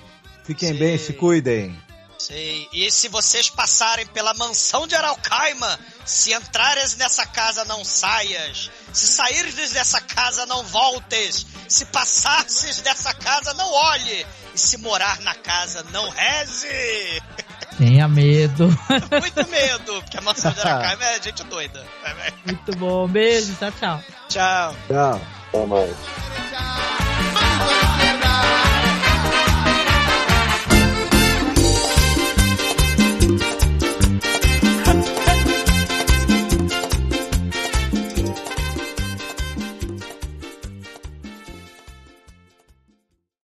Fiquem 0.45 0.69
Sim. 0.69 0.79
bem, 0.79 0.97
se 0.97 1.11
cuidem. 1.11 1.77
Sei. 2.17 2.67
E 2.71 2.89
se 2.89 3.09
vocês 3.09 3.49
passarem 3.49 4.07
pela 4.07 4.33
mansão 4.33 4.87
de 4.87 4.95
Araucaima, 4.95 5.77
se 6.05 6.33
entrares 6.33 6.95
nessa 6.95 7.25
casa 7.25 7.65
não 7.65 7.83
saias, 7.83 8.71
se 8.93 9.07
saíres 9.07 9.71
dessa 9.73 9.99
casa 9.99 10.45
não 10.45 10.63
voltes, 10.63 11.45
se 11.67 11.85
passasses 11.85 12.81
dessa 12.81 13.13
casa 13.13 13.53
não 13.53 13.71
olhe, 13.71 14.25
e 14.55 14.57
se 14.57 14.77
morar 14.77 15.19
na 15.19 15.35
casa 15.35 15.83
não 15.91 16.09
reze. 16.09 17.21
Tenha 17.77 18.07
medo. 18.07 18.67
Muito 19.21 19.49
medo, 19.49 20.01
porque 20.01 20.17
a 20.17 20.21
de 20.51 20.61
Araucaima 20.61 21.03
é 21.03 21.21
gente 21.21 21.43
doida. 21.43 21.85
Muito 22.45 22.75
bom. 22.77 23.07
Beijo. 23.07 23.53
Tchau, 23.55 23.71
tchau. 23.71 24.03
Tchau. 24.29 24.75
Tchau. 24.87 25.21
Até 25.49 25.65
mais. 25.65 27.04